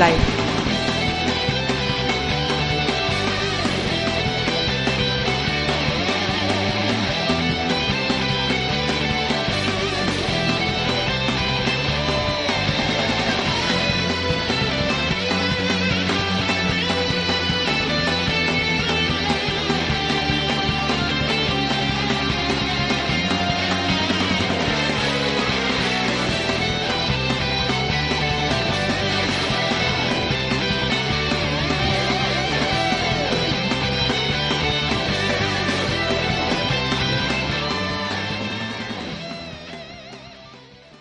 Gaming 0.00 0.29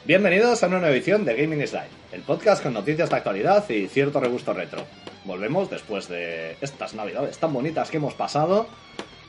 Bienvenidos 0.09 0.63
a 0.63 0.67
una 0.67 0.79
nueva 0.79 0.95
edición 0.95 1.23
de 1.23 1.35
Gaming 1.35 1.61
is 1.61 1.71
Live, 1.71 1.85
el 2.13 2.21
podcast 2.21 2.63
con 2.63 2.73
noticias 2.73 3.11
de 3.11 3.15
actualidad 3.15 3.69
y 3.69 3.87
cierto 3.87 4.19
regusto 4.19 4.53
retro. 4.53 4.83
Volvemos 5.23 5.69
después 5.69 6.07
de 6.07 6.55
estas 6.61 6.95
navidades 6.95 7.37
tan 7.37 7.53
bonitas 7.53 7.91
que 7.91 7.97
hemos 7.97 8.15
pasado 8.15 8.65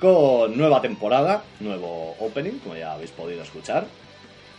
con 0.00 0.56
nueva 0.56 0.80
temporada, 0.80 1.44
nuevo 1.60 2.16
opening, 2.18 2.60
como 2.60 2.76
ya 2.76 2.94
habéis 2.94 3.10
podido 3.10 3.42
escuchar. 3.42 3.84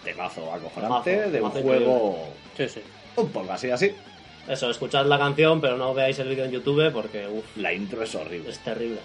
Temazo 0.03 0.53
acojonante 0.53 1.17
Temazo, 1.31 1.31
de 1.31 1.42
un 1.42 1.49
juego 1.49 2.19
Sí, 2.55 2.69
sí. 2.69 2.81
un 3.16 3.30
poco 3.31 3.52
así 3.52 3.72
así. 3.72 3.92
Eso, 4.47 4.69
escuchad 4.69 5.08
la 5.08 5.17
canción, 5.17 5.59
pero 5.59 5.75
no 5.75 5.95
veáis 5.95 6.19
el 6.19 6.30
vídeo 6.30 6.45
en 6.45 6.52
YouTube 6.52 6.92
porque, 6.94 7.25
uff, 7.27 7.58
La 7.58 7.73
intro 7.73 8.03
es 8.03 8.14
horrible. 8.14 8.52
es 8.52 8.59
terrible. 8.59 8.99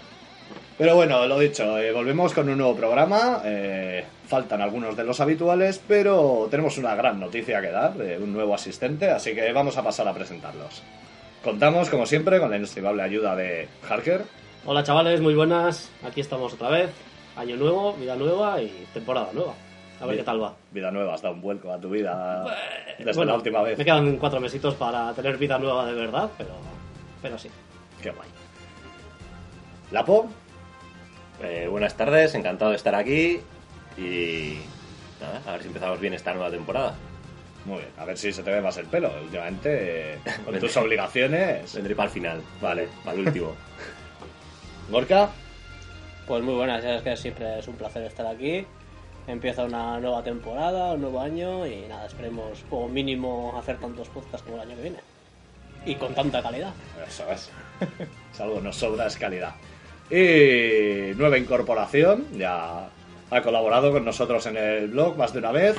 Pero 0.77 0.95
bueno, 0.95 1.25
lo 1.25 1.39
dicho, 1.39 1.77
eh, 1.79 1.91
volvemos 1.91 2.33
con 2.33 2.47
un 2.49 2.57
nuevo 2.57 2.75
programa. 2.75 3.41
eh, 3.43 4.05
faltan 4.27 4.61
algunos 4.61 4.95
de 4.95 5.03
los 5.03 5.19
habituales, 5.19 5.81
pero 5.87 6.47
tenemos 6.51 6.77
una 6.77 6.93
gran 6.93 7.19
noticia 7.19 7.61
que 7.61 7.69
dar 7.69 7.93
de 7.95 8.17
un 8.17 8.31
nuevo 8.33 8.53
asistente, 8.53 9.09
así 9.09 9.33
que 9.33 9.51
vamos 9.53 9.77
a 9.77 9.83
pasar 9.83 10.07
a 10.07 10.13
presentarlos. 10.13 10.83
Contamos, 11.43 11.89
como 11.89 12.05
siempre, 12.05 12.39
con 12.39 12.49
la 12.51 12.57
inestimable 12.57 13.01
ayuda 13.01 13.35
de 13.35 13.67
Harker. 13.89 14.23
Hola 14.65 14.83
chavales, 14.83 15.21
muy 15.21 15.33
buenas. 15.33 15.89
Aquí 16.03 16.21
estamos 16.21 16.53
otra 16.53 16.69
vez. 16.69 16.89
Año 17.37 17.55
nuevo, 17.55 17.93
vida 17.93 18.15
nueva 18.15 18.61
y 18.61 18.85
temporada 18.93 19.29
nueva. 19.33 19.53
A 19.99 20.05
ver 20.05 20.17
qué 20.17 20.23
tal 20.23 20.43
va. 20.43 20.53
Vida 20.71 20.91
nueva, 20.91 21.15
has 21.15 21.21
dado 21.21 21.35
un 21.35 21.41
vuelco 21.41 21.71
a 21.71 21.79
tu 21.79 21.89
vida 21.89 22.43
desde 22.99 23.13
Bueno, 23.13 23.31
la 23.31 23.37
última 23.37 23.61
vez. 23.63 23.77
Me 23.77 23.85
quedan 23.85 24.17
cuatro 24.17 24.39
mesitos 24.39 24.75
para 24.75 25.13
tener 25.13 25.37
vida 25.37 25.57
nueva 25.57 25.85
de 25.85 25.93
verdad, 25.93 26.29
pero, 26.37 26.51
pero 27.21 27.37
sí. 27.37 27.49
Qué 28.01 28.11
guay. 28.11 28.27
Lapo, 29.91 30.27
Eh, 31.41 31.67
buenas 31.69 31.95
tardes, 31.95 32.33
encantado 32.35 32.71
de 32.71 32.77
estar 32.77 32.95
aquí 32.95 33.39
y 33.97 34.57
nada, 35.21 35.41
a 35.47 35.51
ver 35.53 35.61
si 35.61 35.67
empezamos 35.67 35.99
bien 35.99 36.13
esta 36.13 36.33
nueva 36.33 36.49
temporada. 36.49 36.95
muy 37.65 37.77
bien, 37.79 37.89
a 37.97 38.05
ver 38.05 38.17
si 38.17 38.31
se 38.31 38.43
te 38.43 38.51
ve 38.51 38.61
más 38.61 38.77
el 38.77 38.87
pelo. 38.87 39.11
Últimamente, 39.21 40.13
eh, 40.15 40.19
con 40.45 40.59
tus 40.59 40.75
obligaciones. 40.77 41.73
Vendré 41.75 41.95
para 41.95 42.07
el 42.07 42.13
final, 42.13 42.41
Vale. 42.61 42.87
para 43.03 43.17
el 43.19 43.27
último. 43.27 43.55
Gorka, 44.89 45.29
Pues 46.27 46.43
muy 46.43 46.55
buenas, 46.55 46.81
ya 46.83 46.95
es 46.95 47.01
que 47.03 47.15
siempre 47.17 47.59
es 47.59 47.67
un 47.67 47.75
placer 47.75 48.03
estar 48.03 48.25
aquí. 48.25 48.65
Empieza 49.27 49.65
una 49.65 49.99
nueva 49.99 50.23
temporada, 50.23 50.93
un 50.93 51.01
nuevo 51.01 51.19
año 51.19 51.67
y 51.67 51.81
nada, 51.87 52.05
esperemos 52.05 52.63
como 52.69 52.87
mínimo 52.87 53.53
hacer 53.59 53.77
tantos 53.77 54.07
podcasts 54.07 54.41
como 54.43 54.55
el 54.55 54.61
año 54.67 54.75
que 54.77 54.81
viene. 54.83 54.99
Y 55.85 55.95
con 55.95 56.13
tanta 56.15 56.41
calidad. 56.41 56.73
Eso 57.05 57.29
es. 57.31 57.49
Si 58.31 58.41
algo 58.41 58.59
nos 58.61 58.75
sobra 58.77 59.07
es 59.07 59.17
calidad. 59.17 59.53
Y 60.09 61.13
nueva 61.15 61.37
incorporación, 61.37 62.25
ya 62.37 62.89
ha 63.29 63.41
colaborado 63.41 63.91
con 63.91 64.05
nosotros 64.05 64.45
en 64.45 64.55
el 64.55 64.87
blog 64.87 65.17
más 65.17 65.33
de 65.33 65.39
una 65.39 65.51
vez. 65.51 65.75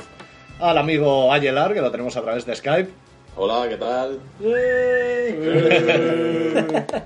Al 0.59 0.77
amigo 0.77 1.33
Ayelar, 1.33 1.73
que 1.73 1.81
lo 1.81 1.89
tenemos 1.89 2.15
a 2.15 2.21
través 2.21 2.45
de 2.45 2.55
Skype. 2.55 2.91
Hola, 3.35 3.67
¿qué 3.69 3.77
tal? 3.77 4.19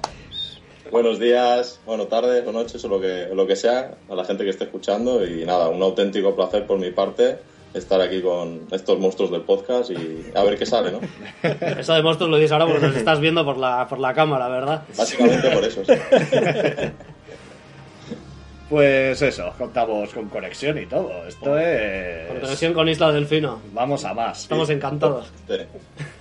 Buenos 0.91 1.19
días, 1.19 1.79
bueno, 1.85 2.07
tardes 2.07 2.45
o 2.45 2.51
noches 2.51 2.83
o 2.83 2.87
lo 2.87 2.99
que, 2.99 3.27
o 3.31 3.35
lo 3.35 3.47
que 3.47 3.55
sea 3.55 3.91
a 4.09 4.15
la 4.15 4.25
gente 4.25 4.43
que 4.43 4.49
esté 4.49 4.65
escuchando 4.65 5.25
y 5.25 5.45
nada, 5.45 5.69
un 5.69 5.81
auténtico 5.81 6.35
placer 6.35 6.67
por 6.67 6.77
mi 6.77 6.91
parte 6.91 7.37
estar 7.73 7.99
aquí 8.01 8.21
con 8.21 8.67
estos 8.71 8.99
monstruos 8.99 9.31
del 9.31 9.41
podcast 9.41 9.91
y 9.91 10.25
a 10.35 10.43
ver 10.43 10.57
qué 10.57 10.65
sale, 10.65 10.91
¿no? 10.91 10.99
Eso 11.79 11.93
de 11.93 12.03
monstruos 12.03 12.29
lo 12.29 12.37
dices 12.37 12.51
ahora 12.51 12.67
porque 12.67 12.85
nos 12.85 12.95
estás 12.95 13.19
viendo 13.19 13.43
por 13.43 13.57
la, 13.57 13.87
por 13.87 13.99
la 13.99 14.13
cámara, 14.13 14.47
¿verdad? 14.49 14.83
Básicamente 14.95 15.49
por 15.49 15.63
eso. 15.63 15.83
sí. 15.85 15.93
Pues 18.73 19.21
eso, 19.21 19.53
contamos 19.55 20.11
con 20.11 20.29
conexión 20.29 20.79
y 20.79 20.87
todo. 20.87 21.27
Esto 21.27 21.59
es. 21.59 22.27
Con 22.27 22.39
conexión 22.39 22.73
con 22.73 22.89
Isla 22.89 23.11
Delfino. 23.11 23.61
Vamos 23.71 24.03
a 24.03 24.15
más. 24.15 24.41
Estamos 24.41 24.67
encantados. 24.71 25.31
Sí. 25.47 25.57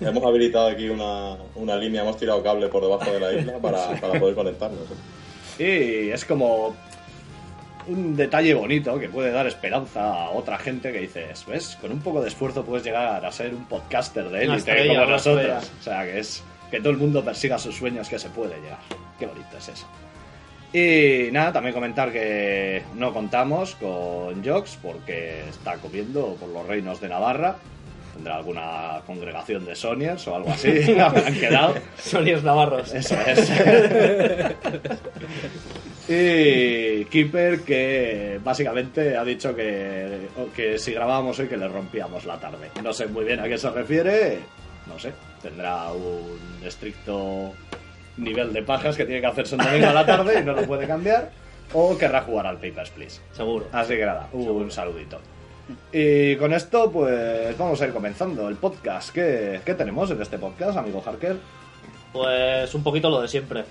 Hemos 0.03 0.23
habilitado 0.23 0.67
aquí 0.69 0.87
una, 0.91 1.39
una 1.55 1.77
línea, 1.77 2.03
hemos 2.03 2.19
tirado 2.19 2.43
cable 2.43 2.69
por 2.69 2.83
debajo 2.83 3.11
de 3.11 3.21
la 3.21 3.33
isla 3.33 3.59
para, 3.59 3.99
para 3.99 4.21
poder 4.21 4.35
conectarnos. 4.35 4.81
¿eh? 5.59 6.09
Y 6.09 6.11
es 6.11 6.27
como 6.27 6.77
un 7.89 8.17
detalle 8.17 8.53
bonito 8.53 8.99
que 8.99 9.09
puede 9.09 9.31
dar 9.31 9.47
esperanza 9.47 10.27
a 10.27 10.31
otra 10.33 10.59
gente 10.59 10.93
que 10.93 10.99
dices, 10.99 11.47
¿ves? 11.47 11.79
Con 11.81 11.91
un 11.91 12.01
poco 12.01 12.21
de 12.21 12.29
esfuerzo 12.29 12.67
puedes 12.67 12.85
llegar 12.85 13.25
a 13.25 13.33
ser 13.33 13.55
un 13.55 13.65
podcaster 13.65 14.29
de 14.29 14.45
élite 14.45 14.89
como 14.89 15.07
nosotros. 15.07 15.43
estrella. 15.43 15.61
O 15.81 15.83
sea, 15.83 16.05
que 16.05 16.19
es 16.19 16.45
que 16.71 16.81
todo 16.81 16.91
el 16.91 16.99
mundo 16.99 17.25
persiga 17.25 17.57
sus 17.59 17.77
sueños 17.77 18.11
que 18.11 18.19
se 18.19 18.29
puede 18.29 18.61
llegar. 18.61 18.81
Qué 19.19 19.25
bonito 19.25 19.57
es 19.57 19.69
eso. 19.71 19.87
Y 20.73 21.29
nada, 21.33 21.53
también 21.53 21.75
comentar 21.75 22.11
que 22.11 22.83
no 22.95 23.13
contamos 23.13 23.75
con 23.75 24.43
Jox 24.43 24.79
porque 24.81 25.43
está 25.51 25.77
comiendo 25.77 26.35
por 26.41 26.49
los 26.49 26.67
reinos 26.67 26.99
de 27.01 27.11
Navarra. 27.11 27.57
Tendrá 28.15 28.37
alguna 28.37 29.03
congregación 29.07 29.67
de 29.67 29.75
Soniers 29.75 30.27
o 30.29 30.37
algo 30.37 30.51
así. 30.51 30.69
Habrán 30.99 31.35
quedado. 31.35 31.75
Sonios 31.99 32.43
Navarros. 32.43 32.95
Eso 32.95 33.17
es. 33.27 33.51
y 36.09 37.05
Keeper 37.07 37.61
que 37.61 38.41
básicamente 38.43 39.15
ha 39.17 39.25
dicho 39.25 39.55
que, 39.55 40.29
que 40.57 40.79
si 40.79 40.93
grabábamos 40.95 41.39
hoy 41.39 41.49
que 41.49 41.59
le 41.59 41.69
rompíamos 41.69 42.25
la 42.25 42.39
tarde. 42.39 42.71
No 42.83 42.95
sé 42.95 43.09
muy 43.09 43.27
bien 43.27 43.41
a 43.41 43.45
qué 43.45 43.59
se 43.59 43.71
refiere. 43.71 44.39
No 44.87 44.99
sé. 44.99 45.13
Tendrá 45.43 45.93
un 45.93 46.39
estricto 46.65 47.53
nivel 48.17 48.53
de 48.53 48.63
pajas 48.63 48.97
que 48.97 49.05
tiene 49.05 49.21
que 49.21 49.27
hacerse 49.27 49.55
un 49.55 49.65
domingo 49.65 49.89
a 49.89 49.93
la 49.93 50.07
tarde 50.07 50.41
y 50.41 50.45
no 50.45 50.53
lo 50.53 50.67
puede 50.67 50.87
cambiar. 50.87 51.31
O 51.75 51.97
querrá 51.97 52.23
jugar 52.23 52.47
al 52.47 52.57
Papers, 52.57 52.91
Please. 52.91 53.21
Seguro. 53.33 53.67
Así 53.73 53.97
que 53.97 54.05
nada, 54.05 54.29
un 54.33 54.71
saludito. 54.71 55.19
Y 55.91 56.37
con 56.37 56.53
esto, 56.53 56.91
pues 56.91 57.57
vamos 57.57 57.81
a 57.81 57.87
ir 57.87 57.93
comenzando 57.93 58.49
el 58.49 58.57
podcast. 58.57 59.11
¿Qué, 59.11 59.61
qué 59.65 59.75
tenemos 59.75 60.11
en 60.11 60.21
este 60.21 60.39
podcast, 60.39 60.77
amigo 60.77 61.03
Harker? 61.05 61.37
Pues 62.13 62.75
un 62.75 62.83
poquito 62.83 63.09
lo 63.09 63.23
de 63.23 63.29
siempre. 63.29 63.65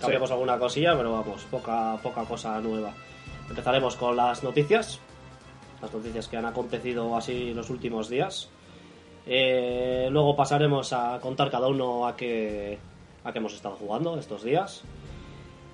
Cambiamos 0.00 0.30
alguna 0.30 0.58
cosilla, 0.58 0.96
pero 0.96 1.12
vamos, 1.12 1.44
poca, 1.50 1.96
poca 2.02 2.22
cosa 2.24 2.60
nueva. 2.60 2.92
Empezaremos 3.48 3.96
con 3.96 4.16
las 4.16 4.44
noticias. 4.44 5.00
Las 5.80 5.92
noticias 5.92 6.28
que 6.28 6.36
han 6.36 6.44
acontecido 6.44 7.16
así 7.16 7.54
los 7.54 7.70
últimos 7.70 8.08
días. 8.08 8.50
Eh, 9.26 10.08
luego 10.10 10.36
pasaremos 10.36 10.92
a 10.92 11.18
contar 11.20 11.50
cada 11.50 11.68
uno 11.68 12.06
a 12.06 12.16
qué, 12.16 12.78
a 13.28 13.32
qué 13.32 13.38
hemos 13.38 13.54
estado 13.54 13.76
jugando 13.76 14.18
estos 14.18 14.42
días. 14.42 14.82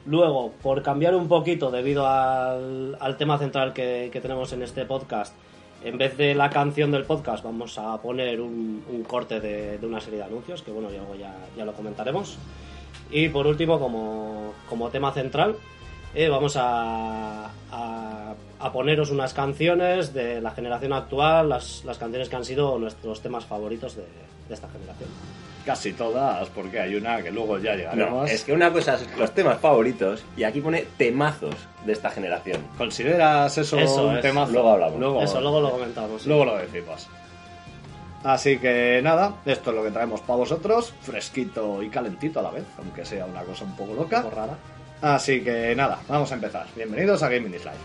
Luego, 0.06 0.52
por 0.62 0.82
cambiar 0.82 1.14
un 1.14 1.28
poquito 1.28 1.70
debido 1.70 2.06
al, 2.06 2.96
al 3.00 3.16
tema 3.16 3.38
central 3.38 3.72
que, 3.72 4.10
que 4.12 4.20
tenemos 4.20 4.52
en 4.52 4.62
este 4.62 4.84
podcast, 4.84 5.34
en 5.82 5.96
vez 5.96 6.16
de 6.16 6.34
la 6.34 6.50
canción 6.50 6.90
del 6.90 7.04
podcast 7.04 7.44
vamos 7.44 7.78
a 7.78 7.96
poner 8.02 8.40
un, 8.40 8.84
un 8.90 9.02
corte 9.04 9.40
de, 9.40 9.78
de 9.78 9.86
una 9.86 10.00
serie 10.00 10.18
de 10.18 10.24
anuncios, 10.24 10.62
que 10.62 10.72
bueno, 10.72 10.90
luego 10.90 11.14
ya, 11.14 11.34
ya 11.56 11.64
lo 11.64 11.72
comentaremos. 11.72 12.36
Y 13.10 13.28
por 13.28 13.46
último, 13.46 13.78
como, 13.78 14.52
como 14.68 14.90
tema 14.90 15.12
central, 15.12 15.56
eh, 16.14 16.28
vamos 16.28 16.56
a, 16.56 17.50
a, 17.70 18.34
a 18.58 18.72
poneros 18.72 19.10
unas 19.10 19.32
canciones 19.32 20.12
de 20.12 20.40
la 20.40 20.50
generación 20.50 20.92
actual, 20.92 21.48
las, 21.48 21.84
las 21.84 21.98
canciones 21.98 22.28
que 22.28 22.36
han 22.36 22.44
sido 22.44 22.78
nuestros 22.78 23.20
temas 23.20 23.44
favoritos 23.44 23.96
de, 23.96 24.04
de 24.48 24.54
esta 24.54 24.68
generación. 24.68 25.08
Casi 25.64 25.94
todas, 25.94 26.48
porque 26.50 26.78
hay 26.78 26.94
una 26.94 27.22
que 27.22 27.30
luego 27.30 27.58
ya 27.58 27.72
No, 27.72 27.76
llegaremos. 27.78 28.30
es 28.30 28.44
que 28.44 28.52
una 28.52 28.70
cosa 28.70 28.94
es 28.96 29.06
los 29.16 29.30
temas 29.32 29.58
favoritos 29.58 30.22
y 30.36 30.42
aquí 30.44 30.60
pone 30.60 30.84
temazos 30.98 31.54
de 31.86 31.92
esta 31.94 32.10
generación. 32.10 32.60
¿Consideras 32.76 33.56
eso, 33.56 33.78
Eso 33.78 34.08
un 34.08 34.16
es. 34.16 34.22
temazo? 34.22 34.52
Luego 34.52 34.70
hablamos. 34.72 35.00
Luego, 35.00 35.22
Eso, 35.22 35.40
luego 35.40 35.60
lo 35.62 35.70
comentamos. 35.70 36.20
sí. 36.22 36.28
luego 36.28 36.44
lo 36.44 36.56
decimos. 36.58 37.08
Así 38.24 38.58
que 38.58 39.00
nada, 39.02 39.36
esto 39.46 39.70
es 39.70 39.76
lo 39.76 39.82
que 39.84 39.90
traemos 39.90 40.20
para 40.22 40.36
vosotros, 40.38 40.92
fresquito 41.02 41.82
y 41.82 41.88
calentito 41.88 42.40
a 42.40 42.42
la 42.42 42.50
vez, 42.50 42.64
aunque 42.78 43.04
sea 43.04 43.24
una 43.26 43.42
cosa 43.42 43.64
un 43.64 43.74
poco 43.76 43.94
loca. 43.94 44.18
Un 44.18 44.24
poco 44.24 44.36
rara. 44.36 44.54
Así 45.00 45.42
que 45.42 45.74
nada, 45.74 45.98
vamos 46.08 46.30
a 46.30 46.34
empezar. 46.34 46.66
Bienvenidos 46.76 47.22
a 47.22 47.28
Gaming 47.28 47.54
is 47.54 47.64
Live. 47.64 47.76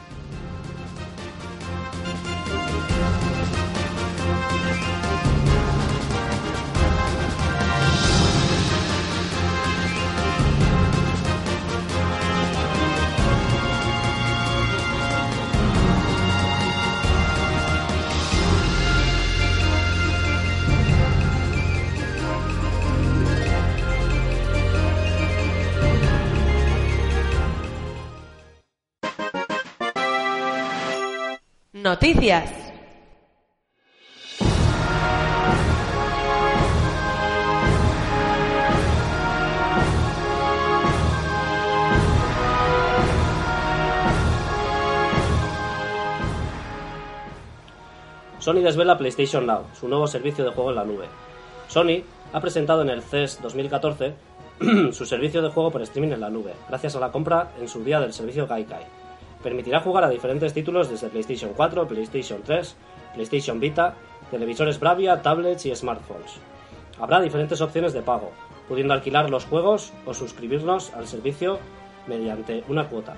Noticias. 31.89 32.47
Sony 48.37 48.61
desvela 48.61 48.95
PlayStation 48.99 49.47
Now, 49.47 49.63
su 49.73 49.87
nuevo 49.87 50.05
servicio 50.05 50.45
de 50.45 50.51
juego 50.51 50.69
en 50.69 50.75
la 50.75 50.85
nube. 50.85 51.05
Sony 51.67 52.03
ha 52.31 52.39
presentado 52.39 52.83
en 52.83 52.89
el 52.91 53.01
CES 53.01 53.39
2014 53.41 54.13
su 54.91 55.05
servicio 55.07 55.41
de 55.41 55.49
juego 55.49 55.71
por 55.71 55.81
streaming 55.81 56.11
en 56.11 56.21
la 56.21 56.29
nube, 56.29 56.53
gracias 56.67 56.95
a 56.95 56.99
la 56.99 57.11
compra 57.11 57.53
en 57.59 57.67
su 57.67 57.83
día 57.83 57.99
del 57.99 58.13
servicio 58.13 58.45
Gaikai. 58.45 58.98
Permitirá 59.43 59.79
jugar 59.79 60.03
a 60.03 60.09
diferentes 60.09 60.53
títulos 60.53 60.89
desde 60.89 61.09
PlayStation 61.09 61.53
4, 61.55 61.87
PlayStation 61.87 62.41
3, 62.43 62.75
PlayStation 63.13 63.59
Vita, 63.59 63.95
televisores 64.31 64.79
Bravia, 64.79 65.21
tablets 65.21 65.65
y 65.65 65.75
smartphones. 65.75 66.39
Habrá 66.99 67.21
diferentes 67.21 67.61
opciones 67.61 67.93
de 67.93 68.01
pago, 68.01 68.31
pudiendo 68.67 68.93
alquilar 68.93 69.29
los 69.29 69.45
juegos 69.45 69.93
o 70.05 70.13
suscribirnos 70.13 70.93
al 70.93 71.07
servicio 71.07 71.59
mediante 72.07 72.63
una 72.67 72.89
cuota. 72.89 73.15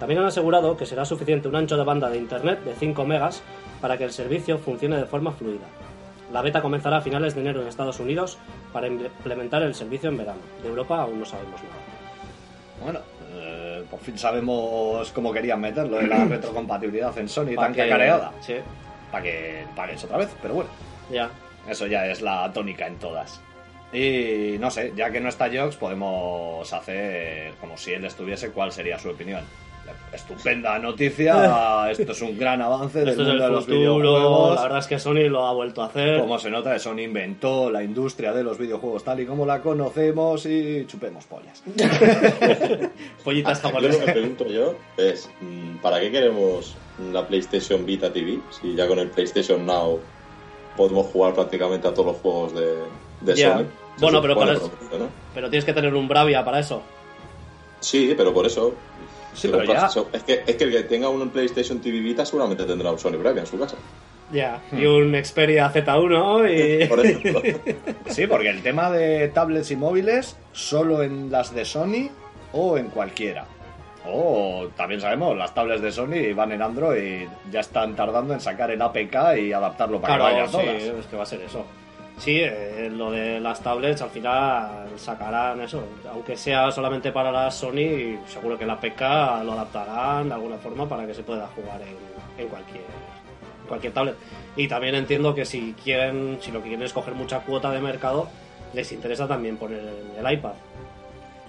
También 0.00 0.20
han 0.20 0.26
asegurado 0.26 0.76
que 0.76 0.86
será 0.86 1.04
suficiente 1.04 1.48
un 1.48 1.54
ancho 1.54 1.76
de 1.76 1.84
banda 1.84 2.10
de 2.10 2.18
Internet 2.18 2.64
de 2.64 2.74
5 2.74 3.04
megas 3.04 3.42
para 3.80 3.96
que 3.96 4.04
el 4.04 4.12
servicio 4.12 4.58
funcione 4.58 4.96
de 4.96 5.06
forma 5.06 5.30
fluida. 5.30 5.66
La 6.32 6.42
beta 6.42 6.62
comenzará 6.62 6.96
a 6.96 7.02
finales 7.02 7.34
de 7.34 7.42
enero 7.42 7.60
en 7.60 7.68
Estados 7.68 8.00
Unidos 8.00 8.38
para 8.72 8.88
implementar 8.88 9.62
el 9.62 9.74
servicio 9.74 10.08
en 10.08 10.16
verano. 10.16 10.40
De 10.62 10.68
Europa 10.68 11.00
aún 11.00 11.20
no 11.20 11.24
sabemos 11.24 11.60
nada. 11.62 12.02
Bueno, 12.82 13.00
por 13.92 14.00
fin 14.00 14.16
sabemos 14.18 15.12
cómo 15.12 15.32
querían 15.34 15.60
meterlo 15.60 15.98
de 15.98 16.06
la 16.08 16.24
retrocompatibilidad 16.24 17.16
en 17.18 17.28
Sony 17.28 17.54
Pa' 17.54 17.64
tan 17.64 17.74
que- 17.74 17.82
cacareada. 17.84 18.32
Sí, 18.40 18.54
Para 19.12 19.22
que 19.22 19.64
pagues 19.76 20.02
otra 20.04 20.16
vez, 20.16 20.30
pero 20.40 20.54
bueno. 20.54 20.70
ya. 21.10 21.28
Eso 21.68 21.86
ya 21.86 22.06
es 22.06 22.22
la 22.22 22.50
tónica 22.52 22.86
en 22.88 22.96
todas. 22.96 23.40
Y 23.92 24.56
no 24.58 24.70
sé, 24.70 24.92
ya 24.96 25.10
que 25.12 25.20
no 25.20 25.28
está 25.28 25.48
Jox, 25.52 25.76
podemos 25.76 26.72
hacer 26.72 27.52
como 27.60 27.76
si 27.76 27.92
él 27.92 28.04
estuviese, 28.06 28.50
cuál 28.50 28.72
sería 28.72 28.98
su 28.98 29.10
opinión. 29.10 29.44
Estupenda 30.12 30.78
noticia, 30.78 31.86
esto 31.90 32.12
es 32.12 32.22
un 32.22 32.38
gran 32.38 32.60
avance 32.60 33.00
del 33.00 33.08
Esto 33.08 33.22
es 33.22 33.28
mundo 33.28 33.42
de 33.42 33.48
el 33.48 33.52
los 33.54 33.64
futuro. 33.64 33.78
videojuegos. 33.96 34.54
La 34.56 34.62
verdad 34.62 34.78
es 34.78 34.86
que 34.86 34.98
Sony 34.98 35.28
lo 35.28 35.46
ha 35.46 35.52
vuelto 35.54 35.82
a 35.82 35.86
hacer. 35.86 36.20
Como 36.20 36.38
se 36.38 36.50
nota, 36.50 36.78
Sony 36.78 37.00
inventó 37.00 37.70
la 37.70 37.82
industria 37.82 38.32
de 38.32 38.44
los 38.44 38.58
videojuegos 38.58 39.02
tal 39.04 39.20
y 39.20 39.26
como 39.26 39.46
la 39.46 39.60
conocemos 39.62 40.44
y 40.46 40.84
chupemos 40.86 41.24
pollas. 41.24 41.62
Pollitas 43.24 43.62
Yo 43.62 43.68
lo 43.68 43.74
japonesas. 43.74 44.04
que 44.04 44.12
pregunto 44.12 44.46
yo 44.46 44.74
es, 44.96 45.30
mm, 45.40 45.76
¿para 45.78 46.00
qué 46.00 46.10
queremos 46.10 46.74
la 47.12 47.26
PlayStation 47.26 47.84
Vita 47.86 48.12
TV? 48.12 48.38
Si 48.50 48.74
ya 48.74 48.86
con 48.86 48.98
el 48.98 49.08
PlayStation 49.08 49.64
Now 49.64 49.98
podemos 50.76 51.06
jugar 51.06 51.34
prácticamente 51.34 51.88
a 51.88 51.94
todos 51.94 52.06
los 52.12 52.16
juegos 52.16 52.54
de, 52.54 52.74
de. 53.22 53.36
Sony. 53.36 53.64
Bueno, 53.98 54.20
pero 54.22 54.36
para 54.36 54.52
eso-. 54.54 54.70
Pero 55.34 55.48
tienes 55.50 55.64
que 55.64 55.72
tener 55.72 55.94
un 55.94 56.06
Bravia 56.08 56.44
para 56.44 56.58
eso. 56.60 56.82
Sí, 57.80 58.14
pero 58.16 58.32
por 58.32 58.46
eso... 58.46 58.74
Sí, 59.34 59.48
pero 59.50 59.64
ya- 59.64 59.86
eso- 59.86 60.08
es, 60.12 60.22
que, 60.24 60.42
es 60.46 60.56
que 60.56 60.64
el 60.64 60.70
que 60.72 60.82
tenga 60.82 61.08
un 61.08 61.28
PlayStation 61.30 61.80
TV 61.80 62.00
Vita 62.00 62.24
seguramente 62.24 62.64
tendrá 62.64 62.90
un 62.92 62.98
Sony 62.98 63.12
Bravia 63.18 63.40
en 63.40 63.46
su 63.46 63.58
casa. 63.58 63.76
Ya. 64.30 64.60
Y 64.72 64.86
un 64.86 65.14
Xperia 65.22 65.70
Z1 65.72 66.48
y. 66.84 66.86
Por 66.88 67.04
ejemplo. 67.04 67.42
Sí, 68.06 68.26
porque 68.26 68.48
el 68.50 68.62
tema 68.62 68.90
de 68.90 69.28
tablets 69.28 69.70
y 69.70 69.76
móviles, 69.76 70.36
solo 70.52 71.02
en 71.02 71.30
las 71.30 71.54
de 71.54 71.64
Sony 71.64 72.08
o 72.52 72.76
en 72.78 72.88
cualquiera. 72.88 73.44
O 74.06 74.68
también 74.76 75.00
sabemos, 75.00 75.36
las 75.36 75.54
tablets 75.54 75.80
de 75.82 75.92
Sony 75.92 76.34
van 76.34 76.50
en 76.52 76.60
Android, 76.62 77.28
ya 77.52 77.60
están 77.60 77.94
tardando 77.94 78.34
en 78.34 78.40
sacar 78.40 78.70
el 78.70 78.82
APK 78.82 79.36
y 79.38 79.52
adaptarlo 79.52 80.00
para 80.00 80.16
Claro, 80.16 80.28
que 80.28 80.40
vaya 80.40 80.46
sí, 80.46 80.52
todas. 80.52 80.82
es 81.00 81.06
que 81.06 81.16
va 81.16 81.22
a 81.22 81.26
ser 81.26 81.40
eso. 81.42 81.64
Sí, 82.22 82.38
eh, 82.40 82.88
lo 82.88 83.10
de 83.10 83.40
las 83.40 83.60
tablets 83.60 84.00
al 84.00 84.10
final 84.10 84.90
sacarán 84.96 85.60
eso, 85.60 85.82
aunque 86.08 86.36
sea 86.36 86.70
solamente 86.70 87.10
para 87.10 87.32
las 87.32 87.56
Sony, 87.56 88.16
seguro 88.28 88.56
que 88.56 88.64
la 88.64 88.78
PK 88.78 89.42
lo 89.42 89.54
adaptarán 89.54 90.28
de 90.28 90.34
alguna 90.36 90.56
forma 90.58 90.88
para 90.88 91.04
que 91.04 91.14
se 91.14 91.24
pueda 91.24 91.48
jugar 91.48 91.82
en, 91.82 91.96
en 92.40 92.48
cualquier 92.48 92.84
en 93.62 93.66
cualquier 93.66 93.92
tablet. 93.92 94.14
Y 94.54 94.68
también 94.68 94.94
entiendo 94.94 95.34
que 95.34 95.44
si 95.44 95.74
quieren, 95.82 96.38
si 96.40 96.52
lo 96.52 96.62
que 96.62 96.68
quieren 96.68 96.86
es 96.86 96.92
coger 96.92 97.14
mucha 97.16 97.40
cuota 97.40 97.72
de 97.72 97.80
mercado, 97.80 98.28
les 98.72 98.92
interesa 98.92 99.26
también 99.26 99.56
poner 99.56 99.80
el, 100.16 100.32
iPad, 100.32 100.52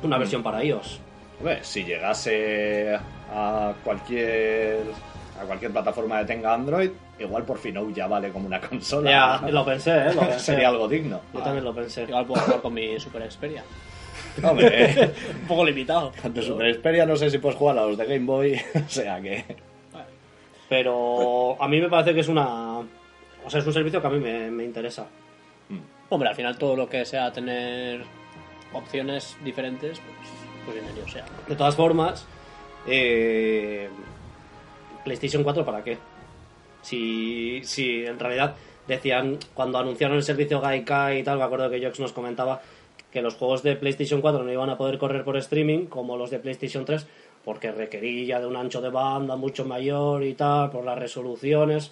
una 0.01 0.17
versión 0.17 0.41
para 0.41 0.63
iOS. 0.63 0.99
Hombre, 1.37 1.59
si 1.63 1.83
llegase 1.83 2.97
a 3.31 3.73
cualquier 3.83 4.79
a 5.39 5.45
cualquier 5.45 5.71
plataforma 5.71 6.19
que 6.19 6.25
tenga 6.25 6.53
Android, 6.53 6.91
igual 7.19 7.43
por 7.43 7.57
fin 7.57 7.93
ya 7.93 8.07
vale 8.07 8.29
como 8.31 8.47
una 8.47 8.59
consola. 8.69 9.09
Ya, 9.41 9.49
lo 9.51 9.65
pensé, 9.65 9.91
¿eh? 9.91 10.13
Lo 10.13 10.21
pensé. 10.27 10.39
Sería 10.39 10.69
algo 10.69 10.87
digno. 10.87 11.21
Yo 11.33 11.41
también 11.41 11.63
lo 11.63 11.73
pensé. 11.73 12.03
Igual 12.03 12.25
puedo 12.25 12.41
jugar 12.41 12.61
con 12.61 12.73
mi 12.73 12.99
Super 12.99 13.29
Xperia. 13.31 13.63
Hombre, 14.43 15.11
Un 15.41 15.47
poco 15.47 15.65
limitado. 15.65 16.11
ante 16.23 16.41
Super 16.41 16.73
Xperia 16.75 17.05
no 17.05 17.15
sé 17.15 17.29
si 17.29 17.37
puedes 17.37 17.57
jugar 17.57 17.77
a 17.77 17.85
los 17.85 17.97
de 17.97 18.05
Game 18.05 18.25
Boy, 18.25 18.59
o 18.75 18.89
sea 18.89 19.21
que... 19.21 19.43
Pero 20.69 21.61
a 21.61 21.67
mí 21.67 21.79
me 21.79 21.89
parece 21.89 22.13
que 22.15 22.21
es 22.21 22.27
una. 22.27 22.79
O 22.79 23.49
sea, 23.49 23.59
es 23.59 23.67
un 23.67 23.73
servicio 23.73 24.01
que 24.01 24.07
a 24.07 24.09
mí 24.09 24.19
me, 24.19 24.49
me 24.49 24.63
interesa. 24.63 25.05
Hombre, 26.09 26.29
al 26.29 26.35
final 26.35 26.57
todo 26.57 26.75
lo 26.75 26.89
que 26.89 27.05
sea 27.05 27.31
tener 27.31 28.01
opciones 28.71 29.37
diferentes, 29.43 29.99
pues, 29.99 30.29
pues 30.65 30.75
bienvenido 30.75 31.07
sea. 31.07 31.25
De 31.47 31.55
todas 31.55 31.75
formas, 31.75 32.25
eh, 32.87 33.89
PlayStation 35.03 35.43
4, 35.43 35.65
¿para 35.65 35.83
qué? 35.83 35.97
Si, 36.81 37.61
si 37.63 38.05
en 38.05 38.19
realidad 38.19 38.55
decían, 38.87 39.37
cuando 39.53 39.77
anunciaron 39.77 40.17
el 40.17 40.23
servicio 40.23 40.59
Gaikai 40.59 41.19
y 41.19 41.23
tal, 41.23 41.37
me 41.37 41.43
acuerdo 41.43 41.69
que 41.69 41.83
Jox 41.83 41.99
nos 41.99 42.13
comentaba 42.13 42.61
que 43.11 43.21
los 43.21 43.35
juegos 43.35 43.63
de 43.63 43.75
PlayStation 43.75 44.21
4 44.21 44.43
no 44.43 44.51
iban 44.51 44.69
a 44.69 44.77
poder 44.77 44.97
correr 44.97 45.23
por 45.23 45.37
streaming 45.37 45.85
como 45.85 46.17
los 46.17 46.31
de 46.31 46.39
PlayStation 46.39 46.83
3 46.83 47.05
porque 47.43 47.71
requería 47.71 48.39
de 48.39 48.47
un 48.47 48.55
ancho 48.55 48.81
de 48.81 48.89
banda 48.89 49.35
mucho 49.35 49.65
mayor 49.65 50.23
y 50.23 50.33
tal, 50.33 50.71
por 50.71 50.85
las 50.85 50.97
resoluciones. 50.97 51.91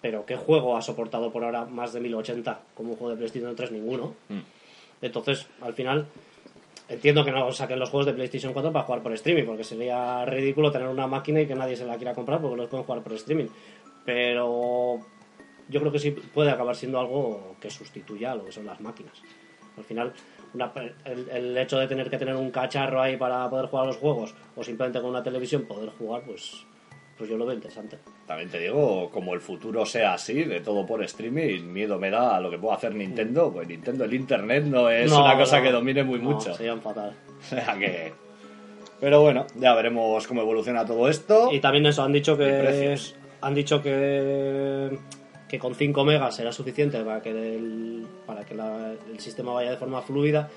Pero 0.00 0.24
¿qué 0.24 0.36
juego 0.36 0.76
ha 0.76 0.82
soportado 0.82 1.32
por 1.32 1.44
ahora 1.44 1.64
más 1.64 1.92
de 1.92 2.00
1080 2.00 2.60
como 2.74 2.90
un 2.90 2.96
juego 2.96 3.10
de 3.10 3.16
PlayStation 3.16 3.56
3? 3.56 3.72
Ninguno. 3.72 4.14
Entonces, 5.02 5.46
al 5.60 5.74
final, 5.74 6.06
entiendo 6.88 7.24
que 7.24 7.32
no 7.32 7.50
saquen 7.52 7.78
los 7.78 7.90
juegos 7.90 8.06
de 8.06 8.12
PlayStation 8.14 8.52
4 8.52 8.72
para 8.72 8.84
jugar 8.84 9.02
por 9.02 9.12
streaming, 9.14 9.44
porque 9.44 9.64
sería 9.64 10.24
ridículo 10.24 10.70
tener 10.70 10.88
una 10.88 11.06
máquina 11.06 11.40
y 11.40 11.46
que 11.46 11.54
nadie 11.54 11.76
se 11.76 11.84
la 11.86 11.96
quiera 11.96 12.14
comprar 12.14 12.40
porque 12.40 12.56
los 12.56 12.68
pueden 12.68 12.84
jugar 12.86 13.02
por 13.02 13.12
streaming. 13.14 13.46
Pero 14.04 15.00
yo 15.68 15.80
creo 15.80 15.90
que 15.92 15.98
sí 15.98 16.10
puede 16.12 16.50
acabar 16.50 16.76
siendo 16.76 16.98
algo 17.00 17.56
que 17.60 17.70
sustituya 17.70 18.32
a 18.32 18.36
lo 18.36 18.44
que 18.44 18.52
son 18.52 18.66
las 18.66 18.80
máquinas. 18.80 19.20
Al 19.76 19.84
final, 19.84 20.12
una- 20.54 20.72
el, 21.04 21.28
el 21.28 21.58
hecho 21.58 21.78
de 21.78 21.86
tener 21.88 22.08
que 22.08 22.18
tener 22.18 22.36
un 22.36 22.50
cacharro 22.50 23.00
ahí 23.02 23.16
para 23.16 23.50
poder 23.50 23.66
jugar 23.66 23.86
los 23.86 23.96
juegos 23.96 24.34
o 24.54 24.62
simplemente 24.62 25.00
con 25.00 25.10
una 25.10 25.22
televisión 25.22 25.62
poder 25.64 25.90
jugar, 25.90 26.22
pues, 26.24 26.64
pues 27.16 27.30
yo 27.30 27.36
lo 27.36 27.46
veo 27.46 27.54
interesante. 27.54 27.98
También 28.26 28.50
te 28.50 28.58
digo, 28.60 29.10
como 29.10 29.34
el 29.34 29.40
futuro 29.40 29.86
sea 29.86 30.14
así, 30.14 30.44
de 30.44 30.60
todo 30.60 30.84
por 30.86 31.02
streaming, 31.04 31.62
miedo 31.64 31.98
me 31.98 32.10
da 32.10 32.36
a 32.36 32.40
lo 32.40 32.50
que 32.50 32.58
pueda 32.58 32.74
hacer 32.76 32.94
Nintendo. 32.94 33.50
Pues 33.52 33.66
Nintendo, 33.68 34.04
el 34.04 34.14
Internet 34.14 34.64
no 34.64 34.90
es 34.90 35.10
No, 35.10 35.24
una 35.24 35.36
cosa 35.36 35.58
no, 35.58 35.62
que 35.64 35.72
domine 35.72 36.04
muy 36.04 36.18
no, 36.18 36.30
mucho. 36.30 36.54
Serían 36.54 36.80
fatal. 36.80 37.12
O 37.40 37.42
sea 37.44 37.76
que... 37.78 38.12
Pero 38.98 39.20
bueno, 39.20 39.46
ya 39.56 39.74
veremos 39.74 40.26
cómo 40.26 40.40
evoluciona 40.40 40.84
todo 40.86 41.08
esto. 41.08 41.50
Y 41.52 41.60
también 41.60 41.84
eso, 41.86 42.02
han 42.02 42.12
dicho 42.12 42.36
que 42.36 42.96
han 43.42 43.54
dicho 43.54 43.82
que, 43.82 44.98
que 45.48 45.58
con 45.58 45.74
5 45.74 46.02
megas 46.04 46.34
será 46.34 46.50
suficiente 46.50 46.98
para 47.04 47.20
que 47.20 47.28
el, 47.30 48.06
para 48.26 48.44
que 48.46 48.54
la- 48.54 48.92
el 49.12 49.20
sistema 49.20 49.52
vaya 49.52 49.70
de 49.72 49.76
forma 49.76 50.00
fluida, 50.00 50.48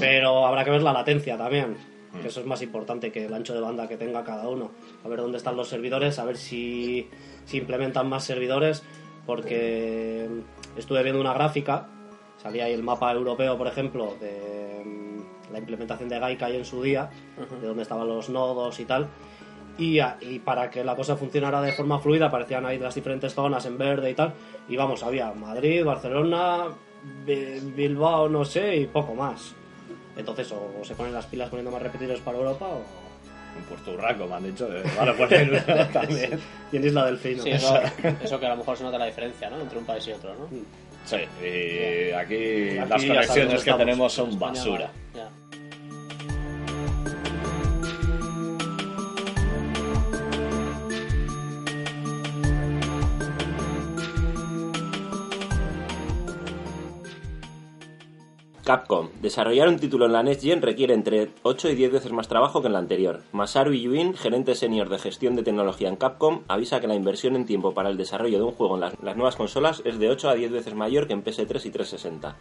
pero 0.00 0.46
habrá 0.46 0.64
que 0.64 0.70
ver 0.70 0.82
la 0.82 0.94
latencia 0.94 1.36
también, 1.36 1.76
que 2.20 2.28
eso 2.28 2.40
es 2.40 2.46
más 2.46 2.62
importante 2.62 3.12
que 3.12 3.26
el 3.26 3.34
ancho 3.34 3.54
de 3.54 3.60
banda 3.60 3.86
que 3.88 3.96
tenga 3.96 4.24
cada 4.24 4.48
uno. 4.48 4.70
A 5.04 5.08
ver 5.08 5.20
dónde 5.20 5.38
están 5.38 5.56
los 5.56 5.68
servidores, 5.68 6.18
a 6.18 6.24
ver 6.24 6.36
si, 6.36 7.08
si 7.44 7.58
implementan 7.58 8.08
más 8.08 8.24
servidores, 8.24 8.82
porque 9.26 10.26
estuve 10.76 11.02
viendo 11.02 11.20
una 11.20 11.34
gráfica, 11.34 11.86
salía 12.42 12.64
ahí 12.64 12.72
el 12.72 12.82
mapa 12.82 13.12
europeo, 13.12 13.56
por 13.58 13.66
ejemplo, 13.66 14.14
de 14.20 14.82
mm, 14.84 15.52
la 15.52 15.58
implementación 15.58 16.08
de 16.08 16.18
Gaikai 16.18 16.56
en 16.56 16.64
su 16.64 16.82
día, 16.82 17.10
de 17.60 17.66
dónde 17.66 17.82
estaban 17.82 18.08
los 18.08 18.28
nodos 18.30 18.80
y 18.80 18.84
tal. 18.84 19.06
Y, 19.76 20.00
a- 20.00 20.16
y 20.20 20.40
para 20.40 20.70
que 20.70 20.82
la 20.82 20.96
cosa 20.96 21.16
funcionara 21.16 21.60
de 21.62 21.72
forma 21.72 22.00
fluida 22.00 22.26
aparecían 22.26 22.66
ahí 22.66 22.78
las 22.78 22.94
diferentes 22.96 23.32
zonas 23.34 23.64
en 23.66 23.78
verde 23.78 24.10
y 24.10 24.14
tal. 24.14 24.32
Y 24.68 24.76
vamos, 24.76 25.02
había 25.04 25.30
Madrid, 25.32 25.84
Barcelona, 25.84 26.64
Bi- 27.24 27.60
Bilbao, 27.76 28.28
no 28.28 28.44
sé, 28.44 28.76
y 28.76 28.86
poco 28.86 29.14
más. 29.14 29.54
Entonces, 30.18 30.52
o 30.52 30.84
se 30.84 30.94
ponen 30.94 31.14
las 31.14 31.24
pilas 31.26 31.48
poniendo 31.48 31.70
más 31.70 31.80
repetidores 31.80 32.20
para 32.20 32.36
Europa 32.36 32.66
o... 32.66 32.82
En 33.56 33.64
Puerto 33.64 33.92
Urraco 33.92 34.26
me 34.26 34.34
han 34.34 34.44
dicho. 34.44 34.68
Vale, 34.96 35.12
pues 35.14 35.30
también. 35.92 36.38
Y 36.70 36.76
en 36.76 36.84
Isla 36.86 37.06
Delfino. 37.06 37.42
Sí, 37.42 37.50
eso, 37.50 37.80
eso 38.22 38.38
que 38.38 38.46
a 38.46 38.50
lo 38.50 38.56
mejor 38.56 38.76
se 38.76 38.84
nota 38.84 38.98
la 38.98 39.06
diferencia, 39.06 39.48
¿no? 39.50 39.60
Entre 39.60 39.78
un 39.78 39.84
país 39.84 40.06
y 40.06 40.12
otro, 40.12 40.34
¿no? 40.34 40.48
Sí, 41.04 41.16
y 41.42 42.12
aquí, 42.12 42.78
Aquí 42.78 42.88
las 42.88 43.04
conexiones 43.04 43.48
que 43.54 43.58
estamos. 43.58 43.78
tenemos 43.78 44.12
son 44.12 44.38
basura. 44.38 44.90
ya. 45.14 45.28
Capcom. 58.68 59.08
Desarrollar 59.22 59.66
un 59.66 59.78
título 59.78 60.04
en 60.04 60.12
la 60.12 60.22
Next 60.22 60.42
Gen 60.42 60.60
requiere 60.60 60.92
entre 60.92 61.30
8 61.42 61.70
y 61.70 61.74
10 61.74 61.90
veces 61.90 62.12
más 62.12 62.28
trabajo 62.28 62.60
que 62.60 62.66
en 62.66 62.74
la 62.74 62.78
anterior. 62.78 63.22
Masaru 63.32 63.72
Yuin, 63.72 64.12
gerente 64.12 64.54
senior 64.54 64.90
de 64.90 64.98
gestión 64.98 65.36
de 65.36 65.42
tecnología 65.42 65.88
en 65.88 65.96
Capcom, 65.96 66.42
avisa 66.48 66.78
que 66.78 66.86
la 66.86 66.94
inversión 66.94 67.34
en 67.34 67.46
tiempo 67.46 67.72
para 67.72 67.88
el 67.88 67.96
desarrollo 67.96 68.36
de 68.36 68.44
un 68.44 68.52
juego 68.52 68.74
en 68.74 68.82
las, 68.82 69.02
las 69.02 69.16
nuevas 69.16 69.36
consolas 69.36 69.80
es 69.86 69.98
de 69.98 70.10
8 70.10 70.28
a 70.28 70.34
10 70.34 70.52
veces 70.52 70.74
mayor 70.74 71.06
que 71.06 71.14
en 71.14 71.24
PS3 71.24 71.64
y 71.64 71.70
360. 71.70 72.36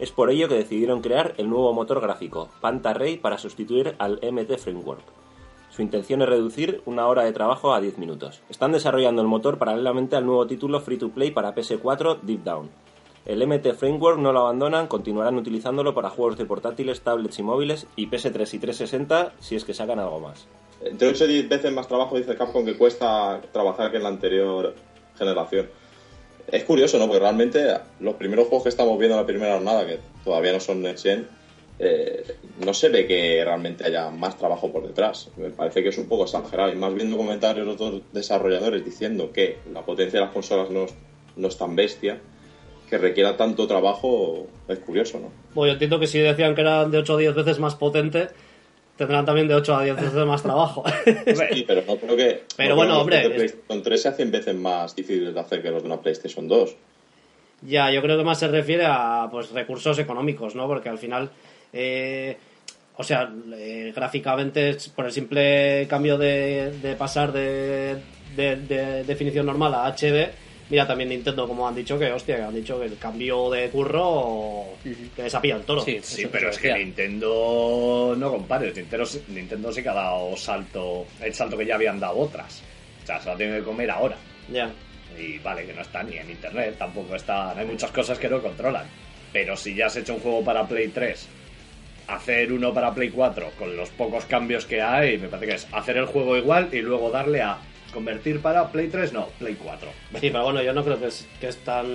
Es 0.00 0.10
por 0.10 0.30
ello 0.30 0.48
que 0.48 0.56
decidieron 0.56 1.02
crear 1.02 1.34
el 1.36 1.48
nuevo 1.48 1.72
motor 1.72 2.00
gráfico, 2.00 2.48
Panta 2.60 2.92
Ray, 2.92 3.18
para 3.18 3.38
sustituir 3.38 3.94
al 4.00 4.18
MT 4.28 4.58
Framework. 4.58 5.04
Su 5.68 5.82
intención 5.82 6.20
es 6.22 6.28
reducir 6.28 6.82
una 6.84 7.06
hora 7.06 7.22
de 7.22 7.32
trabajo 7.32 7.74
a 7.74 7.80
10 7.80 7.96
minutos. 7.98 8.42
Están 8.50 8.72
desarrollando 8.72 9.22
el 9.22 9.28
motor 9.28 9.56
paralelamente 9.56 10.16
al 10.16 10.26
nuevo 10.26 10.48
título 10.48 10.80
free 10.80 10.98
to 10.98 11.10
play 11.10 11.30
para 11.30 11.54
PS4 11.54 12.22
Deep 12.22 12.42
Down. 12.42 12.70
El 13.26 13.46
MT 13.46 13.74
Framework 13.74 14.18
no 14.18 14.32
lo 14.32 14.40
abandonan, 14.40 14.86
continuarán 14.86 15.36
utilizándolo 15.36 15.94
para 15.94 16.10
juegos 16.10 16.38
de 16.38 16.46
portátiles, 16.46 17.02
tablets 17.02 17.38
y 17.38 17.42
móviles 17.42 17.86
y 17.96 18.06
PS3 18.06 18.54
y 18.54 18.58
360 18.58 19.32
si 19.40 19.56
es 19.56 19.64
que 19.64 19.74
sacan 19.74 19.98
algo 19.98 20.20
más. 20.20 20.46
Entre 20.82 21.08
8 21.08 21.26
y 21.26 21.32
10 21.34 21.48
veces 21.48 21.72
más 21.72 21.86
trabajo 21.86 22.16
dice 22.16 22.34
Capcom 22.34 22.64
que 22.64 22.76
cuesta 22.76 23.40
trabajar 23.52 23.90
que 23.90 23.98
en 23.98 24.04
la 24.04 24.08
anterior 24.08 24.74
generación. 25.18 25.68
Es 26.50 26.64
curioso, 26.64 26.98
¿no? 26.98 27.06
Porque 27.06 27.20
realmente 27.20 27.76
los 28.00 28.14
primeros 28.14 28.48
juegos 28.48 28.64
que 28.64 28.68
estamos 28.70 28.98
viendo 28.98 29.16
en 29.16 29.20
la 29.20 29.26
primera 29.26 29.54
jornada, 29.54 29.86
que 29.86 30.00
todavía 30.24 30.52
no 30.52 30.60
son 30.60 30.82
Next 30.82 31.04
Gen, 31.04 31.28
eh, 31.78 32.24
no 32.64 32.72
se 32.72 32.88
ve 32.88 33.06
que 33.06 33.42
realmente 33.44 33.84
haya 33.84 34.10
más 34.10 34.38
trabajo 34.38 34.72
por 34.72 34.86
detrás. 34.86 35.28
Me 35.36 35.50
parece 35.50 35.82
que 35.82 35.90
es 35.90 35.98
un 35.98 36.08
poco 36.08 36.24
exagerado. 36.24 36.72
Y 36.72 36.76
más 36.76 36.94
viendo 36.94 37.16
comentarios 37.16 37.66
de 37.66 37.72
otros 37.72 38.02
desarrolladores 38.12 38.84
diciendo 38.84 39.30
que 39.32 39.58
la 39.72 39.84
potencia 39.84 40.18
de 40.18 40.24
las 40.24 40.34
consolas 40.34 40.70
no 40.70 40.86
no 41.36 41.48
es 41.48 41.56
tan 41.56 41.74
bestia, 41.76 42.20
que 42.90 42.98
requiera 42.98 43.36
tanto 43.36 43.66
trabajo, 43.68 44.48
es 44.68 44.78
curioso, 44.80 45.20
¿no? 45.20 45.30
Bueno, 45.54 45.68
yo 45.68 45.72
entiendo 45.74 45.98
que 46.00 46.06
si 46.08 46.18
decían 46.18 46.54
que 46.54 46.60
eran 46.62 46.90
de 46.90 46.98
8 46.98 47.14
a 47.14 47.18
10 47.18 47.34
veces 47.36 47.58
más 47.60 47.76
potente, 47.76 48.28
tendrán 48.96 49.24
también 49.24 49.46
de 49.48 49.54
8 49.54 49.76
a 49.76 49.82
10 49.84 49.96
veces 49.96 50.12
más 50.26 50.42
trabajo. 50.42 50.82
Sí, 51.52 51.64
pero 51.66 51.82
no 51.86 51.96
creo 51.96 52.16
que. 52.16 52.42
Pero 52.56 52.70
no 52.70 52.76
bueno, 52.76 52.94
que 52.94 53.00
hombre, 53.00 53.16
los 53.22 53.28
de 53.30 53.34
PlayStation 53.36 53.82
3 53.82 54.02
se 54.02 54.08
hacen 54.08 54.30
veces 54.30 54.54
más 54.56 54.94
difíciles 54.96 55.32
de 55.32 55.40
hacer 55.40 55.62
que 55.62 55.70
los 55.70 55.82
de 55.82 55.86
una 55.88 56.00
PlayStation 56.00 56.48
2. 56.48 56.76
Ya, 57.62 57.90
yo 57.92 58.00
creo 58.02 58.16
que 58.18 58.24
más 58.24 58.38
se 58.40 58.48
refiere 58.48 58.84
a 58.86 59.28
pues 59.30 59.50
recursos 59.52 59.98
económicos, 59.98 60.54
¿no? 60.54 60.66
Porque 60.66 60.88
al 60.88 60.98
final, 60.98 61.30
eh, 61.72 62.36
o 62.96 63.04
sea, 63.04 63.30
eh, 63.54 63.92
gráficamente, 63.94 64.76
por 64.96 65.04
el 65.06 65.12
simple 65.12 65.86
cambio 65.88 66.18
de, 66.18 66.72
de 66.82 66.94
pasar 66.96 67.32
de, 67.32 67.96
de- 68.36 68.56
de 68.56 69.04
definición 69.04 69.46
normal 69.46 69.74
a 69.74 69.86
HD, 69.86 70.30
mira 70.70 70.86
también 70.86 71.10
Nintendo, 71.10 71.46
como 71.46 71.66
han 71.68 71.74
dicho, 71.74 71.98
que 71.98 72.10
hostia, 72.10 72.36
que 72.36 72.42
han 72.42 72.54
dicho 72.54 72.78
que 72.80 72.86
el 72.86 72.96
cambio 72.98 73.50
de 73.50 73.68
curro 73.68 74.64
que 75.16 75.22
les 75.22 75.34
ha 75.34 75.40
pillado 75.40 75.60
el 75.60 75.66
toro. 75.66 75.80
Sí. 75.82 76.00
Pero 76.30 76.50
es 76.50 76.58
que 76.58 76.68
decía. 76.68 76.82
Nintendo 76.84 78.14
no 78.16 78.30
compares. 78.30 78.74
Nintendo, 78.76 79.04
sí- 79.06 79.22
Nintendo 79.28 79.72
sí 79.72 79.82
que 79.82 79.88
ha 79.88 79.94
dado 79.94 80.36
salto, 80.36 81.06
el 81.20 81.34
salto 81.34 81.56
que 81.58 81.66
ya 81.66 81.74
habían 81.74 82.00
dado 82.00 82.18
otras. 82.18 82.62
O 83.02 83.06
sea, 83.06 83.20
se 83.20 83.28
lo 83.30 83.36
tiene 83.36 83.58
que 83.58 83.64
comer 83.64 83.90
ahora. 83.90 84.16
Ya. 84.52 84.70
Y 85.18 85.38
vale, 85.38 85.66
que 85.66 85.72
no 85.72 85.82
está 85.82 86.02
ni 86.02 86.16
en 86.16 86.30
internet, 86.30 86.76
tampoco 86.78 87.16
está. 87.16 87.50
Hay 87.58 87.66
muchas 87.66 87.90
cosas 87.90 88.18
que 88.18 88.28
no 88.28 88.40
controlan. 88.40 88.86
Pero 89.32 89.56
si 89.56 89.74
ya 89.74 89.86
has 89.86 89.96
hecho 89.96 90.14
un 90.14 90.20
juego 90.20 90.42
para 90.44 90.66
Play 90.66 90.88
3, 90.88 91.28
hacer 92.08 92.52
uno 92.52 92.72
para 92.74 92.92
Play 92.94 93.10
4 93.10 93.50
con 93.58 93.76
los 93.76 93.88
pocos 93.90 94.24
cambios 94.24 94.66
que 94.66 94.80
hay, 94.82 95.18
me 95.18 95.28
parece 95.28 95.46
que 95.48 95.54
es 95.56 95.66
hacer 95.72 95.96
el 95.96 96.06
juego 96.06 96.36
igual 96.36 96.68
y 96.72 96.78
luego 96.78 97.10
darle 97.10 97.40
a 97.42 97.58
convertir 97.90 98.40
para 98.40 98.70
Play 98.70 98.88
3, 98.88 99.12
no, 99.12 99.26
Play 99.38 99.54
4. 99.56 99.88
Sí, 100.20 100.30
pero 100.30 100.44
bueno, 100.44 100.62
yo 100.62 100.72
no 100.72 100.84
creo 100.84 100.98
que, 100.98 101.06
es- 101.06 101.26
que 101.40 101.48
están 101.48 101.86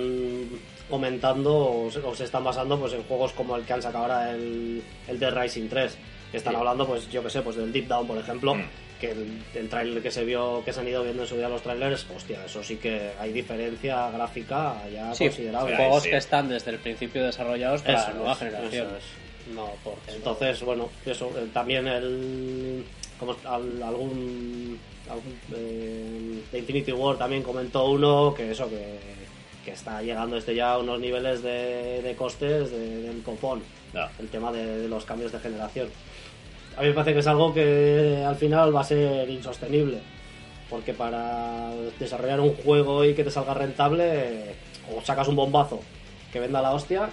aumentando 0.90 1.54
o 1.56 1.90
se, 1.90 1.98
o 1.98 2.14
se 2.14 2.24
están 2.24 2.44
basando 2.44 2.78
pues 2.78 2.92
en 2.92 3.02
juegos 3.04 3.32
como 3.32 3.56
el 3.56 3.64
que 3.64 3.72
han 3.72 3.82
sacado 3.82 4.04
ahora 4.04 4.30
el, 4.30 4.82
el 5.08 5.18
Dead 5.18 5.34
Rising 5.34 5.68
3 5.68 5.96
que 6.30 6.36
están 6.36 6.52
Sí. 6.52 6.58
hablando 6.58 6.86
pues 6.86 7.08
yo 7.10 7.22
que 7.22 7.30
sé 7.30 7.42
pues 7.42 7.56
del 7.56 7.72
Deep 7.72 7.88
Down 7.88 8.06
por 8.06 8.18
ejemplo 8.18 8.54
Mm. 8.54 8.62
que 9.00 9.10
el, 9.10 9.42
el 9.54 9.68
trailer 9.68 10.00
que 10.02 10.10
se 10.12 10.24
vio 10.24 10.62
que 10.64 10.72
se 10.72 10.80
han 10.80 10.88
ido 10.88 11.02
viendo 11.02 11.22
en 11.22 11.28
su 11.28 11.36
día 11.36 11.48
los 11.48 11.62
trailers 11.62 12.06
hostia 12.14 12.44
eso 12.44 12.62
sí 12.62 12.76
que 12.76 13.10
hay 13.18 13.32
diferencia 13.32 14.10
gráfica 14.10 14.76
ya 14.92 15.12
Sí, 15.14 15.24
considerable 15.24 15.72
sí, 15.72 15.76
juegos 15.76 16.02
sí. 16.04 16.10
que 16.10 16.16
están 16.18 16.48
desde 16.48 16.70
el 16.70 16.78
principio 16.78 17.24
desarrollados 17.24 17.82
para 17.82 17.98
Eso 17.98 18.08
la 18.10 18.14
nueva 18.14 18.32
es, 18.32 18.38
generación. 18.38 18.86
eso 18.86 18.96
es. 18.96 19.54
No, 19.54 19.70
porque 19.84 20.12
entonces 20.12 20.62
bueno 20.62 20.88
eso 21.04 21.30
eh, 21.36 21.46
también 21.52 21.86
el 21.88 22.84
como 23.18 23.32
al- 23.44 23.82
algún, 23.82 23.82
algún, 23.82 24.78
eh, 25.54 26.42
de 26.52 26.58
Infinity 26.58 26.92
War 26.92 27.16
también 27.16 27.42
comentó 27.42 27.86
uno 27.90 28.34
que 28.34 28.50
eso 28.50 28.68
que, 28.68 28.98
que 29.64 29.70
está 29.72 30.02
llegando 30.02 30.36
este 30.36 30.54
ya 30.54 30.72
a 30.72 30.78
unos 30.78 30.98
niveles 31.00 31.42
de, 31.42 32.02
de 32.02 32.14
costes 32.16 32.70
de- 32.70 33.02
del 33.02 33.22
copón 33.22 33.62
Ya. 33.94 34.10
el 34.18 34.28
tema 34.28 34.52
de, 34.52 34.80
de 34.82 34.88
los 34.88 35.04
cambios 35.04 35.32
de 35.32 35.38
generación 35.38 35.88
a 36.76 36.82
mí 36.82 36.88
me 36.88 36.92
parece 36.94 37.14
que 37.14 37.20
es 37.20 37.26
algo 37.26 37.54
que 37.54 38.22
al 38.26 38.36
final 38.36 38.74
va 38.74 38.80
a 38.80 38.84
ser 38.84 39.28
insostenible 39.30 39.98
porque 40.68 40.92
para 40.92 41.70
desarrollar 41.98 42.40
un 42.40 42.54
juego 42.56 43.04
y 43.04 43.14
que 43.14 43.24
te 43.24 43.30
salga 43.30 43.54
rentable 43.54 44.54
o 44.94 45.00
sacas 45.02 45.28
un 45.28 45.36
bombazo 45.36 45.80
que 46.32 46.40
venda 46.40 46.60
la 46.60 46.72
hostia 46.72 47.08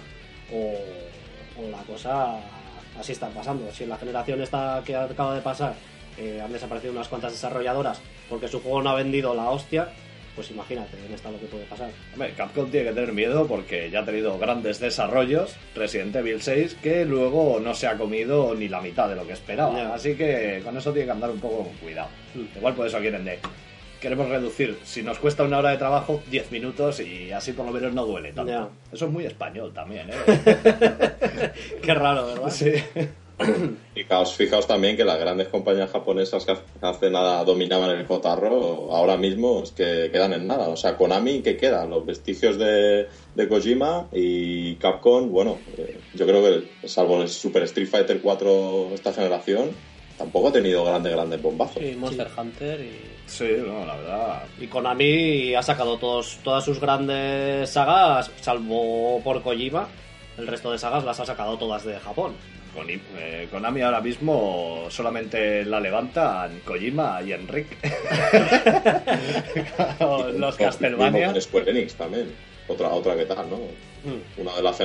o, 0.52 1.62
o 1.64 1.70
la 1.70 1.78
cosa 1.84 2.36
así 2.98 3.12
está 3.12 3.28
pasando. 3.28 3.72
Si 3.72 3.86
la 3.86 3.96
generación 3.96 4.42
esta 4.42 4.82
que 4.84 4.94
acaba 4.96 5.34
de 5.36 5.40
pasar 5.40 5.74
eh, 6.18 6.40
han 6.42 6.52
desaparecido 6.52 6.92
unas 6.92 7.08
cuantas 7.08 7.32
desarrolladoras 7.32 8.00
porque 8.28 8.48
su 8.48 8.60
juego 8.60 8.82
no 8.82 8.90
ha 8.90 8.94
vendido 8.94 9.34
la 9.34 9.50
hostia, 9.50 9.88
pues 10.34 10.50
imagínate 10.50 10.96
en 11.06 11.14
esta 11.14 11.30
lo 11.30 11.38
que 11.38 11.46
puede 11.46 11.64
pasar. 11.64 11.90
Hombre, 12.12 12.32
Capcom 12.36 12.70
tiene 12.70 12.88
que 12.88 12.94
tener 12.94 13.12
miedo 13.12 13.46
porque 13.46 13.90
ya 13.90 14.00
ha 14.00 14.04
tenido 14.04 14.36
grandes 14.38 14.80
desarrollos, 14.80 15.54
Resident 15.74 16.16
Evil 16.16 16.42
6, 16.42 16.76
que 16.82 17.04
luego 17.04 17.60
no 17.60 17.74
se 17.74 17.86
ha 17.86 17.96
comido 17.96 18.54
ni 18.54 18.68
la 18.68 18.80
mitad 18.80 19.08
de 19.08 19.16
lo 19.16 19.26
que 19.26 19.34
esperaba. 19.34 19.94
Así 19.94 20.14
que 20.16 20.60
con 20.64 20.76
eso 20.76 20.92
tiene 20.92 21.06
que 21.06 21.12
andar 21.12 21.30
un 21.30 21.40
poco 21.40 21.64
con 21.64 21.72
cuidado. 21.74 22.08
Igual 22.56 22.74
por 22.74 22.86
eso 22.86 22.98
quieren 22.98 23.24
de... 23.24 23.38
Queremos 24.00 24.28
reducir, 24.28 24.78
si 24.84 25.02
nos 25.02 25.18
cuesta 25.18 25.44
una 25.44 25.58
hora 25.58 25.70
de 25.70 25.78
trabajo, 25.78 26.22
10 26.30 26.52
minutos 26.52 27.00
y 27.00 27.32
así 27.32 27.52
por 27.52 27.64
lo 27.64 27.72
menos 27.72 27.94
no 27.94 28.04
duele 28.04 28.32
tanto. 28.32 28.52
Ya. 28.52 28.68
Eso 28.92 29.06
es 29.06 29.10
muy 29.10 29.24
español 29.24 29.72
también, 29.72 30.10
¿eh? 30.10 31.52
Qué 31.82 31.94
raro, 31.94 32.26
¿verdad? 32.26 32.50
sí. 32.50 32.72
Fijaos, 33.94 34.34
fijaos 34.34 34.66
también 34.66 34.96
que 34.96 35.04
las 35.04 35.18
grandes 35.18 35.48
compañías 35.48 35.90
japonesas 35.90 36.44
que 36.44 36.56
hace 36.80 37.10
nada 37.10 37.44
dominaban 37.44 37.90
el 37.90 38.06
cotarro, 38.06 38.92
ahora 38.92 39.16
mismo 39.16 39.62
es 39.62 39.72
que 39.72 40.10
quedan 40.12 40.32
en 40.32 40.46
nada. 40.46 40.68
O 40.68 40.76
sea, 40.76 40.96
Konami, 40.96 41.42
¿qué 41.42 41.56
queda? 41.56 41.84
Los 41.86 42.06
vestigios 42.06 42.58
de, 42.58 43.08
de 43.34 43.48
Kojima 43.48 44.08
y 44.12 44.76
Capcom, 44.76 45.30
bueno, 45.30 45.58
eh, 45.76 45.98
yo 46.14 46.26
creo 46.26 46.42
que 46.42 46.88
salvo 46.88 47.22
el 47.22 47.28
Super 47.28 47.64
Street 47.64 47.88
Fighter 47.88 48.20
4 48.20 48.90
esta 48.94 49.12
generación, 49.12 49.70
tampoco 50.16 50.48
ha 50.48 50.52
tenido 50.52 50.84
grandes, 50.84 51.12
grandes 51.12 51.42
bombazos. 51.42 51.82
Sí, 51.82 51.94
Monster 51.96 52.28
Hunter 52.36 52.80
y. 52.80 53.14
Sí, 53.26 53.48
no, 53.58 53.86
la 53.86 53.96
verdad. 53.96 54.42
Y 54.60 54.66
Konami 54.66 55.54
ha 55.54 55.62
sacado 55.62 55.96
todos, 55.98 56.38
todas 56.44 56.62
sus 56.62 56.78
grandes 56.78 57.70
sagas, 57.70 58.30
salvo 58.40 59.20
por 59.24 59.42
Kojima. 59.42 59.88
El 60.36 60.46
resto 60.46 60.70
de 60.72 60.78
sagas 60.78 61.04
las 61.04 61.18
ha 61.20 61.26
sacado 61.26 61.56
todas 61.56 61.84
de 61.84 61.98
Japón. 61.98 62.34
Con, 62.74 62.86
eh, 62.90 63.48
Konami 63.50 63.82
ahora 63.82 64.00
mismo 64.00 64.86
solamente 64.88 65.64
la 65.64 65.80
levantan 65.80 66.60
Kojima 66.64 67.22
y 67.22 67.32
Enric. 67.32 67.66
los 70.36 70.56
Castlevania. 70.56 71.32
con 71.32 71.40
Square 71.40 71.70
Enix 71.70 71.94
también. 71.94 72.32
Otra, 72.66 72.88
otra 72.88 73.14
que 73.14 73.26
tal, 73.26 73.48
¿no? 73.50 73.56
Mm. 73.56 74.40
Una 74.40 74.56
de 74.56 74.62
las, 74.62 74.78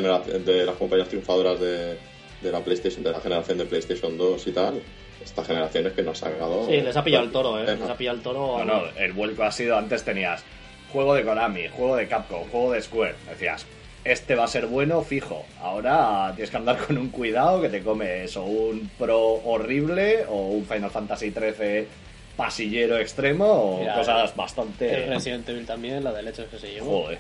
de 0.46 0.66
las 0.66 0.76
compañías 0.76 1.08
triunfadoras 1.08 1.60
de, 1.60 1.98
de 2.42 2.52
la 2.52 2.60
PlayStation, 2.60 3.04
de 3.04 3.12
la 3.12 3.22
generación 3.22 3.58
de 3.58 3.66
PlayStation 3.66 4.18
2 4.18 4.48
y 4.48 4.52
tal. 4.52 4.82
Esta 5.24 5.44
generación 5.44 5.88
es 5.88 5.94
que 5.94 6.02
nos 6.02 6.22
ha 6.24 6.32
sacado. 6.32 6.66
Sí, 6.66 6.80
les 6.82 6.96
ha 6.96 7.04
pillado 7.04 7.26
el 7.26 7.32
toro, 7.32 7.60
¿eh? 7.60 7.66
Les 7.76 7.90
ha 7.90 7.96
pillado 7.98 8.18
el 8.18 8.24
toro. 8.24 8.48
Bueno, 8.54 8.84
el 8.98 9.12
vuelco 9.14 9.44
ha 9.44 9.52
sido, 9.52 9.78
antes 9.78 10.04
tenías 10.04 10.44
juego 10.92 11.14
de 11.14 11.24
Konami, 11.24 11.68
juego 11.68 11.96
de 11.96 12.08
Capcom, 12.08 12.48
juego 12.50 12.72
de 12.72 12.82
Square. 12.82 13.16
Decías, 13.30 13.66
este 14.04 14.36
va 14.36 14.46
a 14.46 14.48
ser 14.48 14.68
bueno, 14.68 15.02
fijo. 15.02 15.44
Ahora 15.62 16.32
tienes 16.36 16.52
que 16.52 16.58
andar 16.58 16.78
con 16.78 16.98
un 16.98 17.10
cuidado 17.10 17.62
que 17.62 17.70
te 17.70 17.82
comes 17.84 18.36
o 18.38 18.44
un 18.44 18.90
Pro 18.98 19.20
horrible 19.46 20.26
o 20.28 20.48
un 20.48 20.66
Final 20.66 20.90
Fantasy 20.92 21.32
XIII 21.32 21.88
pasillero 22.36 22.98
extremo 22.98 23.46
o 23.46 23.80
Mira, 23.80 23.96
cosas 23.96 24.32
El 24.32 24.38
bastante... 24.38 25.06
Resident 25.08 25.48
Evil 25.50 25.66
también, 25.66 26.04
la 26.04 26.14
de 26.14 26.24
leches 26.24 26.48
que 26.48 26.58
se 26.58 26.72
llevó. 26.72 27.04
Joder. 27.04 27.20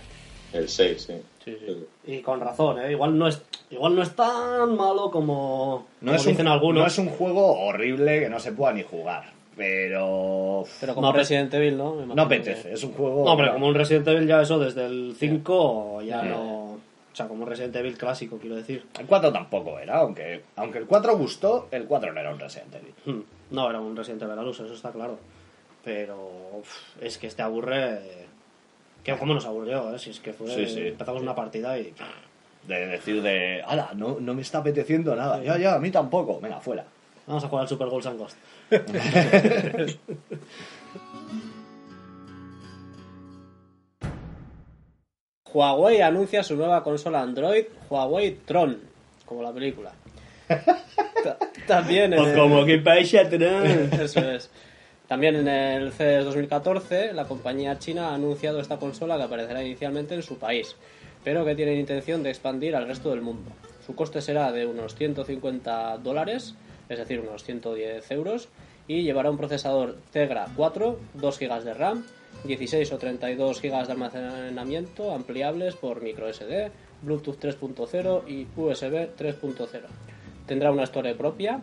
El 0.53 0.67
6, 0.67 1.01
sí. 1.07 1.13
Sí, 1.45 1.57
sí. 1.65 1.85
Y 2.07 2.21
con 2.21 2.39
razón, 2.39 2.79
¿eh? 2.79 2.91
Igual 2.91 3.17
no 3.17 3.27
es, 3.27 3.41
igual 3.69 3.95
no 3.95 4.01
es 4.01 4.15
tan 4.15 4.75
malo 4.75 5.11
como, 5.11 5.87
No 6.01 6.11
como 6.11 6.15
es, 6.15 6.25
un, 6.25 6.31
dicen 6.31 6.47
algunos. 6.47 6.81
no 6.81 6.87
es 6.87 6.97
un 6.97 7.09
juego 7.09 7.59
horrible 7.65 8.21
que 8.21 8.29
no 8.29 8.39
se 8.39 8.51
pueda 8.53 8.73
ni 8.73 8.81
jugar, 8.81 9.25
pero... 9.59 10.63
Pero 10.79 10.95
como 10.95 11.07
No, 11.07 11.13
Resident 11.13 11.53
Evil, 11.53 11.77
¿no? 11.77 11.93
Me 11.93 12.15
No 12.15 12.21
apetece, 12.21 12.69
que- 12.69 12.73
es 12.75 12.83
un 12.85 12.93
juego... 12.93 13.25
No, 13.25 13.35
pero 13.35 13.51
como 13.51 13.67
un 13.67 13.75
Resident 13.75 14.07
Evil 14.07 14.25
ya 14.25 14.41
eso 14.41 14.57
desde 14.57 14.85
el 14.85 15.15
5 15.19 16.01
ya 16.03 16.23
no... 16.23 16.79
O 17.11 17.15
sea, 17.19 17.27
como 17.27 17.43
un 17.43 17.49
Resident 17.49 17.75
Evil 17.75 17.97
clásico, 17.97 18.37
quiero 18.37 18.55
decir. 18.55 18.85
El 18.97 19.05
4 19.05 19.33
tampoco 19.33 19.77
era, 19.77 19.97
aunque, 19.99 20.43
aunque 20.55 20.77
el 20.77 20.85
4 20.85 21.17
gustó, 21.17 21.67
el 21.71 21.83
4 21.87 22.13
no 22.13 22.19
era 22.21 22.31
un 22.31 22.39
Resident 22.39 22.73
Evil. 22.73 22.93
Hmm. 23.05 23.21
No, 23.51 23.69
era 23.69 23.81
un 23.81 23.97
Resident 23.97 24.21
Evil 24.21 24.39
al 24.39 24.47
uso, 24.47 24.63
eso 24.63 24.73
está 24.75 24.91
claro. 24.93 25.19
Pero 25.83 26.15
uf, 26.59 26.73
es 27.01 27.17
que 27.17 27.27
este 27.27 27.41
aburre... 27.41 27.99
Que 29.03 29.17
¿Cómo 29.17 29.33
nos 29.33 29.45
aburrió, 29.45 29.93
eh? 29.93 29.99
Si 29.99 30.11
es 30.11 30.21
que 30.21 30.31
fue... 30.31 30.47
Sí, 30.47 30.67
sí. 30.67 30.87
Empezamos 30.87 31.21
una 31.21 31.35
partida 31.35 31.77
y... 31.77 31.93
De 32.65 32.87
decir 32.87 33.21
de, 33.21 33.61
ala, 33.67 33.91
no, 33.93 34.17
no 34.21 34.33
me 34.33 34.41
está 34.41 34.59
apeteciendo 34.59 35.13
nada. 35.17 35.43
Ya, 35.43 35.57
ya, 35.57 35.75
a 35.75 35.79
mí 35.79 35.91
tampoco. 35.91 36.39
Venga, 36.39 36.61
fuera. 36.61 36.85
Vamos 37.29 37.43
a 37.43 37.47
jugar 37.47 37.61
al 37.63 37.69
Super 37.69 37.87
Goals 37.89 38.05
and 38.07 38.19
Ghost. 38.19 38.37
Huawei 45.51 46.01
anuncia 46.01 46.43
su 46.43 46.55
nueva 46.55 46.83
consola 46.83 47.21
Android, 47.21 47.65
Huawei 47.89 48.31
Tron, 48.45 48.77
como 49.25 49.41
la 49.41 49.51
película. 49.51 49.91
Ta- 50.47 51.37
También 51.67 52.13
en 52.13 52.19
el- 52.19 52.65
que 52.65 52.77
país 52.79 53.13
atrás. 53.15 53.65
Eso 53.99 54.19
es. 54.19 54.49
También 55.07 55.35
en 55.35 55.47
el 55.47 55.91
CES 55.91 56.25
2014, 56.25 57.13
la 57.13 57.25
compañía 57.25 57.79
china 57.79 58.09
ha 58.09 58.13
anunciado 58.13 58.59
esta 58.59 58.77
consola 58.77 59.17
que 59.17 59.23
aparecerá 59.23 59.63
inicialmente 59.63 60.13
en 60.13 60.21
su 60.21 60.37
país, 60.37 60.75
pero 61.23 61.43
que 61.45 61.55
tienen 61.55 61.79
intención 61.79 62.21
de 62.21 62.29
expandir 62.29 62.75
al 62.75 62.87
resto 62.87 63.09
del 63.09 63.21
mundo. 63.21 63.49
Su 63.87 63.95
coste 63.95 64.21
será 64.21 64.51
de 64.51 64.67
unos 64.67 64.93
150 64.93 65.97
dólares, 65.97 66.53
es 66.89 66.97
decir, 66.97 67.19
unos 67.19 67.43
110 67.43 68.11
euros, 68.11 68.49
y 68.87 69.03
llevará 69.03 69.29
un 69.29 69.37
procesador 69.37 69.97
Tegra 70.11 70.47
4, 70.55 70.99
2 71.13 71.39
GB 71.39 71.63
de 71.63 71.73
RAM, 71.73 72.05
16 72.43 72.91
o 72.91 72.97
32 72.97 73.61
GB 73.61 73.85
de 73.85 73.91
almacenamiento 73.91 75.13
ampliables 75.13 75.75
por 75.75 76.01
microSD, 76.01 76.71
Bluetooth 77.01 77.39
3.0 77.39 78.27
y 78.27 78.47
USB 78.59 79.15
3.0. 79.15 79.67
Tendrá 80.45 80.71
una 80.71 80.83
Store 80.83 81.13
propia 81.15 81.61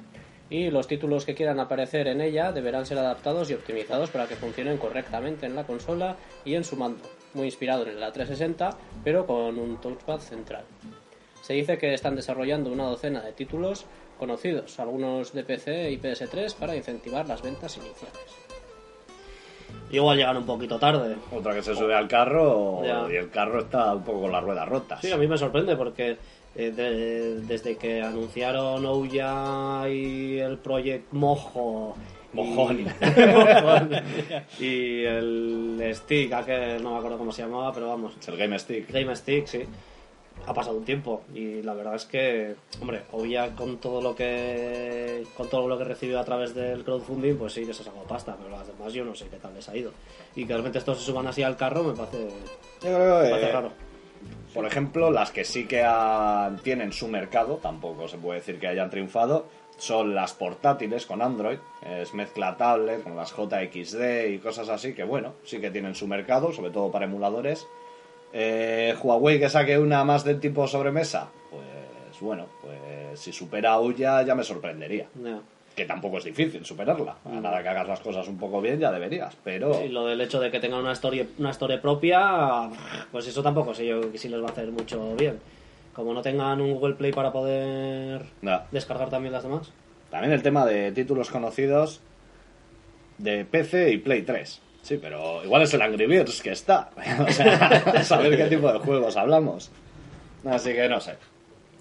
y 0.49 0.71
los 0.71 0.87
títulos 0.87 1.25
que 1.25 1.35
quieran 1.35 1.59
aparecer 1.59 2.07
en 2.07 2.21
ella 2.21 2.53
deberán 2.53 2.87
ser 2.87 2.99
adaptados 2.99 3.51
y 3.51 3.55
optimizados 3.55 4.11
para 4.11 4.27
que 4.27 4.37
funcionen 4.37 4.79
correctamente 4.79 5.47
en 5.47 5.57
la 5.57 5.67
consola 5.67 6.17
y 6.45 6.55
en 6.55 6.65
su 6.65 6.77
mando, 6.77 7.03
muy 7.35 7.47
inspirado 7.47 7.87
en 7.87 7.99
la 7.99 8.13
360, 8.13 8.71
pero 9.03 9.27
con 9.27 9.59
un 9.59 9.81
touchpad 9.81 10.21
central. 10.21 10.65
Se 11.43 11.55
dice 11.55 11.79
que 11.79 11.95
están 11.95 12.17
desarrollando 12.17 12.71
una 12.71 12.85
docena 12.85 13.21
de 13.23 13.33
títulos 13.33 13.87
conocidos, 14.17 14.79
algunos 14.81 15.33
de 15.33 15.45
PC 15.45 15.91
y 15.91 15.99
PS3, 15.99 16.55
para 16.55 16.75
incentivar 16.77 17.27
las 17.27 17.43
ventas 17.43 17.77
iniciales. 17.77 18.17
Igual 19.91 20.17
llegan 20.19 20.37
un 20.37 20.47
poquito 20.47 20.79
tarde. 20.79 21.17
Otra 21.33 21.55
que 21.55 21.63
se 21.63 21.75
sube 21.75 21.95
al 21.95 22.09
carro 22.09 22.83
Ya. 22.85 23.07
y 23.13 23.17
el 23.17 23.31
carro 23.31 23.61
está 23.61 23.95
un 23.95 24.03
poco 24.03 24.23
con 24.23 24.33
las 24.33 24.43
ruedas 24.43 24.69
rotas. 24.69 25.01
Sí, 25.01 25.13
a 25.13 25.17
mí 25.17 25.27
me 25.29 25.39
sorprende 25.39 25.77
porque 25.77 26.17
eh, 26.57 26.71
de- 26.73 27.41
desde 27.43 27.77
que 27.77 28.03
anunciaron 28.03 28.85
Ouya 28.85 29.89
y 29.89 30.39
el 30.39 30.59
Project 30.59 31.13
Mojo. 31.13 31.97
Mojón. 32.37 32.87
y 34.61 35.05
el 35.05 35.91
Stick, 35.95 36.33
aquel 36.35 36.83
no 36.83 36.93
me 36.93 36.99
acuerdo 36.99 37.17
cómo 37.19 37.33
se 37.33 37.43
llamaba, 37.43 37.73
pero 37.73 37.89
vamos. 37.89 38.15
Es 38.21 38.29
el 38.29 38.37
Game 38.37 38.59
Stick. 38.59 38.91
Game 38.91 39.15
Stick, 39.17 39.47
sí. 39.47 39.63
Ha 40.49 40.55
pasado 40.55 40.77
un 40.77 40.85
tiempo 40.85 41.23
y 41.35 41.63
la 41.63 41.75
verdad 41.75 41.97
es 41.97 42.05
que, 42.05 42.55
hombre, 42.81 43.03
Ouya 43.13 43.57
con 43.57 43.79
todo 43.79 44.01
lo 44.01 44.15
que 44.15 45.25
con 45.37 45.49
todo 45.49 45.67
lo 45.67 45.77
que 45.77 45.83
recibió 45.85 46.21
a 46.21 46.25
través 46.25 46.55
del 46.55 46.85
crowdfunding, 46.85 47.37
pues 47.37 47.53
sí 47.55 47.67
que 47.67 47.75
se 47.75 47.83
ha 47.83 47.87
sacado 47.87 48.05
pasta, 48.05 48.37
pero 48.41 48.57
las 48.57 48.67
demás 48.67 48.93
yo 48.93 49.05
no 49.05 49.15
sé 49.15 49.27
qué 49.29 49.37
tal 49.39 49.55
les 49.55 49.69
ha 49.69 49.77
ido. 49.77 49.91
Y 50.37 50.45
que 50.47 50.53
realmente 50.53 50.79
estos 50.79 50.99
se 50.99 51.05
suban 51.05 51.27
así 51.27 51.43
al 51.43 51.57
carro 51.57 51.83
me 51.83 51.95
parece, 51.95 52.29
Yo 52.83 52.95
creo 52.95 53.19
me 53.19 53.25
que, 53.25 53.31
parece 53.31 53.53
raro. 53.53 53.73
por 54.55 54.67
ejemplo, 54.67 55.11
las 55.11 55.33
que 55.33 55.45
sí 55.45 55.67
que 55.67 55.83
han- 55.83 56.59
tienen 56.59 56.93
su 56.93 57.09
mercado, 57.09 57.57
tampoco 57.57 58.07
se 58.07 58.17
puede 58.19 58.39
decir 58.39 58.61
que 58.61 58.69
hayan 58.69 58.89
triunfado, 58.89 59.47
son 59.79 60.15
las 60.15 60.33
portátiles 60.33 61.07
con 61.07 61.23
Android, 61.23 61.59
es 61.85 62.15
mezcla 62.15 62.57
tablet, 62.57 63.03
con 63.03 63.17
las 63.17 63.33
JXD 63.37 64.29
y 64.29 64.39
cosas 64.39 64.69
así, 64.69 64.95
que 64.95 65.03
bueno, 65.03 65.35
sí 65.45 65.61
que 65.61 65.71
tienen 65.73 65.95
su 65.97 66.07
mercado, 66.07 66.53
sobre 66.53 66.71
todo 66.71 66.91
para 66.93 67.05
emuladores. 67.07 67.67
Eh, 68.39 68.95
Huawei 69.03 69.39
que 69.41 69.49
saque 69.49 69.79
una 69.79 70.05
más 70.05 70.23
del 70.23 70.39
tipo 70.39 70.67
sobremesa, 70.69 71.29
pues 71.51 72.21
bueno, 72.21 72.45
pues 72.61 73.19
si 73.19 73.33
supera 73.33 73.73
a 73.73 73.79
Ouya 73.79 74.21
ya 74.23 74.35
me 74.35 74.45
sorprendería. 74.45 75.07
Que 75.75 75.87
tampoco 75.87 76.19
es 76.19 76.25
difícil 76.25 76.63
superarla. 76.65 77.17
A 77.25 77.41
nada 77.41 77.63
que 77.63 77.69
hagas 77.71 77.89
las 77.89 78.01
cosas 78.01 78.29
un 78.29 78.37
poco 78.37 78.61
bien 78.61 78.79
ya 78.79 78.93
deberías, 78.93 79.35
pero... 79.43 79.83
Y 79.83 79.89
lo 79.89 80.05
del 80.07 80.21
hecho 80.21 80.39
de 80.39 80.51
que 80.51 80.61
tengan 80.61 80.81
una 80.81 80.93
historia, 80.93 81.27
una 81.39 81.51
historia 81.51 81.81
propia, 81.81 82.69
pues 83.11 83.27
eso 83.27 83.43
tampoco 83.43 83.73
sé 83.75 83.87
yo 83.87 84.13
que 84.13 84.19
sí 84.19 84.29
les 84.29 84.43
va 84.43 84.49
a 84.49 84.51
hacer 84.53 84.71
mucho 84.71 85.15
bien. 85.17 85.39
Como 85.95 86.13
no 86.13 86.21
tengan 86.21 86.61
un 86.61 86.75
Google 86.75 86.95
Play 86.97 87.13
para 87.13 87.33
poder 87.33 88.23
No. 88.43 88.61
descargar 88.71 89.09
también 89.09 89.33
las 89.33 89.45
demás. 89.45 89.73
También 90.11 90.33
el 90.35 90.43
tema 90.43 90.67
de 90.67 90.93
títulos 90.93 91.31
conocidos 91.31 92.01
de 93.17 93.47
PC 93.47 93.93
y 93.93 93.99
Play 93.99 94.23
3. 94.23 94.61
Sí, 94.87 94.99
pero 95.03 95.43
igual 95.45 95.63
es 95.63 95.75
el 95.75 95.83
Angry 95.83 96.07
Birds 96.07 96.41
que 96.43 96.53
está. 96.53 96.91
o 97.29 97.33
sea, 97.33 98.05
saber 98.05 98.37
qué 98.37 98.45
tipo 98.45 98.73
de 98.73 98.79
juegos 98.79 99.17
hablamos. 99.17 99.71
Así 100.45 100.73
que 100.75 100.89
no 100.89 101.01
sé. 101.01 101.17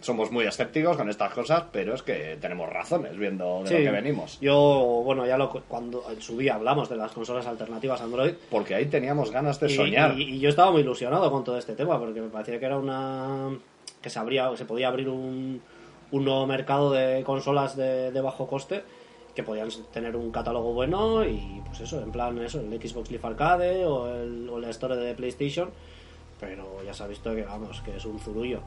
Somos 0.01 0.31
muy 0.31 0.45
escépticos 0.45 0.97
con 0.97 1.09
estas 1.09 1.31
cosas, 1.33 1.65
pero 1.71 1.93
es 1.95 2.01
que 2.03 2.37
tenemos 2.41 2.67
razones 2.69 3.17
viendo 3.17 3.61
de 3.63 3.69
Sí. 3.69 3.73
lo 3.75 3.79
que 3.83 3.91
venimos. 3.91 4.39
Yo, 4.39 5.01
bueno, 5.05 5.25
ya 5.25 5.37
lo 5.37 5.49
cuando 5.67 6.03
en 6.11 6.21
su 6.21 6.37
día 6.37 6.55
hablamos 6.55 6.89
de 6.89 6.95
las 6.95 7.11
consolas 7.11 7.45
alternativas 7.47 8.01
Android. 8.01 8.33
Porque 8.49 8.73
ahí 8.75 8.85
teníamos 8.87 9.31
ganas 9.31 9.59
de 9.59 9.67
y, 9.67 9.75
soñar. 9.75 10.19
y- 10.19 10.35
y 10.35 10.39
yo 10.39 10.49
estaba 10.49 10.71
muy 10.71 10.81
ilusionado 10.81 11.29
con 11.31 11.43
todo 11.43 11.57
este 11.57 11.73
tema, 11.73 11.99
porque 11.99 12.21
me 12.21 12.29
parecía 12.29 12.59
que 12.59 12.65
era 12.65 12.77
una. 12.77 13.49
que 14.01 14.09
se 14.09 14.19
abría, 14.19 14.49
se 14.55 14.65
podía 14.65 14.87
abrir 14.89 15.09
un, 15.09 15.61
un 16.11 16.25
nuevo 16.25 16.45
mercado 16.47 16.91
de 16.91 17.23
consolas 17.23 17.75
de, 17.75 18.11
de 18.11 18.21
bajo 18.21 18.45
coste 18.47 18.83
que 19.35 19.43
podían 19.43 19.69
tener 19.91 20.15
un 20.15 20.31
catálogo 20.31 20.73
bueno 20.73 21.25
y 21.25 21.61
pues 21.65 21.81
eso, 21.81 22.01
en 22.01 22.11
plan 22.11 22.37
eso, 22.39 22.61
el 22.61 22.81
Xbox 22.81 23.11
Live 23.11 23.27
Arcade 23.27 23.85
o 23.85 24.07
el, 24.07 24.49
o 24.49 24.59
la 24.59 24.69
Store 24.69 24.95
de 24.95 25.13
PlayStation, 25.13 25.69
pero 26.39 26.81
ya 26.83 26.93
se 26.93 27.03
ha 27.03 27.07
visto 27.07 27.35
que 27.35 27.43
vamos, 27.43 27.81
que 27.81 27.97
es 27.97 28.05
un 28.05 28.19
zurullo. 28.19 28.61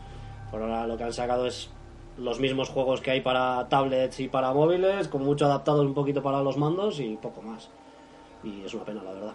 Por 0.50 0.62
ahora 0.62 0.87
lo 0.87 0.96
que 0.96 1.04
han 1.04 1.12
sacado 1.12 1.46
es 1.46 1.70
los 2.18 2.40
mismos 2.40 2.68
juegos 2.68 3.00
que 3.00 3.12
hay 3.12 3.20
para 3.20 3.68
tablets 3.68 4.20
y 4.20 4.28
para 4.28 4.52
móviles, 4.52 5.09
con 5.09 5.24
mucho 5.24 5.46
adaptado 5.46 5.83
un 5.83 5.94
poquito 5.94 6.22
para 6.22 6.42
los 6.42 6.59
mandos 6.59 7.00
y 7.00 7.16
poco 7.16 7.40
más. 7.42 7.70
Y 8.44 8.62
es 8.62 8.74
una 8.74 8.85
pena, 8.85 9.02
la 9.02 9.12
verdad. 9.12 9.35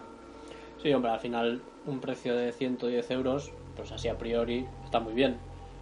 Sí, 0.82 0.94
hombre, 0.94 1.12
al 1.12 1.20
final 1.20 1.62
un 1.86 2.00
precio 2.00 2.36
de 2.36 2.52
110 2.52 3.12
euros, 3.12 3.52
pues 3.76 3.92
así 3.92 4.08
a 4.08 4.18
priori 4.18 4.68
está 4.84 5.00
muy 5.00 5.14
bien. 5.14 5.38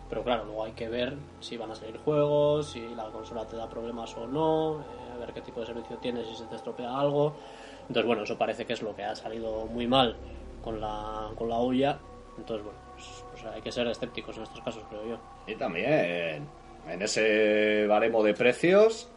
Pero 0.09 0.23
claro, 0.23 0.45
luego 0.45 0.65
hay 0.65 0.73
que 0.73 0.89
ver 0.89 1.15
si 1.39 1.57
van 1.57 1.71
a 1.71 1.75
salir 1.75 1.97
juegos, 1.97 2.71
si 2.71 2.81
la 2.95 3.05
consola 3.11 3.47
te 3.47 3.55
da 3.55 3.69
problemas 3.69 4.15
o 4.17 4.27
no, 4.27 4.81
eh, 4.81 4.83
a 5.11 5.17
ver 5.17 5.33
qué 5.33 5.41
tipo 5.41 5.59
de 5.59 5.65
servicio 5.67 5.97
tienes, 5.97 6.27
si 6.27 6.35
se 6.35 6.45
te 6.45 6.55
estropea 6.55 6.97
algo. 6.99 7.35
Entonces, 7.81 8.05
bueno, 8.05 8.23
eso 8.23 8.37
parece 8.37 8.65
que 8.65 8.73
es 8.73 8.81
lo 8.81 8.95
que 8.95 9.03
ha 9.03 9.15
salido 9.15 9.65
muy 9.67 9.87
mal 9.87 10.15
con 10.63 10.79
la, 10.79 11.29
con 11.37 11.49
la 11.49 11.57
olla. 11.57 11.99
Entonces, 12.37 12.63
bueno, 12.65 12.79
pues, 12.95 13.25
pues 13.31 13.45
hay 13.45 13.61
que 13.61 13.71
ser 13.71 13.87
escépticos 13.87 14.37
en 14.37 14.43
estos 14.43 14.61
casos, 14.61 14.83
creo 14.89 15.05
yo. 15.05 15.17
Y 15.47 15.55
también 15.55 16.47
en 16.89 17.01
ese 17.01 17.85
baremo 17.87 18.23
de 18.23 18.33
precios, 18.33 19.09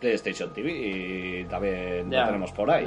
PlayStation 0.00 0.52
TV 0.52 0.72
y 0.72 1.44
también 1.44 2.10
Ya, 2.10 2.20
lo 2.20 2.26
tenemos 2.26 2.52
por 2.52 2.70
ahí. 2.70 2.86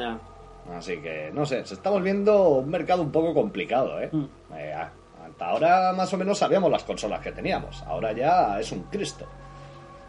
Así 0.74 0.98
que, 0.98 1.30
no 1.34 1.46
sé, 1.46 1.64
se 1.66 1.76
está 1.76 1.90
volviendo 1.92 2.50
un 2.50 2.70
mercado 2.70 3.02
un 3.04 3.12
poco 3.12 3.34
complicado, 3.34 4.02
¿eh? 4.02 4.10
Mm. 4.12 4.26
Eh, 4.58 4.74
a- 4.74 4.92
hasta 5.26 5.46
ahora 5.48 5.94
más 5.94 6.12
o 6.14 6.18
menos 6.18 6.38
sabíamos 6.38 6.72
las 6.72 6.84
consolas 6.84 7.20
que 7.22 7.32
teníamos, 7.32 7.82
ahora 7.84 8.12
ya 8.14 8.60
es 8.60 8.72
un 8.72 8.84
Cristo. 8.84 9.26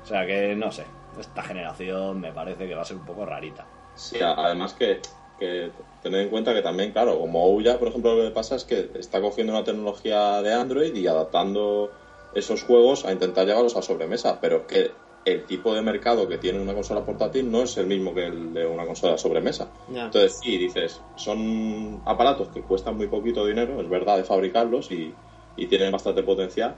O 0.02 0.06
sea 0.06 0.24
que, 0.26 0.54
no 0.54 0.70
sé, 0.70 0.84
esta 1.20 1.42
generación 1.42 2.20
me 2.20 2.32
parece 2.32 2.66
que 2.66 2.74
va 2.74 2.82
a 2.82 2.84
ser 2.84 2.96
un 2.96 3.04
poco 3.04 3.24
rarita. 3.24 3.66
Sí, 3.94 4.18
además 4.20 4.74
que, 4.74 5.00
que 5.38 5.70
tened 6.02 6.20
en 6.20 6.28
cuenta 6.28 6.54
que 6.54 6.62
también, 6.62 6.92
claro, 6.92 7.18
como 7.18 7.44
Ouya, 7.44 7.78
por 7.78 7.88
ejemplo, 7.88 8.14
lo 8.14 8.24
que 8.24 8.34
pasa 8.34 8.56
es 8.56 8.64
que 8.64 8.90
está 8.98 9.20
cogiendo 9.20 9.52
una 9.52 9.64
tecnología 9.64 10.42
de 10.42 10.52
Android 10.52 10.94
y 10.94 11.06
adaptando 11.06 11.90
esos 12.34 12.62
juegos 12.62 13.04
a 13.04 13.12
intentar 13.12 13.46
llevarlos 13.46 13.76
a 13.76 13.82
sobremesa, 13.82 14.38
pero 14.40 14.66
que 14.66 14.90
el 15.24 15.44
tipo 15.44 15.74
de 15.74 15.82
mercado 15.82 16.28
que 16.28 16.38
tiene 16.38 16.60
una 16.60 16.74
consola 16.74 17.04
portátil 17.04 17.50
no 17.50 17.62
es 17.62 17.76
el 17.78 17.86
mismo 17.86 18.14
que 18.14 18.26
el 18.26 18.54
de 18.54 18.64
una 18.64 18.86
consola 18.86 19.18
sobremesa. 19.18 19.68
Ya. 19.92 20.04
Entonces, 20.04 20.38
sí, 20.40 20.56
dices, 20.56 21.00
son 21.16 22.00
aparatos 22.04 22.48
que 22.48 22.60
cuestan 22.60 22.96
muy 22.96 23.08
poquito 23.08 23.44
dinero, 23.44 23.80
es 23.80 23.88
verdad, 23.88 24.18
de 24.18 24.24
fabricarlos 24.24 24.92
y, 24.92 25.12
y 25.56 25.66
tienen 25.66 25.90
bastante 25.90 26.22
potencial, 26.22 26.76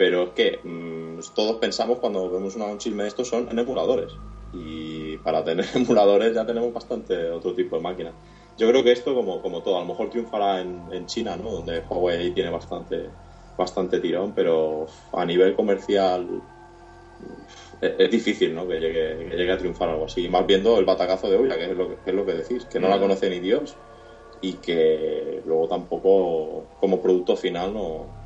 pero 0.00 0.22
es 0.22 0.30
que 0.30 0.60
mm, 0.64 1.18
todos 1.34 1.56
pensamos 1.56 1.98
cuando 1.98 2.30
vemos 2.30 2.56
una, 2.56 2.64
un 2.64 2.78
chisme 2.78 3.02
de 3.02 3.10
estos 3.10 3.28
son 3.28 3.48
en 3.50 3.58
emuladores. 3.58 4.10
Y 4.50 5.18
para 5.18 5.44
tener 5.44 5.66
emuladores 5.74 6.34
ya 6.34 6.46
tenemos 6.46 6.72
bastante 6.72 7.28
otro 7.28 7.52
tipo 7.52 7.76
de 7.76 7.82
máquina. 7.82 8.14
Yo 8.56 8.66
creo 8.70 8.82
que 8.82 8.92
esto, 8.92 9.14
como, 9.14 9.42
como 9.42 9.62
todo, 9.62 9.76
a 9.76 9.80
lo 9.80 9.84
mejor 9.84 10.08
triunfará 10.08 10.62
en, 10.62 10.84
en 10.90 11.04
China, 11.04 11.36
¿no? 11.36 11.50
donde 11.50 11.80
Huawei 11.80 12.30
tiene 12.30 12.48
bastante, 12.48 13.10
bastante 13.58 14.00
tirón, 14.00 14.32
pero 14.34 14.86
a 15.12 15.26
nivel 15.26 15.54
comercial 15.54 16.26
es, 17.82 17.92
es 17.98 18.10
difícil 18.10 18.54
¿no? 18.54 18.66
que, 18.66 18.80
llegue, 18.80 19.28
que 19.28 19.36
llegue 19.36 19.52
a 19.52 19.58
triunfar 19.58 19.90
algo 19.90 20.06
así. 20.06 20.30
Más 20.30 20.46
viendo 20.46 20.78
el 20.78 20.86
batacazo 20.86 21.28
de 21.28 21.36
Ouya, 21.36 21.58
que 21.58 21.72
es 21.72 21.76
lo 21.76 21.90
que, 21.90 21.96
que 21.96 22.08
es 22.08 22.16
lo 22.16 22.24
que 22.24 22.32
decís, 22.32 22.64
que 22.64 22.80
no 22.80 22.88
la 22.88 22.98
conoce 22.98 23.28
ni 23.28 23.38
Dios 23.38 23.76
y 24.40 24.54
que 24.54 25.42
luego 25.44 25.68
tampoco 25.68 26.64
como 26.80 27.02
producto 27.02 27.36
final 27.36 27.74
no 27.74 28.19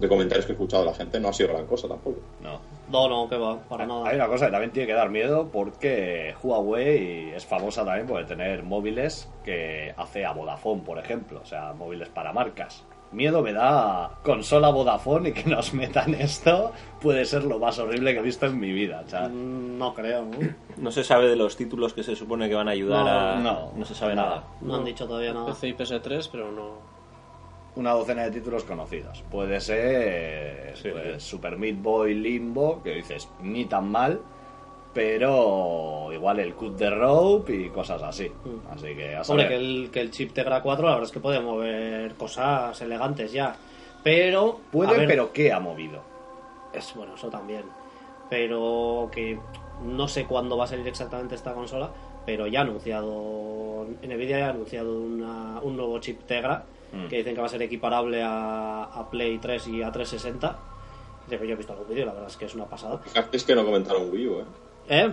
de 0.00 0.08
comentarios 0.08 0.46
que 0.46 0.52
he 0.52 0.54
escuchado 0.54 0.82
de 0.84 0.90
la 0.90 0.96
gente 0.96 1.20
no 1.20 1.28
ha 1.28 1.32
sido 1.32 1.50
gran 1.50 1.66
cosa 1.66 1.86
tampoco. 1.86 2.18
No. 2.42 2.58
No, 2.90 3.08
no, 3.08 3.28
que 3.28 3.36
va, 3.36 3.56
para 3.60 3.86
nada. 3.86 4.08
Hay 4.08 4.16
una 4.16 4.26
cosa 4.26 4.46
que 4.46 4.52
también 4.52 4.72
tiene 4.72 4.86
que 4.88 4.94
dar 4.94 5.10
miedo 5.10 5.48
porque 5.52 6.34
Huawei 6.42 7.30
es 7.34 7.46
famosa 7.46 7.84
también 7.84 8.06
por 8.06 8.24
tener 8.26 8.62
móviles 8.64 9.28
que 9.44 9.94
hace 9.96 10.24
a 10.24 10.32
Vodafone, 10.32 10.82
por 10.82 10.98
ejemplo, 10.98 11.40
o 11.42 11.46
sea, 11.46 11.72
móviles 11.72 12.08
para 12.08 12.32
marcas. 12.32 12.84
miedo 13.12 13.42
me 13.42 13.52
da 13.52 14.18
consola 14.24 14.70
Vodafone 14.70 15.30
y 15.30 15.32
que 15.32 15.44
nos 15.50 15.74
metan 15.74 16.14
esto 16.14 16.70
puede 17.00 17.24
ser 17.24 17.42
lo 17.44 17.58
más 17.58 17.76
horrible 17.78 18.12
que 18.12 18.20
he 18.20 18.22
visto 18.22 18.46
en 18.46 18.58
mi 18.58 18.72
vida. 18.72 19.02
o 19.04 19.08
sea, 19.08 19.28
Mm, 19.28 19.78
No 19.78 19.94
creo, 19.94 20.24
¿no? 20.24 20.38
No 20.76 20.90
se 20.90 21.04
sabe 21.04 21.28
de 21.28 21.36
los 21.36 21.56
títulos 21.56 21.92
que 21.92 22.02
se 22.02 22.14
supone 22.16 22.48
que 22.48 22.54
van 22.54 22.68
a 22.68 22.72
ayudar 22.72 23.04
No, 23.04 23.10
a... 23.10 23.34
no, 23.36 23.72
no 23.76 23.84
se 23.84 23.94
sabe 23.94 24.14
nada. 24.14 24.28
nada. 24.36 24.44
No 24.62 24.74
han 24.76 24.84
dicho 24.84 25.06
todavía 25.06 25.32
nada. 25.32 25.46
PC 25.46 25.68
y 25.68 25.74
PS3, 25.74 26.28
pero 26.32 26.50
no. 26.52 26.99
Una 27.76 27.92
docena 27.92 28.24
de 28.24 28.30
títulos 28.32 28.64
conocidos. 28.64 29.22
Puede 29.30 29.60
ser 29.60 30.76
Sí, 30.76 30.88
pues, 30.90 31.22
sí. 31.22 31.28
Super 31.30 31.56
Meat 31.56 31.80
Boy 31.80 32.14
Limbo, 32.14 32.82
que 32.82 32.94
dices 32.94 33.28
ni 33.42 33.64
tan 33.66 33.90
mal, 33.90 34.20
pero 34.92 36.10
igual 36.12 36.40
el 36.40 36.54
Cut 36.54 36.76
de 36.76 36.90
Rope 36.90 37.54
y 37.54 37.68
cosas 37.68 38.02
así. 38.02 38.28
Mm. 38.44 38.72
Así 38.72 38.94
que 38.94 39.14
a 39.14 39.22
Hombre, 39.22 39.48
que 39.48 39.56
el, 39.56 39.90
que 39.92 40.00
el 40.00 40.10
chip 40.10 40.32
Tegra 40.32 40.62
4 40.62 40.86
la 40.86 40.92
verdad 40.94 41.06
es 41.06 41.12
que 41.12 41.20
puede 41.20 41.40
mover 41.40 42.14
cosas 42.14 42.80
elegantes 42.80 43.32
ya. 43.32 43.54
Pero... 44.02 44.60
Puede, 44.72 44.96
ver, 44.96 45.06
pero 45.06 45.32
¿qué 45.32 45.52
ha 45.52 45.60
movido? 45.60 46.00
Es 46.74 46.92
bueno, 46.94 47.14
eso 47.14 47.28
también. 47.28 47.62
Pero 48.28 49.10
que 49.12 49.38
no 49.84 50.08
sé 50.08 50.24
cuándo 50.24 50.56
va 50.56 50.64
a 50.64 50.68
salir 50.68 50.86
exactamente 50.88 51.34
esta 51.34 51.52
consola, 51.52 51.90
pero 52.26 52.46
ya 52.46 52.60
ha 52.60 52.62
anunciado, 52.62 53.86
Nvidia 54.02 54.38
ya 54.38 54.46
ha 54.46 54.50
anunciado 54.50 55.00
una- 55.00 55.60
un 55.62 55.76
nuevo 55.76 55.98
chip 56.00 56.20
Tegra 56.26 56.64
Mm. 56.92 57.06
que 57.08 57.16
dicen 57.18 57.34
que 57.34 57.40
va 57.40 57.46
a 57.46 57.50
ser 57.50 57.62
equiparable 57.62 58.22
a, 58.22 58.84
a 58.84 59.10
Play 59.10 59.38
3 59.38 59.68
y 59.68 59.82
a 59.82 59.92
360. 59.92 60.58
Dice 61.26 61.40
que 61.40 61.46
yo 61.46 61.54
he 61.54 61.56
visto 61.56 61.72
algún 61.72 61.88
vídeo, 61.88 62.06
la 62.06 62.12
verdad 62.12 62.28
es 62.28 62.36
que 62.36 62.46
es 62.46 62.54
una 62.54 62.64
pasada. 62.66 63.00
Es 63.32 63.44
que 63.44 63.54
no 63.54 63.64
comentaron 63.64 64.10
Wii 64.10 64.26
U, 64.26 64.40
¿eh? 64.40 64.44
¿Eh? 64.88 65.12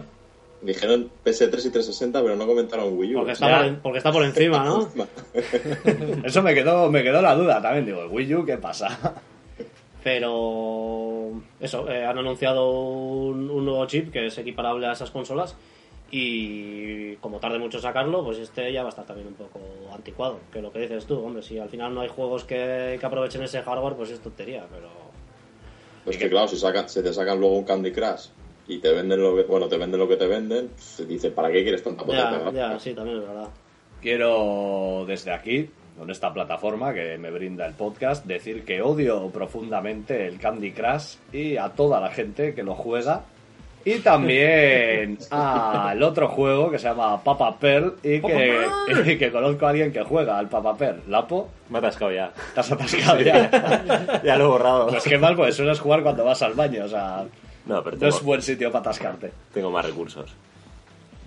Dijeron 0.60 1.12
PS3 1.24 1.44
y 1.44 1.48
360, 1.50 2.20
pero 2.24 2.36
no 2.36 2.48
comentaron 2.48 2.98
Wii 2.98 3.14
U. 3.16 3.18
Porque 3.20 3.34
está, 3.34 3.58
por, 3.58 3.66
en- 3.68 3.76
porque 3.82 3.98
está 4.00 4.12
por 4.12 4.24
encima, 4.24 4.64
¿no? 4.64 4.88
Eso 6.24 6.42
me 6.42 6.56
quedó, 6.56 6.90
me 6.90 7.04
quedó 7.04 7.22
la 7.22 7.36
duda 7.36 7.62
también. 7.62 7.86
Digo, 7.86 8.02
¿el 8.02 8.10
Wii 8.10 8.34
U 8.36 8.46
qué 8.46 8.58
pasa? 8.58 9.22
Pero 10.04 11.32
eso, 11.60 11.90
eh, 11.92 12.06
han 12.06 12.18
anunciado 12.18 12.72
un, 12.72 13.50
un 13.50 13.66
nuevo 13.66 13.86
chip 13.88 14.12
que 14.12 14.28
es 14.28 14.38
equiparable 14.38 14.88
a 14.88 14.94
esas 14.94 15.12
consolas 15.12 15.56
y 16.10 17.16
como 17.18 17.40
tarde 17.40 17.60
mucho 17.60 17.80
sacarlo, 17.80 18.24
pues 18.24 18.40
este 18.40 18.72
ya 18.72 18.82
va 18.82 18.88
a 18.88 18.92
estar 18.92 19.06
también 19.06 19.28
un 19.28 19.34
poco 19.34 19.60
anticuado. 19.94 20.40
Que 20.52 20.62
lo 20.62 20.72
que 20.72 20.80
dices 20.80 21.06
tú, 21.06 21.20
hombre, 21.20 21.42
si 21.42 21.60
al 21.60 21.70
final 21.70 21.94
no 21.94 22.02
hay 22.02 22.08
juegos 22.08 22.44
que, 22.44 22.98
que 23.00 23.06
aprovechen 23.06 23.44
ese 23.44 23.62
hardware, 23.62 23.96
pues 23.96 24.12
es 24.12 24.20
tontería, 24.20 24.66
pero... 24.70 24.90
Pues 26.06 26.18
que 26.18 26.30
claro, 26.30 26.48
si, 26.48 26.58
sacan, 26.58 26.88
si 26.88 27.04
te 27.04 27.14
sacan 27.14 27.40
luego 27.40 27.58
un 27.58 27.66
Candy 27.66 27.92
Crush 27.92 28.28
y 28.68 28.80
te 28.80 28.94
venden 28.94 29.22
lo 29.22 29.36
que, 29.36 29.44
bueno, 29.44 29.68
te 29.68 29.78
venden 29.78 30.00
lo 30.00 30.08
que 30.08 30.16
te 30.16 30.28
venden, 30.28 30.72
se 30.78 31.06
dice, 31.06 31.32
¿para 31.32 31.52
qué 31.52 31.64
quieres 31.64 31.84
tanta 31.84 32.06
potencia? 32.06 32.52
Ya, 32.52 32.72
ya, 32.72 32.80
sí, 32.80 32.94
también 32.94 33.18
es 33.18 33.28
verdad. 33.28 33.50
Quiero 34.02 35.04
desde 35.06 35.34
aquí, 35.34 35.70
con 35.98 36.10
esta 36.10 36.32
plataforma 36.34 36.94
que 36.94 37.18
me 37.18 37.32
brinda 37.32 37.66
el 37.66 37.74
podcast, 37.74 38.26
decir 38.26 38.64
que 38.64 38.82
odio 38.82 39.30
profundamente 39.30 40.28
el 40.28 40.40
Candy 40.40 40.72
Crush 40.72 41.16
y 41.34 41.58
a 41.58 41.70
toda 41.70 42.00
la 42.00 42.12
gente 42.12 42.54
que 42.54 42.64
lo 42.64 42.76
juega. 42.76 43.26
Y 43.88 44.00
también 44.00 45.18
al 45.32 46.04
otro 46.04 46.28
juego 46.28 46.70
que 46.70 46.78
se 46.78 46.90
llama 46.90 47.24
Papa 47.24 47.58
Pearl 47.58 47.96
y 48.04 48.20
que, 48.20 48.68
y 49.06 49.18
que 49.18 49.32
conozco 49.32 49.66
a 49.66 49.70
alguien 49.70 49.94
que 49.94 50.04
juega 50.04 50.38
al 50.38 50.50
Papa 50.50 50.76
Pearl. 50.76 51.04
¿Lapo? 51.08 51.50
Me 51.70 51.78
ha 51.78 51.80
atascado 51.80 52.12
ya. 52.12 52.34
¿Te 52.54 52.60
has 52.60 52.70
atascado 52.70 53.22
ya? 53.22 54.20
ya 54.26 54.36
lo 54.36 54.44
he 54.44 54.48
borrado. 54.48 54.88
Pues 54.88 55.04
qué 55.04 55.18
mal, 55.18 55.38
pues 55.38 55.56
sueles 55.56 55.80
jugar 55.80 56.04
cuando 56.04 56.26
vas 56.26 56.42
al 56.42 56.54
baño. 56.54 56.84
O 56.84 56.90
sea, 56.90 57.24
No, 57.66 57.82
pero 57.82 57.96
no 57.96 58.00
tengo, 58.02 58.14
es 58.18 58.22
buen 58.22 58.42
sitio 58.42 58.74
para 58.74 58.82
atascarte. 58.82 59.32
tengo 59.54 59.72
más 59.72 59.86
recursos. 59.86 60.36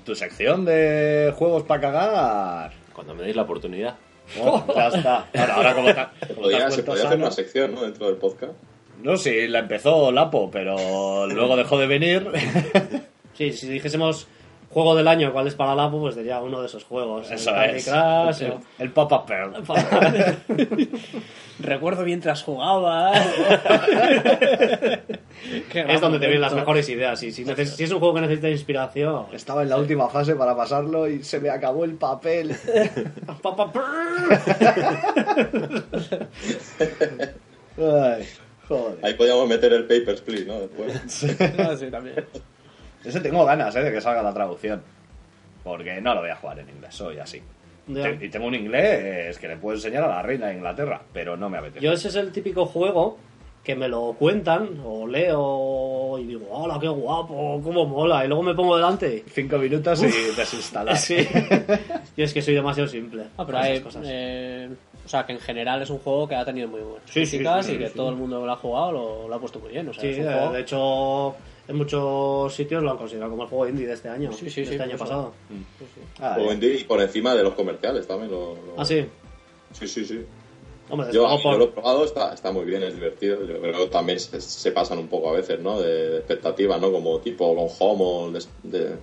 Tu 0.05 0.15
sección 0.15 0.67
de 0.67 1.33
juegos 1.39 1.63
para 1.63 1.81
cagar. 1.81 2.73
Cuando 2.93 3.15
me 3.15 3.23
deis 3.23 3.37
la 3.37 3.43
oportunidad. 3.43 3.95
Oh, 4.39 4.63
ya 4.77 4.89
está. 4.89 5.27
Ahora, 5.35 5.55
ahora 5.55 5.75
como 5.75 5.89
se 5.89 6.35
podría 6.35 6.67
hacer 6.67 7.17
una 7.17 7.31
sección 7.31 7.75
¿no? 7.75 7.85
dentro 7.85 8.07
del 8.07 8.17
podcast. 8.17 8.53
No, 9.03 9.17
sí, 9.17 9.49
la 9.49 9.61
empezó 9.61 10.11
Lapo, 10.13 10.51
pero 10.51 11.27
luego 11.27 11.57
dejó 11.57 11.79
de 11.79 11.87
venir. 11.87 12.27
Sí, 13.35 13.53
si 13.55 13.69
dijésemos 13.69 14.27
juego 14.69 14.95
del 14.95 15.09
año, 15.09 15.33
¿cuál 15.33 15.47
es 15.47 15.55
para 15.55 15.75
la 15.75 15.91
pues 15.91 16.15
sería 16.15 16.43
uno 16.43 16.61
de 16.61 16.67
esos 16.67 16.85
juegos. 16.85 17.31
Eso 17.31 17.55
el 17.57 17.77
es. 17.77 17.89
El, 17.89 18.51
o- 18.51 18.61
el 18.79 18.91
Papa 18.93 19.25
Pearl. 19.25 19.55
Recuerdo 21.59 22.05
mientras 22.05 22.43
jugaba. 22.43 23.13
es 25.73 26.01
donde 26.03 26.19
te 26.19 26.27
vienen 26.27 26.43
las 26.43 26.53
mejores 26.53 26.87
ideas. 26.91 27.23
Y 27.23 27.33
si, 27.33 27.45
neces- 27.47 27.65
si 27.77 27.85
es 27.85 27.93
un 27.93 27.99
juego 27.99 28.15
que 28.15 28.21
necesita 28.21 28.51
inspiración, 28.51 29.25
Estaba 29.33 29.63
en 29.63 29.71
la 29.71 29.79
última 29.79 30.11
fase 30.11 30.35
para 30.37 30.55
pasarlo 30.55 31.09
y 31.09 31.23
se 31.25 31.41
me 31.41 31.49
acabó 31.49 31.85
el 31.87 31.95
papel. 31.95 32.55
Papa 33.41 33.73
Ay, 37.79 38.27
joder. 38.79 38.99
Ahí 39.03 39.15
podíamos 39.15 39.49
meter 39.49 39.73
el 39.73 39.83
Paper 39.85 40.15
Split, 40.15 40.47
¿no? 40.47 40.61
Después. 40.61 41.27
Ah, 41.59 41.77
sí, 41.77 41.91
también. 41.91 42.25
Ese 43.05 43.21
tengo 43.21 43.45
ganas, 43.45 43.75
¿eh? 43.77 43.83
De 43.83 43.93
que 43.93 44.01
salga 44.01 44.23
la 44.23 44.33
traducción. 44.33 44.83
Porque 45.65 46.01
no 46.01 46.15
lo 46.15 46.21
voy 46.23 46.31
a 46.31 46.37
jugar 46.37 46.59
en 46.61 46.69
inglés, 46.71 46.95
soy 46.95 47.19
así. 47.19 47.41
Y 48.21 48.29
tengo 48.29 48.47
un 48.47 48.55
inglés 48.55 49.37
que 49.39 49.49
le 49.49 49.57
puedo 49.57 49.77
enseñar 49.77 50.05
a 50.05 50.09
la 50.09 50.23
reina 50.23 50.47
de 50.47 50.55
Inglaterra, 50.55 51.01
pero 51.13 51.37
no 51.37 51.51
me 51.51 51.59
apetece. 51.59 51.85
Yo 51.85 51.93
ese 51.93 52.09
es 52.09 52.15
el 52.15 52.31
típico 52.31 52.65
juego 52.67 53.19
que 53.65 53.75
me 53.75 53.89
lo 53.89 54.15
cuentan 54.19 54.81
o 54.85 55.07
leo 55.07 56.19
y 56.19 56.27
digo, 56.27 56.47
hola, 56.51 56.79
qué 56.81 56.89
guapo, 56.89 57.61
cómo 57.63 57.85
mola, 57.85 58.25
y 58.25 58.29
luego 58.29 58.43
me 58.43 58.55
pongo 58.55 58.77
delante. 58.77 59.25
Cinco 59.33 59.59
minutos 59.59 60.03
y 60.03 60.07
desinstalar. 60.37 60.97
Sí. 60.99 61.17
Yo 62.17 62.25
es 62.25 62.33
que 62.33 62.41
soy 62.43 62.55
demasiado 62.55 62.89
simple. 62.89 63.25
Ah, 63.37 63.45
pero 63.45 63.59
hay, 63.59 63.81
cosas. 63.81 64.03
eh, 64.07 64.69
o 65.05 65.09
sea, 65.09 65.27
que 65.27 65.33
en 65.33 65.41
general 65.41 65.83
es 65.83 65.91
un 65.91 65.99
juego 65.99 66.29
que 66.29 66.35
ha 66.35 66.45
tenido 66.45 66.69
muy 66.69 66.81
buenas 66.81 67.03
Sí, 67.11 67.21
críticas 67.27 67.67
sí, 67.67 67.73
y 67.75 67.79
que 67.79 67.89
sí. 67.89 67.95
todo 67.97 68.11
el 68.11 68.17
mundo 68.17 68.41
que 68.41 68.47
lo 68.47 68.53
ha 68.53 68.57
jugado 68.57 68.93
lo, 68.93 69.29
lo 69.29 69.35
ha 69.35 69.41
puesto 69.41 69.59
muy 69.59 69.71
bien. 69.73 69.89
O 69.89 69.93
sea, 69.93 70.03
Sí, 70.03 70.09
es 70.11 70.19
un 70.19 70.25
eh, 70.27 70.33
juego- 70.33 70.53
de 70.53 70.61
hecho, 70.61 71.35
en 71.69 71.77
muchos 71.77 72.55
sitios 72.55 72.83
lo 72.83 72.91
han 72.91 72.97
considerado 72.99 73.31
como 73.31 73.43
el 73.45 73.49
juego 73.49 73.69
indie 73.69 73.87
de 73.87 73.95
este 73.95 74.09
año. 74.09 74.33
Sí, 74.33 74.51
sí, 74.51 74.61
de 74.63 74.67
sí, 74.67 74.73
este 74.75 74.83
año 74.83 74.93
por 74.97 75.07
pasado. 75.07 75.35
Ah, 76.21 76.35
Juego 76.35 76.53
indie 76.53 76.75
y 76.77 76.85
por 76.85 77.01
encima 77.01 77.35
de 77.35 77.43
los 77.43 77.55
comerciales 77.55 78.07
también. 78.07 78.31
Lo, 78.31 78.55
lo- 78.55 78.75
Ah, 78.79 78.85
sí. 78.85 79.07
Sí, 79.73 79.87
sí, 79.89 80.05
sí. 80.05 80.25
Hombre, 80.91 81.13
Yo, 81.13 81.23
luego 81.23 81.39
yo 81.43 81.51
lo 81.59 81.65
he 81.65 81.67
por... 81.69 81.75
probado, 81.75 82.05
está, 82.05 82.35
está 82.35 82.51
muy 82.51 82.65
bien, 82.65 82.83
es 82.83 82.95
divertido. 82.95 83.45
Yo 83.47 83.61
creo 83.61 83.73
que 83.85 83.87
también 83.87 84.19
se, 84.19 84.41
se 84.41 84.73
pasan 84.73 84.99
un 84.99 85.07
poco 85.09 85.29
a 85.29 85.33
veces, 85.33 85.61
¿no? 85.61 85.81
De, 85.81 86.11
de 86.11 86.17
expectativas, 86.19 86.81
¿no? 86.81 86.91
Como 86.91 87.21
tipo 87.21 87.55
Gone 87.55 87.71
Home 87.79 88.03
o 88.05 88.31
de, 88.33 88.45
de 88.65 88.97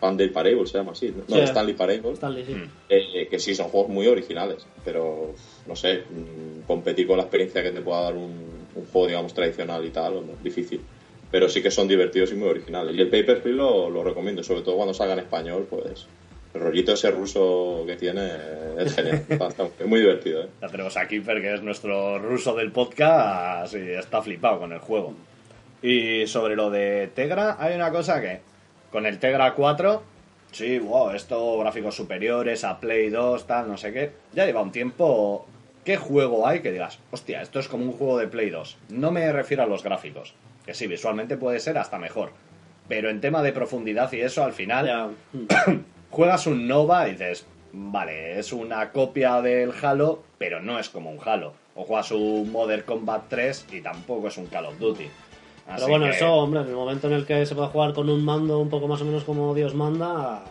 Stanley 0.00 0.28
Parable, 0.30 0.66
se 0.66 0.78
llama 0.78 0.92
así. 0.92 1.14
No, 1.28 1.36
Sí. 1.36 1.40
Stanley 1.42 1.74
Parable. 1.74 2.12
Stanley, 2.12 2.44
sí. 2.46 2.56
Eh, 2.88 3.28
que 3.30 3.38
sí, 3.38 3.54
son 3.54 3.68
juegos 3.68 3.90
muy 3.90 4.06
originales, 4.06 4.66
pero 4.84 5.34
no 5.66 5.76
sé, 5.76 6.04
mm, 6.10 6.62
competir 6.66 7.06
con 7.06 7.16
la 7.18 7.24
experiencia 7.24 7.62
que 7.62 7.70
te 7.70 7.80
pueda 7.82 8.02
dar 8.02 8.14
un, 8.14 8.32
un 8.74 8.86
juego, 8.92 9.06
digamos, 9.08 9.34
tradicional 9.34 9.84
y 9.84 9.90
tal, 9.90 10.14
es 10.18 10.42
difícil. 10.42 10.80
Pero 11.30 11.48
sí 11.48 11.62
que 11.62 11.70
son 11.70 11.86
divertidos 11.86 12.32
y 12.32 12.34
muy 12.34 12.48
originales. 12.48 12.96
Y 12.96 13.00
el 13.00 13.08
Paper 13.08 13.36
Split 13.36 13.54
lo, 13.54 13.88
lo 13.90 14.02
recomiendo, 14.02 14.42
sobre 14.42 14.62
todo 14.62 14.76
cuando 14.76 14.94
salga 14.94 15.12
en 15.12 15.20
español, 15.20 15.66
pues 15.70 16.06
el 16.54 16.60
rollito 16.60 16.92
ese 16.94 17.10
ruso 17.12 17.84
que 17.86 17.94
tiene 17.96 18.28
es 18.78 18.94
genial. 18.96 19.24
Está- 19.28 19.46
está- 19.48 19.68
es 19.78 19.86
muy 19.86 20.00
divertido, 20.00 20.42
¿eh? 20.42 20.48
Ya 20.60 20.68
tenemos 20.68 20.96
a 20.96 21.06
Kiefer, 21.06 21.40
que 21.40 21.54
es 21.54 21.62
nuestro 21.62 22.18
ruso 22.18 22.56
del 22.56 22.72
podcast, 22.72 23.74
y 23.74 23.90
está 23.90 24.20
flipado 24.22 24.58
con 24.60 24.72
el 24.72 24.80
juego. 24.80 25.14
Y 25.82 26.26
sobre 26.26 26.56
lo 26.56 26.68
de 26.70 27.10
Tegra, 27.14 27.56
hay 27.60 27.74
una 27.76 27.90
cosa 27.92 28.20
que, 28.20 28.40
con 28.90 29.06
el 29.06 29.18
Tegra 29.18 29.54
4, 29.54 30.02
sí, 30.52 30.78
wow, 30.78 31.10
esto, 31.10 31.58
gráficos 31.58 31.94
superiores 31.94 32.64
a 32.64 32.80
Play 32.80 33.10
2, 33.10 33.46
tal, 33.46 33.68
no 33.68 33.76
sé 33.76 33.92
qué, 33.92 34.12
ya 34.32 34.46
lleva 34.46 34.62
un 34.62 34.72
tiempo... 34.72 35.46
¿Qué 35.84 35.96
juego 35.96 36.46
hay 36.46 36.60
que 36.60 36.72
digas, 36.72 36.98
hostia, 37.10 37.40
esto 37.40 37.58
es 37.58 37.66
como 37.66 37.84
un 37.86 37.92
juego 37.92 38.18
de 38.18 38.28
Play 38.28 38.50
2? 38.50 38.76
No 38.90 39.10
me 39.10 39.32
refiero 39.32 39.62
a 39.62 39.66
los 39.66 39.82
gráficos, 39.82 40.34
que 40.66 40.74
sí, 40.74 40.86
visualmente 40.86 41.38
puede 41.38 41.58
ser 41.58 41.78
hasta 41.78 41.98
mejor. 41.98 42.32
Pero 42.86 43.08
en 43.08 43.22
tema 43.22 43.42
de 43.42 43.52
profundidad 43.52 44.12
y 44.12 44.20
eso, 44.20 44.44
al 44.44 44.52
final, 44.52 44.86
Ya. 44.86 45.10
juegas 46.10 46.46
un 46.46 46.68
Nova 46.68 47.08
y 47.08 47.12
dices, 47.12 47.46
vale, 47.72 48.38
es 48.38 48.52
una 48.52 48.90
copia 48.90 49.40
del 49.40 49.72
Halo, 49.80 50.22
pero 50.38 50.60
no 50.60 50.78
es 50.78 50.88
como 50.90 51.10
un 51.10 51.18
Halo. 51.24 51.54
O 51.74 51.84
juegas 51.84 52.10
un 52.10 52.50
Modern 52.52 52.82
Combat 52.82 53.22
3 53.28 53.66
y 53.72 53.80
tampoco 53.80 54.28
es 54.28 54.36
un 54.36 54.46
Call 54.46 54.66
of 54.66 54.78
Duty. 54.78 55.08
Pero 55.74 55.82
Así 55.82 55.90
bueno, 55.90 56.06
que 56.06 56.10
eso, 56.12 56.32
hombre, 56.34 56.60
en 56.62 56.68
el 56.68 56.74
momento 56.74 57.06
en 57.06 57.12
el 57.12 57.26
que 57.26 57.46
se 57.46 57.54
puede 57.54 57.68
jugar 57.68 57.92
con 57.92 58.08
un 58.08 58.24
mando 58.24 58.58
un 58.58 58.68
poco 58.68 58.88
más 58.88 59.00
o 59.02 59.04
menos 59.04 59.22
como 59.24 59.54
Dios 59.54 59.74
manda, 59.74 60.42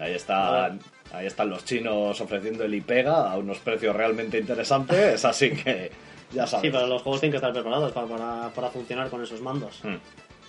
Ahí, 0.00 0.14
está, 0.14 0.72
ahí 1.12 1.26
están 1.26 1.50
los 1.50 1.64
chinos 1.64 2.18
ofreciendo 2.20 2.64
el 2.64 2.74
IPEGA 2.74 3.30
a 3.30 3.36
unos 3.36 3.58
precios 3.58 3.94
realmente 3.94 4.38
interesantes, 4.38 5.24
así 5.24 5.50
que 5.50 5.90
ya 6.32 6.46
sabes. 6.46 6.62
sí, 6.62 6.70
pero 6.70 6.86
los 6.86 7.02
juegos 7.02 7.20
tienen 7.20 7.32
que 7.32 7.36
estar 7.36 7.52
preparados 7.52 7.92
para, 7.92 8.06
para, 8.06 8.48
para 8.48 8.68
funcionar 8.70 9.10
con 9.10 9.22
esos 9.22 9.42
mandos. 9.42 9.80
Hmm. 9.82 9.96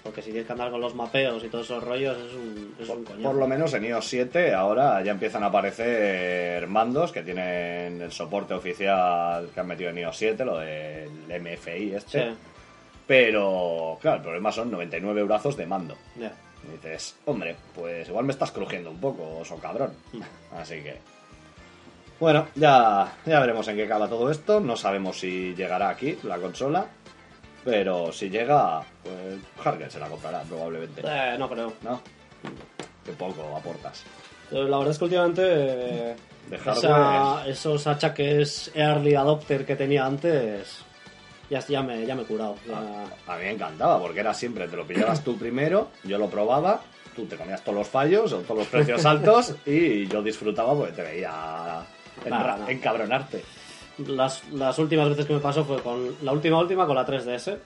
Porque 0.03 0.21
si 0.21 0.31
tienes 0.31 0.47
que 0.47 0.53
andar 0.53 0.71
con 0.71 0.81
los 0.81 0.95
mapeos 0.95 1.43
y 1.43 1.49
todos 1.49 1.65
esos 1.65 1.83
rollos, 1.83 2.17
es 2.17 2.33
un, 2.33 2.75
es 2.79 2.89
un 2.89 3.03
coñazo. 3.03 3.23
Por 3.23 3.35
lo 3.35 3.47
menos 3.47 3.73
en 3.73 3.85
iOS 3.85 4.05
7 4.05 4.53
ahora 4.53 5.03
ya 5.03 5.11
empiezan 5.11 5.43
a 5.43 5.47
aparecer 5.47 6.65
mandos 6.67 7.11
que 7.11 7.21
tienen 7.21 8.01
el 8.01 8.11
soporte 8.11 8.53
oficial 8.55 9.49
que 9.53 9.59
han 9.59 9.67
metido 9.67 9.91
en 9.91 9.99
iOS 9.99 10.17
7, 10.17 10.45
lo 10.45 10.57
del 10.57 11.09
MFI 11.27 11.93
este. 11.93 12.29
Sí, 12.29 12.35
Pero, 13.11 13.97
claro, 13.99 14.15
el 14.19 14.23
problema 14.23 14.53
son 14.53 14.71
99 14.71 15.19
eurazos 15.19 15.57
de 15.57 15.65
mando. 15.65 15.97
Y 16.15 16.71
dices, 16.71 17.17
hombre, 17.25 17.57
pues 17.75 18.07
igual 18.07 18.23
me 18.23 18.31
estás 18.31 18.53
crujiendo 18.53 18.89
un 18.89 19.01
poco, 19.01 19.39
oso 19.39 19.57
cabrón. 19.57 19.91
Así 20.57 20.75
que. 20.81 20.97
Bueno, 22.21 22.47
ya, 22.55 23.11
ya 23.25 23.41
veremos 23.41 23.67
en 23.67 23.75
qué 23.75 23.83
acaba 23.83 24.07
todo 24.07 24.31
esto. 24.31 24.61
No 24.61 24.77
sabemos 24.77 25.19
si 25.19 25.53
llegará 25.55 25.89
aquí 25.89 26.17
la 26.23 26.37
consola. 26.37 26.85
Pero 27.65 28.13
si 28.13 28.29
llega, 28.29 28.81
pues 29.03 29.39
Harker 29.61 29.91
se 29.91 29.99
la 29.99 30.07
comprará 30.07 30.43
probablemente. 30.43 31.01
Eh, 31.03 31.35
no 31.37 31.49
creo. 31.49 31.73
¿No? 31.81 31.99
Que 33.03 33.11
poco 33.11 33.57
aportas. 33.57 34.03
Pero 34.49 34.69
La 34.69 34.77
verdad 34.77 34.93
es 34.93 34.97
que 34.99 35.03
últimamente 35.03 35.41
eh, 35.45 36.15
esa- 36.49 37.45
esos 37.45 37.87
achaques 37.87 38.71
early 38.73 39.15
adopter 39.15 39.65
que 39.65 39.75
tenía 39.75 40.05
antes 40.05 40.85
ya, 41.51 41.59
ya, 41.67 41.83
me, 41.83 42.03
ya 42.05 42.15
me 42.15 42.23
he 42.23 42.25
curado. 42.25 42.55
ya- 42.67 43.03
A 43.27 43.35
mí 43.37 43.43
me 43.43 43.51
encantaba 43.51 43.99
porque 43.99 44.21
era 44.21 44.33
siempre, 44.33 44.67
te 44.67 44.75
lo 44.75 44.87
pillabas 44.87 45.23
tú 45.23 45.37
primero, 45.37 45.89
yo 46.03 46.17
lo 46.17 46.27
probaba, 46.29 46.81
tú 47.15 47.25
te 47.27 47.35
comías 47.37 47.61
todos 47.63 47.77
los 47.77 47.87
fallos 47.87 48.31
o 48.33 48.39
todos 48.39 48.59
los 48.59 48.67
precios 48.67 49.05
altos 49.05 49.53
y 49.65 50.07
yo 50.07 50.23
disfrutaba 50.23 50.73
porque 50.73 50.93
te 50.93 51.03
veía 51.03 51.83
enra- 52.25 52.57
No, 52.57 52.63
no. 52.63 52.69
encabronarte. 52.69 53.43
Las, 54.07 54.47
las 54.51 54.79
últimas 54.79 55.09
veces 55.09 55.25
que 55.27 55.33
me 55.33 55.39
pasó 55.39 55.63
fue 55.65 55.79
con 55.83 56.15
la 56.23 56.31
última 56.31 56.57
última 56.57 56.87
con 56.87 56.95
la 56.95 57.05
3DS, 57.05 57.57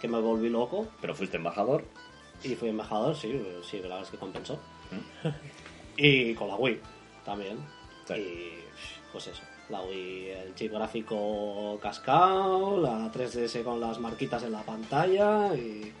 que 0.00 0.08
me 0.08 0.18
volví 0.18 0.48
loco 0.48 0.88
Pero 1.00 1.14
fuiste 1.14 1.36
embajador. 1.36 1.84
y 2.42 2.54
fui 2.56 2.70
embajador, 2.70 3.14
sí, 3.14 3.40
sí, 3.68 3.76
la 3.78 3.82
verdad 3.88 4.02
es 4.02 4.10
que 4.10 4.16
compensó. 4.16 4.58
y 5.96 6.34
con 6.34 6.48
la 6.48 6.56
Wii 6.56 6.80
también. 7.24 7.58
Sí. 8.06 8.14
Y 8.14 8.58
pues 9.12 9.26
eso, 9.26 9.42
la 9.70 9.80
Wii, 9.82 10.30
el 10.30 10.54
chip 10.54 10.72
gráfico 10.72 11.78
cascado, 11.82 12.80
la 12.80 13.10
3DS 13.12 13.62
con 13.62 13.80
las 13.80 13.98
marquitas 14.00 14.42
en 14.42 14.52
la 14.52 14.62
pantalla 14.62 15.54
y... 15.54 15.92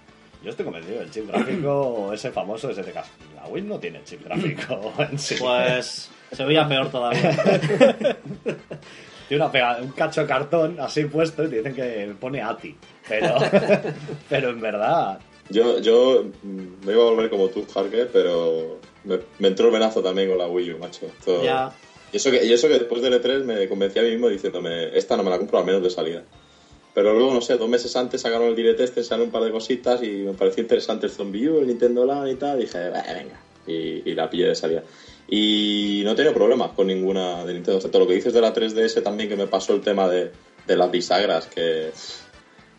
Yo 0.42 0.50
estoy 0.50 0.64
convencido, 0.64 1.00
el 1.02 1.10
chip 1.10 1.26
gráfico, 1.28 2.10
ese 2.14 2.30
famoso, 2.30 2.70
ese 2.70 2.82
de 2.82 2.92
cas- 2.92 3.10
La 3.34 3.46
Wii 3.48 3.62
no 3.64 3.78
tiene 3.78 4.02
chip 4.04 4.24
gráfico 4.24 4.92
en 4.98 5.18
sí. 5.18 5.34
Pues 5.38 6.08
se 6.32 6.44
veía 6.44 6.66
peor 6.68 6.90
todavía. 6.90 7.36
Tiene 9.28 9.44
una 9.44 9.52
pega- 9.52 9.78
un 9.82 9.90
cacho 9.92 10.22
de 10.22 10.26
cartón 10.26 10.80
así 10.80 11.04
puesto 11.04 11.44
y 11.44 11.48
te 11.50 11.56
dicen 11.56 11.74
que 11.74 12.14
pone 12.18 12.40
ATI. 12.42 12.74
Pero, 13.08 13.34
pero 14.28 14.50
en 14.50 14.60
verdad, 14.60 15.18
Yo, 15.50 15.80
yo 15.80 16.24
mm, 16.42 16.86
me 16.86 16.92
iba 16.92 17.02
a 17.02 17.10
volver 17.10 17.28
como 17.30 17.48
tú, 17.48 17.66
Harker, 17.74 18.08
pero 18.12 18.78
me, 19.04 19.18
me 19.38 19.48
entró 19.48 19.66
el 19.66 19.72
venazo 19.72 20.02
también 20.02 20.28
con 20.30 20.38
la 20.38 20.46
Wii 20.46 20.72
U, 20.72 20.78
macho. 20.78 21.06
Esto- 21.06 21.42
ya, 21.44 21.70
Y, 22.12 22.16
eso 22.16 22.30
que, 22.30 22.44
y 22.44 22.52
eso 22.52 22.68
que 22.68 22.78
después 22.78 23.02
del 23.02 23.14
E3 23.14 23.44
me 23.44 23.68
convencí 23.68 23.98
a 23.98 24.02
mí 24.02 24.10
mismo 24.10 24.28
diciéndome, 24.28 24.96
esta 24.96 25.16
no 25.16 25.22
me 25.22 25.30
la 25.30 25.38
compro 25.38 25.58
al 25.58 25.64
menos 25.64 25.82
de 25.82 25.90
salida. 25.90 26.22
Pero 26.94 27.12
luego, 27.12 27.32
no 27.32 27.40
sé, 27.40 27.56
dos 27.56 27.68
meses 27.68 27.94
antes 27.96 28.20
sacaron 28.20 28.48
el 28.48 28.56
direct 28.56 28.80
este, 28.80 29.04
salen 29.04 29.26
un 29.26 29.30
par 29.30 29.44
de 29.44 29.52
cositas 29.52 30.02
y 30.02 30.08
me 30.08 30.32
pareció 30.32 30.62
interesante 30.62 31.06
el 31.06 31.12
Zombie 31.12 31.48
U, 31.48 31.58
el 31.58 31.66
Nintendo 31.66 32.04
Land 32.04 32.32
y 32.32 32.34
tal. 32.34 32.58
Y 32.58 32.62
dije, 32.62 32.78
"Eh, 32.78 32.90
venga, 32.90 33.40
y, 33.68 34.14
la 34.14 34.28
pillé 34.28 34.48
de 34.48 34.54
salida. 34.54 34.82
Y 35.28 36.00
no 36.04 36.12
he 36.12 36.14
tenido 36.14 36.34
problemas 36.34 36.72
con 36.72 36.86
ninguna 36.86 37.44
de 37.44 37.54
Nintendo. 37.54 37.76
Excepto 37.76 37.98
lo 37.98 38.06
que 38.06 38.14
dices 38.14 38.32
de 38.32 38.40
la 38.40 38.52
3DS 38.52 39.02
también, 39.02 39.28
que 39.28 39.36
me 39.36 39.46
pasó 39.46 39.74
el 39.74 39.82
tema 39.82 40.08
de, 40.08 40.30
de 40.66 40.76
las 40.76 40.90
bisagras, 40.90 41.46
que 41.46 41.90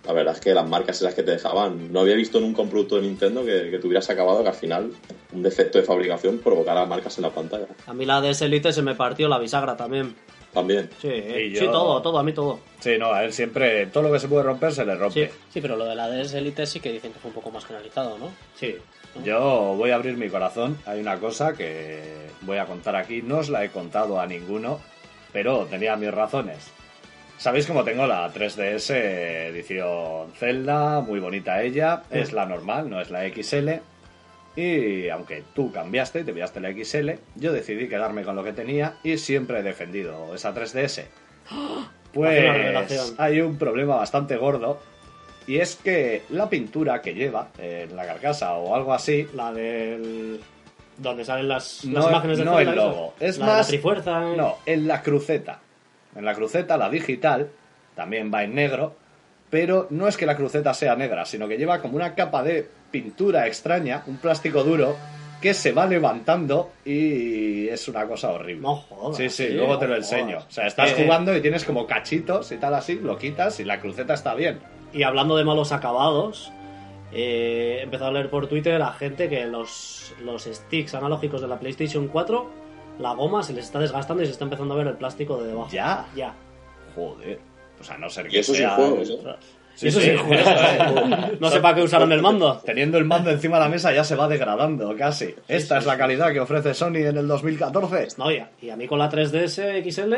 la 0.09 0.13
verdad 0.15 0.33
es 0.33 0.41
que 0.41 0.55
las 0.55 0.67
marcas 0.67 0.99
esas 0.99 1.13
que 1.13 1.21
te 1.21 1.31
dejaban. 1.31 1.93
No 1.93 1.99
había 1.99 2.15
visto 2.15 2.39
nunca 2.39 2.63
un 2.63 2.69
producto 2.69 2.95
de 2.95 3.03
Nintendo 3.03 3.45
que, 3.45 3.69
que 3.69 3.77
tuvieras 3.77 4.09
acabado 4.09 4.41
que 4.41 4.49
al 4.49 4.55
final 4.55 4.91
un 5.31 5.43
defecto 5.43 5.77
de 5.77 5.83
fabricación 5.83 6.39
provocara 6.39 6.83
marcas 6.87 7.15
en 7.19 7.23
la 7.25 7.29
pantalla. 7.29 7.67
a 7.85 7.93
mí 7.93 8.05
la 8.05 8.19
DS 8.19 8.41
Elite 8.41 8.73
se 8.73 8.81
me 8.81 8.95
partió 8.95 9.27
la 9.27 9.37
bisagra 9.37 9.77
también. 9.77 10.15
También. 10.51 10.89
Sí, 10.99 11.09
Y 11.09 11.55
sí, 11.55 11.65
yo- 11.65 11.71
todo, 11.71 12.01
todo, 12.01 12.17
a 12.17 12.23
mí 12.23 12.33
todo. 12.33 12.59
sí, 12.79 12.97
no, 12.97 13.13
a 13.13 13.23
él 13.23 13.31
siempre, 13.33 13.85
todo 13.85 14.01
lo 14.03 14.11
que 14.11 14.19
se 14.19 14.27
puede 14.27 14.41
romper 14.41 14.71
se 14.73 14.83
le 14.83 14.95
rompe. 14.95 15.27
Sí, 15.27 15.33
Sí, 15.53 15.61
pero 15.61 15.77
lo 15.77 15.85
de 15.85 15.93
la 15.95 16.09
DS 16.09 16.33
Elite 16.35 16.65
sí 16.65 16.79
que 16.79 16.91
dicen 16.91 17.13
que 17.13 17.19
fue 17.19 17.29
un 17.29 17.35
poco 17.35 17.51
más 17.51 17.65
generalizado, 17.65 18.17
¿no? 18.17 18.31
sí. 18.55 18.75
Yo 19.25 19.73
voy 19.75 19.89
a 19.89 19.95
abrir 19.95 20.15
mi 20.17 20.29
corazón. 20.29 20.77
Hay 20.85 20.99
una 21.01 21.19
cosa 21.19 21.53
que 21.53 22.27
voy 22.41 22.57
a 22.59 22.65
contar 22.67 22.95
aquí. 22.95 23.23
No 23.23 23.39
os 23.39 23.49
la 23.49 23.63
he 23.65 23.69
contado 23.69 24.19
a 24.19 24.27
ninguno, 24.27 24.79
pero 25.33 25.65
tenía 25.65 25.95
mis 25.95 26.11
razones. 26.13 26.69
Sabéis 27.39 27.67
cómo 27.67 27.85
tengo 27.85 28.05
la 28.05 28.29
3DS 28.33 28.93
edición 29.47 30.33
Zelda, 30.35 30.99
muy 30.99 31.21
bonita 31.21 31.63
ella. 31.63 32.03
Es 32.11 32.33
la 32.33 32.45
normal, 32.45 32.89
no 32.89 32.99
es 32.99 33.11
la 33.11 33.21
XL. 33.29 33.69
Y 34.57 35.07
aunque 35.07 35.45
tú 35.55 35.71
cambiaste, 35.71 36.25
te 36.25 36.33
pillaste 36.33 36.59
la 36.59 36.73
XL, 36.73 37.11
yo 37.35 37.53
decidí 37.53 37.87
quedarme 37.87 38.23
con 38.23 38.35
lo 38.35 38.43
que 38.43 38.51
tenía 38.51 38.95
y 39.05 39.17
siempre 39.17 39.59
he 39.59 39.63
defendido 39.63 40.35
esa 40.35 40.53
3DS. 40.53 41.05
Hace 41.49 42.49
una 42.49 42.85
Pues 42.85 43.15
hay 43.17 43.39
un 43.39 43.57
problema 43.57 43.95
bastante 43.95 44.35
gordo 44.35 44.81
y 45.47 45.59
es 45.59 45.77
que 45.77 46.23
la 46.31 46.49
pintura 46.49 47.01
que 47.01 47.13
lleva 47.13 47.51
en 47.57 47.95
la 47.95 48.05
carcasa 48.05 48.55
o 48.55 48.75
algo 48.75 48.93
así 48.93 49.27
La 49.33 49.53
del... 49.53 50.41
Donde 50.97 51.23
salen 51.23 51.47
las, 51.47 51.85
las 51.85 52.03
no, 52.03 52.09
imágenes 52.09 52.39
de 52.39 52.43
no 52.45 52.59
el 52.59 52.75
logo, 52.75 53.13
es 53.21 53.37
La 53.37 53.45
de 53.45 53.51
la 53.51 53.57
más 53.59 53.67
trifuerza. 53.69 54.19
no, 54.35 54.57
en 54.65 54.87
la 54.89 55.01
cruceta. 55.01 55.61
En 56.15 56.25
la 56.25 56.33
cruceta 56.33 56.77
la 56.77 56.89
digital 56.89 57.49
también 57.95 58.31
va 58.33 58.43
en 58.43 58.55
negro, 58.55 58.95
pero 59.49 59.87
no 59.89 60.07
es 60.07 60.17
que 60.17 60.25
la 60.25 60.35
cruceta 60.35 60.73
sea 60.73 60.95
negra, 60.95 61.25
sino 61.25 61.47
que 61.47 61.57
lleva 61.57 61.81
como 61.81 61.95
una 61.95 62.15
capa 62.15 62.43
de 62.43 62.67
pintura 62.91 63.47
extraña, 63.47 64.03
un 64.07 64.17
plástico 64.17 64.63
duro 64.63 64.95
que 65.41 65.53
se 65.53 65.71
va 65.71 65.85
levantando 65.85 66.71
y 66.83 67.67
es 67.69 67.87
una 67.87 68.05
cosa 68.05 68.31
horrible. 68.31 68.61
No 68.61 68.75
jodas, 68.75 69.17
Sí, 69.17 69.29
sí, 69.29 69.47
tío, 69.47 69.57
luego 69.57 69.77
te 69.79 69.87
lo 69.87 69.95
enseño. 69.95 70.35
jodas. 70.37 70.47
O 70.47 70.51
sea, 70.51 70.67
estás 70.67 70.91
Eh, 70.91 71.03
jugando 71.03 71.35
y 71.35 71.41
tienes 71.41 71.63
como 71.63 71.87
cachitos 71.87 72.51
y 72.51 72.57
tal 72.57 72.73
así, 72.73 72.95
lo 72.95 73.17
quitas 73.17 73.59
y 73.59 73.63
la 73.63 73.79
cruceta 73.79 74.13
está 74.13 74.33
bien. 74.35 74.59
Y 74.91 75.03
hablando 75.03 75.37
de 75.37 75.45
malos 75.45 75.71
acabados, 75.71 76.51
eh, 77.13 77.77
he 77.79 77.83
empezado 77.83 78.09
a 78.09 78.13
leer 78.13 78.29
por 78.29 78.47
Twitter 78.47 78.81
a 78.81 78.91
gente 78.93 79.29
que 79.29 79.45
los, 79.45 80.13
los 80.23 80.43
sticks 80.43 80.93
analógicos 80.95 81.41
de 81.41 81.47
la 81.47 81.57
PlayStation 81.59 82.07
4, 82.07 82.49
la 82.99 83.13
goma 83.13 83.41
se 83.41 83.53
les 83.53 83.65
está 83.65 83.79
desgastando 83.79 84.21
y 84.21 84.25
se 84.25 84.33
está 84.33 84.43
empezando 84.43 84.73
a 84.73 84.77
ver 84.77 84.87
el 84.87 84.95
plástico 84.95 85.41
de 85.41 85.47
debajo. 85.47 85.69
Ya. 85.71 86.05
Ya. 86.15 86.33
Joder. 86.95 87.39
Pues 87.77 87.89
a 87.89 87.97
no 87.97 88.09
ser 88.09 88.27
que 88.27 88.37
Y 88.37 88.39
eso 88.39 88.53
sin 88.53 88.61
sea... 88.63 88.75
juegos, 88.75 89.09
¿eh? 89.09 89.35
Sí, 89.75 89.87
Eso 89.87 90.01
sí. 90.01 90.11
no 91.39 91.49
sé 91.49 91.61
para 91.61 91.75
qué 91.75 91.81
usaron 91.83 92.11
el 92.11 92.21
mando. 92.21 92.57
Teniendo 92.65 92.97
el 92.97 93.05
mando 93.05 93.29
encima 93.31 93.57
de 93.57 93.63
la 93.63 93.69
mesa 93.69 93.93
ya 93.93 94.03
se 94.03 94.15
va 94.15 94.27
degradando 94.27 94.93
casi. 94.97 95.33
Esta 95.47 95.77
es 95.77 95.85
la 95.85 95.97
calidad 95.97 96.33
que 96.33 96.41
ofrece 96.41 96.73
Sony 96.73 96.97
en 96.97 97.15
el 97.15 97.27
2014. 97.27 98.09
No, 98.17 98.29
y 98.29 98.39
a, 98.39 98.51
y 98.61 98.69
a 98.69 98.75
mí 98.75 98.87
con 98.87 98.99
la 98.99 99.09
3DS 99.09 99.89
XL 99.89 100.15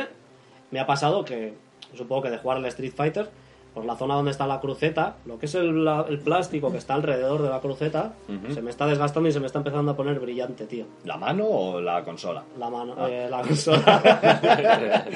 me 0.71 0.79
ha 0.79 0.87
pasado 0.87 1.23
que, 1.23 1.53
supongo 1.95 2.23
que 2.23 2.29
de 2.31 2.39
jugar 2.39 2.57
al 2.57 2.65
Street 2.65 2.93
Fighter, 2.95 3.29
por 3.73 3.85
la 3.85 3.95
zona 3.95 4.15
donde 4.15 4.31
está 4.31 4.45
la 4.47 4.59
cruceta, 4.59 5.15
lo 5.25 5.39
que 5.39 5.45
es 5.45 5.55
el, 5.55 5.85
la- 5.85 6.05
el 6.09 6.19
plástico 6.19 6.71
que 6.71 6.77
está 6.77 6.93
alrededor 6.95 7.41
de 7.41 7.49
la 7.49 7.59
cruceta, 7.61 8.13
se 8.53 8.61
me 8.61 8.69
está 8.69 8.85
desgastando 8.85 9.29
y 9.29 9.31
se 9.31 9.39
me 9.39 9.45
está 9.47 9.59
empezando 9.59 9.91
a 9.91 9.95
poner 9.95 10.19
brillante, 10.19 10.65
tío. 10.65 10.85
¿La 11.05 11.15
mano 11.17 11.45
o 11.47 11.79
la 11.81 12.03
consola? 12.03 12.43
La 12.59 12.69
mano, 12.69 12.95
eh, 13.07 13.27
la 13.29 13.41
consola. 13.41 14.01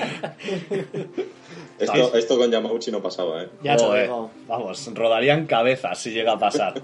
Esto, 1.77 2.15
esto 2.15 2.37
con 2.37 2.49
Yamauchi 2.49 2.89
no 2.91 3.01
pasaba, 3.01 3.43
¿eh? 3.43 3.49
ya 3.61 3.75
te 3.75 4.01
digo. 4.03 4.31
Vamos, 4.47 4.89
rodarían 4.93 5.45
cabezas 5.45 5.97
si 5.99 6.11
llega 6.11 6.33
a 6.33 6.39
pasar. 6.39 6.81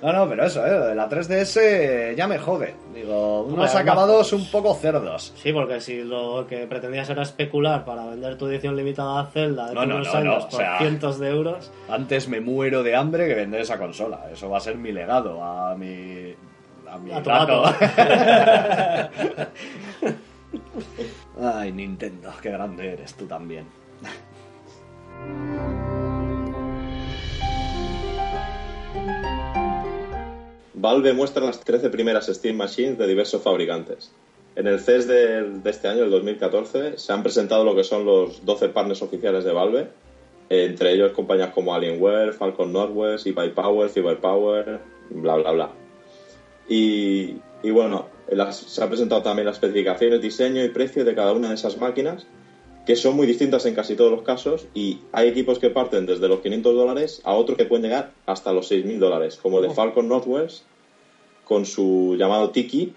No, 0.00 0.12
no, 0.12 0.28
pero 0.28 0.44
eso, 0.44 0.64
¿eh? 0.64 0.94
La 0.94 1.08
3DS 1.08 2.14
ya 2.14 2.28
me 2.28 2.38
jode. 2.38 2.74
Digo, 2.94 3.42
unos 3.42 3.70
Hombre, 3.70 3.82
acabados 3.82 4.32
un 4.32 4.48
poco 4.48 4.74
cerdos. 4.76 5.32
Sí, 5.36 5.52
porque 5.52 5.80
si 5.80 6.04
lo 6.04 6.46
que 6.48 6.66
pretendías 6.68 7.10
era 7.10 7.22
especular 7.22 7.84
para 7.84 8.06
vender 8.06 8.38
tu 8.38 8.46
edición 8.46 8.76
limitada 8.76 9.20
a 9.20 9.26
Zelda 9.26 9.68
de 9.68 9.74
No, 9.74 9.84
no, 9.86 9.96
unos 9.96 10.06
no, 10.06 10.12
no, 10.12 10.18
años 10.20 10.44
o 10.44 10.48
por 10.50 10.60
sea- 10.60 10.78
cientos 10.78 11.18
de 11.18 11.30
euros, 11.30 11.72
Antes 11.88 12.28
me 12.28 12.40
muero 12.40 12.82
de 12.84 12.94
hambre 12.94 13.26
que 13.26 13.34
vender 13.34 13.60
esa 13.62 13.76
consola. 13.78 14.26
Eso 14.32 14.48
va 14.48 14.58
a 14.58 14.60
ser 14.60 14.76
mi 14.76 14.92
legado 14.92 15.42
a 15.42 15.74
mi. 15.74 16.32
a 16.88 16.98
mi 16.98 17.10
A 17.12 17.20
gato. 17.20 17.64
Ay, 21.42 21.72
Nintendo, 21.72 22.30
qué 22.40 22.50
grande 22.50 22.92
eres 22.92 23.14
tú 23.14 23.26
también. 23.26 23.66
Valve 30.80 31.12
muestra 31.12 31.44
las 31.44 31.58
13 31.58 31.90
primeras 31.90 32.26
Steam 32.26 32.56
Machines 32.56 32.98
de 32.98 33.08
diversos 33.08 33.42
fabricantes. 33.42 34.12
En 34.54 34.68
el 34.68 34.78
CES 34.78 35.08
de, 35.08 35.60
este 35.64 35.88
año, 35.88 36.04
el 36.04 36.10
2014, 36.10 36.96
se 36.98 37.12
han 37.12 37.24
presentado 37.24 37.64
lo 37.64 37.74
que 37.74 37.82
son 37.82 38.04
los 38.04 38.44
12 38.44 38.68
partners 38.68 39.02
oficiales 39.02 39.42
de 39.42 39.52
Valve, 39.52 39.88
eh, 40.48 40.66
entre 40.66 40.92
ellos 40.92 41.10
compañías 41.12 41.50
como 41.50 41.74
Alienware, 41.74 42.32
Falcon 42.32 42.72
Northwest, 42.72 43.26
eBay 43.26 43.50
Power, 43.50 43.90
Cyberpower, 43.90 44.78
bla, 45.10 45.34
bla, 45.34 45.50
bla. 45.50 45.70
Y, 46.68 47.34
bueno, 47.72 48.06
las- 48.30 48.58
se 48.58 48.82
ha 48.82 48.88
presentado 48.88 49.22
también 49.22 49.46
las 49.46 49.56
especificaciones, 49.56 50.20
diseño 50.20 50.62
y 50.62 50.68
precio 50.68 51.04
de 51.04 51.14
cada 51.14 51.32
una 51.32 51.48
de 51.48 51.54
esas 51.56 51.76
máquinas, 51.76 52.24
que 52.88 52.96
son 52.96 53.14
muy 53.16 53.26
distintas 53.26 53.66
en 53.66 53.74
casi 53.74 53.94
todos 53.96 54.10
los 54.10 54.22
casos, 54.22 54.66
y 54.72 55.00
hay 55.12 55.28
equipos 55.28 55.58
que 55.58 55.68
parten 55.68 56.06
desde 56.06 56.26
los 56.26 56.40
500 56.40 56.74
dólares 56.74 57.20
a 57.22 57.34
otros 57.34 57.58
que 57.58 57.66
pueden 57.66 57.82
llegar 57.84 58.12
hasta 58.24 58.50
los 58.50 58.72
6.000 58.72 58.96
dólares, 58.98 59.38
como 59.42 59.58
el 59.58 59.68
de 59.68 59.74
Falcon 59.74 60.08
Northwest, 60.08 60.62
con 61.44 61.66
su 61.66 62.16
llamado 62.18 62.48
Tiki, 62.48 62.94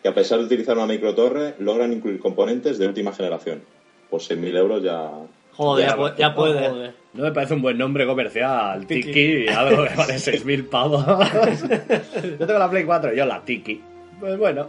que 0.00 0.08
a 0.08 0.14
pesar 0.14 0.38
de 0.38 0.44
utilizar 0.44 0.76
una 0.76 0.86
microtorre, 0.86 1.54
logran 1.58 1.92
incluir 1.92 2.20
componentes 2.20 2.78
de 2.78 2.86
última 2.86 3.12
generación. 3.12 3.62
Por 4.08 4.20
6.000 4.20 4.56
euros 4.56 4.80
ya... 4.80 5.10
joder, 5.54 5.86
ya, 5.88 5.96
Ya, 5.96 5.96
pu- 6.00 6.16
ya 6.16 6.34
puede. 6.36 6.68
Joder. 6.68 6.94
No 7.12 7.24
me 7.24 7.32
parece 7.32 7.54
un 7.54 7.62
buen 7.62 7.76
nombre 7.78 8.06
comercial. 8.06 8.86
Tiki, 8.86 9.48
algo 9.48 9.82
que 9.88 9.94
vale 9.96 10.14
6.000 10.14 10.68
pavos. 10.68 11.04
yo 12.38 12.46
tengo 12.46 12.58
la 12.60 12.70
Play 12.70 12.84
4, 12.84 13.12
yo 13.12 13.26
la 13.26 13.44
Tiki. 13.44 13.80
Pues 14.20 14.38
bueno. 14.38 14.68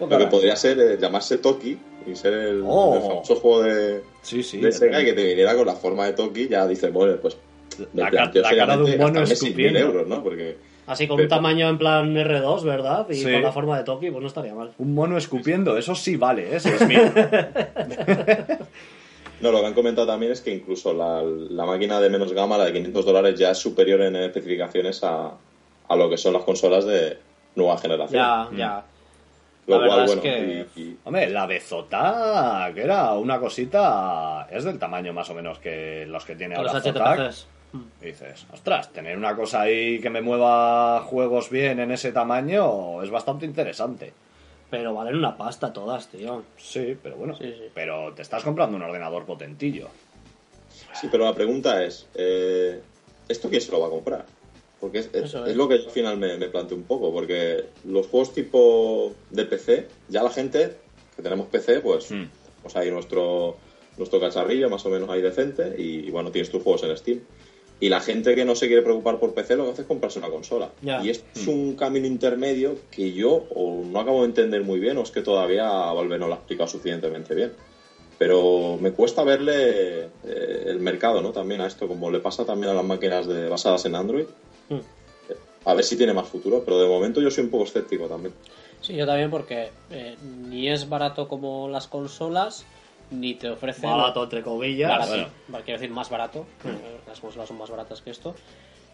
Lo 0.00 0.08
que 0.18 0.26
podría 0.26 0.56
ser 0.56 0.78
eh, 0.80 0.98
llamarse 0.98 1.36
Toki 1.36 1.78
y 2.06 2.14
ser 2.16 2.32
el, 2.34 2.62
Oh. 2.66 2.94
el 2.96 3.02
famoso 3.02 3.36
juego 3.36 3.62
de, 3.62 4.02
Sí, 4.22 4.42
sí. 4.42 4.60
de 4.60 4.68
es 4.70 4.78
Sega 4.78 5.00
y 5.02 5.04
que 5.06 5.12
te 5.12 5.24
viniera 5.24 5.54
con 5.54 5.66
la 5.66 5.74
forma 5.74 6.06
de 6.06 6.12
Toki, 6.12 6.48
ya 6.48 6.66
dices, 6.66 6.92
bueno, 6.92 7.16
pues 7.20 7.36
La 7.94 8.10
ca- 8.10 8.30
la 8.34 8.56
cara 8.56 8.76
de 8.76 8.82
un 8.84 8.90
mono 8.98 9.20
gastarme 9.20 9.26
6.000 9.26 9.32
escupiendo. 9.32 9.78
euros, 9.78 10.06
¿no? 10.06 10.22
Porque 10.22 10.56
Así 10.84 11.06
con 11.06 11.16
Pero- 11.16 11.26
un 11.26 11.30
tamaño 11.30 11.68
en 11.68 11.78
plan 11.78 12.12
R2, 12.16 12.64
¿verdad? 12.64 13.06
Y 13.08 13.14
Sí. 13.14 13.22
con 13.32 13.40
la 13.40 13.52
forma 13.52 13.78
de 13.78 13.84
Toki, 13.84 14.10
pues 14.10 14.20
no 14.20 14.26
estaría 14.26 14.52
mal. 14.52 14.72
Un 14.78 14.94
mono 14.94 15.16
escupiendo, 15.16 15.78
eso 15.78 15.94
sí 15.94 16.16
vale, 16.16 16.56
¿eh? 16.56 16.60
Si 16.60 16.68
es 16.70 16.86
mío. 16.88 17.00
No, 19.40 19.50
lo 19.50 19.60
que 19.60 19.66
han 19.66 19.74
comentado 19.74 20.06
también 20.06 20.30
es 20.30 20.40
que 20.40 20.54
incluso 20.54 20.92
la, 20.92 21.20
la 21.22 21.66
máquina 21.66 22.00
de 22.00 22.08
menos 22.08 22.32
gama, 22.32 22.56
la 22.56 22.66
de 22.66 22.72
500 22.74 23.04
dólares, 23.04 23.36
ya 23.38 23.50
es 23.50 23.58
superior 23.58 24.00
en 24.02 24.14
especificaciones 24.14 25.02
a, 25.02 25.32
a 25.88 25.96
lo 25.96 26.08
que 26.08 26.16
son 26.16 26.32
las 26.32 26.44
consolas 26.44 26.84
de 26.84 27.18
nueva 27.56 27.76
generación. 27.78 28.22
Ya, 28.22 28.48
ya. 28.56 28.84
Lo 29.66 29.80
la 29.80 29.86
cual, 29.86 30.00
verdad 30.00 30.04
es 30.16 30.20
bueno, 30.20 30.22
que- 30.22 30.80
y- 30.80 30.82
y- 30.82 30.98
Hombre, 31.04 31.30
la 31.30 31.46
Bezota, 31.46 32.70
que 32.74 32.82
era 32.82 33.12
una 33.12 33.38
cosita, 33.38 34.48
es 34.50 34.64
del 34.64 34.78
tamaño 34.78 35.12
más 35.12 35.30
o 35.30 35.34
menos 35.34 35.58
que 35.60 36.04
los 36.06 36.24
que 36.24 36.34
tiene 36.34 36.56
ahora 36.56 36.80
Zotac. 36.80 37.32
Y 38.02 38.06
dices, 38.06 38.44
ostras, 38.52 38.92
tener 38.92 39.16
una 39.16 39.34
cosa 39.34 39.62
ahí 39.62 39.98
que 40.00 40.10
me 40.10 40.20
mueva 40.20 41.00
juegos 41.04 41.48
bien 41.48 41.80
en 41.80 41.90
ese 41.90 42.12
tamaño 42.12 43.02
es 43.02 43.10
bastante 43.10 43.46
interesante. 43.46 44.12
Pero 44.68 44.92
valen 44.94 45.16
una 45.16 45.36
pasta 45.36 45.72
todas, 45.72 46.08
tío. 46.08 46.42
Sí, 46.58 46.98
pero 47.02 47.16
bueno, 47.16 47.34
Sí, 47.36 47.44
sí. 47.56 47.70
pero 47.74 48.12
te 48.14 48.22
estás 48.22 48.42
comprando 48.42 48.76
un 48.76 48.82
ordenador 48.82 49.24
potentillo. 49.24 49.88
sí, 50.92 51.08
pero 51.10 51.24
la 51.24 51.34
pregunta 51.34 51.82
es, 51.84 52.06
eh, 52.14 52.80
¿esto 53.28 53.48
quién 53.48 53.60
se 53.62 53.70
lo 53.72 53.80
va 53.80 53.86
a 53.86 53.90
comprar? 53.90 54.24
Porque 54.82 54.98
es, 54.98 55.06
es- 55.12 55.22
Eso 55.26 55.44
es 55.44 55.52
es. 55.52 55.56
lo 55.56 55.68
que 55.68 55.74
al 55.74 55.90
final 55.90 56.16
me, 56.18 56.36
me 56.36 56.48
planteo 56.48 56.76
un 56.76 56.82
poco, 56.82 57.12
porque 57.12 57.66
los 57.84 58.04
juegos 58.08 58.32
tipo 58.34 59.12
de 59.30 59.44
PC, 59.44 59.86
ya 60.08 60.24
la 60.24 60.30
gente 60.30 60.72
que 61.14 61.22
tenemos 61.22 61.46
PC, 61.46 61.80
pues, 61.80 62.10
Mm. 62.10 62.24
pues 62.62 62.74
hay 62.74 62.90
nuestro, 62.90 63.54
nuestro 63.96 64.18
cacharrillo 64.18 64.68
más 64.68 64.84
o 64.84 64.90
menos 64.90 65.08
ahí 65.08 65.22
decente 65.22 65.72
y, 65.80 66.10
bueno, 66.10 66.32
tienes 66.32 66.50
tus 66.50 66.64
juegos 66.64 66.82
en 66.82 66.96
Steam. 66.96 67.20
Y 67.78 67.88
la 67.90 68.00
gente 68.00 68.34
que 68.34 68.44
no 68.44 68.56
se 68.56 68.66
quiere 68.66 68.82
preocupar 68.82 69.18
por 69.20 69.34
PC 69.34 69.54
lo 69.54 69.64
que 69.66 69.70
hace 69.70 69.82
es 69.82 69.88
comprarse 69.88 70.18
una 70.18 70.30
consola. 70.30 70.70
Ya. 70.82 71.00
Y 71.04 71.10
esto 71.10 71.24
es 71.34 71.46
un 71.46 71.74
camino 71.76 72.06
intermedio 72.08 72.76
que 72.90 73.12
yo 73.12 73.44
o 73.54 73.84
no 73.84 74.00
acabo 74.00 74.22
de 74.22 74.26
entender 74.28 74.62
muy 74.62 74.80
bien 74.80 74.98
o 74.98 75.02
es 75.02 75.10
que 75.12 75.22
todavía 75.22 75.64
Valve 75.68 76.18
no 76.18 76.26
lo 76.26 76.34
ha 76.34 76.36
explicado 76.38 76.68
suficientemente 76.68 77.34
bien. 77.36 77.52
Pero 78.18 78.78
me 78.80 78.92
cuesta 78.92 79.24
verle 79.24 80.04
eh, 80.24 80.64
el 80.66 80.78
mercado, 80.78 81.20
¿no? 81.22 81.32
También 81.32 81.60
a 81.60 81.66
esto, 81.66 81.88
como 81.88 82.10
le 82.10 82.20
pasa 82.20 82.44
también 82.44 82.70
a 82.70 82.74
las 82.74 82.84
máquinas 82.84 83.26
de, 83.26 83.48
basadas 83.48 83.84
en 83.84 83.94
Android. 83.96 84.26
Mm. 84.76 85.30
Eh, 85.30 85.36
A 85.64 85.74
ver 85.74 85.84
si 85.84 85.96
tiene 85.96 86.12
más 86.12 86.28
futuro, 86.28 86.62
pero 86.64 86.80
de 86.80 86.88
momento 86.88 87.20
yo 87.20 87.30
soy 87.30 87.44
un 87.44 87.50
poco 87.50 87.64
escéptico 87.64 88.06
también. 88.06 88.34
Sí, 88.80 88.94
yo 88.94 89.06
también 89.06 89.30
porque 89.30 89.70
eh, 89.90 90.16
ni 90.48 90.68
es 90.68 90.88
barato 90.88 91.28
como 91.28 91.68
las 91.68 91.86
consolas, 91.86 92.64
ni 93.10 93.34
te 93.34 93.48
ofrece... 93.50 93.86
Barato, 93.86 94.24
entre 94.24 94.42
comillas. 94.42 94.88
Barato, 94.90 95.10
bueno. 95.12 95.28
va- 95.54 95.62
quiero 95.62 95.78
decir 95.80 95.94
más 95.94 96.10
barato, 96.10 96.46
eh, 96.64 96.98
las 97.06 97.20
consolas 97.20 97.46
son 97.48 97.58
más 97.58 97.70
baratas 97.70 98.00
que 98.02 98.10
esto, 98.10 98.34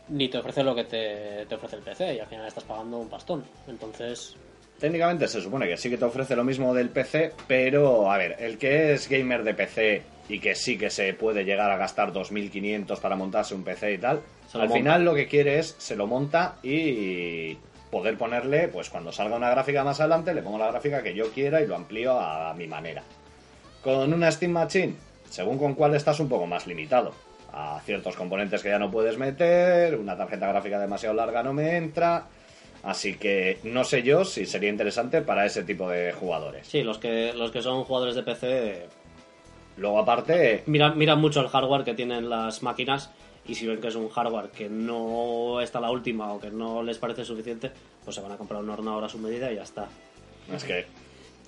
ni 0.08 0.28
te 0.28 0.38
ofrece 0.38 0.62
lo 0.62 0.74
que 0.74 0.84
te, 0.84 1.46
te 1.46 1.54
ofrece 1.54 1.76
el 1.76 1.82
PC 1.82 2.14
y 2.16 2.18
al 2.20 2.26
final 2.26 2.46
estás 2.46 2.64
pagando 2.64 2.98
un 2.98 3.08
pastón. 3.08 3.44
Entonces, 3.66 4.34
Técnicamente 4.78 5.26
se 5.26 5.40
supone 5.40 5.66
que 5.66 5.76
sí 5.76 5.90
que 5.90 5.96
te 5.98 6.04
ofrece 6.04 6.36
lo 6.36 6.44
mismo 6.44 6.72
del 6.72 6.90
PC, 6.90 7.32
pero 7.48 8.12
a 8.12 8.16
ver, 8.16 8.36
el 8.38 8.58
que 8.58 8.92
es 8.92 9.08
gamer 9.08 9.42
de 9.42 9.52
PC 9.54 10.02
y 10.28 10.38
que 10.38 10.54
sí 10.54 10.78
que 10.78 10.88
se 10.90 11.14
puede 11.14 11.42
llegar 11.44 11.70
a 11.72 11.76
gastar 11.76 12.12
2.500 12.12 13.00
para 13.00 13.16
montarse 13.16 13.54
un 13.56 13.64
PC 13.64 13.94
y 13.94 13.98
tal, 13.98 14.20
al 14.54 14.60
monta. 14.60 14.74
final 14.74 15.04
lo 15.04 15.14
que 15.14 15.28
quiere 15.28 15.58
es 15.58 15.74
se 15.78 15.96
lo 15.96 16.06
monta 16.06 16.56
y 16.62 17.56
poder 17.90 18.16
ponerle, 18.16 18.68
pues 18.68 18.90
cuando 18.90 19.12
salga 19.12 19.36
una 19.36 19.50
gráfica 19.50 19.84
más 19.84 20.00
adelante, 20.00 20.34
le 20.34 20.42
pongo 20.42 20.58
la 20.58 20.70
gráfica 20.70 21.02
que 21.02 21.14
yo 21.14 21.30
quiera 21.30 21.60
y 21.60 21.66
lo 21.66 21.76
amplío 21.76 22.18
a 22.18 22.52
mi 22.54 22.66
manera. 22.66 23.02
Con 23.82 24.12
una 24.12 24.30
Steam 24.30 24.52
Machine, 24.52 24.94
según 25.30 25.58
con 25.58 25.74
cuál 25.74 25.94
estás 25.94 26.20
un 26.20 26.28
poco 26.28 26.46
más 26.46 26.66
limitado. 26.66 27.12
A 27.52 27.80
ciertos 27.84 28.14
componentes 28.14 28.62
que 28.62 28.68
ya 28.68 28.78
no 28.78 28.90
puedes 28.90 29.16
meter, 29.16 29.96
una 29.96 30.16
tarjeta 30.16 30.48
gráfica 30.48 30.78
demasiado 30.78 31.14
larga 31.14 31.42
no 31.42 31.52
me 31.52 31.76
entra. 31.76 32.26
Así 32.82 33.14
que 33.14 33.58
no 33.64 33.84
sé 33.84 34.02
yo 34.02 34.24
si 34.24 34.46
sería 34.46 34.70
interesante 34.70 35.22
para 35.22 35.46
ese 35.46 35.64
tipo 35.64 35.88
de 35.88 36.12
jugadores. 36.12 36.68
Sí, 36.68 36.82
los 36.82 36.98
que, 36.98 37.32
los 37.32 37.50
que 37.50 37.62
son 37.62 37.84
jugadores 37.84 38.14
de 38.14 38.22
PC 38.22 38.86
Luego 39.78 40.00
aparte, 40.00 40.64
miran, 40.66 40.98
miran 40.98 41.20
mucho 41.20 41.40
el 41.40 41.48
hardware 41.48 41.84
que 41.84 41.94
tienen 41.94 42.28
las 42.28 42.62
máquinas 42.62 43.10
y 43.48 43.54
si 43.54 43.66
ven 43.66 43.80
que 43.80 43.88
es 43.88 43.96
un 43.96 44.10
hardware 44.10 44.50
que 44.50 44.68
no 44.68 45.60
está 45.60 45.80
la 45.80 45.90
última 45.90 46.32
o 46.32 46.38
que 46.38 46.50
no 46.50 46.82
les 46.82 46.98
parece 46.98 47.24
suficiente, 47.24 47.72
pues 48.04 48.14
se 48.14 48.22
van 48.22 48.32
a 48.32 48.36
comprar 48.36 48.62
un 48.62 48.68
ordenador 48.70 49.04
a 49.04 49.08
su 49.08 49.18
medida 49.18 49.50
y 49.50 49.56
ya 49.56 49.62
está. 49.62 49.88
es 50.54 50.62
que 50.62 50.84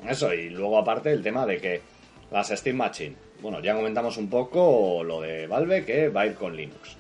eso, 0.09 0.33
y 0.33 0.49
luego 0.49 0.79
aparte 0.79 1.13
el 1.13 1.23
tema 1.23 1.45
de 1.47 1.61
que 1.61 1.83
las 2.31 2.49
Steam 2.49 2.77
Machine, 2.77 3.17
bueno, 3.43 3.61
ya 3.61 3.75
comentamos 3.75 4.17
un 4.17 4.31
poco 4.31 5.05
lo 5.05 5.21
de 5.21 5.47
Valve 5.47 5.85
que 5.85 6.09
va 6.09 6.23
a 6.23 6.27
ir 6.27 6.35
con 6.35 6.57
Linux. 6.57 6.97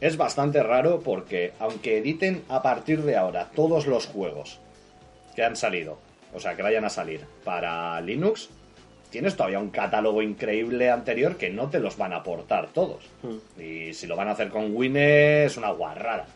Es 0.00 0.16
bastante 0.16 0.62
raro 0.62 1.00
porque 1.00 1.52
aunque 1.58 1.98
editen 1.98 2.44
a 2.48 2.62
partir 2.62 3.02
de 3.02 3.16
ahora 3.16 3.50
todos 3.54 3.86
los 3.86 4.06
juegos 4.06 4.60
que 5.34 5.42
han 5.42 5.56
salido, 5.56 5.98
o 6.32 6.38
sea, 6.38 6.54
que 6.54 6.62
vayan 6.62 6.84
a 6.84 6.90
salir 6.90 7.24
para 7.42 8.00
Linux, 8.00 8.48
tienes 9.14 9.36
todavía 9.36 9.60
un 9.60 9.70
catálogo 9.70 10.22
increíble 10.22 10.90
anterior 10.90 11.36
que 11.36 11.48
no 11.48 11.70
te 11.70 11.78
los 11.78 11.96
van 11.96 12.12
a 12.12 12.16
aportar 12.16 12.70
todos. 12.72 13.04
Hmm. 13.22 13.60
Y 13.60 13.94
si 13.94 14.08
lo 14.08 14.16
van 14.16 14.26
a 14.26 14.32
hacer 14.32 14.48
con 14.48 14.74
Wine 14.74 15.44
es 15.44 15.56
una 15.56 15.70
guarrada. 15.70 16.26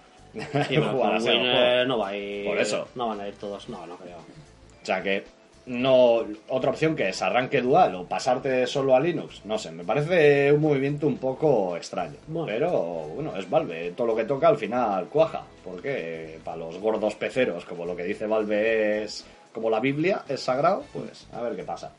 Sí, 0.69 0.77
con 0.77 1.89
no 1.89 1.99
va 1.99 2.09
a 2.09 2.17
ir. 2.17 2.47
Por 2.47 2.57
eso. 2.57 2.87
No 2.95 3.09
van 3.09 3.21
a 3.21 3.27
ir 3.27 3.35
todos. 3.35 3.69
No, 3.69 3.85
no 3.85 3.97
creo. 3.97 4.19
O 4.19 4.87
sea 4.87 5.03
que 5.03 5.25
no 5.67 6.25
otra 6.47 6.71
opción 6.71 6.95
que 6.95 7.09
es 7.09 7.21
arranque 7.21 7.61
dual 7.61 7.97
o 7.97 8.05
pasarte 8.05 8.65
solo 8.69 8.95
a 8.95 9.01
Linux, 9.01 9.45
no 9.45 9.59
sé, 9.59 9.73
me 9.73 9.83
parece 9.83 10.53
un 10.53 10.61
movimiento 10.61 11.09
un 11.09 11.19
poco 11.19 11.77
extraño. 11.77 12.15
Bueno. 12.29 12.47
Pero 12.47 12.71
bueno, 13.13 13.37
es 13.37 13.51
Valve, 13.51 13.91
todo 13.97 14.07
lo 14.07 14.15
que 14.15 14.25
toca 14.25 14.47
al 14.47 14.57
final 14.57 15.07
cuaja, 15.07 15.43
porque 15.65 16.39
para 16.45 16.59
los 16.59 16.79
gordos 16.79 17.17
peceros, 17.17 17.65
como 17.65 17.85
lo 17.85 17.97
que 17.97 18.05
dice 18.05 18.29
Valve 18.29 19.03
es 19.03 19.27
como 19.53 19.69
la 19.69 19.81
Biblia, 19.81 20.23
es 20.29 20.41
sagrado, 20.41 20.85
pues 20.93 21.27
a 21.33 21.43
ver 21.43 21.57
qué 21.57 21.65
pasa. 21.65 21.93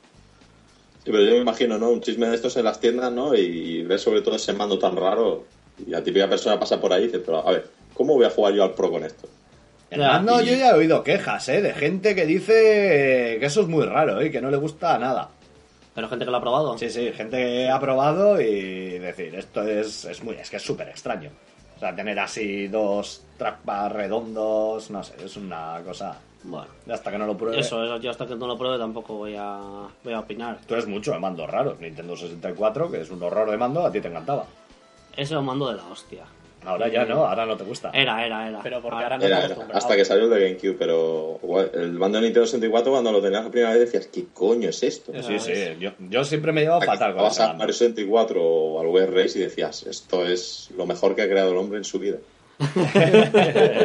Sí, 1.10 1.14
pero 1.14 1.24
yo 1.26 1.32
me 1.32 1.38
imagino, 1.40 1.80
¿no? 1.80 1.90
Un 1.90 2.02
chisme 2.02 2.28
de 2.28 2.36
estos 2.36 2.56
en 2.58 2.66
las 2.66 2.80
tiendas, 2.80 3.12
¿no? 3.12 3.34
Y 3.34 3.82
ves 3.82 4.00
sobre 4.00 4.22
todo 4.22 4.36
ese 4.36 4.54
mando 4.54 4.78
tan 4.78 4.96
raro 4.96 5.44
y 5.84 5.90
la 5.90 6.04
típica 6.04 6.30
persona 6.30 6.60
pasa 6.60 6.80
por 6.80 6.94
ahí 6.94 7.02
y 7.02 7.06
dice, 7.08 7.18
pero 7.18 7.48
a 7.48 7.52
ver, 7.52 7.68
¿cómo 7.96 8.14
voy 8.14 8.26
a 8.28 8.30
jugar 8.30 8.54
yo 8.54 8.64
al 8.64 8.76
pro 8.76 8.92
con 8.92 9.04
esto? 9.04 9.28
El 9.90 10.02
Ya, 10.02 10.08
mando 10.10 10.40
y- 10.40 10.46
yo 10.46 10.54
ya 10.56 10.70
he 10.70 10.74
oído 10.76 11.04
quejas, 11.04 11.50
¿eh? 11.50 11.64
De 11.64 11.74
gente 11.74 12.14
que 12.14 12.28
dice 12.28 13.38
que 13.40 13.46
eso 13.48 13.62
es 13.62 13.68
muy 13.68 13.86
raro, 13.88 14.22
¿eh? 14.22 14.30
Que 14.30 14.40
no 14.40 14.52
le 14.52 14.58
gusta 14.58 15.00
nada. 15.00 15.30
Pero 15.96 16.08
gente 16.10 16.26
que 16.26 16.30
lo 16.32 16.38
ha 16.38 16.42
probado. 16.42 16.78
Sí, 16.78 16.92
sí, 16.92 17.12
gente 17.12 17.38
que 17.38 17.70
ha 17.70 17.80
probado 17.80 18.40
y 18.40 19.00
decir, 19.00 19.34
esto 19.34 19.64
es, 19.64 20.06
es 20.06 20.24
muy, 20.24 20.36
es 20.36 20.52
que 20.52 20.58
es 20.58 20.62
súper 20.64 20.90
extraño. 20.90 21.32
O 21.80 21.82
sea, 21.82 21.96
tener 21.96 22.20
así 22.20 22.68
dos 22.68 23.24
trackpads 23.38 23.94
redondos, 23.94 24.92
no 24.92 25.02
sé, 25.02 25.14
es 25.24 25.38
una 25.38 25.82
cosa. 25.86 26.20
Bueno, 26.44 26.68
Hasta 26.92 27.10
que 27.10 27.18
no 27.18 27.26
lo 27.26 27.38
pruebe. 27.38 27.58
eso, 27.58 27.82
eso, 27.86 27.96
yo 27.98 28.12
hasta 28.12 28.28
que 28.28 28.36
no 28.36 28.48
lo 28.48 28.58
pruebe 28.58 28.78
tampoco 28.78 29.14
voy 29.16 29.38
a, 29.40 29.88
voy 30.04 30.12
a 30.12 30.20
opinar. 30.20 30.60
Tú 30.68 30.74
eres 30.74 30.88
mucho 30.88 31.14
de 31.14 31.20
mandos 31.20 31.50
raros. 31.50 31.80
Nintendo 31.80 32.18
64, 32.18 32.92
que 32.92 33.00
es 33.00 33.10
un 33.10 33.24
horror 33.24 33.50
de 33.50 33.56
mando, 33.56 33.86
a 33.86 33.92
ti 33.94 34.02
te 34.02 34.10
encantaba. 34.10 34.44
Ese 35.14 35.34
es 35.36 35.40
un 35.40 35.46
mando 35.46 35.70
de 35.70 35.78
la 35.78 35.86
hostia. 35.86 36.26
Ahora 36.66 36.88
ya 36.90 37.06
no, 37.06 37.26
ahora 37.26 37.46
no 37.46 37.56
te 37.56 37.64
gusta. 37.64 37.90
Era, 37.94 38.26
era, 38.26 38.48
era. 38.50 38.60
Pero 38.62 38.82
porque 38.82 38.98
Ah, 38.98 39.04
ahora 39.04 39.18
no 39.18 39.26
Era, 39.26 39.48
hasta 39.74 39.96
que 39.96 40.04
salió 40.06 40.26
el 40.26 40.30
de 40.30 40.40
GameCube, 40.42 40.76
pero 40.78 41.40
el 41.74 41.92
mando 41.94 42.18
de 42.18 42.26
Nintendo 42.26 42.46
64 42.46 42.92
cuando 42.92 43.12
lo 43.12 43.22
tenías 43.22 43.46
la 43.46 43.50
primera 43.52 43.72
vez 43.74 43.80
decías, 43.80 44.08
¿qué 44.08 44.26
coño 44.34 44.70
es 44.70 44.84
esto? 44.84 45.14
Sí, 45.24 45.40
sí, 45.40 45.54
yo, 45.80 45.92
yo 46.00 46.24
siempre 46.26 46.52
me 46.52 46.62
llevo 46.62 46.82
fatal 46.82 47.14
con 47.14 47.24
Vas 47.24 47.40
a. 47.40 47.54
Mario 47.54 47.74
64 47.74 48.44
o 48.44 48.98
al 48.98 49.08
Race 49.14 49.40
y 49.40 49.42
decías, 49.42 49.84
esto 49.84 50.26
es 50.26 50.70
lo 50.76 50.86
mejor 50.86 51.16
que 51.16 51.22
ha 51.22 51.30
creado 51.30 51.52
el 51.52 51.58
hombre 51.58 51.78
en 51.78 51.86
su 51.86 51.98
vida. 52.00 52.18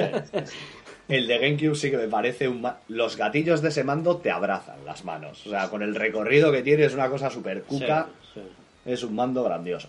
El 1.07 1.27
de 1.27 1.39
GameCube 1.39 1.75
sí 1.77 1.91
que 1.91 1.99
me 1.99 2.09
parece 2.09 2.49
un... 2.49 2.63
ma- 2.63 2.79
Los 2.89 3.17
gatillos 3.19 3.61
de 3.61 3.69
ese 3.69 3.85
mando 3.85 4.17
te 4.17 4.31
abrazan 4.31 4.85
las 4.87 5.05
manos. 5.05 5.47
O 5.47 5.51
sea, 5.51 5.69
con 5.69 5.83
el 5.83 5.95
recorrido 5.95 6.51
que 6.51 6.63
tiene 6.63 6.85
es 6.87 6.95
una 6.95 7.11
cosa 7.11 7.29
súper 7.31 7.63
cuca. 7.63 8.09
sí, 8.33 8.41
sí. 8.41 8.91
Es 8.91 9.03
un 9.03 9.15
mando 9.15 9.45
grandioso. 9.45 9.89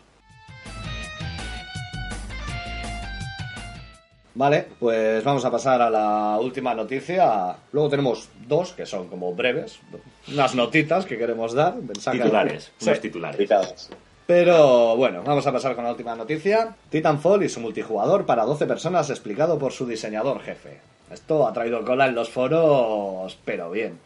Vale, 4.36 4.68
pues 4.80 5.24
vamos 5.24 5.46
a 5.46 5.52
pasar 5.52 5.82
a 5.82 5.90
la 5.90 6.38
última 6.42 6.76
noticia. 6.76 7.56
Luego 7.72 7.90
tenemos 7.90 8.28
dos 8.48 8.74
que 8.74 8.86
son 8.86 9.08
como 9.08 9.34
breves, 9.34 9.80
unas 10.28 10.54
notitas 10.56 11.06
que 11.06 11.18
queremos 11.18 11.54
dar. 11.54 11.76
Pensad 11.76 12.12
que- 12.12 12.20
Titulares, 12.20 12.72
Sí. 12.78 12.90
unos 12.90 13.00
titulares. 13.02 13.38
Picadas. 13.38 13.90
Pero 14.28 14.96
bueno, 14.98 15.22
vamos 15.24 15.46
a 15.48 15.52
pasar 15.54 15.76
con 15.76 15.86
la 15.86 15.92
última 15.92 16.16
noticia. 16.16 16.76
Titanfall 16.90 17.44
y 17.44 17.50
su 17.50 17.62
multijugador 17.62 18.26
para 18.26 18.44
12 18.44 18.66
personas 18.66 19.10
explicado 19.10 19.58
por 19.58 19.72
su 19.72 19.86
diseñador 19.86 20.42
jefe. 20.42 20.80
Esto 21.12 21.48
ha 21.48 21.54
traído 21.54 21.86
cola 21.86 22.08
en 22.08 22.16
los 22.16 22.30
foros, 22.30 23.38
pero 23.46 23.70
bien. 23.72 23.98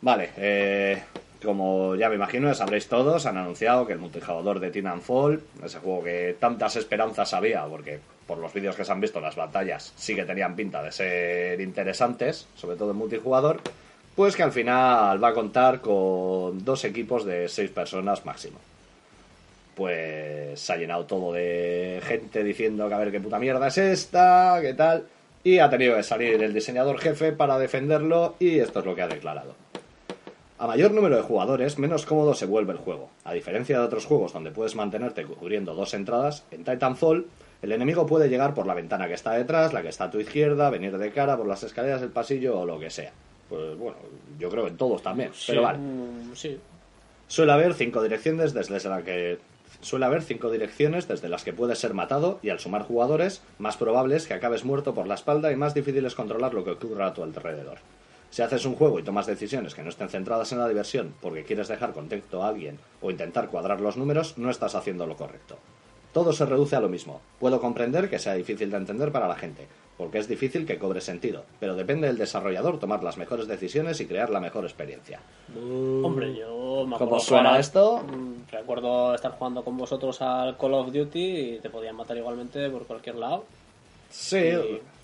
Vale, 0.00 0.30
eh, 0.36 1.02
como 1.44 1.94
ya 1.96 2.08
me 2.08 2.14
imagino, 2.16 2.52
sabréis 2.54 2.88
todos, 2.88 3.26
han 3.26 3.36
anunciado 3.36 3.86
que 3.86 3.92
el 3.92 3.98
multijugador 3.98 4.60
de 4.60 4.70
Titanfall, 4.70 5.42
ese 5.64 5.78
juego 5.78 6.04
que 6.04 6.36
tantas 6.38 6.76
esperanzas 6.76 7.34
había, 7.34 7.64
porque 7.66 8.00
por 8.26 8.38
los 8.38 8.52
vídeos 8.52 8.74
que 8.76 8.84
se 8.84 8.92
han 8.92 9.00
visto 9.00 9.20
las 9.20 9.36
batallas 9.36 9.92
sí 9.96 10.14
que 10.14 10.24
tenían 10.24 10.56
pinta 10.56 10.82
de 10.82 10.92
ser 10.92 11.60
interesantes, 11.60 12.48
sobre 12.56 12.76
todo 12.76 12.90
en 12.90 12.96
multijugador, 12.96 13.60
Pues 14.16 14.34
que 14.34 14.42
al 14.42 14.52
final 14.52 15.22
va 15.22 15.28
a 15.28 15.34
contar 15.34 15.82
con 15.82 16.64
dos 16.64 16.84
equipos 16.84 17.26
de 17.26 17.48
seis 17.48 17.70
personas 17.70 18.24
máximo. 18.24 18.58
Pues 19.74 20.58
se 20.58 20.72
ha 20.72 20.76
llenado 20.78 21.04
todo 21.04 21.34
de 21.34 22.00
gente 22.02 22.42
diciendo 22.42 22.88
que 22.88 22.94
a 22.94 22.98
ver 22.98 23.12
qué 23.12 23.20
puta 23.20 23.38
mierda 23.38 23.66
es 23.66 23.76
esta, 23.76 24.58
qué 24.62 24.72
tal. 24.72 25.04
Y 25.44 25.58
ha 25.58 25.68
tenido 25.68 25.96
que 25.96 26.02
salir 26.02 26.42
el 26.42 26.54
diseñador 26.54 26.98
jefe 26.98 27.32
para 27.32 27.58
defenderlo 27.58 28.36
y 28.38 28.58
esto 28.58 28.80
es 28.80 28.86
lo 28.86 28.94
que 28.94 29.02
ha 29.02 29.06
declarado. 29.08 29.54
A 30.58 30.66
mayor 30.66 30.92
número 30.92 31.16
de 31.16 31.22
jugadores, 31.22 31.78
menos 31.78 32.06
cómodo 32.06 32.34
se 32.34 32.46
vuelve 32.46 32.72
el 32.72 32.78
juego. 32.78 33.10
A 33.24 33.34
diferencia 33.34 33.78
de 33.78 33.84
otros 33.84 34.06
juegos 34.06 34.32
donde 34.32 34.50
puedes 34.50 34.74
mantenerte 34.74 35.24
cubriendo 35.24 35.74
dos 35.74 35.92
entradas, 35.92 36.44
en 36.50 36.64
Titanfall 36.64 37.26
el 37.62 37.72
enemigo 37.72 38.06
puede 38.06 38.28
llegar 38.28 38.54
por 38.54 38.66
la 38.66 38.74
ventana 38.74 39.08
que 39.08 39.14
está 39.14 39.32
detrás, 39.32 39.72
la 39.72 39.82
que 39.82 39.88
está 39.88 40.04
a 40.04 40.10
tu 40.10 40.18
izquierda, 40.18 40.70
venir 40.70 40.96
de 40.96 41.10
cara 41.10 41.36
por 41.36 41.46
las 41.46 41.62
escaleras 41.62 42.00
del 42.00 42.10
pasillo 42.10 42.60
o 42.60 42.66
lo 42.66 42.78
que 42.78 42.90
sea. 42.90 43.12
Pues 43.48 43.76
bueno, 43.76 43.96
yo 44.38 44.48
creo 44.50 44.64
que 44.64 44.70
en 44.70 44.76
todos 44.76 45.02
también, 45.02 45.30
pero 45.46 45.62
vale. 45.62 45.78
Mm, 45.78 46.34
sí. 46.34 46.58
Suele 47.28 47.52
haber 47.52 47.74
cinco 47.74 48.02
direcciones 48.02 48.54
desde 48.54 48.88
la 48.88 49.02
que 49.02 49.38
suele 49.80 50.06
haber 50.06 50.22
cinco 50.22 50.50
direcciones 50.50 51.06
desde 51.06 51.28
las 51.28 51.44
que 51.44 51.52
puedes 51.52 51.78
ser 51.78 51.92
matado 51.92 52.38
y 52.42 52.50
al 52.50 52.60
sumar 52.60 52.82
jugadores, 52.82 53.42
más 53.58 53.76
probable 53.76 54.16
es 54.16 54.26
que 54.26 54.34
acabes 54.34 54.64
muerto 54.64 54.94
por 54.94 55.06
la 55.06 55.14
espalda 55.14 55.52
y 55.52 55.56
más 55.56 55.74
difícil 55.74 56.04
es 56.06 56.14
controlar 56.14 56.54
lo 56.54 56.64
que 56.64 56.70
ocurra 56.70 57.08
a 57.08 57.14
tu 57.14 57.22
alrededor. 57.22 57.78
Si 58.30 58.42
haces 58.42 58.64
un 58.66 58.74
juego 58.74 58.98
y 58.98 59.02
tomas 59.02 59.26
decisiones 59.26 59.74
que 59.74 59.82
no 59.82 59.88
estén 59.88 60.08
centradas 60.08 60.52
en 60.52 60.58
la 60.58 60.68
diversión 60.68 61.14
porque 61.22 61.44
quieres 61.44 61.68
dejar 61.68 61.92
contento 61.92 62.42
a 62.42 62.48
alguien 62.48 62.78
o 63.00 63.10
intentar 63.10 63.48
cuadrar 63.48 63.80
los 63.80 63.96
números, 63.96 64.36
no 64.36 64.50
estás 64.50 64.74
haciendo 64.74 65.06
lo 65.06 65.16
correcto. 65.16 65.56
Todo 66.12 66.32
se 66.32 66.46
reduce 66.46 66.76
a 66.76 66.80
lo 66.80 66.88
mismo. 66.88 67.20
Puedo 67.38 67.60
comprender 67.60 68.08
que 68.10 68.18
sea 68.18 68.34
difícil 68.34 68.70
de 68.70 68.76
entender 68.78 69.12
para 69.12 69.28
la 69.28 69.36
gente, 69.36 69.66
porque 69.98 70.18
es 70.18 70.28
difícil 70.28 70.66
que 70.66 70.78
cobre 70.78 71.00
sentido, 71.02 71.44
pero 71.60 71.76
depende 71.76 72.06
del 72.06 72.16
desarrollador 72.18 72.78
tomar 72.78 73.02
las 73.04 73.16
mejores 73.18 73.46
decisiones 73.48 74.00
y 74.00 74.06
crear 74.06 74.30
la 74.30 74.40
mejor 74.40 74.64
experiencia. 74.64 75.20
Hombre, 76.02 76.34
yo 76.34 76.84
me 76.86 76.96
¿Cómo 76.96 77.16
acuerdo 77.16 77.20
suena 77.20 77.48
jugar- 77.50 77.60
esto? 77.60 77.98
Mm, 78.02 78.50
Recuerdo 78.50 79.14
estar 79.14 79.32
jugando 79.32 79.62
con 79.64 79.76
vosotros 79.76 80.20
al 80.22 80.56
Call 80.56 80.74
of 80.74 80.92
Duty 80.92 81.18
y 81.56 81.58
te 81.60 81.68
podían 81.68 81.96
matar 81.96 82.16
igualmente 82.16 82.68
por 82.70 82.86
cualquier 82.86 83.16
lado. 83.16 83.44
Sí, 84.10 84.40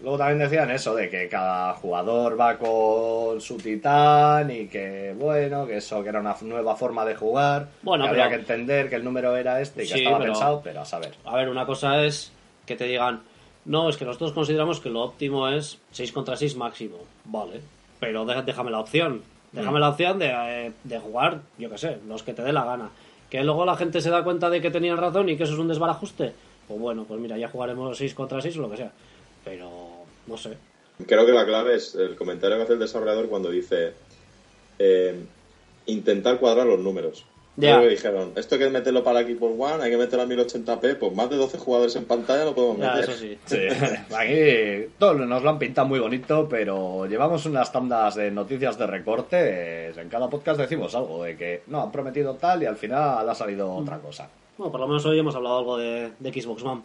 luego 0.01 0.17
también 0.19 0.39
decían 0.39 0.71
eso 0.71 0.95
de 0.95 1.09
que 1.11 1.29
cada 1.29 1.75
jugador 1.75 2.39
va 2.41 2.57
con 2.57 3.41
su 3.41 3.57
titán 3.59 4.51
y 4.51 4.67
que 4.69 5.15
bueno, 5.19 5.67
que 5.67 5.77
eso 5.77 6.03
que 6.03 6.09
era 6.09 6.21
una 6.21 6.35
nueva 6.43 6.75
forma 6.77 7.05
de 7.05 7.15
jugar, 7.15 7.69
Bueno, 7.83 8.05
que 8.05 8.11
pero- 8.11 8.23
había 8.25 8.35
que 8.37 8.41
entender 8.41 8.89
que 8.89 8.97
el 8.97 9.05
número 9.05 9.37
era 9.37 9.61
este 9.61 9.85
y 9.85 9.89
que 9.89 9.95
Sí, 9.95 9.99
estaba 10.01 10.19
pero- 10.19 10.33
pensado, 10.33 10.61
pero 10.65 10.81
a 10.81 10.85
saber. 10.85 11.15
A 11.25 11.37
ver, 11.37 11.49
una 11.49 11.67
cosa 11.67 12.03
es 12.05 12.33
que 12.65 12.77
te 12.77 12.85
digan, 12.85 13.21
no, 13.65 13.89
es 13.89 13.97
que 13.97 14.05
nosotros 14.05 14.33
consideramos 14.33 14.81
que 14.81 14.89
lo 14.89 15.03
óptimo 15.03 15.49
es 15.49 15.79
6 15.91 16.11
contra 16.13 16.37
6 16.37 16.57
máximo. 16.57 16.97
Vale, 17.25 17.61
pero 18.01 18.25
déjame 18.25 18.71
la 18.71 18.81
opción. 18.81 19.23
Déjame 19.53 19.79
la 19.81 19.91
opción 19.91 20.19
de, 20.19 20.31
eh, 20.33 20.73
de 20.83 20.99
jugar, 20.99 21.41
yo 21.59 21.69
qué 21.69 21.77
sé, 21.77 21.99
los 22.09 22.23
que 22.23 22.33
te 22.33 22.43
dé 22.43 22.53
la 22.55 22.65
gana. 22.65 22.89
Que 23.29 23.45
luego 23.45 23.67
la 23.67 23.77
gente 23.77 24.01
se 24.01 24.09
da 24.09 24.25
cuenta 24.25 24.49
de 24.49 24.63
que 24.63 24.71
tenían 24.71 24.97
razón 24.97 25.29
y 25.29 25.37
que 25.37 25.43
eso 25.45 25.53
es 25.53 25.59
un 25.59 25.69
desbarajuste. 25.69 26.33
Pues 26.69 26.81
bueno, 26.81 27.05
pues 27.05 27.21
mira, 27.21 27.37
ya 27.37 27.49
jugaremos 27.49 27.97
6 27.97 28.15
contra 28.15 28.41
6 28.41 28.57
o 28.59 28.61
lo 28.63 28.71
que 28.71 28.77
sea. 28.79 28.93
Pero, 29.45 29.71
no 30.27 30.37
sé. 30.37 30.57
Creo 31.07 31.27
que 31.27 31.33
la 31.33 31.45
clave 31.45 31.75
es 31.75 31.95
el 31.95 32.17
comentario 32.17 32.57
que 32.57 32.63
hace 32.65 32.73
el 32.75 32.79
desarrollador 32.79 33.29
cuando 33.29 33.51
dice 33.51 33.93
eh, 34.79 35.25
intentar 35.87 36.39
cuadrar 36.39 36.67
los 36.67 36.79
números. 36.79 37.25
Ya. 37.57 37.73
Creo 37.77 37.83
que 37.83 37.89
dijeron, 37.91 38.33
esto 38.37 38.55
hay 38.55 38.63
que 38.63 38.71
meterlo 38.71 39.05
para 39.05 39.21
Xbox 39.23 39.55
One, 39.59 39.85
hay 39.85 39.91
que 39.91 39.99
meterlo 39.99 40.23
a 40.23 40.27
1080p, 40.27 40.97
pues 40.99 41.13
más 41.13 41.29
de 41.29 41.37
12 41.37 41.59
jugadores 41.59 41.95
en 41.97 42.07
pantalla 42.07 42.47
lo 42.47 42.55
podemos 42.55 42.79
Ya, 42.79 42.95
meter. 42.95 43.11
eso 43.11 43.19
sí. 43.19 43.39
Sí, 43.47 43.59
aquí 44.15 44.91
todos 44.99 45.17
nos 45.27 45.43
lo 45.43 45.51
han 45.51 45.59
pintado 45.59 45.87
muy 45.87 46.01
bonito, 46.01 46.49
pero 46.49 47.05
llevamos 47.05 47.45
unas 47.45 47.71
tandas 47.71 48.15
de 48.15 48.31
noticias 48.31 48.79
de 48.79 48.87
recortes. 48.87 49.97
En 49.99 50.09
cada 50.09 50.31
podcast 50.31 50.61
decimos 50.61 50.95
algo 50.95 51.25
de 51.25 51.37
que 51.37 51.63
no, 51.67 51.83
han 51.83 51.93
prometido 51.93 52.35
tal 52.37 52.63
y 52.63 52.67
al 52.67 52.77
final 52.77 53.29
ha 53.29 53.35
salido 53.35 53.71
otra 53.75 53.99
cosa. 53.99 54.31
Bueno, 54.63 54.71
por 54.71 54.81
lo 54.81 54.87
menos 54.87 55.05
hoy 55.07 55.19
hemos 55.19 55.35
hablado 55.35 55.59
algo 55.59 55.77
de, 55.77 56.13
de 56.21 56.33
Xbox 56.41 56.63
One. 56.63 56.83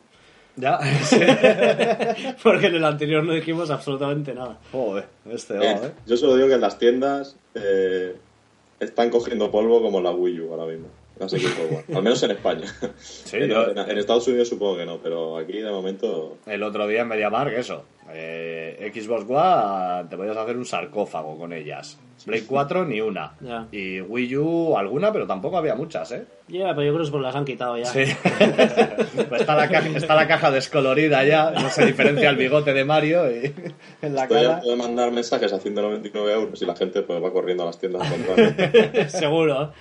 Ya, 0.55 0.79
Porque 2.41 2.65
en 2.65 2.75
el 2.75 2.83
anterior 2.83 3.23
no 3.23 3.33
dijimos 3.33 3.69
absolutamente 3.69 4.33
nada. 4.33 4.57
joder, 4.71 5.05
este 5.29 5.53
Eh, 5.53 5.57
va, 5.59 5.85
¿eh? 5.87 5.91
Yo 6.07 6.17
solo 6.17 6.35
digo 6.35 6.47
que 6.47 6.55
en 6.55 6.61
las 6.61 6.79
tiendas 6.79 7.35
eh, 7.53 8.15
están 8.79 9.11
cogiendo 9.11 9.51
polvo 9.51 9.79
como 9.83 10.01
la 10.01 10.09
Wii 10.09 10.39
U 10.41 10.53
ahora 10.53 10.65
mismo. 10.65 10.87
Las 11.19 11.31
Xbox 11.31 11.55
One. 11.87 11.97
Al 11.97 12.01
menos 12.03 12.23
en 12.23 12.31
España. 12.31 12.65
en, 13.33 13.47
yo- 13.47 13.69
en- 13.69 13.77
en 13.77 13.97
Estados 13.99 14.27
Unidos 14.27 14.49
supongo 14.49 14.77
que 14.77 14.85
no, 14.87 14.97
pero 14.97 15.37
aquí 15.37 15.53
de 15.59 15.69
momento 15.69 16.37
El 16.47 16.63
otro 16.63 16.87
día 16.87 17.01
en 17.01 17.09
MediaMark, 17.09 17.53
eso. 17.55 17.83
eh, 18.09 18.91
Xbox 18.91 19.25
One, 19.29 20.09
te 20.09 20.17
podías 20.17 20.37
hacer 20.37 20.57
un 20.57 20.65
sarcófago 20.65 21.37
con 21.37 21.53
ellas. 21.53 21.99
Play 22.25 22.41
4 22.41 22.85
ni 22.85 23.01
una. 23.01 23.33
Y 23.71 24.01
Wii 24.01 24.37
U 24.37 24.77
alguna, 24.77 25.11
pero 25.11 25.27
tampoco 25.27 25.57
había 25.57 25.75
muchas, 25.75 26.11
¿eh? 26.11 26.25
Ya, 26.47 26.69
pero 26.69 26.83
yo 26.83 26.93
creo 26.93 26.97
que 26.97 27.03
es 27.03 27.09
porque 27.09 27.25
las 27.25 27.35
han 27.35 27.45
quitado 27.45 27.77
ya. 27.77 27.85
Sí. 27.85 28.03
Pues 29.29 29.41
está, 29.41 29.55
la 29.55 29.69
caja, 29.69 29.89
está 29.89 30.15
la 30.15 30.27
caja 30.27 30.51
descolorida 30.51 31.23
ya, 31.25 31.51
no 31.51 31.69
se 31.69 31.85
diferencia 31.85 32.29
el 32.29 32.37
bigote 32.37 32.73
de 32.73 32.85
Mario 32.85 33.29
y 33.29 33.53
en 34.01 34.15
la 34.15 34.23
estoy 34.23 34.37
a 34.37 34.41
cara. 34.41 34.53
punto 34.55 34.69
de 34.69 34.75
mandar 34.75 35.11
mensajes 35.11 35.51
a 35.51 35.59
199 35.59 36.33
euros 36.33 36.61
y 36.61 36.65
la 36.65 36.75
gente 36.75 37.01
pues 37.01 37.23
va 37.23 37.31
corriendo 37.31 37.63
a 37.63 37.67
las 37.67 37.79
tiendas 37.79 38.07
a 38.07 38.11
comprarlo. 38.11 39.09
Seguro. 39.09 39.71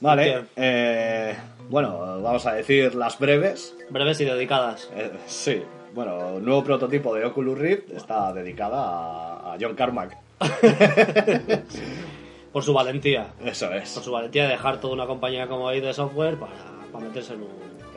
Vale, 0.00 0.44
eh, 0.54 1.34
bueno, 1.68 2.22
vamos 2.22 2.46
a 2.46 2.54
decir 2.54 2.94
las 2.94 3.18
breves. 3.18 3.74
Breves 3.90 4.20
y 4.20 4.24
dedicadas. 4.24 4.88
Eh, 4.94 5.10
sí, 5.26 5.62
bueno, 5.94 6.40
nuevo 6.40 6.62
prototipo 6.64 7.14
de 7.14 7.24
Oculus 7.24 7.58
Rift 7.58 7.90
está 7.90 8.32
dedicada 8.32 8.78
a, 9.52 9.56
John 9.60 9.74
Carmack. 9.74 10.16
Por 12.52 12.62
su 12.62 12.72
valentía. 12.72 13.28
Eso 13.44 13.66
Por 13.68 13.76
es. 13.76 13.88
su 13.88 14.10
valentía 14.12 14.44
de 14.44 14.50
dejar 14.50 14.80
toda 14.80 14.94
una 14.94 15.06
compañía 15.06 15.46
como 15.46 15.68
ahí 15.68 15.80
de 15.80 15.92
software 15.92 16.36
para, 16.38 16.52
para 16.92 17.04
meterse 17.06 17.34
en 17.34 17.42
un... 17.42 17.48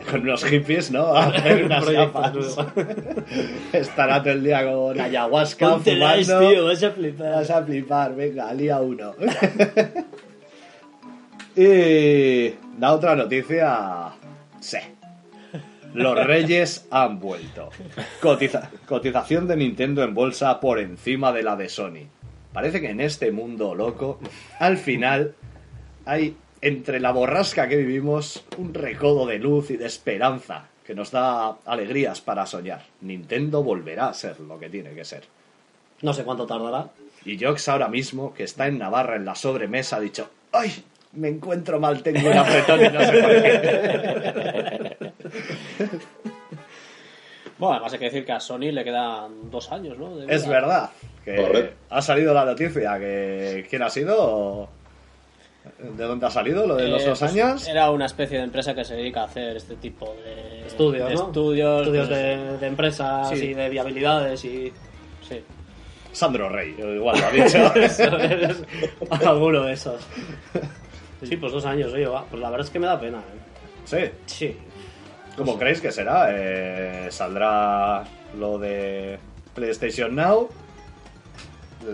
Con 0.09 0.21
unos 0.21 0.43
hippies, 0.45 0.89
¿no? 0.91 1.13
A 1.15 1.25
hacer 1.27 1.63
unas 1.65 1.87
gafas. 1.87 2.33
Estará 3.73 4.21
todo 4.21 4.33
el 4.33 4.43
día 4.43 4.65
con 4.65 4.99
ayahuasca 4.99 5.69
Póntelas, 5.69 6.25
fumando. 6.25 6.49
tío, 6.49 6.65
vas 6.65 6.83
a 6.83 6.91
flipar. 6.91 7.31
Vas 7.31 7.49
a 7.51 7.63
flipar, 7.63 8.15
venga, 8.15 8.53
lía 8.53 8.81
uno. 8.81 9.13
y 11.55 12.53
la 12.79 12.93
otra 12.93 13.15
noticia, 13.15 14.09
sí. 14.59 14.77
Los 15.93 16.25
reyes 16.25 16.87
han 16.91 17.19
vuelto. 17.19 17.69
Cotiza- 18.21 18.69
cotización 18.87 19.47
de 19.47 19.55
Nintendo 19.57 20.03
en 20.03 20.13
bolsa 20.13 20.59
por 20.59 20.79
encima 20.79 21.31
de 21.33 21.43
la 21.43 21.55
de 21.55 21.69
Sony. 21.69 22.07
Parece 22.53 22.81
que 22.81 22.89
en 22.89 22.99
este 23.01 23.31
mundo 23.31 23.75
loco, 23.75 24.19
al 24.59 24.77
final, 24.77 25.35
hay 26.05 26.35
entre 26.61 26.99
la 26.99 27.11
borrasca 27.11 27.67
que 27.67 27.77
vivimos 27.77 28.43
un 28.57 28.73
recodo 28.73 29.25
de 29.25 29.39
luz 29.39 29.71
y 29.71 29.77
de 29.77 29.85
esperanza 29.87 30.65
que 30.85 30.93
nos 30.95 31.11
da 31.11 31.55
alegrías 31.65 32.21
para 32.21 32.45
soñar. 32.45 32.83
Nintendo 33.01 33.63
volverá 33.63 34.07
a 34.07 34.13
ser 34.13 34.39
lo 34.41 34.59
que 34.59 34.69
tiene 34.69 34.91
que 34.91 35.05
ser. 35.05 35.23
No 36.01 36.13
sé 36.13 36.23
cuánto 36.23 36.45
tardará. 36.45 36.87
Y 37.25 37.37
Jox 37.43 37.69
ahora 37.69 37.87
mismo, 37.87 38.33
que 38.33 38.43
está 38.43 38.67
en 38.67 38.79
Navarra 38.79 39.15
en 39.15 39.25
la 39.25 39.35
sobremesa, 39.35 39.97
ha 39.97 39.99
dicho, 39.99 40.29
¡ay! 40.51 40.71
Me 41.13 41.27
encuentro 41.27 41.79
mal, 41.79 42.01
tengo 42.03 42.29
un 42.29 42.37
apretón 42.37 42.79
y 42.85 42.89
no 42.89 42.99
sé 43.01 43.21
por 43.21 43.29
qué. 43.41 45.10
Bueno, 47.57 47.75
además 47.75 47.93
hay 47.93 47.99
que 47.99 48.05
decir 48.05 48.25
que 48.25 48.31
a 48.31 48.39
Sony 48.39 48.71
le 48.71 48.83
quedan 48.83 49.51
dos 49.51 49.71
años, 49.71 49.97
¿no? 49.97 50.15
De 50.17 50.33
Es 50.33 50.47
verdad 50.47 50.89
que 51.23 51.35
Correcto. 51.35 51.75
ha 51.91 52.01
salido 52.01 52.33
la 52.33 52.43
noticia 52.45 52.97
que 52.97 53.67
quién 53.69 53.83
ha 53.83 53.89
sido, 53.91 54.67
de 55.79 56.03
dónde 56.03 56.25
ha 56.25 56.31
salido 56.31 56.65
lo 56.65 56.75
de 56.75 56.87
los 56.87 57.03
Eh, 57.03 57.09
dos 57.09 57.19
pues, 57.19 57.31
años. 57.31 57.67
Era 57.67 57.91
una 57.91 58.07
especie 58.07 58.39
de 58.39 58.45
empresa 58.45 58.73
que 58.73 58.83
se 58.83 58.95
dedica 58.95 59.21
a 59.21 59.25
hacer 59.25 59.57
este 59.57 59.75
tipo 59.75 60.15
de 60.25 60.65
Estudios, 60.65 61.07
de 61.09 61.13
¿no? 61.15 61.25
Estudios, 61.27 61.81
Estudios 61.81 62.07
pues, 62.07 62.19
de, 62.19 62.57
de 62.57 62.67
empresas 62.67 63.29
Sí. 63.29 63.45
y 63.45 63.53
de 63.53 63.69
viabilidades 63.69 64.43
y... 64.45 64.73
Sí. 65.27 65.43
Sandro 66.11 66.49
Rey, 66.49 66.75
igual 66.77 67.19
lo 67.19 67.25
ha 67.27 67.31
dicho. 67.31 67.73
Eso 67.75 68.17
es. 68.17 68.63
Alguno 69.25 69.63
de 69.63 69.73
esos. 69.73 70.01
Sí, 71.23 71.37
pues 71.37 71.53
dos 71.53 71.63
años, 71.67 71.93
oye, 71.93 72.07
va. 72.07 72.25
Pues 72.25 72.41
la 72.41 72.49
verdad 72.49 72.65
es 72.65 72.71
que 72.73 72.79
me 72.79 72.87
da 72.87 72.99
pena. 72.99 73.19
¿eh? 73.19 73.21
sí, 73.85 73.97
Sí. 74.25 74.57
¿Cómo 75.37 75.57
creéis 75.57 75.81
que 75.81 75.91
será? 75.91 76.27
Eh, 76.31 77.07
¿Saldrá 77.09 78.03
lo 78.39 78.57
de 78.57 79.19
PlayStation 79.55 80.15
Now? 80.15 80.49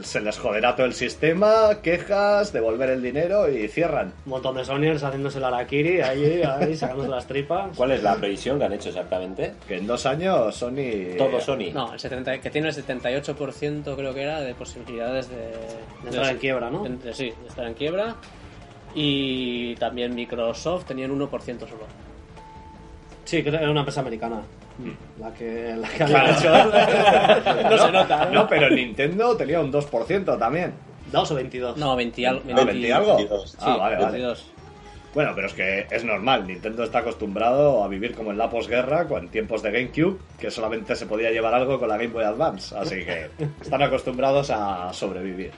¿Se 0.03 0.19
les 0.19 0.38
joderá 0.38 0.75
todo 0.75 0.85
el 0.85 0.93
sistema? 0.93 1.69
¿Quejas? 1.81 2.51
¿Devolver 2.51 2.89
el 2.89 3.01
dinero? 3.01 3.49
Y 3.49 3.69
cierran. 3.69 4.11
Un 4.25 4.31
montón 4.31 4.57
de 4.57 4.65
Sonyers 4.65 5.01
haciéndose 5.01 5.39
la 5.39 5.47
Arakiri 5.47 6.01
ahí, 6.01 6.41
ahí 6.43 6.75
sacándose 6.75 7.07
las 7.09 7.25
tripas. 7.25 7.69
¿Cuál 7.77 7.91
es 7.91 8.03
la 8.03 8.15
previsión 8.17 8.59
que 8.59 8.65
han 8.65 8.73
hecho 8.73 8.89
exactamente? 8.89 9.53
Que 9.65 9.77
en 9.77 9.88
dos 9.88 10.05
años 10.05 10.53
Sony... 10.57 11.15
Todo 11.17 11.39
Sony. 11.39 11.71
No, 11.73 11.93
el 11.93 11.99
70, 12.01 12.41
que 12.41 12.49
tiene 12.49 12.67
el 12.67 12.75
78% 12.75 13.95
creo 13.95 14.13
que 14.13 14.21
era 14.23 14.41
de 14.41 14.53
posibilidades 14.55 15.29
de, 15.29 15.38
De 15.38 16.07
entrar 16.07 16.31
en 16.33 16.38
quiebra, 16.38 16.69
¿no? 16.69 16.83
de- 16.83 17.13
sí, 17.13 17.31
de 17.41 17.47
estar 17.47 17.65
en 17.65 17.73
quiebra. 17.73 18.15
Y 18.93 19.75
también 19.75 20.13
Microsoft 20.15 20.83
tenía 20.85 21.05
un 21.05 21.17
1% 21.17 21.59
solo. 21.59 21.85
Sí, 23.28 23.41
creo 23.43 23.57
que 23.57 23.61
era 23.63 23.69
una 23.71 23.82
empresa 23.82 23.99
americana. 23.99 24.41
La 25.19 25.34
que, 25.34 25.75
la 25.75 25.89
que 25.89 25.97
Claro. 26.05 26.34
había 26.34 27.38
hecho. 27.38 27.69
no 27.69 27.78
se 27.78 27.91
nota, 27.91 28.25
¿no? 28.28 28.32
No, 28.32 28.47
pero 28.47 28.67
el 28.67 28.75
Nintendo 28.75 29.36
tenía 29.36 29.59
un 29.59 29.69
2% 29.71 30.39
también. 30.39 30.73
¿Dos 31.11 31.30
o 31.32 31.36
22? 31.36 31.75
No, 31.75 31.93
20 31.97 32.25
algo. 32.28 32.41
Ah, 32.55 32.63
20 32.63 32.93
algo. 32.93 33.15
22. 33.17 33.57
Ah, 33.59 33.75
vale, 33.75 33.95
vale. 33.97 34.11
22. 34.13 34.45
Bueno, 35.13 35.32
pero 35.36 35.47
es 35.47 35.53
que 35.53 35.88
es 35.91 36.03
normal. 36.05 36.47
Nintendo 36.47 36.84
está 36.86 36.99
acostumbrado 36.99 37.84
a 37.84 37.89
vivir 37.89 38.15
como 38.15 38.32
en 38.32 38.38
la 38.38 38.49
posguerra, 38.49 39.07
con 39.07 39.28
tiempos 39.28 39.61
de 39.61 39.71
GameCube, 39.71 40.19
que 40.39 40.49
solamente 40.49 40.95
se 40.95 41.05
podía 41.05 41.30
llevar 41.32 41.53
algo 41.53 41.80
con 41.80 41.89
la 41.89 41.97
Game 41.97 42.13
Boy 42.13 42.23
Advance. 42.23 42.73
Así 42.78 43.03
que 43.03 43.28
están 43.59 43.82
acostumbrados 43.82 44.51
a 44.51 44.93
sobrevivir. 44.93 45.51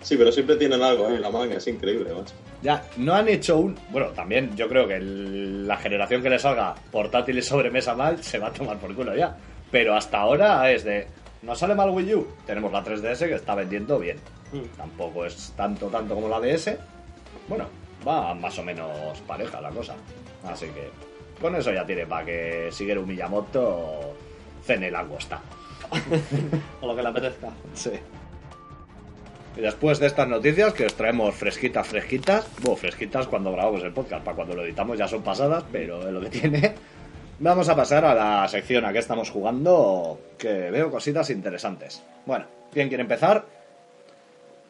Sí, 0.00 0.16
pero 0.16 0.32
siempre 0.32 0.56
tienen 0.56 0.82
algo 0.82 1.08
en 1.08 1.20
la 1.22 1.30
manga, 1.30 1.56
es 1.56 1.66
increíble, 1.68 2.10
macho. 2.12 2.34
Ya, 2.62 2.84
no 2.98 3.14
han 3.14 3.28
hecho 3.28 3.56
un. 3.58 3.78
Bueno, 3.90 4.08
también 4.08 4.54
yo 4.56 4.68
creo 4.68 4.86
que 4.86 4.96
el- 4.96 5.66
la 5.66 5.76
generación 5.78 6.22
que 6.22 6.28
le 6.30 6.38
salga 6.38 6.74
portátil 6.92 7.38
y 7.38 7.42
sobremesa 7.42 7.94
mal 7.94 8.22
se 8.22 8.38
va 8.38 8.48
a 8.48 8.52
tomar 8.52 8.76
por 8.78 8.94
culo 8.94 9.14
ya. 9.16 9.34
Pero 9.70 9.94
hasta 9.94 10.18
ahora 10.18 10.70
es 10.70 10.84
de. 10.84 11.06
¿Nos 11.42 11.58
sale 11.58 11.74
mal 11.74 11.88
Wii 11.90 12.14
U? 12.14 12.28
Tenemos 12.46 12.70
la 12.70 12.82
3DS 12.84 13.26
que 13.28 13.34
está 13.34 13.54
vendiendo 13.54 13.98
bien. 13.98 14.18
Mm. 14.52 14.76
Tampoco 14.76 15.24
es 15.24 15.52
tanto, 15.56 15.86
tanto 15.86 16.14
como 16.14 16.28
la 16.28 16.38
DS. 16.40 16.76
Bueno, 17.48 17.64
va 18.06 18.34
más 18.34 18.58
o 18.58 18.62
menos 18.62 19.18
pareja 19.26 19.60
la 19.60 19.70
cosa. 19.70 19.94
Así 20.44 20.66
que 20.66 20.90
con 21.40 21.56
eso 21.56 21.72
ya 21.72 21.86
tiene 21.86 22.04
para 22.06 22.26
que 22.26 22.68
Shigeru 22.70 23.06
Miyamoto 23.06 24.14
cene 24.66 24.90
la 24.90 25.04
costa. 25.04 25.40
O 26.82 26.86
lo 26.86 26.94
que 26.94 27.02
le 27.02 27.08
apetezca. 27.08 27.48
Sí. 27.74 27.92
Y 29.60 29.62
después 29.62 29.98
de 29.98 30.06
estas 30.06 30.26
noticias 30.26 30.72
que 30.72 30.86
os 30.86 30.94
traemos 30.94 31.34
fresquitas, 31.34 31.86
fresquitas, 31.86 32.48
bueno, 32.62 32.76
fresquitas 32.76 33.26
cuando 33.26 33.52
grabamos 33.52 33.82
el 33.84 33.92
podcast, 33.92 34.24
para 34.24 34.34
cuando 34.34 34.54
lo 34.56 34.64
editamos 34.64 34.96
ya 34.96 35.06
son 35.06 35.22
pasadas, 35.22 35.64
pero 35.70 36.00
es 36.00 36.14
lo 36.14 36.18
que 36.22 36.30
tiene. 36.30 36.74
Vamos 37.40 37.68
a 37.68 37.76
pasar 37.76 38.06
a 38.06 38.14
la 38.14 38.48
sección 38.48 38.86
a 38.86 38.92
que 38.94 39.00
estamos 39.00 39.28
jugando, 39.28 40.18
que 40.38 40.70
veo 40.70 40.90
cositas 40.90 41.28
interesantes. 41.28 42.02
Bueno, 42.24 42.46
¿quién 42.72 42.88
quiere 42.88 43.02
empezar? 43.02 43.44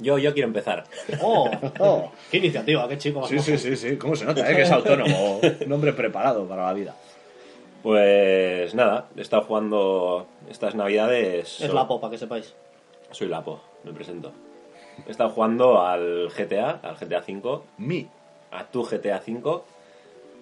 Yo, 0.01 0.19
yo 0.19 0.33
quiero 0.35 0.49
empezar. 0.49 0.83
¡Oh! 1.23 1.49
Oh, 1.79 2.11
¡Qué 2.33 2.39
iniciativa! 2.39 2.89
¡Qué 2.89 2.99
chico 2.99 3.21
más 3.21 3.31
sí, 3.31 3.39
sí, 3.39 3.59
sí, 3.59 3.77
sí, 3.77 3.97
cómo 3.97 4.17
se 4.17 4.25
nota, 4.25 4.51
eh? 4.51 4.57
que 4.57 4.63
es 4.63 4.71
autónomo, 4.73 5.39
un 5.67 5.73
hombre 5.73 5.93
preparado 5.93 6.49
para 6.49 6.67
la 6.67 6.73
vida. 6.73 6.97
Pues 7.85 8.75
nada, 8.75 9.07
he 9.17 9.21
estado 9.21 9.43
jugando 9.43 10.27
estas 10.51 10.75
navidades. 10.75 11.61
Es 11.61 11.69
so- 11.69 11.75
la 11.75 11.87
popa, 11.87 12.11
que 12.11 12.19
sepáis. 12.19 12.55
Soy 13.13 13.29
Lapo, 13.29 13.61
me 13.85 13.93
presento. 13.93 14.33
He 15.07 15.11
estado 15.11 15.31
jugando 15.31 15.81
al 15.85 16.29
GTA, 16.31 16.81
al 16.83 16.97
GTA 16.97 17.21
V, 17.27 17.61
Mi. 17.79 18.07
a 18.51 18.65
tu 18.65 18.83
GTA 18.85 19.23
V. 19.27 19.61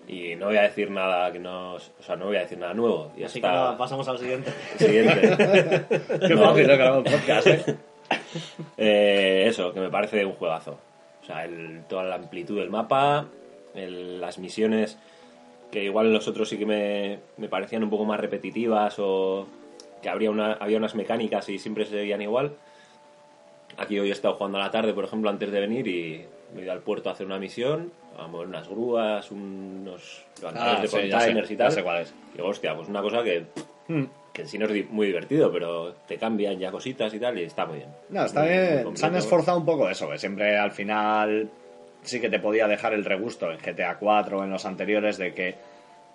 Y 0.09 0.37
no 0.37 0.47
voy 0.47 0.57
a 0.57 0.63
decir 0.63 0.91
nada 0.91 1.31
que 1.33 1.39
no. 1.39 1.75
O 1.75 1.81
sea, 2.01 2.17
no 2.17 2.27
voy 2.27 2.37
a 2.37 2.41
decir 2.41 2.57
nada 2.59 2.73
nuevo. 2.73 3.13
Y 3.17 3.25
Así 3.25 3.41
que 3.41 3.47
hasta 3.47 3.59
nada, 3.59 3.77
pasamos 3.79 4.09
al 4.09 4.19
siguiente. 4.19 4.51
siguiente. 4.79 5.21
Qué 6.29 6.37
fácil, 6.37 6.71
¿eh? 6.71 6.77
Grabar 6.77 6.99
un 6.99 7.05
podcast, 7.05 7.47
¿eh? 7.47 7.65
Eh, 8.77 9.45
eso, 9.47 9.73
que 9.73 9.81
me 9.81 9.91
parece 9.91 10.25
un 10.25 10.33
juegazo. 10.33 10.79
O 11.23 11.27
sea, 11.27 11.45
el- 11.45 11.83
toda 11.89 12.05
la 12.05 12.15
amplitud 12.15 12.59
del 12.59 12.71
mapa, 12.71 13.27
el- 13.75 14.21
las 14.21 14.39
misiones 14.39 14.99
que 15.71 15.85
igual 15.85 16.07
en 16.07 16.15
los 16.15 16.27
otros 16.29 16.49
sí 16.49 16.57
que 16.59 16.65
me, 16.65 17.19
me 17.37 17.49
parecían 17.49 17.83
un 17.85 17.91
poco 17.91 18.07
más 18.07 18.19
repetitivas 18.19 18.97
o 18.99 19.47
que 20.03 20.09
habría 20.09 20.31
una, 20.31 20.55
había 20.55 20.79
unas 20.79 20.95
mecánicas 20.95 21.49
y 21.51 21.59
siempre 21.59 21.85
se 21.85 21.97
veían 21.97 22.23
igual. 22.23 22.53
Aquí 23.79 23.99
hoy 23.99 24.09
he 24.09 24.13
estado 24.13 24.35
jugando 24.35 24.59
a 24.59 24.63
la 24.63 24.71
tarde, 24.71 24.93
por 24.93 25.05
ejemplo, 25.05 25.31
antes 25.31 25.51
de 25.51 25.61
venir 25.61 25.87
y 25.87 26.25
me 26.55 26.61
he 26.61 26.65
ido 26.65 26.73
al 26.73 26.81
puerto 26.81 27.09
a 27.09 27.13
hacer 27.13 27.27
una 27.27 27.39
misión, 27.39 27.93
a 28.19 28.27
mover 28.27 28.49
unas 28.49 28.69
grúas, 28.69 29.31
unos 29.31 30.25
levantadores 30.41 30.79
Ah, 30.79 30.83
de 30.83 30.89
sí, 30.89 30.97
sé, 30.97 31.07
y 31.55 31.57
tal. 31.57 31.73
sé 31.73 31.83
cuál 31.83 32.03
es. 32.03 32.15
Y 32.35 32.39
digo, 32.39 32.49
hostia, 32.49 32.75
pues 32.75 32.89
una 32.89 33.01
cosa 33.03 33.23
que, 33.23 33.45
Mm. 33.87 34.05
que 34.33 34.43
en 34.43 34.49
sí 34.49 34.59
no 34.59 34.67
es 34.67 34.91
muy 34.91 35.07
divertido, 35.07 35.53
pero 35.53 35.95
te 36.07 36.17
cambian 36.19 36.59
ya 36.59 36.71
cositas 36.73 37.15
y 37.15 37.21
tal 37.21 37.39
y 37.39 37.45
está 37.45 37.67
muy 37.67 37.79
bien. 37.79 37.91
No, 38.11 38.25
está 38.25 38.41
Muy- 38.41 38.49
muy 38.51 38.59
bien. 38.59 38.97
Se 38.97 39.07
han 39.07 39.15
esforzado 39.17 39.59
un 39.59 39.65
poco 39.65 39.89
eso, 39.89 40.09
que 40.11 40.19
siempre 40.19 40.59
al 40.59 40.73
final 40.73 41.49
sí 42.03 42.21
que 42.21 42.29
te 42.29 42.39
podía 42.41 42.67
dejar 42.67 42.93
el 42.95 43.05
regusto 43.05 43.51
en 43.51 43.59
GTA 43.59 43.97
4 43.99 44.41
o 44.41 44.45
en 44.45 44.51
los 44.51 44.65
anteriores 44.67 45.19
de 45.19 45.33
que 45.35 45.55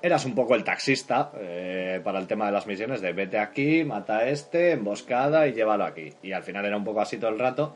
eras 0.03 0.25
un 0.25 0.35
poco 0.35 0.53
el 0.53 0.63
taxista 0.65 1.31
eh, 1.39 2.01
para 2.03 2.19
el 2.19 2.27
tema 2.27 2.45
de 2.45 2.51
las 2.51 2.67
misiones 2.67 2.99
de 3.01 3.13
vete 3.13 3.39
aquí, 3.39 3.83
mata 3.85 4.17
a 4.17 4.27
este, 4.27 4.71
emboscada 4.71 5.47
y 5.47 5.53
llévalo 5.53 5.85
aquí. 5.85 6.11
Y 6.21 6.33
al 6.33 6.43
final 6.43 6.65
era 6.65 6.75
un 6.77 6.83
poco 6.83 6.99
así 7.01 7.17
todo 7.17 7.29
el 7.31 7.39
rato. 7.39 7.75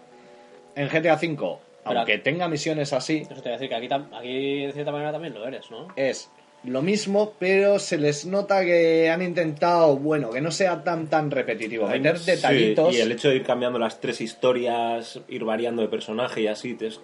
En 0.76 0.90
GTA 0.90 1.18
5, 1.18 1.62
Pero- 1.86 2.00
aunque 2.00 2.18
tenga 2.20 2.50
misiones 2.50 2.92
así, 2.94 3.20
Eso 3.22 3.36
te 3.42 3.50
voy 3.50 3.50
a 3.50 3.52
decir 3.54 3.70
que 3.70 3.76
aquí, 3.76 4.66
de 4.66 4.72
cierta 4.74 4.92
manera 4.92 5.14
también 5.14 5.34
lo 5.34 5.48
eres, 5.48 5.72
¿no? 5.72 5.88
es 5.96 6.30
lo 6.66 6.82
mismo, 6.82 7.34
pero 7.40 7.80
se 7.80 7.98
les 7.98 8.26
nota 8.26 8.66
que 8.66 9.10
han 9.10 9.22
intentado, 9.22 9.96
bueno, 9.96 10.30
que 10.32 10.42
no 10.42 10.52
sea 10.52 10.84
tan 10.84 11.08
tan 11.08 11.32
repetitivo, 11.32 11.88
meter 11.88 12.18
Sí, 12.20 12.32
detallitos. 12.32 12.94
y 12.94 13.00
el 13.00 13.12
hecho 13.14 13.30
de 13.30 13.36
ir 13.38 13.44
cambiando 13.46 13.80
las 13.80 14.02
tres 14.02 14.20
historias, 14.20 15.22
ir 15.30 15.46
variando 15.46 15.82
de 15.82 15.88
personaje 15.88 16.42
y 16.42 16.48
así, 16.48 16.76
es, 16.82 17.00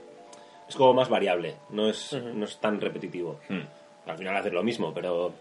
es 0.67 0.75
como 0.75 0.93
más 0.93 1.07
variable, 1.07 1.55
no 1.69 1.87
es, 1.87 2.11
no 2.13 2.43
es 2.43 2.57
tan 2.57 2.81
repetitivo. 2.81 3.39
Hmm. 3.47 3.61
Al 4.05 4.17
final 4.17 4.35
hacer 4.35 4.53
lo 4.53 4.63
mismo, 4.63 4.93
pero 4.93 5.31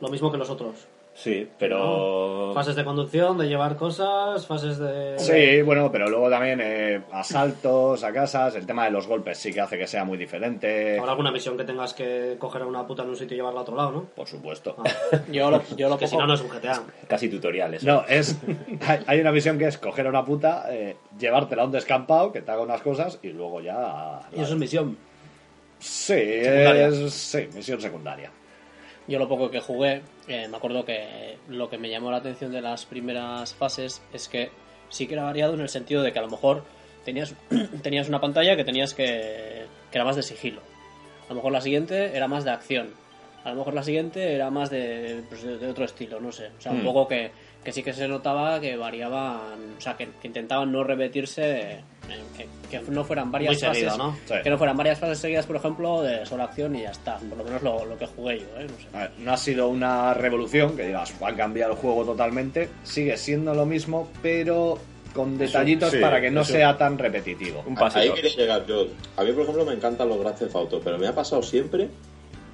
Lo 0.00 0.08
mismo 0.08 0.30
que 0.30 0.38
los 0.38 0.48
otros. 0.50 0.86
sí, 1.14 1.48
pero... 1.58 2.52
Fases 2.54 2.76
de 2.76 2.84
conducción, 2.84 3.36
de 3.38 3.48
llevar 3.48 3.76
cosas, 3.76 4.46
fases 4.46 4.78
de... 4.78 5.18
Sí, 5.18 5.62
bueno, 5.62 5.90
pero 5.92 6.08
luego 6.08 6.30
también 6.30 6.60
eh, 6.62 7.02
asaltos 7.12 8.02
a 8.04 8.12
casas, 8.12 8.54
el 8.54 8.66
tema 8.66 8.84
de 8.84 8.90
los 8.92 9.06
golpes 9.08 9.36
sí 9.38 9.52
que 9.52 9.60
hace 9.60 9.76
que 9.76 9.86
sea 9.88 10.04
muy 10.04 10.16
diferente. 10.16 10.96
Habrá 10.98 11.10
alguna 11.12 11.32
misión 11.32 11.56
que 11.56 11.64
tengas 11.64 11.92
que 11.94 12.36
coger 12.38 12.62
a 12.62 12.66
una 12.66 12.86
puta 12.86 13.02
en 13.02 13.08
un 13.10 13.16
sitio 13.16 13.34
y 13.34 13.38
llevarla 13.38 13.60
a 13.60 13.62
otro 13.62 13.76
lado, 13.76 13.90
¿no? 13.90 14.04
Por 14.14 14.26
supuesto. 14.28 14.76
Ah, 14.78 15.18
Yo 15.32 15.50
lo, 15.50 15.62
yo 15.76 15.88
lo 15.88 15.98
que 15.98 16.06
si 16.06 16.12
poco- 16.12 16.22
no, 16.22 16.28
no 16.28 16.34
es 16.34 16.40
un 16.40 16.48
GTA. 16.50 16.82
Casi 17.08 17.28
tutoriales. 17.28 17.82
No, 17.84 18.04
es. 18.08 18.38
hay- 18.86 19.00
Hay 19.06 19.20
una 19.20 19.32
misión 19.32 19.58
que 19.58 19.66
es 19.66 19.76
coger 19.78 20.06
a 20.06 20.10
una 20.10 20.24
puta, 20.24 20.66
eh, 20.72 20.96
llevártela 21.18 21.62
a 21.62 21.66
un 21.66 21.72
descampado, 21.72 22.30
que 22.32 22.40
te 22.42 22.50
haga 22.52 22.62
unas 22.62 22.80
cosas 22.82 23.18
y 23.22 23.28
luego 23.30 23.60
ya. 23.60 24.20
Y 24.32 24.40
eso 24.40 24.52
es 24.54 24.58
misión. 24.58 24.96
Sí, 25.78 26.14
es. 26.16 27.12
Sí, 27.12 27.48
misión 27.54 27.80
secundaria. 27.80 28.30
Yo 29.06 29.18
lo 29.18 29.28
poco 29.28 29.50
que 29.50 29.60
jugué, 29.60 30.02
eh, 30.26 30.48
me 30.48 30.56
acuerdo 30.58 30.84
que 30.84 31.38
lo 31.48 31.70
que 31.70 31.78
me 31.78 31.88
llamó 31.88 32.10
la 32.10 32.18
atención 32.18 32.52
de 32.52 32.60
las 32.60 32.84
primeras 32.84 33.54
fases 33.54 34.02
es 34.12 34.28
que 34.28 34.50
sí 34.90 35.06
que 35.06 35.14
era 35.14 35.22
variado 35.22 35.54
en 35.54 35.60
el 35.60 35.68
sentido 35.70 36.02
de 36.02 36.12
que 36.12 36.18
a 36.18 36.22
lo 36.22 36.28
mejor 36.28 36.62
tenías, 37.04 37.34
tenías 37.82 38.08
una 38.08 38.20
pantalla 38.20 38.54
que 38.56 38.64
tenías 38.64 38.92
que, 38.92 39.64
que 39.90 39.98
era 39.98 40.04
más 40.04 40.16
de 40.16 40.22
sigilo. 40.22 40.60
A 41.26 41.30
lo 41.30 41.36
mejor 41.36 41.52
la 41.52 41.60
siguiente 41.62 42.16
era 42.16 42.28
más 42.28 42.44
de 42.44 42.50
acción. 42.50 42.90
A 43.44 43.50
lo 43.50 43.56
mejor 43.56 43.72
la 43.72 43.82
siguiente 43.82 44.34
era 44.34 44.50
más 44.50 44.68
de, 44.68 45.22
pues, 45.28 45.42
de, 45.42 45.56
de 45.58 45.68
otro 45.68 45.84
estilo, 45.86 46.20
no 46.20 46.32
sé. 46.32 46.50
O 46.58 46.60
sea, 46.60 46.72
un 46.72 46.80
Hmm. 46.82 46.84
poco 46.84 47.08
que, 47.08 47.30
que 47.64 47.72
sí 47.72 47.82
que 47.82 47.92
se 47.92 48.08
notaba 48.08 48.60
que 48.60 48.76
variaban, 48.76 49.76
o 49.76 49.80
sea, 49.80 49.96
que, 49.96 50.08
que 50.20 50.28
intentaban 50.28 50.72
no 50.72 50.84
repetirse, 50.84 51.80
que, 52.36 52.48
que 52.70 52.90
no 52.90 53.04
fueran 53.04 53.30
varias 53.30 53.52
Muy 53.52 53.60
seguido, 53.60 53.90
fases. 53.90 53.98
¿no? 53.98 54.16
Sí. 54.26 54.42
Que 54.42 54.50
no 54.50 54.58
fueran 54.58 54.76
varias 54.76 54.98
fases 54.98 55.18
seguidas, 55.18 55.46
por 55.46 55.56
ejemplo, 55.56 56.02
de 56.02 56.24
solo 56.24 56.44
acción 56.44 56.76
y 56.76 56.82
ya 56.82 56.90
está. 56.90 57.18
Por 57.18 57.38
lo 57.38 57.44
menos 57.44 57.62
lo, 57.62 57.84
lo 57.84 57.98
que 57.98 58.06
jugué 58.06 58.40
yo, 58.40 58.46
¿eh? 58.58 58.66
No 58.66 58.76
sé. 58.76 58.98
Ver, 58.98 59.10
no 59.18 59.32
ha 59.32 59.36
sido 59.36 59.68
una 59.68 60.14
revolución, 60.14 60.76
que 60.76 60.86
digas, 60.86 61.12
va 61.22 61.28
a 61.30 61.36
cambiar 61.36 61.70
el 61.70 61.76
juego 61.76 62.04
totalmente. 62.04 62.68
Sigue 62.84 63.16
siendo 63.16 63.54
lo 63.54 63.66
mismo, 63.66 64.08
pero 64.22 64.78
con 65.12 65.36
detallitos 65.36 65.90
sí, 65.90 65.98
para 65.98 66.20
que 66.20 66.30
no 66.30 66.44
sea 66.44 66.76
tan 66.76 66.96
repetitivo. 66.96 67.64
Un 67.66 67.76
Ahí 67.94 68.10
quería 68.12 68.34
llegar 68.34 68.66
yo. 68.66 68.86
A 69.16 69.24
mí, 69.24 69.32
por 69.32 69.42
ejemplo, 69.42 69.64
me 69.64 69.72
encantan 69.72 70.08
los 70.08 70.18
Grand 70.18 70.38
Theft 70.38 70.54
Auto, 70.54 70.80
pero 70.82 70.96
me 70.98 71.06
ha 71.06 71.14
pasado 71.14 71.42
siempre 71.42 71.88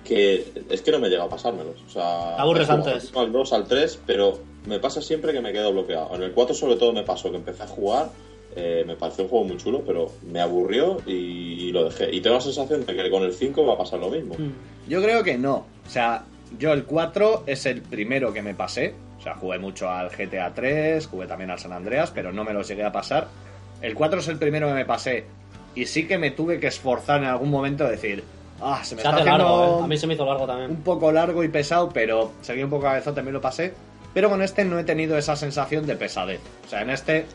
que 0.05 0.53
es 0.71 0.83
que 0.83 0.93
no 0.93 0.99
me 0.99 1.09
llega 1.09 1.25
a 1.25 1.29
pasármelos. 1.29 1.83
O 1.87 1.91
sea, 1.91 2.37
aburres 2.37 2.69
antes. 2.69 3.11
Al 3.17 3.33
2, 3.33 3.53
al 3.53 3.65
3, 3.65 4.01
pero 4.07 4.39
me 4.67 4.79
pasa 4.79 5.03
siempre 5.03 5.33
que 5.33 5.41
me 5.41 5.53
quedo 5.53 5.73
bloqueado. 5.73 6.15
En 6.15 6.23
el 6.23 6.33
4 6.33 6.55
sobre 6.55 6.77
todo 6.77 6.93
me 6.93 7.03
pasó 7.03 7.31
que 7.31 7.39
empecé 7.39 7.63
a 7.63 7.67
jugar, 7.67 8.11
eh, 8.57 8.85
me 8.87 8.97
pareció 8.97 9.25
un 9.25 9.31
juego 9.31 9.45
muy 9.47 9.57
chulo, 9.57 9.83
pero 9.85 10.13
me 10.31 10.41
aburrió 10.41 10.99
y, 11.07 11.73
lo 11.73 11.85
dejé. 11.85 12.15
Y 12.15 12.21
tengo 12.21 12.37
la 12.37 12.43
sensación 12.43 12.87
de 12.87 12.95
que 12.95 13.11
con 13.11 13.23
el 13.23 13.33
5 13.33 13.67
va 13.67 13.75
a 13.75 13.79
pasar 13.79 13.99
lo 13.99 14.11
mismo. 14.11 14.37
Yo 14.87 15.03
creo 15.03 15.25
que 15.25 15.37
no. 15.37 15.67
O 15.87 15.91
sea, 15.91 16.25
yo 16.59 16.73
el 16.73 16.85
4 16.85 17.45
es 17.47 17.67
el 17.67 17.83
primero 17.83 18.33
que 18.33 18.43
me 18.43 18.55
pasé. 18.55 18.95
O 19.19 19.23
sea, 19.23 19.35
jugué 19.35 19.59
mucho 19.59 19.89
al 19.89 20.11
GTA 20.11 20.53
3, 20.55 21.07
jugué 21.07 21.27
también 21.27 21.51
al 21.51 21.59
San 21.59 21.73
Andreas, 21.73 22.13
pero 22.15 22.33
no 22.33 22.45
me 22.45 22.53
los 22.53 22.69
llegué 22.69 22.85
a 22.85 22.93
pasar. 22.93 23.29
El 23.81 23.95
4 23.95 24.21
es 24.21 24.29
el 24.29 24.39
primero 24.39 24.69
que 24.69 24.75
me 24.75 24.85
pasé. 24.85 25.25
Y 25.75 25.87
sí 25.87 26.07
que 26.07 26.19
me 26.19 26.31
tuve 26.31 26.61
que 26.61 26.69
esforzar 26.69 27.23
en 27.23 27.29
algún 27.29 27.51
momento 27.51 27.85
de 27.85 27.91
decir, 27.93 28.23
ah, 28.65 28.85
se 28.85 28.95
me 28.95 29.03
Se 29.03 29.07
está 29.07 29.11
hace 29.11 29.29
haciendo 29.29 29.49
largo, 29.49 29.81
¿eh? 29.81 29.85
A 29.85 29.87
mí 29.87 29.97
se 29.97 30.07
me 30.07 30.15
hizo 30.15 30.25
largo 30.25 30.47
también. 30.47 30.71
un 30.71 30.83
poco 30.83 31.13
largo 31.13 31.45
y 31.45 31.49
pesado, 31.49 31.91
pero 31.91 32.33
seguí 32.43 32.63
un 32.63 32.71
poco 32.71 32.85
cabezote, 32.85 33.17
también 33.17 33.35
lo 33.35 33.41
pasé. 33.41 33.75
Pero 34.13 34.31
con 34.31 34.43
este 34.43 34.65
no 34.65 34.79
he 34.79 34.85
tenido 34.85 35.19
esa 35.19 35.37
sensación 35.37 35.87
de 35.87 35.97
pesadez. 35.97 36.41
O 36.67 36.69
sea, 36.69 36.83
en 36.83 36.91
este, 36.91 37.27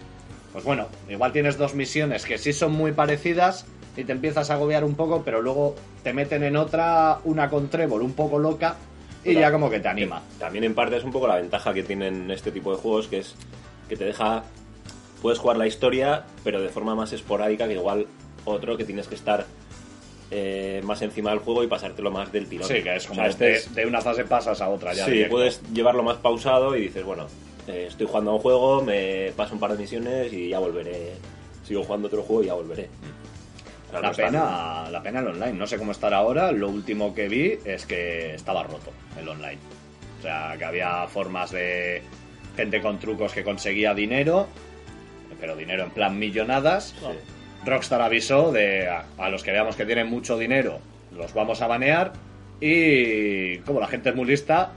pues 0.54 0.64
bueno, 0.64 0.88
igual 1.10 1.32
tienes 1.32 1.58
dos 1.58 1.76
misiones 1.76 2.26
que 2.26 2.38
sí 2.38 2.54
son 2.54 2.72
muy 2.72 2.94
parecidas 2.94 3.66
y 3.98 4.06
te 4.06 4.14
empiezas 4.14 4.50
a 4.50 4.54
agobiar 4.54 4.84
un 4.84 4.96
poco, 4.96 5.24
pero 5.24 5.42
luego 5.42 5.76
te 6.04 6.14
meten 6.14 6.44
en 6.44 6.56
otra, 6.56 7.20
una 7.26 7.50
con 7.50 7.70
Trevor 7.70 8.02
un 8.02 8.14
poco 8.14 8.40
loca 8.40 8.78
y 9.24 9.34
ya 9.34 9.52
como 9.52 9.70
que 9.70 9.80
te 9.80 9.90
anima. 9.90 10.22
También 10.40 10.64
en 10.64 10.74
parte 10.74 10.96
es 10.96 11.04
un 11.04 11.12
poco 11.12 11.28
la 11.28 11.36
ventaja 11.36 11.74
que 11.74 11.84
tienen 11.84 12.32
este 12.32 12.52
tipo 12.52 12.72
de 12.72 12.78
juegos, 12.78 13.08
que 13.08 13.20
es 13.20 13.36
que 13.88 13.98
te 13.98 14.06
deja... 14.06 14.44
Puedes 15.22 15.38
jugar 15.38 15.58
la 15.58 15.68
historia, 15.68 16.24
pero 16.46 16.62
de 16.62 16.70
forma 16.70 16.96
más 16.96 17.12
esporádica 17.12 17.68
que 17.68 17.74
igual 17.74 18.08
otro 18.46 18.78
que 18.78 18.86
tienes 18.86 19.08
que 19.08 19.16
estar 19.16 19.46
eh, 20.32 20.82
más 20.84 21.02
encima 21.02 21.32
del 21.32 21.40
juego 21.40 21.64
y 21.64 21.68
pasártelo 21.68 22.12
más 22.12 22.32
del 22.32 22.48
tirón. 22.48 22.68
Sí, 22.68 22.82
que 22.84 22.96
es 22.96 23.06
O 23.06 23.10
como 23.10 23.22
sea, 23.22 23.30
este 23.30 23.46
de, 23.46 23.54
es- 23.56 23.74
de 23.76 23.86
una 23.86 24.02
fase 24.02 24.24
pasas 24.26 24.62
a 24.62 24.70
otra 24.70 24.94
ya. 24.94 25.06
sí, 25.06 25.12
directo. 25.12 25.32
puedes 25.36 25.62
llevarlo 25.74 26.04
más 26.04 26.18
pausado 26.18 26.76
y 26.76 26.82
dices, 26.84 27.04
bueno, 27.04 27.28
eh, 27.68 27.86
estoy 27.90 28.06
jugando 28.08 28.32
a 28.32 28.36
un 28.36 28.40
juego, 28.42 28.82
me 28.84 29.32
paso 29.36 29.54
un 29.56 29.60
par 29.60 29.72
de 29.72 29.78
misiones 29.80 30.32
y 30.34 30.50
ya 30.50 30.60
volveré. 30.60 31.14
Sigo 31.64 31.84
jugando 31.84 32.08
otro 32.08 32.24
juego 32.24 32.44
y 32.44 32.48
ya 32.48 32.54
volveré. 32.54 32.90
O 33.88 33.92
sea, 33.92 34.02
La 34.02 34.10
no 34.10 34.16
pena, 34.16 34.90
la 34.92 35.02
pena 35.04 35.20
el 35.20 35.28
online. 35.28 35.54
No 35.54 35.66
sé 35.68 35.78
cómo 35.78 35.92
estará 35.92 36.18
ahora. 36.18 36.52
Lo 36.52 36.70
último 36.70 37.14
que 37.16 37.28
vi 37.28 37.58
es 37.66 37.86
que 37.88 38.36
estaba 38.36 38.64
roto 38.64 38.92
el 39.20 39.28
online. 39.28 39.58
O 40.20 40.22
sea, 40.22 40.56
que 40.58 40.66
había 40.66 41.08
formas 41.08 41.52
de 41.52 42.02
gente 42.56 42.82
con 42.82 43.00
trucos 43.00 43.34
que 43.34 43.44
conseguía 43.44 43.94
dinero, 43.96 44.48
pero 45.40 45.56
dinero 45.56 45.84
en 45.86 45.92
plan 45.92 46.20
millonadas. 46.20 46.94
Rockstar 47.66 48.01
avisó 48.01 48.51
de 48.51 48.88
a, 48.88 49.05
a 49.18 49.30
los 49.30 49.43
que 49.43 49.51
veamos 49.51 49.76
que 49.76 49.86
tienen 49.86 50.07
mucho 50.07 50.38
dinero, 50.38 50.80
los 51.16 51.34
vamos 51.34 51.62
a 51.62 51.68
banear. 51.68 52.14
Y 52.62 53.57
como 53.60 53.80
la 53.80 53.88
gente 53.88 54.10
es 54.10 54.16
muy 54.16 54.26
lista, 54.26 54.72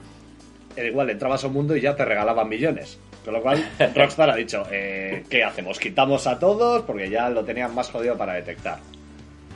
igual 0.77 1.11
entrabas 1.11 1.43
a 1.45 1.49
un 1.49 1.53
mundo 1.55 1.77
y 1.77 1.81
ya 1.81 1.95
te 1.97 2.05
regalaban 2.05 2.49
millones. 2.49 2.99
Con 3.25 3.35
lo 3.35 3.43
cual, 3.43 3.65
Rockstar 3.95 4.31
ha 4.31 4.37
dicho, 4.37 4.65
eh, 4.71 5.25
¿qué 5.31 5.45
hacemos? 5.45 5.79
¿Quitamos 5.79 6.27
a 6.27 6.39
todos? 6.39 6.83
Porque 6.83 7.09
ya 7.11 7.29
lo 7.31 7.45
tenían 7.45 7.75
más 7.75 7.91
jodido 7.91 8.17
para 8.17 8.35
detectar. 8.35 8.79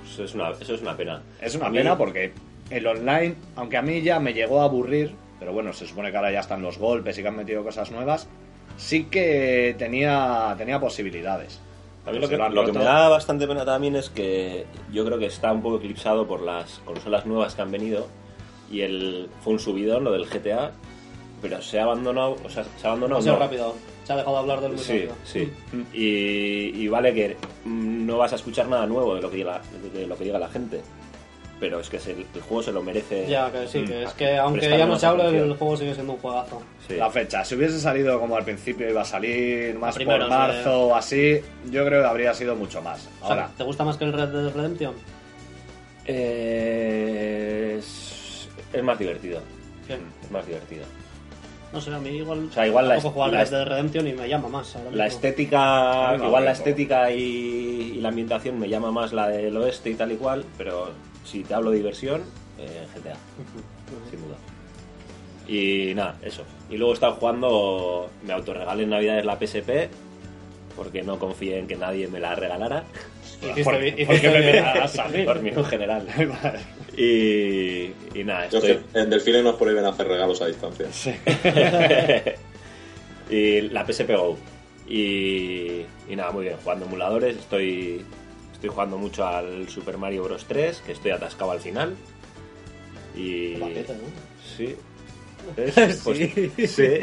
Eso 0.05 0.25
es 0.25 0.35
una, 0.35 0.51
eso 0.51 0.75
es 0.75 0.81
una 0.83 0.97
pena. 0.97 1.23
Es 1.41 1.55
una 1.55 1.69
mí- 1.69 1.79
pena 1.79 1.97
porque 1.99 2.33
el 2.71 2.87
online, 2.87 3.35
aunque 3.57 3.77
a 3.77 3.83
mí 3.83 4.03
ya 4.03 4.19
me 4.21 4.33
llegó 4.35 4.61
a 4.61 4.65
aburrir, 4.65 5.15
pero 5.39 5.53
bueno, 5.53 5.73
se 5.73 5.87
supone 5.87 6.11
que 6.11 6.17
ahora 6.17 6.31
ya 6.33 6.41
están 6.41 6.63
los 6.63 6.79
golpes 6.79 7.19
y 7.19 7.23
que 7.23 7.29
han 7.29 7.37
metido 7.37 7.63
cosas 7.65 7.91
nuevas, 7.91 8.29
sí 8.77 9.05
que 9.05 9.75
tenía, 9.79 10.55
tenía 10.59 10.79
posibilidades. 10.81 11.61
Lo 12.07 12.29
que, 12.29 12.37
lo 12.37 12.65
que 12.65 12.73
me 12.73 12.85
da 12.85 13.09
bastante 13.09 13.47
pena 13.49 13.65
también 13.65 13.97
es 13.97 14.11
que 14.11 14.67
yo 14.93 15.05
creo 15.05 15.19
que 15.19 15.27
está 15.27 15.53
un 15.53 15.61
poco 15.63 15.77
eclipsado 15.77 16.27
por 16.27 16.41
las 16.41 16.79
consolas 16.85 17.27
nuevas 17.27 17.55
que 17.55 17.63
han 17.63 17.71
venido 17.73 18.07
y 18.71 18.81
el 18.83 19.29
fue 19.43 19.55
un 19.55 19.59
subidón 19.59 20.05
lo 20.05 20.13
del 20.13 20.27
GTA, 20.27 20.71
pero 21.43 21.61
se 21.63 21.79
ha 21.81 21.83
abandonado, 21.85 22.37
o 22.45 22.49
sea, 22.49 22.65
se 22.79 22.87
ha 22.87 22.91
abandonado 22.91 23.21
no. 23.25 23.37
rápido. 23.39 23.75
Se 24.05 24.13
ha 24.13 24.17
dejado 24.17 24.37
de 24.37 24.41
hablar 24.43 24.61
del 24.61 24.73
muy 24.73 24.79
Sí, 24.81 24.93
rápido. 24.93 25.15
sí. 25.25 25.53
Y, 25.93 26.81
y 26.85 26.89
vale 26.89 27.13
que 27.13 27.37
mm, 27.65 28.07
no 28.07 28.19
vas 28.19 28.33
a 28.33 28.37
escuchar 28.37 28.69
nada 28.69 28.87
nuevo 28.87 29.17
de 29.17 29.21
lo 29.23 29.29
que 29.31 29.39
diga, 29.39 29.61
de 29.93 30.07
lo 30.07 30.17
que 30.17 30.25
diga 30.25 30.39
la 30.39 30.49
gente, 30.49 30.81
pero 31.59 31.81
es 31.81 31.89
que 31.89 31.99
se- 31.99 32.13
el 32.13 32.41
juego 32.47 32.63
se 32.63 32.73
lo 32.73 32.83
merece. 32.83 33.27
Ya, 33.29 33.51
que 33.51 33.67
sí, 33.67 33.83
que 33.85 34.01
Mm. 34.05 34.07
es 34.07 34.13
que 34.15 34.37
aunque 34.37 34.69
ya 34.79 34.87
no 34.87 34.99
se 34.99 35.07
hable, 35.07 35.23
atención. 35.25 35.51
el 35.51 35.57
juego 35.57 35.77
sigue 35.77 35.95
siendo 35.95 36.13
un 36.15 36.19
juegazo. 36.19 36.63
Sí. 36.87 36.95
La 36.97 37.11
fecha, 37.11 37.45
si 37.45 37.55
hubiese 37.55 37.81
salido 37.81 38.21
como 38.21 38.37
al 38.37 38.45
principio 38.45 38.89
iba 38.91 39.01
a 39.03 39.05
salir 39.07 39.75
más 39.79 39.95
Primero, 39.95 40.27
por 40.27 40.27
sí. 40.27 40.31
marzo 40.39 40.87
o 40.89 40.95
así, 40.95 41.41
yo 41.71 41.85
creo 41.87 42.03
que 42.03 42.09
habría 42.09 42.35
sido 42.35 42.55
mucho 42.57 42.83
más. 42.83 43.09
O 43.23 43.27
sea, 43.27 43.35
Ahora, 43.37 43.51
¿Te 43.57 43.65
gusta 43.65 43.85
más 43.85 43.97
que 43.97 44.05
el 44.05 44.13
Red 44.13 44.29
Dead 44.29 44.53
Redemption? 44.55 44.95
Eh, 46.05 47.77
es, 47.79 48.49
es 48.73 48.83
más 48.83 48.99
divertido. 48.99 49.41
¿Qué? 49.87 49.95
Es 50.23 50.31
más 50.31 50.47
divertido. 50.47 50.85
No 51.73 51.81
sé, 51.81 51.93
a 51.93 51.99
mí 51.99 52.11
igual. 52.11 52.47
O 52.49 52.53
sea, 52.53 52.67
igual 52.67 52.89
la 52.89 53.01
jugar 53.01 53.33
la 53.33 53.43
Red 53.45 53.51
Dead 53.51 53.65
Redemption 53.67 54.07
y 54.09 54.13
me 54.13 54.29
llama 54.29 54.49
más. 54.49 54.77
La 54.93 55.07
estética, 55.07 56.17
igual 56.17 56.45
la 56.45 56.53
estética 56.53 57.11
y, 57.11 57.95
y 57.97 58.01
la 58.01 58.09
ambientación 58.11 58.59
me 58.59 58.69
llama 58.69 58.91
más 58.93 59.13
la 59.13 59.29
del 59.29 59.57
oeste 59.57 59.91
y 59.91 59.95
tal 59.95 60.13
y 60.13 60.17
cual, 60.17 60.45
pero 60.57 60.91
si 61.27 61.43
te 61.45 61.53
hablo 61.55 61.71
de 61.71 61.77
diversión, 61.79 62.23
eh, 62.59 62.87
GTA, 62.95 63.17
sin 64.11 64.21
duda. 64.23 64.37
Y 65.49 65.95
nada, 65.95 66.17
eso. 66.23 66.43
Y 66.71 66.77
luego 66.77 66.93
he 66.93 66.95
estado 66.95 67.15
jugando, 67.17 68.11
me 68.27 68.33
autorregalé 68.33 68.85
en 68.85 68.91
Navidades 68.91 69.25
la 69.25 69.39
PSP, 69.39 69.89
porque 70.77 71.03
no 71.03 71.19
confié 71.19 71.59
en 71.59 71.67
que 71.67 71.77
nadie 71.77 72.09
me 72.09 72.19
la 72.21 72.35
regalara, 72.35 72.85
Hiciste 73.43 73.65
¿por, 73.65 73.79
bien- 73.79 73.95
por 74.07 74.15
hiciste 74.17 74.21
qué 74.33 74.39
me 74.53 74.59
a 74.61 75.09
mí? 75.09 75.25
por 75.25 75.43
mí 75.43 75.51
en 75.51 75.65
general. 75.65 76.07
Y, 76.99 77.91
y 78.19 78.25
nada, 78.25 78.49
Yo 78.49 78.57
estoy... 78.57 78.79
que 78.91 78.99
en 79.01 79.11
Delfines 79.11 79.45
nos 79.45 79.57
prohíben 79.57 79.85
hacer 79.85 80.09
regalos 80.09 80.41
a 80.41 80.47
distancia. 80.47 80.87
y 83.29 83.61
la 83.63 83.85
PSP 83.87 84.11
Go. 84.17 84.39
Y, 84.89 85.83
y 86.09 86.17
nada, 86.17 86.31
muy 86.31 86.45
bien, 86.45 86.57
jugando 86.63 86.87
emuladores. 86.87 87.37
Estoy, 87.37 88.03
estoy 88.67 88.75
jugando 88.75 88.99
mucho 88.99 89.27
al 89.27 89.69
Super 89.69 89.97
Mario 89.97 90.25
Bros. 90.25 90.45
3, 90.47 90.83
que 90.85 90.93
estoy 90.93 91.13
atascado 91.13 91.53
al 91.53 91.61
final. 91.61 91.95
Y. 93.15 93.55
Paquete, 93.57 93.93
¿no? 93.95 94.01
Sí. 94.57 94.77
¿Ves? 95.57 96.01
Pues, 96.03 96.19
sí. 96.19 97.01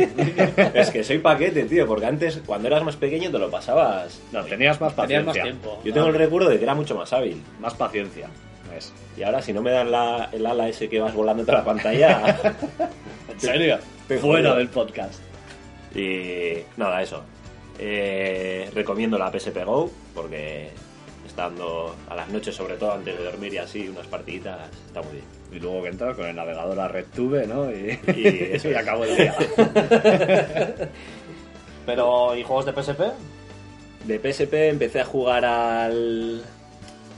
Es 0.73 0.91
que 0.91 1.03
soy 1.03 1.19
paquete, 1.19 1.63
tío, 1.63 1.87
porque 1.87 2.05
antes, 2.05 2.41
cuando 2.45 2.67
eras 2.67 2.83
más 2.83 2.97
pequeño, 2.97 3.31
te 3.31 3.39
lo 3.39 3.49
pasabas. 3.49 4.19
No, 4.33 4.43
tenías 4.43 4.81
más 4.81 4.93
Tenías 4.95 5.23
paciencia. 5.23 5.23
más 5.23 5.33
tiempo. 5.51 5.81
Yo 5.85 5.93
tengo 5.93 6.07
el 6.07 6.15
recuerdo 6.15 6.49
de 6.49 6.57
que 6.57 6.63
era 6.63 6.75
mucho 6.75 6.95
más 6.95 7.13
hábil. 7.13 7.41
Más 7.61 7.73
paciencia. 7.75 8.27
¿ves? 8.69 8.91
Y 9.15 9.23
ahora, 9.23 9.41
si 9.41 9.53
no 9.53 9.61
me 9.61 9.71
dan 9.71 9.91
la, 9.91 10.29
el 10.33 10.45
ala 10.45 10.67
ese 10.67 10.89
que 10.89 10.99
vas 10.99 11.13
volando 11.13 11.45
toda 11.45 11.59
la 11.59 11.65
pantalla. 11.65 12.37
¿En 13.31 13.39
serio? 13.39 13.77
Fuera 14.19 14.55
del 14.55 14.67
podcast. 14.67 15.21
Y 15.95 16.55
nada, 16.75 17.01
eso. 17.01 17.23
Eh, 17.79 18.69
recomiendo 18.73 19.17
la 19.17 19.31
PSP 19.31 19.63
Go 19.63 19.89
porque 20.13 20.69
estando 21.33 21.95
a 22.09 22.15
las 22.15 22.29
noches, 22.29 22.53
sobre 22.55 22.75
todo 22.75 22.91
antes 22.93 23.17
de 23.17 23.23
dormir 23.23 23.53
y 23.55 23.57
así, 23.57 23.89
unas 23.89 24.05
partiditas, 24.05 24.69
está 24.85 25.01
muy 25.01 25.13
bien. 25.13 25.25
Y 25.51 25.59
luego 25.59 25.81
que 25.81 25.89
entras 25.89 26.15
con 26.15 26.27
el 26.27 26.35
navegador 26.35 26.79
a 26.79 26.87
RedTube, 26.87 27.47
¿no? 27.47 27.71
Y, 27.71 27.99
Y 28.15 28.27
eso 28.53 28.67
y 28.69 28.71
es. 28.71 28.77
acabó 28.77 29.03
el 29.03 29.17
día. 29.17 29.35
Pero, 31.85 32.35
¿y 32.37 32.43
juegos 32.43 32.65
de 32.65 32.71
PSP? 32.73 33.01
De 34.05 34.19
PSP 34.19 34.53
empecé 34.69 35.01
a 35.01 35.05
jugar 35.05 35.43
al. 35.45 36.43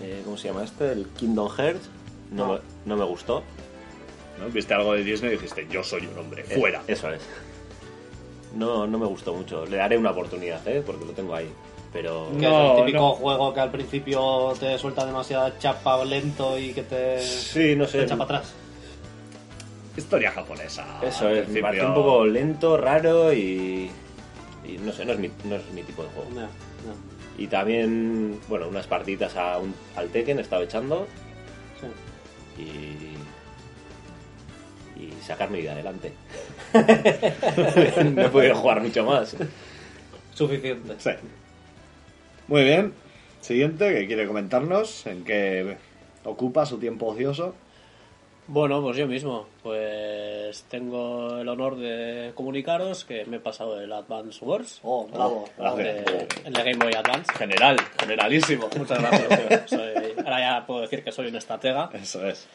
eh, 0.02 0.22
¿Cómo 0.24 0.38
se 0.38 0.48
llama 0.48 0.64
este? 0.64 0.92
El 0.92 1.08
Kingdom 1.10 1.50
Hearts. 1.50 1.90
No, 2.32 2.48
No. 2.48 2.54
Me, 2.54 2.60
no 2.86 2.96
me 2.98 3.06
gustó. 3.06 3.44
¿no? 4.40 4.48
Viste 4.50 4.74
algo 4.74 4.94
de 4.94 5.04
Disney 5.04 5.32
y 5.32 5.34
dijiste, 5.36 5.68
yo 5.70 5.84
soy 5.84 6.08
un 6.08 6.18
hombre, 6.18 6.44
fuera. 6.44 6.80
Eh, 6.88 6.94
Eso 6.94 7.12
es. 7.12 7.22
No, 8.56 8.88
no 8.88 8.98
me 8.98 9.06
gustó 9.06 9.34
mucho. 9.34 9.66
Le 9.66 9.78
daré 9.78 9.98
una 9.98 10.12
oportunidad, 10.12 10.66
¿eh? 10.68 10.82
Porque 10.86 11.06
lo 11.06 11.12
tengo 11.12 11.36
ahí. 11.36 11.50
Pero. 11.96 12.28
Que 12.38 12.46
es 12.46 12.52
el 12.72 12.76
típico 12.86 12.98
no. 13.00 13.12
juego 13.14 13.54
que 13.54 13.60
al 13.62 13.72
principio 13.72 14.54
te 14.60 14.78
suelta 14.78 15.06
demasiada 15.06 15.58
chapa 15.58 16.04
lento 16.04 16.60
y 16.60 16.74
que 16.74 16.84
te, 16.84 17.22
Sí, 17.22 17.74
no 17.78 17.86
te 17.86 17.92
sé. 17.94 18.04
echa 18.04 18.18
para 18.18 18.40
atrás. 18.40 18.54
Historia 19.96 20.30
japonesa. 20.32 20.86
Eso 21.02 21.30
es, 21.30 21.48
me 21.48 21.62
pareció 21.62 21.88
un 21.88 21.94
poco 21.94 22.26
lento, 22.26 22.76
raro 22.76 23.32
y. 23.32 23.90
y 24.68 24.78
no 24.80 24.92
sé, 24.92 25.06
no 25.06 25.14
es, 25.14 25.20
mi, 25.20 25.32
no 25.46 25.56
es 25.56 25.72
mi 25.72 25.84
tipo 25.84 26.04
de 26.04 26.10
juego. 26.10 26.30
Y 27.38 27.48
también, 27.48 28.42
bueno, 28.50 28.68
unas 28.68 28.88
partiditas 28.88 29.38
a 29.38 29.58
un- 29.58 29.74
al 29.96 30.10
Tekken 30.10 30.38
he 30.40 30.42
estado 30.42 30.64
echando 30.64 31.08
Sí. 31.80 32.62
y. 32.62 33.16
y 35.02 35.14
sacar 35.26 35.50
mi 35.50 35.60
vida 35.62 35.72
adelante. 35.72 36.12
no 36.74 38.22
he 38.22 38.30
podido 38.30 38.56
jugar 38.56 38.82
mucho 38.82 39.06
más. 39.06 39.34
Suficiente. 40.34 40.96
Sí. 40.98 41.12
Muy 42.48 42.64
bien. 42.64 42.94
Siguiente, 43.42 43.94
que 43.94 44.08
quiere 44.08 44.28
comentarnos 44.28 45.06
en 45.08 45.24
qué 45.24 45.78
ocupa 46.24 46.66
su 46.66 46.78
tiempo 46.80 47.08
ocioso. 47.08 47.54
Bueno, 48.48 48.82
pues 48.82 48.98
yo 48.98 49.08
mismo. 49.08 49.48
Pues 49.64 50.64
tengo 50.70 51.40
el 51.40 51.50
honor 51.50 51.78
de 51.78 52.32
comunicaros 52.36 53.04
que 53.06 53.26
me 53.26 53.38
he 53.38 53.40
pasado 53.40 53.80
el 53.82 53.92
Advance 53.92 54.44
Wars. 54.46 54.80
Oh, 54.84 55.08
bravo. 55.08 55.50
bravo. 55.58 55.78
de- 55.78 56.28
el 56.46 56.54
de 56.54 56.64
Game 56.64 56.78
Boy 56.84 56.94
Advance. 56.94 57.32
General, 57.34 57.76
generalísimo. 58.00 58.70
Muchas 58.78 59.00
gracias. 59.00 59.70
Soy- 59.70 60.14
ahora 60.18 60.40
ya 60.40 60.66
puedo 60.68 60.82
decir 60.82 61.04
que 61.04 61.12
soy 61.12 61.28
un 61.28 61.36
estratega. 61.36 61.90
Eso 61.94 62.28
es. 62.28 62.48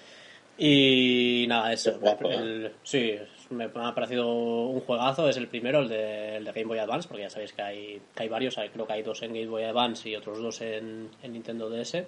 Y 0.62 1.46
nada, 1.48 1.72
eso. 1.72 1.98
guapo, 1.98 2.30
el- 2.30 2.70
sí, 2.82 3.14
me 3.48 3.64
ha 3.64 3.94
parecido 3.94 4.30
un 4.30 4.80
juegazo. 4.80 5.26
Es 5.28 5.38
el 5.38 5.48
primero, 5.48 5.80
el 5.80 5.88
de, 5.88 6.36
el 6.36 6.44
de 6.44 6.52
Game 6.52 6.66
Boy 6.66 6.78
Advance, 6.78 7.08
porque 7.08 7.22
ya 7.22 7.30
sabéis 7.30 7.54
que 7.54 7.62
hay, 7.62 8.00
que 8.14 8.22
hay 8.24 8.28
varios. 8.28 8.56
creo 8.72 8.86
que 8.86 8.92
hay 8.92 9.02
dos 9.02 9.22
en 9.22 9.32
Game 9.32 9.46
Boy 9.46 9.64
Advance 9.64 10.06
y 10.08 10.16
otros 10.16 10.38
dos 10.38 10.60
en, 10.60 11.08
en 11.22 11.32
Nintendo 11.32 11.70
DS. 11.70 12.04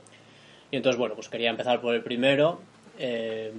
Y 0.71 0.77
entonces, 0.77 0.99
bueno, 0.99 1.15
pues 1.15 1.31
quería 1.31 1.49
empezar 1.49 1.81
por 1.81 1.95
el 1.95 2.03
primero. 2.03 2.61
Eh, 2.99 3.51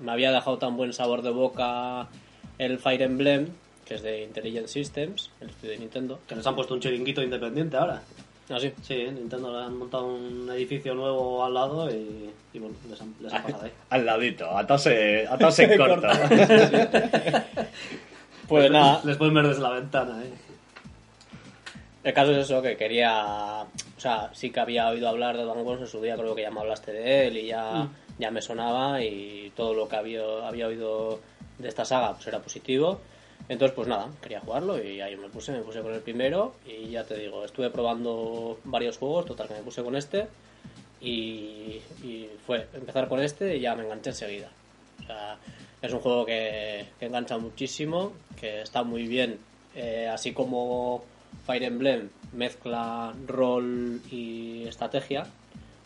me 0.00 0.10
había 0.12 0.32
dejado 0.32 0.58
tan 0.58 0.76
buen 0.76 0.92
sabor 0.92 1.22
de 1.22 1.30
boca 1.30 2.08
el 2.58 2.78
Fire 2.80 3.02
Emblem, 3.02 3.46
que 3.84 3.94
es 3.94 4.02
de 4.02 4.24
Intelligent 4.24 4.66
Systems, 4.66 5.30
el 5.40 5.50
estudio 5.50 5.72
de 5.74 5.78
Nintendo. 5.78 6.18
Que 6.26 6.34
les 6.34 6.44
han 6.44 6.56
puesto 6.56 6.74
un 6.74 6.80
chiringuito 6.80 7.22
independiente 7.22 7.76
ahora. 7.76 8.02
Ah, 8.48 8.58
sí. 8.60 8.72
Sí, 8.82 8.94
Nintendo 9.12 9.52
le 9.52 9.64
han 9.64 9.76
montado 9.76 10.06
un 10.06 10.48
edificio 10.52 10.94
nuevo 10.94 11.44
al 11.44 11.54
lado 11.54 11.90
y, 11.90 12.30
y 12.52 12.58
bueno, 12.58 12.76
les 12.88 13.00
han, 13.00 13.14
les 13.20 13.32
han 13.32 13.42
pasado 13.42 13.64
ahí. 13.64 13.72
Al 13.90 14.06
ladito, 14.06 14.56
atarse 14.56 15.24
en 15.28 15.76
corto. 15.76 16.06
Pues 18.48 18.70
nada, 18.70 19.00
Les 19.02 19.16
pueden 19.16 19.34
ver 19.34 19.48
desde 19.48 19.60
la 19.60 19.70
ventana, 19.70 20.22
¿eh? 20.22 20.30
El 22.04 22.14
caso 22.14 22.30
es 22.30 22.38
eso, 22.38 22.62
que 22.62 22.76
quería... 22.76 23.62
O 23.62 24.00
sea, 24.00 24.30
sí 24.32 24.50
que 24.50 24.60
había 24.60 24.88
oído 24.88 25.08
hablar 25.08 25.36
de 25.36 25.42
Advance 25.42 25.62
Wars 25.62 25.80
en 25.80 25.86
su 25.88 26.00
día, 26.00 26.14
creo 26.16 26.36
que 26.36 26.42
ya 26.42 26.52
me 26.52 26.60
hablaste 26.60 26.92
de 26.92 27.26
él 27.26 27.36
y 27.38 27.46
ya, 27.48 27.88
ya 28.18 28.30
me 28.30 28.40
sonaba 28.40 29.02
y 29.02 29.52
todo 29.56 29.74
lo 29.74 29.88
que 29.88 29.96
había, 29.96 30.22
había 30.46 30.68
oído 30.68 31.18
de 31.58 31.66
esta 31.66 31.84
saga 31.84 32.12
pues 32.14 32.28
era 32.28 32.38
positivo. 32.38 33.00
Entonces, 33.48 33.74
pues 33.74 33.86
nada, 33.86 34.08
quería 34.20 34.40
jugarlo 34.40 34.82
y 34.82 35.00
ahí 35.00 35.16
me 35.16 35.28
puse, 35.28 35.52
me 35.52 35.60
puse 35.60 35.80
con 35.80 35.94
el 35.94 36.00
primero 36.00 36.54
y 36.66 36.90
ya 36.90 37.04
te 37.04 37.16
digo, 37.16 37.44
estuve 37.44 37.70
probando 37.70 38.58
varios 38.64 38.98
juegos, 38.98 39.26
total 39.26 39.48
que 39.48 39.54
me 39.54 39.60
puse 39.60 39.84
con 39.84 39.94
este 39.94 40.26
y, 41.00 41.80
fue 42.44 42.66
empezar 42.74 43.08
con 43.08 43.20
este 43.20 43.56
y 43.56 43.60
ya 43.60 43.74
me 43.74 43.84
enganché 43.84 44.10
enseguida. 44.10 44.50
Es 45.82 45.92
un 45.92 46.00
juego 46.00 46.24
que, 46.24 46.86
que 46.98 47.06
engancha 47.06 47.38
muchísimo, 47.38 48.12
que 48.40 48.62
está 48.62 48.82
muy 48.82 49.06
bien, 49.06 49.38
eh, 49.74 50.08
así 50.08 50.32
como 50.32 51.04
Fire 51.44 51.62
Emblem 51.62 52.08
mezcla 52.32 53.12
rol 53.26 54.00
y 54.10 54.66
estrategia. 54.66 55.26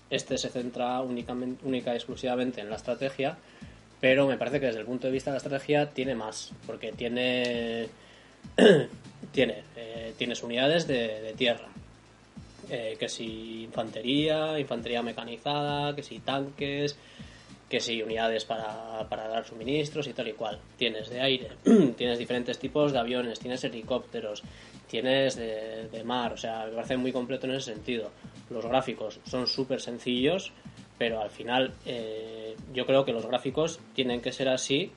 Este 0.09 0.39
se 0.39 0.49
centra 0.49 1.01
únicamente, 1.01 1.65
única 1.67 1.93
y 1.93 1.97
exclusivamente 1.97 2.61
en 2.61 2.71
la 2.71 2.77
estrategia, 2.77 3.37
pero 4.01 4.27
me 4.27 4.37
parece 4.37 4.61
que 4.61 4.67
desde 4.67 4.81
el 4.81 4.87
punto 4.87 5.07
de 5.07 5.13
vista 5.13 5.31
de 5.31 5.35
la 5.35 5.39
estrategia 5.39 5.91
tiene 5.91 6.15
más, 6.15 6.53
porque 6.67 6.93
tiene 6.93 7.89
tiene 9.33 9.63
eh, 9.77 10.15
tienes 10.17 10.43
unidades 10.43 10.87
de, 10.87 11.35
tierra, 11.37 11.69
eh, 12.69 12.97
que 12.99 13.09
si 13.09 13.65
infantería, 13.65 14.59
infantería 14.59 15.03
mecanizada, 15.03 15.95
que 15.95 16.03
si 16.03 16.19
tanques, 16.21 16.97
que 17.69 17.81
si 17.81 18.03
unidades 18.03 18.45
para, 18.45 19.07
para 19.09 19.29
dar 19.29 19.47
suministros 19.47 20.07
y 20.09 20.13
tal 20.13 20.29
y 20.29 20.33
cual. 20.33 20.59
Tienes 20.77 21.09
de 21.11 21.21
aire, 21.21 21.51
tienes 21.97 22.19
diferentes 22.19 22.59
tipos 22.59 22.93
de 22.93 22.99
aviones, 22.99 23.39
tienes 23.39 23.63
helicópteros, 23.65 24.43
tienes 24.89 25.37
de, 25.37 25.89
de 25.89 26.05
mar, 26.05 26.33
o 26.33 26.37
sea, 26.37 26.67
me 26.67 26.73
parece 26.73 26.97
muy 26.97 27.13
completo 27.13 27.47
en 27.47 27.55
ese 27.55 27.73
sentido. 27.73 28.11
Los 28.51 28.67
gráficos 28.67 29.21
son 29.25 29.47
súper 29.47 29.81
sencillos, 29.81 30.53
pero 31.01 31.23
al 31.23 31.31
final 31.31 31.73
eh, 31.87 32.55
yo 32.75 32.85
creo 32.85 33.07
que 33.07 33.13
los 33.15 33.25
gráficos 33.25 33.81
tienen 33.95 34.21
que 34.21 34.33
ser 34.33 34.51
así 34.51 34.93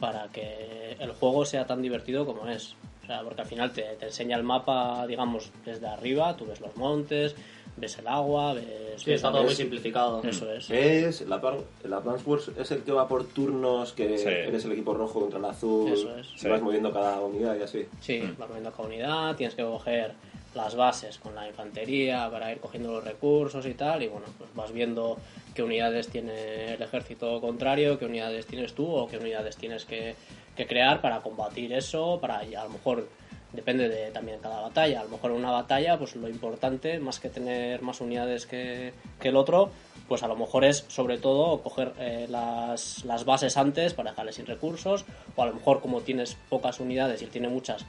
para 0.00 0.28
que 0.28 0.96
el 0.98 1.12
juego 1.12 1.44
sea 1.44 1.66
tan 1.66 1.82
divertido 1.82 2.24
como 2.24 2.48
es. 2.48 2.74
O 3.02 3.06
sea, 3.06 3.20
porque 3.20 3.42
al 3.42 3.46
final 3.46 3.70
te, 3.70 3.82
te 3.82 4.06
enseña 4.06 4.38
el 4.38 4.44
mapa, 4.44 5.06
digamos, 5.06 5.52
desde 5.66 5.86
arriba, 5.86 6.38
tú 6.38 6.46
ves 6.46 6.58
los 6.62 6.74
montes, 6.78 7.36
ves 7.76 7.98
el 7.98 8.06
agua, 8.06 8.54
ves... 8.54 8.64
Sí, 9.02 9.12
está 9.12 9.30
todo 9.32 9.44
muy 9.44 9.54
simplificado. 9.54 10.22
Eso 10.22 10.52
es. 10.52 10.70
Es 10.70 11.20
la, 11.22 11.40
la 11.84 11.96
Advance 11.96 12.28
Wars 12.28 12.50
es 12.58 12.70
el 12.70 12.82
que 12.82 12.92
va 12.92 13.08
por 13.08 13.24
turnos, 13.24 13.92
que 13.92 14.18
Sí. 14.18 14.28
eres 14.28 14.64
el 14.64 14.72
equipo 14.72 14.94
rojo 14.94 15.20
contra 15.20 15.38
el 15.38 15.44
azul, 15.46 15.90
Eso 15.92 16.16
es. 16.16 16.28
Sí. 16.36 16.48
vas 16.48 16.60
moviendo 16.60 16.92
cada 16.92 17.20
unidad 17.20 17.56
y 17.58 17.62
así. 17.62 17.86
Sí, 18.00 18.20
vas 18.38 18.48
moviendo 18.48 18.70
cada 18.70 18.84
unidad, 18.88 19.36
tienes 19.36 19.54
que 19.54 19.62
coger 19.62 20.12
las 20.54 20.74
bases 20.76 21.16
con 21.18 21.34
la 21.34 21.48
infantería 21.48 22.28
para 22.30 22.52
ir 22.52 22.58
cogiendo 22.58 22.92
los 22.92 23.02
recursos 23.04 23.64
y 23.64 23.72
tal, 23.72 24.02
y 24.02 24.08
bueno, 24.08 24.26
pues 24.36 24.50
vas 24.54 24.70
viendo 24.70 25.16
qué 25.54 25.62
unidades 25.62 26.08
tiene 26.08 26.74
el 26.74 26.82
ejército 26.82 27.40
contrario, 27.40 27.98
qué 27.98 28.04
unidades 28.04 28.46
tienes 28.46 28.74
tú 28.74 28.86
o 28.86 29.08
qué 29.08 29.16
unidades 29.16 29.56
tienes 29.56 29.86
que, 29.86 30.14
que 30.54 30.66
crear 30.66 31.00
para 31.00 31.20
combatir 31.20 31.72
eso, 31.72 32.18
para 32.20 32.40
a 32.40 32.44
lo 32.64 32.68
mejor 32.68 33.08
depende 33.52 33.88
de 33.88 34.10
también 34.10 34.40
cada 34.40 34.60
batalla, 34.60 35.00
a 35.00 35.04
lo 35.04 35.10
mejor 35.10 35.32
en 35.32 35.38
una 35.38 35.50
batalla 35.50 35.98
pues 35.98 36.16
lo 36.16 36.28
importante, 36.28 36.98
más 36.98 37.20
que 37.20 37.28
tener 37.28 37.82
más 37.82 38.00
unidades 38.00 38.46
que, 38.46 38.92
que 39.20 39.28
el 39.28 39.36
otro, 39.36 39.70
pues 40.08 40.22
a 40.22 40.28
lo 40.28 40.36
mejor 40.36 40.64
es 40.64 40.84
sobre 40.88 41.18
todo 41.18 41.60
coger 41.62 41.92
eh, 41.98 42.26
las, 42.28 43.04
las 43.04 43.24
bases 43.24 43.56
antes 43.56 43.94
para 43.94 44.10
dejarles 44.10 44.36
sin 44.36 44.46
recursos, 44.46 45.04
o 45.36 45.42
a 45.42 45.46
lo 45.46 45.54
mejor 45.54 45.80
como 45.80 46.00
tienes 46.00 46.36
pocas 46.48 46.80
unidades 46.80 47.20
y 47.20 47.26
él 47.26 47.30
tiene 47.30 47.48
muchas, 47.48 47.84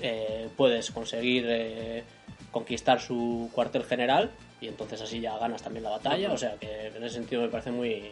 eh, 0.00 0.48
puedes 0.56 0.90
conseguir 0.90 1.46
eh, 1.48 2.04
conquistar 2.50 3.00
su 3.00 3.50
cuartel 3.52 3.84
general 3.84 4.30
y 4.60 4.68
entonces 4.68 5.00
así 5.00 5.20
ya 5.20 5.38
ganas 5.38 5.62
también 5.62 5.84
la 5.84 5.90
batalla. 5.90 6.32
O 6.32 6.38
sea 6.38 6.54
que 6.56 6.88
en 6.88 7.02
ese 7.02 7.16
sentido 7.16 7.42
me 7.42 7.48
parece 7.48 7.70
muy, 7.70 8.10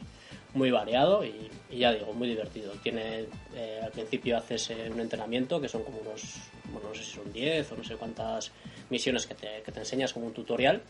muy 0.54 0.70
variado 0.70 1.24
y, 1.24 1.50
y 1.70 1.78
ya 1.78 1.92
digo, 1.92 2.12
muy 2.12 2.28
divertido. 2.28 2.72
Tiene, 2.82 3.26
eh, 3.54 3.80
al 3.82 3.90
principio 3.90 4.38
haces 4.38 4.70
eh, 4.70 4.90
un 4.92 5.00
entrenamiento 5.00 5.60
que 5.60 5.68
son 5.68 5.82
como 5.82 5.98
unos, 5.98 6.22
bueno, 6.72 6.88
no 6.88 6.94
sé 6.94 7.04
si 7.04 7.12
son 7.12 7.32
10 7.32 7.72
o 7.72 7.76
no 7.76 7.84
sé 7.84 7.96
cuántas 7.96 8.50
misiones 8.90 9.26
que 9.26 9.34
te, 9.34 9.62
que 9.62 9.72
te 9.72 9.80
enseñas 9.80 10.12
como 10.12 10.26
un 10.26 10.32
tutorial 10.32 10.82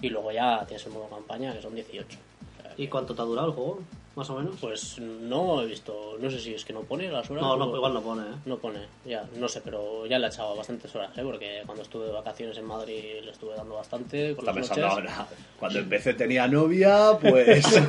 y 0.00 0.08
luego 0.08 0.32
ya 0.32 0.64
tienes 0.66 0.84
el 0.86 0.92
modo 0.92 1.08
campaña 1.08 1.52
que 1.52 1.62
son 1.62 1.74
18. 1.74 2.18
O 2.58 2.62
sea, 2.62 2.74
¿Y 2.76 2.88
cuánto 2.88 3.14
te 3.14 3.22
ha 3.22 3.24
durado 3.24 3.48
el 3.48 3.54
juego? 3.54 3.80
Más 4.20 4.28
o 4.28 4.36
menos. 4.36 4.56
Pues 4.60 4.98
no 4.98 5.62
he 5.62 5.66
visto, 5.66 6.16
no 6.20 6.30
sé 6.30 6.38
si 6.38 6.52
es 6.52 6.62
que 6.66 6.74
no 6.74 6.80
pone 6.82 7.10
las 7.10 7.30
horas. 7.30 7.42
no, 7.42 7.52
o- 7.54 7.76
igual 7.76 7.94
no 7.94 8.02
pone, 8.02 8.22
¿eh? 8.22 8.34
no 8.44 8.58
pone, 8.58 8.80
ya, 9.06 9.24
no 9.38 9.48
sé, 9.48 9.62
pero 9.64 10.04
ya 10.04 10.18
le 10.18 10.26
he 10.26 10.28
echado 10.28 10.54
bastantes 10.54 10.94
horas, 10.94 11.16
¿eh? 11.16 11.22
porque 11.22 11.62
cuando 11.64 11.82
estuve 11.82 12.04
de 12.04 12.12
vacaciones 12.12 12.58
en 12.58 12.66
Madrid 12.66 13.02
le 13.24 13.30
estuve 13.30 13.54
dando 13.56 13.76
bastante 13.76 14.34
por 14.34 14.44
Está 14.44 14.52
las 14.60 14.68
pensando 14.68 14.94
noches. 14.96 15.10
ahora, 15.12 15.28
cuando 15.58 15.78
empecé 15.78 16.12
tenía 16.12 16.46
novia, 16.46 17.12
pues... 17.18 17.64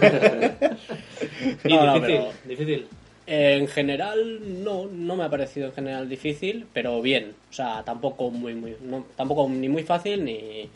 Y 1.65 1.73
No, 1.73 1.86
no, 1.86 1.93
difícil, 1.95 2.01
pero- 2.21 2.32
difícil. 2.45 2.88
En 3.27 3.67
general, 3.67 4.63
no, 4.63 4.88
no 4.88 5.15
me 5.17 5.23
ha 5.25 5.29
parecido 5.29 5.67
en 5.67 5.73
general 5.73 6.07
difícil, 6.09 6.65
pero 6.73 7.01
bien, 7.01 7.34
o 7.49 7.53
sea, 7.53 7.84
tampoco 7.84 8.29
muy, 8.29 8.55
muy, 8.55 8.75
no, 8.82 9.05
tampoco 9.17 9.47
ni 9.49 9.69
muy 9.69 9.84
fácil 9.84 10.23
ni, 10.25 10.69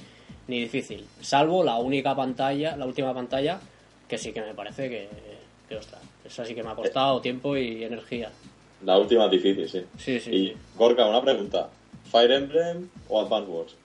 ni 0.47 0.59
difícil, 0.59 1.05
salvo 1.21 1.63
la 1.63 1.77
única 1.77 2.13
pantalla, 2.15 2.75
la 2.77 2.85
última 2.85 3.13
pantalla, 3.13 3.59
que 4.07 4.17
sí 4.17 4.31
que 4.31 4.41
me 4.41 4.53
parece 4.53 4.89
que, 4.89 5.09
que 5.67 5.75
ostras, 5.75 6.01
esa 6.23 6.45
sí 6.45 6.53
que 6.55 6.63
me 6.63 6.69
ha 6.69 6.75
costado 6.75 7.21
tiempo 7.21 7.55
y 7.57 7.83
energía. 7.83 8.29
La 8.83 8.97
última 8.97 9.25
es 9.25 9.31
difícil, 9.31 9.69
sí. 9.69 9.83
Sí, 9.97 10.19
sí, 10.19 10.29
Y 10.31 10.47
sí. 10.49 10.53
Gorka, 10.75 11.05
una 11.05 11.21
pregunta. 11.21 11.69
¿Fire 12.11 12.31
Emblem 12.31 12.87
o 13.09 13.21
Advance 13.21 13.49
Wars? 13.49 13.75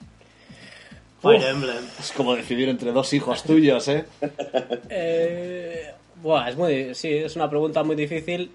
Fire 1.22 1.42
Emblem. 1.42 1.84
es 1.98 2.12
como 2.12 2.34
decidir 2.34 2.68
entre 2.68 2.92
dos 2.92 3.12
hijos 3.12 3.42
tuyos, 3.44 3.88
¿eh? 3.88 4.04
Eh, 4.90 5.90
buah, 6.22 6.48
es 6.50 6.56
muy, 6.56 6.94
sí, 6.94 7.08
es 7.08 7.36
una 7.36 7.48
pregunta 7.48 7.82
muy 7.82 7.96
difícil. 7.96 8.50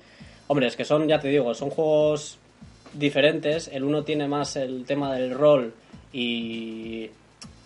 Hombre, 0.47 0.67
es 0.67 0.75
que 0.75 0.85
son, 0.85 1.07
ya 1.07 1.19
te 1.19 1.29
digo, 1.29 1.53
son 1.55 1.69
juegos 1.69 2.37
diferentes. 2.93 3.67
El 3.69 3.83
uno 3.83 4.03
tiene 4.03 4.27
más 4.27 4.55
el 4.55 4.85
tema 4.85 5.13
del 5.15 5.31
rol 5.31 5.73
y 6.13 7.09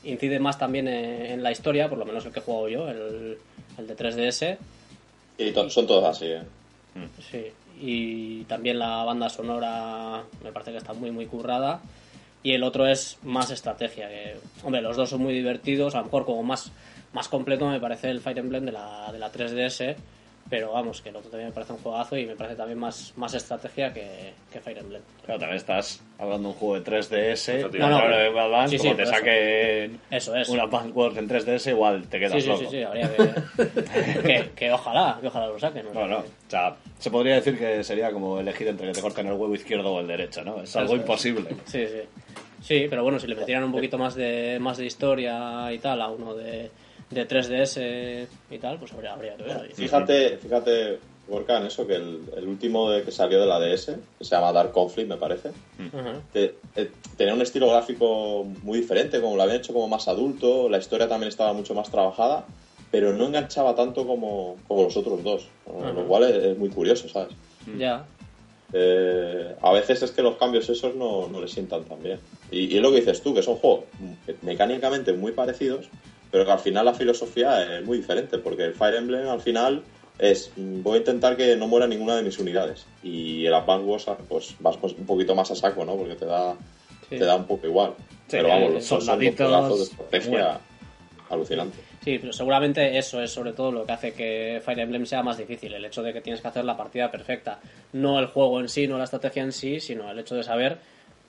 incide 0.03 0.39
más 0.39 0.57
también 0.57 0.88
en, 0.88 1.26
en 1.26 1.43
la 1.43 1.51
historia, 1.51 1.89
por 1.89 1.97
lo 1.97 2.05
menos 2.05 2.26
el 2.26 2.32
que 2.32 2.39
he 2.39 2.43
jugado 2.43 2.70
yo, 2.70 2.89
el, 2.89 3.38
el 3.78 3.88
de 3.88 3.97
3DS. 3.97 4.57
Y 5.40 5.54
son 5.70 5.88
todos 5.88 6.04
así, 6.04 6.26
¿eh? 6.26 6.42
Sí. 7.32 7.46
Y 7.82 8.44
también 8.44 8.78
la 8.78 9.04
banda 9.06 9.30
sonora 9.30 10.24
me 10.44 10.52
parece 10.52 10.72
que 10.72 10.78
está 10.78 10.94
muy, 10.94 11.12
muy 11.12 11.28
currada. 11.28 11.82
Y 12.44 12.52
el 12.52 12.64
otro 12.64 12.86
es 12.86 13.18
más 13.24 13.50
estrategia. 13.50 14.10
Hombre, 14.64 14.82
los 14.82 14.98
dos 14.98 15.10
son 15.10 15.22
muy 15.22 15.34
divertidos. 15.34 15.96
A 15.96 16.00
lo 16.00 16.06
mejor 16.06 16.26
como 16.26 16.44
más, 16.44 16.72
más 17.14 17.30
completo 17.30 17.70
me 17.70 17.80
parece 17.80 18.10
el 18.10 18.20
Fire 18.20 18.40
Emblem 18.40 18.66
de 18.66 18.74
la, 18.74 19.12
de 19.14 19.20
la 19.20 19.32
3DS. 19.32 19.96
Pero 20.50 20.72
vamos, 20.72 21.02
que 21.02 21.10
el 21.10 21.16
otro 21.16 21.30
también 21.30 21.50
me 21.50 21.54
parece 21.54 21.74
un 21.74 21.80
juegazo 21.80 22.18
y 22.18 22.26
me 22.26 22.36
parece 22.36 22.56
también 22.56 22.80
más, 22.80 23.14
más 23.16 23.34
estrategia 23.36 23.93
que, 23.93 24.34
que 24.52 24.60
Fire 24.60 24.80
Emblem. 24.80 25.02
Claro, 25.24 25.39
también 25.39 25.58
estás 25.58 26.02
hablando 26.18 26.50
de 26.50 26.54
un 26.56 26.60
juego 26.60 26.80
de 26.80 26.91
3DS. 26.91 27.72
No, 27.78 27.88
no, 27.89 28.18
de 28.18 28.30
Band, 28.30 28.70
sí, 28.70 28.80
sí, 28.80 28.84
como 28.88 28.97
te 28.97 29.06
saquen 29.06 30.00
Eso 30.10 30.36
es. 30.36 30.50
una 30.50 30.64
en 30.64 31.30
3DS, 31.30 31.70
igual 31.70 32.08
te 32.08 32.20
quedas 32.20 32.34
Sí, 32.34 32.41
sí, 32.41 32.47
loco. 32.47 32.60
sí, 32.62 32.68
sí, 32.72 32.82
habría 32.82 33.12
que, 33.16 34.22
que, 34.24 34.50
que 34.56 34.72
ojalá, 34.72 35.20
que 35.22 35.28
ojalá 35.28 35.47
lo 35.47 35.60
saquen. 35.60 35.86
No, 35.93 36.08
no. 36.08 36.18
O 36.18 36.24
sea, 36.47 36.76
se 36.97 37.12
podría 37.12 37.36
decir 37.36 37.58
que 37.58 37.84
sería 37.84 38.12
como 38.12 38.39
elegir 38.39 38.68
entre 38.70 38.88
que 38.88 38.93
te 38.93 39.02
corten 39.02 39.28
el 39.28 39.34
huevo 39.34 39.54
izquierdo 39.54 39.93
o 39.93 40.00
el 40.00 40.08
derecho, 40.08 40.43
¿no? 40.43 40.64
Es 40.64 40.76
algo 40.76 40.93
Eso 40.93 40.95
es. 40.95 41.02
imposible. 41.02 41.50
Sí, 41.66 41.86
sí. 41.86 42.02
Sí, 42.62 42.88
pero 42.89 43.04
bueno, 43.04 43.20
si 43.20 43.28
le 43.28 43.36
metieran 43.36 43.64
un 43.64 43.72
poquito 43.72 43.97
más 43.97 44.16
de 44.16 44.58
más 44.60 44.78
de 44.78 44.86
historia 44.86 45.72
y 45.72 45.80
tal 45.80 46.02
a 46.02 46.10
uno 46.10 46.34
de, 46.36 46.70
de 47.10 47.28
3DS 47.28 48.28
y 48.51 48.57
tal, 48.60 48.78
pues 48.80 48.91
habría, 48.93 49.14
habría 49.14 49.36
que 49.36 49.43
ver. 49.43 49.72
Fíjate, 49.76 50.38
fíjate, 50.38 50.99
Gorka, 51.28 51.57
en 51.57 51.66
eso, 51.68 51.86
que 51.88 51.95
el, 51.95 52.22
el 52.38 52.47
último 52.47 52.89
de, 52.91 53.03
que 53.03 53.12
salió 53.12 53.39
de 53.39 53.45
la 53.47 53.60
DS, 53.60 53.95
que 54.18 54.24
se 54.26 54.32
llama 54.36 54.51
Dark 54.51 54.72
Conflict, 54.72 55.10
me 55.10 55.18
parece, 55.18 55.49
te- 56.34 56.55
eh, 56.76 56.89
tenía 57.18 57.34
un 57.34 57.41
estilo 57.41 57.70
gráfico 57.70 58.45
muy 58.64 58.80
diferente, 58.80 59.20
como 59.22 59.36
lo 59.36 59.43
habían 59.43 59.57
hecho 59.57 59.74
como 59.74 59.88
más 59.88 60.07
adulto, 60.07 60.70
la 60.70 60.78
historia 60.78 61.07
también 61.07 61.30
estaba 61.30 61.53
mucho 61.53 61.74
más 61.74 61.89
trabajada, 61.91 62.45
pero 62.91 63.14
no 63.14 63.26
enganchaba 63.28 63.76
tanto 63.76 64.05
como, 64.07 64.55
como 64.68 64.84
los 64.84 64.97
otros 64.97 65.24
dos, 65.24 65.47
lo 65.68 66.05
cual 66.07 66.24
es, 66.24 66.43
es 66.43 66.57
muy 66.57 66.70
curioso, 66.70 67.07
¿sabes? 67.10 67.34
Ya. 67.78 68.05
Eh, 68.72 69.55
a 69.62 69.72
veces 69.74 70.01
es 70.03 70.12
que 70.12 70.22
los 70.22 70.36
cambios 70.38 70.70
esos 70.70 70.93
no, 70.95 71.28
no 71.28 71.41
le 71.41 71.47
sientan 71.47 71.84
tan 71.86 72.01
bien. 72.03 72.20
Y, 72.51 72.72
y 72.74 72.78
es 72.78 72.82
lo 72.84 72.91
que 72.91 72.97
dices 72.97 73.22
tú, 73.22 73.34
que 73.34 73.41
son 73.41 73.55
juegos 73.55 73.82
mecánicamente 74.43 75.14
muy 75.14 75.32
parecidos, 75.32 75.88
pero 76.32 76.46
que 76.46 76.52
al 76.52 76.60
final 76.60 76.86
la 76.86 76.94
filosofía 76.94 77.78
es 77.80 77.86
muy 77.86 77.98
diferente, 77.98 78.38
porque 78.38 78.64
el 78.66 78.74
Fire 78.74 78.96
Emblem 78.96 79.28
al 79.28 79.42
final 79.42 79.84
es 80.18 80.52
mm, 80.56 80.84
voy 80.84 80.96
a 80.96 81.00
intentar 81.00 81.38
que 81.38 81.56
no 81.56 81.68
muera 81.68 81.88
ninguna 81.88 82.16
de 82.16 82.24
mis 82.24 82.38
unidades. 82.40 82.86
Y 83.04 83.46
el 83.46 83.54
Advance 83.54 83.86
Wars 83.86 84.06
pues 84.28 84.56
vas 84.60 84.78
pues, 84.78 84.94
un 84.94 85.06
poquito 85.06 85.34
más 85.36 85.50
a 85.52 85.56
saco, 85.56 85.86
¿no? 85.86 85.96
Porque 85.96 86.16
te 86.16 86.26
da, 86.26 86.56
Sí. 87.10 87.18
te 87.18 87.26
da 87.26 87.36
un 87.36 87.46
poco 87.46 87.66
igual. 87.66 87.94
Sí, 87.98 88.38
pero 88.38 88.50
vamos, 88.50 88.70
eh, 88.70 88.74
los 88.74 88.86
son, 88.86 89.20
pedazos 89.20 89.78
de 89.80 89.84
estrategia 89.86 90.30
bueno. 90.30 90.60
alucinante. 91.30 91.78
Sí, 92.04 92.18
pero 92.20 92.32
seguramente 92.32 92.98
eso 92.98 93.22
es 93.22 93.32
sobre 93.32 93.54
todo 93.54 93.72
lo 93.72 93.86
que 93.86 93.92
hace 93.92 94.14
que 94.14 94.62
Fire 94.64 94.80
Emblem 94.80 95.06
sea 95.06 95.24
más 95.24 95.38
difícil, 95.38 95.74
el 95.74 95.84
hecho 95.84 96.04
de 96.04 96.14
que 96.14 96.22
tienes 96.22 96.42
que 96.42 96.48
hacer 96.48 96.64
la 96.64 96.78
partida 96.78 97.10
perfecta. 97.10 97.60
No 97.94 98.20
el 98.20 98.28
juego 98.28 98.60
en 98.60 98.70
sí, 98.70 98.88
no 98.88 98.98
la 98.98 99.06
estrategia 99.06 99.44
en 99.44 99.52
sí, 99.52 99.80
sino 99.80 100.10
el 100.10 100.20
hecho 100.20 100.36
de 100.36 100.44
saber 100.44 100.78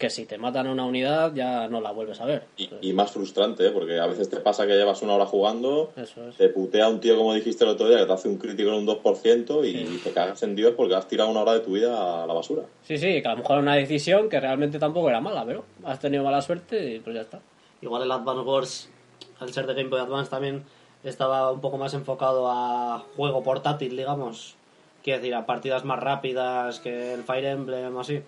que 0.00 0.08
si 0.08 0.24
te 0.24 0.38
matan 0.38 0.66
a 0.66 0.72
una 0.72 0.86
unidad 0.86 1.34
ya 1.34 1.68
no 1.68 1.82
la 1.82 1.90
vuelves 1.92 2.22
a 2.22 2.24
ver. 2.24 2.44
Y, 2.56 2.70
y 2.80 2.92
más 2.94 3.12
frustrante, 3.12 3.66
¿eh? 3.66 3.70
porque 3.70 4.00
a 4.00 4.06
veces 4.06 4.30
te 4.30 4.38
pasa 4.38 4.66
que 4.66 4.72
llevas 4.72 5.02
una 5.02 5.14
hora 5.14 5.26
jugando 5.26 5.92
Eso 5.94 6.26
es. 6.26 6.36
te 6.36 6.48
putea 6.48 6.88
un 6.88 7.00
tío, 7.00 7.18
como 7.18 7.34
dijiste 7.34 7.64
el 7.64 7.70
otro 7.70 7.86
día, 7.86 7.98
que 7.98 8.06
te 8.06 8.12
hace 8.14 8.26
un 8.26 8.38
crítico 8.38 8.70
en 8.70 8.76
un 8.76 8.86
2% 8.86 9.68
y 9.68 9.98
te 9.98 10.10
cagas 10.12 10.42
en 10.42 10.56
Dios 10.56 10.72
porque 10.74 10.94
has 10.94 11.06
tirado 11.06 11.28
una 11.30 11.42
hora 11.42 11.52
de 11.52 11.60
tu 11.60 11.72
vida 11.72 12.22
a 12.24 12.26
la 12.26 12.32
basura. 12.32 12.62
Sí, 12.82 12.96
sí, 12.96 13.20
que 13.20 13.28
a 13.28 13.32
lo 13.32 13.36
mejor 13.36 13.52
era 13.56 13.60
una 13.62 13.74
decisión 13.74 14.30
que 14.30 14.40
realmente 14.40 14.78
tampoco 14.78 15.10
era 15.10 15.20
mala, 15.20 15.44
pero 15.44 15.66
has 15.84 15.98
tenido 16.00 16.24
mala 16.24 16.40
suerte 16.40 16.94
y 16.94 17.00
pues 17.00 17.14
ya 17.14 17.20
está. 17.20 17.40
Igual 17.82 18.02
el 18.04 18.10
Advance 18.10 18.42
Wars, 18.42 18.90
al 19.38 19.52
ser 19.52 19.66
de 19.66 19.74
Game 19.74 19.90
Boy 19.90 20.00
Advance 20.00 20.30
también, 20.30 20.64
estaba 21.04 21.52
un 21.52 21.60
poco 21.60 21.76
más 21.76 21.92
enfocado 21.92 22.50
a 22.50 23.04
juego 23.16 23.42
portátil, 23.42 23.98
digamos. 23.98 24.56
Quiero 25.04 25.18
decir, 25.20 25.34
a 25.34 25.44
partidas 25.44 25.84
más 25.84 26.00
rápidas 26.00 26.80
que 26.80 27.12
el 27.12 27.22
Fire 27.22 27.44
Emblem 27.44 27.94
o 27.94 28.00
así. 28.00 28.22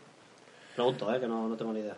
Pregunto, 0.75 1.14
¿eh? 1.14 1.20
Que 1.20 1.27
no, 1.27 1.49
no 1.49 1.57
tengo 1.57 1.73
ni 1.73 1.81
idea. 1.81 1.97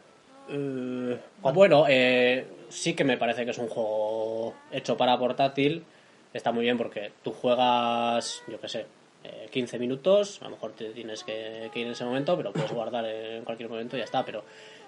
Eh, 0.48 1.18
bueno, 1.40 1.84
eh, 1.88 2.46
sí 2.68 2.94
que 2.94 3.04
me 3.04 3.16
parece 3.16 3.44
que 3.44 3.52
es 3.52 3.58
un 3.58 3.68
juego 3.68 4.54
hecho 4.70 4.96
para 4.96 5.18
portátil. 5.18 5.84
Está 6.32 6.52
muy 6.52 6.64
bien 6.64 6.76
porque 6.76 7.12
tú 7.22 7.32
juegas, 7.32 8.42
yo 8.48 8.60
qué 8.60 8.68
sé, 8.68 8.86
eh, 9.22 9.48
15 9.50 9.78
minutos. 9.78 10.40
A 10.42 10.46
lo 10.46 10.50
mejor 10.50 10.72
te 10.72 10.90
tienes 10.90 11.22
que, 11.22 11.70
que 11.72 11.80
ir 11.80 11.86
en 11.86 11.92
ese 11.92 12.04
momento, 12.04 12.36
pero 12.36 12.52
puedes 12.52 12.72
guardar 12.72 13.06
en 13.06 13.44
cualquier 13.44 13.68
momento 13.68 13.96
y 13.96 14.00
ya 14.00 14.04
está. 14.04 14.24
Pero 14.24 14.42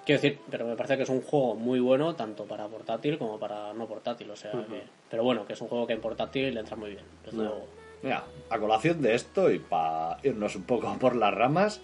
quiero 0.04 0.20
decir, 0.20 0.40
pero 0.50 0.66
me 0.66 0.76
parece 0.76 0.96
que 0.96 1.04
es 1.04 1.08
un 1.08 1.22
juego 1.22 1.54
muy 1.54 1.78
bueno 1.80 2.14
tanto 2.16 2.44
para 2.44 2.66
portátil 2.66 3.16
como 3.16 3.38
para 3.38 3.72
no 3.72 3.86
portátil. 3.86 4.30
O 4.30 4.36
sea, 4.36 4.50
que, 4.52 4.82
pero 5.08 5.22
bueno, 5.22 5.46
que 5.46 5.52
es 5.52 5.60
un 5.60 5.68
juego 5.68 5.86
que 5.86 5.92
en 5.92 6.00
portátil 6.00 6.52
le 6.52 6.60
entra 6.60 6.76
muy 6.76 6.90
bien. 6.90 7.04
desde 7.24 7.36
luego. 7.38 7.66
Mira, 8.02 8.24
a 8.50 8.58
colación 8.58 9.00
de 9.00 9.14
esto 9.14 9.50
y 9.50 9.58
para 9.58 10.18
irnos 10.22 10.54
un 10.54 10.64
poco 10.64 10.94
por 10.98 11.16
las 11.16 11.32
ramas, 11.32 11.80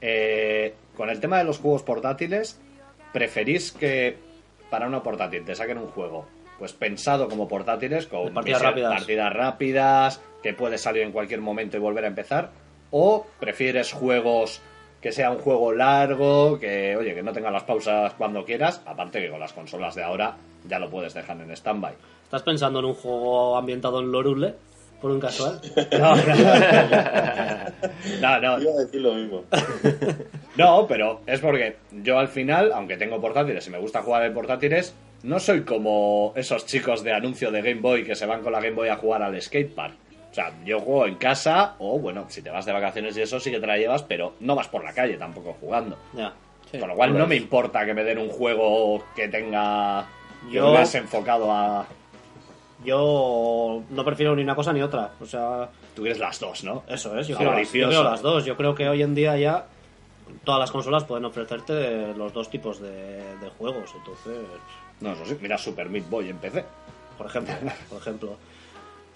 eh, 0.00 0.74
con 0.96 1.10
el 1.10 1.20
tema 1.20 1.38
de 1.38 1.44
los 1.44 1.58
juegos 1.58 1.82
portátiles, 1.82 2.60
¿preferís 3.12 3.72
que 3.72 4.16
para 4.70 4.86
una 4.86 5.02
portátil 5.02 5.44
te 5.44 5.54
saquen 5.54 5.78
un 5.78 5.88
juego 5.88 6.26
pues 6.58 6.72
pensado 6.72 7.28
como 7.28 7.48
portátiles, 7.48 8.06
con 8.06 8.32
partidas 8.32 8.62
rápidas. 8.62 8.94
partidas 8.94 9.32
rápidas, 9.32 10.20
que 10.42 10.54
puede 10.54 10.78
salir 10.78 11.02
en 11.02 11.12
cualquier 11.12 11.40
momento 11.40 11.76
y 11.76 11.80
volver 11.80 12.04
a 12.04 12.08
empezar? 12.08 12.50
¿O 12.90 13.26
prefieres 13.38 13.92
juegos 13.92 14.62
que 15.00 15.12
sea 15.12 15.30
un 15.30 15.38
juego 15.38 15.72
largo, 15.72 16.58
que 16.58 16.96
oye, 16.96 17.14
que 17.14 17.22
no 17.22 17.32
tenga 17.32 17.50
las 17.50 17.64
pausas 17.64 18.14
cuando 18.14 18.44
quieras? 18.44 18.80
Aparte 18.86 19.20
que 19.20 19.28
con 19.28 19.40
las 19.40 19.52
consolas 19.52 19.94
de 19.94 20.02
ahora 20.02 20.36
ya 20.66 20.78
lo 20.78 20.88
puedes 20.88 21.12
dejar 21.14 21.40
en 21.40 21.50
stand-by. 21.50 21.94
¿Estás 22.24 22.42
pensando 22.42 22.78
en 22.80 22.86
un 22.86 22.94
juego 22.94 23.56
ambientado 23.56 24.00
en 24.00 24.10
Lorule? 24.10 24.54
Por 25.00 25.10
un 25.10 25.20
casual. 25.20 25.60
No, 28.20 28.40
no, 28.40 28.40
no, 28.40 28.62
Iba 28.62 28.72
a 28.72 28.76
decir 28.84 29.00
lo 29.00 29.14
mismo. 29.14 29.44
No, 30.56 30.86
pero 30.86 31.20
es 31.26 31.40
porque 31.40 31.76
yo 31.92 32.18
al 32.18 32.28
final, 32.28 32.72
aunque 32.72 32.96
tengo 32.96 33.20
portátiles 33.20 33.66
y 33.66 33.70
me 33.70 33.78
gusta 33.78 34.00
jugar 34.02 34.22
en 34.24 34.32
portátiles, 34.32 34.94
no 35.22 35.38
soy 35.38 35.62
como 35.64 36.32
esos 36.34 36.64
chicos 36.64 37.04
de 37.04 37.12
anuncio 37.12 37.50
de 37.50 37.60
Game 37.60 37.82
Boy 37.82 38.04
que 38.04 38.14
se 38.14 38.24
van 38.24 38.40
con 38.42 38.52
la 38.52 38.60
Game 38.60 38.74
Boy 38.74 38.88
a 38.88 38.96
jugar 38.96 39.22
al 39.22 39.40
skatepark. 39.40 39.92
O 40.30 40.34
sea, 40.34 40.52
yo 40.64 40.80
juego 40.80 41.06
en 41.06 41.16
casa 41.16 41.74
o, 41.78 41.98
bueno, 41.98 42.24
si 42.28 42.40
te 42.40 42.48
vas 42.50 42.64
de 42.64 42.72
vacaciones 42.72 43.14
y 43.18 43.22
eso 43.22 43.38
sí 43.38 43.50
que 43.50 43.60
te 43.60 43.66
la 43.66 43.76
llevas, 43.76 44.02
pero 44.02 44.32
no 44.40 44.54
vas 44.54 44.68
por 44.68 44.82
la 44.82 44.94
calle 44.94 45.18
tampoco 45.18 45.54
jugando. 45.60 45.98
Ya. 46.14 46.32
Sí. 46.72 46.78
Con 46.78 46.88
lo 46.88 46.94
cual 46.96 47.16
no 47.16 47.26
me 47.26 47.36
importa 47.36 47.84
que 47.84 47.92
me 47.94 48.02
den 48.02 48.18
un 48.18 48.28
juego 48.30 49.04
que 49.14 49.28
tenga... 49.28 50.06
Yo- 50.50 50.72
más 50.72 50.94
enfocado 50.94 51.52
a... 51.52 51.86
Yo 52.86 53.82
no 53.90 54.04
prefiero 54.04 54.34
ni 54.36 54.42
una 54.42 54.54
cosa 54.54 54.72
ni 54.72 54.80
otra. 54.80 55.10
O 55.20 55.26
sea, 55.26 55.68
Tú 55.94 56.02
quieres 56.02 56.18
las 56.20 56.38
dos, 56.40 56.64
¿no? 56.64 56.84
eso 56.88 57.18
es. 57.18 57.26
Yo 57.26 57.36
quiero, 57.36 57.52
las, 57.52 57.72
yo 57.72 57.88
quiero 57.88 58.04
las 58.04 58.22
dos. 58.22 58.44
Yo 58.44 58.56
creo 58.56 58.74
que 58.74 58.88
hoy 58.88 59.02
en 59.02 59.14
día 59.14 59.36
ya 59.36 59.66
todas 60.44 60.60
las 60.60 60.70
consolas 60.70 61.04
pueden 61.04 61.24
ofrecerte 61.24 62.14
los 62.14 62.32
dos 62.32 62.48
tipos 62.48 62.80
de, 62.80 62.90
de 63.38 63.50
juegos. 63.58 63.90
Entonces, 63.96 64.38
No, 65.00 65.12
eso 65.12 65.26
sí, 65.26 65.36
mira 65.40 65.58
Super 65.58 65.88
Meat 65.90 66.08
Boy 66.08 66.30
en 66.30 66.38
PC. 66.38 66.64
por 67.18 67.26
ejemplo, 67.26 67.54
por 67.90 67.98
ejemplo. 67.98 68.36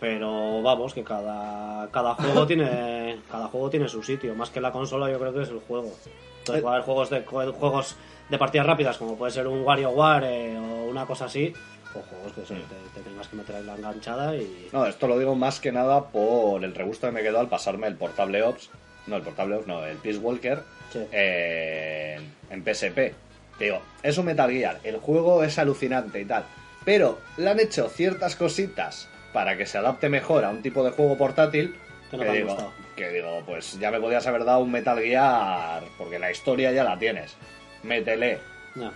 Pero 0.01 0.63
vamos, 0.63 0.95
que 0.95 1.05
cada, 1.05 1.87
cada 1.91 2.15
juego 2.15 2.47
tiene 2.47 3.19
cada 3.31 3.49
juego 3.49 3.69
tiene 3.71 3.89
su 3.89 4.03
sitio. 4.03 4.35
Más 4.35 4.51
que 4.51 4.61
la 4.61 4.73
consola, 4.73 5.11
yo 5.11 5.19
creo 5.19 5.33
que 5.33 5.43
es 5.43 5.49
el 5.51 5.61
juego. 5.61 5.93
Entonces, 6.39 6.65
va 6.65 6.71
a 6.71 6.73
haber 6.75 6.85
juegos 6.87 7.11
de 7.11 7.21
juegos 7.21 7.97
de 8.31 8.39
partidas 8.39 8.67
rápidas, 8.67 8.97
como 8.97 9.17
puede 9.17 9.31
ser 9.31 9.47
un 9.47 9.63
WarioWare 9.63 10.25
eh, 10.25 10.59
o 10.59 10.89
una 10.89 11.05
cosa 11.05 11.27
así, 11.27 11.53
o 11.95 12.03
juegos 12.03 12.33
que 12.33 12.43
eso, 12.43 12.55
te, 12.55 13.01
te 13.01 13.09
tengas 13.09 13.27
que 13.29 13.37
meter 13.37 13.57
en 13.57 13.67
la 13.67 13.75
enganchada 13.77 14.37
y 14.37 14.69
No, 14.73 14.87
esto 14.87 15.07
lo 15.09 15.19
digo 15.19 15.35
más 15.35 15.59
que 15.61 15.73
nada 15.73 16.05
por 16.09 16.63
el 16.65 16.75
regusto 16.75 17.07
que 17.07 17.13
me 17.13 17.23
quedó 17.23 17.41
al 17.41 17.49
pasarme 17.49 17.87
el 17.87 17.97
Portable 17.97 18.43
Ops. 18.43 18.71
No, 19.07 19.17
el 19.17 19.23
Portable 19.23 19.57
Ops, 19.57 19.67
no, 19.67 19.85
el 19.85 19.97
Peace 19.99 20.19
Walker 20.19 20.63
Sí. 20.93 21.01
eh, 21.13 22.19
en 22.51 22.63
PSP. 22.65 23.15
Te 23.59 23.65
Digo, 23.67 23.81
es 24.03 24.17
un 24.19 24.27
Metal 24.27 24.51
Gear, 24.51 24.79
el 24.85 24.97
juego 24.99 25.43
es 25.45 25.59
alucinante 25.59 26.21
y 26.21 26.25
tal. 26.25 26.45
Pero 26.85 27.19
le 27.37 27.51
han 27.51 27.61
hecho 27.61 27.89
ciertas 27.89 28.35
cositas 28.37 29.09
para 29.33 29.57
que 29.57 29.67
se 29.67 29.79
adapte 29.79 30.09
mejor 30.09 30.45
a 30.45 30.51
un 30.51 30.63
tipo 30.63 30.83
de 30.83 30.91
juego 30.93 31.17
portátil. 31.19 31.77
Que 32.11 32.17
no 32.17 32.23
que 32.25 32.31
digo, 32.33 32.49
gustado. 32.49 32.73
que 32.97 33.09
digo, 33.11 33.43
pues 33.47 33.79
ya 33.79 33.91
me 33.91 34.01
podías 34.01 34.27
haber 34.27 34.45
dado 34.45 34.61
un 34.61 34.73
Metal 34.73 34.99
Gear 34.99 35.83
porque 35.99 36.19
la 36.19 36.31
historia 36.31 36.73
ya 36.73 36.83
la 36.83 36.99
tienes. 36.99 37.37
Métele 37.83 38.39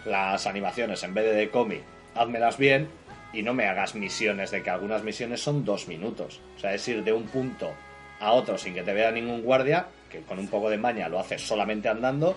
las 0.07 0.47
animaciones 0.47 1.03
en 1.03 1.15
vez 1.15 1.25
de 1.27 1.33
de 1.35 1.51
cómic, 1.51 1.83
házmelas 2.15 2.59
bien 2.59 2.89
y 3.33 3.43
no 3.43 3.55
me 3.55 3.67
hagas 3.67 3.95
misiones 3.95 4.51
de 4.51 4.63
que 4.63 4.71
algunas 4.71 5.03
misiones 5.03 5.41
son 5.41 5.65
dos 5.65 5.89
minutos. 5.89 6.41
O 6.57 6.61
sea, 6.61 6.75
es 6.75 6.87
ir 6.89 7.03
de 7.03 7.13
un 7.13 7.25
punto 7.25 7.73
a 8.21 8.33
otro 8.33 8.57
sin 8.57 8.75
que 8.75 8.83
te 8.83 8.93
vea 8.93 9.11
ningún 9.11 9.43
guardia, 9.43 9.87
que 10.11 10.21
con 10.21 10.39
un 10.39 10.49
poco 10.49 10.71
de 10.71 10.79
maña 10.79 11.09
lo 11.09 11.19
haces 11.19 11.43
solamente 11.43 11.89
andando, 11.89 12.37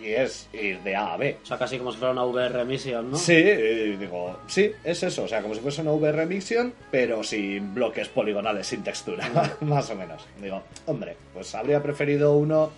y 0.00 0.10
es 0.10 0.48
ir 0.52 0.80
de 0.80 0.96
A 0.96 1.14
a 1.14 1.16
B. 1.16 1.38
O 1.42 1.46
sea, 1.46 1.58
casi 1.58 1.78
como 1.78 1.92
si 1.92 1.98
fuera 1.98 2.12
una 2.12 2.24
VR 2.24 2.64
Mission, 2.64 3.10
¿no? 3.10 3.16
Sí, 3.16 3.42
digo, 3.42 4.40
sí, 4.46 4.72
es 4.84 5.02
eso, 5.02 5.24
o 5.24 5.28
sea, 5.28 5.42
como 5.42 5.54
si 5.54 5.60
fuese 5.60 5.82
una 5.82 5.92
VR 5.92 6.26
Mission, 6.26 6.72
pero 6.90 7.22
sin 7.22 7.74
bloques 7.74 8.08
poligonales, 8.08 8.66
sin 8.66 8.82
textura, 8.82 9.28
más 9.60 9.90
o 9.90 9.94
menos. 9.94 10.26
Digo, 10.40 10.62
hombre, 10.86 11.16
pues 11.32 11.54
habría 11.54 11.82
preferido 11.82 12.36
uno 12.36 12.70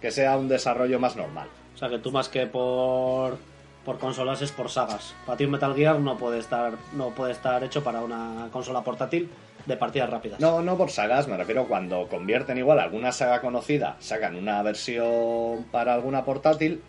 que 0.00 0.10
sea 0.10 0.36
un 0.36 0.48
desarrollo 0.48 0.98
más 0.98 1.16
normal. 1.16 1.48
O 1.74 1.78
sea, 1.78 1.88
que 1.88 1.98
tú 1.98 2.10
más 2.10 2.28
que 2.28 2.46
por, 2.46 3.38
por 3.86 3.98
consolas 3.98 4.42
es 4.42 4.50
por 4.50 4.68
sagas. 4.68 5.14
Para 5.24 5.38
ti 5.38 5.44
un 5.44 5.52
Metal 5.52 5.74
Gear 5.74 6.00
no 6.00 6.18
puede 6.18 6.40
estar 6.40 6.74
no 6.92 7.10
puede 7.10 7.32
estar 7.32 7.62
hecho 7.62 7.84
para 7.84 8.00
una 8.00 8.48
consola 8.50 8.82
portátil 8.82 9.30
de 9.64 9.76
partidas 9.76 10.10
rápidas. 10.10 10.40
No, 10.40 10.60
no 10.60 10.76
por 10.76 10.90
sagas, 10.90 11.28
me 11.28 11.36
refiero 11.36 11.66
cuando 11.66 12.08
convierten 12.08 12.58
igual 12.58 12.80
alguna 12.80 13.12
saga 13.12 13.40
conocida, 13.40 13.96
sacan 14.00 14.34
una 14.34 14.60
versión 14.62 15.64
para 15.70 15.94
alguna 15.94 16.24
portátil 16.24 16.82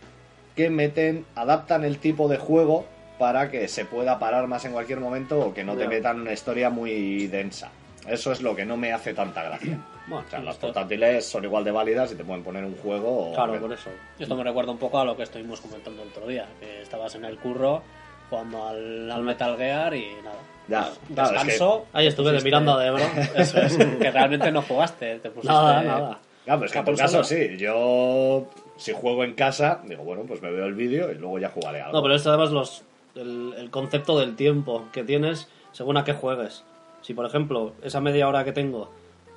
que 0.55 0.71
meten, 0.71 1.25
adaptan 1.35 1.85
el 1.85 1.99
tipo 1.99 2.27
de 2.27 2.37
juego 2.37 2.85
para 3.19 3.51
que 3.51 3.67
se 3.67 3.85
pueda 3.85 4.17
parar 4.17 4.47
más 4.47 4.65
en 4.65 4.71
cualquier 4.71 4.99
momento 4.99 5.39
o 5.39 5.53
que 5.53 5.63
no 5.63 5.75
te 5.75 5.87
metan 5.87 6.21
una 6.21 6.33
historia 6.33 6.71
muy 6.71 7.27
densa. 7.27 7.69
Eso 8.07 8.31
es 8.31 8.41
lo 8.41 8.55
que 8.55 8.65
no 8.65 8.75
me 8.75 8.91
hace 8.91 9.13
tanta 9.13 9.43
gracia. 9.43 9.79
Bueno, 10.07 10.23
O 10.25 10.29
sea, 10.29 10.39
sí, 10.39 10.45
las 10.45 10.55
portátiles 10.57 11.25
son 11.25 11.43
igual 11.43 11.63
de 11.63 11.71
válidas 11.71 12.11
y 12.11 12.15
te 12.15 12.23
pueden 12.23 12.43
poner 12.43 12.63
un 12.63 12.75
juego 12.77 13.31
o... 13.31 13.33
Claro, 13.35 13.59
por 13.59 13.73
eso. 13.73 13.89
Esto 14.17 14.35
me 14.35 14.43
recuerda 14.43 14.71
un 14.71 14.77
poco 14.77 14.99
a 14.99 15.05
lo 15.05 15.17
que 15.17 15.23
estuvimos 15.23 15.59
comentando 15.61 16.01
el 16.03 16.09
otro 16.09 16.25
día, 16.27 16.47
que 16.59 16.81
estabas 16.81 17.13
en 17.15 17.25
el 17.25 17.37
curro 17.37 17.81
jugando 18.29 18.67
al, 18.67 19.11
al 19.11 19.23
Metal 19.23 19.57
Gear 19.57 19.93
y 19.95 20.07
nada. 20.23 20.37
Ya, 20.69 20.89
claro, 21.13 21.29
es 21.35 21.41
que- 21.43 21.45
Descanso. 21.51 21.85
Ahí 21.93 22.07
estuve 22.07 22.41
mirando 22.41 22.77
de 22.77 22.87
Ebro. 22.87 23.03
Eso 23.35 23.59
es, 23.59 23.77
que 23.77 24.11
realmente 24.11 24.51
no 24.51 24.61
jugaste, 24.61 25.19
te 25.19 25.29
pusiste... 25.29 25.53
Nada, 25.53 25.81
nada. 25.81 26.19
Claro, 26.45 26.59
pues 26.61 26.71
que 26.71 26.79
en 26.79 26.85
tu 26.85 26.95
caso 26.95 27.23
sí. 27.25 27.57
Yo, 27.57 28.47
si 28.77 28.93
juego 28.93 29.23
en 29.25 29.33
casa, 29.33 29.81
digo, 29.85 30.03
bueno, 30.03 30.23
pues 30.25 30.41
me 30.41 30.49
veo 30.51 30.65
el 30.65 30.73
vídeo 30.75 31.11
y 31.11 31.15
luego 31.15 31.39
ya 31.39 31.49
jugaré 31.49 31.81
algo. 31.81 31.97
No, 31.97 32.01
pero 32.01 32.15
esto 32.15 32.29
además 32.29 32.51
los, 32.51 32.83
el, 33.15 33.53
el 33.57 33.69
concepto 33.69 34.17
del 34.17 34.35
tiempo 34.37 34.85
que 34.93 35.03
tienes 35.03 35.49
según 35.73 35.97
a 35.97 36.05
qué 36.05 36.13
juegues. 36.13 36.63
Si, 37.01 37.13
por 37.13 37.25
ejemplo, 37.25 37.73
esa 37.83 37.99
media 38.01 38.27
hora 38.29 38.45
que 38.45 38.53
tengo 38.53 38.89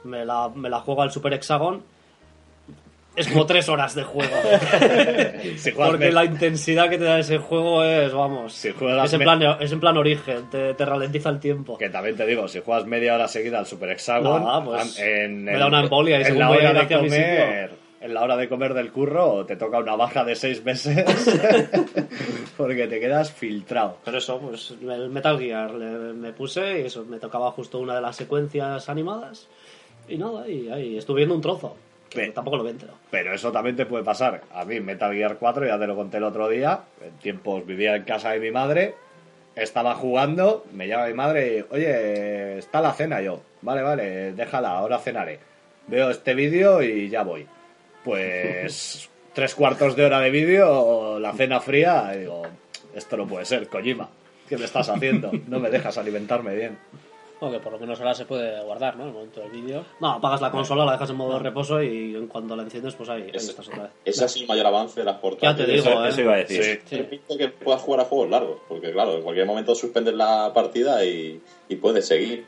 me 0.05 0.25
la, 0.25 0.49
me 0.55 0.69
la 0.71 0.81
juego 0.81 1.03
al 1.03 1.11
Super 1.13 1.33
Hexagon, 1.35 1.83
es 3.17 3.27
como 3.29 3.45
tres 3.45 3.69
horas 3.69 3.95
de 3.95 4.05
juego. 4.05 4.33
Si 5.57 5.73
Porque 5.73 6.07
me- 6.07 6.13
la 6.13 6.25
intensidad 6.25 6.89
que 6.89 6.97
te 6.99 7.05
da 7.05 7.19
ese 7.19 7.39
juego 7.39 7.83
es, 7.85 8.13
vamos, 8.13 8.53
Si 8.53 8.69
es, 8.69 8.75
en 9.13 9.19
me- 9.19 9.25
plan, 9.25 9.43
es 9.61 9.73
en 9.73 9.81
plan 9.81 9.97
origen, 9.97 10.49
te, 10.51 10.75
te 10.75 10.85
ralentiza 10.85 11.29
el 11.31 11.41
tiempo. 11.41 11.77
Que 11.77 11.91
también 11.91 12.17
te 12.17 12.25
digo, 12.27 12.47
si 12.49 12.61
juegas 12.61 12.87
media 12.87 13.15
hora 13.15 13.27
seguida 13.29 13.59
al 13.59 13.67
Super 13.67 13.91
Hexagon, 13.91 14.65
pues, 14.65 14.99
en, 14.99 15.45
me 15.45 15.59
da 15.59 15.67
una 15.67 15.81
embolia 15.81 16.19
y 16.19 16.21
en 16.21 16.27
según 16.27 16.41
la 16.41 16.51
hora 16.51 16.73
de 16.73 16.89
comer, 16.97 17.71
en 18.01 18.15
la 18.15 18.23
hora 18.23 18.37
de 18.37 18.49
comer 18.49 18.75
del 18.75 18.93
curro, 18.93 19.45
te 19.45 19.57
toca 19.57 19.79
una 19.79 19.97
baja 19.97 20.25
de 20.25 20.35
seis 20.37 20.65
meses 20.65 21.05
porque 22.57 22.87
te 22.87 23.01
quedas 23.01 23.33
filtrado. 23.33 23.99
Pero 24.05 24.19
eso, 24.19 24.39
pues 24.39 24.75
el 24.81 25.11
Metal 25.11 25.39
Gear 25.39 25.73
le- 25.75 26.13
me 26.15 26.33
puse 26.33 26.81
y 26.83 26.87
eso, 26.87 27.05
me 27.05 27.19
tocaba 27.19 27.51
justo 27.53 27.79
una 27.79 27.95
de 27.97 28.01
las 28.03 28.17
secuencias 28.17 28.89
animadas 28.89 29.49
y 30.11 30.19
nada, 30.19 30.49
y 30.49 30.69
ahí 30.71 30.99
estuve 30.99 31.19
viendo 31.19 31.35
un 31.35 31.41
trozo, 31.41 31.77
que 32.09 32.19
Ve. 32.19 32.31
tampoco 32.31 32.57
lo 32.57 32.69
entero. 32.69 32.93
Pero 33.11 33.33
eso 33.33 33.53
también 33.53 33.77
te 33.77 33.87
puede 33.87 34.05
pasar. 34.05 34.43
A 34.53 34.65
mí, 34.65 34.81
Metal 34.81 35.15
Gear 35.15 35.37
4, 35.39 35.67
ya 35.67 35.79
te 35.79 35.87
lo 35.87 35.97
conté 35.97 36.17
el 36.19 36.25
otro 36.25 36.49
día. 36.49 36.81
En 37.05 37.13
tiempos 37.19 37.65
vivía 37.65 37.97
en 37.97 38.03
casa 38.05 38.31
de 38.33 38.41
mi 38.41 38.51
madre. 38.51 38.95
Estaba 39.57 39.95
jugando, 39.95 40.65
me 40.73 40.87
llama 40.89 41.07
mi 41.07 41.15
madre 41.15 41.59
y, 41.59 41.75
oye, 41.75 42.59
está 42.59 42.81
la 42.81 42.93
cena 42.93 43.21
yo. 43.21 43.41
Vale, 43.63 43.83
vale, 43.83 44.33
déjala, 44.33 44.71
ahora 44.71 44.99
cenaré. 44.99 45.39
Veo 45.87 46.11
este 46.11 46.35
vídeo 46.35 46.83
y 46.83 47.09
ya 47.09 47.23
voy. 47.23 47.47
Pues 48.05 49.09
tres 49.35 49.55
cuartos 49.55 49.97
de 49.97 50.05
hora 50.05 50.21
de 50.21 50.31
vídeo, 50.31 51.19
la 51.19 51.33
cena 51.33 51.61
fría, 51.61 52.13
y 52.15 52.21
digo, 52.21 52.43
esto 52.95 53.17
no 53.17 53.27
puede 53.27 53.45
ser, 53.45 53.69
Kojima. 53.69 54.09
¿Qué 54.49 54.57
me 54.57 54.65
estás 54.65 54.89
haciendo? 54.89 55.31
No 55.47 55.61
me 55.61 55.71
dejas 55.71 55.97
alimentarme 55.99 56.55
bien. 56.55 56.77
Bueno, 57.41 57.57
que 57.57 57.63
por 57.63 57.73
lo 57.73 57.79
menos 57.79 57.99
ahora 57.99 58.15
se 58.15 58.27
puede 58.27 58.63
guardar, 58.63 58.97
¿no? 58.97 59.05
En 59.05 59.09
el 59.09 59.15
momento 59.15 59.41
del 59.41 59.51
vídeo. 59.51 59.85
No, 59.99 60.11
apagas 60.13 60.41
la 60.43 60.51
consola, 60.51 60.85
la 60.85 60.93
dejas 60.93 61.11
en 61.11 61.17
modo 61.17 61.33
de 61.35 61.39
reposo 61.39 61.83
y 61.83 62.15
en 62.15 62.27
cuanto 62.27 62.55
la 62.55 62.63
enciendes, 62.63 62.95
pues 62.95 63.09
ahí, 63.09 63.23
ahí 63.23 63.31
Ese, 63.33 63.51
estás 63.51 63.69
otra 63.69 63.85
vez. 63.85 63.93
ese 64.05 64.25
ha 64.25 64.29
sido 64.29 64.43
el 64.43 64.49
mayor 64.49 64.67
avance 64.67 65.01
de 65.01 65.07
las 65.07 65.17
portátiles. 65.19 65.57
Ya 65.59 65.65
te 65.67 65.73
digo, 65.73 65.89
Eso, 65.89 66.05
¿eh? 66.05 66.09
eso 66.11 66.21
iba 66.21 66.35
a 66.35 66.37
decir. 66.37 66.83
Sí. 66.85 66.97
Permite 66.97 67.39
que 67.39 67.49
puedas 67.49 67.81
jugar 67.81 68.01
a 68.01 68.05
juegos 68.05 68.29
largos, 68.29 68.59
porque 68.69 68.93
claro, 68.93 69.15
en 69.15 69.23
cualquier 69.23 69.47
momento 69.47 69.75
suspendes 69.75 70.15
la 70.15 70.53
partida 70.53 71.05
y, 71.05 71.41
y 71.69 71.77
puedes 71.77 72.07
seguir. 72.07 72.47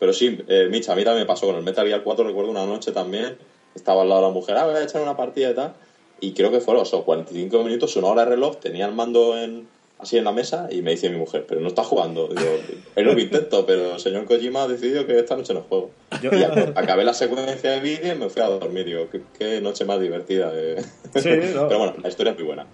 Pero 0.00 0.12
sí, 0.12 0.36
eh, 0.48 0.66
Micha, 0.68 0.92
a 0.92 0.96
mí 0.96 1.04
también 1.04 1.22
me 1.22 1.26
pasó 1.26 1.46
con 1.46 1.54
el 1.54 1.62
Metal 1.62 1.86
Gear 1.86 2.02
4, 2.02 2.24
recuerdo 2.24 2.50
una 2.50 2.66
noche 2.66 2.90
también, 2.90 3.38
estaba 3.76 4.02
al 4.02 4.08
lado 4.08 4.22
de 4.22 4.26
la 4.26 4.32
mujer, 4.34 4.56
ah, 4.56 4.66
voy 4.66 4.74
a 4.74 4.82
echar 4.82 5.00
una 5.00 5.16
partida 5.16 5.52
y 5.52 5.54
tal, 5.54 5.74
y 6.18 6.32
creo 6.32 6.50
que 6.50 6.58
fueron 6.58 6.82
esos 6.82 7.04
45 7.04 7.62
minutos, 7.62 7.94
una 7.94 8.08
hora 8.08 8.24
de 8.24 8.30
reloj, 8.30 8.56
tenía 8.56 8.86
el 8.86 8.92
mando 8.94 9.38
en, 9.38 9.68
así 10.02 10.18
en 10.18 10.24
la 10.24 10.32
mesa 10.32 10.68
y 10.70 10.82
me 10.82 10.90
dice 10.90 11.08
mi 11.08 11.16
mujer, 11.16 11.44
pero 11.48 11.60
no 11.60 11.68
está 11.68 11.82
jugando. 11.84 12.28
Digo, 12.28 12.58
es 12.96 13.04
lo 13.06 13.14
que 13.16 13.22
intento, 13.22 13.64
pero 13.64 13.94
el 13.94 14.00
señor 14.00 14.24
Kojima 14.26 14.64
ha 14.64 14.68
decidido 14.68 15.06
que 15.06 15.18
esta 15.18 15.36
noche 15.36 15.54
no 15.54 15.62
juego. 15.62 15.90
Y 16.20 16.26
ac- 16.26 16.72
acabé 16.76 17.04
la 17.04 17.14
secuencia 17.14 17.70
de 17.70 17.80
vídeo 17.80 18.12
y 18.12 18.18
me 18.18 18.28
fui 18.28 18.42
a 18.42 18.46
dormir. 18.48 18.84
Digo, 18.84 19.08
qué, 19.10 19.22
qué 19.38 19.60
noche 19.60 19.84
más 19.84 20.00
divertida. 20.00 20.50
eh. 20.54 20.82
Sí, 21.14 21.28
no. 21.54 21.68
Pero 21.68 21.78
bueno, 21.78 21.94
la 22.02 22.08
historia 22.08 22.32
es 22.32 22.38
muy 22.38 22.46
buena. 22.46 22.66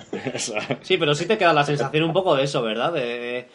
Sí, 0.83 0.97
pero 0.97 1.15
sí 1.15 1.27
te 1.27 1.39
queda 1.39 1.53
la 1.53 1.65
sensación 1.65 2.05
un 2.05 2.13
poco 2.13 2.35
de 2.35 2.45
eso, 2.45 2.63
¿verdad? 2.63 2.93
De... 2.93 3.47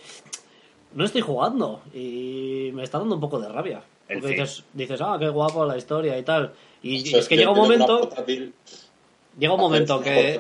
No 0.94 1.06
estoy 1.06 1.22
jugando 1.22 1.82
y 1.94 2.70
me 2.74 2.84
está 2.84 3.00
dando 3.00 3.16
un 3.16 3.22
poco 3.22 3.40
de 3.40 3.50
rabia. 3.50 3.82
Porque 4.08 4.28
dices, 4.28 4.64
dices, 4.74 5.02
ah, 5.02 5.18
qué 5.20 5.30
guapo 5.30 5.66
la 5.66 5.78
historia 5.78 6.18
y 6.18 6.24
tal. 6.24 6.52
Y 6.84 7.16
es 7.16 7.28
que 7.28 7.36
llega 7.38 7.52
un 7.52 7.58
momento, 7.58 8.10
portátil- 8.10 8.52
llega 9.38 9.54
un 9.54 9.60
hacer 9.60 9.72
momento 9.72 10.02
que 10.02 10.40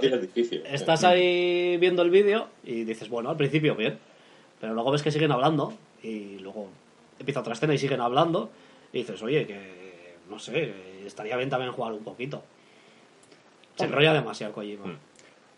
estás 0.71 1.03
ahí 1.03 1.77
viendo 1.77 2.01
el 2.01 2.09
vídeo 2.09 2.47
y 2.63 2.83
dices, 2.83 3.09
bueno, 3.09 3.29
al 3.29 3.37
principio 3.37 3.75
bien, 3.75 3.97
pero 4.59 4.73
luego 4.73 4.91
ves 4.91 5.01
que 5.01 5.11
siguen 5.11 5.31
hablando 5.31 5.73
y 6.01 6.39
luego 6.39 6.69
empieza 7.19 7.39
otra 7.39 7.53
escena 7.53 7.73
y 7.73 7.77
siguen 7.77 8.01
hablando 8.01 8.49
y 8.91 8.99
dices, 8.99 9.21
oye, 9.21 9.45
que 9.47 10.15
no 10.29 10.39
sé, 10.39 10.73
estaría 11.05 11.37
bien 11.37 11.49
también 11.49 11.71
jugar 11.71 11.93
un 11.93 12.03
poquito. 12.03 12.43
Se 13.75 13.85
enrolla 13.85 14.13
demasiado 14.13 14.53
Kojima. 14.53 14.85
Mm. 14.85 14.97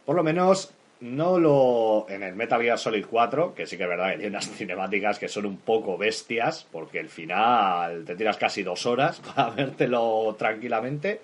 Por 0.05 0.15
lo 0.15 0.23
menos 0.23 0.71
no 1.01 1.37
lo 1.37 2.05
en 2.09 2.23
el 2.23 2.35
Metal 2.35 2.61
Gear 2.61 2.79
Solid 2.79 3.05
4, 3.09 3.53
que 3.53 3.67
sí 3.67 3.77
que 3.77 3.83
es 3.83 3.89
verdad 3.89 4.11
que 4.11 4.17
tiene 4.17 4.29
unas 4.29 4.49
cinemáticas 4.55 5.19
que 5.19 5.27
son 5.27 5.45
un 5.45 5.57
poco 5.57 5.97
bestias, 5.97 6.65
porque 6.71 6.99
al 6.99 7.09
final 7.09 8.05
te 8.05 8.15
tiras 8.15 8.37
casi 8.37 8.63
dos 8.63 8.85
horas 8.85 9.21
para 9.35 9.49
vértelo 9.51 10.35
tranquilamente. 10.37 11.21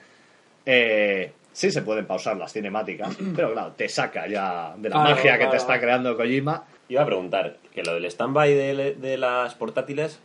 Eh, 0.66 1.32
sí 1.54 1.72
se 1.72 1.82
pueden 1.82 2.06
pausar 2.06 2.38
las 2.38 2.52
cinemáticas, 2.54 3.18
pero 3.36 3.54
claro, 3.54 3.74
te 3.76 3.88
saca 3.90 4.28
ya 4.28 4.74
de 4.78 4.90
la 4.90 4.96
Claro, 4.96 5.10
magia 5.16 5.32
que 5.34 5.38
claro. 5.40 5.52
te 5.52 5.58
está 5.58 5.80
creando 5.80 6.16
Kojima. 6.18 6.64
Iba 6.90 7.04
a 7.04 7.06
preguntar, 7.06 7.58
que 7.74 7.84
lo 7.84 7.94
del 7.94 8.06
stand-by 8.06 8.54
de, 8.54 8.96
de 8.96 9.18
las 9.18 9.56
portátiles 9.56 10.20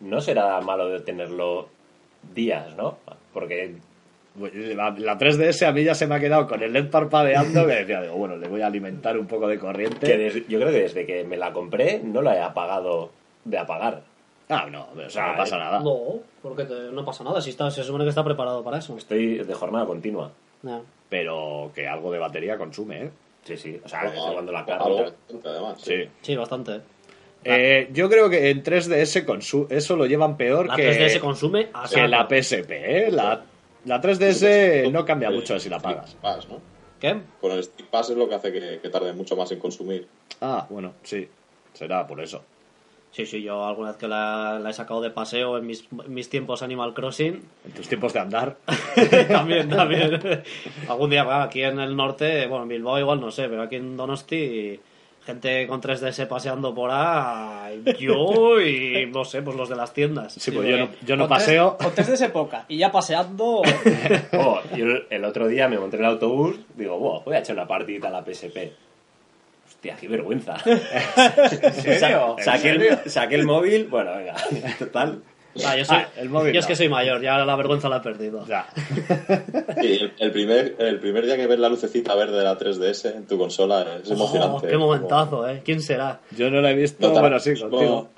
no 0.00 0.20
será 0.20 0.60
malo 0.60 0.88
de 0.88 1.00
tenerlo 1.00 1.68
días, 2.34 2.74
¿no? 2.76 2.98
Porque 3.32 3.74
La, 4.74 4.90
la 4.96 5.18
3DS 5.18 5.66
a 5.66 5.72
mí 5.72 5.84
ya 5.84 5.94
se 5.94 6.06
me 6.06 6.14
ha 6.14 6.20
quedado 6.20 6.46
con 6.48 6.62
el 6.62 6.72
LED 6.72 6.90
parpadeando 6.90 7.66
que 7.66 7.74
decía, 7.74 8.00
digo, 8.00 8.14
bueno, 8.14 8.36
le 8.36 8.48
voy 8.48 8.62
a 8.62 8.66
alimentar 8.66 9.18
un 9.18 9.26
poco 9.26 9.46
de 9.46 9.58
corriente. 9.58 10.06
que 10.06 10.16
des- 10.16 10.48
yo 10.48 10.58
creo 10.58 10.72
que 10.72 10.80
desde 10.80 11.06
que 11.06 11.22
me 11.24 11.36
la 11.36 11.52
compré 11.52 12.00
no 12.02 12.22
la 12.22 12.34
he 12.36 12.40
apagado 12.40 13.10
de 13.44 13.58
apagar. 13.58 14.02
Ah, 14.48 14.66
no, 14.70 14.88
o 14.96 15.10
sea, 15.10 15.26
no 15.28 15.32
Ah, 15.32 15.36
pasa 15.36 15.58
nada. 15.58 15.80
No, 15.80 15.98
porque 16.42 16.64
te- 16.64 16.90
no 16.92 17.04
pasa 17.04 17.22
nada, 17.24 17.40
si 17.40 17.50
está, 17.50 17.70
se 17.70 17.84
supone 17.84 18.04
que 18.04 18.08
está 18.10 18.24
preparado 18.24 18.64
para 18.64 18.78
eso. 18.78 18.96
Estoy 18.96 19.38
de 19.38 19.54
jornada 19.54 19.86
continua. 19.86 20.32
Pero 21.08 21.70
que 21.74 21.86
algo 21.88 22.10
de 22.12 22.18
batería 22.18 22.56
consume, 22.56 23.04
¿eh? 23.04 23.10
Sí, 23.44 23.56
sí. 23.56 23.80
O 23.84 23.88
sea, 23.88 24.04
desde 24.04 24.32
cuando 24.32 24.52
la 24.52 24.60
Algo 24.60 24.78
cargo. 24.78 25.02
bastante, 25.02 25.48
además. 25.48 25.80
Sí. 25.82 26.08
Sí, 26.22 26.36
bastante. 26.36 26.80
Eh, 27.44 27.88
yo 27.92 28.08
creo 28.08 28.30
que 28.30 28.50
en 28.50 28.62
3DS 28.62 29.26
consu- 29.26 29.66
eso 29.68 29.96
lo 29.96 30.06
llevan 30.06 30.36
peor 30.36 30.66
La 30.68 30.76
que, 30.76 30.88
3DS 30.92 31.18
consume 31.20 31.68
a 31.72 31.88
que 31.88 32.06
la 32.06 32.28
PSP, 32.28 32.70
¿eh? 32.70 33.10
La, 33.10 33.44
la 33.84 34.00
3DS 34.00 34.92
no 34.92 35.04
cambia 35.04 35.28
mucho 35.30 35.58
si 35.58 35.68
la 35.68 35.80
Stick 35.80 35.90
pagas. 35.92 36.14
Pass, 36.22 36.48
¿no? 36.48 36.60
¿Qué? 37.00 37.16
Con 37.40 37.50
el 37.50 37.64
Stick 37.64 37.86
Pass 37.88 38.10
es 38.10 38.16
lo 38.16 38.28
que 38.28 38.36
hace 38.36 38.52
que, 38.52 38.78
que 38.80 38.88
tarde 38.90 39.12
mucho 39.12 39.34
más 39.36 39.50
en 39.50 39.58
consumir. 39.58 40.06
Ah, 40.40 40.66
bueno, 40.70 40.92
sí. 41.02 41.28
Será 41.74 42.06
por 42.06 42.20
eso. 42.20 42.44
Sí, 43.12 43.26
sí, 43.26 43.42
yo 43.42 43.64
alguna 43.66 43.88
vez 43.90 43.98
que 43.98 44.08
la, 44.08 44.58
la 44.58 44.70
he 44.70 44.72
sacado 44.72 45.02
de 45.02 45.10
paseo 45.10 45.58
en 45.58 45.66
mis, 45.66 45.86
en 46.04 46.14
mis 46.14 46.30
tiempos 46.30 46.62
Animal 46.62 46.94
Crossing, 46.94 47.42
En 47.66 47.72
tus 47.72 47.86
tiempos 47.86 48.14
de 48.14 48.20
andar. 48.20 48.56
también, 49.28 49.68
también. 49.68 50.18
Algún 50.88 51.10
día, 51.10 51.42
aquí 51.42 51.62
en 51.62 51.78
el 51.78 51.94
norte, 51.94 52.46
bueno, 52.46 52.62
en 52.62 52.70
Bilbao 52.70 52.98
igual 52.98 53.20
no 53.20 53.30
sé, 53.30 53.48
pero 53.50 53.60
aquí 53.62 53.76
en 53.76 53.98
Donosti, 53.98 54.80
gente 55.26 55.66
con 55.66 55.82
3DS 55.82 56.26
paseando 56.26 56.74
por 56.74 56.90
ahí, 56.90 57.82
yo 57.98 58.58
y 58.62 59.04
no 59.12 59.26
sé, 59.26 59.42
pues 59.42 59.58
los 59.58 59.68
de 59.68 59.76
las 59.76 59.92
tiendas. 59.92 60.32
Sí, 60.32 60.50
pues 60.50 60.66
yo 60.66 60.78
no, 60.78 60.88
yo 61.04 61.16
no 61.16 61.28
Con 61.28 61.36
tres- 61.36 61.44
paseo. 61.46 61.76
Con 61.76 61.94
tres 61.94 62.06
de 62.08 62.14
esa 62.14 62.26
época. 62.26 62.64
Y 62.68 62.78
ya 62.78 62.90
paseando. 62.90 63.60
Oh, 64.32 64.58
yo 64.74 64.86
el, 65.10 65.24
otro 65.26 65.46
día 65.48 65.68
me 65.68 65.78
monté 65.78 65.96
en 65.98 66.04
el 66.04 66.08
autobús, 66.12 66.56
digo, 66.76 66.98
"Buah, 66.98 67.20
voy 67.24 67.34
a 67.36 67.40
echar 67.40 67.56
una 67.56 67.66
partidita 67.68 68.08
a 68.08 68.10
la 68.10 68.24
PSP. 68.24 68.72
Hostia, 69.82 69.96
qué 70.00 70.06
vergüenza. 70.06 70.56
serio? 71.82 72.36
Sa- 72.38 72.52
saqué, 72.56 72.70
el, 72.70 72.98
saqué 73.10 73.34
el 73.34 73.44
móvil, 73.44 73.88
bueno, 73.88 74.12
venga, 74.16 74.36
total. 74.78 75.22
Ah, 75.66 75.76
yo 75.76 75.84
soy, 75.84 75.96
Ah, 75.96 76.08
el 76.18 76.28
móvil 76.28 76.52
yo 76.54 76.60
es 76.60 76.66
que 76.66 76.76
soy 76.76 76.88
mayor, 76.88 77.20
ya 77.20 77.36
la 77.44 77.56
vergüenza 77.56 77.88
la 77.88 77.96
he 77.96 78.00
perdido. 78.00 78.46
Ya. 78.46 78.64
El, 79.76 80.12
el 80.20 80.30
primer, 80.30 80.76
el 80.78 81.00
primer 81.00 81.26
día 81.26 81.36
que 81.36 81.48
ves 81.48 81.58
la 81.58 81.68
lucecita 81.68 82.14
verde 82.14 82.38
de 82.38 82.44
la 82.44 82.56
3DS 82.56 83.16
en 83.16 83.26
tu 83.26 83.36
consola 83.36 83.84
es 84.02 84.08
emocionante. 84.08 84.68
Oh, 84.68 84.70
qué 84.70 84.78
momentazo, 84.78 85.48
¿eh? 85.48 85.62
¿Quién 85.64 85.82
será? 85.82 86.20
Yo 86.30 86.48
no 86.48 86.60
la 86.60 86.70
he 86.70 86.74
visto, 86.74 87.10
bueno, 87.10 87.40
sí, 87.40 87.54
como- 87.56 87.70
contigo. 87.70 88.08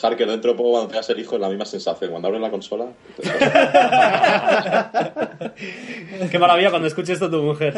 Harker, 0.00 0.28
dentro 0.28 0.52
de 0.52 0.56
poco 0.56 0.70
cuando 0.70 0.88
tengas 0.88 1.10
el 1.10 1.20
hijo 1.20 1.34
es 1.34 1.40
la 1.40 1.48
misma 1.48 1.64
sensación. 1.64 2.10
Cuando 2.10 2.28
abres 2.28 2.40
la 2.40 2.50
consola, 2.50 2.86
Qué 6.30 6.38
maravilla 6.38 6.70
cuando 6.70 6.88
escuches 6.88 7.10
esto 7.10 7.26
a 7.26 7.30
tu 7.30 7.42
mujer. 7.42 7.74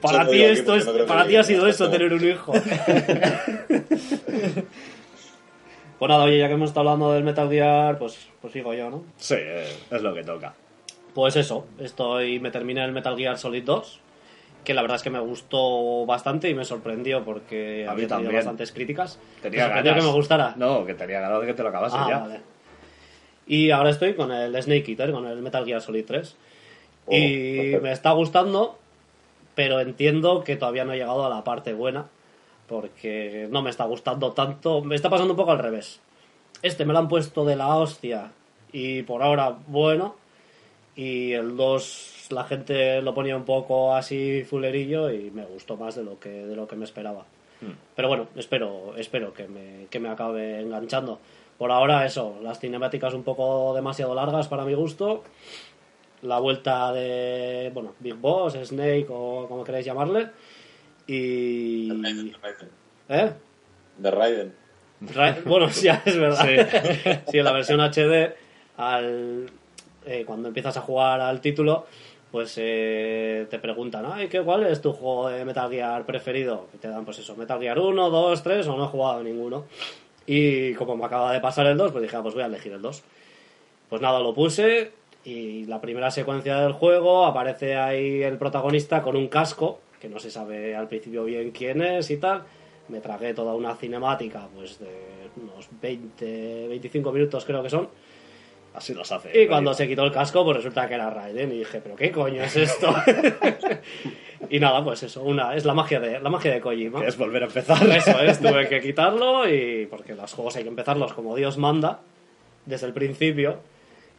Para 0.00 0.26
ti 0.26 0.42
esto 0.42 0.74
es, 0.74 0.84
para 1.06 1.26
ti 1.26 1.36
ha 1.36 1.44
sido 1.44 1.66
eso 1.66 1.90
tener 1.90 2.12
un 2.12 2.24
hijo. 2.24 2.52
Pues 5.98 6.08
nada, 6.08 6.24
oye, 6.24 6.38
ya 6.38 6.48
que 6.48 6.54
hemos 6.54 6.70
estado 6.70 6.90
hablando 6.90 7.12
del 7.12 7.24
Metal 7.24 7.48
Gear, 7.48 7.98
pues, 7.98 8.18
pues 8.40 8.52
sigo 8.52 8.74
yo, 8.74 8.90
¿no? 8.90 9.04
Sí, 9.16 9.36
eh, 9.38 9.68
es 9.90 10.02
lo 10.02 10.12
que 10.12 10.22
toca. 10.22 10.54
Pues 11.14 11.36
eso, 11.36 11.66
estoy, 11.78 12.40
me 12.40 12.50
terminé 12.50 12.84
el 12.84 12.92
Metal 12.92 13.16
Gear 13.16 13.38
Solid 13.38 13.64
2, 13.64 14.00
que 14.64 14.74
la 14.74 14.82
verdad 14.82 14.96
es 14.96 15.02
que 15.02 15.10
me 15.10 15.20
gustó 15.20 16.06
bastante 16.06 16.48
y 16.50 16.54
me 16.54 16.64
sorprendió 16.64 17.24
porque 17.24 17.86
había 17.88 18.06
tenido 18.06 18.08
también. 18.08 18.34
bastantes 18.34 18.72
críticas. 18.72 19.18
Tenía 19.42 19.68
me 19.68 19.74
ganas. 19.82 19.94
que 19.94 20.00
me 20.02 20.12
gustara. 20.12 20.54
No, 20.56 20.84
que 20.84 20.94
tenía 20.94 21.20
ganas 21.20 21.40
de 21.40 21.46
que 21.46 21.54
te 21.54 21.62
lo 21.62 21.68
acabase 21.68 21.96
Ah, 21.98 22.06
ya. 22.08 22.18
vale. 22.18 22.40
Y 23.46 23.70
ahora 23.70 23.90
estoy 23.90 24.14
con 24.14 24.32
el 24.32 24.60
Snake 24.62 24.90
Eater, 24.90 25.12
con 25.12 25.26
el 25.26 25.42
Metal 25.42 25.64
Gear 25.64 25.80
Solid 25.82 26.04
3. 26.06 26.36
Oh, 27.06 27.14
y 27.14 27.56
perfecto. 27.56 27.82
me 27.82 27.92
está 27.92 28.12
gustando, 28.12 28.78
pero 29.54 29.80
entiendo 29.80 30.42
que 30.42 30.56
todavía 30.56 30.84
no 30.86 30.94
he 30.94 30.96
llegado 30.96 31.26
a 31.26 31.28
la 31.28 31.44
parte 31.44 31.74
buena, 31.74 32.06
porque 32.68 33.46
no 33.50 33.60
me 33.62 33.70
está 33.70 33.84
gustando 33.84 34.32
tanto. 34.32 34.80
Me 34.82 34.94
está 34.94 35.10
pasando 35.10 35.34
un 35.34 35.36
poco 35.36 35.50
al 35.52 35.58
revés. 35.58 36.00
Este 36.62 36.84
me 36.86 36.92
lo 36.94 37.00
han 37.00 37.08
puesto 37.08 37.44
de 37.44 37.56
la 37.56 37.76
hostia 37.76 38.30
y 38.72 39.02
por 39.02 39.22
ahora 39.22 39.54
bueno. 39.66 40.16
Y 40.96 41.32
el 41.32 41.56
2 41.56 42.26
la 42.30 42.44
gente 42.44 43.02
lo 43.02 43.14
ponía 43.14 43.36
un 43.36 43.44
poco 43.44 43.94
así 43.94 44.44
fulerillo 44.44 45.10
y 45.10 45.30
me 45.30 45.44
gustó 45.44 45.76
más 45.76 45.94
de 45.96 46.04
lo 46.04 46.18
que, 46.18 46.28
de 46.30 46.56
lo 46.56 46.66
que 46.66 46.76
me 46.76 46.84
esperaba. 46.84 47.24
Pero 47.96 48.08
bueno, 48.08 48.28
espero, 48.36 48.94
espero 48.96 49.32
que 49.32 49.48
me, 49.48 49.86
que 49.88 49.98
me 49.98 50.08
acabe 50.10 50.60
enganchando. 50.60 51.18
Por 51.56 51.70
ahora 51.72 52.04
eso, 52.04 52.38
las 52.42 52.58
cinemáticas 52.60 53.14
un 53.14 53.22
poco 53.22 53.72
demasiado 53.74 54.14
largas 54.14 54.48
para 54.48 54.64
mi 54.64 54.74
gusto. 54.74 55.22
La 56.22 56.38
vuelta 56.40 56.92
de, 56.92 57.70
bueno, 57.72 57.94
Big 58.00 58.14
Boss, 58.14 58.54
Snake 58.54 59.06
o 59.08 59.46
como 59.48 59.64
queráis 59.64 59.86
llamarle. 59.86 60.28
Y... 61.06 61.90
¿Eh? 63.08 63.32
De 63.98 64.10
Raiden. 64.10 64.54
Ra- 65.14 65.36
Bueno, 65.44 65.68
sí, 65.70 65.88
es 66.04 66.18
verdad. 66.18 67.22
Sí, 67.28 67.38
en 67.38 67.44
la 67.44 67.52
versión 67.52 67.80
HD, 67.80 68.34
al, 68.76 69.50
eh, 70.06 70.24
cuando 70.26 70.48
empiezas 70.48 70.76
a 70.76 70.80
jugar 70.80 71.20
al 71.20 71.40
título, 71.40 71.86
pues 72.30 72.54
eh, 72.56 73.46
te 73.48 73.58
preguntan, 73.58 74.04
Ay, 74.06 74.28
¿qué, 74.28 74.40
¿cuál 74.42 74.66
es 74.66 74.80
tu 74.80 74.92
juego 74.92 75.28
de 75.28 75.44
Metal 75.44 75.70
Gear 75.70 76.04
preferido? 76.04 76.66
Y 76.74 76.78
te 76.78 76.88
dan, 76.88 77.04
pues 77.04 77.18
eso, 77.20 77.36
Metal 77.36 77.60
Gear 77.60 77.78
1, 77.78 78.10
2, 78.10 78.42
3, 78.42 78.66
o 78.66 78.76
no 78.76 78.84
he 78.84 78.88
jugado 78.88 79.22
ninguno. 79.22 79.64
Y 80.26 80.74
como 80.74 80.96
me 80.96 81.04
acaba 81.04 81.32
de 81.32 81.40
pasar 81.40 81.66
el 81.66 81.76
2, 81.76 81.92
pues 81.92 82.02
dije, 82.02 82.16
ah, 82.16 82.22
pues 82.22 82.34
voy 82.34 82.42
a 82.42 82.46
elegir 82.46 82.72
el 82.72 82.82
2. 82.82 83.02
Pues 83.88 84.02
nada, 84.02 84.18
lo 84.18 84.34
puse 84.34 84.92
y 85.24 85.64
la 85.66 85.80
primera 85.80 86.10
secuencia 86.10 86.60
del 86.60 86.72
juego 86.72 87.24
aparece 87.24 87.76
ahí 87.76 88.22
el 88.22 88.36
protagonista 88.36 89.02
con 89.02 89.16
un 89.16 89.28
casco, 89.28 89.80
que 90.00 90.08
no 90.08 90.18
se 90.18 90.30
sabe 90.30 90.76
al 90.76 90.88
principio 90.88 91.24
bien 91.24 91.50
quién 91.50 91.80
es 91.82 92.10
y 92.10 92.18
tal. 92.18 92.42
Me 92.88 93.00
tragué 93.00 93.32
toda 93.32 93.54
una 93.54 93.74
cinemática, 93.76 94.48
pues 94.54 94.78
de 94.78 94.90
unos 95.40 95.68
20, 95.80 96.68
25 96.68 97.12
minutos 97.12 97.44
creo 97.44 97.62
que 97.62 97.70
son. 97.70 97.88
Así 98.74 98.92
los 98.92 99.10
hace. 99.12 99.40
Y 99.40 99.46
cuando 99.46 99.72
se 99.72 99.86
quitó 99.86 100.04
el 100.04 100.10
casco, 100.10 100.42
pues 100.44 100.56
resulta 100.56 100.88
que 100.88 100.94
era 100.94 101.08
Raiden. 101.08 101.52
Y 101.52 101.58
dije, 101.58 101.80
¿pero 101.80 101.94
qué 101.94 102.10
coño 102.10 102.42
es 102.42 102.56
esto? 102.56 102.92
y 104.50 104.58
nada, 104.58 104.82
pues 104.82 105.04
eso, 105.04 105.22
una, 105.22 105.54
es 105.54 105.64
la 105.64 105.74
magia 105.74 106.00
de, 106.00 106.18
la 106.18 106.28
magia 106.28 106.52
de 106.52 106.60
Kojima. 106.60 107.04
Es 107.06 107.16
volver 107.16 107.44
a 107.44 107.46
empezar. 107.46 107.86
Eso 107.88 108.18
es, 108.20 108.40
tuve 108.40 108.68
que 108.68 108.80
quitarlo 108.82 109.48
y 109.48 109.86
porque 109.86 110.16
los 110.16 110.32
juegos 110.32 110.56
hay 110.56 110.64
que 110.64 110.70
empezarlos 110.70 111.12
como 111.14 111.36
Dios 111.36 111.56
manda, 111.56 112.00
desde 112.66 112.88
el 112.88 112.92
principio. 112.92 113.60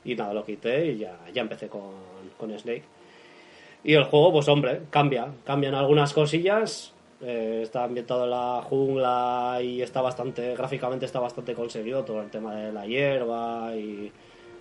Y 0.05 0.15
nada, 0.15 0.33
lo 0.33 0.45
quité 0.45 0.85
y 0.85 0.99
ya, 0.99 1.17
ya 1.33 1.41
empecé 1.41 1.67
con, 1.67 1.91
con 2.37 2.57
Snake. 2.57 2.83
Y 3.83 3.93
el 3.93 4.05
juego, 4.05 4.31
pues 4.31 4.47
hombre, 4.47 4.83
cambia. 4.89 5.27
Cambian 5.43 5.75
algunas 5.75 6.13
cosillas. 6.13 6.93
eh, 7.21 7.59
está 7.61 7.83
ambientado 7.83 8.23
en 8.23 8.29
la 8.29 8.61
jungla 8.63 9.59
y 9.61 9.81
está 9.81 10.01
bastante, 10.01 10.55
gráficamente 10.55 11.05
está 11.05 11.19
bastante 11.19 11.53
conseguido 11.53 12.05
todo 12.05 12.21
el 12.21 12.29
tema 12.29 12.55
de 12.55 12.71
la 12.71 12.85
hierba 12.85 13.75
y 13.75 14.11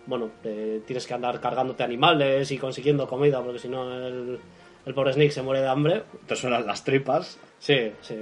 bueno, 0.07 0.30
eh, 0.44 0.80
tienes 0.86 1.07
que 1.07 1.14
andar 1.14 1.40
cargándote 1.40 1.82
animales 1.82 2.50
y 2.50 2.59
consiguiendo 2.59 3.07
comida 3.09 3.40
porque 3.42 3.59
si 3.59 3.68
no 3.68 3.92
el, 4.07 4.38
el 4.86 4.94
pobre 4.94 5.12
Snake 5.12 5.30
se 5.30 5.42
muere 5.42 5.61
de 5.62 5.68
hambre. 5.68 6.02
Te 6.26 6.36
suenan 6.36 6.66
las 6.66 6.84
tripas. 6.84 7.38
Sí, 7.59 7.92
sí. 8.02 8.18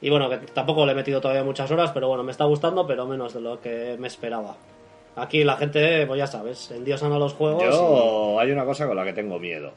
Y 0.00 0.10
bueno, 0.10 0.30
que 0.30 0.36
tampoco 0.38 0.86
le 0.86 0.92
he 0.92 0.94
metido 0.94 1.20
todavía 1.20 1.42
muchas 1.42 1.70
horas, 1.72 1.90
pero 1.92 2.06
bueno, 2.08 2.22
me 2.22 2.30
está 2.30 2.44
gustando, 2.44 2.86
pero 2.86 3.06
menos 3.06 3.34
de 3.34 3.40
lo 3.40 3.60
que 3.60 3.96
me 3.98 4.06
esperaba. 4.06 4.56
Aquí 5.16 5.42
la 5.42 5.56
gente, 5.56 6.06
pues 6.06 6.18
ya 6.18 6.28
sabes, 6.28 6.70
endiosan 6.70 7.12
a 7.12 7.18
los 7.18 7.32
juegos. 7.32 7.64
Yo 7.64 8.38
hay 8.38 8.52
una 8.52 8.64
cosa 8.64 8.86
con 8.86 8.94
la 8.94 9.04
que 9.04 9.12
tengo 9.12 9.40
miedo. 9.40 9.72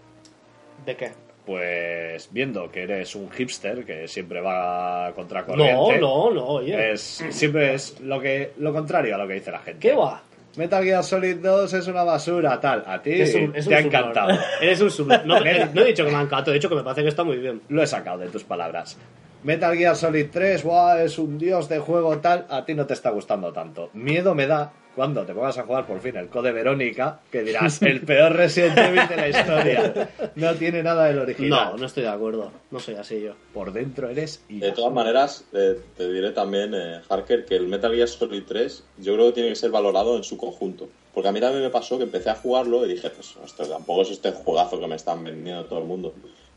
¿De 0.85 0.95
qué? 0.95 1.11
Pues 1.43 2.29
viendo 2.31 2.69
que 2.69 2.83
eres 2.83 3.15
un 3.15 3.31
hipster 3.31 3.83
que 3.83 4.07
siempre 4.07 4.41
va 4.41 5.07
No, 5.09 5.15
contracorriente. 5.15 5.97
no, 5.99 6.29
no, 6.29 6.45
oye. 6.45 6.91
Es, 6.91 7.01
siempre 7.31 7.73
es 7.73 7.99
lo 8.01 8.19
que 8.21 8.51
lo 8.59 8.71
contrario 8.71 9.15
a 9.15 9.17
lo 9.17 9.27
que 9.27 9.33
dice 9.33 9.49
la 9.51 9.57
gente. 9.59 9.79
¿Qué 9.89 9.95
va? 9.95 10.21
Metal 10.57 10.83
Gear 10.83 11.03
Solid 11.03 11.37
2 11.37 11.73
es 11.73 11.87
una 11.87 12.03
basura, 12.03 12.59
tal. 12.59 12.83
A 12.85 13.01
ti 13.01 13.21
Es 13.21 13.33
un- 13.35 13.55
es 13.55 13.65
te 13.65 13.69
un 13.69 13.75
ha 13.75 13.79
encantado. 13.79 14.37
Eres 14.61 14.81
un 14.81 14.91
sub- 14.91 15.07
no, 15.25 15.37
eh, 15.45 15.69
no 15.73 15.81
he 15.81 15.85
dicho 15.85 16.03
que 16.05 16.11
me 16.11 16.17
ha 16.17 16.21
encantado, 16.21 16.51
he 16.51 16.55
dicho 16.55 16.69
que 16.69 16.75
me 16.75 16.83
parece 16.83 17.03
que 17.03 17.09
está 17.09 17.23
muy 17.23 17.37
bien. 17.37 17.61
Lo 17.69 17.81
he 17.81 17.87
sacado 17.87 18.17
de 18.19 18.27
tus 18.27 18.43
palabras. 18.43 18.97
Metal 19.43 19.75
Gear 19.75 19.95
Solid 19.95 20.27
3, 20.31 20.63
¡buah! 20.63 21.01
es 21.03 21.17
un 21.17 21.37
dios 21.37 21.67
de 21.69 21.79
juego 21.79 22.17
tal, 22.19 22.45
a 22.49 22.63
ti 22.65 22.75
no 22.75 22.85
te 22.85 22.93
está 22.93 23.09
gustando 23.09 23.51
tanto. 23.51 23.89
Miedo 23.93 24.35
me 24.35 24.45
da 24.45 24.71
cuando 24.95 25.25
te 25.25 25.33
pongas 25.33 25.57
a 25.57 25.63
jugar 25.63 25.87
por 25.87 25.99
fin 26.01 26.15
el 26.17 26.27
Code 26.27 26.51
Verónica, 26.51 27.21
que 27.31 27.43
dirás, 27.43 27.81
el 27.81 28.01
peor 28.01 28.33
Resident 28.33 28.77
Evil 28.77 29.07
de 29.07 29.15
la 29.15 29.29
historia. 29.29 30.09
No 30.35 30.53
tiene 30.55 30.83
nada 30.83 31.05
del 31.05 31.19
original. 31.19 31.71
No, 31.71 31.77
no 31.77 31.85
estoy 31.85 32.03
de 32.03 32.09
acuerdo. 32.09 32.51
No 32.71 32.79
soy 32.79 32.95
así 32.95 33.21
yo. 33.21 33.33
Por 33.53 33.71
dentro 33.71 34.09
eres 34.09 34.43
De 34.49 34.71
todas 34.71 34.93
maneras, 34.93 35.45
eh, 35.53 35.79
te 35.95 36.11
diré 36.11 36.31
también, 36.31 36.73
eh, 36.73 37.01
Harker, 37.09 37.45
que 37.45 37.55
el 37.55 37.67
Metal 37.67 37.93
Gear 37.93 38.07
Solid 38.07 38.43
3 38.47 38.83
yo 38.99 39.13
creo 39.13 39.27
que 39.27 39.33
tiene 39.33 39.49
que 39.49 39.55
ser 39.55 39.71
valorado 39.71 40.17
en 40.17 40.23
su 40.23 40.37
conjunto. 40.37 40.89
Porque 41.13 41.29
a 41.29 41.31
mí 41.31 41.39
también 41.39 41.63
me 41.63 41.69
pasó 41.69 41.97
que 41.97 42.03
empecé 42.03 42.29
a 42.29 42.35
jugarlo 42.35 42.85
y 42.85 42.93
dije, 42.93 43.09
pues 43.09 43.35
esto 43.43 43.65
tampoco 43.65 44.03
es 44.03 44.11
este 44.11 44.31
juegazo 44.31 44.79
que 44.79 44.87
me 44.87 44.95
están 44.95 45.23
vendiendo 45.23 45.65
todo 45.65 45.79
el 45.79 45.85
mundo. 45.85 46.13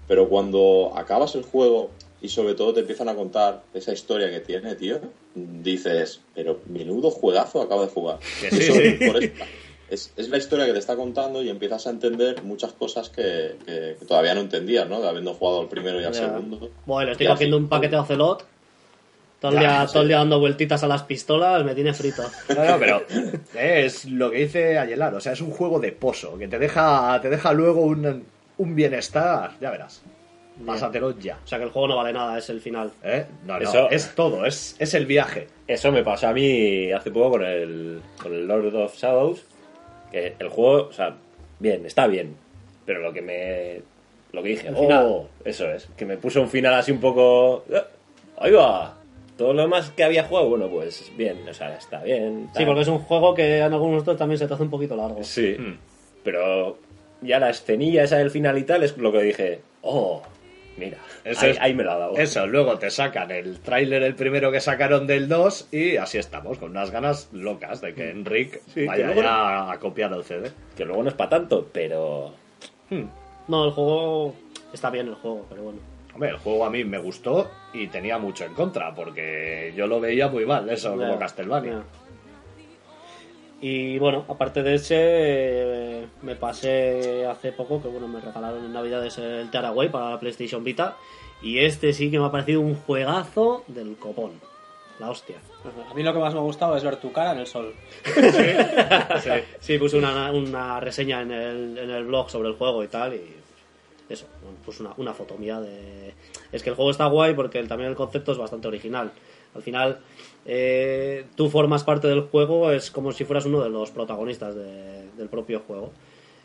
Pero 0.06 0.28
cuando 0.28 0.92
acabas 0.94 1.34
el 1.34 1.42
juego 1.42 1.90
y 2.20 2.28
sobre 2.28 2.54
todo 2.54 2.72
te 2.74 2.80
empiezan 2.80 3.08
a 3.08 3.14
contar 3.14 3.62
esa 3.74 3.92
historia 3.92 4.30
que 4.30 4.40
tiene, 4.40 4.74
tío, 4.76 4.98
dices, 5.34 6.20
pero 6.34 6.58
menudo 6.68 7.10
juegazo 7.10 7.60
acabo 7.62 7.82
de 7.82 7.88
jugar. 7.92 8.18
Sí, 8.50 8.60
sí. 8.60 8.98
por 9.06 9.20
es, 9.90 10.10
es 10.16 10.28
la 10.30 10.38
historia 10.38 10.64
que 10.64 10.72
te 10.72 10.78
está 10.78 10.96
contando 10.96 11.42
y 11.42 11.50
empiezas 11.50 11.86
a 11.86 11.90
entender 11.90 12.42
muchas 12.42 12.72
cosas 12.72 13.10
que, 13.10 13.56
que- 13.66 13.96
que 13.98 14.06
todavía 14.06 14.34
no 14.34 14.40
entendías, 14.40 14.88
¿no? 14.88 15.00
De 15.00 15.08
habiendo 15.08 15.34
jugado 15.34 15.60
al 15.60 15.68
primero 15.68 16.00
y 16.00 16.04
al 16.04 16.14
Ya. 16.14 16.20
segundo. 16.20 16.70
Bueno, 16.86 17.12
estoy 17.12 17.26
cogiendo 17.26 17.56
un 17.58 17.68
paquete 17.68 17.94
de 17.96 18.00
ocelot. 18.00 18.46
Todo 19.40 19.52
el, 19.52 19.60
Ya, 19.60 19.60
día, 19.80 19.86
sí. 19.86 19.92
todo 19.92 20.02
el 20.02 20.08
día 20.08 20.16
dando 20.16 20.40
vueltitas 20.40 20.82
a 20.82 20.88
las 20.88 21.02
pistolas, 21.02 21.62
me 21.66 21.74
tiene 21.74 21.92
frito. 21.92 22.22
No, 22.56 22.64
no, 22.64 22.78
pero 22.78 23.02
es 23.58 24.06
lo 24.06 24.30
que 24.30 24.38
dice 24.38 24.78
Ayelar, 24.78 25.14
o 25.14 25.20
sea, 25.20 25.32
es 25.32 25.42
un 25.42 25.50
juego 25.50 25.78
de 25.80 25.92
pozo, 25.92 26.38
que 26.38 26.48
te 26.48 26.58
deja, 26.58 27.18
te 27.20 27.28
deja 27.28 27.52
luego 27.52 27.82
un, 27.82 28.24
un 28.56 28.74
bienestar, 28.74 29.58
ya 29.60 29.70
verás. 29.70 30.00
Pásatelo 30.64 31.18
ya. 31.18 31.38
O 31.42 31.46
sea 31.46 31.58
que 31.58 31.64
el 31.64 31.70
juego 31.70 31.88
no 31.88 31.96
vale 31.96 32.12
nada, 32.12 32.38
es 32.38 32.48
el 32.50 32.60
final. 32.60 32.90
¿Eh? 33.02 33.24
No, 33.46 33.54
no, 33.58 33.60
Eso- 33.68 33.90
es 33.90 34.14
todo, 34.14 34.46
es, 34.46 34.76
es 34.78 34.94
el 34.94 35.06
viaje. 35.06 35.48
Eso 35.66 35.90
me 35.90 36.02
pasó 36.04 36.28
a 36.28 36.32
mí 36.32 36.92
hace 36.92 37.10
poco 37.10 37.30
con 37.32 37.44
el, 37.44 38.00
con 38.22 38.32
el 38.32 38.46
Lord 38.46 38.74
of 38.76 38.96
Shadows. 38.96 39.44
Que 40.12 40.34
el 40.38 40.48
juego, 40.48 40.88
o 40.88 40.92
sea, 40.92 41.16
bien, 41.58 41.84
está 41.86 42.06
bien. 42.06 42.36
Pero 42.86 43.00
lo 43.00 43.12
que 43.12 43.22
me. 43.22 43.80
Lo 44.32 44.42
que 44.42 44.50
dije, 44.50 44.68
El 44.68 44.74
oh, 44.76 44.80
final. 44.80 45.22
eso 45.44 45.68
es. 45.70 45.88
Que 45.96 46.04
me 46.06 46.16
puso 46.18 46.40
un 46.40 46.48
final 46.48 46.74
así 46.74 46.92
un 46.92 47.00
poco. 47.00 47.64
"Eh, 47.70 47.82
Ahí 48.38 48.50
va. 48.52 48.96
Todo 49.36 49.52
lo 49.52 49.62
demás 49.62 49.90
que 49.90 50.04
había 50.04 50.22
jugado, 50.24 50.48
bueno, 50.50 50.68
pues 50.68 51.10
bien, 51.16 51.48
o 51.48 51.52
sea, 51.54 51.74
está 51.76 52.02
bien. 52.04 52.48
Sí, 52.56 52.64
porque 52.64 52.82
es 52.82 52.88
un 52.88 52.98
juego 53.00 53.34
que 53.34 53.58
en 53.58 53.72
algunos 53.72 54.02
otros 54.02 54.16
también 54.16 54.38
se 54.38 54.46
te 54.46 54.54
hace 54.54 54.62
un 54.62 54.70
poquito 54.70 54.94
largo. 54.96 55.24
Sí. 55.24 55.56
Mm. 55.58 55.76
Pero 56.22 56.78
ya 57.22 57.40
la 57.40 57.50
escenilla 57.50 58.04
esa 58.04 58.18
del 58.18 58.30
final 58.30 58.56
y 58.58 58.62
tal 58.64 58.82
es 58.84 58.96
lo 58.96 59.10
que 59.10 59.22
dije, 59.22 59.60
oh, 59.82 60.22
mira, 60.76 60.98
Eso 61.24 61.44
ahí, 61.44 61.50
es- 61.52 61.60
ahí 61.60 61.74
me 61.74 61.82
lo 61.84 61.92
ha 61.92 61.98
dado. 61.98 62.16
Eso, 62.16 62.46
luego 62.46 62.78
te 62.78 62.90
sacan 62.90 63.30
el 63.30 63.60
tráiler, 63.60 64.02
el 64.02 64.14
primero 64.14 64.50
que 64.52 64.60
sacaron 64.60 65.06
del 65.06 65.28
2, 65.28 65.68
y 65.72 65.96
así 65.96 66.18
estamos, 66.18 66.58
con 66.58 66.70
unas 66.70 66.90
ganas 66.90 67.28
locas 67.32 67.80
de 67.80 67.94
que 67.94 68.10
Enric 68.10 68.60
Sí, 68.66 68.80
que 68.80 68.86
vaya 68.86 69.14
ya 69.14 69.70
a 69.72 69.78
copiar 69.78 70.12
el 70.12 70.24
CD. 70.24 70.50
Que 70.76 70.84
luego 70.84 71.02
no 71.02 71.08
es 71.08 71.14
para 71.14 71.30
tanto, 71.30 71.68
pero. 71.72 72.32
No, 73.48 73.64
el 73.66 73.70
juego 73.72 74.34
está 74.72 74.90
bien 74.90 75.08
el 75.08 75.14
juego, 75.14 75.46
pero 75.48 75.62
bueno. 75.62 75.78
Hombre, 76.14 76.30
el 76.30 76.36
juego 76.36 76.64
a 76.64 76.70
mí 76.70 76.84
me 76.84 76.98
gustó 76.98 77.50
y 77.72 77.88
tenía 77.88 78.18
mucho 78.18 78.44
en 78.44 78.54
contra, 78.54 78.94
porque 78.94 79.72
yo 79.76 79.88
lo 79.88 79.98
veía 80.00 80.28
muy 80.28 80.46
mal, 80.46 80.70
eso, 80.70 80.90
como 80.92 81.12
Ya, 81.14 81.18
Castlevania. 81.18 81.82
Y 83.66 83.98
bueno, 83.98 84.26
aparte 84.28 84.62
de 84.62 84.74
ese, 84.74 84.94
eh, 84.98 86.06
me 86.20 86.36
pasé 86.36 87.24
hace 87.26 87.50
poco 87.50 87.80
que 87.80 87.88
bueno, 87.88 88.06
me 88.06 88.20
regalaron 88.20 88.62
en 88.62 88.74
Navidades 88.74 89.16
el 89.16 89.50
Tearaway 89.50 89.88
para 89.90 90.10
la 90.10 90.20
PlayStation 90.20 90.62
Vita. 90.62 90.98
Y 91.40 91.60
este 91.60 91.94
sí 91.94 92.10
que 92.10 92.18
me 92.18 92.26
ha 92.26 92.30
parecido 92.30 92.60
un 92.60 92.74
juegazo 92.74 93.64
del 93.68 93.96
copón. 93.96 94.32
La 95.00 95.08
hostia. 95.10 95.36
A 95.90 95.94
mí 95.94 96.02
lo 96.02 96.12
que 96.12 96.18
más 96.18 96.34
me 96.34 96.40
ha 96.40 96.42
gustado 96.42 96.76
es 96.76 96.84
ver 96.84 96.96
tu 96.96 97.10
cara 97.10 97.32
en 97.32 97.38
el 97.38 97.46
sol. 97.46 97.72
Sí, 99.22 99.30
sí, 99.60 99.78
puse 99.78 99.96
una, 99.96 100.30
una 100.30 100.78
reseña 100.80 101.22
en 101.22 101.30
el, 101.32 101.78
en 101.78 101.90
el 101.90 102.04
blog 102.04 102.28
sobre 102.30 102.50
el 102.50 102.56
juego 102.56 102.84
y 102.84 102.88
tal. 102.88 103.14
Y 103.14 103.22
eso, 104.10 104.26
pues 104.64 104.78
una, 104.80 104.90
una 104.98 105.14
foto 105.14 105.36
mía 105.38 105.58
de. 105.60 106.12
Es 106.52 106.62
que 106.62 106.68
el 106.68 106.76
juego 106.76 106.90
está 106.90 107.06
guay 107.06 107.32
porque 107.32 107.58
el- 107.60 107.68
también 107.68 107.88
el 107.88 107.96
concepto 107.96 108.32
es 108.32 108.38
bastante 108.38 108.68
original. 108.68 109.10
Al 109.54 109.62
final, 109.62 109.98
eh, 110.46 111.24
tú 111.36 111.48
formas 111.48 111.84
parte 111.84 112.08
del 112.08 112.22
juego, 112.22 112.70
es 112.72 112.90
como 112.90 113.12
si 113.12 113.24
fueras 113.24 113.46
uno 113.46 113.62
de 113.62 113.70
los 113.70 113.90
protagonistas 113.90 114.54
de- 114.54 115.08
del 115.16 115.28
propio 115.28 115.60
juego. 115.60 115.92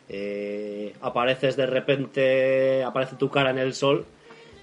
Eh, 0.07 0.94
apareces 1.02 1.56
de 1.56 1.65
repente, 1.65 2.84
aparece 2.84 3.15
tu 3.15 3.30
cara 3.30 3.52
en 3.52 3.60
el 3.60 3.73
sol, 3.73 4.06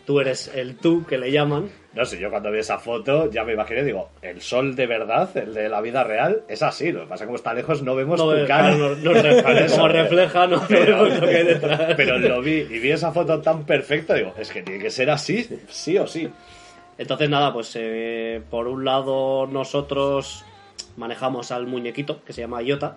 tú 0.04 0.20
eres 0.20 0.50
el 0.54 0.76
tú 0.76 1.04
que 1.06 1.18
le 1.18 1.30
llaman. 1.30 1.68
No 1.94 2.04
sé, 2.04 2.18
yo 2.18 2.30
cuando 2.30 2.50
vi 2.50 2.58
esa 2.58 2.78
foto 2.78 3.30
ya 3.30 3.42
me 3.44 3.54
imaginé, 3.54 3.82
digo, 3.84 4.10
el 4.22 4.40
sol 4.40 4.74
de 4.76 4.86
verdad, 4.86 5.34
el 5.36 5.54
de 5.54 5.68
la 5.68 5.80
vida 5.80 6.04
real, 6.04 6.42
es 6.48 6.62
así. 6.62 6.92
Lo 6.92 7.02
que 7.02 7.06
pasa 7.06 7.14
es 7.14 7.20
que 7.22 7.26
como 7.26 7.36
está 7.36 7.54
lejos 7.54 7.82
no 7.82 7.94
vemos 7.94 8.18
No, 8.20 8.30
tu 8.30 8.36
eh, 8.36 8.44
cara. 8.46 8.72
no- 8.76 8.94
no 8.96 9.12
refleja- 9.12 9.66
como 9.76 9.88
refleja, 9.88 10.46
no 10.46 10.62
vemos 10.68 11.20
lo 11.20 11.26
que 11.28 11.36
hay 11.36 11.44
detrás. 11.46 11.94
Pero 11.96 12.18
lo 12.18 12.42
vi 12.42 12.66
y 12.68 12.78
vi 12.80 12.90
esa 12.90 13.12
foto 13.12 13.40
tan 13.40 13.64
perfecta, 13.64 14.14
digo, 14.14 14.34
es 14.38 14.50
que 14.50 14.62
tiene 14.62 14.82
que 14.82 14.90
ser 14.90 15.10
así, 15.10 15.48
sí 15.68 15.96
o 15.96 16.06
sí. 16.06 16.28
Entonces, 16.98 17.28
nada, 17.28 17.52
pues 17.52 17.72
eh, 17.74 18.42
por 18.50 18.68
un 18.68 18.84
lado 18.84 19.46
nosotros 19.46 20.44
manejamos 20.96 21.50
al 21.50 21.66
muñequito 21.66 22.22
que 22.24 22.32
se 22.32 22.40
llama 22.42 22.62
Iota. 22.62 22.96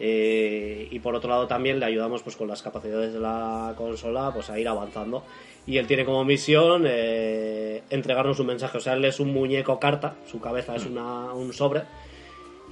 eh, 0.00 0.88
y 0.90 0.98
por 0.98 1.14
otro 1.14 1.30
lado 1.30 1.46
también 1.46 1.78
le 1.78 1.86
ayudamos 1.86 2.22
pues 2.22 2.36
con 2.36 2.48
las 2.48 2.62
capacidades 2.62 3.12
de 3.12 3.20
la 3.20 3.74
consola 3.76 4.30
pues 4.34 4.50
a 4.50 4.58
ir 4.58 4.66
avanzando 4.66 5.22
y 5.66 5.76
él 5.78 5.86
tiene 5.86 6.04
como 6.04 6.24
misión 6.24 6.84
eh, 6.86 7.82
entregarnos 7.90 8.40
un 8.40 8.46
mensaje 8.48 8.78
o 8.78 8.80
sea 8.80 8.94
él 8.94 9.04
es 9.04 9.20
un 9.20 9.32
muñeco 9.32 9.78
carta 9.78 10.14
su 10.26 10.40
cabeza 10.40 10.74
es 10.74 10.86
una, 10.86 11.32
un 11.34 11.52
sobre 11.52 11.82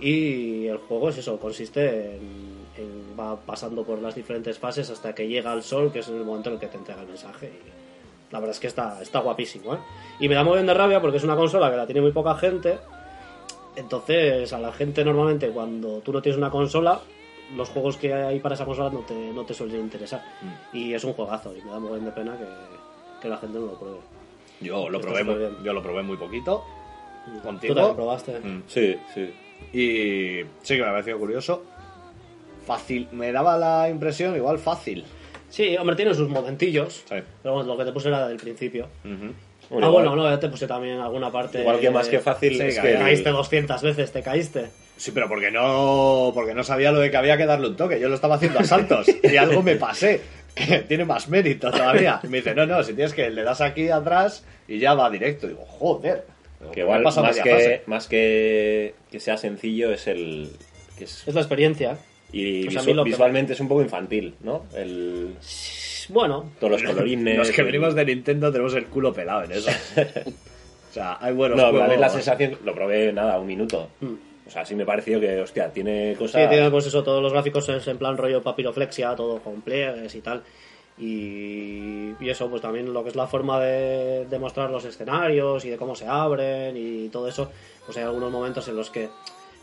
y 0.00 0.66
el 0.66 0.78
juego 0.78 1.10
es 1.10 1.18
eso 1.18 1.38
consiste 1.38 2.16
en, 2.16 2.22
en- 2.78 3.18
va 3.18 3.36
pasando 3.36 3.84
por 3.84 4.00
las 4.00 4.14
diferentes 4.14 4.58
fases 4.58 4.90
hasta 4.90 5.14
que 5.14 5.28
llega 5.28 5.52
al 5.52 5.62
sol 5.62 5.92
que 5.92 6.00
es 6.00 6.08
el 6.08 6.24
momento 6.24 6.48
en 6.48 6.54
el 6.54 6.60
que 6.60 6.66
te 6.68 6.78
entrega 6.78 7.02
el 7.02 7.08
mensaje 7.08 7.46
y 7.46 7.79
la 8.30 8.38
verdad 8.38 8.54
es 8.54 8.60
que 8.60 8.68
está, 8.68 9.00
está 9.02 9.20
guapísimo, 9.20 9.74
¿eh? 9.74 9.78
Y 10.20 10.28
me 10.28 10.34
da 10.34 10.44
muy 10.44 10.54
bien 10.54 10.66
de 10.66 10.74
rabia 10.74 11.00
porque 11.00 11.16
es 11.16 11.24
una 11.24 11.36
consola 11.36 11.70
que 11.70 11.76
la 11.76 11.86
tiene 11.86 12.00
muy 12.00 12.12
poca 12.12 12.34
gente. 12.36 12.78
Entonces, 13.76 14.52
a 14.52 14.58
la 14.58 14.72
gente 14.72 15.04
normalmente 15.04 15.48
cuando 15.50 16.00
tú 16.00 16.12
no 16.12 16.22
tienes 16.22 16.38
una 16.38 16.50
consola, 16.50 17.00
los 17.56 17.68
juegos 17.70 17.96
que 17.96 18.12
hay 18.12 18.38
para 18.40 18.54
esa 18.54 18.64
consola 18.64 18.90
no 18.90 19.00
te, 19.00 19.14
no 19.14 19.44
te 19.44 19.54
suelen 19.54 19.80
interesar. 19.80 20.22
Y 20.72 20.92
es 20.92 21.02
un 21.04 21.12
juegazo 21.12 21.54
y 21.56 21.62
me 21.62 21.70
da 21.70 21.80
muy 21.80 21.90
bien 21.90 22.04
de 22.04 22.12
pena 22.12 22.36
que, 22.36 22.46
que 23.20 23.28
la 23.28 23.36
gente 23.36 23.58
no 23.58 23.66
lo 23.66 23.78
pruebe. 23.78 23.98
Yo 24.60 24.88
lo 24.88 25.00
probé, 25.00 25.24
muy, 25.24 25.36
yo 25.64 25.72
lo 25.72 25.82
probé 25.82 26.02
muy 26.02 26.18
poquito 26.18 26.62
¿Tú 27.24 27.30
también 27.40 27.74
contigo 27.74 27.96
probaste? 27.96 28.38
Mm. 28.38 28.62
Sí, 28.66 28.96
sí. 29.14 29.32
y 29.72 30.44
sí 30.62 30.76
que 30.76 30.82
me 30.82 30.88
ha 30.88 30.92
parecido 30.92 31.18
curioso. 31.18 31.62
Fácil, 32.66 33.08
me 33.12 33.32
daba 33.32 33.56
la 33.56 33.88
impresión 33.88 34.36
igual 34.36 34.58
fácil. 34.58 35.04
Sí, 35.50 35.76
hombre, 35.76 35.96
tiene 35.96 36.14
sus 36.14 36.28
momentillos. 36.28 37.04
Sí. 37.08 37.16
Pero 37.42 37.54
bueno, 37.54 37.72
lo 37.72 37.76
que 37.78 37.84
te 37.84 37.92
puse 37.92 38.08
era 38.08 38.26
del 38.28 38.38
principio. 38.38 38.88
Bueno, 39.04 39.86
ah, 39.86 39.90
igual- 39.90 39.92
bueno, 39.92 40.16
no, 40.16 40.30
ya 40.30 40.40
te 40.40 40.48
puse 40.48 40.66
también 40.66 40.98
alguna 40.98 41.30
parte. 41.30 41.60
Igual 41.60 41.78
que 41.80 41.90
más 41.90 42.08
que 42.08 42.18
fácil 42.20 42.56
Sí, 42.56 42.62
es 42.62 42.78
que 42.80 42.92
el- 42.92 42.98
caíste 42.98 43.30
200 43.30 43.82
veces, 43.82 44.10
te 44.12 44.22
caíste. 44.22 44.66
Sí, 44.96 45.12
pero 45.12 45.28
porque 45.28 45.50
no, 45.50 46.32
porque 46.34 46.54
no 46.54 46.62
sabía 46.64 46.92
lo 46.92 47.00
de 47.00 47.10
que 47.10 47.16
había 47.16 47.36
que 47.36 47.46
darle 47.46 47.68
un 47.68 47.76
toque. 47.76 48.00
Yo 48.00 48.08
lo 48.08 48.14
estaba 48.14 48.34
haciendo 48.36 48.58
a 48.58 48.64
saltos 48.64 49.06
y 49.22 49.36
algo 49.36 49.62
me 49.62 49.76
pasé, 49.76 50.20
que 50.54 50.80
tiene 50.80 51.04
más 51.04 51.28
mérito 51.28 51.70
todavía. 51.70 52.20
Y 52.22 52.26
me 52.28 52.38
dice, 52.38 52.54
no, 52.54 52.66
no, 52.66 52.82
si 52.82 52.94
tienes 52.94 53.14
que 53.14 53.30
le 53.30 53.42
das 53.42 53.60
aquí 53.60 53.88
atrás 53.90 54.44
y 54.68 54.78
ya 54.78 54.94
va 54.94 55.08
directo. 55.10 55.46
Digo, 55.48 55.64
joder. 55.64 56.24
Que 56.72 56.80
igual, 56.80 57.02
más 57.02 57.14
que, 57.14 57.22
fase. 57.22 57.82
más 57.86 58.06
que 58.08 58.94
que 59.10 59.18
sea 59.20 59.38
sencillo, 59.38 59.90
es 59.92 60.06
el. 60.06 60.50
Que 60.98 61.04
es, 61.04 61.26
Es 61.26 61.34
la 61.34 61.40
experiencia. 61.40 61.96
Y 62.32 62.64
pues 62.64 62.86
visu- 62.86 63.04
visualmente 63.04 63.52
es 63.54 63.60
un 63.60 63.68
poco 63.68 63.82
infantil, 63.82 64.34
¿no? 64.42 64.64
El, 64.74 65.34
Bueno, 66.08 66.50
todos 66.58 66.72
los 66.72 66.82
colorines. 66.94 67.36
Los 67.38 67.50
que 67.50 67.62
venimos 67.62 67.94
de 67.94 68.04
Nintendo 68.04 68.50
tenemos 68.50 68.74
el 68.74 68.86
culo 68.86 69.12
pelado 69.12 69.44
en 69.44 69.52
eso. 69.52 69.70
o 69.96 70.92
sea, 70.92 71.18
hay 71.20 71.32
buenos 71.34 71.56
No, 71.58 71.70
juegos. 71.70 71.98
la 71.98 72.08
sensación. 72.08 72.58
Lo 72.64 72.74
probé 72.74 73.12
nada, 73.12 73.38
un 73.38 73.46
minuto. 73.46 73.88
Mm. 74.00 74.14
O 74.46 74.50
sea, 74.50 74.64
sí 74.64 74.74
me 74.74 74.84
pareció 74.84 75.20
que, 75.20 75.40
hostia, 75.40 75.72
tiene 75.72 76.12
sí, 76.14 76.18
cosas. 76.18 76.48
tiene 76.50 76.70
pues 76.70 76.84
eso, 76.86 77.04
todos 77.04 77.22
los 77.22 77.32
gráficos 77.32 77.68
es 77.68 77.86
en 77.86 77.98
plan 77.98 78.16
rollo 78.16 78.42
papiroflexia, 78.42 79.14
todo 79.14 79.38
con 79.38 79.60
pliegues 79.60 80.12
y 80.16 80.20
tal. 80.20 80.42
Y, 80.98 82.14
y 82.20 82.28
eso, 82.28 82.48
pues 82.50 82.60
también 82.62 82.92
lo 82.92 83.02
que 83.02 83.10
es 83.10 83.16
la 83.16 83.26
forma 83.26 83.60
de, 83.60 84.26
de 84.26 84.38
mostrar 84.38 84.70
los 84.70 84.84
escenarios 84.84 85.64
y 85.64 85.70
de 85.70 85.76
cómo 85.76 85.94
se 85.94 86.06
abren 86.06 86.76
y 86.76 87.08
todo 87.08 87.28
eso, 87.28 87.50
pues 87.86 87.96
hay 87.98 88.04
algunos 88.04 88.30
momentos 88.30 88.66
en 88.68 88.76
los 88.76 88.90
que 88.90 89.08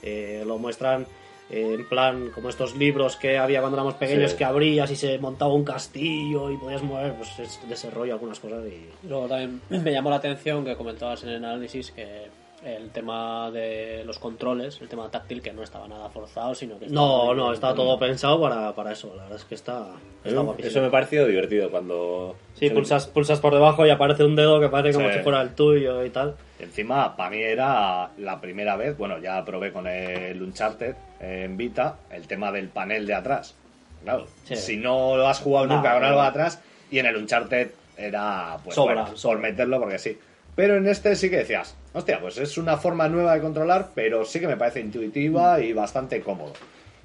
eh, 0.03 0.44
lo 0.45 0.57
muestran 0.57 1.06
eh, 1.49 1.76
en 1.76 1.88
plan 1.88 2.30
como 2.34 2.49
estos 2.49 2.76
libros 2.76 3.15
que 3.15 3.38
había 3.38 3.60
cuando 3.61 3.78
éramos 3.78 3.94
pequeños 3.95 4.32
Sí. 4.32 4.38
que 4.38 4.45
abrías 4.45 4.91
y 4.91 4.95
se 4.95 5.18
montaba 5.19 5.53
un 5.53 5.64
castillo 5.64 6.52
y 6.52 6.57
podías 6.57 6.84
mover, 6.84 7.14
pues 7.15 7.40
es 7.40 7.60
de 7.68 7.74
ese 7.74 7.90
rollo 7.90 8.14
algunas 8.14 8.40
cosas 8.40 8.65
y... 8.68 9.07
Luego 9.07 9.28
también 9.28 9.61
me 9.69 9.91
llamó 9.91 10.10
la 10.10 10.18
atención 10.18 10.65
que 10.65 10.76
comentabas 10.76 11.24
en 11.24 11.30
el 11.30 11.36
análisis 11.45 11.91
que 11.91 12.28
el 12.76 12.89
tema 12.91 13.49
de 13.52 14.03
los 14.06 14.19
controles, 14.19 14.80
el 14.81 14.88
tema 14.89 15.10
táctil, 15.10 15.41
que 15.41 15.53
no 15.53 15.64
estaba 15.64 15.88
nada 15.88 16.10
forzado, 16.10 16.53
sino 16.53 16.77
que 16.77 16.85
estaba 16.85 17.06
No, 17.07 17.34
no, 17.34 17.44
bien 17.44 17.53
está 17.53 17.73
todo 17.73 17.98
pensado 17.98 18.39
para, 18.41 18.73
para 18.76 18.91
eso, 18.91 19.14
la 19.15 19.23
verdad 19.23 19.38
es 19.39 19.45
que 19.45 19.56
está, 19.56 19.88
está 20.18 20.30
Eso, 20.30 20.44
guapísimo. 20.44 20.69
eso 20.72 20.81
me 20.81 20.89
pareció 20.89 21.26
divertido 21.26 21.72
cuando. 21.72 22.35
Sí, 22.56 22.69
pulsas, 22.69 23.07
pulsas 23.07 23.39
por 23.39 23.53
debajo 23.53 23.85
y 23.85 23.89
aparece 23.89 24.23
un 24.23 24.35
dedo 24.35 24.60
que 24.60 24.69
parece 24.69 24.95
como 24.98 25.10
Sí. 25.10 25.18
si 25.18 25.23
fuera 25.23 25.41
el 25.41 25.56
tuyo 25.56 26.03
y 26.03 26.10
tal. 26.10 26.35
Encima, 26.60 27.15
para 27.15 27.30
mí 27.30 27.38
era 27.41 28.10
la 28.18 28.41
primera 28.41 28.76
vez, 28.76 28.98
bueno, 28.98 29.19
ya 29.19 29.44
probé 29.45 29.72
con 29.72 29.88
el 29.88 30.41
Uncharted 30.41 30.95
en 31.19 31.56
Vita, 31.57 31.98
el 32.11 32.27
tema 32.27 32.52
del 32.52 32.68
panel 32.69 33.06
de 33.07 33.14
atrás. 33.14 33.56
Claro, 34.03 34.27
Sí. 34.44 34.56
si 34.56 34.77
no 34.77 35.15
lo 35.18 35.27
has 35.27 35.39
jugado 35.39 35.68
nunca 35.68 35.94
con 35.94 36.03
algo 36.03 36.22
de 36.22 36.27
atrás, 36.27 36.61
y 36.91 36.99
en 36.99 37.06
el 37.06 37.15
Uncharted 37.18 37.72
era, 37.98 38.57
pues 38.64 38.76
Sobra, 38.76 39.02
bueno, 39.03 39.18
sobra. 39.18 39.35
por 39.38 39.41
meterlo 39.44 39.80
porque 39.80 39.98
sí. 39.99 40.18
Pero 40.56 40.76
en 40.77 40.88
este 40.88 41.15
sí 41.15 41.30
que 41.30 41.38
decías, 41.38 41.76
hostia, 41.98 42.19
pues 42.19 42.38
es 42.38 42.57
una 42.57 42.78
forma 42.78 43.07
nueva 43.07 43.34
de 43.36 43.41
controlar, 43.41 43.90
pero 43.94 44.26
sí 44.26 44.40
que 44.40 44.48
me 44.48 44.57
parece 44.57 44.80
intuitiva 44.80 45.60
y 45.60 45.74
bastante 45.74 46.22
cómodo. 46.22 46.53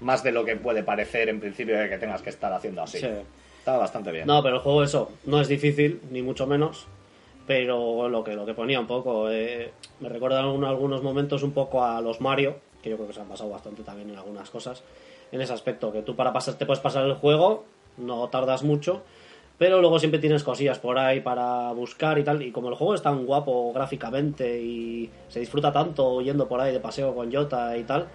Más 0.01 0.23
de 0.23 0.33
lo 0.33 0.45
que 0.45 0.57
puede 0.57 0.83
parecer 0.83 1.29
en 1.29 1.41
principio 1.41 1.79
de 1.79 1.89
que 1.89 1.99
tengas 1.99 2.23
que 2.23 2.31
estar 2.31 2.53
haciendo 2.53 2.83
así. 2.83 2.99
Sí. 2.99 3.09
Está 3.59 3.77
bastante 3.77 4.11
bien. 4.11 4.27
No, 4.27 4.43
pero 4.43 4.57
el 4.57 4.63
juego 4.63 4.83
eso 4.83 5.13
no 5.25 5.41
es 5.41 5.47
difícil, 5.47 6.01
ni 6.11 6.21
mucho 6.21 6.47
menos. 6.47 6.87
Pero 7.47 8.09
lo 8.09 8.25
que, 8.25 8.35
lo 8.35 8.45
que 8.45 8.55
ponía 8.55 8.81
un 8.81 8.87
poco, 8.87 9.31
eh, 9.31 9.73
me 10.01 10.09
recuerda 10.09 10.41
en 10.41 10.65
algunos 10.65 11.03
momentos 11.03 11.43
un 11.43 11.53
poco 11.53 11.85
a 11.85 12.01
los 12.01 12.21
Mario, 12.21 12.57
que 12.83 12.91
yo 12.91 12.97
creo 12.97 13.09
que 13.09 13.15
se 13.15 13.21
han 13.21 13.29
pasado 13.29 13.51
bastante 13.51 13.83
también 13.83 14.11
en 14.11 14.17
algunas 14.17 14.51
cosas, 14.51 14.83
en 15.31 15.41
ese 15.41 15.53
aspecto, 15.53 15.93
que 15.93 16.03
tú 16.03 16.15
para 16.15 16.33
pasar 16.33 16.55
te 16.55 16.67
puedes 16.67 16.81
pasar 16.81 17.05
el 17.05 17.15
juego, 17.15 17.65
no 17.97 18.29
tardas 18.29 18.63
mucho, 18.63 19.03
pero 19.63 19.81
luego 19.81 20.01
siempre 20.01 20.19
tienes 20.19 20.43
cosillas 20.43 20.81
por 20.81 20.99
ahí 20.99 21.21
para 21.21 21.71
buscar 21.71 22.19
y 22.19 22.25
tal, 22.25 22.43
y 22.43 22.51
como 22.51 22.69
el 22.69 22.75
juego 22.75 22.97
es 22.97 23.03
tan 23.03 23.25
guapo 23.25 23.73
gráficamente 23.73 24.61
y 24.61 25.09
se 25.29 25.39
disfruta 25.39 25.71
tanto 25.71 26.21
yendo 26.21 26.49
por 26.49 26.61
ahí 26.61 26.73
de 26.73 26.81
paseo 26.81 27.15
con 27.15 27.33
Jota 27.33 27.77
y 27.77 27.85
tal, 27.85 28.09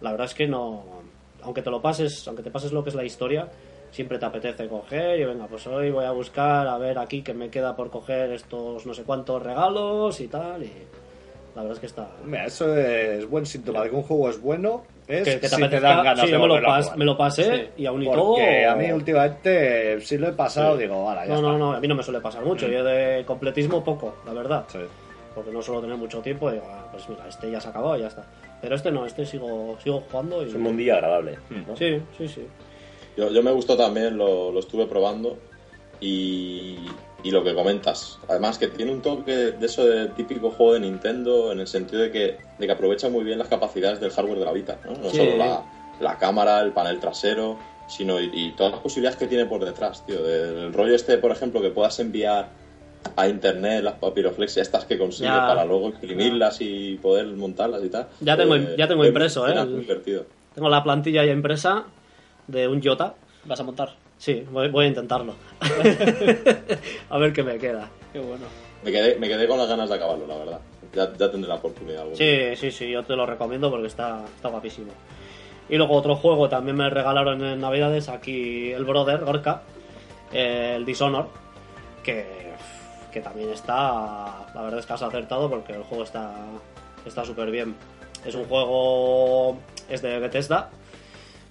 la 0.00 0.10
verdad 0.10 0.26
es 0.26 0.34
que 0.34 0.48
no, 0.48 0.82
aunque 1.42 1.62
te 1.62 1.70
lo 1.70 1.80
pases, 1.80 2.26
aunque 2.26 2.42
te 2.42 2.50
pases 2.50 2.72
lo 2.72 2.82
que 2.82 2.88
es 2.88 2.96
la 2.96 3.04
historia, 3.04 3.48
siempre 3.92 4.18
te 4.18 4.26
apetece 4.26 4.66
coger 4.66 5.20
y 5.20 5.24
venga, 5.26 5.46
pues 5.46 5.64
hoy 5.68 5.92
voy 5.92 6.06
a 6.06 6.10
buscar 6.10 6.66
a 6.66 6.76
ver 6.76 6.98
aquí 6.98 7.22
que 7.22 7.34
me 7.34 7.50
queda 7.50 7.76
por 7.76 7.88
coger 7.88 8.32
estos 8.32 8.84
no 8.84 8.92
sé 8.92 9.04
cuántos 9.04 9.40
regalos 9.40 10.20
y 10.20 10.26
tal, 10.26 10.64
y 10.64 10.72
la 11.54 11.62
verdad 11.62 11.74
es 11.74 11.78
que 11.78 11.86
está... 11.86 12.10
Mira, 12.24 12.46
eso 12.46 12.76
es 12.76 13.30
buen 13.30 13.46
síntoma 13.46 13.84
de 13.84 13.90
que 13.90 13.94
un 13.94 14.02
juego 14.02 14.28
es 14.28 14.42
bueno. 14.42 14.82
Es 15.10 15.24
Que, 15.24 15.34
que 15.34 15.40
te 15.40 15.48
si 15.48 15.56
te 15.56 15.62
apetezca- 15.66 15.80
dan 15.80 16.04
ganas 16.04 16.20
sí, 16.20 16.26
de 16.26 16.32
yo 16.32 16.38
me 16.40 16.46
lo, 16.46 16.54
pas- 16.60 16.94
me 16.96 17.04
lo 17.04 17.16
pasé 17.16 17.70
y 17.76 17.86
aún 17.86 18.02
y 18.02 18.06
todo... 18.06 18.34
Porque 18.34 18.64
a 18.66 18.74
mí 18.76 18.92
últimamente, 18.92 20.00
si 20.00 20.18
lo 20.18 20.28
he 20.28 20.32
pasado, 20.32 20.76
digo, 20.76 20.94
ahora 21.08 21.24
ya 21.26 21.30
No, 21.32 21.36
está. 21.36 21.48
no, 21.48 21.58
no, 21.58 21.72
a 21.72 21.80
mí 21.80 21.88
no 21.88 21.94
me 21.94 22.02
suele 22.02 22.20
pasar 22.20 22.44
mucho, 22.44 22.68
yo 22.68 22.84
de 22.84 23.24
completismo 23.26 23.82
poco, 23.82 24.16
la 24.26 24.32
verdad. 24.32 24.64
Sí. 24.68 24.78
Porque 25.34 25.50
no 25.50 25.62
suelo 25.62 25.80
tener 25.80 25.96
mucho 25.96 26.20
tiempo 26.20 26.50
y 26.50 26.54
digo, 26.54 26.66
ah, 26.68 26.86
pues 26.90 27.08
mira, 27.08 27.26
este 27.28 27.50
ya 27.50 27.60
se 27.60 27.68
ha 27.68 27.70
acabado 27.70 27.96
y 27.96 28.00
ya 28.00 28.08
está. 28.08 28.24
Pero 28.60 28.74
este 28.76 28.90
no, 28.90 29.06
este 29.06 29.24
sigo, 29.26 29.76
sigo 29.82 30.02
jugando 30.10 30.42
y... 30.44 30.48
Es 30.48 30.54
un 30.54 30.62
mundillo 30.62 30.94
agradable. 30.94 31.38
¿no? 31.66 31.76
Sí, 31.76 32.00
sí, 32.18 32.28
sí. 32.28 32.46
Yo, 33.16 33.30
yo 33.30 33.42
me 33.42 33.50
gustó 33.52 33.76
también, 33.76 34.16
lo, 34.16 34.50
lo 34.52 34.60
estuve 34.60 34.86
probando 34.86 35.36
y, 36.00 36.76
y 37.22 37.30
lo 37.30 37.44
que 37.44 37.54
comentas. 37.54 38.18
Además 38.28 38.58
que 38.58 38.68
tiene 38.68 38.92
un 38.92 39.02
toque 39.02 39.32
de 39.52 39.66
eso 39.66 39.84
de 39.86 40.08
típico 40.08 40.50
juego 40.50 40.74
de 40.74 40.80
Nintendo 40.80 41.52
en 41.52 41.60
el 41.60 41.66
sentido 41.66 42.02
de 42.02 42.10
que, 42.10 42.38
de 42.58 42.66
que 42.66 42.72
aprovecha 42.72 43.08
muy 43.08 43.24
bien 43.24 43.38
las 43.38 43.48
capacidades 43.48 44.00
del 44.00 44.10
hardware 44.10 44.38
de 44.38 44.44
la 44.44 44.52
Vita. 44.52 44.78
No, 44.84 44.92
no 44.92 45.10
solo 45.10 45.36
la, 45.36 45.62
la 46.00 46.18
cámara, 46.18 46.60
el 46.60 46.72
panel 46.72 46.98
trasero, 46.98 47.58
sino 47.86 48.20
y, 48.20 48.30
y 48.32 48.52
todas 48.52 48.72
las 48.72 48.80
posibilidades 48.80 49.18
que 49.18 49.26
tiene 49.26 49.46
por 49.46 49.64
detrás, 49.64 50.04
tío. 50.06 50.22
Del 50.22 50.72
rollo 50.72 50.94
este, 50.94 51.18
por 51.18 51.30
ejemplo, 51.32 51.60
que 51.60 51.70
puedas 51.70 51.98
enviar 52.00 52.48
a 53.16 53.28
internet 53.28 53.82
las 53.82 53.94
papiroflexia 53.94 54.62
estas 54.62 54.84
que 54.84 54.98
consigues 54.98 55.32
Ya. 55.32 55.46
para 55.46 55.64
luego 55.64 55.86
imprimirlas 55.88 56.58
y 56.60 56.96
poder 56.96 57.26
montarlas 57.28 57.82
y 57.82 57.88
tal. 57.88 58.08
Ya 58.20 58.36
tengo- 58.36 58.56
Eh, 58.56 58.74
ya 58.76 58.86
tengo 58.88 59.02
es- 59.04 59.08
impreso, 59.08 59.48
¿eh? 59.48 59.66
divertido. 59.66 60.24
Tengo 60.54 60.68
la 60.68 60.82
plantilla 60.84 61.24
ya 61.24 61.32
impresa 61.32 61.84
de 62.46 62.68
un 62.68 62.82
Jota. 62.82 63.14
¿Vas 63.44 63.58
a 63.58 63.62
montar? 63.64 63.94
Sí, 64.20 64.46
voy, 64.50 64.68
voy 64.68 64.84
a 64.84 64.88
intentarlo. 64.88 65.34
a 67.08 67.16
ver 67.16 67.32
qué 67.32 67.42
me 67.42 67.56
queda. 67.56 67.88
Qué 68.12 68.18
bueno. 68.18 68.44
Me 68.84 68.92
quedé, 68.92 69.18
me 69.18 69.26
quedé 69.28 69.48
con 69.48 69.56
las 69.56 69.66
ganas 69.66 69.88
de 69.88 69.94
acabarlo, 69.94 70.26
la 70.26 70.36
verdad. 70.36 70.60
Ya, 70.92 71.10
ya 71.16 71.30
tendré 71.30 71.48
la 71.48 71.54
oportunidad. 71.54 72.02
algún 72.02 72.18
día. 72.18 72.54
Sí, 72.54 72.56
sí, 72.56 72.70
sí, 72.70 72.90
yo 72.90 73.02
te 73.02 73.16
lo 73.16 73.24
recomiendo 73.24 73.70
porque 73.70 73.86
está, 73.86 74.22
está 74.36 74.50
guapísimo. 74.50 74.92
Y 75.70 75.76
luego 75.78 75.94
otro 75.94 76.16
juego 76.16 76.50
también 76.50 76.76
me 76.76 76.90
regalaron 76.90 77.42
en 77.42 77.62
Navidades 77.62 78.10
aquí 78.10 78.70
el 78.72 78.84
Brother, 78.84 79.24
Gorka, 79.24 79.62
eh, 80.34 80.74
el 80.76 80.84
Dishonor, 80.84 81.28
que, 82.02 82.52
que 83.10 83.22
también 83.22 83.48
está, 83.48 84.46
la 84.54 84.62
verdad 84.62 84.80
es 84.80 84.86
que 84.86 84.92
has 84.92 85.02
acertado 85.02 85.48
porque 85.48 85.72
el 85.72 85.82
juego 85.82 86.04
está 86.04 86.34
está 87.06 87.24
súper 87.24 87.50
bien. 87.50 87.74
Es 88.26 88.34
un 88.34 88.44
juego, 88.44 89.58
es 89.88 90.02
de 90.02 90.18
Bethesda, 90.18 90.68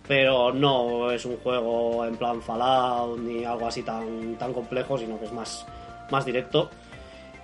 pero 0.10 0.52
no 0.52 1.11
es 1.11 1.23
un 1.23 1.38
juego 1.38 2.03
en 2.03 2.18
plan 2.18 2.41
Fallout 2.41 3.19
ni 3.19 3.45
algo 3.45 3.68
así 3.68 3.84
tan, 3.84 4.36
tan 4.40 4.52
complejo, 4.53 4.98
sino 4.98 5.19
que 5.19 5.26
es 5.26 5.31
más, 5.31 5.68
más 6.10 6.26
directo. 6.26 6.72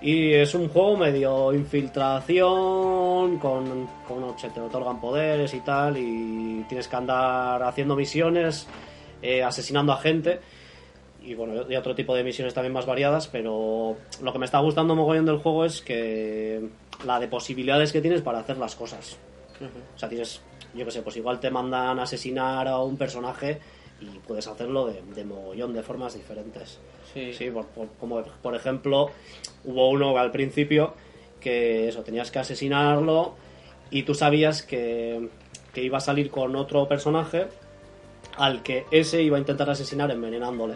Y 0.00 0.32
es 0.32 0.52
un 0.52 0.68
juego 0.68 0.96
medio 0.96 1.52
infiltración, 1.52 3.38
con, 3.38 3.88
con 4.08 4.36
se 4.36 4.48
te 4.48 4.60
otorgan 4.60 5.00
poderes 5.00 5.54
y 5.54 5.60
tal, 5.60 5.96
y 5.96 6.64
tienes 6.68 6.88
que 6.88 6.96
andar 6.96 7.62
haciendo 7.62 7.94
misiones, 7.94 8.66
eh, 9.22 9.44
asesinando 9.44 9.92
a 9.92 9.98
gente, 9.98 10.40
y 11.22 11.34
bueno, 11.34 11.70
y 11.70 11.76
otro 11.76 11.94
tipo 11.94 12.16
de 12.16 12.24
misiones 12.24 12.52
también 12.52 12.72
más 12.72 12.84
variadas, 12.84 13.28
pero 13.28 13.96
lo 14.20 14.32
que 14.32 14.38
me 14.40 14.44
está 14.44 14.58
gustando 14.58 14.96
mogollón 14.96 15.26
del 15.26 15.38
juego 15.38 15.64
es 15.64 15.82
que 15.82 16.68
la 17.04 17.20
de 17.20 17.28
posibilidades 17.28 17.92
que 17.92 18.00
tienes 18.00 18.22
para 18.22 18.40
hacer 18.40 18.58
las 18.58 18.74
cosas. 18.74 19.18
O 19.94 19.98
sea, 19.98 20.08
tienes, 20.08 20.42
yo 20.76 20.84
que 20.84 20.90
sé, 20.90 21.02
pues 21.02 21.16
igual 21.16 21.40
te 21.40 21.50
mandan 21.50 21.98
asesinar 21.98 22.68
a 22.68 22.78
un 22.80 22.96
personaje 22.96 23.58
y 24.00 24.18
puedes 24.26 24.46
hacerlo 24.46 24.86
de, 24.86 25.02
de 25.14 25.24
mogollón 25.24 25.72
de 25.72 25.82
formas 25.82 26.14
diferentes. 26.14 26.78
Sí. 27.14 27.32
Sí, 27.32 27.50
por, 27.50 27.66
por- 27.66 27.88
como 27.98 28.22
por 28.42 28.54
ejemplo, 28.54 29.10
hubo 29.64 29.88
uno 29.90 30.16
al 30.18 30.30
principio 30.30 30.94
que 31.40 31.88
eso, 31.88 32.02
tenías 32.02 32.30
que 32.30 32.38
asesinarlo 32.38 33.34
y 33.90 34.02
tú 34.02 34.14
sabías 34.14 34.62
que, 34.62 35.28
que 35.72 35.82
iba 35.82 35.98
a 35.98 36.00
salir 36.00 36.30
con 36.30 36.56
otro 36.56 36.86
personaje 36.88 37.46
al 38.36 38.62
que 38.62 38.84
ese 38.90 39.22
iba 39.22 39.36
a 39.36 39.40
intentar 39.40 39.70
asesinar 39.70 40.10
envenenándole. 40.10 40.74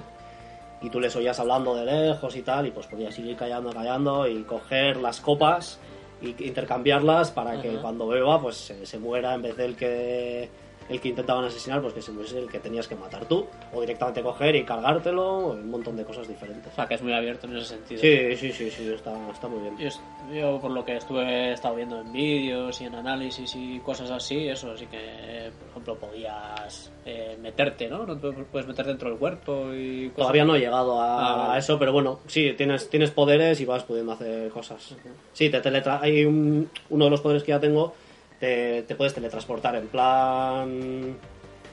Y 0.83 0.89
tú 0.89 0.99
les 0.99 1.15
oías 1.15 1.39
hablando 1.39 1.75
de 1.75 1.85
lejos 1.85 2.35
y 2.37 2.43
tal, 2.43 2.67
y 2.67 2.71
pues 2.71 2.87
podías 2.87 3.15
seguir 3.15 3.37
callando, 3.37 3.71
callando 3.71 4.27
y 4.27 4.43
coger 4.45 4.97
las 4.97 5.21
copas 5.21 5.79
y 6.21 6.35
intercambiarlas 6.45 7.31
para 7.31 7.61
que 7.61 7.77
cuando 7.77 8.07
beba 8.07 8.41
pues 8.41 8.57
se, 8.57 8.87
se 8.87 8.99
muera 8.99 9.35
en 9.35 9.43
vez 9.43 9.57
del 9.57 9.77
que 9.77 10.49
el 10.89 11.01
que 11.01 11.09
intentaban 11.09 11.45
asesinar 11.45 11.81
pues 11.81 11.95
que 11.95 12.03
se 12.03 12.11
muriese 12.11 12.39
el 12.39 12.49
que 12.51 12.59
tenías 12.59 12.89
que 12.89 12.95
matar 12.97 13.27
tú 13.27 13.47
o 13.73 13.81
directamente 13.81 14.23
coger 14.23 14.57
y 14.57 14.65
cargártelo 14.65 15.49
un 15.51 15.71
montón 15.71 15.97
de 15.97 16.05
cosas 16.05 16.27
diferentes 16.27 16.73
O 16.73 16.75
sea, 16.75 16.87
que 16.87 16.95
es 16.95 17.03
muy 17.03 17.13
abierto 17.13 17.47
en 17.47 17.57
ese 17.57 17.67
sentido. 17.77 18.01
sí 18.01 18.37
sí 18.37 18.53
sí 18.53 18.71
sí 18.71 18.89
está, 18.93 19.13
está 19.31 19.47
muy 19.49 19.61
bien 19.61 19.77
Yo, 19.79 19.89
yo, 20.33 20.59
por 20.61 20.71
lo 20.73 20.85
que 20.85 20.97
estuve 20.97 21.23
he 21.23 21.53
estado 21.53 21.77
viendo 21.77 22.01
en 22.01 22.13
vídeos 22.13 22.81
y 22.81 22.85
en 22.87 22.95
análisis 22.95 23.55
y 23.55 23.79
cosas 23.81 24.11
así, 24.11 24.49
eso 24.49 24.77
sí 24.77 24.87
que, 24.87 25.53
por 25.59 25.69
ejemplo, 25.71 25.97
podías 25.97 26.91
eh, 27.05 27.37
meterte, 27.41 27.89
¿no? 27.89 28.05
No 28.07 28.19
puedes 28.19 28.67
meter 28.67 28.87
dentro 28.87 29.11
del 29.11 29.19
cuerpo 29.19 29.73
y 29.73 30.09
cosas 30.11 30.17
Todavía 30.19 30.45
no 30.45 30.57
he 30.57 30.61
llegado 30.61 31.01
a, 31.01 31.33
Ah, 31.33 31.37
vale. 31.37 31.55
a 31.55 31.59
eso, 31.59 31.79
pero 31.79 31.93
bueno, 31.93 32.21
sí, 32.27 32.53
tienes, 32.57 32.91
tienes 32.91 33.11
poderes 33.11 33.61
y 33.61 33.65
vas 33.65 33.85
pudiendo 33.85 34.13
hacer 34.13 34.51
cosas. 34.51 34.97
Sí, 35.33 35.51
te 35.51 35.61
teletra 35.61 36.01
hay 36.03 36.25
un- 36.25 36.69
uno 36.91 37.05
de 37.05 37.11
los 37.11 37.21
poderes 37.21 37.43
que 37.43 37.51
ya 37.51 37.61
tengo 37.61 37.95
te, 38.41 38.83
te 38.83 38.95
puedes 38.97 39.15
teletransportar 39.15 39.77
en 39.77 39.87
plan 39.87 41.17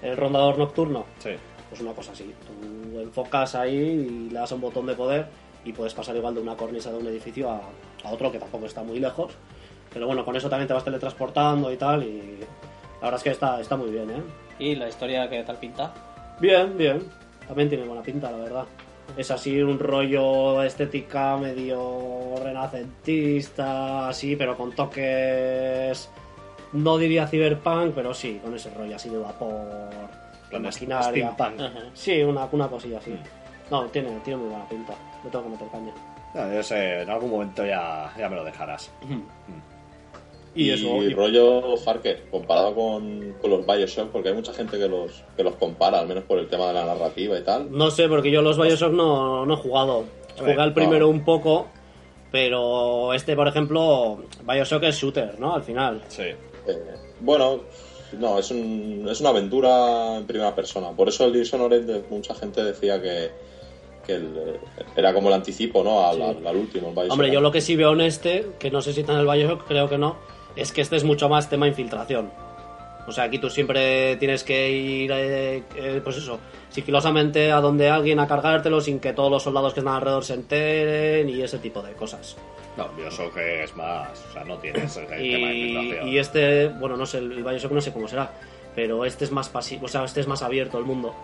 el 0.02 0.18
rondador 0.18 0.60
nocturno. 0.60 1.06
Sí. 1.20 1.32
Pues 1.70 1.82
una 1.82 1.94
cosa 1.94 2.12
así. 2.12 2.32
Tú 2.46 3.00
enfocas 3.00 3.56
ahí 3.56 3.76
y 3.76 4.30
le 4.30 4.40
das 4.40 4.52
a 4.52 4.56
un 4.56 4.62
botón 4.62 4.86
de 4.86 4.94
poder 4.94 5.28
y 5.66 5.74
puedes 5.74 5.94
pasar 5.94 6.16
igual 6.16 6.36
de 6.36 6.42
una 6.42 6.56
cornisa 6.56 6.92
de 6.92 6.98
un 6.98 7.08
edificio 7.08 7.50
a, 7.50 7.62
a 8.04 8.12
otro 8.12 8.32
que 8.32 8.40
tampoco 8.40 8.68
está 8.68 8.84
muy 8.84 9.00
lejos. 9.00 9.34
Pero 9.94 10.06
bueno, 10.06 10.24
con 10.24 10.36
eso 10.36 10.50
también 10.50 10.68
te 10.68 10.74
vas 10.74 10.84
teletransportando 10.84 11.72
y 11.72 11.78
tal. 11.78 12.04
Y 12.04 12.40
la 13.02 13.02
verdad 13.02 13.18
es 13.18 13.24
que 13.24 13.30
está, 13.32 13.60
está 13.60 13.76
muy 13.76 13.90
bien, 13.90 14.10
¿eh? 14.10 14.22
¿Y 14.60 14.76
la 14.76 14.90
historia 14.90 15.30
qué 15.30 15.44
tal 15.44 15.58
pinta? 15.58 15.94
Bien, 16.40 16.78
bien. 16.78 17.04
También 17.48 17.70
tiene 17.70 17.86
buena 17.86 18.02
pinta, 18.02 18.32
la 18.32 18.38
verdad. 18.38 18.66
Es 19.16 19.32
así 19.32 19.62
un 19.62 19.80
rollo 19.80 20.62
estética 20.64 21.38
medio 21.38 22.36
renacentista, 22.44 24.10
así, 24.10 24.36
pero 24.36 24.58
con 24.58 24.74
toques. 24.74 26.10
No 26.84 26.98
diría 26.98 27.28
cyberpunk, 27.28 27.94
pero 27.96 28.14
sí, 28.14 28.40
con 28.44 28.54
ese 28.56 28.70
rollo 28.72 28.96
así 28.96 29.10
de 29.10 29.18
vapor, 29.18 29.50
de 29.50 30.52
Con 30.52 30.62
maquinaria. 30.64 31.32
steampunk. 31.34 31.70
Sí, 31.94 32.22
una, 32.24 32.48
una 32.52 32.68
cosilla 32.68 32.98
así. 33.00 33.16
No, 33.72 33.86
tiene, 33.86 34.10
tiene 34.24 34.40
muy 34.42 34.50
buena 34.50 34.68
pinta. 34.70 34.94
Le 35.24 35.30
tengo 35.30 35.44
que 35.46 35.50
meter 35.52 35.68
caña. 35.70 35.94
No, 36.34 36.54
yo 36.54 36.64
sé, 36.64 37.02
en 37.02 37.10
algún 37.10 37.32
momento 37.32 37.66
ya, 37.66 38.12
ya 38.18 38.30
me 38.30 38.36
lo 38.36 38.44
dejarás. 38.44 38.92
Y, 40.56 40.72
eso. 40.72 41.04
y- 41.04 41.14
rollo 41.14 41.78
Farker, 41.78 42.26
comparado 42.32 42.74
con, 42.74 43.34
con 43.42 43.50
los 43.52 43.66
Bioshock, 43.66 44.10
porque 44.10 44.30
hay 44.30 44.36
mucha 44.36 44.54
gente 44.54 44.78
que 44.78 44.88
los, 44.88 45.24
que 45.36 45.44
los 45.44 45.56
compara, 45.56 46.00
al 46.00 46.08
menos 46.08 46.24
por 46.24 46.40
el 46.40 46.48
tema 46.48 46.68
de 46.68 46.74
la 46.74 46.86
narrativa 46.86 47.38
y 47.38 47.44
tal. 47.44 47.72
No 47.72 47.92
sé, 47.92 48.08
porque 48.08 48.32
yo 48.32 48.42
los 48.42 48.58
Bioshock 48.58 48.92
no, 48.92 49.46
no 49.46 49.54
he 49.54 49.58
jugado. 49.58 50.06
Jugué 50.38 50.54
al 50.54 50.74
primero 50.74 51.06
no. 51.06 51.12
un 51.12 51.24
poco, 51.24 51.68
pero 52.32 53.14
este, 53.14 53.36
por 53.36 53.48
ejemplo, 53.48 54.24
Bioshock 54.44 54.84
es 54.84 54.96
shooter, 54.98 55.40
¿no? 55.40 55.54
Al 55.56 55.64
final. 55.64 56.02
Sí. 56.08 56.24
Eh, 56.68 56.96
bueno, 57.20 57.62
no, 58.20 58.40
es, 58.40 58.52
un, 58.52 59.08
es 59.10 59.20
una 59.22 59.30
aventura 59.30 60.18
en 60.18 60.26
primera 60.26 60.54
persona. 60.56 60.92
Por 60.92 61.10
eso 61.10 61.26
el 61.26 61.34
Dishonored, 61.34 62.04
mucha 62.10 62.34
gente 62.36 62.64
decía 62.64 63.02
que, 63.02 63.32
que 64.06 64.14
el- 64.16 64.60
era 64.96 65.14
como 65.14 65.28
el 65.30 65.34
anticipo, 65.36 65.84
¿no? 65.84 66.08
Al, 66.08 66.16
Sí. 66.18 66.22
al- 66.24 66.48
al 66.48 66.56
último, 66.56 66.90
el 66.90 66.94
Bioshock. 66.94 67.12
Hombre, 67.14 67.32
yo 67.32 67.42
lo 67.42 67.52
que 67.52 67.62
sí 67.62 67.76
veo 67.76 67.94
en 67.94 68.02
este, 68.02 68.48
que 68.60 68.72
no 68.72 68.82
sé 68.82 68.94
si 68.94 69.02
está 69.02 69.14
en 69.14 69.20
el 69.20 69.28
Bioshock, 69.28 69.68
creo 69.68 69.90
que 69.90 69.98
no, 69.98 70.16
es 70.56 70.72
que 70.72 70.82
este 70.82 70.96
es 70.96 71.04
mucho 71.04 71.28
más 71.30 71.50
tema 71.50 71.68
infiltración. 71.68 72.32
O 73.08 73.12
sea, 73.14 73.24
aquí 73.26 73.40
tú 73.40 73.50
siempre 73.50 74.18
tienes 74.18 74.44
que 74.44 74.70
ir, 74.70 75.12
eh, 75.14 75.64
eh, 75.78 76.02
pues 76.04 76.18
eso, 76.18 76.40
sigilosamente 76.70 77.54
a 77.54 77.62
donde 77.62 77.90
alguien 77.90 78.20
a 78.20 78.28
cargártelo 78.28 78.82
sin 78.82 79.00
que 79.00 79.14
todos 79.14 79.32
los 79.32 79.44
soldados 79.44 79.74
que 79.74 79.80
están 79.80 79.96
alrededor 79.96 80.26
se 80.26 80.34
enteren 80.34 81.30
y 81.30 81.42
ese 81.42 81.58
tipo 81.60 81.82
de 81.82 81.94
cosas. 81.94 82.36
No, 82.78 82.88
Bioshock 82.90 83.36
es 83.38 83.76
más. 83.76 84.24
O 84.30 84.34
sea, 84.34 84.44
no 84.44 84.58
tienes 84.60 84.96
el 84.98 85.08
tema 85.08 85.18
de 85.18 85.24
Y, 85.26 85.62
infiltración. 85.76 86.08
y 86.08 86.18
este, 86.20 86.68
bueno, 86.68 86.96
no 86.96 87.06
sé, 87.06 87.18
el 87.18 87.44
Bioshock 87.44 87.72
no 87.72 87.82
sé 87.82 87.92
cómo 87.92 88.08
será, 88.08 88.32
pero 88.76 89.04
este 89.06 89.26
es 89.26 89.32
más 89.32 89.50
pasivo, 89.50 89.86
o 89.86 89.90
sea, 89.90 90.04
este 90.06 90.20
es 90.22 90.28
más 90.28 90.42
abierto 90.44 90.78
el 90.78 90.86
mundo. 90.86 91.16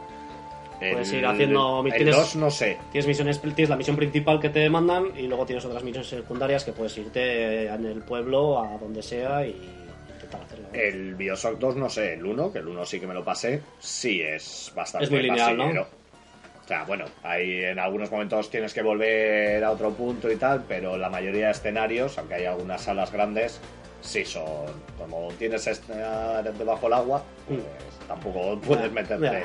puedes 0.80 1.14
ir 1.14 1.26
haciendo- 1.26 1.82
El 1.86 1.94
tienes- 1.94 2.16
2 2.16 2.36
no 2.36 2.50
sé. 2.52 2.78
Tienes 2.92 3.08
misiones, 3.08 3.40
tienes 3.42 3.70
la 3.70 3.78
misión 3.78 3.96
principal 3.96 4.42
que 4.42 4.50
te 4.50 4.70
mandan 4.70 5.18
y 5.18 5.28
luego 5.28 5.46
tienes 5.46 5.64
otras 5.64 5.82
misiones 5.82 6.10
secundarias 6.10 6.66
que 6.66 6.74
puedes 6.74 6.98
irte 6.98 7.68
en 7.68 7.86
el 7.86 8.02
pueblo 8.02 8.60
a 8.62 8.78
donde 8.80 9.02
sea 9.02 9.46
y 9.48 9.52
intentar 10.16 10.42
hacerlo. 10.42 10.68
El 10.74 11.16
Bioshock 11.16 11.58
2 11.58 11.78
no 11.78 11.90
sé. 11.90 12.16
El 12.16 12.26
1, 12.26 12.52
que 12.52 12.60
el 12.60 12.68
1 12.68 12.84
sí 12.86 13.00
que 13.00 13.08
me 13.08 13.14
lo 13.14 13.24
pasé, 13.24 13.62
sí 13.80 14.20
es 14.22 14.74
bastante 14.76 15.06
Es 15.06 15.12
muy 15.12 15.22
lineal, 15.22 15.56
¿no? 15.56 15.88
O 16.64 16.68
sea, 16.68 16.86
bueno, 16.86 17.06
ahí 17.24 17.64
en 17.64 17.78
algunos 17.78 18.10
momentos 18.10 18.50
tienes 18.50 18.74
que 18.74 18.82
volver 18.82 19.64
a 19.64 19.72
otro 19.72 19.92
punto 19.92 20.32
y 20.32 20.38
tal, 20.38 20.64
pero 20.66 20.98
la 20.98 21.10
mayoría 21.10 21.48
de 21.48 21.52
escenarios, 21.52 22.18
aunque 22.18 22.36
hay 22.36 22.46
algunas 22.46 22.82
salas 22.82 23.12
grandes, 23.12 23.60
sí 24.02 24.24
son. 24.24 24.72
Como 24.98 25.28
tienes 25.38 25.68
estar 25.68 26.54
debajo 26.54 26.86
del 26.86 26.94
agua, 26.94 27.24
pues 27.48 27.60
tampoco 28.08 28.60
puedes 28.62 28.92
meterte. 28.92 29.26
ya. 29.26 29.44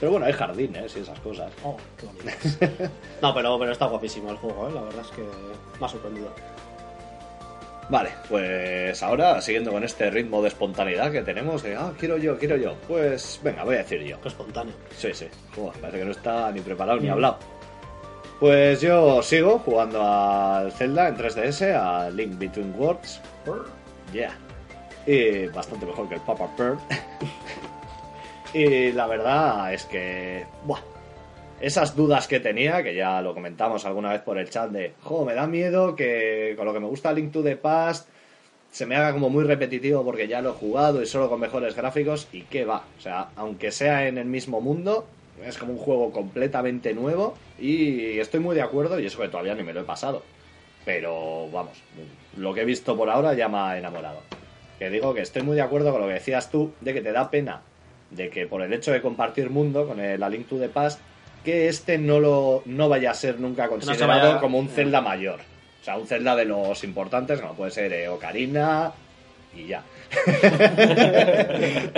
Pero 0.00 0.12
bueno, 0.12 0.26
hay 0.26 0.32
jardines 0.32 0.96
y 0.96 1.00
esas 1.00 1.20
cosas. 1.20 1.52
Oh, 1.62 1.76
qué 1.98 2.06
bonito. 2.06 2.92
no, 3.22 3.34
pero, 3.34 3.58
pero 3.58 3.72
está 3.72 3.86
guapísimo 3.86 4.30
el 4.30 4.36
juego, 4.36 4.68
¿eh? 4.68 4.72
la 4.74 4.82
verdad 4.82 5.02
es 5.02 5.10
que 5.10 5.22
me 5.78 5.86
ha 5.86 5.88
sorprendido. 5.88 6.28
Vale, 7.88 8.10
pues 8.28 9.02
ahora, 9.02 9.40
siguiendo 9.42 9.70
con 9.70 9.84
este 9.84 10.10
ritmo 10.10 10.40
de 10.40 10.48
espontaneidad 10.48 11.12
que 11.12 11.22
tenemos, 11.22 11.62
de, 11.62 11.76
ah, 11.76 11.92
quiero 11.98 12.16
yo, 12.16 12.38
quiero 12.38 12.56
yo, 12.56 12.74
pues 12.88 13.40
venga, 13.42 13.62
voy 13.64 13.74
a 13.74 13.78
decir 13.78 14.02
yo. 14.02 14.16
Espontáneo. 14.24 14.74
Sí, 14.96 15.12
sí, 15.12 15.26
parece 15.80 15.98
que 15.98 16.04
no 16.04 16.10
está 16.12 16.50
ni 16.50 16.60
preparado 16.60 16.98
ni 16.98 17.08
hablado. 17.08 17.38
Pues 18.40 18.80
yo 18.80 19.22
sigo 19.22 19.58
jugando 19.58 20.02
al 20.02 20.72
Zelda 20.72 21.08
en 21.08 21.16
3DS, 21.16 21.74
a 21.74 22.10
Link 22.10 22.38
Between 22.38 22.74
Worlds. 22.76 23.20
Yeah. 24.12 24.36
Y 25.06 25.46
bastante 25.48 25.86
mejor 25.86 26.08
que 26.08 26.16
el 26.16 26.20
Papa 26.22 26.48
Pearl. 26.56 26.78
y 28.54 28.92
la 28.92 29.06
verdad 29.06 29.72
es 29.72 29.84
que, 29.84 30.46
buah, 30.64 30.80
esas 31.60 31.96
dudas 31.96 32.28
que 32.28 32.40
tenía, 32.40 32.82
que 32.82 32.94
ya 32.94 33.22
lo 33.22 33.34
comentamos 33.34 33.84
alguna 33.84 34.10
vez 34.10 34.22
por 34.22 34.38
el 34.38 34.50
chat 34.50 34.70
de, 34.70 34.94
jo, 35.02 35.24
me 35.24 35.34
da 35.34 35.46
miedo 35.46 35.94
que 35.96 36.54
con 36.56 36.66
lo 36.66 36.72
que 36.72 36.80
me 36.80 36.86
gusta 36.86 37.12
Link 37.12 37.32
to 37.32 37.42
the 37.42 37.56
Past 37.56 38.08
se 38.70 38.86
me 38.86 38.96
haga 38.96 39.12
como 39.12 39.30
muy 39.30 39.44
repetitivo 39.44 40.04
porque 40.04 40.26
ya 40.26 40.42
lo 40.42 40.50
he 40.50 40.54
jugado 40.54 41.00
y 41.00 41.06
solo 41.06 41.28
con 41.28 41.38
mejores 41.40 41.76
gráficos 41.76 42.28
y 42.32 42.42
qué 42.42 42.64
va. 42.64 42.84
O 42.98 43.00
sea, 43.00 43.28
aunque 43.36 43.70
sea 43.70 44.08
en 44.08 44.18
el 44.18 44.26
mismo 44.26 44.60
mundo, 44.60 45.06
es 45.44 45.56
como 45.58 45.72
un 45.72 45.78
juego 45.78 46.10
completamente 46.10 46.92
nuevo 46.92 47.34
y 47.58 48.18
estoy 48.18 48.40
muy 48.40 48.56
de 48.56 48.62
acuerdo 48.62 48.98
y 48.98 49.06
eso 49.06 49.20
que 49.20 49.28
todavía 49.28 49.54
ni 49.54 49.62
me 49.62 49.72
lo 49.72 49.82
he 49.82 49.84
pasado. 49.84 50.22
Pero 50.84 51.48
vamos, 51.50 51.80
lo 52.36 52.52
que 52.52 52.62
he 52.62 52.64
visto 52.64 52.96
por 52.96 53.08
ahora 53.08 53.34
ya 53.34 53.48
me 53.48 53.58
ha 53.58 53.78
enamorado. 53.78 54.20
Que 54.78 54.90
digo 54.90 55.14
que 55.14 55.20
estoy 55.20 55.42
muy 55.42 55.54
de 55.54 55.62
acuerdo 55.62 55.92
con 55.92 56.00
lo 56.00 56.08
que 56.08 56.14
decías 56.14 56.50
tú, 56.50 56.72
de 56.80 56.92
que 56.92 57.00
te 57.00 57.12
da 57.12 57.30
pena 57.30 57.62
de 58.14 58.30
que 58.30 58.46
por 58.46 58.62
el 58.62 58.72
hecho 58.72 58.92
de 58.92 59.02
compartir 59.02 59.50
mundo 59.50 59.86
con 59.86 60.00
el 60.00 60.20
Link 60.30 60.48
to 60.48 60.58
the 60.58 60.68
Past, 60.68 61.00
que 61.44 61.68
este 61.68 61.98
no 61.98 62.18
lo 62.20 62.62
no 62.66 62.88
vaya 62.88 63.10
a 63.10 63.14
ser 63.14 63.38
nunca 63.38 63.68
considerado 63.68 64.28
vaya- 64.28 64.40
como 64.40 64.58
un 64.58 64.68
Zelda 64.68 65.00
mayor. 65.00 65.40
O 65.80 65.84
sea, 65.84 65.96
un 65.98 66.06
Zelda 66.06 66.34
de 66.34 66.46
los 66.46 66.82
importantes, 66.84 67.40
como 67.40 67.54
puede 67.54 67.70
ser 67.70 67.92
eh, 67.92 68.08
Ocarina 68.08 68.92
y 69.54 69.66
ya. 69.66 69.82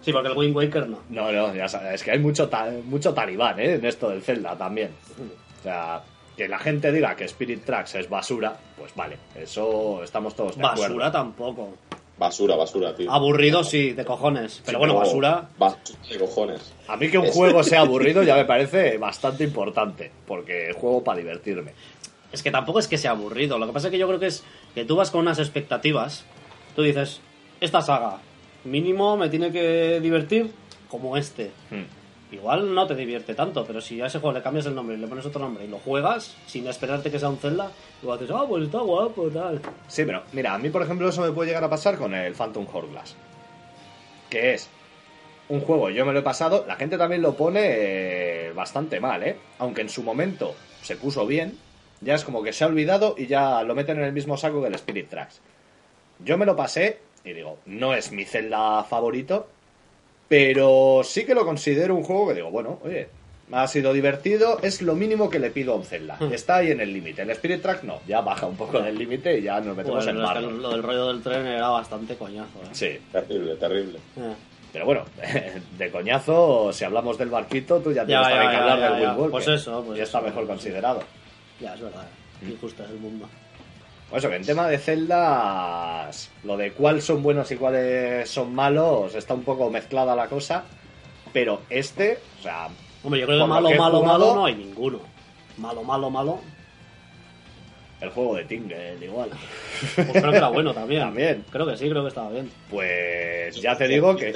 Sí, 0.00 0.12
porque 0.12 0.28
el 0.28 0.36
Wind 0.38 0.56
Waker 0.56 0.88
no. 0.88 1.00
No, 1.10 1.32
no, 1.32 1.54
ya 1.54 1.68
sabes, 1.68 1.94
es 1.94 2.02
que 2.02 2.12
hay 2.12 2.18
mucho, 2.18 2.48
ta- 2.48 2.70
mucho 2.84 3.12
talibán 3.12 3.58
¿eh? 3.60 3.74
en 3.74 3.84
esto 3.84 4.08
del 4.08 4.22
Zelda 4.22 4.56
también. 4.56 4.90
O 5.60 5.62
sea, 5.62 6.02
que 6.36 6.48
la 6.48 6.58
gente 6.58 6.92
diga 6.92 7.14
que 7.16 7.24
Spirit 7.24 7.64
Tracks 7.64 7.96
es 7.96 8.08
basura, 8.08 8.56
pues 8.78 8.94
vale, 8.94 9.16
eso 9.34 10.02
estamos 10.02 10.34
todos 10.34 10.56
de 10.56 10.62
acuerdo. 10.64 10.82
Basura 10.94 11.12
tampoco. 11.12 11.74
Basura, 12.18 12.56
basura, 12.56 12.94
tío. 12.94 13.10
Aburrido 13.10 13.62
sí, 13.62 13.92
de 13.92 14.04
cojones. 14.04 14.60
Pero 14.66 14.78
bueno, 14.78 14.94
No, 14.94 15.00
basura. 15.00 15.48
Basura 15.56 15.98
de 16.08 16.18
cojones. 16.18 16.74
A 16.88 16.96
mí 16.96 17.10
que 17.10 17.18
un 17.18 17.28
juego 17.28 17.62
sea 17.62 17.80
aburrido 17.82 18.22
ya 18.24 18.34
me 18.34 18.44
parece 18.44 18.98
bastante 18.98 19.44
importante, 19.44 20.10
porque 20.26 20.72
juego 20.76 21.04
para 21.04 21.18
divertirme. 21.18 21.72
Es 22.32 22.42
que 22.42 22.50
tampoco 22.50 22.80
es 22.80 22.88
que 22.88 22.98
sea 22.98 23.12
aburrido. 23.12 23.58
Lo 23.58 23.66
que 23.66 23.72
pasa 23.72 23.88
es 23.88 23.92
que 23.92 23.98
yo 23.98 24.06
creo 24.08 24.18
que 24.18 24.26
es 24.26 24.42
que 24.74 24.84
tú 24.84 24.96
vas 24.96 25.10
con 25.10 25.20
unas 25.20 25.38
expectativas. 25.38 26.24
Tú 26.74 26.82
dices, 26.82 27.20
esta 27.60 27.82
saga, 27.82 28.18
mínimo 28.64 29.16
me 29.16 29.28
tiene 29.28 29.52
que 29.52 30.00
divertir 30.00 30.50
como 30.90 31.16
este. 31.16 31.52
Hmm. 31.70 31.84
Igual 32.30 32.74
no 32.74 32.86
te 32.86 32.94
divierte 32.94 33.34
tanto, 33.34 33.64
pero 33.64 33.80
si 33.80 34.00
a 34.02 34.06
ese 34.06 34.18
juego 34.18 34.36
le 34.36 34.42
cambias 34.42 34.66
el 34.66 34.74
nombre 34.74 34.96
y 34.96 35.00
le 35.00 35.06
pones 35.06 35.24
otro 35.24 35.40
nombre 35.40 35.64
y 35.64 35.68
lo 35.68 35.78
juegas 35.78 36.36
sin 36.46 36.66
esperarte 36.66 37.10
que 37.10 37.18
sea 37.18 37.30
un 37.30 37.38
Zelda, 37.38 37.70
igual 38.02 38.18
dices, 38.18 38.36
ah, 38.38 38.44
pues 38.46 38.64
está 38.64 38.80
guapo, 38.80 39.28
tal. 39.30 39.60
Sí, 39.86 40.04
pero 40.04 40.22
mira, 40.32 40.52
a 40.52 40.58
mí 40.58 40.68
por 40.68 40.82
ejemplo 40.82 41.08
eso 41.08 41.22
me 41.22 41.32
puede 41.32 41.48
llegar 41.48 41.64
a 41.64 41.70
pasar 41.70 41.96
con 41.96 42.14
el 42.14 42.34
Phantom 42.34 42.66
Hourglass. 42.70 43.16
Que 44.28 44.52
es 44.52 44.68
un 45.48 45.62
juego, 45.62 45.88
yo 45.88 46.04
me 46.04 46.12
lo 46.12 46.18
he 46.18 46.22
pasado, 46.22 46.66
la 46.68 46.76
gente 46.76 46.98
también 46.98 47.22
lo 47.22 47.34
pone 47.34 47.60
eh, 47.64 48.52
bastante 48.52 49.00
mal, 49.00 49.22
¿eh? 49.22 49.38
Aunque 49.58 49.80
en 49.80 49.88
su 49.88 50.02
momento 50.02 50.54
se 50.82 50.96
puso 50.96 51.26
bien, 51.26 51.58
ya 52.02 52.14
es 52.14 52.24
como 52.24 52.42
que 52.42 52.52
se 52.52 52.64
ha 52.64 52.66
olvidado 52.66 53.14
y 53.16 53.26
ya 53.26 53.62
lo 53.62 53.74
meten 53.74 53.98
en 53.98 54.04
el 54.04 54.12
mismo 54.12 54.36
saco 54.36 54.60
que 54.60 54.68
el 54.68 54.74
Spirit 54.74 55.08
Tracks. 55.08 55.40
Yo 56.18 56.36
me 56.36 56.44
lo 56.44 56.54
pasé 56.54 56.98
y 57.24 57.32
digo, 57.32 57.58
no 57.64 57.94
es 57.94 58.12
mi 58.12 58.26
Zelda 58.26 58.84
favorito, 58.84 59.48
pero 60.28 61.00
sí 61.04 61.24
que 61.24 61.34
lo 61.34 61.44
considero 61.44 61.94
un 61.94 62.04
juego 62.04 62.28
que 62.28 62.34
digo, 62.34 62.50
bueno, 62.50 62.78
oye, 62.84 63.08
ha 63.50 63.66
sido 63.66 63.92
divertido, 63.94 64.58
es 64.62 64.82
lo 64.82 64.94
mínimo 64.94 65.30
que 65.30 65.38
le 65.38 65.50
pido 65.50 65.72
a 65.72 65.76
un 65.76 65.84
Zelda. 65.84 66.18
Está 66.30 66.56
ahí 66.56 66.70
en 66.70 66.80
el 66.80 66.92
límite. 66.92 67.22
El 67.22 67.30
Spirit 67.30 67.62
Track 67.62 67.82
no, 67.82 68.00
ya 68.06 68.20
baja 68.20 68.46
un 68.46 68.56
poco 68.56 68.78
del 68.80 68.98
límite 68.98 69.38
y 69.38 69.42
ya 69.42 69.58
nos 69.60 69.74
metemos 69.76 70.04
Bueno, 70.04 70.20
en 70.20 70.24
es 70.26 70.30
que 70.32 70.40
barro. 70.46 70.50
lo 70.58 70.70
del 70.70 70.82
rollo 70.82 71.06
del 71.08 71.22
tren 71.22 71.46
era 71.46 71.68
bastante 71.68 72.14
coñazo, 72.16 72.58
¿eh? 72.62 72.68
Sí, 72.72 72.98
Terrible, 73.10 73.54
terrible. 73.56 73.98
Eh. 74.18 74.34
pero 74.70 74.84
bueno, 74.84 75.04
de 75.78 75.90
coñazo, 75.90 76.72
si 76.74 76.84
hablamos 76.84 77.16
del 77.16 77.30
barquito, 77.30 77.80
tú 77.80 77.90
ya 77.92 78.04
tienes 78.04 78.26
Ya, 78.26 78.30
también 78.30 78.42
ya, 78.44 78.50
que 78.50 78.66
ya, 78.66 78.72
hablar 78.74 79.00
ya, 79.00 79.08
del. 79.12 79.18
Will 79.18 79.30
Pues 79.30 79.48
eso, 79.48 79.82
pues 79.86 79.98
y 79.98 80.02
está 80.02 80.18
eso. 80.18 80.26
mejor 80.26 80.46
considerado. 80.46 81.00
Ya, 81.58 81.74
es 81.74 81.80
verdad. 81.80 82.06
Mm. 82.42 82.50
Injusto 82.50 82.84
es 82.84 82.90
el 82.90 82.98
mundo. 82.98 83.26
Por 84.10 84.18
eso 84.18 84.28
que 84.30 84.36
en 84.36 84.44
tema 84.46 84.66
de 84.68 84.78
celdas, 84.78 86.30
lo 86.44 86.56
de 86.56 86.72
cuáles 86.72 87.04
son 87.04 87.22
buenos 87.22 87.50
y 87.50 87.56
cuáles 87.56 88.28
son 88.30 88.54
malos, 88.54 89.14
está 89.14 89.34
un 89.34 89.42
poco 89.42 89.68
mezclada 89.70 90.16
la 90.16 90.28
cosa. 90.28 90.64
Pero 91.32 91.60
este, 91.68 92.18
o 92.40 92.42
sea, 92.42 92.68
Hombre, 93.04 93.20
yo 93.20 93.26
creo 93.26 93.40
que 93.40 93.46
malo, 93.46 93.68
que 93.68 93.74
malo, 93.78 93.98
jugado- 94.00 94.18
malo 94.18 94.34
no 94.34 94.44
hay 94.46 94.54
ninguno. 94.54 95.00
Malo, 95.58 95.82
malo, 95.82 96.08
malo. 96.10 96.40
El 98.00 98.10
juego 98.10 98.36
de 98.36 98.44
Tingle, 98.44 98.96
igual. 99.02 99.30
Pues 99.96 100.08
creo 100.10 100.30
que 100.30 100.36
era 100.36 100.48
bueno 100.48 100.72
también. 100.72 101.00
También. 101.08 101.44
Creo 101.50 101.66
que 101.66 101.76
sí, 101.76 101.88
creo 101.90 102.02
que 102.02 102.08
estaba 102.08 102.30
bien. 102.30 102.50
Pues 102.70 103.56
ya 103.60 103.76
te 103.76 103.88
digo 103.88 104.14
que. 104.16 104.32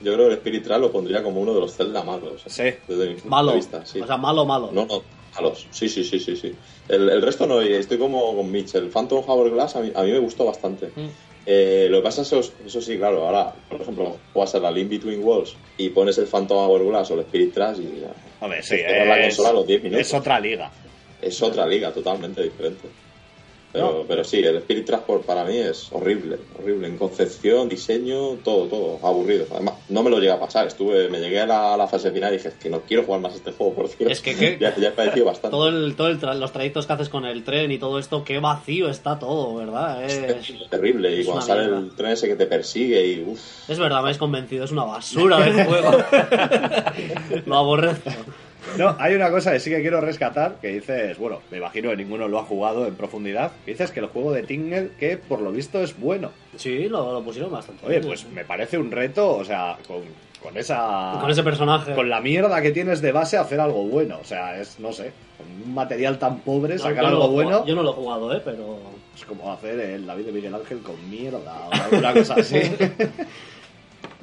Yo 0.00 0.12
creo 0.14 0.26
que 0.26 0.32
el 0.32 0.38
Spirit 0.38 0.64
Tracks 0.64 0.80
lo 0.80 0.92
pondría 0.92 1.22
como 1.22 1.40
uno 1.40 1.54
de 1.54 1.60
los 1.60 1.74
Zelda 1.76 2.02
malos. 2.02 2.42
Sí. 2.46 2.64
Desde 2.86 3.06
mi 3.08 3.14
punto 3.14 3.28
Malo. 3.28 3.50
de 3.52 3.56
vista, 3.56 3.86
sí. 3.86 4.00
O 4.00 4.06
sea, 4.06 4.16
malo, 4.16 4.44
malo. 4.44 4.68
No, 4.72 4.84
no, 4.84 5.02
malos. 5.34 5.66
Sí, 5.70 5.88
sí, 5.88 6.04
sí, 6.04 6.18
sí, 6.20 6.36
sí. 6.36 6.52
El, 6.88 7.08
el 7.08 7.22
resto 7.22 7.46
no, 7.46 7.60
estoy 7.60 7.98
como 7.98 8.36
con 8.36 8.50
Mitch. 8.50 8.74
El 8.74 8.90
Phantom 8.90 9.22
Hourglass 9.26 9.76
a 9.76 9.80
mí, 9.80 9.92
a 9.94 10.02
mí 10.02 10.10
me 10.12 10.18
gustó 10.18 10.44
bastante. 10.44 10.88
Mm. 10.94 11.08
Eh, 11.44 11.88
lo 11.90 11.98
que 11.98 12.04
pasa 12.04 12.22
es 12.22 12.32
eso, 12.32 12.52
eso 12.64 12.80
sí, 12.80 12.96
claro, 12.96 13.26
ahora, 13.26 13.52
por 13.68 13.80
ejemplo, 13.80 14.16
juegas 14.32 14.54
a 14.54 14.60
la 14.60 14.70
Link 14.70 14.88
Between 14.90 15.24
Worlds 15.24 15.56
y 15.76 15.88
pones 15.88 16.16
el 16.18 16.26
Phantom 16.26 16.56
Hourglass 16.56 17.10
o 17.10 17.14
el 17.14 17.20
Spirit 17.20 17.52
Tracks 17.52 17.80
y 17.80 18.00
ya, 18.00 18.62
sí, 18.62 18.76
Te 18.76 18.76
cierras 18.76 19.08
la 19.08 19.18
es, 19.18 19.36
consola 19.36 19.48
a 19.48 19.52
los 19.54 19.66
10 19.66 19.82
minutos. 19.82 20.06
es 20.06 20.14
otra 20.14 20.38
liga. 20.38 20.70
es 21.20 21.42
otra 21.42 21.66
liga 21.66 21.92
totalmente 21.92 22.44
diferente. 22.44 22.88
Pero, 23.72 23.92
No. 24.00 24.04
pero 24.06 24.22
sí, 24.22 24.38
el 24.40 24.56
Spirit 24.56 24.84
Transport 24.84 25.24
para 25.24 25.44
mí 25.44 25.56
es 25.56 25.90
horrible, 25.92 26.38
horrible. 26.58 26.88
En 26.88 26.98
concepción, 26.98 27.68
diseño, 27.70 28.36
todo, 28.44 28.66
todo, 28.66 28.98
aburrido. 29.02 29.46
Además, 29.50 29.74
no 29.88 30.02
me 30.02 30.10
lo 30.10 30.18
llegué 30.18 30.30
a 30.32 30.38
pasar. 30.38 30.66
Estuve, 30.66 31.08
me 31.08 31.20
llegué 31.20 31.40
a 31.40 31.46
la, 31.46 31.72
a 31.72 31.76
la 31.78 31.86
fase 31.88 32.10
final 32.10 32.34
y 32.34 32.36
dije, 32.36 32.48
es 32.48 32.54
que 32.54 32.68
no 32.68 32.82
quiero 32.82 33.04
jugar 33.04 33.20
más 33.22 33.34
este 33.34 33.52
juego, 33.52 33.74
por 33.74 33.88
cierto. 33.88 34.12
Es 34.12 34.20
que, 34.20 34.34
¿qué? 34.36 34.58
ya, 34.60 34.76
ya 34.76 34.88
he 34.88 34.92
padecido 34.92 35.24
bastante. 35.24 35.56
Todo 35.56 35.68
el, 35.68 35.96
todo 35.96 36.08
el 36.08 36.20
tra- 36.20 36.34
los 36.34 36.52
trayectos 36.52 36.86
que 36.86 36.92
haces 36.92 37.08
con 37.08 37.24
el 37.24 37.44
tren 37.44 37.72
y 37.72 37.78
todo 37.78 37.98
esto, 37.98 38.24
qué 38.24 38.38
vacío 38.40 38.90
está 38.90 39.18
todo, 39.18 39.54
¿verdad? 39.54 40.04
Es, 40.04 40.12
Es 40.50 40.68
terrible. 40.70 41.20
Y 41.20 41.24
cuando 41.24 41.42
sale 41.42 41.62
mierda. 41.62 41.78
el 41.78 41.90
tren 41.96 42.10
ese 42.12 42.28
que 42.28 42.36
te 42.36 42.46
persigue 42.46 43.06
y 43.06 43.22
uff. 43.26 43.40
es 43.70 43.78
verdad, 43.78 43.96
me 43.96 44.02
habéis 44.02 44.18
convencido, 44.18 44.64
es 44.64 44.70
una 44.72 44.84
basura 44.84 45.40
de 45.40 45.64
juego. 45.64 45.92
Lo 47.46 47.56
aborrezco. 47.56 48.10
No, 48.78 48.96
hay 48.98 49.14
una 49.14 49.30
cosa 49.30 49.52
que 49.52 49.60
sí 49.60 49.70
que 49.70 49.80
quiero 49.80 50.00
rescatar, 50.00 50.56
que 50.60 50.68
dices, 50.68 51.18
bueno, 51.18 51.40
me 51.50 51.58
imagino 51.58 51.90
que 51.90 51.96
ninguno 51.96 52.28
lo 52.28 52.38
ha 52.38 52.44
jugado 52.44 52.86
en 52.86 52.94
profundidad, 52.94 53.52
que 53.64 53.72
dices 53.72 53.90
que 53.90 54.00
el 54.00 54.06
juego 54.06 54.32
de 54.32 54.42
Tingle, 54.42 54.90
que 54.98 55.16
por 55.16 55.40
lo 55.40 55.52
visto 55.52 55.82
es 55.82 55.98
bueno. 55.98 56.30
Sí, 56.56 56.88
lo, 56.88 57.12
lo 57.12 57.22
pusieron 57.22 57.50
bastante. 57.50 57.84
Oye, 57.84 57.98
bien, 57.98 58.08
pues 58.08 58.26
me 58.28 58.44
parece 58.44 58.78
un 58.78 58.90
reto, 58.90 59.36
o 59.36 59.44
sea, 59.44 59.76
con, 59.86 60.02
con 60.42 60.56
esa... 60.56 61.18
Con 61.20 61.30
ese 61.30 61.42
personaje. 61.42 61.94
Con 61.94 62.08
la 62.08 62.20
mierda 62.20 62.62
que 62.62 62.70
tienes 62.70 63.00
de 63.00 63.12
base 63.12 63.36
hacer 63.36 63.60
algo 63.60 63.84
bueno, 63.84 64.18
o 64.20 64.24
sea, 64.24 64.58
es, 64.60 64.78
no 64.80 64.92
sé, 64.92 65.12
con 65.36 65.46
un 65.68 65.74
material 65.74 66.18
tan 66.18 66.40
pobre 66.40 66.74
No, 66.74 66.82
sacar 66.82 67.06
algo 67.06 67.26
lo 67.26 67.30
bueno, 67.30 67.66
Yo 67.66 67.74
no 67.74 67.82
lo 67.82 67.90
he 67.90 67.94
jugado, 67.94 68.34
¿eh? 68.34 68.40
Pero. 68.44 68.78
es 69.14 69.24
como 69.24 69.52
hacer 69.52 69.78
el 69.78 70.06
David 70.06 70.26
de 70.26 70.32
Miguel 70.32 70.54
Ángel 70.54 70.78
con 70.80 71.10
mierda 71.10 71.68
o 71.68 71.72
alguna 71.72 72.12
cosa 72.14 72.34
así. 72.34 72.60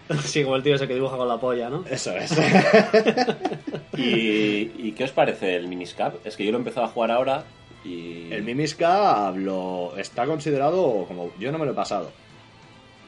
Sí, 0.24 0.44
como 0.44 0.56
el 0.56 0.64
tío 0.64 0.76
ese 0.76 0.88
que 0.88 0.96
dibuja 0.96 1.18
con 1.18 1.28
la 1.28 1.38
polla, 1.38 1.70
¿no? 1.70 1.86
Eso 1.90 2.12
es. 2.16 2.32
¿Y, 3.98 4.88
y 4.88 4.94
qué 4.98 5.04
os 5.04 5.12
parece 5.12 5.56
el 5.56 5.68
Miniscap? 5.68 6.26
Es 6.26 6.36
que 6.36 6.44
yo 6.46 6.52
lo 6.52 6.58
he 6.58 6.62
empezado 6.62 6.88
a 6.88 6.90
jugar 6.90 7.12
ahora 7.12 7.44
y... 7.84 8.32
El 8.32 8.44
Mimiska 8.44 9.32
lo 9.36 9.96
está 9.98 10.26
considerado 10.26 11.06
como. 11.08 11.32
Yo 11.40 11.52
no 11.52 11.58
me 11.58 11.66
lo 11.66 11.72
he 11.72 11.76
pasado. 11.76 12.12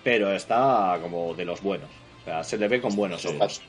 Pero 0.04 0.32
está 0.32 0.98
como 1.02 1.34
de 1.34 1.46
los 1.46 1.62
buenos. 1.62 1.90
O 2.22 2.26
sea, 2.26 2.44
se 2.44 2.58
le 2.58 2.68
ve 2.68 2.82
con 2.82 2.96
buenos 2.96 3.26
ojos. 3.26 3.62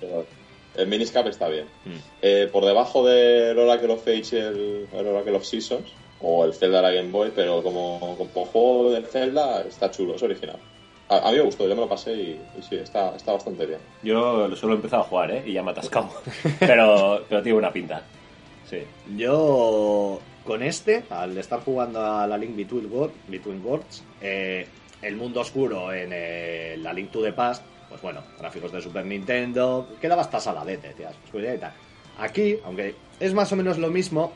El 0.74 0.86
Miniscap 0.86 1.26
está 1.26 1.48
bien. 1.48 1.66
Mm. 1.84 1.96
Eh, 2.22 2.48
por 2.50 2.64
debajo 2.64 3.04
del 3.06 3.59
Oracle 3.59 3.92
of 3.92 4.06
Age 4.06 4.38
el, 4.38 4.88
el 4.92 5.06
Oracle 5.06 5.36
of 5.36 5.44
Seasons, 5.44 5.92
o 6.20 6.44
el 6.44 6.54
Zelda 6.54 6.78
de 6.78 6.82
la 6.82 6.90
Game 6.92 7.10
Boy, 7.10 7.32
pero 7.34 7.62
como, 7.62 8.16
como 8.16 8.46
juego 8.46 8.90
de 8.92 9.02
Zelda 9.02 9.62
está 9.62 9.90
chulo, 9.90 10.14
es 10.14 10.22
original. 10.22 10.56
A, 11.08 11.28
a 11.28 11.30
mí 11.30 11.36
me 11.38 11.42
gustó, 11.44 11.68
yo 11.68 11.74
me 11.74 11.82
lo 11.82 11.88
pasé 11.88 12.14
y, 12.14 12.40
y 12.58 12.62
sí, 12.62 12.76
está, 12.76 13.14
está 13.16 13.32
bastante 13.32 13.66
bien. 13.66 13.80
Yo 14.02 14.54
solo 14.56 14.72
he 14.72 14.76
empezado 14.76 15.02
a 15.02 15.06
jugar, 15.06 15.30
¿eh? 15.30 15.42
Y 15.46 15.52
ya 15.52 15.62
me 15.62 15.70
he 15.70 15.72
atascado. 15.72 16.08
pero, 16.60 17.24
pero 17.28 17.42
tiene 17.42 17.54
buena 17.54 17.72
pinta. 17.72 18.02
Sí. 18.68 18.78
Yo, 19.16 20.20
con 20.44 20.62
este, 20.62 21.04
al 21.10 21.36
estar 21.36 21.60
jugando 21.60 22.04
a 22.04 22.26
la 22.26 22.38
Link 22.38 22.56
Between, 22.56 22.90
World- 22.90 23.12
Between 23.28 23.64
Worlds, 23.64 24.02
eh, 24.20 24.66
el 25.02 25.16
mundo 25.16 25.40
oscuro 25.40 25.92
en 25.92 26.10
eh, 26.12 26.76
la 26.78 26.92
Link 26.92 27.10
to 27.10 27.22
the 27.22 27.32
Past, 27.32 27.62
pues 27.88 28.00
bueno, 28.00 28.22
gráficos 28.38 28.72
de 28.72 28.80
Super 28.80 29.04
Nintendo, 29.04 29.88
quedaba 30.00 30.22
hasta 30.22 30.40
saladete, 30.40 30.94
tías, 30.94 31.14
oscuridad 31.24 31.54
y 31.54 31.58
tal. 31.58 31.72
Aquí, 32.18 32.56
aunque 32.64 32.94
es 33.20 33.34
más 33.34 33.50
o 33.52 33.56
menos 33.56 33.78
lo 33.78 33.88
mismo, 33.90 34.32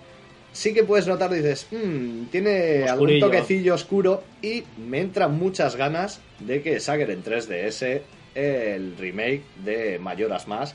sí 0.57 0.73
que 0.74 0.83
puedes 0.85 1.07
notar, 1.07 1.31
dices, 1.33 1.66
"Mm, 1.70 2.24
tiene 2.27 2.85
algún 2.89 3.20
toquecillo 3.20 3.74
oscuro 3.74 4.23
y 4.43 4.62
me 4.78 5.01
entran 5.01 5.39
muchas 5.39 5.77
ganas 5.77 6.20
de 6.41 6.62
que 6.62 6.81
saquen 6.81 7.11
en 7.11 7.23
3DS 7.23 8.03
el 8.35 8.97
remake 8.99 9.43
de 9.65 9.99
Mayoras 9.99 10.49
Más 10.49 10.74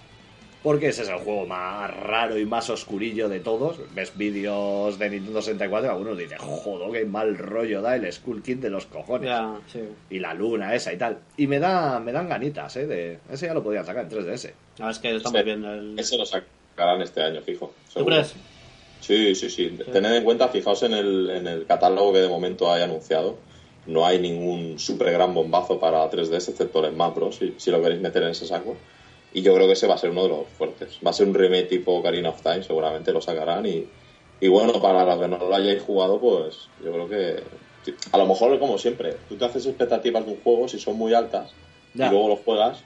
porque 0.64 0.90
ese 0.90 1.02
es 1.02 1.10
el 1.10 1.16
juego 1.16 1.48
más 1.48 1.92
raro 1.92 2.38
y 2.38 2.46
más 2.46 2.70
oscurillo 2.70 3.28
de 3.28 3.40
todos. 3.40 3.80
Ves 3.96 4.16
vídeos 4.16 5.00
de 5.00 5.10
Nintendo 5.10 5.42
64 5.42 5.88
y 5.88 5.90
algunos 5.90 6.16
dicen, 6.16 6.38
joder, 6.38 6.92
qué 7.02 7.06
mal 7.08 7.36
rollo 7.36 7.82
da 7.82 7.96
el 7.96 8.12
Skull 8.14 8.44
Kid 8.44 8.58
de 8.60 8.70
los 8.70 8.86
cojones. 8.86 9.28
Ya, 9.28 9.56
sí. 9.66 9.80
Y 10.12 10.20
la 10.20 10.36
luna 10.36 10.76
esa 10.76 10.94
y 10.94 10.98
tal. 10.98 11.18
Y 11.36 11.48
me 11.48 11.58
da 11.58 12.00
me 12.00 12.12
dan 12.12 12.30
ganitas, 12.30 12.76
¿eh? 12.78 12.86
De, 12.86 13.18
ese 13.32 13.48
ya 13.48 13.56
lo 13.56 13.64
podían 13.64 13.84
sacar 13.88 14.04
en 14.04 14.10
3DS. 14.12 14.54
La 14.78 14.86
verdad 14.86 14.92
es 14.92 15.00
que 15.00 15.16
está 15.16 15.30
Sí. 15.30 15.36
muy 15.36 15.44
bien. 15.44 15.66
El... 15.66 15.98
Ese 16.00 16.16
lo 16.16 16.26
sacarán 16.28 17.02
este 17.02 17.24
año, 17.24 17.42
fijo. 17.42 17.74
¿Tú 17.88 17.94
seguro. 17.94 18.16
crees? 18.18 18.36
Sí, 19.02 19.36
sí, 19.36 19.50
sí. 19.50 19.78
Tened 19.92 20.14
en 20.16 20.24
cuenta, 20.24 20.48
fijaos 20.48 20.84
en 20.84 20.94
el, 20.94 21.30
en 21.30 21.48
el 21.48 21.66
catálogo 21.66 22.14
que 22.14 22.20
de 22.20 22.30
momento 22.30 22.72
hay 22.72 22.84
anunciado. 22.84 23.36
No 23.88 24.06
hay 24.06 24.20
ningún 24.20 24.78
super 24.80 25.12
gran 25.12 25.34
bombazo 25.34 25.80
para 25.80 26.10
3DS, 26.10 26.50
excepto 26.50 26.86
el 26.86 26.94
Smash 26.94 27.14
Bros. 27.16 27.36
Si, 27.36 27.56
si 27.58 27.72
lo 27.72 27.82
queréis 27.82 28.00
meter 28.00 28.22
en 28.24 28.30
ese 28.30 28.46
saco. 28.46 28.78
Y 29.34 29.42
yo 29.42 29.54
creo 29.56 29.66
que 29.66 29.74
ese 29.74 29.88
va 29.88 29.96
a 29.96 29.98
ser 29.98 30.12
uno 30.12 30.24
de 30.24 30.30
los 30.30 30.48
fuertes. 30.58 31.00
Va 31.06 31.10
a 31.10 31.14
ser 31.14 31.28
un 31.28 31.34
remake 31.34 31.68
tipo 31.68 31.94
Ocarina 31.94 32.30
of 32.30 32.42
Time, 32.44 32.64
seguramente 32.64 33.12
lo 33.12 33.22
sacarán. 33.22 33.66
Y, 33.66 33.88
y 34.40 34.48
bueno, 34.50 34.74
para 34.82 35.04
los 35.04 35.20
que 35.20 35.28
no 35.28 35.38
lo 35.38 35.56
hayáis 35.56 35.82
jugado, 35.82 36.20
pues 36.20 36.68
yo 36.84 36.92
creo 36.92 37.10
que. 37.10 37.44
A 38.12 38.18
lo 38.20 38.28
mejor, 38.28 38.60
como 38.60 38.78
siempre, 38.78 39.16
tú 39.28 39.36
te 39.36 39.46
haces 39.46 39.66
expectativas 39.66 40.24
de 40.26 40.34
un 40.34 40.42
juego, 40.44 40.68
si 40.68 40.80
son 40.80 40.96
muy 40.98 41.16
altas, 41.16 41.50
Ya. 41.96 42.08
y 42.08 42.10
luego 42.12 42.28
lo 42.28 42.36
juegas, 42.36 42.84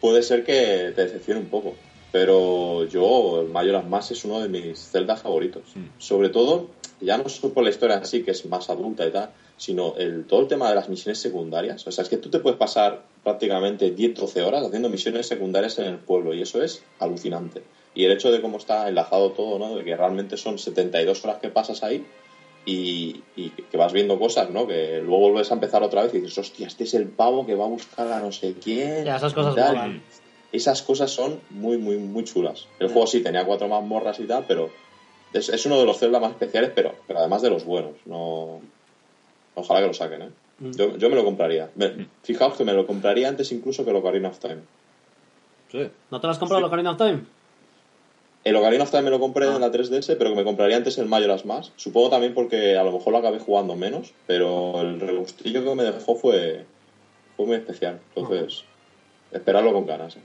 puede 0.00 0.24
ser 0.24 0.42
que 0.42 0.92
te 0.96 1.02
decepcione 1.04 1.38
un 1.38 1.46
poco. 1.46 1.74
Pero 2.12 2.84
yo, 2.84 3.40
el 3.40 3.48
Majora's 3.48 3.88
Mask 3.88 4.12
es 4.12 4.24
uno 4.26 4.40
de 4.40 4.48
mis 4.48 4.78
celdas 4.78 5.22
favoritos. 5.22 5.62
Sobre 5.98 6.28
todo, 6.28 6.68
ya 7.00 7.16
no 7.16 7.28
solo 7.30 7.54
por 7.54 7.64
la 7.64 7.70
historia 7.70 7.96
en 7.96 8.06
sí, 8.06 8.22
que 8.22 8.32
es 8.32 8.44
más 8.46 8.68
adulta 8.68 9.06
y 9.06 9.10
tal, 9.10 9.30
sino 9.56 9.94
el, 9.96 10.26
todo 10.26 10.42
el 10.42 10.48
tema 10.48 10.68
de 10.68 10.74
las 10.74 10.90
misiones 10.90 11.18
secundarias. 11.18 11.86
O 11.86 11.90
sea, 11.90 12.02
es 12.02 12.10
que 12.10 12.18
tú 12.18 12.28
te 12.28 12.38
puedes 12.38 12.58
pasar 12.58 13.02
prácticamente 13.24 13.96
10-12 13.96 14.42
horas 14.44 14.66
haciendo 14.66 14.90
misiones 14.90 15.26
secundarias 15.26 15.78
en 15.78 15.86
el 15.86 15.98
pueblo 15.98 16.34
y 16.34 16.42
eso 16.42 16.62
es 16.62 16.82
alucinante. 16.98 17.62
Y 17.94 18.04
el 18.04 18.12
hecho 18.12 18.30
de 18.30 18.42
cómo 18.42 18.58
está 18.58 18.88
enlazado 18.88 19.30
todo, 19.30 19.58
¿no? 19.58 19.74
De 19.74 19.82
que 19.82 19.96
realmente 19.96 20.36
son 20.36 20.58
72 20.58 21.24
horas 21.24 21.38
que 21.38 21.48
pasas 21.48 21.82
ahí 21.82 22.04
y, 22.66 23.22
y 23.36 23.50
que 23.50 23.76
vas 23.76 23.92
viendo 23.92 24.18
cosas, 24.18 24.50
¿no? 24.50 24.66
Que 24.66 25.00
luego 25.00 25.30
vuelves 25.30 25.50
a 25.50 25.54
empezar 25.54 25.82
otra 25.82 26.02
vez 26.02 26.14
y 26.14 26.18
dices, 26.18 26.38
hostia, 26.38 26.66
este 26.66 26.84
es 26.84 26.94
el 26.94 27.08
pavo 27.08 27.46
que 27.46 27.54
va 27.54 27.64
a 27.64 27.68
buscar 27.68 28.12
a 28.12 28.20
no 28.20 28.32
sé 28.32 28.54
quién. 28.62 29.04
Ya, 29.04 29.16
esas 29.16 29.32
cosas. 29.32 29.54
Esas 30.52 30.82
cosas 30.82 31.10
son 31.10 31.40
muy, 31.50 31.78
muy, 31.78 31.96
muy 31.96 32.24
chulas. 32.24 32.66
El 32.78 32.88
juego 32.88 33.06
sí 33.06 33.22
tenía 33.22 33.44
cuatro 33.46 33.68
mazmorras 33.68 34.20
y 34.20 34.24
tal, 34.26 34.44
pero 34.46 34.70
es, 35.32 35.48
es 35.48 35.64
uno 35.66 35.78
de 35.78 35.86
los 35.86 35.98
Zelda 35.98 36.20
más 36.20 36.32
especiales, 36.32 36.70
pero, 36.74 36.94
pero 37.06 37.20
además 37.20 37.40
de 37.42 37.50
los 37.50 37.64
buenos. 37.64 37.92
No... 38.04 38.60
Ojalá 39.54 39.80
que 39.80 39.86
lo 39.86 39.94
saquen, 39.94 40.22
¿eh? 40.22 40.28
Yo, 40.60 40.96
yo 40.96 41.08
me 41.10 41.16
lo 41.16 41.24
compraría. 41.24 41.70
Me- 41.74 42.06
fijaos 42.22 42.54
que 42.56 42.64
me 42.64 42.72
lo 42.72 42.86
compraría 42.86 43.28
antes 43.28 43.50
incluso 43.52 43.84
que 43.84 43.90
el 43.90 43.96
Ocarina 43.96 44.28
of 44.28 44.38
Time. 44.38 44.60
Sí. 45.70 45.88
¿No 46.10 46.20
te 46.20 46.26
lo 46.26 46.30
has 46.30 46.38
comprado 46.38 46.60
Sí. 46.60 46.64
el 46.64 46.68
Ocarina 46.68 46.90
of 46.92 46.98
Time? 46.98 47.20
El 48.44 48.56
Ocarina 48.56 48.84
of 48.84 48.90
Time 48.90 49.02
me 49.04 49.10
lo 49.10 49.20
compré 49.20 49.46
Ah. 49.46 49.54
en 49.54 49.60
la 49.60 49.70
3DS, 49.70 50.16
pero 50.18 50.30
que 50.30 50.36
me 50.36 50.44
compraría 50.44 50.76
antes 50.76 50.98
el 50.98 51.06
Majora's 51.06 51.44
Mask. 51.44 51.72
Supongo 51.76 52.10
también 52.10 52.34
porque 52.34 52.76
a 52.76 52.82
lo 52.84 52.92
mejor 52.92 53.12
lo 53.12 53.18
acabé 53.18 53.38
jugando 53.38 53.74
menos, 53.76 54.12
pero 54.26 54.80
el 54.82 55.00
regustillo 55.00 55.64
que 55.64 55.74
me 55.74 55.84
dejó 55.84 56.14
fue, 56.16 56.64
fue 57.36 57.46
muy 57.46 57.56
especial. 57.56 58.00
Entonces, 58.14 58.64
esperarlo 59.32 59.72
con 59.72 59.86
ganas. 59.86 60.16
¿eh? 60.16 60.20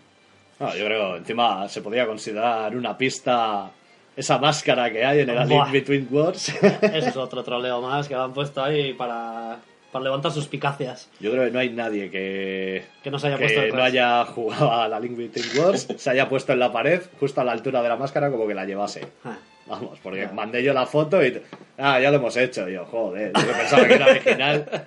No, 0.60 0.76
yo 0.76 0.86
creo 0.86 1.18
encima 1.18 1.68
se 1.70 1.82
podría 1.82 2.06
considerar 2.08 2.76
una 2.76 2.98
pista 2.98 3.70
esa 4.16 4.40
máscara 4.40 4.92
que 4.92 5.06
hay 5.06 5.20
en 5.20 5.30
el 5.30 5.38
A 5.38 5.46
Link 5.46 5.60
Buah. 5.60 5.72
Between 5.72 6.08
Worlds. 6.12 6.50
Eso 6.82 7.10
es 7.10 7.18
otro 7.18 7.44
troleo 7.44 7.82
más 7.82 8.08
que 8.08 8.16
han 8.16 8.34
puesto 8.34 8.64
ahí 8.64 8.94
para, 8.94 9.58
para 9.92 10.04
levantar 10.04 10.32
suspicacias. 10.32 11.08
Yo 11.20 11.30
creo 11.32 11.46
que 11.46 11.52
no 11.52 11.60
hay 11.60 11.70
nadie 11.70 12.10
que, 12.10 12.84
Que 13.04 13.12
no 13.12 13.18
haya 13.18 13.38
puesto 13.38 13.60
que 13.60 13.66
detrás. 13.66 13.74
no 13.80 13.84
haya 13.84 14.26
jugado 14.26 14.72
a 14.74 14.88
la 14.88 15.00
Link 15.00 15.16
Between 15.18 15.60
Worlds, 15.60 15.88
se 15.98 16.10
haya 16.10 16.28
puesto 16.28 16.54
en 16.54 16.60
la 16.60 16.72
pared, 16.72 17.02
justo 17.20 17.42
a 17.42 17.44
la 17.44 17.52
altura 17.52 17.84
de 17.84 17.90
la 17.90 17.96
máscara, 17.96 18.32
como 18.32 18.48
que 18.48 18.56
la 18.56 18.66
llevase. 18.66 19.06
Ah, 19.24 19.38
Vamos, 19.68 20.00
porque 20.02 20.22
Ya. 20.22 20.32
mandé 20.32 20.64
yo 20.64 20.74
la 20.74 20.86
foto 20.86 21.24
y... 21.24 21.40
Ah, 21.78 22.00
ya 22.00 22.10
lo 22.10 22.18
hemos 22.18 22.36
hecho. 22.38 22.68
Y 22.70 22.74
yo, 22.74 22.86
joder, 22.86 23.34
yo 23.34 23.52
pensaba 23.52 23.86
que 23.86 23.94
era 23.96 24.06
original. 24.08 24.66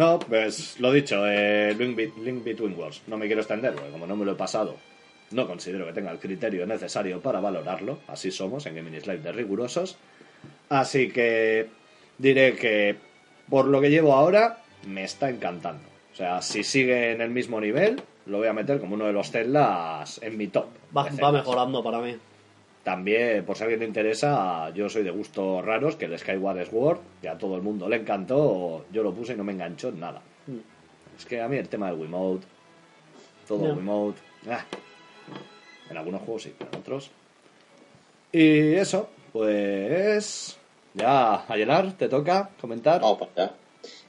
No, 0.00 0.18
pues 0.18 0.80
lo 0.80 0.92
dicho, 0.92 1.26
eh, 1.28 1.74
Link, 1.78 1.94
Be- 1.94 2.12
Link 2.24 2.42
Between 2.42 2.74
Worlds. 2.78 3.02
No 3.06 3.18
me 3.18 3.26
quiero 3.26 3.42
extender, 3.42 3.74
porque 3.74 3.90
como 3.90 4.06
no 4.06 4.16
me 4.16 4.24
lo 4.24 4.32
he 4.32 4.34
pasado, 4.34 4.76
no 5.32 5.46
considero 5.46 5.84
que 5.84 5.92
tenga 5.92 6.10
el 6.10 6.18
criterio 6.18 6.66
necesario 6.66 7.20
para 7.20 7.38
valorarlo. 7.38 7.98
Así 8.06 8.30
somos 8.30 8.64
en 8.64 8.76
Gaming 8.76 8.94
Live 8.94 9.18
de 9.18 9.32
rigurosos. 9.32 9.98
Así 10.70 11.10
que 11.10 11.68
diré 12.16 12.54
que 12.56 12.96
por 13.50 13.66
lo 13.66 13.78
que 13.82 13.90
llevo 13.90 14.14
ahora, 14.14 14.62
me 14.86 15.04
está 15.04 15.28
encantando. 15.28 15.82
O 16.12 16.16
sea, 16.16 16.40
si 16.40 16.64
sigue 16.64 17.12
en 17.12 17.20
el 17.20 17.28
mismo 17.30 17.60
nivel, 17.60 18.00
lo 18.24 18.38
voy 18.38 18.48
a 18.48 18.52
meter 18.54 18.80
como 18.80 18.94
uno 18.94 19.04
de 19.06 19.12
los 19.12 19.30
Zeldas 19.30 20.18
en 20.22 20.38
mi 20.38 20.48
top. 20.48 20.66
va, 20.96 21.02
va 21.22 21.32
mejorando 21.32 21.82
para 21.84 21.98
mí. 21.98 22.16
También, 22.84 23.44
por 23.44 23.56
si 23.56 23.62
a 23.62 23.64
alguien 23.66 23.80
le 23.80 23.86
interesa, 23.86 24.70
yo 24.70 24.88
soy 24.88 25.02
de 25.02 25.10
gustos 25.10 25.64
raros, 25.64 25.96
que 25.96 26.06
el 26.06 26.18
Skyward 26.18 26.66
Sword, 26.70 26.98
que 27.20 27.28
a 27.28 27.36
todo 27.36 27.56
el 27.56 27.62
mundo 27.62 27.88
le 27.88 27.96
encantó, 27.96 28.86
yo 28.90 29.02
lo 29.02 29.12
puse 29.12 29.34
y 29.34 29.36
no 29.36 29.44
me 29.44 29.52
enganchó 29.52 29.88
en 29.90 30.00
nada. 30.00 30.22
Es 31.18 31.26
que 31.26 31.40
a 31.40 31.48
mí 31.48 31.58
el 31.58 31.68
tema 31.68 31.90
del 31.90 32.00
Wiimote, 32.00 32.46
todo 33.46 33.66
Ya. 33.66 33.74
Wiimote, 33.74 34.20
ah. 34.48 34.64
en 35.90 35.96
algunos 35.96 36.22
juegos 36.22 36.42
sí, 36.44 36.54
pero 36.56 36.70
en 36.72 36.78
otros. 36.78 37.10
Y 38.32 38.72
eso, 38.74 39.10
pues 39.32 40.56
ya, 40.94 41.44
Ayelar, 41.52 41.92
te 41.92 42.08
toca 42.08 42.48
comentar. 42.60 43.02
Vamos 43.02 43.18
para 43.18 43.32
allá. 43.44 43.54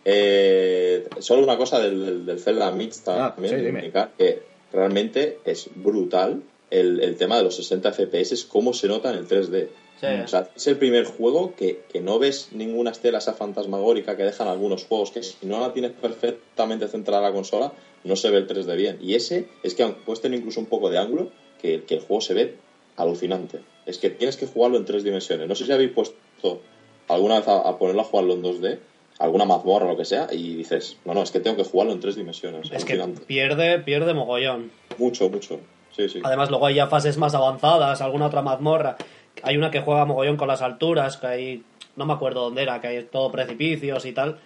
Eh, 0.05 1.07
solo 1.19 1.43
una 1.43 1.57
cosa 1.57 1.79
del, 1.79 2.05
del, 2.05 2.25
del 2.25 2.39
Zelda 2.39 2.71
Mix 2.71 3.03
Ah, 3.07 3.33
también, 3.35 3.59
sí, 3.59 3.65
dime. 3.65 3.91
que 4.17 4.43
realmente 4.71 5.39
es 5.43 5.69
brutal 5.75 6.41
el, 6.71 7.01
el 7.01 7.15
tema 7.17 7.37
de 7.37 7.43
los 7.43 7.55
60 7.57 7.91
FPS, 7.93 8.45
cómo 8.45 8.73
se 8.73 8.87
nota 8.87 9.11
en 9.11 9.17
el 9.17 9.27
3D. 9.27 9.67
Sí. 9.99 10.07
O 10.23 10.27
sea, 10.27 10.49
es 10.55 10.65
el 10.65 10.77
primer 10.77 11.05
juego 11.05 11.53
que, 11.55 11.83
que 11.91 12.01
no 12.01 12.17
ves 12.17 12.49
ninguna 12.53 12.89
estela 12.89 13.19
esa 13.19 13.33
fantasmagórica 13.33 14.17
que 14.17 14.23
dejan 14.23 14.47
algunos 14.47 14.85
juegos, 14.85 15.11
que 15.11 15.21
si 15.21 15.45
no 15.45 15.59
la 15.59 15.73
tienes 15.73 15.91
perfectamente 15.91 16.87
centrada 16.87 17.21
la 17.21 17.33
consola, 17.33 17.71
no 18.03 18.15
se 18.15 18.31
ve 18.31 18.37
el 18.37 18.47
3D 18.47 18.75
bien. 18.75 18.97
Y 18.99 19.13
ese 19.13 19.47
es 19.61 19.75
que 19.75 19.83
aunque 19.83 20.01
puedes 20.03 20.21
tener 20.21 20.39
incluso 20.39 20.59
un 20.59 20.65
poco 20.65 20.89
de 20.89 20.97
ángulo, 20.97 21.29
que, 21.61 21.83
que 21.83 21.95
el 21.95 21.99
juego 22.01 22.21
se 22.21 22.33
ve 22.33 22.55
alucinante. 22.97 23.59
Es 23.85 23.99
que 23.99 24.09
tienes 24.09 24.37
que 24.37 24.47
jugarlo 24.47 24.77
en 24.77 24.85
tres 24.85 25.03
dimensiones. 25.03 25.47
No 25.47 25.53
sé 25.53 25.65
si 25.65 25.71
habéis 25.71 25.91
puesto 25.91 26.61
alguna 27.07 27.39
vez 27.39 27.47
a, 27.47 27.59
a 27.59 27.77
ponerlo 27.77 28.01
a 28.01 28.05
jugarlo 28.05 28.33
en 28.33 28.43
2D, 28.43 28.79
alguna 29.19 29.45
mazmorra 29.45 29.85
o 29.85 29.89
lo 29.89 29.97
que 29.97 30.05
sea, 30.05 30.27
y 30.31 30.55
dices, 30.55 30.97
no, 31.05 31.13
no, 31.13 31.21
es 31.21 31.31
que 31.31 31.39
tengo 31.39 31.57
que 31.57 31.63
jugarlo 31.63 31.93
en 31.93 31.99
tres 31.99 32.15
dimensiones. 32.15 32.71
Es 32.71 32.85
que 32.85 32.97
pierde, 33.27 33.79
pierde 33.79 34.13
mogollón. 34.13 34.71
Mucho, 34.97 35.29
mucho. 35.29 35.59
Sí, 36.07 36.09
sí. 36.09 36.21
Además, 36.23 36.49
luego 36.49 36.65
hay 36.67 36.75
ya 36.75 36.87
fases 36.87 37.17
más 37.17 37.33
avanzadas, 37.35 38.01
alguna 38.01 38.27
otra 38.27 38.41
mazmorra. 38.41 38.95
Hay 39.43 39.57
una 39.57 39.71
que 39.71 39.81
juega 39.81 40.05
mogollón 40.05 40.37
con 40.37 40.47
las 40.47 40.61
alturas, 40.61 41.17
que 41.17 41.27
hay. 41.27 41.63
No 41.95 42.05
me 42.05 42.13
acuerdo 42.13 42.41
dónde 42.41 42.61
era, 42.63 42.79
que 42.81 42.87
hay 42.87 43.03
todo 43.03 43.31
precipicios 43.31 44.05
y 44.05 44.11
tal. 44.13 44.37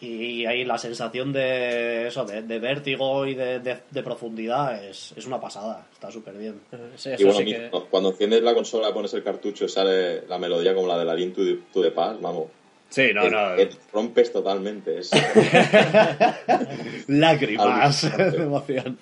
Y 0.00 0.46
ahí 0.46 0.64
la 0.64 0.78
sensación 0.78 1.32
de 1.32 2.08
eso, 2.08 2.24
de, 2.24 2.42
de 2.42 2.58
vértigo 2.58 3.24
y 3.24 3.34
de, 3.36 3.60
de- 3.60 3.78
de 3.88 4.02
profundidad 4.02 4.84
es, 4.84 5.14
es 5.16 5.26
una 5.26 5.40
pasada. 5.40 5.86
Está 5.92 6.10
súper 6.10 6.34
bien. 6.34 6.60
Sí, 6.96 7.10
Y 7.16 7.22
bueno, 7.22 7.38
sí 7.38 7.44
mi- 7.44 7.52
que... 7.52 7.70
cuando 7.88 8.08
enciendes 8.10 8.42
la 8.42 8.52
consola, 8.52 8.92
pones 8.92 9.14
el 9.14 9.22
cartucho 9.22 9.64
y 9.66 9.68
sale 9.68 10.26
la 10.26 10.38
melodía 10.38 10.74
como 10.74 10.88
la 10.88 10.98
de 10.98 11.04
la 11.04 11.14
Link 11.14 11.36
to 11.36 11.44
the, 11.44 11.58
to 11.72 11.82
the 11.82 11.92
Past, 11.92 12.20
vamos. 12.20 12.46
Sí, 12.88 13.10
no, 13.14 13.30
no. 13.30 13.56
que 13.56 13.66
te 13.66 13.76
rompes 13.92 14.32
totalmente. 14.32 14.98
Es, 14.98 15.10
Lágrimas 17.08 18.16
de 18.16 18.36
emoción. 18.42 18.98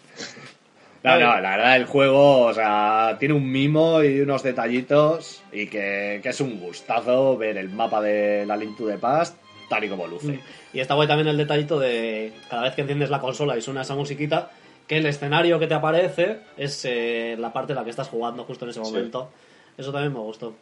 No, 1.03 1.19
no, 1.19 1.41
la 1.41 1.51
verdad, 1.57 1.77
el 1.77 1.87
juego, 1.87 2.43
o 2.43 2.53
sea, 2.53 3.17
tiene 3.19 3.33
un 3.35 3.51
mimo 3.51 4.03
y 4.03 4.21
unos 4.21 4.43
detallitos 4.43 5.43
y 5.51 5.67
que, 5.67 6.21
que 6.23 6.29
es 6.29 6.41
un 6.43 6.61
gustazo 6.61 7.39
ver 7.39 7.57
el 7.57 7.71
mapa 7.71 8.03
de 8.03 8.45
la 8.47 8.55
Link 8.57 8.77
to 8.77 8.87
the 8.87 8.99
Past 8.99 9.37
tal 9.71 9.83
y 9.85 9.89
como 9.89 10.07
luce. 10.07 10.41
Y 10.75 10.81
está 10.81 10.95
guay 10.95 11.09
también 11.09 11.29
el 11.29 11.37
detallito 11.39 11.79
de 11.79 12.33
cada 12.51 12.63
vez 12.65 12.75
que 12.75 12.83
enciendes 12.83 13.09
la 13.09 13.21
consola 13.21 13.57
y 13.57 13.63
suena 13.63 13.83
esa 13.83 13.95
musiquita, 13.95 14.51
que 14.87 14.99
el 14.99 15.07
escenario 15.07 15.59
que 15.59 15.69
te 15.69 15.75
aparece 15.75 16.39
es 16.59 16.85
eh, 16.85 17.37
la 17.39 17.53
parte 17.53 17.73
en 17.73 17.77
la 17.79 17.85
que 17.85 17.91
estás 17.91 18.09
jugando 18.09 18.45
justo 18.45 18.65
en 18.67 18.73
ese 18.73 18.85
Sí. 18.85 18.91
momento. 18.91 19.31
Eso 19.79 19.93
también 19.93 20.13
me 20.13 20.19
gustó. 20.19 20.53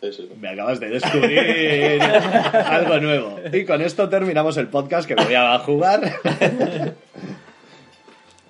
sí, 0.00 0.10
sí. 0.12 0.28
Me 0.40 0.48
acabas 0.48 0.80
de 0.80 0.88
descubrir 0.88 2.02
algo 2.52 2.98
nuevo. 2.98 3.38
Y 3.52 3.64
con 3.64 3.80
esto 3.82 4.08
terminamos 4.08 4.56
el 4.56 4.66
podcast 4.68 5.06
que 5.06 5.14
me 5.14 5.24
voy 5.24 5.34
a 5.34 5.58
jugar. 5.60 6.00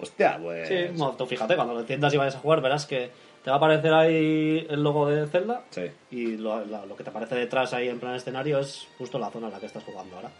Hostia, 0.01 0.39
pues. 0.43 0.69
Sí, 0.69 0.75
bueno, 0.95 1.15
tú 1.17 1.27
fíjate, 1.27 1.55
cuando 1.57 1.75
lo 1.75 1.81
enciendas 1.81 2.13
y 2.13 2.17
vayas 2.17 2.37
a 2.37 2.41
jugar, 2.41 2.61
verás 2.61 2.85
que 2.87 3.11
te 3.43 3.51
va 3.51 3.57
a 3.57 3.59
aparecer 3.59 3.93
ahí 3.95 4.67
el 4.69 4.83
logo 4.83 5.09
de 5.09 5.27
Zelda 5.29 5.63
Sí. 5.71 5.83
y 6.11 6.37
lo, 6.37 6.65
lo- 6.65 6.85
lo 6.87 6.97
que 6.97 7.05
te 7.05 7.11
aparece 7.11 7.35
detrás 7.37 7.73
ahí 7.73 7.89
en 7.89 7.99
plan 8.01 8.15
escenario 8.15 8.59
es 8.59 8.87
justo 8.99 9.19
la 9.19 9.31
zona 9.31 9.47
en 9.47 9.53
la 9.55 9.61
que 9.61 9.67
estás 9.67 9.85
jugando 9.85 10.17
ahora. 10.17 10.31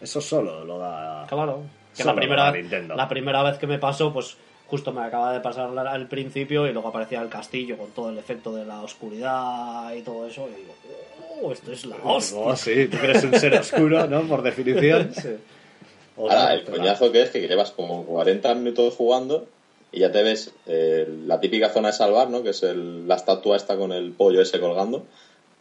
Eso 0.00 0.20
solo 0.20 0.64
lo 0.64 0.78
da. 0.78 1.24
Claro, 1.28 1.62
que 1.96 2.04
la 2.04 2.14
primera, 2.14 2.52
la 2.94 3.08
primera 3.08 3.42
vez 3.42 3.56
que 3.58 3.66
me 3.66 3.78
pasó, 3.78 4.12
pues 4.12 4.36
justo 4.66 4.92
me 4.92 5.00
acaba 5.02 5.32
de 5.32 5.40
pasar 5.40 5.70
al 5.78 6.06
principio 6.08 6.66
y 6.66 6.72
luego 6.72 6.88
aparecía 6.88 7.22
el 7.22 7.28
castillo 7.28 7.78
con 7.78 7.92
todo 7.92 8.10
el 8.10 8.18
efecto 8.18 8.54
de 8.54 8.64
la 8.66 8.82
oscuridad 8.82 9.94
y 9.94 10.02
todo 10.02 10.26
eso 10.26 10.48
y 10.52 10.60
digo, 10.60 10.74
oh, 11.40 11.52
esto 11.52 11.72
es 11.72 11.86
la 11.86 11.96
hostia. 12.02 12.38
Oh, 12.40 12.56
sí, 12.56 12.88
tú 12.88 12.96
eres 12.98 13.22
un 13.24 13.32
ser 13.38 13.54
oscuro, 13.54 14.06
¿no? 14.08 14.22
Por 14.22 14.42
definición. 14.42 15.10
Sí. 15.14 15.36
Ahora, 16.16 16.54
el 16.54 16.64
coñazo 16.64 17.12
que 17.12 17.22
es 17.22 17.30
que 17.30 17.46
llevas 17.46 17.70
como 17.72 18.04
40 18.04 18.54
minutos 18.54 18.94
jugando 18.94 19.46
y 19.92 20.00
ya 20.00 20.10
te 20.12 20.22
ves 20.22 20.52
eh, 20.66 21.06
la 21.26 21.40
típica 21.40 21.68
zona 21.70 21.88
de 21.88 21.94
salvar, 21.94 22.28
¿no? 22.30 22.42
Que 22.42 22.50
es 22.50 22.62
el- 22.62 23.06
la 23.06 23.16
estatua 23.16 23.56
esta 23.56 23.76
con 23.76 23.92
el 23.92 24.12
pollo 24.12 24.40
ese 24.40 24.58
colgando 24.60 25.04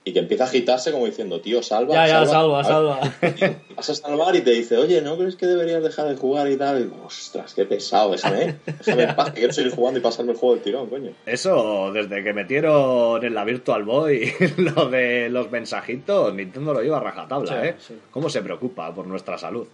y 0.07 0.14
que 0.14 0.19
empieza 0.19 0.44
a 0.44 0.48
agitarse 0.48 0.91
como 0.91 1.07
diciendo, 1.07 1.41
tío, 1.41 1.64
salva, 1.64 1.95
Ya, 1.95 2.07
ya, 2.07 2.26
salva. 2.27 2.64
salva. 2.64 2.99
Vas 3.76 3.90
a 3.90 3.95
salvar 3.95 4.36
y 4.36 4.41
te 4.41 4.52
dice, 4.52 4.77
oye, 4.77 5.02
¿no 5.02 5.18
crees 5.18 5.36
que 5.36 5.48
deberías 5.48 5.82
dejar 5.82 6.07
de 6.07 6.15
jugar 6.15 6.48
y 6.49 6.57
tal? 6.57 6.82
Y 6.84 7.06
ostras, 7.06 7.53
qué 7.56 7.65
pesado, 7.65 8.11
déjame, 8.11 8.44
¿eh? 8.44 8.56
déjame 8.65 9.03
en 9.03 9.15
paz, 9.15 9.32
que 9.32 9.40
quiero 9.40 9.53
seguir 9.53 9.73
jugando 9.73 9.99
y 9.99 10.03
pasarme 10.03 10.34
el 10.34 10.38
juego 10.38 10.53
del 10.56 10.64
tirón, 10.64 10.90
coño. 10.90 11.11
Eso, 11.26 11.91
desde 11.91 12.23
que 12.23 12.34
metieron 12.34 13.23
en 13.26 13.34
la 13.34 13.44
Virtual 13.45 13.84
Boy 13.84 14.32
lo 14.57 14.90
de 14.90 15.30
los 15.30 15.49
mensajitos, 15.49 16.34
Nintendo 16.36 16.73
lo 16.73 16.82
lleva 16.84 16.98
a 16.98 17.02
rajatabla, 17.02 17.52
Sí, 17.61 17.68
¿eh? 17.68 17.76
sí. 17.80 17.99
¿Cómo 18.11 18.30
se 18.30 18.44
preocupa 18.44 18.94
por 18.94 19.07
nuestra 19.07 19.40
salud? 19.40 19.65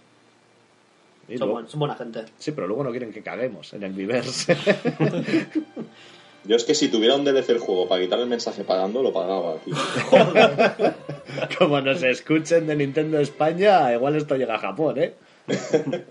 Y 1.28 1.38
Son, 1.38 1.46
luego- 1.48 1.52
buen- 1.54 1.68
son 1.68 1.80
buena 1.80 1.94
gente. 1.94 2.24
Sí, 2.38 2.52
pero 2.52 2.66
luego 2.66 2.84
no 2.84 2.90
quieren 2.90 3.12
que 3.12 3.22
caguemos 3.22 3.72
en 3.74 3.82
el 3.84 3.92
Viverse. 3.92 4.56
Yo 6.44 6.56
es 6.56 6.64
que 6.64 6.74
si 6.74 6.88
tuviera 6.88 7.14
un 7.14 7.24
DLC 7.24 7.50
el 7.50 7.58
juego 7.60 7.86
para 7.88 8.02
quitar 8.02 8.18
el 8.18 8.26
mensaje 8.26 8.64
pagando, 8.64 9.00
lo 9.02 9.12
pagaba, 9.12 9.54
tío. 9.58 9.74
Como 11.58 11.80
nos 11.80 12.02
escuchen 12.02 12.66
de 12.66 12.74
Nintendo 12.74 13.20
España, 13.20 13.92
igual 13.94 14.16
esto 14.16 14.34
llega 14.36 14.56
a 14.56 14.58
Japón, 14.58 14.98
¿eh? 14.98 15.14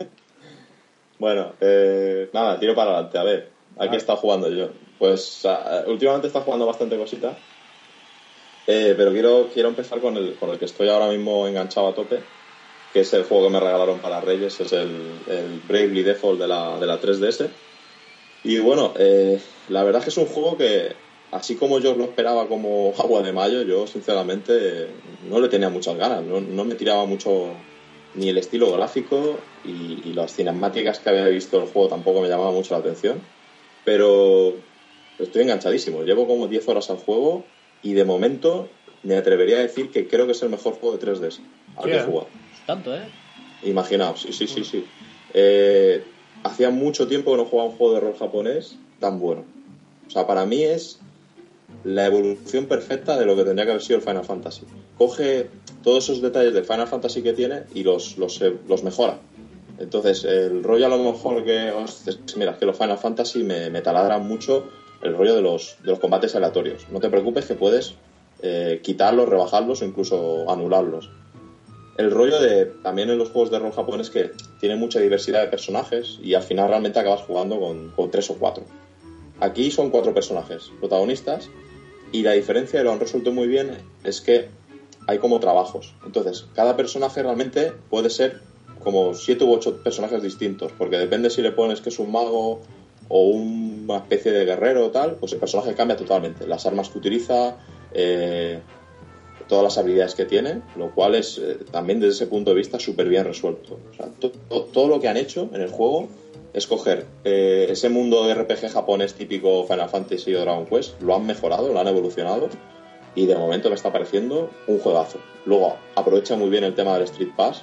Bueno, 1.19 1.53
eh, 1.61 2.29
nada, 2.33 2.59
tiro 2.59 2.73
para 2.73 2.91
adelante. 2.93 3.17
A 3.19 3.23
ver, 3.23 3.49
aquí 3.77 3.93
he 3.93 3.97
estado 3.97 4.17
jugando 4.17 4.49
yo. 4.49 4.69
Pues 4.97 5.45
ah, 5.45 5.83
últimamente 5.85 6.27
estado 6.27 6.45
jugando 6.45 6.65
bastante 6.65 6.97
cosita. 6.97 7.37
Eh, 8.65 8.93
pero 8.97 9.11
quiero, 9.11 9.49
quiero 9.53 9.69
empezar 9.69 9.99
con 9.99 10.17
el, 10.17 10.35
con 10.35 10.49
el 10.49 10.57
que 10.57 10.65
estoy 10.65 10.89
ahora 10.89 11.09
mismo 11.09 11.47
enganchado 11.47 11.89
a 11.89 11.93
tope, 11.93 12.19
que 12.93 13.01
es 13.01 13.13
el 13.13 13.23
juego 13.23 13.47
que 13.47 13.53
me 13.53 13.59
regalaron 13.59 13.99
para 13.99 14.21
Reyes, 14.21 14.59
es 14.59 14.73
el, 14.73 14.89
el 15.27 15.61
Bravely 15.67 16.03
Default 16.03 16.39
de 16.39 16.47
la, 16.47 16.79
de 16.79 16.87
la 16.87 16.99
3DS. 16.99 17.49
Y 18.43 18.59
bueno, 18.59 18.93
eh, 18.97 19.39
la 19.69 19.83
verdad 19.83 19.99
es 19.99 20.05
que 20.05 20.09
es 20.09 20.17
un 20.17 20.25
juego 20.25 20.57
que, 20.57 20.93
así 21.31 21.55
como 21.55 21.79
yo 21.79 21.95
lo 21.95 22.03
esperaba 22.03 22.47
como 22.47 22.93
agua 22.99 23.21
de 23.21 23.31
mayo, 23.31 23.61
yo 23.61 23.87
sinceramente 23.87 24.87
no 25.29 25.39
le 25.39 25.47
tenía 25.47 25.69
muchas 25.69 25.95
ganas, 25.97 26.23
no, 26.23 26.41
no 26.41 26.65
me 26.65 26.75
tiraba 26.75 27.05
mucho 27.05 27.49
ni 28.13 28.27
el 28.27 28.37
estilo 28.37 28.73
gráfico 28.73 29.37
y, 29.63 30.01
y 30.09 30.13
las 30.13 30.35
cinemáticas 30.35 30.99
que 30.99 31.09
había 31.09 31.27
visto 31.27 31.59
del 31.59 31.69
juego 31.69 31.87
tampoco 31.87 32.21
me 32.21 32.27
llamaba 32.27 32.51
mucho 32.51 32.73
la 32.73 32.81
atención. 32.81 33.21
Pero 33.85 34.53
estoy 35.17 35.43
enganchadísimo, 35.43 36.03
llevo 36.03 36.27
como 36.27 36.47
10 36.47 36.67
horas 36.67 36.89
al 36.89 36.97
juego 36.97 37.45
y 37.81 37.93
de 37.93 38.03
momento 38.03 38.67
me 39.03 39.15
atrevería 39.15 39.57
a 39.57 39.61
decir 39.61 39.91
que 39.91 40.07
creo 40.07 40.25
que 40.25 40.33
es 40.33 40.41
el 40.43 40.49
mejor 40.49 40.73
juego 40.73 40.97
de 40.97 41.07
3DS 41.07 41.39
al 41.77 41.85
que 41.85 41.97
he 41.97 42.01
jugado. 42.01 42.27
Tanto, 42.71 42.95
¿eh? 42.95 43.03
Imaginaos, 43.63 44.21
sí, 44.21 44.31
sí, 44.31 44.47
sí, 44.47 44.63
sí. 44.63 44.85
Eh, 45.33 46.01
hacía 46.41 46.69
mucho 46.69 47.05
tiempo 47.05 47.31
que 47.31 47.37
no 47.37 47.43
jugaba 47.43 47.67
un 47.67 47.75
juego 47.75 47.95
de 47.95 47.99
rol 47.99 48.15
japonés 48.17 48.77
tan 49.01 49.19
bueno. 49.19 49.43
O 50.07 50.09
sea, 50.09 50.25
para 50.25 50.45
mí 50.45 50.63
es 50.63 50.97
la 51.83 52.05
evolución 52.05 52.67
perfecta 52.67 53.19
de 53.19 53.25
lo 53.25 53.35
que 53.35 53.43
tendría 53.43 53.65
que 53.65 53.71
haber 53.71 53.83
sido 53.83 53.97
el 53.97 54.03
Final 54.03 54.23
Fantasy. 54.23 54.61
Coge 54.97 55.47
todos 55.83 56.05
esos 56.05 56.21
detalles 56.21 56.53
del 56.53 56.63
Final 56.63 56.87
Fantasy 56.87 57.21
que 57.21 57.33
tiene 57.33 57.63
y 57.75 57.83
los, 57.83 58.17
los, 58.17 58.41
eh, 58.41 58.53
los 58.69 58.83
mejora. 58.83 59.17
Entonces, 59.77 60.23
el 60.23 60.63
rollo 60.63 60.85
a 60.85 60.89
lo 60.89 61.11
mejor 61.11 61.43
que... 61.43 61.73
Mira, 62.37 62.51
es 62.51 62.57
que 62.57 62.65
los 62.65 62.77
Final 62.77 62.97
Fantasy 62.97 63.43
me, 63.43 63.69
me 63.69 63.81
taladran 63.81 64.25
mucho 64.25 64.63
el 65.01 65.13
rollo 65.17 65.35
de 65.35 65.41
los, 65.41 65.75
de 65.83 65.89
los 65.89 65.99
combates 65.99 66.35
aleatorios. 66.35 66.87
No 66.89 67.01
te 67.01 67.09
preocupes 67.09 67.43
que 67.43 67.55
puedes 67.55 67.95
eh, 68.41 68.79
quitarlos, 68.81 69.27
rebajarlos 69.27 69.81
o 69.81 69.85
incluso 69.85 70.49
anularlos 70.49 71.09
el 71.97 72.11
rollo 72.11 72.39
de 72.41 72.65
también 72.65 73.09
en 73.09 73.17
los 73.17 73.29
juegos 73.29 73.51
de 73.51 73.59
rol 73.59 73.73
japonés 73.73 74.09
que 74.09 74.31
tiene 74.59 74.75
mucha 74.75 74.99
diversidad 74.99 75.41
de 75.41 75.47
personajes 75.47 76.19
y 76.21 76.33
al 76.33 76.43
final 76.43 76.69
realmente 76.69 76.99
acabas 76.99 77.21
jugando 77.21 77.59
con, 77.59 77.91
con 77.91 78.11
tres 78.11 78.29
o 78.29 78.35
cuatro. 78.35 78.63
Aquí 79.39 79.71
son 79.71 79.89
cuatro 79.89 80.13
personajes 80.13 80.71
protagonistas 80.79 81.49
y 82.11 82.23
la 82.23 82.33
diferencia, 82.33 82.81
y 82.81 82.83
lo 82.83 82.91
han 82.91 82.99
resuelto 82.99 83.31
muy 83.31 83.47
bien, 83.47 83.77
es 84.03 84.21
que 84.21 84.49
hay 85.07 85.17
como 85.17 85.39
trabajos. 85.39 85.93
Entonces, 86.05 86.45
cada 86.53 86.75
personaje 86.75 87.23
realmente 87.23 87.73
puede 87.89 88.09
ser 88.09 88.41
como 88.83 89.13
siete 89.13 89.43
u 89.43 89.53
ocho 89.53 89.77
personajes 89.77 90.21
distintos, 90.21 90.71
porque 90.77 90.97
depende 90.97 91.29
si 91.29 91.41
le 91.41 91.51
pones 91.51 91.81
que 91.81 91.89
es 91.89 91.99
un 91.99 92.11
mago 92.11 92.61
o 93.07 93.27
una 93.27 93.97
especie 93.97 94.31
de 94.31 94.45
guerrero 94.45 94.87
o 94.87 94.91
tal, 94.91 95.15
pues 95.15 95.33
el 95.33 95.39
personaje 95.39 95.73
cambia 95.73 95.97
totalmente. 95.97 96.47
Las 96.47 96.65
armas 96.65 96.89
que 96.89 96.97
utiliza, 96.97 97.57
eh, 97.93 98.59
todas 99.51 99.65
las 99.65 99.77
habilidades 99.77 100.15
que 100.15 100.23
tiene, 100.23 100.61
lo 100.77 100.91
cual 100.91 101.13
es 101.13 101.37
eh, 101.37 101.57
también 101.69 101.99
desde 101.99 102.13
ese 102.13 102.27
punto 102.27 102.51
de 102.51 102.55
vista 102.55 102.79
súper 102.79 103.09
bien 103.09 103.25
resuelto. 103.25 103.77
Todo 104.71 104.87
lo 104.87 105.01
que 105.01 105.09
han 105.09 105.17
hecho 105.17 105.49
en 105.51 105.59
el 105.59 105.69
juego 105.69 106.07
es 106.53 106.67
coger 106.67 107.05
eh, 107.25 107.67
ese 107.69 107.89
mundo 107.89 108.25
de 108.25 108.33
RPG 108.33 108.69
japonés 108.69 109.13
típico 109.13 109.65
Final 109.65 109.89
Fantasy 109.89 110.33
o 110.35 110.39
Dragon 110.39 110.65
Quest, 110.65 111.01
lo 111.01 111.17
han 111.17 111.25
mejorado, 111.25 111.73
lo 111.73 111.77
han 111.81 111.87
evolucionado 111.89 112.47
y 113.13 113.25
de 113.25 113.35
momento 113.35 113.67
me 113.67 113.75
está 113.75 113.91
pareciendo 113.91 114.49
un 114.67 114.79
juegazo. 114.79 115.19
Luego 115.45 115.75
aprovecha 115.95 116.37
muy 116.37 116.49
bien 116.49 116.63
el 116.63 116.73
tema 116.73 116.93
del 116.93 117.03
Street 117.03 117.31
Pass 117.35 117.61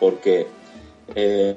porque 0.00 0.48
eh, 1.14 1.56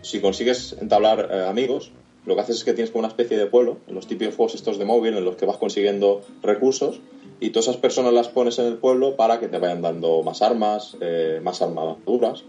si 0.00 0.22
consigues 0.22 0.76
entablar 0.80 1.30
amigos, 1.46 1.92
lo 2.30 2.36
que 2.36 2.42
haces 2.42 2.56
es 2.56 2.64
que 2.64 2.72
tienes 2.72 2.90
como 2.90 3.00
una 3.00 3.08
especie 3.08 3.36
de 3.36 3.46
pueblo, 3.46 3.78
en 3.88 3.94
los 3.94 4.06
típicos 4.06 4.36
juegos 4.36 4.54
estos 4.54 4.78
de 4.78 4.84
móvil 4.84 5.14
en 5.16 5.24
los 5.24 5.36
que 5.36 5.44
vas 5.44 5.58
consiguiendo 5.58 6.22
recursos 6.42 7.00
y 7.40 7.50
todas 7.50 7.66
esas 7.66 7.76
personas 7.76 8.12
las 8.12 8.28
pones 8.28 8.58
en 8.58 8.66
el 8.66 8.76
pueblo 8.76 9.16
para 9.16 9.40
que 9.40 9.48
te 9.48 9.58
vayan 9.58 9.82
dando 9.82 10.22
más 10.22 10.40
armas, 10.40 10.96
eh, 11.00 11.40
más 11.42 11.60
armaduras. 11.60 12.44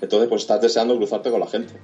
Entonces, 0.00 0.28
pues 0.28 0.42
estás 0.42 0.60
deseando 0.60 0.96
cruzarte 0.96 1.30
con 1.30 1.40
la 1.40 1.46
gente. 1.46 1.74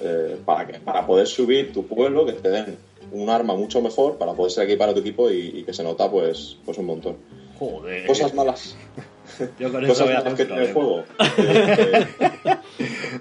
eh, 0.00 0.36
para, 0.44 0.66
que, 0.66 0.78
para 0.80 1.06
poder 1.06 1.26
subir 1.26 1.72
tu 1.72 1.86
pueblo, 1.86 2.24
que 2.26 2.32
te 2.32 2.50
den 2.50 2.76
un 3.12 3.30
arma 3.30 3.54
mucho 3.54 3.80
mejor, 3.80 4.16
para 4.16 4.32
poder 4.32 4.50
ser 4.52 4.64
equipar 4.64 4.88
a 4.88 4.94
tu 4.94 5.00
equipo 5.00 5.30
y, 5.30 5.52
y 5.58 5.62
que 5.62 5.72
se 5.72 5.82
nota 5.82 6.10
pues, 6.10 6.56
pues 6.64 6.78
un 6.78 6.86
montón. 6.86 7.16
Joder. 7.58 8.06
Cosas 8.06 8.34
malas. 8.34 8.76
Yo 9.58 9.72
con 9.72 9.84
eso 9.84 10.04
voy 10.04 10.14
a 10.14 10.22
tener 10.22 10.36
que 10.36 10.44
tiene 10.44 10.62
el 10.66 10.72
juego. 10.72 11.04
Eh, 11.38 12.06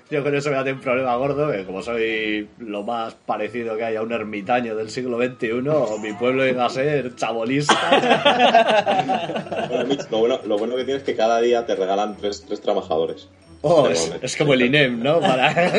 Yo 0.10 0.23
con 0.23 0.35
eso 0.35 0.49
voy 0.49 0.57
a 0.60 0.64
tener 0.64 0.76
un 0.76 0.81
problema 0.81 1.15
gordo, 1.15 1.52
que 1.52 1.64
como 1.65 1.81
soy 1.81 2.48
lo 2.60 2.84
más 2.84 3.14
parecido 3.14 3.76
que 3.77 3.84
hay 3.85 3.95
a 3.95 4.02
un 4.02 4.11
ermitaño 4.11 4.76
del 4.76 4.90
siglo 4.90 5.18
XXI, 5.18 5.53
mi 6.02 6.14
pueblo 6.14 6.45
iba 6.48 6.65
a 6.65 6.69
ser 6.69 7.15
chabolista. 7.15 7.73
Bueno, 9.69 9.85
Mitch, 9.88 10.10
lo, 10.11 10.19
bueno, 10.19 10.40
lo 10.45 10.57
bueno 10.57 10.76
que 10.76 10.84
tienes 10.84 11.02
es 11.02 11.06
que 11.06 11.15
cada 11.15 11.40
día 11.41 11.65
te 11.65 11.76
regalan 11.76 12.15
tres, 12.18 12.44
tres 12.45 12.61
trabajadores. 12.61 13.27
Oh, 13.61 13.88
De 13.88 13.94
es, 14.22 14.35
como 14.35 14.53
el 14.53 14.61
INEM, 14.64 15.02
¿no? 15.02 15.19
Para... 15.22 15.53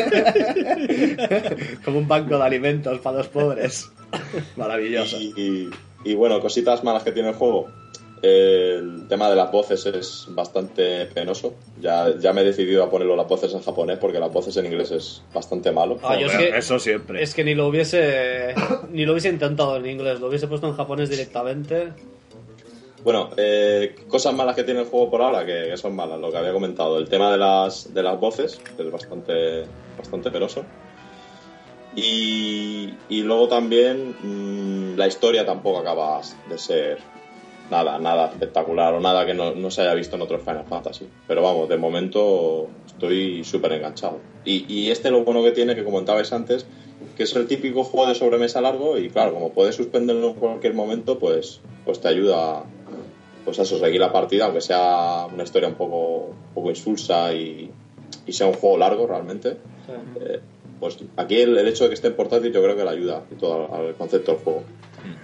como 1.85 1.99
un 1.99 2.07
banco 2.07 2.37
de 2.37 2.43
alimentos 2.43 2.99
para 2.99 3.17
los 3.19 3.27
pobres. 3.27 3.91
Maravilloso. 4.55 5.17
Y, 5.19 5.33
y- 5.37 5.69
y 6.03 6.13
bueno, 6.13 6.39
cositas 6.39 6.83
malas 6.83 7.03
que 7.03 7.11
tiene 7.11 7.29
el 7.29 7.35
juego. 7.35 7.67
El 8.27 9.07
tema 9.07 9.29
de 9.29 9.35
las 9.35 9.51
voces 9.51 9.85
es 9.85 10.25
bastante 10.29 11.05
penoso. 11.05 11.53
Ya, 11.79 12.17
ya 12.17 12.33
me 12.33 12.41
he 12.41 12.43
decidido 12.43 12.83
a 12.83 12.89
ponerlo 12.89 13.15
las 13.15 13.27
voces 13.27 13.53
en 13.53 13.61
japonés 13.61 13.99
porque 13.99 14.19
las 14.19 14.31
voces 14.33 14.57
en 14.57 14.65
inglés 14.65 14.89
es 14.89 15.21
bastante 15.31 15.71
malo. 15.71 15.99
Ah, 16.01 16.19
yo 16.19 16.25
es 16.25 16.33
Joder, 16.33 16.51
que- 16.53 16.57
Eso 16.57 16.79
siempre. 16.79 17.21
Es 17.21 17.35
que 17.35 17.43
ni 17.43 17.53
lo 17.53 17.67
hubiese 17.67 18.55
ni 18.91 19.05
lo 19.05 19.11
hubiese 19.11 19.29
intentado 19.29 19.75
en 19.77 19.85
inglés, 19.85 20.19
lo 20.19 20.27
hubiese 20.29 20.47
puesto 20.47 20.67
en 20.67 20.73
japonés 20.75 21.09
directamente. 21.09 21.93
Bueno, 23.03 23.29
eh, 23.37 23.93
cosas 24.07 24.33
malas 24.33 24.55
que 24.55 24.63
tiene 24.63 24.79
el 24.79 24.87
juego 24.87 25.11
por 25.11 25.21
ahora, 25.21 25.45
que, 25.45 25.67
que 25.69 25.77
son 25.77 25.95
malas, 25.95 26.19
lo 26.19 26.31
que 26.31 26.37
había 26.37 26.51
comentado. 26.51 26.97
El 26.97 27.07
tema 27.07 27.31
de 27.31 27.37
las, 27.37 27.93
de 27.93 28.01
las 28.01 28.19
voces 28.19 28.59
es 28.75 28.91
bastante, 28.91 29.65
bastante 29.99 30.31
penoso. 30.31 30.63
Y, 31.95 32.91
y 33.07 33.21
luego 33.21 33.47
también 33.47 34.15
mm, 34.23 34.97
la 34.97 35.05
historia 35.07 35.45
tampoco 35.45 35.77
acaba 35.79 36.19
de 36.49 36.57
ser 36.57 36.97
nada, 37.69 37.97
nada 37.99 38.27
espectacular 38.27 38.93
o 38.93 38.99
nada 38.99 39.25
que 39.25 39.33
no, 39.33 39.55
no 39.55 39.71
se 39.71 39.81
haya 39.81 39.93
visto 39.93 40.15
en 40.15 40.21
otros 40.21 40.41
Final 40.41 40.65
Fantasy. 40.65 41.07
Pero 41.27 41.41
vamos, 41.41 41.69
de 41.69 41.77
momento 41.77 42.67
estoy 42.85 43.43
súper 43.43 43.73
enganchado. 43.73 44.19
Y, 44.43 44.65
y 44.71 44.91
este 44.91 45.11
lo 45.11 45.23
bueno 45.23 45.43
que 45.43 45.51
tiene, 45.51 45.75
que 45.75 45.83
comentabais 45.83 46.31
antes, 46.33 46.65
que 47.17 47.23
es 47.23 47.35
el 47.35 47.47
típico 47.47 47.83
juego 47.83 48.07
de 48.07 48.15
sobremesa 48.15 48.61
largo 48.61 48.97
y 48.97 49.09
claro, 49.09 49.33
como 49.33 49.51
puedes 49.51 49.75
suspenderlo 49.75 50.29
en 50.29 50.33
cualquier 50.35 50.73
momento, 50.73 51.19
pues, 51.19 51.61
pues 51.85 51.99
te 51.99 52.07
ayuda 52.07 52.59
a 52.59 52.63
pues 53.45 53.59
a 53.59 53.61
eso, 53.61 53.77
seguir 53.77 54.01
la 54.01 54.11
partida, 54.11 54.45
aunque 54.45 54.59
sea 54.59 55.27
una 55.31 55.43
historia 55.43 55.69
un 55.69 55.75
poco, 55.75 56.29
un 56.29 56.53
poco 56.55 56.71
insulsa 56.71 57.31
y, 57.31 57.69
y 58.25 58.33
sea 58.33 58.47
un 58.47 58.53
juego 58.53 58.77
largo 58.77 59.05
realmente. 59.05 59.57
Eh, 60.19 60.39
pues 60.79 60.97
aquí 61.15 61.35
el, 61.41 61.55
el 61.55 61.67
hecho 61.67 61.83
de 61.83 61.89
que 61.91 61.93
esté 61.93 62.07
en 62.07 62.15
portátil 62.15 62.51
yo 62.51 62.63
creo 62.63 62.75
que 62.75 62.83
le 62.83 62.89
ayuda 62.89 63.21
y 63.31 63.35
todo 63.35 63.71
al, 63.71 63.85
al 63.89 63.93
concepto 63.93 64.31
del 64.31 64.41
juego. 64.41 64.63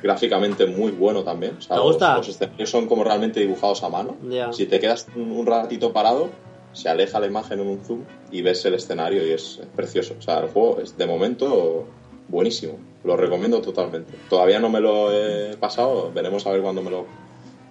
Gráficamente 0.02 0.66
muy 0.66 0.92
bueno 0.92 1.24
también. 1.24 1.58
O 1.58 1.62
sea, 1.62 1.76
¿Te 1.76 1.82
los- 1.82 1.92
gusta? 1.94 2.18
Los, 2.18 2.30
escenarios 2.30 2.70
son 2.70 2.88
como 2.88 3.04
realmente 3.04 3.40
dibujados 3.40 3.84
a 3.84 3.90
mano. 3.90 4.18
Si 4.54 4.66
te 4.66 4.80
quedas 4.80 5.08
un, 5.16 5.32
un 5.32 5.46
ratito 5.46 5.94
parado, 5.94 6.30
se 6.74 6.90
aleja 6.90 7.20
la 7.20 7.28
imagen 7.28 7.60
en 7.60 7.68
un 7.68 7.84
zoom 7.84 8.04
y 8.32 8.42
ves 8.42 8.64
el 8.66 8.74
escenario 8.76 9.26
y 9.28 9.32
es, 9.32 9.60
es 9.60 9.68
precioso. 9.76 10.16
O 10.18 10.22
sea, 10.22 10.40
el 10.40 10.48
juego 10.50 10.80
es 10.82 10.98
de 10.98 11.06
momento 11.06 11.86
buenísimo. 12.28 12.78
Lo 13.04 13.18
recomiendo 13.18 13.62
totalmente. 13.62 14.14
Todavía 14.30 14.60
no 14.60 14.70
me 14.70 14.80
lo 14.80 15.12
he 15.12 15.56
pasado, 15.58 16.12
veremos 16.14 16.46
a 16.48 16.52
ver 16.52 16.62
cuándo 16.62 16.82
me 16.82 16.90
lo, 16.92 17.06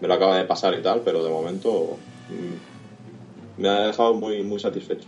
me 0.00 0.08
lo 0.08 0.14
acaba 0.14 0.36
de 0.36 0.44
pasar 0.44 0.74
y 0.78 0.82
tal, 0.82 1.00
pero 1.04 1.22
de 1.24 1.30
momento 1.30 1.96
mm, 2.28 3.60
me 3.62 3.68
ha 3.68 3.86
dejado 3.86 4.14
muy, 4.14 4.42
muy 4.42 4.58
satisfecho. 4.58 5.06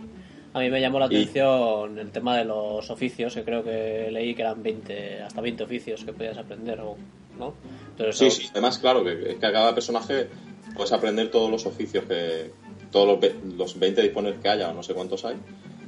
A 0.53 0.59
mí 0.59 0.69
me 0.69 0.79
llamó 0.79 0.99
la 0.99 1.07
Y- 1.09 1.15
atención 1.23 1.97
el 1.97 2.11
tema 2.11 2.37
de 2.37 2.45
los 2.45 2.87
oficios, 2.89 3.33
que 3.33 3.43
creo 3.43 3.63
que 3.63 4.09
leí 4.11 4.35
que 4.35 4.41
eran 4.43 4.61
20, 4.61 5.23
hasta 5.23 5.41
20 5.41 5.63
oficios 5.63 6.03
que 6.03 6.13
podías 6.13 6.37
aprender, 6.37 6.79
o- 6.81 6.95
¿no? 7.39 7.53
Entonces, 7.91 8.17
Sí, 8.17 8.25
eso- 8.27 8.41
sí, 8.41 8.47
además, 8.51 8.77
claro, 8.77 9.03
que, 9.03 9.37
que 9.39 9.45
a 9.45 9.51
cada 9.51 9.73
personaje 9.73 10.27
puedes 10.75 10.91
aprender 10.91 11.31
todos 11.31 11.49
los 11.49 11.65
oficios 11.65 12.05
que. 12.05 12.51
Todos 12.91 13.19
los, 13.19 13.31
los 13.57 13.79
20 13.79 14.03
disponibles 14.03 14.39
que 14.39 14.49
haya, 14.49 14.69
o 14.69 14.73
no 14.75 14.83
sé 14.83 14.93
cuántos 14.93 15.25
hay, 15.25 15.35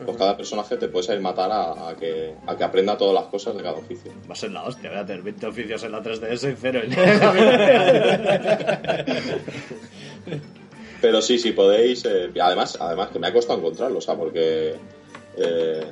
pues 0.04 0.18
cada 0.18 0.36
personaje 0.36 0.76
te 0.76 0.88
puedes 0.88 1.08
ir 1.10 1.20
matar 1.20 1.52
a, 1.52 1.90
a 1.90 1.96
que, 1.96 2.34
a 2.48 2.58
que 2.58 2.64
aprenda 2.64 2.98
todas 2.98 3.14
las 3.14 3.26
cosas 3.26 3.56
de 3.56 3.62
cada 3.62 3.78
oficio. 3.78 4.12
Va 4.28 4.34
a 4.34 4.36
ser 4.36 4.50
la 4.52 4.64
hostia, 4.64 4.90
voy 4.90 4.98
a 4.98 5.06
tener 5.06 5.22
20 5.22 5.46
oficios 5.46 5.84
en 5.84 5.92
la 5.92 6.02
3DS 6.02 6.52
y 6.52 6.56
cero 6.60 6.82
en 6.84 6.90
Pero 11.02 11.22
sí, 11.22 11.38
sí 11.38 11.52
podéis. 11.52 12.06
eh, 12.06 12.32
además, 12.40 12.78
además, 12.80 13.10
que 13.12 13.20
me 13.20 13.28
ha 13.28 13.34
costado 13.34 13.60
encontrarlo, 13.60 14.00
o 14.00 14.02
sea, 14.02 14.16
porque. 14.16 14.76
eh, 15.38 15.84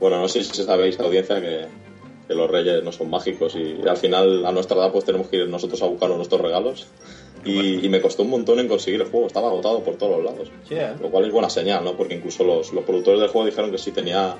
bueno, 0.00 0.20
no 0.20 0.28
sé 0.28 0.42
si 0.42 0.62
sabéis, 0.62 0.98
audiencia, 0.98 1.40
que, 1.40 1.66
que 2.26 2.34
los 2.34 2.50
reyes 2.50 2.82
no 2.82 2.92
son 2.92 3.08
mágicos 3.10 3.54
y, 3.54 3.78
al 3.88 3.96
final, 3.96 4.44
a 4.44 4.52
nuestra 4.52 4.76
edad, 4.76 4.90
pues 4.92 5.04
tenemos 5.04 5.28
que 5.28 5.36
ir 5.36 5.48
nosotros 5.48 5.80
a 5.82 5.86
buscar 5.86 6.10
nuestros 6.10 6.40
regalos. 6.40 6.86
Y, 7.44 7.84
y 7.84 7.88
me 7.90 8.00
costó 8.00 8.22
un 8.22 8.30
montón 8.30 8.58
en 8.58 8.68
conseguir 8.68 9.00
el 9.02 9.06
juego, 9.06 9.26
estaba 9.26 9.48
agotado 9.48 9.80
por 9.82 9.96
todos 9.96 10.16
los 10.16 10.24
lados. 10.32 10.48
¿eh? 10.48 10.94
Lo 11.00 11.10
cual 11.10 11.26
es 11.26 11.32
buena 11.32 11.50
señal, 11.50 11.84
¿no? 11.84 11.94
Porque 11.94 12.14
incluso 12.14 12.42
los, 12.42 12.72
los 12.72 12.84
productores 12.84 13.20
del 13.20 13.28
juego 13.28 13.46
dijeron 13.46 13.70
que 13.70 13.78
si 13.78 13.90
tenía. 13.92 14.36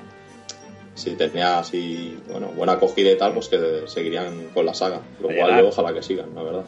Si 0.95 1.11
tenía 1.11 1.59
así, 1.59 2.17
bueno, 2.31 2.47
buena 2.55 2.73
acogida 2.73 3.11
y 3.11 3.17
tal, 3.17 3.33
pues 3.33 3.49
que 3.49 3.83
seguirían 3.85 4.49
con 4.53 4.65
la 4.65 4.73
saga. 4.73 5.01
Lo 5.21 5.27
cual 5.27 5.59
yo 5.59 5.67
ojalá 5.67 5.93
que 5.93 6.01
sigan, 6.01 6.33
la 6.33 6.41
verdad. 6.41 6.65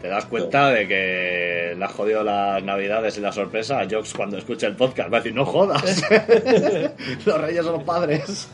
Te 0.00 0.08
das 0.08 0.24
cuenta 0.26 0.70
de 0.70 0.88
que 0.88 1.74
le 1.76 1.84
has 1.84 1.92
jodido 1.92 2.22
las 2.22 2.62
navidades 2.62 3.16
y 3.18 3.20
la 3.20 3.32
sorpresa 3.32 3.80
a 3.80 3.88
Jox 3.90 4.14
cuando 4.14 4.38
escuche 4.38 4.66
el 4.66 4.76
podcast. 4.76 5.12
Va 5.12 5.18
a 5.18 5.20
decir, 5.20 5.34
no 5.34 5.44
jodas. 5.44 6.02
los 7.26 7.40
reyes 7.40 7.64
son 7.64 7.74
los 7.74 7.82
padres. 7.84 8.48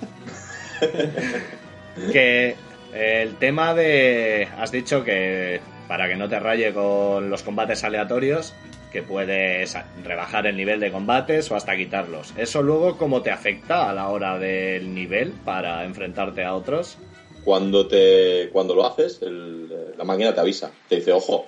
que 2.13 2.57
el 2.95 3.37
tema 3.37 3.75
de... 3.75 4.49
Has 4.59 4.73
dicho 4.73 5.05
que 5.05 5.61
para 5.89 6.09
que 6.09 6.17
no 6.17 6.29
te 6.29 6.41
raye 6.41 6.73
con 6.73 7.31
los 7.31 7.43
combates 7.43 7.85
aleatorios, 7.85 8.55
que 8.93 9.03
puedes 9.03 9.77
rebajar 10.05 10.47
el 10.47 10.57
nivel 10.57 10.81
de 10.81 10.91
combates 10.91 11.51
o 11.51 11.57
hasta 11.57 11.77
quitarlos. 11.77 12.33
¿Eso 12.37 12.63
luego 12.63 12.97
cómo 12.97 13.23
te 13.23 13.31
afecta 13.31 13.91
a 13.91 13.95
la 13.95 14.09
hora 14.09 14.39
del 14.39 14.95
nivel 14.95 15.33
para 15.45 15.85
enfrentarte 15.85 16.45
a 16.45 16.55
otros? 16.55 16.99
Cuando 17.47 17.87
te 17.87 18.51
cuando 18.53 18.75
lo 18.75 18.85
haces 18.85 19.23
el- 19.23 19.97
la 19.97 20.05
máquina 20.05 20.35
te 20.35 20.41
avisa 20.41 20.71
te 20.89 20.97
dice 20.97 21.13
ojo 21.13 21.47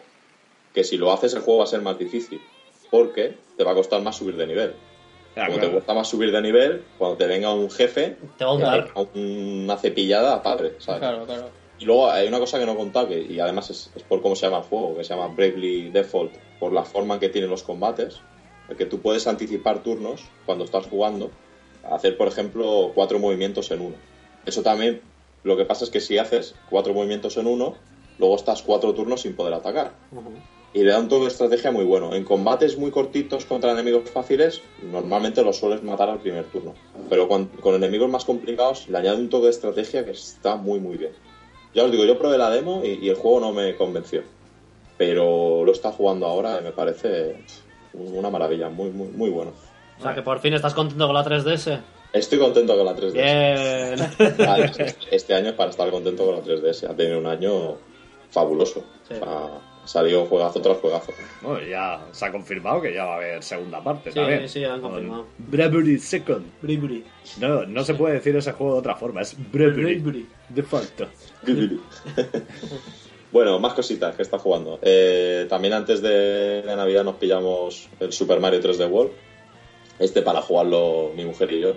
que 0.73 0.85
si 0.85 0.97
lo 0.97 1.13
haces 1.13 1.35
el 1.35 1.41
juego 1.41 1.59
va 1.59 1.65
a 1.65 1.67
ser 1.67 1.83
más 1.83 1.99
difícil 1.99 2.41
porque 2.91 3.35
te 3.57 3.65
va 3.65 3.73
a 3.73 3.75
costar 3.75 4.01
más 4.01 4.17
subir 4.17 4.37
de 4.37 4.47
nivel 4.47 4.73
Ah, 5.37 5.47
como 5.47 5.59
claro. 5.59 5.69
te 5.69 5.73
cuesta 5.75 5.95
más 5.95 6.09
subir 6.09 6.33
de 6.33 6.41
nivel 6.41 6.83
cuando 6.99 7.17
te 7.17 7.27
venga 7.27 7.53
un 7.53 7.71
jefe 7.71 8.17
Te 8.39 8.45
va 8.45 8.53
a 8.75 8.87
a 8.95 9.01
una 9.15 9.77
cepillada 9.77 10.43
padre 10.43 10.73
¿sabes? 10.79 11.01
Claro, 11.01 11.27
claro. 11.27 11.51
y 11.79 11.85
luego 11.85 12.11
hay 12.11 12.27
una 12.27 12.39
cosa 12.41 12.59
que 12.59 12.67
no 12.67 12.73
he 12.73 12.77
contado 12.77 13.09
que, 13.09 13.21
y 13.21 13.39
además 13.39 13.69
es, 13.71 13.91
es 13.95 14.03
por 14.05 14.21
cómo 14.23 14.35
se 14.37 14.47
llama 14.47 14.59
el 14.59 14.65
juego 14.65 14.97
que 14.97 15.05
se 15.05 15.15
llama 15.15 15.29
Bravely 15.35 15.91
Default 15.91 16.33
por 16.59 16.73
la 16.73 16.85
forma 16.85 17.15
en 17.15 17.21
que 17.21 17.29
tienen 17.29 17.51
los 17.51 17.63
combates 17.63 18.17
el 18.69 18.77
que 18.77 18.87
tú 18.87 19.01
puedes 19.01 19.27
anticipar 19.27 19.83
turnos 19.83 20.23
cuando 20.47 20.65
estás 20.65 20.87
jugando 20.87 21.31
hacer 21.89 22.17
por 22.17 22.29
ejemplo 22.29 22.93
cuatro 22.95 23.19
movimientos 23.19 23.71
en 23.71 23.81
uno 23.81 23.97
eso 24.47 24.63
también 24.63 25.03
lo 25.45 25.57
que 25.57 25.65
pasa 25.65 25.85
es 25.85 25.91
que 25.91 26.01
si 26.01 26.19
haces 26.19 26.55
cuatro 26.71 26.95
movimientos 26.95 27.37
en 27.37 27.47
uno, 27.47 27.75
luego 28.19 28.37
estás 28.37 28.63
cuatro 28.63 28.95
turnos 28.95 29.23
sin 29.23 29.35
poder 29.35 29.55
atacar. 29.55 29.93
Y 30.75 30.83
le 30.83 30.91
da 30.91 30.99
un 30.99 31.09
toque 31.09 31.23
de 31.23 31.29
estrategia 31.29 31.71
muy 31.71 31.85
bueno. 31.85 32.15
En 32.15 32.25
combates 32.25 32.77
muy 32.77 32.91
cortitos 32.91 33.45
contra 33.47 33.73
enemigos 33.73 34.11
fáciles, 34.11 34.61
normalmente 34.83 35.43
los 35.43 35.57
sueles 35.57 35.83
matar 35.83 36.11
al 36.11 36.19
primer 36.19 36.45
turno. 36.47 36.75
Pero 37.09 37.29
con, 37.29 37.47
con 37.47 37.75
enemigos 37.75 38.11
más 38.11 38.25
complicados, 38.25 38.89
le 38.89 38.99
añade 38.99 39.17
un 39.17 39.31
toque 39.31 39.45
de 39.45 39.51
estrategia 39.51 40.05
que 40.05 40.11
está 40.11 40.57
muy, 40.57 40.79
muy 40.79 40.97
bien. 40.97 41.13
Ya 41.75 41.85
os 41.85 41.91
digo, 41.91 42.05
yo 42.05 42.19
probé 42.19 42.39
la 42.39 42.51
demo 42.51 42.83
y, 42.85 42.99
y 43.05 43.09
el 43.09 43.17
juego 43.17 43.41
no 43.41 43.53
me 43.53 43.75
convenció. 43.77 44.23
Pero 44.99 45.65
lo 45.65 45.73
está 45.73 45.93
jugando 45.93 46.27
ahora 46.27 46.59
y 46.61 46.65
me 46.65 46.73
parece 46.73 47.45
una 47.95 48.31
maravilla, 48.31 48.69
muy, 48.69 48.91
muy, 48.91 49.09
muy 49.09 49.31
bueno. 49.31 49.53
O 49.99 50.03
sea, 50.03 50.15
que 50.15 50.23
por 50.23 50.39
fin 50.41 50.55
estás 50.55 50.75
contento 50.75 51.07
con 51.07 51.15
la 51.15 51.25
3DS. 51.25 51.81
Estoy 52.13 52.39
contento 52.39 52.77
con 52.77 52.87
la 52.87 52.95
3DS. 52.97 53.13
Bien. 53.13 54.01
Además, 54.49 54.79
este- 55.11 55.35
año 55.35 55.51
es 55.51 55.55
para 55.55 55.71
estar 55.71 55.91
contento 55.91 56.25
con 56.25 56.37
la 56.37 56.43
3DS. 56.43 56.85
Ha 56.89 56.95
tenido 56.97 57.19
un 57.19 57.27
año 57.27 57.77
fabuloso. 58.31 58.83
Sí. 59.07 59.15
O 59.15 59.19
sea, 59.19 59.61
salió 59.85 60.27
juegazo 60.27 60.61
tras 60.61 60.79
juegazo. 60.79 61.13
Bueno, 61.43 61.67
ya 61.67 62.07
se 62.13 62.25
ha 62.27 62.33
confirmado 62.33 62.81
que 62.83 62.93
ya 62.95 63.05
va 63.05 63.15
a 63.15 63.17
haber 63.17 63.43
segunda 63.43 63.83
parte 63.83 64.11
Sí, 64.11 64.17
también. 64.17 64.49
sí, 64.49 64.65
han 64.65 64.81
Con 64.81 64.91
confirmado. 64.93 65.27
Bravery 65.39 65.99
Second. 65.99 66.47
Bravery. 66.63 67.05
No, 67.41 67.65
no 67.67 67.85
se 67.85 67.95
puede 67.95 68.15
decir 68.15 68.35
ese 68.37 68.53
juego 68.53 68.75
de 68.75 68.79
otra 68.81 68.95
forma, 68.97 69.21
es 69.23 69.35
Bravery. 69.53 69.95
Bravery. 70.01 70.27
De 70.49 70.63
facto. 70.63 71.07
bueno, 73.33 73.59
más 73.59 73.75
cositas 73.75 74.15
que 74.17 74.23
está 74.23 74.39
jugando. 74.39 74.79
Eh, 74.83 75.47
también 75.49 75.75
antes 75.75 76.01
de, 76.03 76.63
de 76.63 76.77
Navidad 76.77 77.05
nos 77.05 77.17
pillamos 77.17 77.89
el 78.01 78.13
Super 78.13 78.41
Mario 78.41 78.61
3D 78.61 78.89
World. 78.91 79.13
Este 79.99 80.23
para 80.23 80.41
jugarlo 80.43 81.13
mi 81.17 81.25
mujer 81.25 81.53
y 81.53 81.61
yo. 81.61 81.73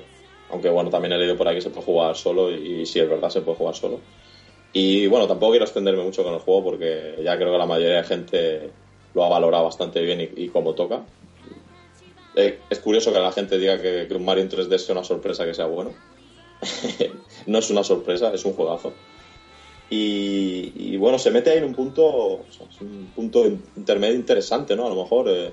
Aunque 0.52 0.70
bueno, 0.70 0.90
también 0.90 1.14
he 1.14 1.18
leído 1.18 1.38
por 1.38 1.48
ahí 1.48 1.56
que 1.56 1.62
se 1.62 1.70
puede 1.70 1.86
jugar 1.86 2.16
solo 2.16 2.52
y, 2.52 2.86
sí, 2.86 3.00
es 3.00 3.10
verdad, 3.10 3.30
se 3.30 3.42
puede 3.42 3.58
jugar 3.58 3.76
solo. 3.76 4.00
Y 4.74 5.08
bueno, 5.08 5.28
tampoco 5.28 5.52
quiero 5.52 5.66
extenderme 5.66 6.04
mucho 6.04 6.24
con 6.24 6.34
el 6.34 6.40
juego 6.40 6.64
porque 6.64 7.16
ya 7.24 7.38
creo 7.38 7.52
que 7.52 7.58
la 7.58 7.66
mayoría 7.66 7.98
de 7.98 8.04
gente 8.04 8.70
lo 9.14 9.26
ha 9.26 9.30
valorado 9.30 9.66
bastante 9.66 10.02
bien 10.02 10.22
y, 10.22 10.44
y 10.44 10.50
como 10.50 10.74
toca. 10.74 11.04
Eh, 12.36 12.60
es 12.70 12.80
curioso 12.80 13.12
que 13.12 13.20
la 13.20 13.32
gente 13.32 13.58
diga 13.58 13.82
que, 13.82 14.06
que 14.08 14.14
un 14.14 14.24
Mario 14.24 14.44
en 14.44 14.50
3D 14.50 14.78
sea 14.78 14.94
una 14.94 15.04
sorpresa 15.04 15.46
que 15.46 15.54
sea 15.54 15.66
bueno. 15.66 15.92
no 17.48 17.58
es 17.58 17.70
una 17.70 17.84
sorpresa, 17.84 18.34
es 18.34 18.46
un 18.46 18.54
juegazo. 18.54 18.94
Y, 19.90 20.72
y, 20.76 20.98
bueno, 20.98 21.20
se 21.20 21.32
mete 21.32 21.50
ahí 21.50 21.58
en 21.58 21.66
un 21.66 21.76
punto, 21.76 22.06
o 22.06 22.46
sea, 22.50 22.66
es 22.70 22.80
un 22.80 23.12
punto 23.14 23.46
intermedio 23.76 24.16
interesante, 24.16 24.74
¿no? 24.74 24.86
A 24.86 24.90
lo 24.90 24.96
mejor 24.96 25.28
eh, 25.28 25.52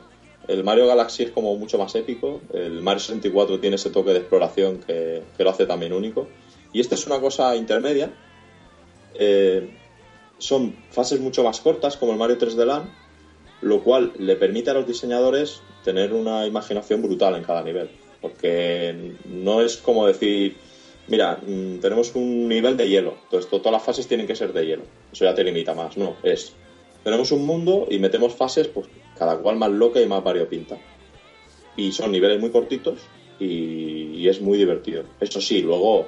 el 0.49 0.65
Mario 0.65 0.87
Galaxy 0.87 1.25
es 1.25 1.31
como 1.31 1.55
mucho 1.57 1.79
más 1.79 1.95
épico, 1.95 2.41
el 2.55 2.81
Mario 2.81 3.01
64 3.01 3.61
tiene 3.61 3.77
ese 3.77 3.91
toque 3.91 4.13
de 4.13 4.19
exploración 4.19 4.81
que, 4.81 5.23
que 5.37 5.45
lo 5.45 5.51
hace 5.51 5.67
también 5.67 5.93
único. 5.93 6.27
Y 6.73 6.81
esta 6.81 6.95
es 6.95 7.07
una 7.07 7.21
cosa 7.21 7.55
intermedia. 7.55 8.11
Eh, 9.15 9.71
son 10.39 10.75
fases 10.91 11.21
mucho 11.21 11.45
más 11.45 11.61
cortas, 11.61 11.97
como 11.97 12.13
el 12.13 12.19
Mario 12.19 12.39
3D 12.39 12.65
Land, 12.65 12.89
lo 13.61 13.83
cual 13.83 14.13
le 14.19 14.37
permite 14.37 14.71
a 14.71 14.75
los 14.75 14.87
diseñadores 14.87 15.61
tener 15.85 16.15
una 16.15 16.47
imaginación 16.47 17.03
brutal 17.03 17.35
en 17.35 17.45
cada 17.45 17.63
nivel. 17.63 17.91
Porque 18.23 19.15
no 19.27 19.61
es 19.61 19.77
como 19.77 20.07
decir, 20.07 20.57
mira, 21.09 21.39
mmm, 21.47 21.79
tenemos 21.79 22.15
un 22.15 22.49
nivel 22.49 22.77
de 22.77 22.89
hielo, 22.89 23.17
entonces 23.25 23.51
todas 23.51 23.73
las 23.73 23.83
fases 23.83 24.07
tienen 24.07 24.27
que 24.27 24.35
ser 24.35 24.53
de 24.53 24.67
hielo. 24.67 24.83
Eso 25.13 25.25
ya 25.25 25.35
te 25.35 25.45
limita 25.45 25.75
más, 25.75 25.97
no, 25.97 26.17
es, 26.23 26.53
tenemos 27.05 27.33
un 27.33 27.47
mundo 27.47 27.87
y 27.91 27.99
metemos 27.99 28.35
fases, 28.35 28.69
pues 28.69 28.87
cada 29.19 29.39
cual 29.39 29.57
más 29.57 29.71
loca 29.71 30.01
y 30.01 30.07
más 30.07 30.23
variopinta. 30.23 30.79
Y 31.77 31.93
son 31.93 32.13
niveles 32.13 32.41
muy 32.41 32.51
cortitos 32.51 33.01
y, 33.39 34.15
y 34.17 34.29
es 34.29 34.41
muy 34.41 34.59
divertido. 34.59 35.05
Eso 35.21 35.41
sí, 35.41 35.63
luego 35.63 36.07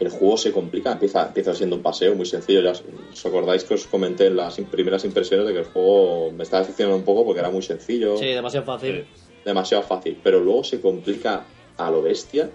el 0.00 0.10
juego 0.10 0.36
se 0.36 0.52
complica, 0.52 0.92
empieza, 0.92 1.26
empieza 1.26 1.54
siendo 1.54 1.76
un 1.76 1.82
paseo 1.82 2.14
muy 2.14 2.26
sencillo. 2.26 2.62
Ya 2.62 2.72
os 2.72 3.26
acordáis 3.26 3.64
que 3.64 3.74
os 3.74 3.86
comenté 3.86 4.26
en 4.26 4.36
las 4.36 4.56
primeras 4.70 5.04
impresiones 5.04 5.46
de 5.46 5.52
que 5.52 5.58
el 5.60 5.64
juego 5.64 6.30
me 6.30 6.44
estaba 6.44 6.62
decepcionando 6.62 6.98
un 6.98 7.04
poco 7.04 7.24
porque 7.24 7.40
era 7.40 7.50
muy 7.50 7.62
sencillo. 7.62 8.16
Sí, 8.16 8.26
demasiado 8.26 8.64
fácil. 8.64 9.06
Demasiado 9.44 9.82
fácil. 9.82 10.18
Pero 10.22 10.40
luego 10.40 10.62
se 10.62 10.80
complica 10.80 11.44
a 11.76 11.90
lo 11.90 12.02
bestia. 12.02 12.50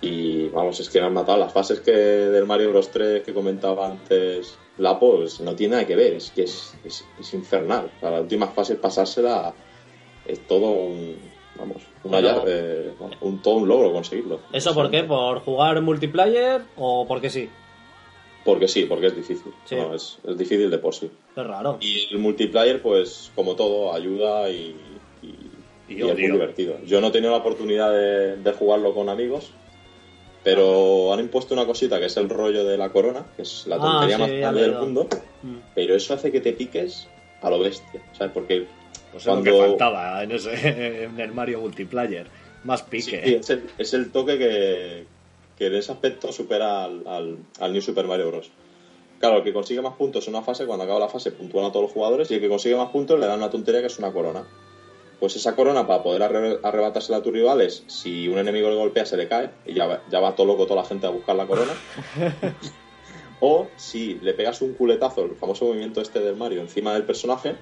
Y 0.00 0.48
vamos, 0.48 0.80
es 0.80 0.88
que 0.88 1.00
me 1.00 1.06
han 1.06 1.12
matado. 1.12 1.38
Las 1.38 1.52
fases 1.52 1.80
que 1.80 1.92
del 1.92 2.46
Mario 2.46 2.70
Bros 2.70 2.90
3 2.90 3.22
que 3.22 3.34
comentaba 3.34 3.88
antes 3.88 4.56
Lapo, 4.80 5.16
pues, 5.18 5.40
no 5.40 5.54
tiene 5.54 5.72
nada 5.76 5.86
que 5.86 5.94
ver. 5.96 6.14
Es 6.14 6.30
que 6.30 6.42
es, 6.44 6.74
es, 6.84 7.04
es 7.18 7.34
infernal. 7.34 7.90
O 7.96 8.00
sea, 8.00 8.10
la 8.10 8.20
última 8.20 8.46
fase, 8.48 8.76
pasársela, 8.76 9.52
es 10.26 10.40
todo 10.46 10.70
un, 10.70 11.16
vamos, 11.56 11.82
un, 12.02 12.10
Bueno. 12.10 12.28
hallar- 12.28 12.44
eh, 12.46 12.92
un, 13.20 13.42
todo 13.42 13.54
un 13.56 13.68
logro 13.68 13.92
conseguirlo. 13.92 14.40
¿Eso 14.52 14.74
por 14.74 14.90
qué? 14.90 15.04
¿Por 15.04 15.40
jugar 15.40 15.80
multiplayer 15.82 16.62
o 16.76 17.06
porque 17.06 17.28
sí? 17.30 17.48
Porque 18.44 18.68
sí, 18.68 18.84
porque 18.86 19.08
es 19.08 19.16
difícil. 19.16 19.52
Sí. 19.66 19.76
No, 19.76 19.94
es, 19.94 20.16
es 20.26 20.38
difícil 20.38 20.70
de 20.70 20.78
por 20.78 20.94
sí. 20.94 21.10
Es 21.36 21.46
raro. 21.46 21.76
Y 21.82 22.08
el 22.12 22.18
multiplayer, 22.18 22.80
pues, 22.80 23.30
como 23.34 23.54
todo, 23.54 23.92
ayuda 23.92 24.48
y, 24.50 24.74
y, 25.22 25.34
Y 25.92 25.98
y 25.98 26.08
es 26.08 26.14
muy 26.18 26.30
divertido. 26.30 26.76
Yo 26.86 27.02
no 27.02 27.08
he 27.08 27.10
tenido 27.10 27.32
la 27.32 27.38
oportunidad 27.38 27.92
de, 27.92 28.36
de 28.36 28.52
jugarlo 28.52 28.94
con 28.94 29.10
amigos, 29.10 29.50
pero 30.42 31.12
han 31.12 31.20
impuesto 31.20 31.54
una 31.54 31.66
cosita 31.66 31.98
que 32.00 32.06
es 32.06 32.16
el 32.16 32.28
rollo 32.28 32.64
de 32.64 32.76
la 32.78 32.88
corona, 32.90 33.26
que 33.36 33.42
es 33.42 33.66
la 33.66 33.76
Ah, 33.76 33.80
tontería 33.80 34.16
sí, 34.16 34.22
más 34.22 34.30
grande 34.32 34.60
del 34.62 34.72
mundo, 34.78 35.06
Mm. 35.42 35.56
pero 35.74 35.94
eso 35.94 36.14
hace 36.14 36.30
que 36.32 36.40
te 36.40 36.52
piques 36.52 37.06
a 37.42 37.50
lo 37.50 37.58
bestia, 37.58 38.00
¿sabes? 38.16 38.32
Porque 38.32 38.66
Pues 39.12 39.22
es 39.22 39.26
lo 39.26 39.32
Cuando- 39.32 39.50
que 39.50 39.58
faltaba 39.58 40.22
en, 40.22 40.30
ese, 40.32 40.50
en 41.04 41.18
el 41.20 41.32
Mario 41.32 41.60
Multiplayer. 41.60 42.26
Más 42.64 42.80
sí, 42.80 42.86
pique. 42.90 43.22
sí, 43.24 43.34
es, 43.34 43.50
el, 43.50 43.64
es 43.78 43.94
el 43.94 44.12
toque 44.12 44.38
que, 44.38 45.04
que 45.58 45.66
en 45.66 45.74
ese 45.74 45.90
aspecto 45.92 46.30
supera 46.30 46.84
al, 46.84 47.02
al, 47.06 47.38
al 47.58 47.72
New 47.72 47.82
Super 47.82 48.06
Mario 48.06 48.28
Bros. 48.28 48.50
Claro, 49.18 49.38
el 49.38 49.42
que 49.44 49.52
consigue 49.52 49.82
más 49.82 49.94
puntos 49.96 50.26
en 50.28 50.34
una 50.34 50.44
fase, 50.44 50.64
cuando 50.64 50.84
acaba 50.84 51.00
la 51.00 51.08
fase, 51.08 51.32
puntúan 51.32 51.64
a 51.66 51.70
todos 51.72 51.84
los 51.84 51.92
jugadores 51.92 52.30
y 52.30 52.34
el 52.34 52.40
que 52.40 52.48
consigue 52.48 52.76
más 52.76 52.90
puntos 52.90 53.18
le 53.18 53.26
dan 53.26 53.38
una 53.38 53.50
tontería 53.50 53.80
que 53.80 53.88
es 53.88 53.98
una 53.98 54.12
corona. 54.12 54.44
Pues 55.20 55.36
esa 55.36 55.54
corona, 55.54 55.86
para 55.86 56.02
poder 56.02 56.22
arre- 56.22 56.58
arrebatársela 56.62 57.18
a 57.18 57.22
tus 57.22 57.32
rivales, 57.32 57.84
si 57.86 58.26
un 58.26 58.38
enemigo 58.38 58.70
le 58.70 58.76
golpea, 58.76 59.04
se 59.04 59.18
le 59.18 59.28
cae 59.28 59.50
y 59.66 59.74
ya 59.74 59.86
va, 59.86 60.00
ya 60.10 60.18
va 60.18 60.34
todo 60.34 60.46
loco 60.46 60.64
toda 60.66 60.80
la 60.82 60.88
gente 60.88 61.06
a 61.06 61.10
buscar 61.10 61.36
la 61.36 61.46
corona. 61.46 61.72
o 63.40 63.68
si 63.76 64.14
le 64.22 64.34
pegas 64.34 64.60
un 64.62 64.74
culetazo, 64.74 65.24
el 65.24 65.36
famoso 65.36 65.66
movimiento 65.66 66.00
este 66.00 66.20
del 66.20 66.36
Mario, 66.36 66.60
encima 66.60 66.92
del 66.94 67.04
personaje, 67.04 67.54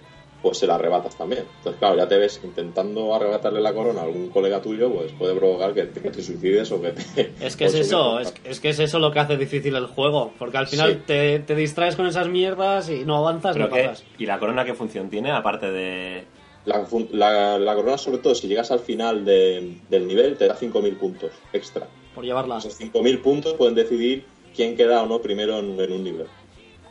pues 0.42 0.58
se 0.58 0.66
la 0.68 0.76
arrebatas 0.76 1.16
también. 1.16 1.42
Entonces, 1.58 1.78
claro, 1.80 1.96
ya 1.96 2.06
te 2.06 2.16
ves 2.16 2.40
intentando 2.44 3.12
arrebatarle 3.14 3.60
la 3.60 3.72
corona 3.74 4.00
a 4.00 4.04
algún 4.04 4.28
colega 4.30 4.62
tuyo, 4.62 4.88
pues 4.92 5.10
puede 5.12 5.34
provocar 5.34 5.74
que, 5.74 5.82
te- 5.86 6.00
que 6.00 6.10
te 6.10 6.22
suicides 6.22 6.70
o 6.70 6.80
que 6.80 6.92
te... 6.92 7.32
Es 7.44 7.56
que 7.56 7.64
es 7.64 7.74
eso, 7.74 8.20
es, 8.20 8.32
es 8.44 8.60
que 8.60 8.68
es 8.68 8.78
eso 8.78 8.98
lo 9.00 9.10
que 9.10 9.18
hace 9.18 9.36
difícil 9.36 9.74
el 9.74 9.86
juego. 9.86 10.32
Porque 10.38 10.58
al 10.58 10.68
final 10.68 10.92
Sí. 10.92 11.00
te, 11.06 11.38
te 11.40 11.54
distraes 11.56 11.96
con 11.96 12.06
esas 12.06 12.28
mierdas 12.28 12.88
y 12.88 13.04
no 13.04 13.16
avanzas, 13.16 13.54
Pero 13.54 13.66
no 13.68 13.74
que- 13.74 13.82
pasas. 13.84 14.04
¿Y 14.16 14.26
la 14.26 14.38
corona 14.38 14.64
qué 14.64 14.74
función 14.74 15.10
tiene? 15.10 15.32
Aparte 15.32 15.72
de. 15.72 16.24
La, 16.64 16.86
la- 17.12 17.58
la 17.58 17.74
corona, 17.74 17.96
sobre 17.98 18.18
todo, 18.18 18.34
si 18.34 18.46
llegas 18.48 18.70
al 18.70 18.80
final 18.80 19.24
de- 19.24 19.76
del 19.88 20.06
nivel, 20.06 20.36
te 20.36 20.46
da 20.46 20.54
5.000 20.56 20.96
puntos 20.96 21.32
extra. 21.52 21.88
Por 22.14 22.24
llevarla. 22.24 22.58
Esos 22.58 22.74
5.000 22.78 23.20
puntos 23.22 23.54
pueden 23.54 23.74
decidir 23.74 24.26
quién 24.54 24.76
queda 24.76 25.02
o 25.02 25.06
no 25.06 25.20
primero 25.22 25.58
en, 25.58 25.80
en 25.80 25.92
un 25.92 26.04
nivel. 26.04 26.26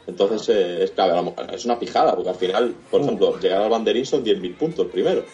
Entonces, 0.08 0.48
eh, 0.50 0.84
es 0.86 0.92
clave, 0.92 1.34
es 1.54 1.66
una 1.66 1.78
pijada, 1.78 2.16
porque 2.16 2.30
al 2.30 2.36
final, 2.36 2.74
por 2.90 3.02
ejemplo, 3.02 3.38
llegar 3.40 3.62
al 3.62 3.70
banderín 3.70 4.06
son 4.06 4.24
10.000 4.24 4.56
puntos 4.56 4.88
primero. 4.88 5.26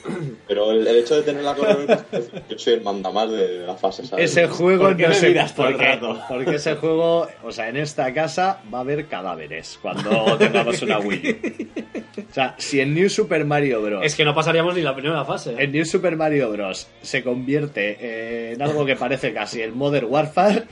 Pero 0.48 0.72
el, 0.72 0.88
el 0.88 0.98
hecho 0.98 1.16
de 1.16 1.22
tener 1.22 1.44
la 1.44 1.54
corona, 1.54 2.06
yo 2.50 2.58
soy 2.58 2.74
el 2.74 2.82
mandamás 2.82 3.30
de, 3.32 3.60
la 3.60 3.76
fase, 3.76 4.06
¿sabes? 4.06 4.32
Ese 4.32 4.48
juego 4.48 4.86
¿Por 4.86 4.98
qué 4.98 5.08
no 5.08 5.14
sé 5.14 5.30
miras 5.30 5.56
todo 5.56 5.68
el 5.68 5.74
porque, 5.74 5.88
rato? 5.88 6.20
porque 6.28 6.56
ese 6.56 6.76
juego, 6.76 7.28
o 7.44 7.52
sea, 7.52 7.70
en 7.70 7.78
esta 7.78 8.12
casa 8.14 8.62
va 8.74 8.80
a 8.80 8.82
haber 8.82 9.08
cadáveres 9.08 9.78
cuando 9.82 10.38
tengamos 10.40 10.82
una 10.82 11.00
Wii. 11.00 11.32
U. 11.32 12.22
O 12.30 12.34
sea, 12.34 12.56
si 12.58 12.80
en 12.80 12.94
New 12.94 13.10
Super 13.10 13.46
Mario 13.46 13.82
Bros. 13.82 14.04
Es 14.04 14.16
que 14.16 14.26
no 14.26 14.34
pasaríamos 14.34 14.76
ni 14.76 14.82
la 14.82 14.96
primera 14.96 15.24
fase. 15.26 15.56
En 15.58 15.72
New 15.72 15.86
Super 15.86 16.16
Mario 16.16 16.52
Bros. 16.52 16.88
se 17.02 17.24
convierte 17.24 17.98
eh, 18.00 18.54
en 18.54 18.62
algo 18.62 18.86
que 18.86 18.96
parece 18.96 19.34
casi 19.34 19.62
el 19.62 19.74
Modern 19.74 20.08
Warfare. 20.10 20.64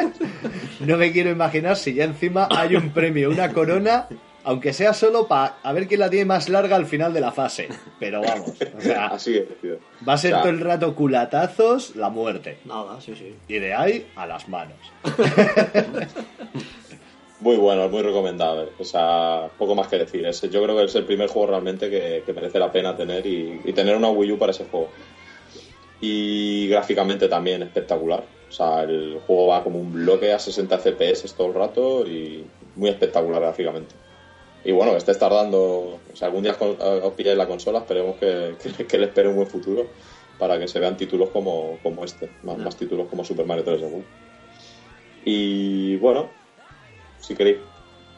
no 0.80 0.96
me 0.96 1.12
quiero 1.12 1.30
imaginar 1.30 1.76
si 1.76 1.94
ya 1.94 2.04
encima 2.04 2.48
hay 2.50 2.76
un 2.76 2.90
premio, 2.90 3.23
una 3.28 3.52
corona, 3.52 4.06
aunque 4.44 4.72
sea 4.72 4.92
solo 4.94 5.26
para 5.28 5.56
a 5.62 5.72
ver 5.72 5.86
quién 5.88 6.00
la 6.00 6.10
tiene 6.10 6.24
más 6.26 6.48
larga 6.48 6.76
al 6.76 6.86
final 6.86 7.12
de 7.12 7.20
la 7.20 7.32
fase. 7.32 7.68
Pero 7.98 8.20
vamos, 8.22 8.50
o 8.76 8.80
sea, 8.80 9.06
Así 9.12 9.36
es, 9.36 9.48
tío. 9.60 9.76
va 10.06 10.14
a 10.14 10.18
ser 10.18 10.32
O 10.32 10.36
sea, 10.36 10.42
todo 10.42 10.50
el 10.52 10.60
rato 10.60 10.94
culatazos, 10.94 11.96
la 11.96 12.08
muerte. 12.10 12.58
Nada, 12.64 13.00
sí, 13.00 13.14
sí. 13.16 13.34
Y 13.48 13.58
de 13.58 13.74
ahí 13.74 14.06
a 14.16 14.26
las 14.26 14.48
manos. 14.48 14.76
Muy 17.40 17.56
bueno, 17.56 17.88
muy 17.90 18.00
recomendable. 18.00 18.70
O 18.78 18.84
sea, 18.84 19.50
poco 19.58 19.74
más 19.74 19.88
que 19.88 19.98
decir. 19.98 20.24
Es- 20.24 20.40
yo 20.50 20.62
creo 20.62 20.76
que 20.76 20.84
es 20.84 20.94
el 20.94 21.04
primer 21.04 21.28
juego 21.28 21.48
realmente 21.48 21.90
que, 21.90 22.22
que 22.24 22.32
merece 22.32 22.58
la 22.58 22.72
pena 22.72 22.96
tener 22.96 23.26
y, 23.26 23.60
y 23.64 23.72
tener 23.74 23.96
una 23.96 24.08
Wii 24.08 24.32
U 24.32 24.38
para 24.38 24.52
ese 24.52 24.64
juego. 24.64 24.88
Y 26.00 26.68
gráficamente 26.68 27.28
también 27.28 27.62
espectacular. 27.62 28.24
O 28.48 28.52
sea, 28.52 28.82
el 28.84 29.20
juego 29.26 29.48
va 29.48 29.62
como 29.62 29.78
un 29.78 29.92
bloque 29.92 30.32
a 30.32 30.38
60 30.38 30.78
FPS 30.78 31.34
todo 31.36 31.48
el 31.48 31.54
rato 31.54 32.06
y 32.06 32.44
muy 32.76 32.90
espectacular 32.90 33.40
gráficamente. 33.40 33.94
Y 34.64 34.72
bueno, 34.72 34.92
que 34.92 34.98
estés 34.98 35.18
tardando. 35.18 35.98
O 36.12 36.16
sea, 36.16 36.28
algún 36.28 36.42
día 36.42 36.56
os 36.58 37.12
pilláis 37.14 37.36
la 37.36 37.46
consola, 37.46 37.80
esperemos 37.80 38.16
que, 38.16 38.54
que, 38.76 38.86
que 38.86 38.98
le 38.98 39.06
espere 39.06 39.28
un 39.28 39.36
buen 39.36 39.48
futuro 39.48 39.86
para 40.38 40.58
que 40.58 40.68
se 40.68 40.80
vean 40.80 40.96
títulos 40.96 41.30
como, 41.30 41.78
como 41.82 42.04
este. 42.04 42.30
Más, 42.42 42.58
más 42.58 42.76
títulos 42.76 43.08
como 43.08 43.24
Super 43.24 43.46
Mario 43.46 43.64
3 43.64 43.80
d 43.80 43.86
World. 43.86 44.06
Y 45.24 45.96
bueno, 45.96 46.28
si 47.20 47.34
queréis 47.34 47.58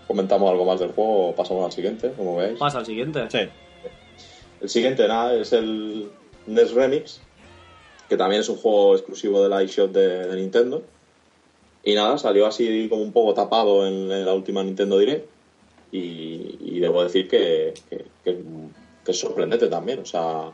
comentamos 0.07 0.51
algo 0.51 0.65
más 0.65 0.81
del 0.81 0.93
juego 0.93 1.29
o 1.29 1.35
pasamos 1.35 1.65
al 1.65 1.73
siguiente, 1.73 2.13
como 2.17 2.37
veis. 2.37 2.59
Pasa 2.59 2.79
al 2.79 2.87
siguiente. 2.87 3.29
Sí. 3.31 3.49
El 4.61 4.69
siguiente, 4.69 5.07
nada, 5.07 5.35
es 5.35 5.53
el 5.53 6.11
NES 6.47 6.73
Remix, 6.73 7.21
que 8.09 8.17
también 8.17 8.41
es 8.41 8.49
un 8.49 8.57
juego 8.57 8.95
exclusivo 8.95 9.43
de 9.43 9.49
la 9.49 9.63
eShop 9.63 9.91
de, 9.91 10.27
de 10.27 10.37
Nintendo. 10.37 10.83
Y 11.87 11.95
nada, 11.95 12.19
salió 12.19 12.47
así 12.47 12.89
como 12.91 13.01
un 13.03 13.13
poco 13.13 13.33
tapado 13.33 13.87
en, 13.87 14.11
en 14.13 14.27
la 14.27 14.35
última 14.35 14.63
Nintendo 14.63 14.99
Direct. 14.99 15.27
Y, 15.93 16.59
y 16.61 16.81
debo 16.81 17.03
decir 17.03 17.29
que, 17.29 17.73
que- 17.89 18.05
que- 18.25 18.43
que 19.05 19.11
es 19.13 19.19
sorprendente 19.19 19.69
también. 19.69 20.01
O 20.01 20.05
sea, 20.05 20.51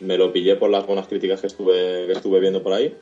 me 0.00 0.16
lo 0.18 0.32
pillé 0.32 0.56
por 0.56 0.68
las 0.70 0.86
buenas 0.86 1.08
críticas 1.08 1.40
que 1.40 1.46
estuve, 1.48 2.06
que 2.06 2.12
estuve 2.12 2.38
viendo 2.38 2.62
por 2.62 2.74
ahí. 2.74 2.94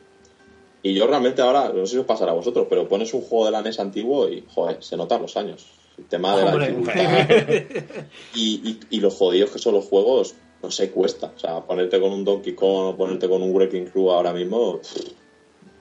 Y 0.82 0.94
yo 0.94 1.08
realmente 1.08 1.42
ahora, 1.42 1.70
no 1.74 1.84
sé 1.86 1.92
si 1.94 1.98
os 1.98 2.06
pasará 2.06 2.30
a 2.30 2.34
vosotros, 2.36 2.66
pero 2.70 2.88
pones 2.88 3.12
un 3.12 3.20
juego 3.22 3.46
de 3.46 3.50
la 3.50 3.62
NES 3.62 3.80
antiguo 3.80 4.28
y, 4.28 4.44
joder, 4.48 4.76
se 4.82 4.96
notan 4.96 5.22
los 5.22 5.36
años. 5.36 5.66
El 5.98 6.04
tema 6.04 6.36
de 6.36 6.44
la 6.44 6.52
dificultad. 6.68 6.94
y, 8.36 8.60
y, 8.70 8.78
y 8.90 9.00
lo 9.00 9.10
jodidos 9.10 9.50
que 9.50 9.58
son 9.58 9.74
los 9.74 9.86
juegos, 9.86 10.34
no 10.62 10.70
sé, 10.70 10.90
cuesta. 10.92 11.32
O 11.34 11.38
sea, 11.38 11.60
ponerte 11.66 12.00
con 12.00 12.12
un 12.12 12.24
Donkey 12.24 12.54
Kong 12.54 12.94
o 12.94 12.96
ponerte 12.96 13.28
con 13.28 13.42
un 13.42 13.52
Wrecking 13.52 13.86
Crew 13.86 14.10
ahora 14.12 14.32
mismo 14.32 14.78
pff, 14.78 15.08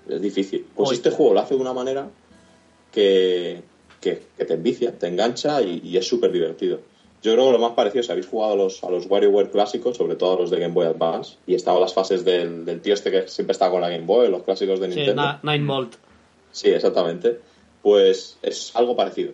es 0.09 0.21
difícil. 0.21 0.65
Pues 0.75 0.91
este 0.91 1.09
juego 1.11 1.33
lo 1.33 1.39
hace 1.39 1.55
de 1.55 1.61
una 1.61 1.73
manera 1.73 2.07
que, 2.91 3.61
que, 4.01 4.21
que 4.37 4.45
te 4.45 4.53
envicia, 4.53 4.91
te 4.97 5.07
engancha 5.07 5.61
y, 5.61 5.81
y 5.83 5.97
es 5.97 6.07
súper 6.07 6.31
divertido. 6.31 6.79
Yo 7.23 7.33
creo 7.33 7.47
que 7.47 7.51
lo 7.53 7.59
más 7.59 7.71
parecido, 7.71 8.03
si 8.03 8.11
habéis 8.11 8.27
jugado 8.27 8.53
a 8.53 8.55
los, 8.55 8.83
a 8.83 8.89
los 8.91 9.07
WarioWare 9.07 9.49
clásicos, 9.49 9.97
sobre 9.97 10.15
todo 10.15 10.37
a 10.37 10.39
los 10.41 10.51
de 10.51 10.59
Game 10.59 10.73
Boy 10.75 10.85
Advance, 10.85 11.37
y 11.47 11.55
estaba 11.55 11.79
las 11.79 11.93
fases 11.93 12.23
del, 12.23 12.65
del 12.65 12.81
tío 12.81 12.93
este 12.93 13.09
que 13.09 13.27
siempre 13.27 13.53
está 13.53 13.69
con 13.71 13.81
la 13.81 13.89
Game 13.89 14.05
Boy, 14.05 14.29
los 14.29 14.43
clásicos 14.43 14.79
de 14.79 14.89
Sí, 14.91 14.95
Nintendo. 14.97 15.21
na- 15.23 15.39
Nine 15.43 15.65
Volt. 15.65 15.95
Sí, 16.51 16.69
exactamente. 16.69 17.39
Pues 17.81 18.37
es 18.43 18.75
algo 18.75 18.95
parecido. 18.95 19.31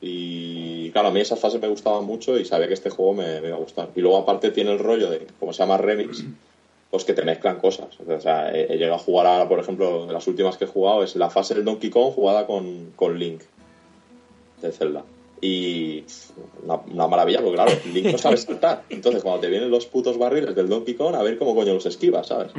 Y 0.00 0.90
claro, 0.90 1.08
a 1.08 1.10
mí 1.10 1.20
esas 1.20 1.38
fases 1.38 1.60
me 1.60 1.68
gustaban 1.68 2.04
mucho 2.04 2.38
y 2.38 2.44
sabía 2.44 2.66
que 2.68 2.74
este 2.74 2.90
juego 2.90 3.14
me, 3.14 3.40
me 3.40 3.48
iba 3.48 3.56
a 3.56 3.60
gustar. 3.60 3.90
Y 3.94 4.00
luego 4.00 4.18
aparte 4.18 4.50
tiene 4.50 4.72
el 4.72 4.78
rollo 4.78 5.10
de, 5.10 5.26
como 5.38 5.52
se 5.52 5.58
llama 5.62 5.76
remix, 5.78 6.24
pues 6.92 7.04
que 7.06 7.14
te 7.14 7.22
mezclan 7.22 7.58
cosas. 7.58 7.88
O 8.06 8.20
sea, 8.20 8.54
he, 8.54 8.70
he 8.70 8.76
llegado 8.76 8.96
a 8.96 8.98
jugar 8.98 9.26
ahora, 9.26 9.48
por 9.48 9.58
ejemplo, 9.58 10.06
de 10.06 10.12
las 10.12 10.26
últimas 10.26 10.58
que 10.58 10.66
he 10.66 10.68
jugado 10.68 11.02
es 11.02 11.16
la 11.16 11.30
fase 11.30 11.54
del 11.54 11.64
Donkey 11.64 11.88
Kong 11.88 12.12
jugada 12.12 12.46
con, 12.46 12.92
con 12.94 13.18
Link 13.18 13.40
de 14.60 14.72
Zelda. 14.72 15.02
Y 15.40 16.04
una, 16.62 16.80
una 16.92 17.08
maravilla, 17.08 17.40
porque 17.40 17.54
claro, 17.54 17.72
Link 17.94 18.12
no 18.12 18.18
sabe 18.18 18.36
saltar. 18.36 18.82
Entonces, 18.90 19.22
cuando 19.22 19.40
te 19.40 19.48
vienen 19.48 19.70
los 19.70 19.86
putos 19.86 20.18
barriles 20.18 20.54
del 20.54 20.68
Donkey 20.68 20.92
Kong, 20.92 21.14
a 21.14 21.22
ver 21.22 21.38
cómo 21.38 21.54
coño 21.54 21.72
los 21.72 21.86
esquivas, 21.86 22.26
¿sabes? 22.26 22.52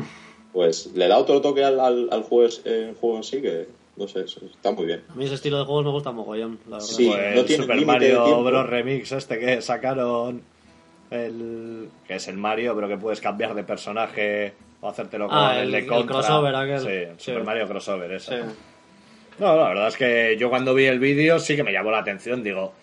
Pues 0.51 0.88
le 0.95 1.07
da 1.07 1.19
otro 1.19 1.39
toque 1.39 1.64
al, 1.64 1.80
al, 1.80 2.10
al 2.11 2.23
juego, 2.23 2.51
eh, 2.65 2.95
juego 2.99 3.18
en 3.18 3.23
sí 3.23 3.39
que, 3.39 3.68
no 3.97 4.07
sé, 4.07 4.22
está 4.22 4.72
muy 4.72 4.88
bien. 4.88 5.03
A 5.10 5.14
mí 5.14 5.26
ese 5.26 5.35
estilo 5.35 5.60
de 5.60 5.65
juegos 5.65 5.85
me 5.85 5.91
gusta 5.91 6.11
mogollón, 6.11 6.57
la 6.68 6.77
verdad. 6.77 6.88
Sí. 6.88 7.07
Pues 7.07 7.35
no 7.35 7.45
tiene 7.45 7.64
Super 7.64 7.77
límite 7.77 8.05
de 8.05 8.18
Mario. 8.18 8.43
Bros. 8.43 8.68
Remix 8.68 9.11
este 9.11 9.39
que 9.39 9.61
sacaron 9.61 10.41
el 11.12 11.90
que 12.08 12.16
es 12.16 12.28
el 12.28 12.38
Mario 12.38 12.76
pero 12.76 12.88
que 12.88 12.98
puedes 12.98 13.22
cambiar 13.22 13.54
de 13.54 13.64
personaje 13.64 14.54
o 14.82 14.90
hacértelo 14.90 15.28
con 15.28 15.38
Ah, 15.38 15.58
el, 15.60 15.66
el- 15.66 15.72
de 15.72 15.78
el 15.80 15.88
Contra. 15.88 16.16
crossover 16.16 16.56
aquel. 16.56 16.80
sí, 16.80 16.88
el 16.88 17.08
Sí. 17.20 17.32
Super 17.32 17.44
Mario 17.44 17.68
crossover 17.68 18.12
eso. 18.12 18.32
Sí. 18.32 18.38
no 19.40 19.56
la 19.56 19.68
verdad 19.70 19.88
es 19.88 19.98
que 19.98 20.38
yo 20.40 20.50
cuando 20.50 20.74
vi 20.74 20.86
el 20.86 21.00
vídeo 21.00 21.40
sí 21.40 21.56
que 21.56 21.64
me 21.64 21.72
llamó 21.72 21.92
la 21.92 22.00
atención 22.00 22.44
digo 22.44 22.74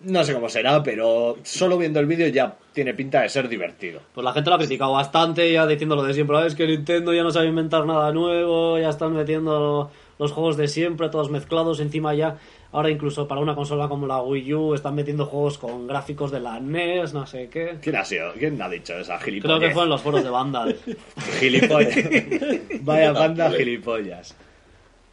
no 0.00 0.22
sé 0.24 0.34
cómo 0.34 0.48
será 0.50 0.82
pero 0.82 1.38
solo 1.44 1.78
viendo 1.78 1.98
el 2.00 2.06
vídeo 2.06 2.28
ya 2.28 2.56
tiene 2.74 2.92
pinta 2.94 3.22
de 3.22 3.28
ser 3.30 3.48
divertido 3.48 4.00
Pues 4.14 4.24
la 4.24 4.32
gente 4.32 4.50
lo 4.50 4.56
ha 4.56 4.58
criticado 4.58 4.92
bastante, 4.92 5.50
ya 5.50 5.66
diciendo 5.66 5.94
lo 5.96 6.02
de 6.02 6.12
siempre. 6.12 6.36
"Ah, 6.36 6.46
Es 6.46 6.54
que 6.54 6.66
Nintendo 6.66 7.14
ya 7.14 7.22
no 7.22 7.30
sabe 7.30 7.46
inventar 7.46 7.86
nada 7.86 8.12
nuevo, 8.12 8.78
ya 8.78 8.88
están 8.90 9.14
metiendo 9.14 9.90
los 10.18 10.32
juegos 10.32 10.56
de 10.56 10.68
siempre, 10.68 11.08
todos 11.08 11.30
mezclados. 11.30 11.80
Encima 11.80 12.12
ya, 12.14 12.36
ahora 12.74 12.90
incluso 12.90 13.26
para 13.28 13.40
una 13.40 13.54
consola 13.54 13.88
como 13.88 14.06
la 14.06 14.20
Wii 14.20 14.54
U, 14.54 14.74
están 14.74 14.94
metiendo 14.94 15.26
juegos 15.26 15.58
con 15.58 15.86
gráficos 15.86 16.30
de 16.30 16.40
la 16.40 16.58
NES, 16.60 17.14
no 17.14 17.26
sé 17.26 17.48
qué. 17.48 17.78
¿quién 17.80 17.96
ha 17.96 18.04
sido? 18.04 18.32
¿quién 18.38 18.60
ha 18.60 18.68
dicho 18.68 18.94
esa 18.98 19.18
Creo 19.18 19.24
gilipollas? 19.40 19.60
que 19.60 19.70
fue 19.70 19.82
en 19.84 19.88
los 19.88 20.00
foros 20.02 20.22
de 20.24 20.30
Vandal. 20.30 20.76
gilipollas 21.40 21.94
vaya 22.82 23.12
banda 23.12 23.50
gilipollas 23.50 24.34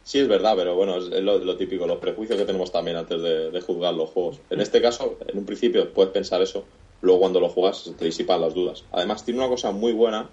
Sí, 0.04 0.18
es 0.18 0.26
verdad, 0.26 0.54
pero 0.56 0.74
bueno, 0.74 0.96
es 0.96 1.04
lo, 1.22 1.38
lo 1.38 1.56
típico, 1.56 1.86
los 1.86 1.98
prejuicios 1.98 2.36
que 2.36 2.44
tenemos 2.44 2.72
también 2.72 2.96
antes 2.96 3.22
de, 3.22 3.52
de 3.52 3.60
juzgar 3.60 3.94
los 3.94 4.10
juegos. 4.10 4.40
En 4.50 4.60
este 4.60 4.82
caso, 4.82 5.16
en 5.28 5.38
un 5.38 5.46
principio 5.46 5.92
puedes 5.92 6.10
pensar 6.12 6.42
eso, 6.42 6.64
luego 7.02 7.20
cuando 7.20 7.38
lo 7.38 7.48
juegas 7.48 7.88
te 7.96 8.04
disipan 8.04 8.40
las 8.40 8.52
dudas. 8.52 8.84
Además, 8.90 9.24
tiene 9.24 9.38
una 9.38 9.48
cosa 9.48 9.70
muy 9.70 9.92
buena, 9.92 10.28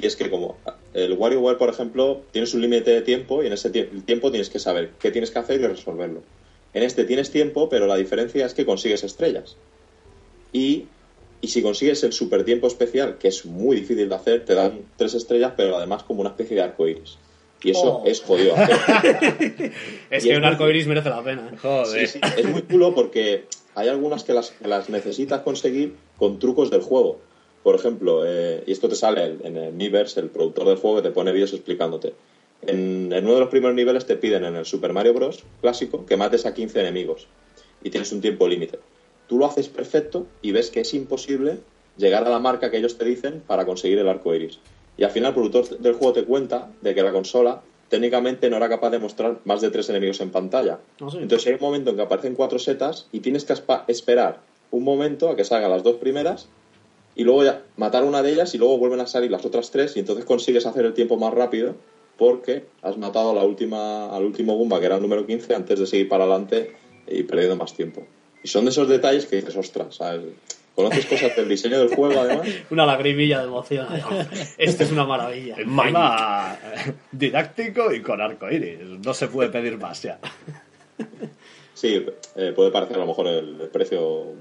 y 0.00 0.06
es 0.06 0.16
que 0.16 0.28
como 0.30 0.56
el 0.94 1.12
WarioWare, 1.12 1.58
por 1.58 1.68
ejemplo, 1.68 2.22
tienes 2.32 2.54
un 2.54 2.62
límite 2.62 2.90
de 2.90 3.02
tiempo 3.02 3.40
y 3.40 3.46
en 3.46 3.52
ese 3.52 3.70
tie- 3.72 4.04
tiempo 4.04 4.32
tienes 4.32 4.50
que 4.50 4.58
saber 4.58 4.90
qué 4.98 5.12
tienes 5.12 5.30
que 5.30 5.38
hacer 5.38 5.60
y 5.60 5.64
resolverlo. 5.68 6.20
En 6.74 6.82
este 6.82 7.04
tienes 7.04 7.30
tiempo, 7.30 7.68
pero 7.68 7.86
la 7.86 7.96
diferencia 7.96 8.44
es 8.44 8.52
que 8.54 8.66
consigues 8.66 9.04
estrellas. 9.04 9.56
Y, 10.52 10.86
y 11.40 11.48
si 11.48 11.62
consigues 11.62 12.02
el 12.04 12.12
super 12.12 12.44
tiempo 12.44 12.66
especial, 12.66 13.16
que 13.18 13.28
es 13.28 13.46
muy 13.46 13.76
difícil 13.76 14.08
de 14.08 14.14
hacer, 14.14 14.44
te 14.44 14.54
dan 14.54 14.80
tres 14.96 15.14
estrellas, 15.14 15.52
pero 15.56 15.76
además 15.76 16.02
como 16.02 16.20
una 16.20 16.30
especie 16.30 16.56
de 16.56 16.62
arco 16.62 16.86
iris. 16.88 17.16
Y 17.62 17.70
eso 17.70 17.98
Oh. 17.98 18.02
es 18.04 18.20
jodido 18.20 18.54
hacer. 18.56 18.76
es 20.10 20.24
Y 20.24 20.28
que 20.28 20.32
es 20.32 20.38
un 20.38 20.44
arco 20.44 20.68
iris 20.68 20.86
merece 20.86 21.08
la 21.08 21.22
pena. 21.22 21.48
¿eh? 21.52 21.56
joder 21.56 22.08
Sí, 22.08 22.18
sí, 22.18 22.20
es 22.36 22.46
muy 22.46 22.66
chulo 22.66 22.94
porque 22.94 23.44
hay 23.74 23.88
algunas 23.88 24.22
que 24.24 24.34
las, 24.34 24.50
que 24.50 24.68
las 24.68 24.88
necesitas 24.90 25.40
conseguir 25.42 25.94
con 26.18 26.38
trucos 26.38 26.70
del 26.70 26.82
juego. 26.82 27.20
Por 27.62 27.74
ejemplo, 27.74 28.22
eh, 28.26 28.62
y 28.66 28.72
esto 28.72 28.88
te 28.90 28.94
sale 28.96 29.24
en, 29.24 29.38
en 29.46 29.56
el 29.56 29.72
Miiverse, 29.72 30.20
el 30.20 30.28
productor 30.28 30.66
del 30.68 30.76
juego, 30.76 30.96
que 30.96 31.08
te 31.08 31.10
pone 31.14 31.32
vídeos 31.32 31.52
explicándote. 31.54 32.12
En, 32.66 33.12
en 33.12 33.24
uno 33.24 33.34
de 33.34 33.40
los 33.40 33.48
primeros 33.48 33.74
niveles 33.74 34.06
te 34.06 34.16
piden 34.16 34.44
en 34.44 34.56
el 34.56 34.64
Super 34.64 34.92
Mario 34.92 35.14
Bros. 35.14 35.44
clásico 35.60 36.06
que 36.06 36.16
mates 36.16 36.46
a 36.46 36.54
15 36.54 36.80
enemigos 36.80 37.26
y 37.82 37.90
tienes 37.90 38.10
un 38.12 38.20
tiempo 38.20 38.48
límite. 38.48 38.78
Tú 39.28 39.38
lo 39.38 39.46
haces 39.46 39.68
perfecto 39.68 40.26
y 40.42 40.52
ves 40.52 40.70
que 40.70 40.80
es 40.80 40.94
imposible 40.94 41.58
llegar 41.96 42.24
a 42.26 42.30
la 42.30 42.38
marca 42.38 42.70
que 42.70 42.78
ellos 42.78 42.98
te 42.98 43.04
dicen 43.04 43.42
para 43.46 43.64
conseguir 43.64 43.98
el 43.98 44.08
arco 44.08 44.34
iris. 44.34 44.58
Y 44.96 45.04
al 45.04 45.10
final 45.10 45.28
el 45.28 45.34
productor 45.34 45.78
del 45.78 45.94
juego 45.94 46.12
te 46.12 46.24
cuenta 46.24 46.70
de 46.80 46.94
que 46.94 47.02
la 47.02 47.12
consola 47.12 47.62
técnicamente 47.88 48.50
no 48.50 48.56
era 48.56 48.68
capaz 48.68 48.90
de 48.90 48.98
mostrar 48.98 49.38
más 49.44 49.60
de 49.60 49.70
tres 49.70 49.88
enemigos 49.90 50.20
en 50.20 50.30
pantalla. 50.30 50.80
Ah, 51.00 51.08
sí. 51.10 51.18
Entonces 51.20 51.46
hay 51.46 51.54
un 51.54 51.60
momento 51.60 51.90
en 51.90 51.96
que 51.96 52.02
aparecen 52.02 52.34
cuatro 52.34 52.58
setas 52.58 53.08
y 53.12 53.20
tienes 53.20 53.44
que 53.44 53.54
esperar 53.88 54.40
un 54.70 54.82
momento 54.82 55.28
a 55.28 55.36
que 55.36 55.44
salgan 55.44 55.70
las 55.70 55.82
dos 55.82 55.96
primeras 55.96 56.48
y 57.14 57.24
luego 57.24 57.44
ya 57.44 57.62
matar 57.76 58.04
una 58.04 58.22
de 58.22 58.32
ellas 58.32 58.54
y 58.54 58.58
luego 58.58 58.78
vuelven 58.78 59.00
a 59.00 59.06
salir 59.06 59.30
las 59.30 59.44
otras 59.44 59.70
tres 59.70 59.96
y 59.96 60.00
entonces 60.00 60.24
consigues 60.24 60.66
hacer 60.66 60.84
el 60.84 60.94
tiempo 60.94 61.16
más 61.16 61.32
rápido 61.32 61.76
porque 62.16 62.64
has 62.82 62.96
matado 62.96 63.30
a 63.30 63.34
la 63.34 63.44
última, 63.44 64.14
al 64.14 64.24
último 64.24 64.56
Goomba 64.56 64.80
que 64.80 64.86
era 64.86 64.96
el 64.96 65.02
número 65.02 65.26
15 65.26 65.54
antes 65.54 65.78
de 65.78 65.86
seguir 65.86 66.08
para 66.08 66.24
adelante 66.24 66.76
y 67.06 67.22
perdiendo 67.22 67.56
más 67.56 67.74
tiempo. 67.74 68.06
Y 68.42 68.48
son 68.48 68.64
de 68.64 68.70
esos 68.70 68.88
detalles 68.88 69.26
que 69.26 69.36
dices, 69.36 69.56
ostras, 69.56 69.96
¿sabes? 69.96 70.22
Conoces 70.74 71.06
cosas 71.06 71.36
del 71.36 71.48
diseño 71.48 71.78
del 71.78 71.94
juego 71.94 72.20
además. 72.20 72.48
Una 72.70 72.84
lagrimilla 72.84 73.38
de 73.38 73.44
emoción. 73.44 73.86
Esto 74.58 74.82
es 74.82 74.90
una 74.90 75.04
maravilla. 75.04 75.56
Eh, 75.58 76.94
didáctico 77.12 77.92
y 77.92 78.02
con 78.02 78.20
arco 78.20 78.50
iris. 78.50 78.80
No 78.80 79.14
se 79.14 79.28
puede 79.28 79.50
pedir 79.50 79.78
más 79.78 80.02
ya. 80.02 80.18
Sí, 81.74 82.04
eh, 82.36 82.52
puede 82.54 82.70
parecer 82.70 82.96
a 82.96 83.00
lo 83.00 83.06
mejor 83.06 83.28
el, 83.28 83.60
el 83.60 83.68
precio 83.68 84.34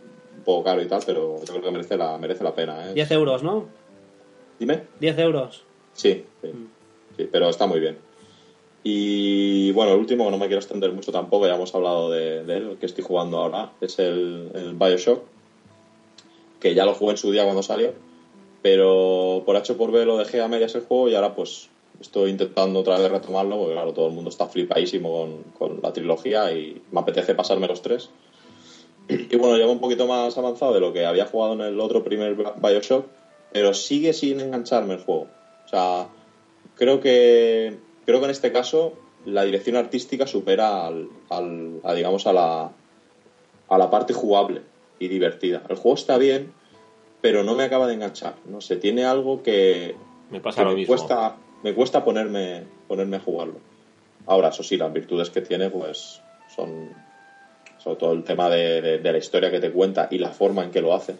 un 0.43 0.43
poco 0.43 0.63
caro 0.63 0.81
y 0.81 0.87
tal, 0.87 1.01
pero 1.05 1.39
yo 1.39 1.45
creo 1.45 1.61
que 1.61 1.71
merece 1.71 1.97
la, 1.97 2.17
merece 2.17 2.43
la 2.43 2.53
pena. 2.53 2.89
¿eh? 2.89 2.93
10 2.93 3.11
euros, 3.11 3.43
¿no? 3.43 3.67
Dime. 4.59 4.83
10 4.99 5.19
euros. 5.19 5.63
Sí, 5.93 6.25
sí, 6.41 6.49
sí, 7.17 7.27
pero 7.31 7.49
está 7.49 7.67
muy 7.67 7.79
bien. 7.79 7.97
Y 8.83 9.71
bueno, 9.71 9.93
el 9.93 9.99
último, 9.99 10.29
no 10.29 10.37
me 10.37 10.47
quiero 10.47 10.59
extender 10.59 10.91
mucho 10.91 11.11
tampoco, 11.11 11.47
ya 11.47 11.55
hemos 11.55 11.73
hablado 11.73 12.09
de, 12.09 12.39
él, 12.39 12.77
que 12.79 12.85
estoy 12.85 13.03
jugando 13.03 13.37
ahora, 13.37 13.71
es 13.79 13.97
el, 13.99 14.51
el 14.53 14.73
Bioshock, 14.73 15.23
que 16.59 16.75
ya 16.75 16.85
lo 16.85 16.93
jugué 16.93 17.11
en 17.11 17.17
su 17.17 17.31
día 17.31 17.43
cuando 17.43 17.63
salió, 17.63 17.93
pero 18.61 19.43
por 19.45 19.55
H 19.55 19.73
por 19.75 19.91
B 19.91 20.05
lo 20.05 20.17
dejé 20.17 20.41
a 20.41 20.47
medias 20.47 20.75
el 20.75 20.81
juego 20.81 21.07
y 21.09 21.15
ahora 21.15 21.33
pues 21.33 21.69
estoy 21.99 22.31
intentando 22.31 22.81
otra 22.81 22.97
vez 22.97 23.09
retomarlo, 23.09 23.57
porque 23.57 23.73
claro, 23.73 23.93
todo 23.93 24.07
el 24.07 24.13
mundo 24.13 24.29
está 24.29 24.47
flipadísimo 24.47 25.11
con, 25.11 25.43
con 25.57 25.79
la 25.81 25.93
trilogía 25.93 26.51
y 26.51 26.81
me 26.91 26.99
apetece 26.99 27.35
pasarme 27.35 27.67
los 27.67 27.81
tres. 27.81 28.09
Y 29.07 29.35
bueno, 29.35 29.57
llevo 29.57 29.71
un 29.71 29.79
poquito 29.79 30.07
más 30.07 30.37
avanzado 30.37 30.73
de 30.73 30.79
lo 30.79 30.93
que 30.93 31.05
había 31.05 31.25
jugado 31.25 31.53
en 31.53 31.61
el 31.61 31.79
otro 31.79 32.03
primer 32.03 32.35
Bioshock, 32.35 33.05
pero 33.51 33.73
sigue 33.73 34.13
sin 34.13 34.39
engancharme 34.39 34.95
el 34.95 35.01
juego. 35.01 35.27
O 35.65 35.67
sea, 35.67 36.07
creo 36.75 36.99
que 36.99 37.77
creo 38.05 38.19
que 38.19 38.25
en 38.25 38.31
este 38.31 38.51
caso 38.51 38.93
la 39.25 39.43
dirección 39.43 39.75
artística 39.75 40.27
supera 40.27 40.85
al, 40.85 41.07
al- 41.29 41.79
a, 41.83 41.93
digamos 41.93 42.27
a 42.27 42.33
la 42.33 42.71
a 43.69 43.77
la 43.77 43.89
parte 43.89 44.13
jugable 44.13 44.61
y 44.99 45.07
divertida. 45.07 45.61
El 45.69 45.75
juego 45.77 45.95
está 45.95 46.17
bien, 46.17 46.51
pero 47.21 47.43
no 47.43 47.55
me 47.55 47.63
acaba 47.63 47.87
de 47.87 47.93
enganchar. 47.93 48.35
No 48.45 48.59
sé, 48.61 48.75
tiene 48.75 49.05
algo 49.05 49.41
que, 49.41 49.95
Me 50.29 50.39
pasa 50.41 50.59
que 50.61 50.65
lo 50.65 50.69
me 50.71 50.75
mismo. 50.77 50.95
cuesta 50.95 51.35
me 51.63 51.73
cuesta 51.73 52.03
ponerme 52.03 52.63
ponerme 52.87 53.17
a 53.17 53.19
jugarlo. 53.21 53.55
Ahora, 54.25 54.49
eso 54.49 54.63
sí, 54.63 54.77
las 54.77 54.91
virtudes 54.93 55.29
que 55.29 55.41
tiene, 55.41 55.69
pues 55.69 56.21
son 56.55 56.89
sobre 57.77 57.97
todo 57.97 58.11
el 58.13 58.23
tema 58.23 58.49
de, 58.49 58.81
de- 58.81 58.97
de 58.99 59.11
la 59.11 59.17
historia 59.17 59.49
que 59.51 59.59
te 59.59 59.71
cuenta 59.71 60.07
y 60.11 60.17
la 60.17 60.29
forma 60.31 60.63
en 60.63 60.71
que 60.71 60.81
lo 60.81 60.93
hace 60.93 61.15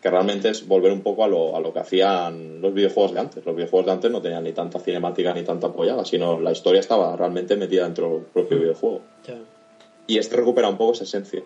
que 0.00 0.10
realmente 0.10 0.48
es 0.48 0.66
volver 0.66 0.92
un 0.92 1.02
poco 1.02 1.24
a 1.24 1.28
lo, 1.28 1.54
a 1.56 1.60
lo 1.60 1.72
que 1.72 1.80
hacían 1.80 2.60
los 2.60 2.72
videojuegos 2.72 3.12
de 3.12 3.20
antes. 3.20 3.44
Los 3.44 3.54
videojuegos 3.54 3.86
de 3.86 3.92
antes 3.92 4.10
no 4.10 4.22
tenían 4.22 4.44
ni 4.44 4.52
tanta 4.52 4.78
cinemática 4.78 5.34
ni 5.34 5.42
tanta 5.42 5.66
apoyada, 5.66 6.04
sino 6.04 6.40
la 6.40 6.52
historia 6.52 6.80
estaba 6.80 7.14
realmente 7.16 7.56
metida 7.56 7.84
dentro 7.84 8.14
del 8.14 8.22
propio 8.22 8.58
videojuego. 8.58 9.02
Y 10.06 10.18
este 10.18 10.36
recupera 10.36 10.68
un 10.68 10.76
poco 10.76 10.92
esa 10.92 11.04
esencia. 11.04 11.42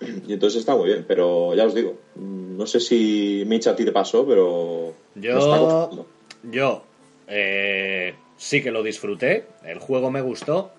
Y 0.26 0.32
entonces 0.32 0.60
está 0.60 0.74
muy 0.74 0.86
bien, 0.86 1.04
pero 1.06 1.54
ya 1.54 1.66
os 1.66 1.74
digo, 1.74 1.96
mm, 2.16 2.56
no 2.56 2.66
sé 2.66 2.80
si 2.80 3.44
Mitch 3.46 3.66
a 3.68 3.76
ti 3.76 3.84
te 3.84 3.92
pasó, 3.92 4.26
pero 4.26 4.94
está 5.14 5.90
Yo, 5.90 6.06
yo 6.50 6.82
eh, 7.28 8.14
sí 8.36 8.62
que 8.62 8.70
lo 8.70 8.82
disfruté, 8.82 9.46
el 9.64 9.78
juego 9.78 10.10
me 10.10 10.20
gustó, 10.20 10.72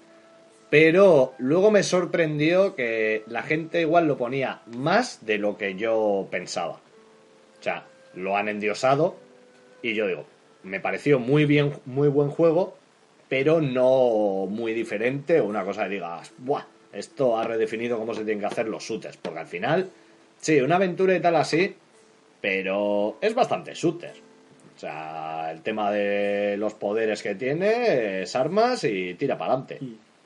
pero 0.70 1.34
luego 1.38 1.72
me 1.72 1.84
sorprendió 1.84 2.76
que 2.76 3.24
la 3.28 3.44
gente 3.44 3.82
igual 3.82 4.08
lo 4.08 4.18
ponía 4.18 4.62
más 4.66 5.26
de 5.26 5.38
lo 5.38 5.58
que 5.58 5.76
yo 5.76 6.28
pensaba. 6.30 6.82
O 7.64 7.66
sea, 7.66 7.86
lo 8.14 8.36
han 8.36 8.50
endiosado 8.50 9.16
y 9.82 9.94
yo 9.94 10.06
digo, 10.06 10.26
me 10.64 10.82
pareció 10.82 11.18
muy 11.18 11.46
bien, 11.46 11.72
muy 11.86 12.10
buen 12.10 12.30
juego, 12.30 12.76
pero 13.30 13.62
no 13.62 14.48
muy 14.50 14.74
diferente 14.74 15.40
o 15.40 15.46
una 15.46 15.64
cosa 15.64 15.86
que 15.86 15.92
digas, 15.92 16.34
¡buah! 16.40 16.66
esto 16.92 17.38
ha 17.38 17.46
redefinido 17.46 17.98
cómo 17.98 18.14
se 18.14 18.26
tienen 18.26 18.42
que 18.42 18.48
hacer 18.48 18.68
los 18.68 18.84
shooters, 18.84 19.16
porque 19.16 19.40
al 19.40 19.48
final, 19.48 19.90
sí, 20.42 20.60
una 20.60 20.76
aventura 20.76 21.16
y 21.16 21.22
tal 21.22 21.38
así, 21.38 21.74
pero 22.42 23.18
es 23.22 23.34
bastante 23.34 23.74
shooter. 23.74 24.14
O 24.76 24.80
sea, 24.80 25.50
el 25.50 25.62
tema 25.62 25.90
de 25.90 26.58
los 26.58 26.74
poderes 26.74 27.24
que 27.24 27.36
tiene 27.36 28.24
es 28.24 28.36
armas 28.36 28.84
y 28.84 29.14
tira 29.14 29.38
para 29.38 29.54
adelante. 29.54 29.80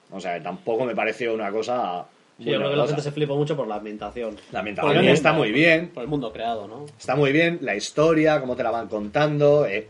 O 0.09 0.19
sea, 0.19 0.41
tampoco 0.41 0.85
me 0.85 0.95
pareció 0.95 1.35
una 1.35 1.51
cosa. 1.51 2.07
Sí, 2.37 2.45
yo 2.45 2.57
creo 2.57 2.69
que 2.69 2.75
la 2.75 2.85
gente 2.87 3.01
se 3.01 3.11
flipó 3.11 3.35
mucho 3.35 3.55
por 3.55 3.67
la 3.67 3.75
ambientación. 3.75 4.37
La 4.51 4.59
ambientación 4.59 5.05
está 5.05 5.33
muy 5.33 5.51
bien. 5.51 5.89
Por 5.89 6.03
el 6.03 6.09
mundo 6.09 6.31
creado, 6.31 6.67
¿no? 6.67 6.85
Está 6.97 7.15
muy 7.15 7.31
bien 7.31 7.59
la 7.61 7.75
historia, 7.75 8.39
cómo 8.39 8.55
te 8.55 8.63
la 8.63 8.71
van 8.71 8.87
contando. 8.87 9.65
eh, 9.65 9.87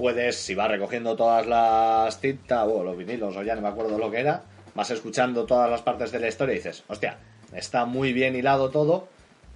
puedes, 0.00 0.36
si 0.36 0.54
vas 0.54 0.70
recogiendo 0.70 1.14
todas 1.14 1.46
las 1.46 2.18
cintas 2.20 2.66
o 2.66 2.82
los 2.82 2.96
vinilos, 2.96 3.36
o 3.36 3.42
ya 3.42 3.54
no 3.54 3.60
me 3.60 3.68
acuerdo 3.68 3.98
lo 3.98 4.10
que 4.10 4.20
era, 4.20 4.42
vas 4.74 4.90
escuchando 4.90 5.44
todas 5.44 5.70
las 5.70 5.82
partes 5.82 6.10
de 6.10 6.18
la 6.20 6.28
historia 6.28 6.54
y 6.54 6.56
dices, 6.56 6.82
hostia, 6.88 7.18
está 7.52 7.84
muy 7.84 8.12
bien 8.14 8.34
hilado 8.34 8.70
todo, 8.70 9.08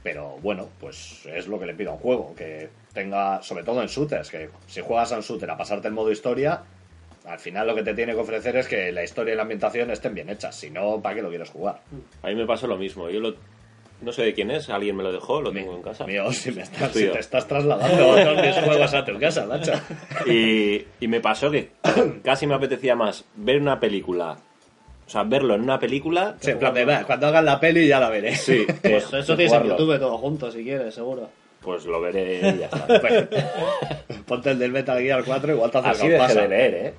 pero 0.02 0.36
bueno, 0.42 0.68
pues 0.78 1.24
es 1.26 1.46
lo 1.46 1.58
que 1.58 1.66
le 1.66 1.74
pido 1.74 1.92
a 1.92 1.94
un 1.94 2.00
juego, 2.00 2.34
que 2.36 2.68
tenga, 2.92 3.42
sobre 3.42 3.64
todo 3.64 3.80
en 3.80 3.88
shooters, 3.88 4.30
que 4.30 4.50
si 4.66 4.82
juegas 4.82 5.12
a 5.12 5.16
un 5.16 5.22
shooter 5.22 5.50
a 5.50 5.56
pasarte 5.56 5.88
el 5.88 5.94
modo 5.94 6.12
historia, 6.12 6.62
al 7.24 7.38
final 7.38 7.66
lo 7.66 7.74
que 7.74 7.82
te 7.82 7.94
tiene 7.94 8.12
que 8.14 8.20
ofrecer 8.20 8.56
es 8.56 8.68
que 8.68 8.92
la 8.92 9.02
historia 9.02 9.32
y 9.34 9.36
la 9.36 9.42
ambientación 9.42 9.90
estén 9.90 10.14
bien 10.14 10.28
hechas, 10.28 10.54
si 10.56 10.70
no, 10.70 11.00
¿para 11.00 11.14
qué 11.16 11.22
lo 11.22 11.28
quieres 11.30 11.50
jugar? 11.50 11.80
A 12.22 12.28
mí 12.28 12.34
me 12.34 12.46
pasó 12.46 12.66
lo 12.66 12.76
mismo. 12.76 13.08
Yo 13.08 13.20
lo, 13.20 13.34
no 14.02 14.12
sé 14.12 14.22
de 14.22 14.34
quién 14.34 14.50
es, 14.50 14.68
alguien 14.68 14.94
me 14.96 15.02
lo 15.02 15.12
dejó, 15.12 15.40
lo 15.40 15.50
tengo 15.52 15.74
en 15.74 15.82
casa. 15.82 16.04
Mío, 16.06 16.30
si, 16.32 16.52
me 16.52 16.62
estás, 16.62 16.92
si 16.92 17.06
te 17.06 17.18
estás 17.18 17.46
trasladando 17.48 17.96
todos 18.14 18.42
mis 18.42 18.54
juegos 18.56 18.92
a 18.94 19.04
tu 19.04 19.18
casa, 19.18 19.46
macho. 19.46 19.72
Y, 20.26 20.84
y 21.00 21.08
me 21.08 21.20
pasó 21.20 21.50
que 21.50 21.70
casi 22.24 22.46
me 22.46 22.54
apetecía 22.54 22.94
más 22.94 23.24
ver 23.36 23.60
una 23.60 23.80
película, 23.80 24.36
o 25.06 25.10
sea, 25.10 25.22
verlo 25.22 25.54
en 25.54 25.62
una 25.62 25.78
película. 25.78 26.36
Sí, 26.40 26.50
en 26.50 26.58
plan 26.58 26.74
de, 26.74 26.84
"Va, 26.84 27.04
cuando 27.04 27.26
hagan 27.28 27.44
la 27.44 27.58
peli 27.60 27.86
ya 27.86 28.00
la 28.00 28.10
veré. 28.10 28.34
Sí, 28.36 28.66
que 28.66 28.72
Pues 28.90 29.12
eso 29.12 29.36
tienes 29.36 29.52
en. 29.54 29.64
YouTube 29.68 29.98
todo 29.98 30.18
junto, 30.18 30.50
si 30.50 30.62
quieres, 30.62 30.94
seguro. 30.94 31.28
Pues 31.60 31.86
lo 31.86 31.98
veré 31.98 32.40
y 32.40 32.58
ya 32.58 32.66
está. 32.66 32.86
Pues, 33.00 34.22
ponte 34.26 34.50
el 34.50 34.58
del 34.58 34.72
Metal 34.72 34.98
Gear 35.00 35.22
4 35.24 35.52
igual 35.54 35.70
te 35.70 35.78
hace 35.78 35.88
Así 35.88 36.08
dejé 36.08 36.18
pasa. 36.18 36.40
de 36.42 36.48
leer, 36.48 36.74
¿eh? 36.74 36.94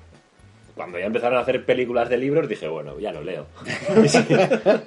Cuando 0.76 0.98
ya 0.98 1.06
empezaron 1.06 1.38
a 1.38 1.40
hacer 1.40 1.64
películas 1.64 2.10
de 2.10 2.18
libros, 2.18 2.48
dije, 2.48 2.68
bueno, 2.68 3.00
ya 3.00 3.10
lo 3.10 3.22
leo. 3.22 3.46
Si, 4.06 4.18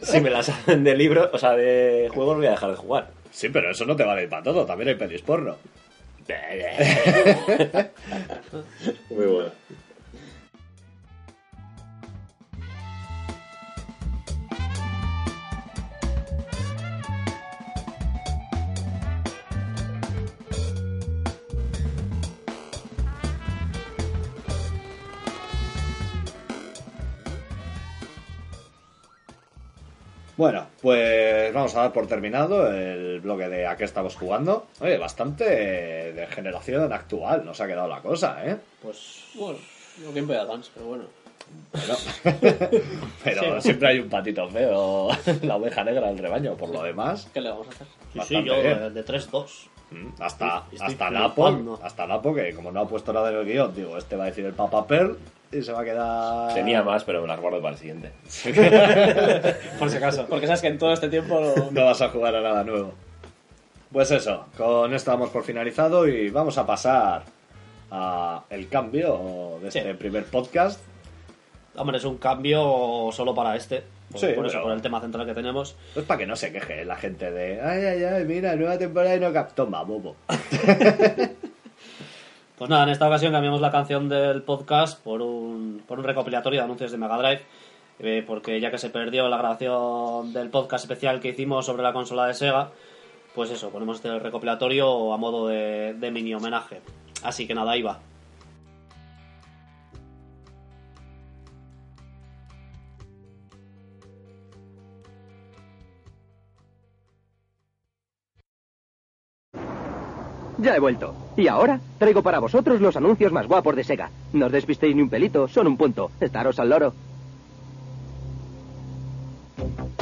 si 0.02 0.22
me 0.22 0.30
las 0.30 0.48
hacen 0.48 0.84
de 0.84 0.96
libros, 0.96 1.30
o 1.34 1.38
sea, 1.38 1.56
de 1.56 2.10
juegos, 2.14 2.38
voy 2.38 2.46
a 2.46 2.52
dejar 2.52 2.70
de 2.70 2.78
jugar. 2.78 3.08
Sí, 3.32 3.50
pero 3.50 3.72
eso 3.72 3.86
no 3.86 3.96
te 3.96 4.04
vale 4.04 4.28
para 4.28 4.44
todo, 4.44 4.66
también 4.66 4.90
hay 4.90 4.96
pelis 4.96 5.24
porno. 5.24 5.58
Muy 9.10 9.26
bueno. 9.26 9.52
Bueno, 30.40 30.68
pues 30.82 31.54
vamos 31.54 31.76
a 31.76 31.82
dar 31.82 31.92
por 31.92 32.08
terminado 32.08 32.72
el 32.72 33.20
bloque 33.20 33.50
de 33.50 33.68
a 33.68 33.76
qué 33.76 33.84
estamos 33.84 34.16
jugando. 34.16 34.68
Oye, 34.80 34.98
bastante 34.98 35.44
de 35.44 36.28
generación 36.28 36.94
actual 36.94 37.44
nos 37.44 37.60
ha 37.60 37.68
quedado 37.68 37.90
la 37.90 38.00
cosa, 38.02 38.38
¿eh? 38.46 38.56
Pues 38.82 39.26
Bueno, 39.36 39.60
no 40.02 40.14
Game 40.14 40.28
Boy 40.28 40.38
Advance, 40.38 40.72
pero 40.74 40.86
bueno. 40.86 41.04
Pero, 41.74 41.94
pero 43.22 43.56
Sí. 43.56 43.68
siempre 43.68 43.90
hay 43.90 44.00
un 44.00 44.08
patito 44.08 44.48
feo, 44.48 45.10
la 45.42 45.58
oveja 45.58 45.84
negra 45.84 46.08
del 46.08 46.20
rebaño. 46.20 46.56
Por 46.56 46.70
lo 46.70 46.84
demás, 46.84 47.28
¿Qué 47.34 47.42
le 47.42 47.50
vamos 47.50 47.68
a 47.68 47.72
hacer? 47.72 47.88
sí, 48.14 48.20
sí, 48.26 48.36
yo 48.46 48.62
bien. 48.62 48.80
de, 48.80 48.90
de 48.92 49.06
3-2. 49.06 49.46
Mm, 49.92 50.22
hasta, 50.22 50.64
Estoy 50.72 50.88
hasta. 50.94 51.10
Napo, 51.10 51.80
hasta 51.84 52.08
Napo, 52.08 52.34
que 52.34 52.54
como 52.54 52.72
no 52.72 52.82
ha 52.82 52.88
puesto 52.88 53.12
nada 53.14 53.30
en 53.32 53.38
el 53.38 53.46
guion, 53.46 53.74
digo, 53.76 53.98
este 53.98 54.16
va 54.16 54.24
a 54.24 54.28
decir 54.28 54.46
el 54.46 54.54
Papa 54.54 54.86
Pearl 54.88 55.18
y 55.52 55.62
se 55.64 55.72
va 55.72 55.82
a 55.82 55.84
quedar... 55.84 56.54
Tenía 56.54 56.84
más, 56.84 57.04
pero 57.04 57.22
me 57.22 57.28
las 57.28 57.40
guardo 57.40 57.60
para 57.62 57.74
el 57.74 57.80
siguiente. 57.80 58.12
Por 59.80 59.90
si 59.90 59.98
acaso. 59.98 60.26
Porque 60.30 60.46
sabes 60.46 60.62
que 60.62 60.68
en 60.68 60.78
todo 60.78 60.94
este 60.94 61.10
tiempo 61.10 61.40
lo- 61.40 61.72
no 61.72 61.86
vas 61.86 62.02
a 62.02 62.10
jugar 62.10 62.36
a 62.36 62.42
nada 62.42 62.64
nuevo. 62.64 62.94
Pues 63.92 64.12
eso, 64.12 64.46
con 64.56 64.94
esto 64.94 65.10
damos 65.10 65.32
por 65.32 65.44
finalizado 65.44 66.08
y 66.08 66.30
vamos 66.30 66.60
a 66.60 66.66
pasar 66.68 67.24
a 67.90 68.44
el 68.52 68.70
cambio 68.70 69.58
de 69.64 69.72
Sí. 69.72 69.80
este 69.80 69.96
primer 69.96 70.26
podcast. 70.26 70.80
Hombre, 71.76 71.98
es 71.98 72.06
un 72.06 72.18
cambio 72.18 73.10
solo 73.12 73.34
para 73.34 73.56
este. 73.56 73.84
Por, 74.12 74.20
Sí, 74.20 74.28
por 74.36 74.46
eso, 74.48 74.62
por 74.64 74.72
el 74.72 74.82
tema 74.82 75.00
central 75.02 75.26
que 75.28 75.34
tenemos. 75.34 75.76
Pues 75.94 76.06
para 76.06 76.18
que 76.18 76.26
no 76.26 76.36
se 76.36 76.52
queje 76.52 76.84
la 76.86 76.96
gente 76.96 77.30
de 77.32 77.62
ay, 77.62 77.86
ay, 77.86 78.04
ay, 78.04 78.26
mira, 78.26 78.56
nueva 78.56 78.78
temporada 78.78 79.16
y 79.16 79.20
no 79.20 79.32
cap... 79.32 79.54
Toma, 79.54 79.84
bobo. 79.84 80.16
Pues 82.58 82.70
nada, 82.70 82.84
en 82.84 82.90
esta 82.90 83.08
ocasión 83.08 83.32
cambiamos 83.32 83.62
la 83.62 83.72
canción 83.72 84.10
del 84.10 84.42
podcast 84.44 85.02
por 85.02 85.22
un, 85.22 85.82
por 85.88 85.98
un 85.98 86.04
recopilatorio 86.04 86.60
de 86.60 86.66
anuncios 86.66 86.92
de 86.92 86.98
Mega 86.98 87.18
Drive. 87.18 87.42
eh, 88.00 88.22
porque 88.28 88.60
ya 88.60 88.70
que 88.70 88.78
se 88.78 88.90
perdió 88.90 89.30
la 89.30 89.38
grabación 89.38 90.34
del 90.34 90.50
podcast 90.50 90.84
especial 90.84 91.22
que 91.22 91.30
hicimos 91.30 91.66
sobre 91.66 91.84
la 91.84 91.94
consola 91.94 92.28
de 92.28 92.34
Sega, 92.34 92.72
pues 93.34 93.50
eso, 93.52 93.70
ponemos 93.70 93.96
este 93.98 94.20
recopilatorio 94.20 95.14
a 95.14 95.18
modo 95.18 95.48
de, 95.48 95.94
de 95.94 96.12
mini 96.12 96.34
homenaje. 96.34 96.82
Así 97.24 97.48
que 97.48 97.54
nada, 97.56 97.72
ahí 97.72 97.82
va. 97.82 98.00
Ya 110.62 110.76
he 110.76 110.80
vuelto. 110.80 111.14
Y 111.38 111.48
ahora 111.48 111.80
traigo 111.98 112.22
para 112.22 112.40
vosotros 112.40 112.82
los 112.82 112.96
anuncios 112.98 113.32
más 113.32 113.48
guapos 113.48 113.76
de 113.76 113.84
Sega. 113.84 114.10
No 114.34 114.48
os 114.48 114.52
despistéis 114.52 114.96
ni 114.96 115.02
un 115.02 115.10
pelito, 115.10 115.48
son 115.48 115.68
un 115.68 115.78
punto. 115.78 116.12
Estaros 116.20 116.60
al 116.60 116.70
loro. 116.70 116.94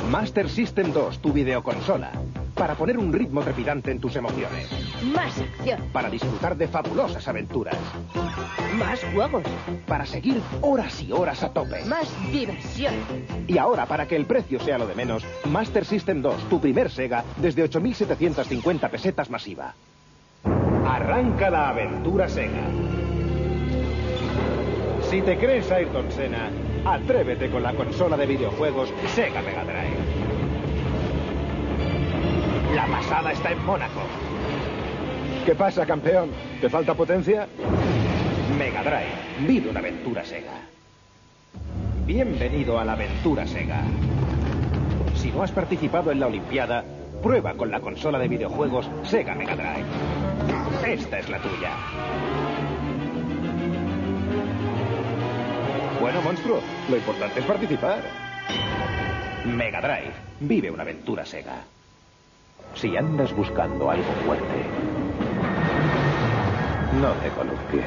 Master 0.09 0.49
System 0.49 0.93
2, 0.93 1.19
tu 1.19 1.33
videoconsola. 1.33 2.11
Para 2.55 2.73
poner 2.75 2.97
un 2.97 3.13
ritmo 3.13 3.41
trepidante 3.41 3.91
en 3.91 3.99
tus 3.99 4.15
emociones. 4.15 4.67
Más 5.13 5.37
acción, 5.37 5.79
Para 5.93 6.09
disfrutar 6.09 6.57
de 6.57 6.67
fabulosas 6.67 7.27
aventuras. 7.27 7.75
más 8.79 8.99
juegos, 9.13 9.43
Para 9.85 10.05
seguir 10.07 10.41
horas 10.61 11.03
y 11.03 11.11
horas 11.11 11.43
a 11.43 11.49
tope. 11.49 11.83
más 11.85 12.07
diversión. 12.31 12.93
Y 13.47 13.57
ahora, 13.59 13.85
para 13.85 14.07
que 14.07 14.15
el 14.15 14.25
precio 14.25 14.59
sea 14.59 14.79
lo 14.79 14.87
de 14.87 14.95
menos, 14.95 15.23
Master 15.51 15.85
System 15.85 16.21
2, 16.23 16.49
tu 16.49 16.59
primer 16.59 16.89
Sega, 16.89 17.23
desde 17.37 17.69
8.750 17.69 18.89
pesetas 18.89 19.29
masiva. 19.29 19.75
Arranca 20.87 21.49
la 21.49 21.69
aventura 21.69 22.29
Sega. 22.29 22.63
Si 25.09 25.21
te 25.21 25.37
crees 25.37 25.69
Ayrton 25.69 26.09
Senna, 26.09 26.49
atrévete 26.85 27.49
con 27.49 27.61
la 27.61 27.73
consola 27.73 28.15
de 28.15 28.25
videojuegos 28.25 28.93
Sega 29.13 29.41
Mega 29.41 29.65
Drive. 29.65 29.97
La 32.73 32.87
pasada 32.87 33.33
está 33.33 33.51
en 33.51 33.65
Mónaco. 33.65 33.99
¿Qué 35.45 35.55
pasa, 35.55 35.85
campeón? 35.85 36.29
¿Te 36.61 36.69
falta 36.69 36.93
potencia? 36.93 37.47
Mega 38.57 38.81
Drive, 38.81 39.45
vive 39.45 39.69
una 39.69 39.81
aventura 39.81 40.23
Sega. 40.23 40.61
Bienvenido 42.05 42.79
a 42.79 42.85
la 42.85 42.93
aventura 42.93 43.45
Sega. 43.45 43.81
Si 45.15 45.31
no 45.31 45.43
has 45.43 45.51
participado 45.51 46.11
en 46.11 46.21
la 46.21 46.27
Olimpiada, 46.27 46.85
prueba 47.21 47.53
con 47.53 47.71
la 47.71 47.79
consola 47.79 48.19
de 48.19 48.27
videojuegos 48.27 48.89
Sega 49.03 49.35
Mega 49.35 49.55
Drive. 49.55 50.93
Esta 50.93 51.19
es 51.19 51.29
la 51.29 51.39
tuya. 51.39 51.71
Bueno, 55.99 56.21
monstruo, 56.21 56.59
lo 56.89 56.95
importante 56.95 57.39
es 57.39 57.45
participar. 57.45 57.99
Mega 59.45 59.81
Drive, 59.81 60.13
vive 60.41 60.71
una 60.71 60.83
aventura 60.83 61.25
Sega. 61.25 61.63
Si 62.75 62.95
andas 62.95 63.35
buscando 63.35 63.89
algo 63.89 64.11
fuerte, 64.25 64.63
no 67.01 67.11
te 67.13 67.29
columpies. 67.29 67.85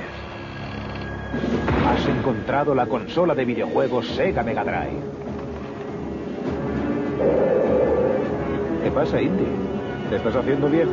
Has 1.86 2.06
encontrado 2.08 2.74
la 2.74 2.86
consola 2.86 3.34
de 3.34 3.44
videojuegos 3.44 4.08
Sega 4.08 4.42
Mega 4.42 4.64
Drive. 4.64 5.20
¿Qué 8.90 8.96
pasa, 8.96 9.22
Indy? 9.22 9.46
¿Te 10.08 10.16
estás 10.16 10.34
haciendo 10.34 10.68
viejo? 10.68 10.90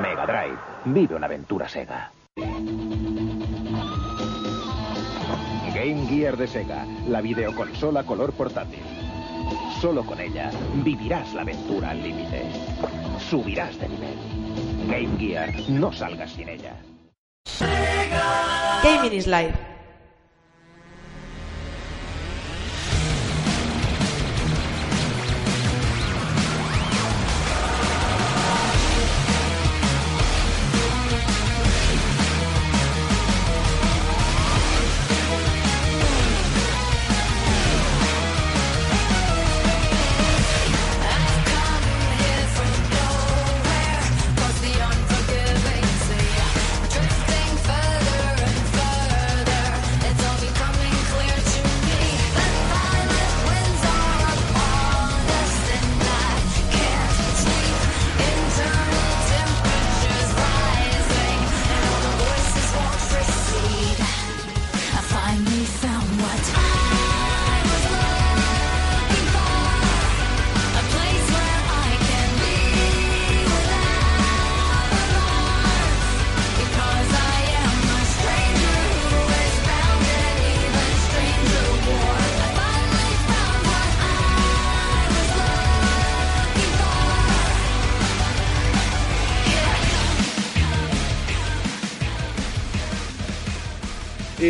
Mega 0.00 0.24
Drive. 0.24 0.56
Vive 0.86 1.14
una 1.14 1.26
aventura 1.26 1.68
Sega. 1.68 2.10
Game 5.74 6.06
Gear 6.08 6.38
de 6.38 6.46
Sega, 6.46 6.86
la 7.06 7.20
videoconsola 7.20 8.04
color 8.04 8.32
portátil. 8.32 8.80
Solo 9.82 10.06
con 10.06 10.18
ella 10.20 10.50
vivirás 10.82 11.34
la 11.34 11.42
aventura 11.42 11.90
al 11.90 12.02
límite. 12.02 12.50
Subirás 13.28 13.78
de 13.78 13.90
nivel. 13.90 14.16
Game 14.88 15.18
Gear, 15.18 15.52
no 15.68 15.92
salgas 15.92 16.32
sin 16.32 16.48
ella. 16.48 16.74
Gaming 18.82 19.12
is 19.12 19.26
Life. 19.26 19.71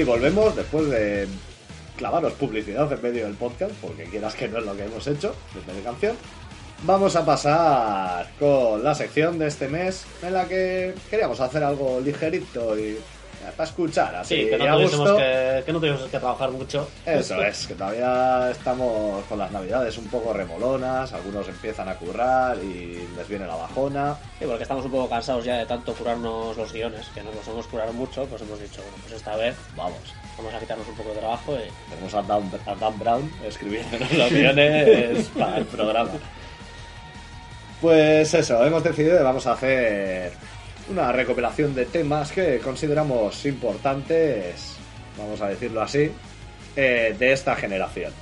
Y 0.02 0.04
volvemos 0.04 0.56
después 0.56 0.90
de 0.90 1.28
clavaros 1.96 2.32
publicidad 2.32 2.92
en 2.92 3.00
medio 3.00 3.24
del 3.24 3.36
podcast, 3.36 3.72
porque 3.80 4.02
quieras 4.02 4.34
que 4.34 4.48
no 4.48 4.58
es 4.58 4.66
lo 4.66 4.76
que 4.76 4.82
hemos 4.82 5.06
hecho, 5.06 5.32
desde 5.54 5.78
de 5.78 5.80
canción. 5.84 6.16
Vamos 6.82 7.14
a 7.14 7.24
pasar 7.24 8.28
con 8.36 8.82
la 8.82 8.96
sección 8.96 9.38
de 9.38 9.46
este 9.46 9.68
mes 9.68 10.04
en 10.24 10.32
la 10.32 10.48
que 10.48 10.92
queríamos 11.08 11.38
hacer 11.38 11.62
algo 11.62 12.00
ligerito 12.00 12.76
y 12.76 12.98
para 13.50 13.68
escuchar, 13.68 14.14
así 14.14 14.42
Sí, 14.42 14.48
que 14.48 14.58
no, 14.58 15.16
que, 15.16 15.62
que 15.66 15.72
no 15.72 15.78
tuviésemos 15.80 16.10
que 16.10 16.18
trabajar 16.18 16.50
mucho. 16.50 16.88
Eso 17.04 17.42
es, 17.42 17.66
que 17.66 17.74
todavía 17.74 18.50
estamos 18.50 19.24
con 19.24 19.38
las 19.38 19.50
navidades 19.50 19.98
un 19.98 20.06
poco 20.06 20.32
remolonas, 20.32 21.12
algunos 21.12 21.48
empiezan 21.48 21.88
a 21.88 21.96
currar 21.96 22.56
y 22.58 23.08
les 23.16 23.28
viene 23.28 23.46
la 23.46 23.56
bajona. 23.56 24.16
Sí, 24.38 24.44
porque 24.46 24.62
estamos 24.62 24.84
un 24.84 24.90
poco 24.92 25.08
cansados 25.08 25.44
ya 25.44 25.56
de 25.56 25.66
tanto 25.66 25.92
curarnos 25.94 26.56
los 26.56 26.72
guiones, 26.72 27.08
que 27.14 27.22
nos 27.22 27.34
los 27.34 27.48
hemos 27.48 27.66
curado 27.66 27.92
mucho, 27.92 28.24
pues 28.26 28.42
hemos 28.42 28.60
dicho, 28.60 28.80
bueno, 28.82 28.96
pues 29.02 29.14
esta 29.14 29.36
vez 29.36 29.56
Vamos, 29.76 29.94
vamos 30.36 30.54
a 30.54 30.58
quitarnos 30.58 30.86
un 30.88 30.94
poco 30.94 31.10
de 31.10 31.16
trabajo 31.16 31.54
y 31.54 31.90
tenemos 31.90 32.14
a 32.14 32.22
Dan, 32.22 32.50
a 32.66 32.74
Dan 32.74 32.98
Brown 32.98 33.32
escribiendo 33.44 33.98
los 34.16 34.30
guiones 34.30 35.28
para 35.38 35.58
el 35.58 35.64
programa. 35.64 36.10
Pues 37.80 38.32
eso, 38.34 38.64
hemos 38.64 38.84
decidido 38.84 39.18
que 39.18 39.24
vamos 39.24 39.46
a 39.46 39.52
hacer 39.52 40.32
una 40.88 41.12
recopilación 41.12 41.74
de 41.74 41.86
temas 41.86 42.32
que 42.32 42.58
consideramos 42.58 43.44
importantes, 43.46 44.76
vamos 45.16 45.40
a 45.40 45.48
decirlo 45.48 45.82
así, 45.82 46.10
eh, 46.76 47.14
de 47.18 47.32
esta 47.32 47.54
generación. 47.56 48.12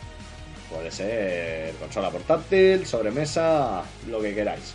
Puede 0.71 0.91
ser 0.91 1.75
consola 1.75 2.11
portátil, 2.11 2.87
sobremesa, 2.87 3.83
lo 4.09 4.21
que 4.21 4.35
queráis. 4.35 4.75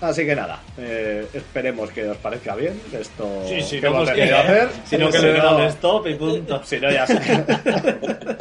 Así 0.00 0.24
que 0.24 0.36
nada, 0.36 0.60
eh, 0.78 1.26
esperemos 1.34 1.90
que 1.90 2.08
os 2.08 2.16
parezca 2.18 2.54
bien 2.54 2.80
esto 2.92 3.42
Sí, 3.48 3.60
sí, 3.62 3.80
que 3.80 3.90
no, 3.90 3.96
hemos 3.96 4.10
que- 4.10 4.14
decidido 4.16 4.38
hacer. 4.38 4.68
Sino 4.84 5.10
que 5.10 5.18
Si 5.18 5.26
le 5.26 5.38
no- 5.38 5.54
dan 5.54 5.62
stop 5.68 6.06
y 6.06 6.14
punto. 6.14 6.62
si 6.64 6.78
no, 6.78 6.90
ya 6.90 7.06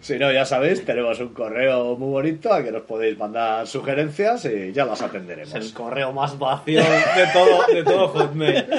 si 0.00 0.18
no, 0.18 0.32
ya 0.32 0.44
sabéis, 0.44 0.84
tenemos 0.84 1.18
un 1.20 1.28
correo 1.34 1.96
muy 1.96 2.08
bonito 2.10 2.52
al 2.52 2.64
que 2.64 2.72
nos 2.72 2.82
podéis 2.82 3.18
mandar 3.18 3.66
sugerencias 3.66 4.44
y 4.46 4.72
ya 4.72 4.84
las 4.84 5.02
atenderemos. 5.02 5.54
Es 5.54 5.66
el 5.66 5.72
correo 5.72 6.12
más 6.12 6.38
vacío 6.38 6.80
de 6.82 7.26
todo, 7.32 7.66
de 7.74 7.84
todo 7.84 8.08
Hotmail. 8.08 8.64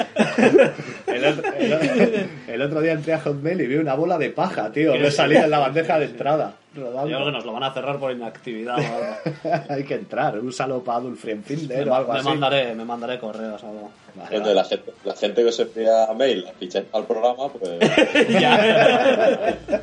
El 1.06 1.24
otro, 1.24 1.52
el- 1.54 2.28
el 2.48 2.62
otro 2.62 2.80
día 2.80 2.92
entré 2.92 3.12
a 3.14 3.20
Hotmail 3.20 3.60
y 3.60 3.66
vi 3.66 3.76
una 3.76 3.94
bola 3.94 4.16
de 4.16 4.30
paja, 4.30 4.70
tío. 4.72 4.94
Me 4.96 5.10
salía 5.10 5.44
en 5.44 5.50
la 5.50 5.58
bandeja 5.58 5.98
de 5.98 6.06
entrada. 6.06 6.54
Rodando. 6.74 7.08
Yo 7.08 7.16
creo 7.16 7.26
que 7.26 7.32
nos 7.32 7.44
lo 7.44 7.52
van 7.52 7.62
a 7.64 7.72
cerrar 7.72 7.98
por 7.98 8.12
inactividad 8.12 8.76
o 8.76 8.78
algo. 8.78 9.64
Hay 9.68 9.84
que 9.84 9.94
entrar, 9.94 10.38
úsalo 10.38 10.82
para 10.82 10.98
Adulfriend 10.98 11.44
Finder 11.44 11.88
o 11.88 11.94
algo 11.94 12.12
me, 12.12 12.18
así. 12.18 12.28
mandaré, 12.28 12.74
me 12.74 12.84
mandaré 12.84 13.18
correos 13.18 13.62
o 13.64 13.68
algo. 13.68 13.90
Vale, 14.14 14.54
la 14.54 14.64
gente, 14.64 14.92
la 15.04 15.14
gente 15.14 15.42
que 15.42 15.48
os 15.48 15.60
envía 15.60 16.08
mail 16.16 16.44
al 16.92 17.06
programa, 17.06 17.48
pues 17.48 17.78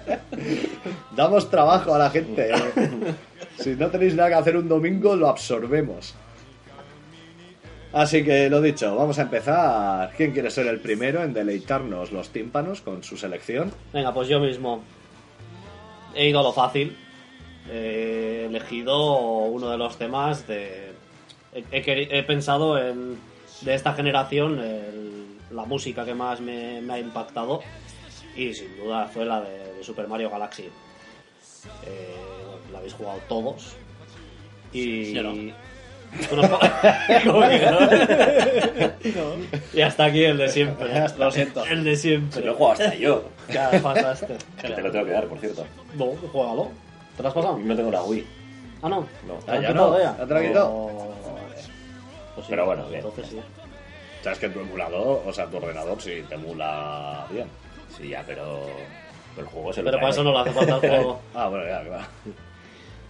Damos 1.15 1.49
trabajo 1.49 1.95
a 1.95 1.97
la 1.97 2.09
gente. 2.09 2.51
eh. 2.51 3.13
Si 3.57 3.75
no 3.75 3.89
tenéis 3.89 4.15
nada 4.15 4.29
que 4.29 4.35
hacer 4.35 4.57
un 4.57 4.67
domingo, 4.67 5.15
lo 5.15 5.27
absorbemos. 5.27 6.13
Así 7.93 8.23
que 8.23 8.49
lo 8.49 8.61
dicho, 8.61 8.95
vamos 8.95 9.17
a 9.17 9.23
empezar. 9.23 10.11
¿Quién 10.15 10.31
quiere 10.31 10.51
ser 10.51 10.67
el 10.67 10.79
primero 10.79 11.23
en 11.23 11.33
deleitarnos 11.33 12.11
los 12.11 12.29
tímpanos 12.29 12.81
con 12.81 13.03
su 13.03 13.17
selección? 13.17 13.71
Venga, 13.93 14.13
pues 14.13 14.27
yo 14.27 14.39
mismo 14.39 14.83
he 16.15 16.29
ido 16.29 16.39
a 16.39 16.43
lo 16.43 16.53
fácil. 16.53 16.95
He 17.71 18.45
elegido 18.45 19.07
uno 19.47 19.69
de 19.69 19.77
los 19.77 19.97
temas 19.97 20.47
de. 20.47 20.93
He, 21.53 21.63
he 21.71 22.19
he 22.19 22.23
pensado 22.23 22.77
en. 22.77 23.17
De 23.61 23.73
esta 23.73 23.93
generación, 23.93 24.59
el- 24.59 25.25
la 25.51 25.65
música 25.65 26.05
que 26.05 26.13
más 26.13 26.39
me, 26.41 26.79
me 26.81 26.93
ha 26.93 26.99
impactado. 26.99 27.61
Y 28.35 28.53
sin 28.53 28.77
duda 28.77 29.05
fue 29.11 29.25
la 29.25 29.41
de, 29.41 29.73
de 29.73 29.83
Super 29.83 30.07
Mario 30.07 30.29
Galaxy. 30.29 30.69
Eh, 31.85 32.15
la 32.71 32.77
habéis 32.79 32.93
jugado 32.93 33.19
todos. 33.27 33.75
Y. 34.71 35.13
Yo 35.13 35.23
no. 35.23 35.31
Tú 36.29 36.35
no- 36.35 36.41
¿Cómo 37.25 37.41
que 37.49 37.65
no? 37.65 39.29
Y 39.73 39.81
hasta 39.81 40.05
aquí 40.05 40.23
el 40.23 40.37
de 40.37 40.49
siempre. 40.49 40.89
Lo 41.17 41.31
siento. 41.31 41.65
El 41.65 41.83
de 41.83 41.95
siempre. 41.95 42.45
Lo 42.45 42.51
he 42.51 42.55
jugado 42.55 42.73
hasta 42.73 42.95
yo. 42.95 43.23
Ya 43.53 43.71
pasaste. 43.83 44.37
Que 44.61 44.69
te 44.69 44.81
lo 44.81 44.91
tengo 44.91 45.05
que 45.05 45.11
dar, 45.11 45.27
por 45.27 45.39
cierto. 45.39 45.65
No, 45.95 46.05
juégalo. 46.31 46.69
¿Te 47.15 47.23
lo 47.23 47.29
has 47.29 47.35
pasado? 47.35 47.57
No 47.57 47.75
tengo 47.75 47.91
la 47.91 48.03
Wii. 48.03 48.27
Ah, 48.81 48.89
no. 48.89 49.07
No. 49.27 49.33
¿Te 49.45 49.51
Ah, 49.51 49.55
ya 49.55 49.61
no. 49.61 49.67
quitado 49.93 49.99
ya? 49.99 50.17
¿Ya 50.17 50.25
te 50.25 50.33
lo 50.33 50.39
han 50.39 50.47
quitado? 50.47 50.69
Oh, 50.71 51.13
pues 52.35 52.45
sí, 52.45 52.49
Pero 52.51 52.65
bueno, 52.65 52.83
bien. 52.87 52.95
Entonces 53.05 53.27
sí. 53.27 53.39
Sabes 54.23 54.39
que 54.39 54.49
tu 54.49 54.59
emulador, 54.59 55.21
o 55.25 55.33
sea, 55.33 55.45
tu 55.47 55.57
ordenador 55.57 56.01
sí 56.01 56.23
te 56.27 56.35
emula 56.35 57.25
bien. 57.31 57.47
Sí, 57.97 58.09
ya, 58.09 58.23
pero. 58.27 58.65
pero 59.35 59.47
el 59.47 59.53
juego 59.53 59.73
se 59.73 59.81
lo 59.81 59.85
Pero 59.91 59.97
para 59.99 60.09
eso 60.11 60.23
no 60.23 60.31
le 60.33 60.39
hace 60.39 60.51
falta 60.51 60.75
el 60.75 60.79
juego. 60.95 61.19
Ah, 61.33 61.47
bueno, 61.47 61.65
ya, 61.65 61.83
claro. 61.83 62.03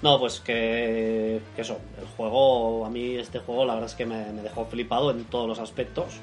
No, 0.01 0.19
pues 0.19 0.39
que, 0.39 1.41
que 1.55 1.61
eso, 1.63 1.79
el 1.99 2.05
juego, 2.15 2.85
a 2.85 2.89
mí 2.89 3.15
este 3.17 3.39
juego 3.39 3.65
la 3.65 3.73
verdad 3.73 3.89
es 3.89 3.95
que 3.95 4.05
me, 4.05 4.31
me 4.31 4.43
dejó 4.43 4.65
flipado 4.65 5.09
en 5.11 5.25
todos 5.25 5.47
los 5.47 5.59
aspectos. 5.59 6.13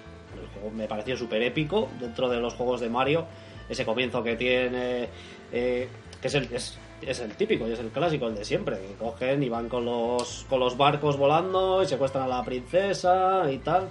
El 0.40 0.48
juego 0.60 0.70
me 0.76 0.86
pareció 0.86 1.16
súper 1.16 1.42
épico 1.42 1.88
dentro 2.00 2.28
de 2.28 2.38
los 2.38 2.54
juegos 2.54 2.80
de 2.80 2.88
Mario. 2.88 3.24
Ese 3.68 3.84
comienzo 3.84 4.22
que 4.22 4.36
tiene, 4.36 5.08
eh, 5.52 5.88
que 6.20 6.28
es 6.28 7.20
el, 7.20 7.36
típico 7.36 7.66
y 7.68 7.72
es 7.72 7.78
el 7.78 7.88
clásico, 7.88 8.26
el 8.26 8.34
de 8.34 8.44
siempre. 8.44 8.78
Que 8.78 8.94
cogen 8.94 9.42
y 9.42 9.48
van 9.48 9.68
con 9.68 9.84
los, 9.84 10.46
con 10.48 10.60
los 10.60 10.76
barcos 10.76 11.16
volando 11.16 11.82
y 11.82 11.86
secuestran 11.86 12.24
a 12.24 12.28
la 12.28 12.44
princesa 12.44 13.50
y 13.50 13.58
tal. 13.58 13.88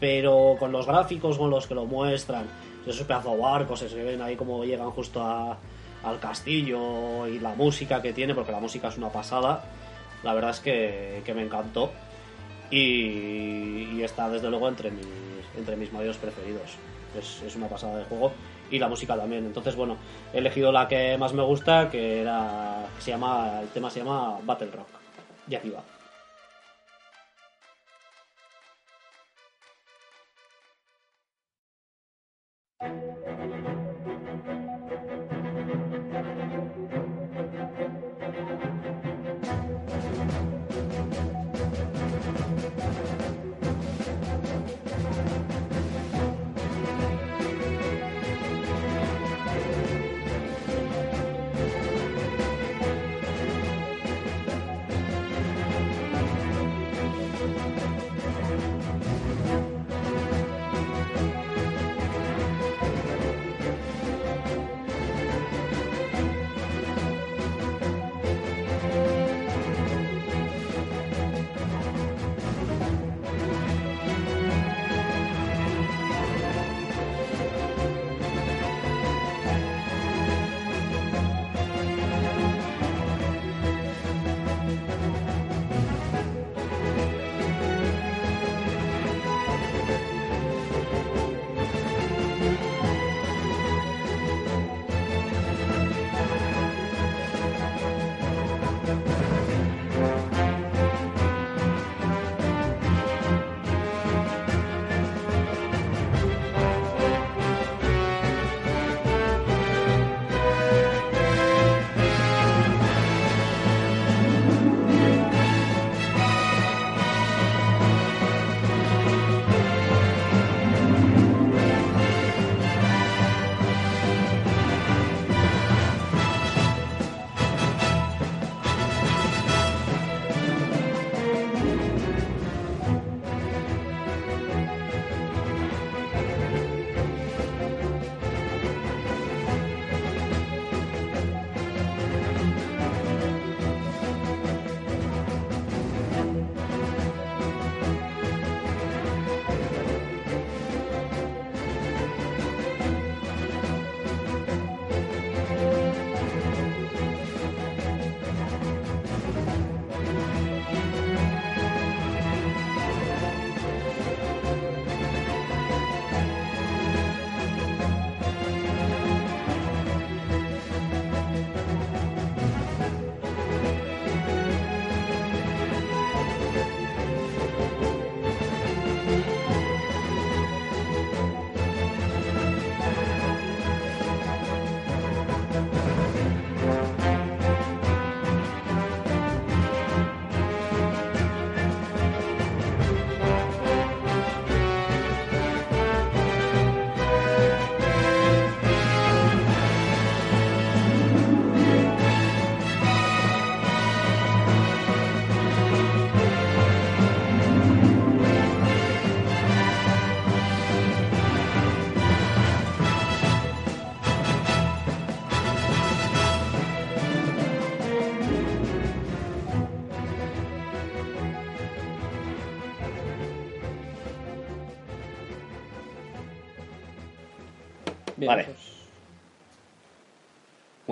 Pero 0.00 0.56
con 0.58 0.72
los 0.72 0.86
gráficos 0.86 1.38
con 1.38 1.50
los 1.50 1.66
que 1.66 1.74
lo 1.74 1.84
muestran, 1.84 2.46
esos 2.86 3.06
pedazos 3.06 3.32
de 3.32 3.38
barcos, 3.38 3.80
se 3.80 4.02
ven 4.02 4.22
ahí 4.22 4.36
como 4.36 4.64
llegan 4.64 4.90
justo 4.90 5.20
a, 5.20 5.58
al 6.04 6.20
castillo 6.20 7.26
y 7.26 7.38
la 7.38 7.54
música 7.54 8.00
que 8.00 8.12
tiene, 8.12 8.34
porque 8.34 8.52
la 8.52 8.60
música 8.60 8.88
es 8.88 8.96
una 8.96 9.10
pasada. 9.10 9.64
La 10.22 10.34
verdad 10.34 10.50
es 10.50 10.60
que, 10.60 11.22
que 11.24 11.34
me 11.34 11.42
encantó. 11.42 11.90
Y, 12.70 14.00
está 14.02 14.28
desde 14.28 14.48
luego 14.50 14.68
entre 14.68 14.90
mis, 14.90 15.06
entre 15.56 15.76
mis 15.76 15.92
Marios 15.92 16.16
preferidos. 16.16 16.76
Es, 17.18 17.42
es 17.42 17.56
una 17.56 17.68
pasada 17.68 17.98
de 17.98 18.04
juego 18.04 18.32
y 18.70 18.78
la 18.78 18.88
música 18.88 19.16
también. 19.16 19.44
Entonces, 19.46 19.76
bueno, 19.76 19.96
he 20.32 20.38
elegido 20.38 20.72
la 20.72 20.88
que 20.88 21.16
más 21.18 21.32
me 21.32 21.42
gusta, 21.42 21.90
que 21.90 22.20
era 22.20 22.86
se 22.98 23.10
llama 23.10 23.60
el 23.62 23.68
tema 23.68 23.90
se 23.90 24.00
llama 24.00 24.38
Battle 24.44 24.70
Rock. 24.70 24.88
Y 25.48 25.54
aquí 25.54 25.70
va. 25.70 25.82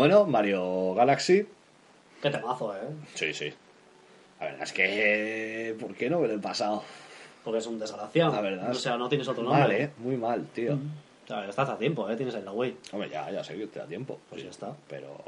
Bueno, 0.07 0.25
Mario 0.25 0.95
Galaxy. 0.95 1.45
Qué 2.23 2.31
temazo, 2.31 2.77
¿eh? 2.77 2.91
Sí, 3.15 3.35
sí. 3.35 3.53
La 4.39 4.47
verdad 4.47 4.63
es 4.63 4.73
que. 4.73 5.77
¿Por 5.81 5.97
qué 5.97 6.09
no 6.09 6.21
me 6.21 6.29
lo 6.29 6.35
he 6.35 6.39
pasado? 6.39 6.85
Porque 7.43 7.59
es 7.59 7.67
un 7.67 7.81
desgraciado. 7.81 8.33
La 8.33 8.41
verdad 8.41 8.71
O 8.71 8.75
sea, 8.75 8.97
no 8.97 9.09
tienes 9.09 9.27
otro 9.27 9.43
nombre. 9.43 9.63
Mal, 9.63 9.73
eh. 9.73 9.91
Muy 9.99 10.17
mal, 10.17 10.47
tío. 10.55 10.75
O 10.75 11.27
sea, 11.27 11.45
estás 11.49 11.71
a 11.71 11.77
tiempo, 11.77 12.09
¿eh? 12.09 12.15
Tienes 12.15 12.37
ahí 12.37 12.43
la 12.43 12.53
Wii. 12.53 12.77
Hombre, 12.93 13.11
ya, 13.11 13.29
ya 13.33 13.43
sé 13.43 13.57
que 13.57 13.67
te 13.67 13.81
da 13.81 13.87
tiempo. 13.87 14.21
Pues 14.31 14.45
ya 14.45 14.51
está. 14.51 14.77
Pero 14.89 15.25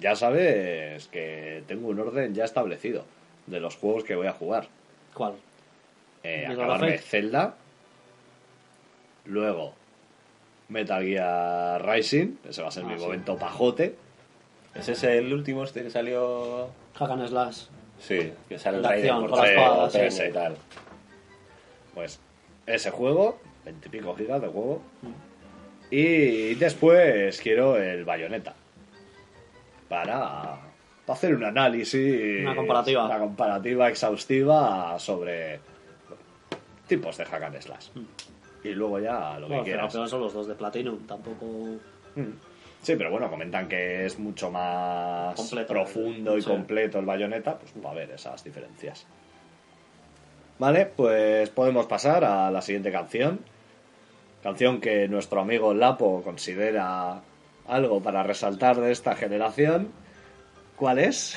ya 0.00 0.16
sabes 0.16 1.06
que 1.06 1.62
tengo 1.68 1.90
un 1.90 2.00
orden 2.00 2.34
ya 2.34 2.46
establecido 2.46 3.04
de 3.46 3.60
los 3.60 3.76
juegos 3.76 4.02
que 4.02 4.16
voy 4.16 4.26
a 4.26 4.32
jugar. 4.32 4.66
¿Cuál? 5.14 5.34
Eh, 6.24 6.48
acabarme. 6.48 6.98
Zelda. 6.98 7.54
Luego 9.26 9.74
Metal 10.70 11.02
Gear 11.04 11.84
Rising. 11.86 12.36
Ese 12.48 12.62
va 12.62 12.68
a 12.68 12.70
ser 12.70 12.84
Ah, 12.84 12.88
mi 12.88 12.94
sí. 12.94 13.00
momento 13.00 13.36
pajote. 13.36 13.94
¿Ese 14.74 14.92
es 14.92 15.02
el 15.04 15.32
último 15.32 15.64
este 15.64 15.82
que 15.82 15.90
salió? 15.90 16.68
Hack 16.94 17.10
and 17.10 17.28
Slash. 17.28 17.64
Sí, 17.98 18.32
que 18.48 18.58
sale 18.58 18.78
el 18.78 18.82
De 18.82 18.88
pequeño 18.88 19.28
sí. 20.10 20.22
y 20.28 20.32
tal. 20.32 20.56
Pues 21.94 22.18
ese 22.66 22.90
juego, 22.90 23.38
20 23.64 23.88
y 23.88 23.90
pico 23.90 24.14
gigas 24.14 24.40
de 24.40 24.48
juego. 24.48 24.80
Y 25.90 26.54
después 26.54 27.40
quiero 27.40 27.76
el 27.76 28.04
Bayonetta. 28.04 28.54
Para, 29.88 30.60
para 31.04 31.16
hacer 31.16 31.34
un 31.34 31.44
análisis. 31.44 32.42
Una 32.42 32.54
comparativa. 32.54 33.06
Una 33.06 33.18
comparativa 33.18 33.88
exhaustiva 33.88 34.98
sobre 35.00 35.58
tipos 36.86 37.16
de 37.18 37.24
hack 37.24 37.42
and 37.42 37.60
slash. 37.60 37.88
Y 38.64 38.68
luego 38.70 38.98
ya 38.98 39.34
lo 39.38 39.46
que 39.46 39.48
Bueno, 39.48 39.48
pero 39.48 39.64
quieras. 39.64 39.92
peor 39.92 40.08
son 40.08 40.20
los 40.20 40.32
dos 40.34 40.46
de 40.46 40.54
Platinum. 40.54 41.06
Tampoco. 41.06 41.46
Mm. 42.14 42.32
Sí, 42.82 42.94
pero 42.96 43.10
bueno, 43.10 43.28
comentan 43.30 43.68
que 43.68 44.06
es 44.06 44.18
mucho 44.18 44.50
más 44.50 45.34
Completo. 45.34 45.72
profundo 45.72 46.36
y 46.36 46.42
Sí. 46.42 46.48
completo 46.48 46.98
el 46.98 47.04
bayoneta, 47.06 47.58
pues 47.58 47.72
va 47.84 47.90
a 47.90 47.92
haber 47.92 48.10
esas 48.12 48.42
diferencias. 48.42 49.06
Vale, 50.58 50.86
pues 50.86 51.48
podemos 51.50 51.86
pasar 51.86 52.24
a 52.24 52.50
la 52.50 52.60
siguiente 52.62 52.90
canción. 52.92 53.40
Canción 54.42 54.80
que 54.80 55.08
nuestro 55.08 55.40
amigo 55.40 55.74
Lapo 55.74 56.22
considera 56.22 57.20
algo 57.66 58.02
para 58.02 58.22
resaltar 58.22 58.80
de 58.80 58.92
esta 58.92 59.14
generación. 59.14 59.90
¿Cuál 60.76 60.98
es? 60.98 61.36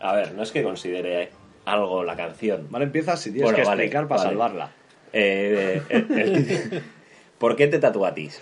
A 0.00 0.14
ver, 0.14 0.32
no 0.34 0.42
es 0.42 0.52
que 0.52 0.62
considere 0.62 1.30
algo 1.64 2.04
la 2.04 2.16
canción. 2.16 2.66
Vale, 2.70 2.84
empieza 2.84 3.16
si 3.16 3.30
tienes 3.30 3.44
Bueno, 3.50 3.56
que 3.58 3.64
vale, 3.64 3.82
explicar 3.84 4.06
para 4.08 4.18
vale. 4.22 4.30
salvarla. 4.30 4.70
Eh, 5.18 5.82
eh, 5.88 6.06
el- 6.10 6.82
¿Por 7.38 7.56
qué 7.56 7.66
te 7.68 7.78
tatuatis? 7.78 8.40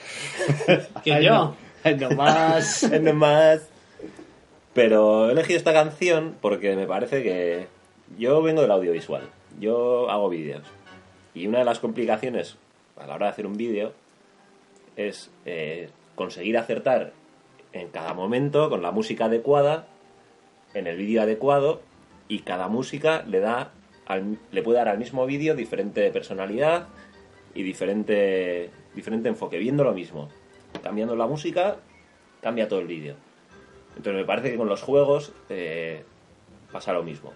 ¿Quién 1.03 1.17
Ay, 1.19 1.25
yo? 1.25 1.31
no. 1.33 1.57
Ay, 1.85 1.97
no 1.97 2.11
más. 2.11 2.83
No 3.01 3.13
más. 3.15 3.69
Pero 4.73 5.29
he 5.29 5.33
elegido 5.33 5.57
esta 5.59 5.73
canción 5.73 6.35
porque 6.41 6.75
me 6.75 6.87
parece 6.87 7.23
que 7.23 7.67
yo 8.19 8.43
vengo 8.43 8.63
del 8.63 8.71
audiovisual. 8.73 9.23
Yo 9.61 10.11
hago 10.11 10.29
vídeos. 10.29 10.63
Y 11.35 11.47
una 11.47 11.61
de 11.61 11.65
las 11.65 11.79
complicaciones 11.79 12.57
a 12.97 13.07
la 13.07 13.15
hora 13.15 13.27
de 13.27 13.33
hacer 13.33 13.47
un 13.47 13.57
vídeo 13.57 13.93
es 14.97 15.31
eh, 15.47 15.91
conseguir 16.15 16.57
acertar 16.59 17.13
en 17.73 17.89
cada 17.89 18.15
momento 18.15 18.69
con 18.71 18.83
la 18.83 18.91
música 18.93 19.25
adecuada, 19.27 19.87
en 20.75 20.87
el 20.87 20.97
vídeo 20.97 21.23
adecuado, 21.23 21.83
y 22.29 22.41
cada 22.41 22.69
música 22.69 23.25
le 23.27 23.41
da 23.41 23.71
al- 24.07 24.39
le 24.53 24.63
puede 24.63 24.79
dar 24.79 24.89
al 24.89 24.99
mismo 24.99 25.27
vídeo 25.27 25.55
diferente 25.55 26.11
personalidad 26.11 26.89
y 27.55 27.63
diferente, 27.63 28.71
diferente 28.95 29.29
enfoque, 29.29 29.59
viendo 29.59 29.85
lo 29.85 29.93
mismo. 29.93 30.29
Cambiando 30.83 31.15
la 31.17 31.27
música, 31.27 31.77
cambia 32.43 32.69
todo 32.69 32.81
el 32.81 32.87
vídeo. 32.87 33.15
Entonces 33.97 34.15
me 34.21 34.25
parece 34.25 34.51
que 34.51 34.57
con 34.57 34.69
los 34.69 34.83
juegos 34.83 35.33
eh, 35.49 36.03
pasa 36.73 36.93
lo 36.93 37.03
mismo. 37.05 37.33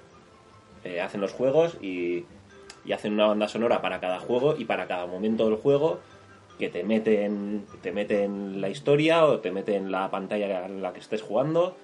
Eh, 0.85 1.01
hacen 1.01 1.21
los 1.21 1.33
juegos 1.33 1.77
y, 1.81 2.25
y 2.85 2.93
hacen 2.93 3.13
una 3.13 3.27
banda 3.27 3.49
sonora 3.49 3.81
para 3.81 4.01
cada 4.01 4.19
juego 4.19 4.57
y 4.57 4.65
para 4.65 4.87
cada 4.89 5.07
momento 5.07 5.49
del 5.49 5.57
juego 5.59 6.01
que 6.59 6.69
te 6.69 6.83
mete 6.83 7.25
en, 7.25 7.65
te 7.83 7.93
mete 7.93 8.25
en 8.25 8.61
la 8.61 8.69
historia 8.69 9.25
o 9.25 9.39
te 9.39 9.53
mete 9.53 9.77
en 9.77 9.93
la 9.93 10.11
pantalla 10.11 10.67
en 10.67 10.83
la 10.83 10.93
que 10.93 10.99
estés 10.99 11.23
jugando. 11.23 11.77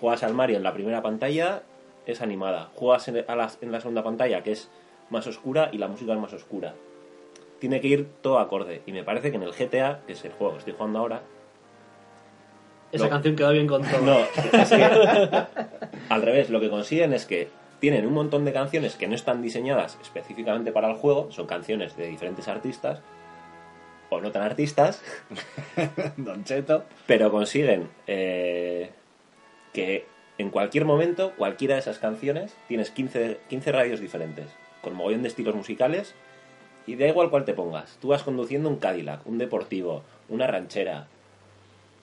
Juegas 0.00 0.22
al 0.22 0.34
Mario 0.34 0.56
en 0.56 0.62
la 0.62 0.72
primera 0.72 1.02
pantalla, 1.02 1.64
es 2.06 2.20
animada. 2.20 2.70
Juegas 2.74 3.08
en, 3.08 3.24
a 3.28 3.36
la, 3.36 3.50
en 3.60 3.72
la 3.72 3.80
segunda 3.80 4.02
pantalla, 4.02 4.42
que 4.42 4.52
es 4.52 4.70
más 5.10 5.26
oscura 5.26 5.70
y 5.72 5.78
la 5.78 5.88
música 5.88 6.12
es 6.12 6.18
más 6.18 6.32
oscura. 6.32 6.74
Tiene 7.58 7.80
que 7.80 7.88
ir 7.88 8.08
todo 8.22 8.38
acorde. 8.38 8.82
Y 8.86 8.92
me 8.92 9.04
parece 9.04 9.30
que 9.30 9.36
en 9.36 9.42
el 9.42 9.52
GTA, 9.52 10.00
que 10.06 10.14
es 10.14 10.24
el 10.24 10.32
juego 10.32 10.54
que 10.54 10.58
estoy 10.60 10.74
jugando 10.74 10.98
ahora, 11.00 11.22
Esa 12.92 13.08
canción 13.08 13.36
queda 13.36 13.50
bien 13.50 13.66
con 13.66 13.82
todo. 13.82 14.00
no, 14.02 14.18
es 14.18 14.68
que 14.70 15.46
al 16.08 16.22
revés, 16.22 16.50
lo 16.50 16.58
que 16.60 16.70
consiguen 16.70 17.12
es 17.12 17.26
que 17.26 17.48
tienen 17.80 18.06
un 18.06 18.14
montón 18.14 18.44
de 18.44 18.52
canciones 18.52 18.96
que 18.96 19.06
no 19.08 19.14
están 19.14 19.42
diseñadas 19.42 19.98
específicamente 20.02 20.72
para 20.72 20.88
el 20.88 20.94
juego, 20.96 21.30
son 21.30 21.46
canciones 21.46 21.96
de 21.96 22.08
diferentes 22.08 22.48
artistas, 22.48 23.00
o 24.10 24.20
no 24.20 24.32
tan 24.32 24.42
artistas, 24.42 25.02
Don 26.16 26.44
Cheto. 26.44 26.84
pero 27.06 27.30
consiguen 27.30 27.88
eh, 28.06 28.90
que 29.72 30.06
en 30.40 30.50
cualquier 30.50 30.86
momento, 30.86 31.32
cualquiera 31.36 31.74
de 31.74 31.80
esas 31.80 31.98
canciones, 31.98 32.56
tienes 32.66 32.90
15, 32.90 33.40
15 33.48 33.72
radios 33.72 34.00
diferentes, 34.00 34.46
con 34.80 34.94
mogollón 34.94 35.22
de 35.22 35.28
estilos 35.28 35.54
musicales, 35.54 36.14
y 36.86 36.96
da 36.96 37.06
igual 37.06 37.28
cuál 37.28 37.44
te 37.44 37.52
pongas. 37.52 37.98
Tú 38.00 38.08
vas 38.08 38.22
conduciendo 38.22 38.70
un 38.70 38.76
Cadillac, 38.76 39.26
un 39.26 39.36
deportivo, 39.36 40.02
una 40.30 40.46
ranchera, 40.46 41.08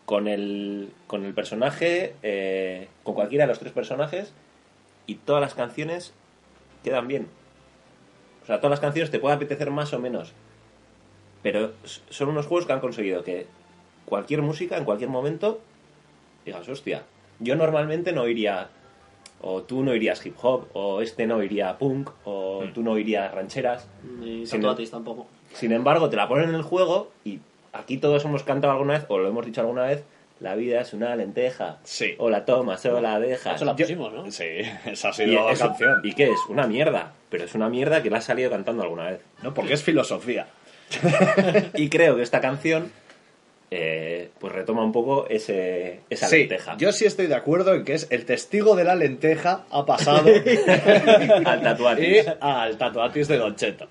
con 0.06 0.28
el, 0.28 0.92
con 1.08 1.26
el 1.26 1.34
personaje, 1.34 2.14
eh, 2.22 2.88
con 3.04 3.16
cualquiera 3.16 3.46
de 3.46 3.50
los 3.50 3.60
tres 3.60 3.74
personajes, 3.74 4.34
y 5.08 5.16
todas 5.16 5.42
las 5.42 5.56
canciones 5.56 6.14
quedan 6.84 7.08
bien. 7.08 7.28
O 8.44 8.46
sea, 8.46 8.58
todas 8.58 8.72
las 8.72 8.80
canciones 8.80 9.10
te 9.10 9.20
puede 9.20 9.36
apetecer 9.36 9.72
más 9.72 9.94
o 9.94 10.00
menos. 10.00 10.34
Pero 11.42 11.72
son 11.84 12.30
unos 12.30 12.46
juegos 12.46 12.68
que 12.68 12.74
han 12.74 12.82
conseguido 12.82 13.24
que 13.24 13.48
cualquier 14.06 14.44
música, 14.44 14.78
en 14.78 14.86
cualquier 14.86 15.10
momento, 15.10 15.60
digas, 16.46 16.70
hostia, 16.70 17.04
yo 17.40 17.56
normalmente 17.56 18.12
no 18.12 18.28
iría, 18.28 18.68
o 19.42 19.62
tú 19.64 19.84
no 19.84 19.94
irías 19.96 20.26
hip 20.26 20.36
hop, 20.42 20.68
o 20.74 21.02
este 21.02 21.28
no 21.28 21.44
iría 21.44 21.78
punk, 21.78 22.10
o 22.26 22.64
tú 22.74 22.84
no 22.84 22.98
irías 22.98 23.34
rancheras. 23.34 23.88
Ni 24.20 24.46
Sin 24.46 24.62
tatuatis 24.62 24.92
tampoco. 24.92 25.28
Sin 25.54 25.72
embargo, 25.72 26.10
te 26.10 26.16
la 26.18 26.28
ponen 26.28 26.50
en 26.50 26.56
el 26.56 26.62
juego 26.64 27.12
y 27.24 27.40
aquí 27.74 27.98
todos 27.98 28.24
hemos 28.26 28.44
cantado 28.44 28.74
alguna 28.74 28.94
vez, 28.94 29.06
o 29.10 29.18
lo 29.18 29.28
hemos 29.30 29.46
dicho 29.46 29.62
alguna 29.62 29.84
vez, 29.84 30.04
la 30.40 30.54
vida 30.56 30.82
es 30.82 30.94
una 30.94 31.16
lenteja. 31.16 31.78
Sí. 31.84 32.14
O 32.20 32.30
la 32.30 32.46
tomas, 32.46 32.86
o 32.86 33.02
la 33.02 33.20
dejas. 33.20 33.56
Eso 33.56 33.66
la 33.66 33.76
pusimos, 33.76 34.14
¿no? 34.14 34.30
Sí, 34.32 34.44
esa 34.86 35.08
ha 35.10 35.12
Y, 35.12 35.14
sido 35.14 35.46
la 35.46 35.52
eso- 35.52 35.68
canción. 35.68 36.00
¿Y 36.04 36.14
qué 36.14 36.26
es? 36.32 36.40
Una 36.50 36.68
mierda. 36.68 37.14
Pero 37.30 37.44
es 37.46 37.56
una 37.56 37.70
mierda 37.70 38.04
que 38.04 38.10
la 38.12 38.18
has 38.20 38.26
salido 38.26 38.50
cantando 38.52 38.84
alguna 38.84 39.10
vez. 39.10 39.22
No, 39.44 39.54
porque 39.54 39.74
es 39.74 39.84
filosofía. 39.84 40.48
Y 41.76 41.90
creo 41.90 42.16
que 42.16 42.22
esta 42.22 42.40
canción 42.40 42.92
eh, 43.70 44.30
pues 44.40 44.54
retoma 44.54 44.84
un 44.84 44.92
poco 44.92 45.28
ese, 45.30 46.00
esa 46.10 46.28
Sí, 46.28 46.38
lenteja. 46.40 46.78
yo 46.78 46.92
sí 46.92 47.06
estoy 47.06 47.28
de 47.28 47.36
acuerdo 47.36 47.74
en 47.74 47.84
que 47.84 47.94
es 47.96 48.08
el 48.12 48.26
testigo 48.26 48.76
de 48.76 48.84
la 48.86 48.96
lenteja 48.96 49.66
ha 49.72 49.86
pasado 49.86 50.30
Al 51.46 51.62
tatuaje. 51.62 52.24
y 52.26 52.26
al 52.40 52.78
tatuatis 52.78 53.28
de 53.28 53.38
Don 53.38 53.56
Cheto. 53.56 53.88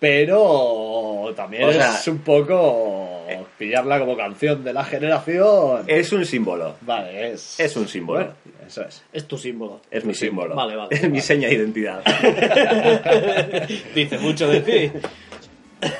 Pero 0.00 1.32
también 1.36 1.64
O 1.64 1.72
sea- 1.72 1.94
es 1.94 2.08
un 2.08 2.18
poco 2.18 3.20
pillarla 3.58 3.98
como 4.00 4.16
canción 4.16 4.64
de 4.64 4.72
la 4.72 4.84
generación. 4.84 5.84
Es 5.86 6.12
un 6.12 6.24
símbolo. 6.26 6.74
Vale, 6.80 7.32
es... 7.32 7.60
Es 7.60 7.76
un 7.76 7.86
símbolo. 7.86 8.18
Bueno, 8.20 8.34
eso 8.66 8.82
es. 8.82 9.02
Es 9.12 9.26
tu 9.28 9.38
símbolo. 9.38 9.80
Es 9.90 10.04
mi 10.04 10.12
símbolo. 10.14 10.54
Vale, 10.56 10.74
vale, 10.76 10.88
Es 10.96 11.08
mi 11.08 11.20
seña 11.20 11.48
de 11.48 11.54
identidad. 11.54 12.02
Dice 13.94 14.18
mucho 14.18 14.48
de 14.48 14.60
ti. 14.60 14.92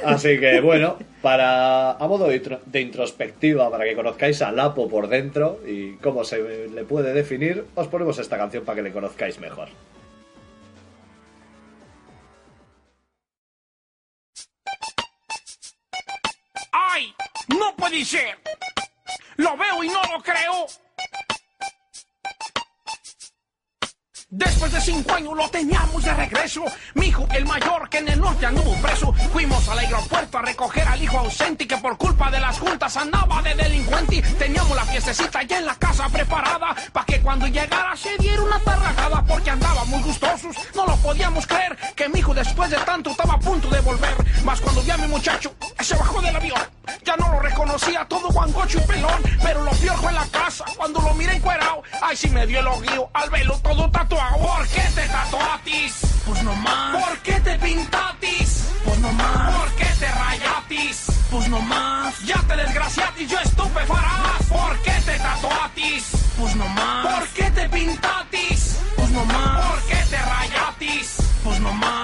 Así 0.05 0.39
que 0.39 0.61
bueno, 0.61 0.97
para 1.23 1.93
a 1.93 2.07
modo 2.07 2.29
de 2.29 2.37
intro- 2.37 2.61
de 2.67 2.81
introspectiva, 2.81 3.71
para 3.71 3.85
que 3.85 3.95
conozcáis 3.97 4.41
a 4.43 4.53
Lapo 4.53 4.89
por 4.89 5.09
dentro 5.09 5.61
y 5.67 5.95
cómo 5.97 6.25
se 6.25 6.69
le 6.69 6.85
puede 6.85 7.13
definir, 7.13 7.65
os 7.75 7.89
ponemos 7.89 8.19
esta 8.19 8.37
canción 8.39 8.65
para 8.65 8.77
que 8.77 8.83
le 8.83 8.93
conozcáis 8.93 9.39
mejor. 9.41 9.69
¡Ay! 16.73 17.15
¡No 17.49 17.75
puede 17.77 18.05
ser! 18.05 18.39
¡Lo 19.37 19.57
veo 19.57 19.83
y 19.85 19.89
no 19.89 20.01
lo 20.15 20.23
creo! 20.23 20.67
Después 24.35 24.73
de 24.73 24.81
cinco 24.81 25.13
años 25.13 25.37
lo 25.37 25.47
teníamos 25.51 26.03
de 26.03 26.15
regreso. 26.15 26.65
Mi 26.95 27.09
hijo, 27.09 27.29
el 27.35 27.45
mayor, 27.45 27.87
que 27.91 27.99
en 27.99 28.09
el 28.09 28.19
norte 28.19 28.47
anduvo 28.47 28.75
preso. 28.77 29.13
Fuimos 29.31 29.69
al 29.69 29.81
aeropuerto 29.81 30.39
a 30.39 30.41
recoger 30.41 30.89
al 30.89 31.03
hijo 31.03 31.19
ausente 31.19 31.65
y 31.65 31.67
que 31.67 31.77
por 31.77 31.99
culpa 31.99 32.31
de 32.31 32.41
las 32.41 32.59
juntas 32.59 32.97
andaba 32.97 33.43
de 33.43 33.55
delincuente. 33.55 34.23
Teníamos 34.39 34.75
la 34.75 34.87
fiestecita 34.87 35.43
ya 35.43 35.59
en 35.59 35.67
la 35.67 35.75
casa 35.75 36.09
preparada. 36.09 36.75
Pa' 36.95 37.05
que 37.05 37.21
cuando 37.21 37.47
llegara 37.47 37.95
se 37.95 38.17
diera 38.17 38.43
una 38.43 38.59
tarragada 38.61 39.23
porque 39.29 39.51
andaba 39.51 39.85
muy 39.85 40.03
gustosos. 40.03 40.57
No 40.75 40.87
lo 40.87 40.97
podíamos 40.97 41.47
creer 41.47 41.77
que 41.95 42.09
mi 42.09 42.21
hijo 42.21 42.33
después 42.33 42.71
de 42.71 42.79
tanto 42.79 43.11
estaba 43.11 43.35
a 43.35 43.39
punto 43.39 43.69
de 43.69 43.81
volver. 43.81 44.15
Más 44.47 44.63
cuando 44.63 44.81
vi 44.81 44.93
a 44.93 44.97
mi 44.97 45.09
muchacho, 45.09 45.55
se 45.79 45.95
bajó 45.95 46.23
del 46.23 46.35
avión. 46.35 46.63
Ya 47.05 47.17
no 47.19 47.31
lo 47.33 47.39
reconocía 47.39 48.07
todo 48.09 48.31
guangocho 48.31 48.79
y 48.79 48.87
pelón. 48.87 49.23
Pero 49.43 49.63
lo 49.63 49.73
peor 49.73 49.97
fue 49.99 50.09
en 50.09 50.15
la 50.15 50.27
casa 50.29 50.65
cuando 50.75 51.03
lo 51.03 51.13
miré 51.13 51.37
encuerado. 51.37 51.83
Ay, 52.01 52.17
sí 52.17 52.31
me 52.31 52.47
dio 52.47 52.61
el 52.61 52.67
ojío 52.67 53.11
al 53.13 53.29
velo 53.29 53.61
todo 53.63 53.91
tatuado. 53.91 54.22
¿Por 54.31 54.69
qué 54.69 54.83
te 54.95 55.09
tatuatis? 55.09 55.95
Pues 56.27 56.43
no 56.43 56.55
más. 56.55 57.05
¿Por 57.05 57.19
qué 57.19 57.41
te 57.41 57.59
pintatis? 57.59 58.69
Pues 58.85 58.99
no 59.01 59.13
más. 59.13 59.55
¿Por 59.57 59.71
qué 59.75 59.87
te 59.99 60.09
rayatis? 60.11 61.07
Pues 61.31 61.49
no 61.49 61.61
más. 61.61 62.21
Ya 62.25 62.41
te 62.47 62.57
desgraciatis, 62.57 63.29
yo 63.29 63.39
estupefarás. 63.41 64.43
¿Por 64.49 64.79
qué 64.83 64.93
te 65.05 65.19
tatuatis? 65.19 66.05
Pues 66.39 66.57
no 66.57 66.69
más. 66.69 67.07
¿Por 67.07 67.29
qué 67.29 67.51
te 67.51 67.69
pintatis? 67.69 68.79
Pues 68.97 69.11
no 69.11 69.25
más. 69.25 69.67
¿Por 69.71 69.83
qué 69.83 70.05
te 70.11 70.17
rayatis? 70.17 71.17
Pues 71.43 71.61
no 71.61 71.73
más. 71.73 72.02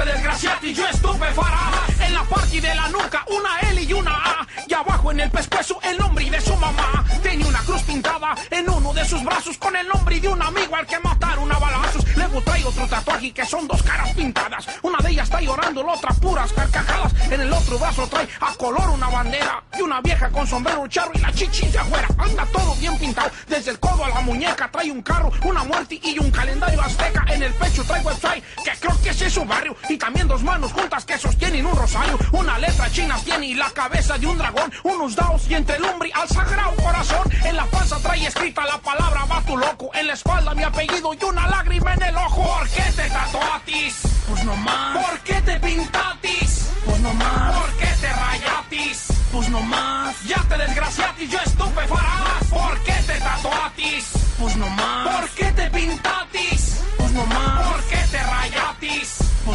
Te 0.00 0.06
desgraciatis, 0.06 0.78
yo 0.78 0.86
estupefarás. 0.86 2.00
En 2.00 2.14
la 2.14 2.22
parte 2.24 2.58
de 2.58 2.74
la 2.74 2.88
nuca, 2.88 3.22
una 3.28 3.60
L 3.70 3.82
y 3.82 3.92
una 3.92 4.12
A. 4.12 4.46
Y 4.66 4.72
abajo 4.72 5.10
en 5.10 5.20
el 5.20 5.30
pescuezo, 5.30 5.78
el 5.82 5.98
nombre 5.98 6.30
de 6.30 6.40
su 6.40 6.56
mamá. 6.56 7.04
Tenía 7.22 7.46
una 7.46 7.58
cruz 7.58 7.82
pintada 7.82 8.34
en 8.50 8.70
uno 8.70 8.94
de 8.94 9.04
sus 9.04 9.22
brazos 9.22 9.58
con 9.58 9.76
el 9.76 9.86
nombre 9.86 10.18
de 10.18 10.28
un 10.28 10.40
amigo 10.40 10.74
al 10.74 10.86
que 10.86 10.98
mataron 11.00 11.52
a 11.52 11.58
balazos. 11.58 12.04
Luego 12.16 12.40
trae 12.40 12.64
otro 12.64 12.86
tatuaje 12.86 13.30
que 13.32 13.44
son 13.44 13.68
dos 13.68 13.82
caras 13.82 14.10
pintadas. 14.14 14.66
Una 14.80 14.96
de 14.98 15.10
ellas 15.10 15.24
está 15.24 15.42
llorando, 15.42 15.82
la 15.82 15.92
otra 15.92 16.14
puras 16.14 16.50
carcajadas. 16.54 17.12
En 17.30 17.42
el 17.42 17.52
otro 17.52 17.78
brazo 17.78 18.06
trae 18.06 18.26
a 18.40 18.54
color 18.54 18.88
una 18.88 19.08
bandera 19.08 19.62
y 19.78 19.82
una 19.82 20.00
vieja 20.00 20.30
con 20.30 20.46
sombrero 20.46 20.86
charro 20.86 21.12
y 21.14 21.18
la 21.18 21.30
chichis 21.32 21.72
de 21.72 21.78
afuera. 21.78 22.08
Anda 22.16 22.46
todo 22.46 22.74
bien 22.76 22.96
pintado, 22.98 23.30
desde 23.46 23.72
el 23.72 23.78
codo 23.78 24.04
a 24.04 24.08
la 24.08 24.20
muñeca 24.22 24.70
trae 24.72 24.90
un 24.90 25.02
carro, 25.02 25.30
una 25.44 25.62
muerte 25.64 26.00
y 26.02 26.18
un 26.18 26.30
calendario 26.30 26.80
azteca. 26.80 27.22
En 27.28 27.42
el 27.42 27.52
pecho 27.52 27.84
trae 27.84 28.02
website 28.02 28.42
que 28.64 28.72
creo 28.80 28.98
que 29.02 29.10
es 29.10 29.32
su 29.32 29.44
barrio 29.44 29.76
y 29.90 29.98
también 29.98 30.28
dos 30.28 30.42
manos 30.42 30.72
juntas 30.72 31.04
que 31.04 31.18
sostienen 31.18 31.66
un 31.66 31.76
rosario. 31.76 32.18
Una 32.32 32.58
letra 32.58 32.90
china 32.90 33.18
tiene 33.24 33.46
y 33.46 33.54
la 33.54 33.70
cabeza 33.70 34.16
de 34.18 34.26
un 34.26 34.38
dragón, 34.38 34.72
unos 34.84 35.16
dados 35.16 35.48
y 35.48 35.54
entre 35.54 35.76
el 35.76 35.84
umbri 35.84 36.10
al 36.14 36.28
sagrado 36.28 36.74
corazón. 36.76 37.28
En 37.44 37.56
la 37.56 37.66
panza 37.66 37.98
trae 37.98 38.26
escrita 38.26 38.64
la 38.66 38.78
palabra 38.78 39.24
va 39.24 39.42
tu 39.42 39.56
loco, 39.56 39.90
en 39.94 40.06
la 40.06 40.14
espalda 40.14 40.54
mi 40.54 40.62
apellido 40.62 41.12
y 41.14 41.24
una 41.24 41.48
lágrima 41.48 41.94
en 41.94 42.02
el 42.02 42.16
ojo. 42.16 42.42
¿Por 42.42 42.68
qué 42.68 42.82
te 42.94 43.08
tatuatis? 43.08 43.94
Pues 44.28 44.44
no 44.44 44.56
más. 44.56 45.04
¿Por 45.04 45.18
qué 45.20 45.34
te 45.42 45.60
pintatis? 45.60 46.70
Pues 46.84 47.00
no 47.00 47.14
más. 47.14 47.56
¿Por 47.56 47.70
qué 47.72 47.88
te 48.00 48.12
rayatis? 48.12 49.06
Pues 49.32 49.48
no 49.48 49.60
más. 49.60 50.22
Ya 50.24 50.42
te 50.48 50.56
desgraciatis, 50.56 51.30
yo 51.30 51.38
estupefarás. 51.44 52.44
¿Por 52.48 52.78
qué 52.80 52.94
te 53.06 53.18
tatuatis? 53.18 54.04
Pues 54.38 54.56
no 54.56 54.68
más. 54.70 55.08
¿Por 55.08 55.30
qué 55.30 55.52
te 55.52 55.70
pintatis? 55.70 56.80
Pues 56.96 57.12
no 57.12 57.26
más. 57.26 57.68
¿Por 57.68 57.84
qué 57.84 57.96
te 58.10 58.18
rayatis? 58.18 58.39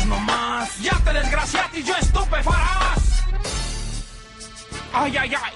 Pues 0.06 0.20
no 0.20 0.26
más. 0.26 0.80
Ya 0.80 0.98
te 1.04 1.14
desgraciatis, 1.14 1.86
yo 1.86 1.96
estupefarás. 1.96 3.24
Ay, 4.94 5.18
ay, 5.18 5.34
ay. 5.34 5.54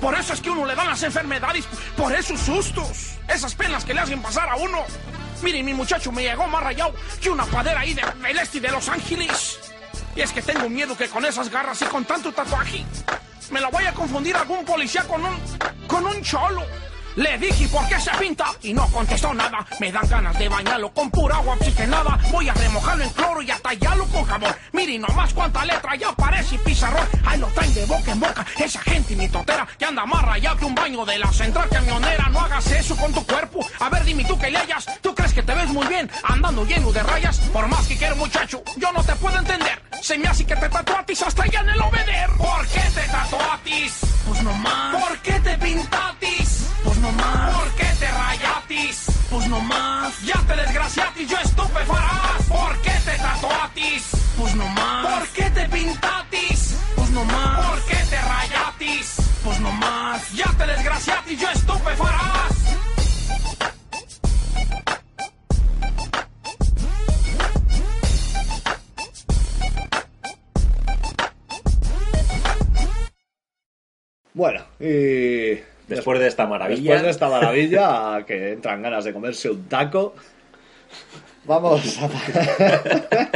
Por 0.00 0.14
eso 0.14 0.32
es 0.32 0.40
que 0.40 0.50
uno 0.50 0.64
le 0.64 0.74
dan 0.74 0.86
las 0.86 1.02
enfermedades, 1.02 1.66
por 1.96 2.12
esos 2.12 2.40
sustos, 2.40 3.16
esas 3.28 3.54
penas 3.54 3.84
que 3.84 3.92
le 3.92 4.00
hacen 4.00 4.22
pasar 4.22 4.48
a 4.48 4.56
uno. 4.56 4.84
Miren, 5.42 5.64
mi 5.64 5.74
muchacho 5.74 6.12
me 6.12 6.22
llegó 6.22 6.46
más 6.46 6.62
rayado 6.62 6.94
que 7.20 7.30
una 7.30 7.44
padera 7.46 7.80
ahí 7.80 7.92
de, 7.92 8.02
del 8.22 8.38
este 8.38 8.60
de 8.60 8.70
Los 8.70 8.88
Ángeles. 8.88 9.58
Y 10.14 10.20
es 10.20 10.32
que 10.32 10.42
tengo 10.42 10.68
miedo 10.68 10.96
que 10.96 11.08
con 11.08 11.24
esas 11.24 11.50
garras 11.50 11.82
y 11.82 11.84
con 11.86 12.04
tanto 12.04 12.32
tatuaje 12.32 12.84
me 13.50 13.60
la 13.60 13.70
vaya 13.70 13.90
a 13.90 13.94
confundir 13.94 14.36
algún 14.36 14.64
policía 14.64 15.02
con 15.02 15.24
un 15.24 15.36
con 15.86 16.06
un 16.06 16.22
cholo. 16.22 16.64
Le 17.16 17.38
dije 17.38 17.66
por 17.68 17.86
qué 17.88 17.98
se 18.00 18.10
pinta 18.12 18.46
y 18.62 18.72
no 18.72 18.86
contestó 18.88 19.34
nada. 19.34 19.66
Me 19.80 19.90
dan 19.90 20.08
ganas 20.08 20.38
de 20.38 20.48
bañarlo 20.48 20.92
con 20.92 21.10
pura 21.10 21.36
agua 21.36 21.54
oxigenada. 21.54 22.18
Voy 22.30 22.48
a 22.48 22.54
remojarlo 22.54 23.04
en 23.04 23.10
cloro 23.10 23.42
y 23.42 23.50
a 23.50 23.58
tallarlo 23.58 24.06
con 24.06 24.24
jabón. 24.24 24.54
Miren 24.72 25.02
nomás 25.02 25.34
cuánta 25.34 25.64
letra 25.64 25.96
ya 25.96 26.12
parece 26.12 26.56
pizarrón. 26.58 27.06
Ahí 27.26 27.38
lo 27.40 27.48
traen 27.48 27.74
de 27.74 27.84
boca 27.86 28.12
en 28.12 28.20
boca. 28.20 28.46
Esa 28.58 28.80
gente 28.82 29.16
ni 29.16 29.28
totera 29.28 29.66
que 29.76 29.84
anda 29.84 30.06
más 30.06 30.22
rayado 30.22 30.56
que 30.58 30.64
un 30.64 30.74
baño 30.74 31.04
de 31.04 31.18
la 31.18 31.32
central 31.32 31.68
camionera. 31.68 32.28
No 32.28 32.40
hagas 32.40 32.70
eso 32.70 32.96
con 32.96 33.12
tu 33.12 33.26
cuerpo. 33.26 33.66
A 33.80 33.88
ver, 33.88 34.04
dime 34.04 34.24
tú 34.24 34.38
que 34.38 34.50
le 34.50 34.58
hayas. 34.58 34.86
¿Tú 35.00 35.14
crees 35.14 35.32
que 35.32 35.42
te 35.42 35.54
ves 35.54 35.68
muy 35.68 35.86
bien 35.88 36.08
andando 36.22 36.64
lleno 36.64 36.92
de 36.92 37.02
rayas? 37.02 37.38
Por 37.52 37.66
más 37.66 37.86
que 37.88 37.96
quiero 37.96 38.14
muchacho, 38.16 38.62
yo 38.76 38.92
no 38.92 39.02
te 39.02 39.14
puedo 39.16 39.36
entender. 39.36 39.82
Se 40.00 40.16
me 40.16 40.28
hace 40.28 40.46
que 40.46 40.54
te 40.54 40.68
tatuatis 40.68 41.22
hasta 41.22 41.42
allá 41.42 41.60
en 41.60 41.70
el 41.70 41.80
obeder. 41.80 42.30
¿Por 42.38 42.66
qué 42.68 42.82
te 42.94 43.02
tatuatis? 43.08 43.98
Pues 44.28 44.42
no 44.42 44.52
más. 44.54 44.94
¿Por 44.94 45.18
qué 45.18 45.32
te 45.40 45.58
pintatis? 45.58 46.70
No 47.00 47.12
más. 47.12 47.54
¿Por 47.54 47.70
qué 47.76 47.86
te 47.98 48.08
rayatis? 48.10 49.06
Pues 49.30 49.48
no 49.48 49.60
más. 49.60 50.20
Ya 50.22 50.38
te 50.46 50.54
desgraciatis, 50.54 51.28
yo 51.30 51.38
estupefarás. 51.38 52.42
¿Por 52.48 52.76
qué 52.82 52.92
te 53.04 53.16
tatuatis? 53.16 54.02
Pues 54.38 54.54
no 54.54 54.68
más. 54.68 55.06
¿Por 55.06 55.28
qué 55.28 55.50
te 55.50 55.68
pintatis? 55.68 56.76
Pues 56.96 57.10
no 57.10 57.24
más. 57.24 57.66
¿Por 57.66 57.84
qué 57.84 57.96
te 58.10 58.20
rayatis? 58.20 59.16
Pues 59.42 59.60
no 59.60 59.70
más. 59.72 60.32
Ya 60.32 60.46
te 60.58 60.66
desgraciatis, 60.66 61.40
yo 61.40 61.48
estupefarás. 61.50 62.52
Bueno, 74.34 74.60
y 74.78 75.60
Después 75.96 76.20
de 76.20 76.28
esta 76.28 76.46
maravilla. 76.46 76.80
después 76.80 77.02
de 77.02 77.10
esta 77.10 77.28
maravilla, 77.28 78.24
que 78.26 78.52
entran 78.52 78.80
ganas 78.82 79.04
de 79.04 79.12
comerse 79.12 79.50
un 79.50 79.64
taco, 79.68 80.14
vamos 81.44 81.98
a... 82.00 82.08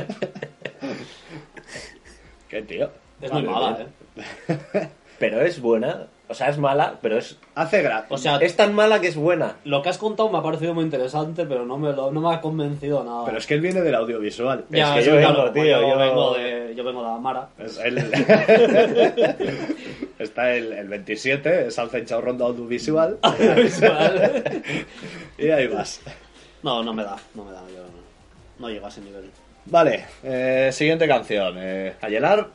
¿Qué 2.49 2.63
tío? 2.63 2.91
Es 3.21 3.33
muy 3.33 3.43
mala, 3.43 3.81
¿eh? 3.81 4.89
Pero 5.19 5.41
es 5.43 5.61
buena. 5.61 6.07
O 6.35 6.37
sea, 6.37 6.49
es 6.49 6.59
mala, 6.59 6.99
pero 7.01 7.17
es. 7.17 7.37
Hace 7.55 7.81
gracia. 7.81 8.07
O 8.11 8.19
sea, 8.19 8.39
Es 8.39 8.57
tan 8.57 8.75
mala 8.75 9.01
que 9.01 9.07
es 9.07 9.15
buena. 9.15 9.55
lo 9.65 9.83
que 9.83 9.89
has 9.89 9.99
contado 9.99 10.29
me 10.31 10.39
ha 10.39 10.43
parecido 10.43 10.75
muy 10.75 10.83
interesante, 10.83 11.47
pero 11.47 11.65
no 11.65 11.79
me, 11.79 11.93
lo, 11.93 12.11
no 12.11 12.21
me 12.21 12.35
ha 12.35 12.41
convencido 12.41 13.05
nada. 13.05 13.25
Pero 13.25 13.39
es 13.39 13.47
que 13.47 13.55
él 13.55 13.61
viene 13.61 13.83
del 13.83 13.95
audiovisual. 13.95 14.65
Ya, 14.69 14.99
es 14.99 15.05
que 15.05 15.11
yo 15.13 15.17
claro, 15.19 15.37
vengo, 15.45 15.53
tío, 15.53 15.65
Yo, 15.65 15.81
yo- 15.91 15.97
vengo 15.97 16.35
de, 16.35 16.75
yo 16.77 16.83
vengo 16.83 17.05
de 17.05 17.09
Amara. 17.11 17.49
Es 17.57 17.79
el- 17.79 17.99
Está 20.19 20.55
el, 20.55 20.73
el 20.73 20.89
27, 20.89 21.69
es 21.69 21.79
Alza 21.79 22.01
hinchado 22.01 22.21
ronda 22.23 22.47
audiovisual. 22.47 23.17
y 25.39 25.51
ahí 25.51 25.69
vas. 25.69 26.01
No, 26.65 26.83
no 26.83 26.93
me 26.93 27.05
da, 27.05 27.15
no 27.35 27.45
me 27.45 27.53
da. 27.53 27.61
Yo 27.69 27.83
no, 27.83 28.03
no 28.59 28.69
llego 28.71 28.87
a 28.87 28.89
ese 28.89 29.03
nivel. 29.03 29.31
Vale, 29.67 30.05
eh, 30.25 30.71
siguiente 30.73 31.07
canción. 31.07 31.55
Eh, 31.59 31.95
Ayelar, 32.01 32.49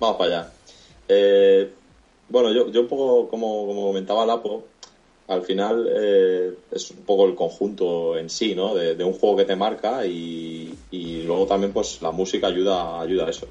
Vamos 0.00 0.16
para 0.16 0.30
allá. 0.40 0.48
Eh, 1.08 1.70
bueno, 2.28 2.52
yo, 2.52 2.70
yo 2.70 2.82
un 2.82 2.88
poco, 2.88 3.28
como, 3.28 3.66
como 3.66 3.86
comentaba 3.86 4.26
Lapo, 4.26 4.64
al 5.28 5.42
final 5.42 5.88
eh, 5.90 6.52
es 6.70 6.90
un 6.90 6.98
poco 6.98 7.26
el 7.26 7.34
conjunto 7.34 8.18
en 8.18 8.28
sí, 8.28 8.54
¿no? 8.54 8.74
De, 8.74 9.02
un 9.04 9.14
juego 9.14 9.36
que 9.36 9.44
te 9.44 9.56
marca 9.56 10.04
y, 10.06 10.76
luego 11.26 11.46
también 11.46 11.72
pues 11.72 12.02
la 12.02 12.10
música 12.10 12.48
ayuda, 12.48 13.00
ayuda 13.00 13.26
a 13.26 13.30
eso. 13.30 13.46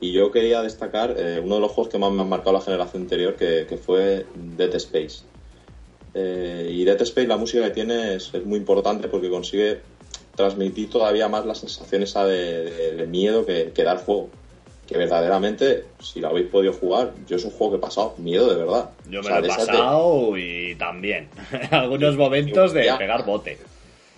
Y 0.00 0.12
yo 0.12 0.32
quería 0.32 0.62
destacar 0.62 1.14
eh, 1.16 1.40
uno 1.42 1.56
de 1.56 1.60
los 1.60 1.70
juegos 1.70 1.92
que 1.92 1.98
más 1.98 2.10
me 2.10 2.22
han 2.22 2.28
marcado 2.28 2.52
la 2.52 2.60
generación 2.60 3.04
anterior, 3.04 3.36
que, 3.36 3.78
fue 3.84 4.26
Dead 4.34 4.74
Space. 4.74 5.22
Eh, 6.14 6.70
y 6.72 6.84
Dead 6.84 7.00
Space, 7.02 7.28
la 7.28 7.36
música 7.36 7.62
que 7.64 7.70
tiene 7.70 8.16
es, 8.16 8.32
muy 8.44 8.58
importante 8.58 9.06
porque 9.06 9.30
consigue 9.30 9.80
transmitir 10.34 10.90
todavía 10.90 11.28
más 11.28 11.46
la 11.46 11.54
sensación 11.54 12.02
esa 12.02 12.26
de, 12.26 13.06
miedo 13.08 13.46
que, 13.46 13.70
que 13.72 13.84
da 13.84 13.92
el 13.92 13.98
juego. 13.98 14.30
Que 14.92 14.98
verdaderamente, 14.98 15.84
si 16.00 16.20
lo 16.20 16.28
habéis 16.28 16.48
podido 16.48 16.72
jugar, 16.72 17.12
yo 17.26 17.36
es 17.36 17.44
un 17.44 17.50
juego 17.50 17.72
que 17.72 17.78
he 17.78 17.80
pasado 17.80 18.14
miedo 18.18 18.48
de 18.48 18.56
verdad. 18.56 18.90
yo 19.10 19.20
O 19.20 19.22
me 19.22 19.28
sea, 19.28 19.38
lo 19.40 19.46
he 19.46 19.48
de- 19.48 19.54
pasado 19.56 20.38
y 20.38 20.74
también. 20.76 21.28
Algunos 21.70 22.16
momentos 22.16 22.72
de 22.72 22.92
pegar 22.98 23.24
bote. 23.24 23.58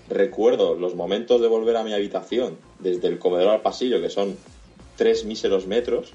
recuerdo 0.09 0.75
los 0.75 0.95
momentos 0.95 1.41
de 1.41 1.49
volver 1.49 1.77
a 1.77 1.85
mi 1.85 1.93
habitación, 1.93 2.57
desde 2.79 3.09
el 3.09 3.19
comedor 3.19 3.49
al 3.51 3.61
pasillo, 3.63 4.01
que 4.01 4.11
son 4.11 4.37
tres 4.97 5.25
míseros 5.25 5.67
metros, 5.67 6.13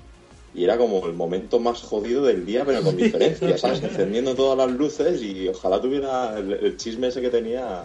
y 0.54 0.64
era 0.64 0.78
como 0.78 1.06
el 1.06 1.14
momento 1.14 1.60
más 1.60 1.82
jodido 1.82 2.24
del 2.26 2.46
día, 2.46 2.64
pero 2.66 2.82
con 2.82 2.96
diferencia, 2.98 3.58
¿sabes? 3.58 3.82
Encendiendo 3.84 4.36
todas 4.36 4.58
las 4.58 4.76
luces 4.76 5.22
y 5.22 5.48
ojalá 5.48 5.82
tuviera 5.82 6.38
el, 6.38 6.54
el 6.54 6.78
chisme 6.78 7.08
ese 7.08 7.22
que 7.22 7.30
tenía 7.30 7.84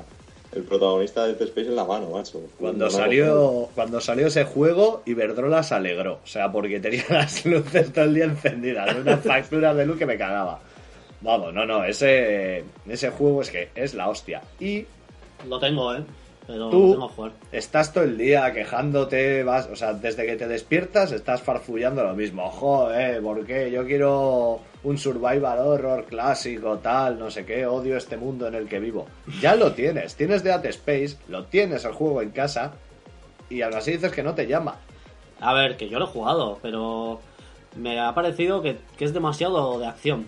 el 0.55 0.63
protagonista 0.63 1.25
de 1.27 1.35
Dead 1.35 1.49
Space 1.49 1.69
en 1.69 1.77
la 1.77 1.85
mano, 1.85 2.11
macho. 2.11 2.41
Cuando 2.59 2.89
salió, 2.91 3.69
cuando 3.75 4.01
salió 4.01 4.29
ese 4.29 4.45
juego, 4.45 5.03
Iberdrola 5.07 5.63
se 5.63 5.75
alegró. 5.75 6.21
O 6.23 6.27
sea, 6.27 6.51
porque 6.53 6.81
tenía 6.81 7.05
las 7.11 7.45
luces 7.45 7.93
todo 7.93 8.05
el 8.05 8.15
día 8.15 8.25
encendidas. 8.25 8.95
Una 8.97 9.17
factura 9.19 9.75
de 9.75 9.87
luz 9.87 9.99
que 9.99 10.07
me 10.07 10.17
cagaba. 10.17 10.61
Vamos, 11.21 11.55
no, 11.55 11.65
no, 11.65 11.85
ese, 11.85 12.65
ese 12.87 13.11
juego 13.11 13.43
es 13.43 13.51
que 13.51 13.69
es 13.75 13.95
la 13.95 14.09
hostia. 14.09 14.43
Y 14.61 14.85
Lo 15.49 15.59
tengo, 15.59 15.95
¿eh? 15.95 16.03
Pero 16.47 16.69
Tú- 16.71 17.09
jugar. 17.15 17.33
Estás 17.53 17.93
todo 17.93 18.05
el 18.05 18.19
día 18.19 18.53
quejándote, 18.53 19.43
vas, 19.45 19.69
o 19.71 19.77
sea, 19.77 19.93
desde 19.95 20.27
que 20.27 20.37
te 20.37 20.47
despiertas 20.49 21.13
estás 21.13 21.43
farfullando 21.43 22.03
lo 22.05 22.15
mismo. 22.15 22.51
Joder, 22.51 23.23
¿por 23.23 23.45
qué? 23.47 23.71
Yo 23.71 23.87
quiero 23.87 24.61
un 24.83 24.99
survival 24.99 25.59
horror 25.61 26.05
clásico, 26.05 26.79
tal, 26.79 27.19
no 27.19 27.31
sé 27.31 27.45
qué, 27.47 27.67
odio 27.67 27.97
este 27.97 28.17
mundo 28.17 28.47
en 28.47 28.55
el 28.55 28.69
que 28.69 28.79
vivo. 28.81 29.07
Ya 29.41 29.55
lo 29.57 29.73
tienes, 29.73 30.15
tienes 30.17 30.43
Dead 30.45 30.65
Space, 30.67 31.17
lo 31.29 31.45
tienes 31.45 31.85
el 31.85 31.93
juego 31.93 32.21
en 32.23 32.31
casa 32.31 32.73
y 33.49 33.63
aún 33.63 33.75
así 33.75 33.93
dices 33.93 34.13
que 34.13 34.23
no 34.23 34.35
te 34.35 34.47
llama. 34.47 34.77
A 35.41 35.53
ver, 35.55 35.77
que 35.77 35.89
yo 35.89 35.99
lo 35.99 36.05
he 36.07 36.09
jugado, 36.09 36.59
pero 36.63 37.21
me 37.77 37.99
ha 38.01 38.15
parecido 38.15 38.63
que, 38.63 38.77
que 38.99 39.05
es 39.05 39.13
demasiado 39.15 39.79
de 39.79 39.87
acción. 39.87 40.27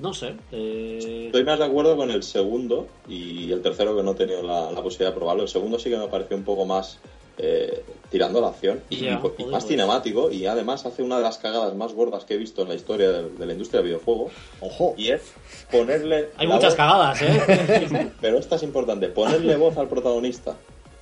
No 0.00 0.14
sé. 0.14 0.34
eh, 0.52 1.24
Estoy 1.26 1.44
más 1.44 1.58
de 1.58 1.64
acuerdo 1.64 1.96
con 1.96 2.10
el 2.10 2.22
segundo 2.22 2.86
y 3.08 3.50
el 3.52 3.62
tercero 3.62 3.96
que 3.96 4.02
no 4.02 4.12
he 4.12 4.14
tenido 4.14 4.42
la, 4.42 4.70
la 4.70 4.82
posibilidad 4.82 5.10
de 5.10 5.16
probarlo. 5.16 5.42
El 5.42 5.48
segundo 5.48 5.78
sí 5.78 5.90
que 5.90 5.96
me 5.98 6.06
pareció 6.08 6.36
un 6.36 6.44
poco 6.44 6.64
más 6.64 6.98
eh, 7.38 7.82
tirando 8.10 8.38
a 8.38 8.42
la 8.42 8.48
acción 8.48 8.80
y, 8.90 9.04
más 9.06 9.20
pues. 9.36 9.64
cinemático 9.66 10.30
y 10.30 10.46
además 10.46 10.84
hace 10.86 11.02
una 11.02 11.18
de 11.18 11.22
las 11.22 11.38
cagadas 11.38 11.74
más 11.74 11.92
gordas 11.94 12.24
que 12.24 12.34
he 12.34 12.36
visto 12.36 12.62
en 12.62 12.68
la 12.68 12.74
historia 12.74 13.10
de, 13.12 13.28
de 13.30 13.46
la 13.46 13.52
industria 13.52 13.80
del 13.80 13.90
videojuego 13.90 14.30
Ojo, 14.60 14.94
y 14.96 15.10
es 15.10 15.22
ponerle... 15.70 16.30
hay 16.36 16.46
muchas 16.48 16.72
voz- 16.72 16.76
cagadas, 16.76 17.22
¿eh? 17.22 18.10
Pero 18.20 18.38
esta 18.38 18.56
es 18.56 18.62
importante, 18.64 19.08
ponerle 19.08 19.56
voz 19.56 19.76
al 19.78 19.88
protagonista. 19.88 20.56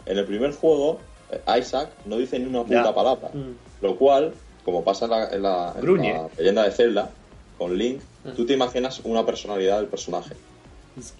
En 0.05 0.19
el 0.19 0.25
primer 0.27 0.53
juego, 0.53 0.99
eh, 1.31 1.59
Isaac 1.59 1.89
no 2.05 2.17
dice 2.17 2.39
ni 2.39 2.47
una 2.47 2.65
puta 2.65 2.95
palabra. 2.95 3.31
Mm. 3.33 3.85
Lo 3.85 3.97
cual, 3.97 4.33
como 4.65 4.85
pasa 4.85 5.07
en 5.07 5.11
la, 5.11 5.29
en 5.31 5.43
la- 5.43 5.75
en 5.79 6.03
la 6.03 6.29
leyenda 6.39 6.63
de 6.65 6.71
Zelda, 6.71 7.11
con 7.59 7.77
Link, 7.79 8.01
tú 8.35 8.47
te 8.47 8.55
imaginas 8.55 9.01
una 9.05 9.25
personalidad 9.27 9.79
del 9.79 9.87
personaje. 9.89 10.35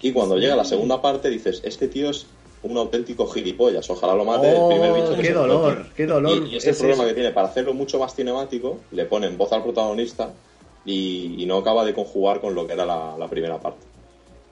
Y 0.01 0.11
cuando 0.11 0.37
llega 0.37 0.55
la 0.55 0.65
segunda 0.65 1.01
parte 1.01 1.29
dices, 1.29 1.61
este 1.63 1.87
tío 1.87 2.09
es 2.09 2.25
un 2.63 2.75
auténtico 2.77 3.27
gilipollas, 3.27 3.87
ojalá 3.89 4.15
lo 4.15 4.25
mate 4.25 4.49
el 4.49 4.67
primer 4.67 4.91
bicho 4.93 5.11
Oh, 5.11 5.15
que 5.15 5.21
qué 5.21 5.27
se 5.27 5.33
dolor, 5.33 5.69
encuentre". 5.71 5.93
qué 5.95 6.05
dolor. 6.07 6.47
Y, 6.47 6.53
y 6.53 6.57
ese 6.57 6.71
es 6.71 6.77
problema 6.77 7.03
eso. 7.03 7.09
que 7.09 7.13
tiene, 7.15 7.31
para 7.31 7.47
hacerlo 7.49 7.73
mucho 7.73 7.99
más 7.99 8.15
cinemático, 8.15 8.79
le 8.91 9.05
ponen 9.05 9.37
voz 9.37 9.51
al 9.53 9.61
protagonista 9.63 10.31
y, 10.85 11.35
y 11.37 11.45
no 11.45 11.57
acaba 11.57 11.85
de 11.85 11.93
conjugar 11.93 12.41
con 12.41 12.55
lo 12.55 12.65
que 12.65 12.73
era 12.73 12.85
la, 12.85 13.15
la 13.17 13.27
primera 13.29 13.59
parte. 13.59 13.85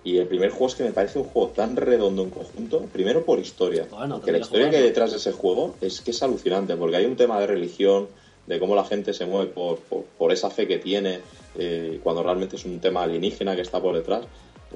Y 0.03 0.17
el 0.19 0.27
primer 0.27 0.51
juego 0.51 0.67
es 0.67 0.75
que 0.75 0.83
me 0.83 0.91
parece 0.91 1.17
un 1.17 1.25
juego 1.25 1.47
tan 1.49 1.75
redondo 1.75 2.21
en 2.21 2.29
conjunto, 2.29 2.81
primero 2.93 3.25
por 3.25 3.39
historia, 3.39 3.87
Bueno, 3.89 4.17
porque 4.17 4.31
la 4.33 4.37
que 4.37 4.43
historia 4.43 4.69
que 4.69 4.77
hay 4.77 4.83
detrás 4.83 5.09
de 5.09 5.17
ese 5.17 5.31
juego 5.31 5.73
es 5.81 6.01
que 6.01 6.11
es 6.11 6.21
alucinante, 6.21 6.75
porque 6.75 6.97
hay 6.97 7.05
un 7.05 7.15
tema 7.15 7.39
de 7.39 7.47
religión, 7.47 8.07
de 8.47 8.59
cómo 8.59 8.75
la 8.75 8.85
gente 8.85 9.13
se 9.13 9.25
mueve 9.25 9.51
por, 9.51 9.79
por, 9.79 10.03
por 10.03 10.31
esa 10.31 10.49
fe 10.49 10.67
que 10.67 10.77
tiene, 10.77 11.19
eh, 11.57 11.99
cuando 12.03 12.23
realmente 12.23 12.55
es 12.55 12.65
un 12.65 12.79
tema 12.79 13.03
alienígena 13.03 13.55
que 13.55 13.61
está 13.61 13.81
por 13.81 13.95
detrás, 13.95 14.25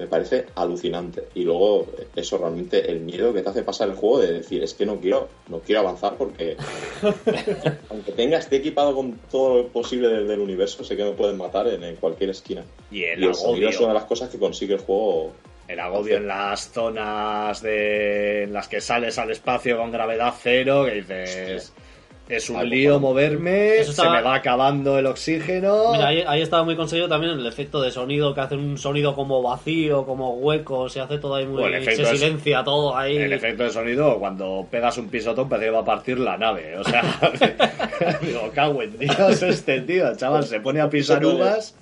me 0.00 0.06
parece 0.06 0.46
alucinante. 0.54 1.24
Y 1.34 1.42
luego 1.42 1.86
eso 2.16 2.38
realmente, 2.38 2.90
el 2.90 3.00
miedo 3.00 3.34
que 3.34 3.42
te 3.42 3.50
hace 3.50 3.62
pasar 3.62 3.88
el 3.88 3.94
juego 3.94 4.20
de 4.20 4.32
decir, 4.32 4.62
es 4.62 4.72
que 4.72 4.86
no 4.86 4.96
quiero, 4.96 5.28
no 5.48 5.60
quiero 5.60 5.82
avanzar 5.82 6.16
porque 6.16 6.56
aunque 7.90 8.12
tenga, 8.12 8.38
esté 8.38 8.56
equipado 8.56 8.94
con 8.94 9.18
todo 9.30 9.58
lo 9.58 9.68
posible 9.68 10.08
del, 10.08 10.26
del 10.26 10.40
universo, 10.40 10.82
sé 10.84 10.96
que 10.96 11.04
me 11.04 11.12
pueden 11.12 11.36
matar 11.36 11.68
en, 11.68 11.84
en 11.84 11.96
cualquier 11.96 12.30
esquina. 12.30 12.64
Y 12.90 13.04
el 13.04 13.24
Y 13.24 13.28
es 13.28 13.78
una 13.78 13.88
de 13.88 13.94
las 13.94 14.04
cosas 14.04 14.30
que 14.30 14.38
consigue 14.38 14.74
el 14.74 14.80
juego. 14.80 15.32
el 15.68 15.78
agobio 15.78 16.16
en 16.16 16.26
las 16.26 16.70
zonas 16.70 17.60
de, 17.60 18.44
en 18.44 18.54
las 18.54 18.68
que 18.68 18.80
sales 18.80 19.18
al 19.18 19.30
espacio 19.30 19.76
con 19.76 19.92
gravedad 19.92 20.34
cero, 20.40 20.86
que 20.86 20.94
dices, 20.94 21.74
es 22.30 22.48
un 22.50 22.56
Algo 22.56 22.70
lío 22.70 22.94
como- 22.94 23.08
moverme, 23.08 23.78
Eso 23.78 23.92
se 23.92 24.08
me 24.08 24.22
va 24.22 24.34
acabando 24.36 24.98
el 24.98 25.06
oxígeno. 25.06 25.92
Mira, 25.92 26.08
ahí, 26.08 26.24
ahí 26.26 26.42
estaba 26.42 26.62
muy 26.64 26.76
conseguido 26.76 27.08
también 27.08 27.32
el 27.32 27.46
efecto 27.46 27.80
de 27.80 27.90
sonido, 27.90 28.34
que 28.34 28.40
hace 28.40 28.54
un 28.56 28.78
sonido 28.78 29.14
como 29.14 29.42
vacío, 29.42 30.04
como 30.06 30.34
hueco, 30.36 30.88
se 30.88 31.00
hace 31.00 31.18
todo 31.18 31.34
ahí 31.34 31.46
muy... 31.46 31.60
Bueno, 31.62 31.76
el 31.76 31.84
se 31.84 31.92
efecto 31.92 32.10
es- 32.12 32.18
silencia 32.20 32.62
todo 32.64 32.96
ahí. 32.96 33.16
El 33.16 33.32
efecto 33.32 33.64
de 33.64 33.70
sonido, 33.70 34.18
cuando 34.18 34.66
pegas 34.70 34.96
un 34.98 35.08
pisotón, 35.08 35.48
parece 35.48 35.66
que 35.66 35.72
va 35.72 35.80
a 35.80 35.84
partir 35.84 36.18
la 36.18 36.36
nave. 36.36 36.76
O 36.78 36.84
sea, 36.84 37.02
digo, 38.22 38.50
cago 38.54 38.82
en 38.82 38.98
Dios 38.98 39.42
este 39.42 39.80
tío, 39.82 40.14
chaval, 40.16 40.44
se 40.44 40.60
pone 40.60 40.80
a 40.80 40.88
pisar 40.88 41.24
uvas. 41.24 41.74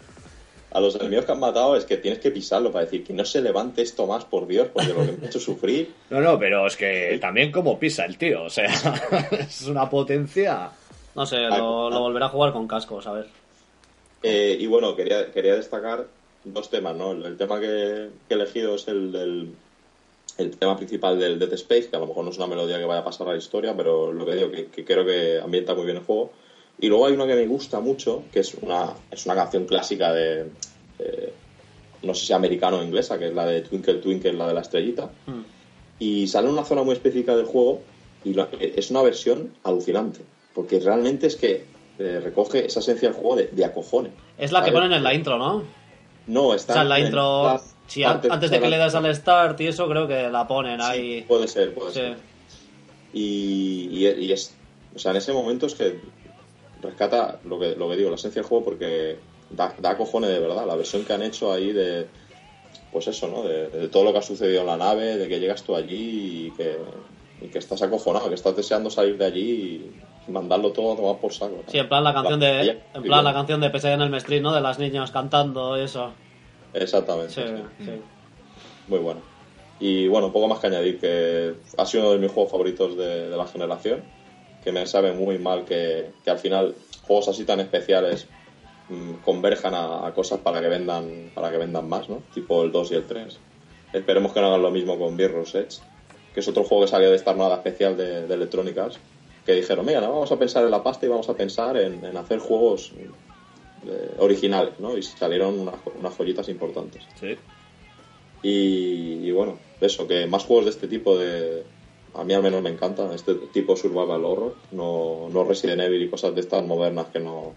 A 0.71 0.81
los 0.81 0.97
enemigos 0.97 1.25
que 1.25 1.33
han 1.33 1.41
matado 1.41 1.77
es 1.77 1.85
que 1.87 1.97
tienes 1.97 2.21
que 2.21 2.31
pisarlo 2.31 2.71
para 2.71 2.85
decir 2.85 3.03
que 3.03 3.15
no 3.15 3.25
se 3.25 3.41
levante 3.41 3.81
esto 3.81 4.07
más, 4.07 4.25
por 4.25 4.47
Dios, 4.47 4.69
porque 4.73 4.93
lo 4.93 5.07
que 5.07 5.13
me 5.13 5.25
ha 5.25 5.29
hecho 5.29 5.41
sufrir. 5.41 5.93
No, 6.11 6.21
no, 6.21 6.39
pero 6.39 6.67
es 6.67 6.77
que 6.77 7.19
también 7.21 7.51
como 7.51 7.79
pisa 7.79 8.05
el 8.05 8.19
tío, 8.19 8.45
o 8.45 8.51
sea, 8.51 8.67
es 9.31 9.67
una 9.67 9.89
potencia. 9.89 10.71
No 11.15 11.27
sé, 11.27 11.39
lo, 11.39 11.91
lo 11.91 12.01
volverá 12.01 12.27
a 12.27 12.31
jugar 12.31 12.53
con 12.53 12.69
cascos, 12.69 13.07
a 13.07 13.13
ver. 13.13 13.27
Eh, 14.23 14.57
y 14.59 14.67
bueno, 14.67 14.95
quería, 14.95 15.31
quería 15.33 15.55
destacar 15.55 16.07
dos 16.45 16.71
temas, 16.71 16.97
¿no? 16.97 17.13
El, 17.13 17.25
el 17.25 17.37
tema 17.37 17.61
que, 17.61 18.11
que 18.29 18.35
he 18.35 18.37
elegido 18.37 18.75
es 18.75 18.89
el 18.89 19.13
del 19.13 19.53
el 20.39 20.57
tema 20.57 20.77
principal 20.77 21.19
del 21.19 21.39
Dead 21.39 21.53
Space, 21.55 21.89
que 21.89 21.97
a 21.97 21.99
lo 21.99 22.07
mejor 22.07 22.25
no 22.25 22.31
es 22.31 22.37
una 22.37 22.47
melodía 22.47 22.79
que 22.79 22.85
vaya 22.85 23.01
a 23.01 23.05
pasar 23.05 23.29
a 23.29 23.33
la 23.33 23.39
historia, 23.39 23.77
pero 23.77 24.13
lo 24.13 24.25
que 24.25 24.35
digo, 24.37 24.51
que, 24.51 24.67
que 24.67 24.85
creo 24.85 25.05
que 25.05 25.41
ambienta 25.41 25.75
muy 25.75 25.85
bien 25.85 25.97
el 25.97 26.05
juego. 26.05 26.31
Y 26.81 26.89
luego 26.89 27.07
hay 27.07 27.15
una 27.15 27.27
que 27.27 27.35
me 27.35 27.47
gusta 27.47 27.81
mucho, 27.81 28.23
que 28.33 28.41
es 28.41 28.55
una, 28.55 28.93
es 29.11 29.27
una 29.27 29.35
canción 29.35 29.65
clásica 29.67 30.13
de, 30.13 30.47
eh, 31.01 31.33
no 32.03 32.15
sé 32.15 32.27
si 32.27 32.33
americano 32.33 32.79
o 32.79 32.83
inglesa, 32.83 33.19
que 33.19 33.29
es 33.29 33.35
la 33.35 33.47
de 33.47 33.63
Twinkle 33.63 33.95
Twinkle, 33.95 34.33
la 34.35 34.47
de 34.49 34.55
la 34.55 34.61
estrellita. 34.61 35.11
Hmm. 35.27 35.43
Y 35.99 36.29
sale 36.29 36.47
en 36.47 36.53
una 36.55 36.65
zona 36.65 36.83
muy 36.85 36.93
específica 36.95 37.35
del 37.37 37.47
juego 37.47 37.81
y 38.25 38.37
es 38.61 38.91
una 38.93 39.03
versión 39.03 39.53
alucinante, 39.65 40.21
porque 40.55 40.79
realmente 40.79 41.27
es 41.27 41.35
que 41.37 41.65
eh, 41.99 42.21
recoge 42.23 42.67
esa 42.67 42.79
esencia 42.81 43.09
del 43.09 43.19
juego 43.19 43.35
de, 43.37 43.49
de 43.49 43.65
acojone. 43.65 44.11
Es 44.39 44.53
la 44.53 44.63
que 44.65 44.71
ponen 44.71 44.93
en 44.93 45.03
la 45.03 45.13
intro, 45.15 45.37
¿no? 45.37 45.65
No, 46.29 46.49
O 46.49 46.55
está 46.55 46.75
sea, 46.75 46.83
en 46.83 46.89
la 46.91 46.99
en 47.01 47.07
intro, 47.07 47.61
sí, 47.89 48.05
antes 48.05 48.51
de 48.51 48.61
que 48.61 48.69
le 48.69 48.77
das 48.77 48.95
adelante. 48.95 49.09
al 49.09 49.17
start 49.17 49.61
y 49.63 49.67
eso, 49.67 49.89
creo 49.89 50.07
que 50.07 50.29
la 50.29 50.47
ponen 50.47 50.81
ahí. 50.81 51.23
Puede 51.27 51.49
ser, 51.49 51.75
puede 51.75 51.91
Sí. 51.91 51.99
ser. 51.99 52.17
Y, 53.13 53.89
y- 53.91 54.25
y 54.27 54.33
es, 54.33 54.55
o 54.95 54.99
sea, 54.99 55.11
en 55.13 55.17
ese 55.17 55.33
momento 55.33 55.67
es 55.67 55.75
que 55.75 55.99
rescata 56.83 57.41
lo 57.45 57.59
que, 57.59 57.75
lo 57.77 57.89
que 57.89 57.97
digo, 57.97 58.11
la 58.11 58.17
esencia 58.17 58.43
del 58.43 58.49
juego 58.49 58.65
porque 58.65 59.19
da, 59.51 59.75
da 59.79 59.97
cojones 59.97 60.31
de 60.31 60.39
verdad. 60.39 60.67
La 60.67 60.77
versión 60.77 61.05
que 61.05 61.13
han 61.13 61.23
hecho 61.23 61.53
ahí 61.53 61.73
de, 61.73 62.07
pues 62.93 63.07
eso, 63.09 63.29
¿no? 63.29 63.43
De, 63.43 63.69
de 63.69 63.89
todo 63.89 64.05
lo 64.05 64.13
que 64.13 64.19
ha 64.19 64.23
sucedido 64.23 64.61
en 64.61 64.67
la 64.67 64.77
nave, 64.77 65.17
de 65.17 65.29
que 65.29 65.41
llegas 65.41 65.63
tú 65.63 65.75
allí 65.75 66.47
y 66.47 66.51
que, 66.53 66.79
y 67.41 67.49
que 67.49 67.59
estás 67.59 67.83
acojonado, 67.83 68.29
que 68.29 68.35
estás 68.35 68.57
deseando 68.57 68.91
salir 68.91 69.17
de 69.19 69.25
allí 69.25 69.51
y 70.27 70.31
mandarlo 70.31 70.73
todo 70.73 70.93
a 70.93 70.97
tomar 70.97 71.21
por 71.21 71.33
saco. 71.33 71.63
¿no? 71.65 71.71
Sí, 71.71 71.79
en 71.79 71.89
plan 71.89 72.05
la 72.05 72.13
canción 72.13 72.41
de, 72.41 72.67
Ya, 72.67 72.99
en 72.99 73.03
plan 73.03 73.25
la 73.25 73.33
canción 73.33 73.61
de 73.61 73.71
PSG 73.71 73.87
en 73.87 74.03
el 74.03 74.15
Street, 74.15 74.43
¿no? 74.43 74.55
De 74.55 74.61
las 74.61 74.79
niñas 74.79 75.11
cantando 75.11 75.77
eso. 75.77 76.13
Exactamente. 76.75 77.33
Sí, 77.33 77.43
sí. 77.79 77.85
sí. 77.85 77.91
Muy 78.89 78.99
bueno. 78.99 79.21
Y 79.81 80.09
bueno, 80.09 80.33
poco 80.33 80.49
más 80.49 80.59
que 80.59 80.67
añadir, 80.67 80.99
que 80.99 81.55
ha 81.77 81.87
sido 81.87 82.05
uno 82.05 82.13
de 82.13 82.19
mis 82.19 82.33
juegos 82.33 82.51
favoritos 82.51 82.97
de, 82.97 83.29
de 83.29 83.37
la 83.37 83.47
generación, 83.47 84.03
que 84.69 84.73
me 84.73 84.87
sabe 84.87 85.13
muy 85.13 85.39
mal 85.39 85.65
que, 85.65 86.11
que 86.23 86.31
al 86.31 86.39
final 86.39 86.75
juegos 87.07 87.29
así 87.29 87.47
tan 87.47 87.59
especiales 87.59 88.27
mm, 88.91 89.15
converjan 89.25 89.73
a, 89.73 90.07
a 90.07 90.13
cosas 90.13 90.41
para 90.41 90.61
que 90.61 90.69
vendan 90.69 91.31
para 91.35 91.51
que 91.51 91.57
vendan 91.57 91.89
más, 91.89 92.11
¿no? 92.11 92.23
Tipo 92.35 92.63
el 92.63 92.71
2 92.71 92.93
y 92.93 92.95
el 92.97 93.07
3. 93.07 93.39
Esperemos 93.95 94.35
que 94.35 94.43
no 94.43 94.49
hagan 94.49 94.61
lo 94.61 94.71
mismo 94.71 94.99
con 94.99 95.17
Mirror's 95.17 95.55
Edge, 95.55 95.79
que 96.35 96.41
es 96.41 96.49
otro 96.49 96.65
juego 96.65 96.85
que 96.85 96.91
salió 96.91 97.09
de 97.09 97.17
esta 97.17 97.31
armada 97.31 97.55
especial 97.55 97.97
de, 97.97 98.27
de 98.27 98.35
electrónicas, 98.35 98.99
que 99.47 99.55
dijeron, 99.55 99.87
mira, 99.87 100.03
no 100.03 100.13
vamos 100.13 100.33
a 100.33 100.39
pensar 100.39 100.63
en 100.65 100.71
la 100.71 100.83
pasta 100.83 101.07
y 101.07 101.09
vamos 101.09 101.31
a 101.31 101.35
pensar 101.35 101.79
en, 101.79 102.05
en 102.05 102.15
hacer 102.19 102.39
juegos 102.39 102.93
eh, 103.87 104.11
originales, 104.19 104.79
¿no? 104.81 104.99
Y 104.99 105.03
salieron 105.03 105.59
unas, 105.61 105.77
unas 105.99 106.15
joyitas 106.15 106.47
importantes. 106.51 107.03
Sí. 107.19 107.39
Y, 108.43 109.27
y 109.27 109.31
bueno, 109.31 109.59
eso, 109.81 110.07
que 110.07 110.27
más 110.27 110.45
juegos 110.45 110.67
de 110.67 110.71
este 110.73 110.89
tipo 110.89 111.17
de... 111.17 111.65
A 112.15 112.25
mí 112.25 112.35
al 112.35 112.43
menos 112.43 112.63
me 112.63 112.71
encantan, 112.71 113.13
este 113.13 113.35
tipo 113.35 113.77
survival 113.77 114.25
horror, 114.25 114.57
no, 114.73 115.29
no 115.31 115.45
Resident 115.45 115.81
Evil 115.81 116.03
y 116.03 116.11
cosas 116.11 116.35
de 116.35 116.41
estas 116.41 116.65
modernas 116.65 117.07
que 117.07 117.21
no, 117.21 117.55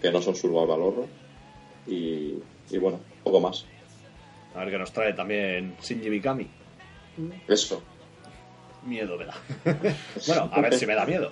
que 0.00 0.10
no 0.10 0.20
son 0.22 0.34
survival 0.34 0.82
horror. 0.82 1.06
Y, 1.86 2.38
y 2.70 2.78
bueno, 2.78 3.00
poco 3.22 3.40
más. 3.40 3.64
A 4.54 4.60
ver 4.60 4.70
qué 4.70 4.78
nos 4.78 4.92
trae 4.92 5.12
también 5.12 5.76
Shinji 5.82 6.10
Mikami. 6.10 6.48
Eso. 7.48 7.82
Miedo 8.84 9.16
me 9.16 9.26
da. 9.26 9.34
bueno, 10.26 10.50
a 10.52 10.60
ver 10.60 10.74
si 10.74 10.86
me 10.86 10.94
da 10.94 11.06
miedo. 11.06 11.30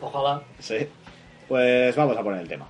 Ojalá. 0.00 0.42
Sí. 0.58 0.88
Pues 1.48 1.94
vamos 1.94 2.16
a 2.16 2.22
poner 2.22 2.40
el 2.40 2.48
tema. 2.48 2.68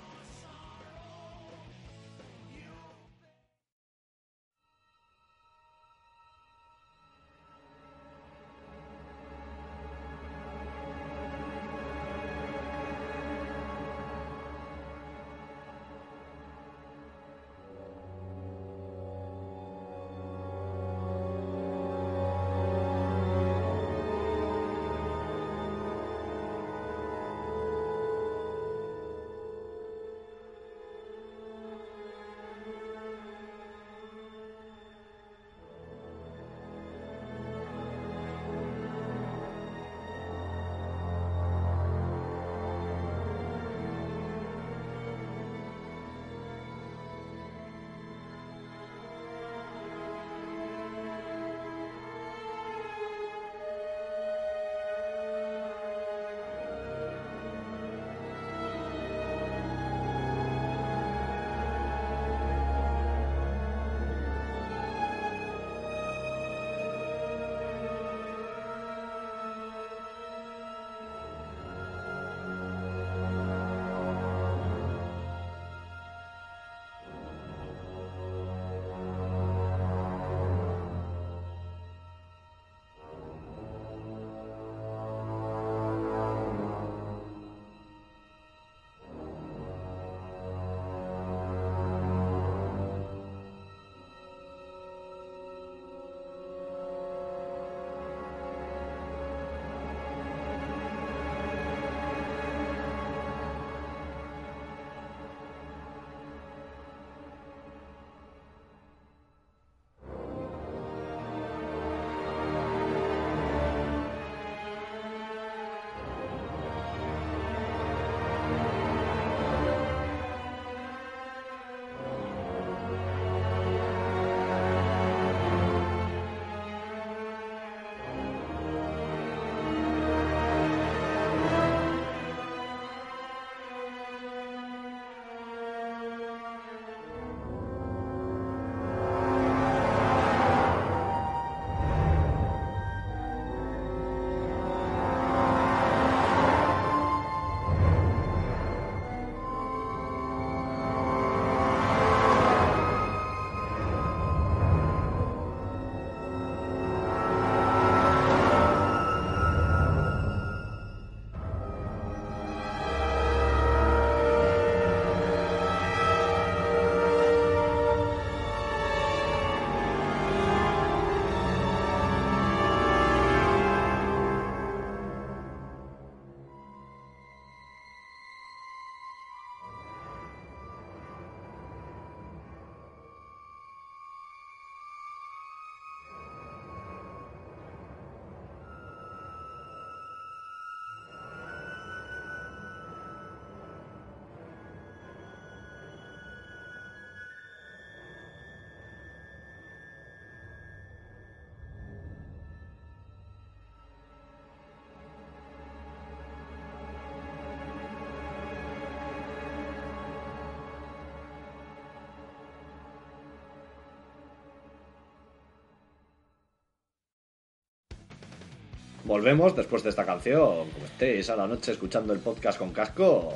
Volvemos 219.07 219.55
después 219.57 219.83
de 219.83 219.91
esta 219.91 220.05
canción. 220.05 220.70
Como 220.70 220.85
estéis 220.87 221.28
a 221.31 221.37
la 221.37 221.47
noche 221.47 221.73
escuchando 221.73 222.12
el 222.12 222.19
podcast 222.20 222.59
con 222.59 222.70
cascos, 222.73 223.35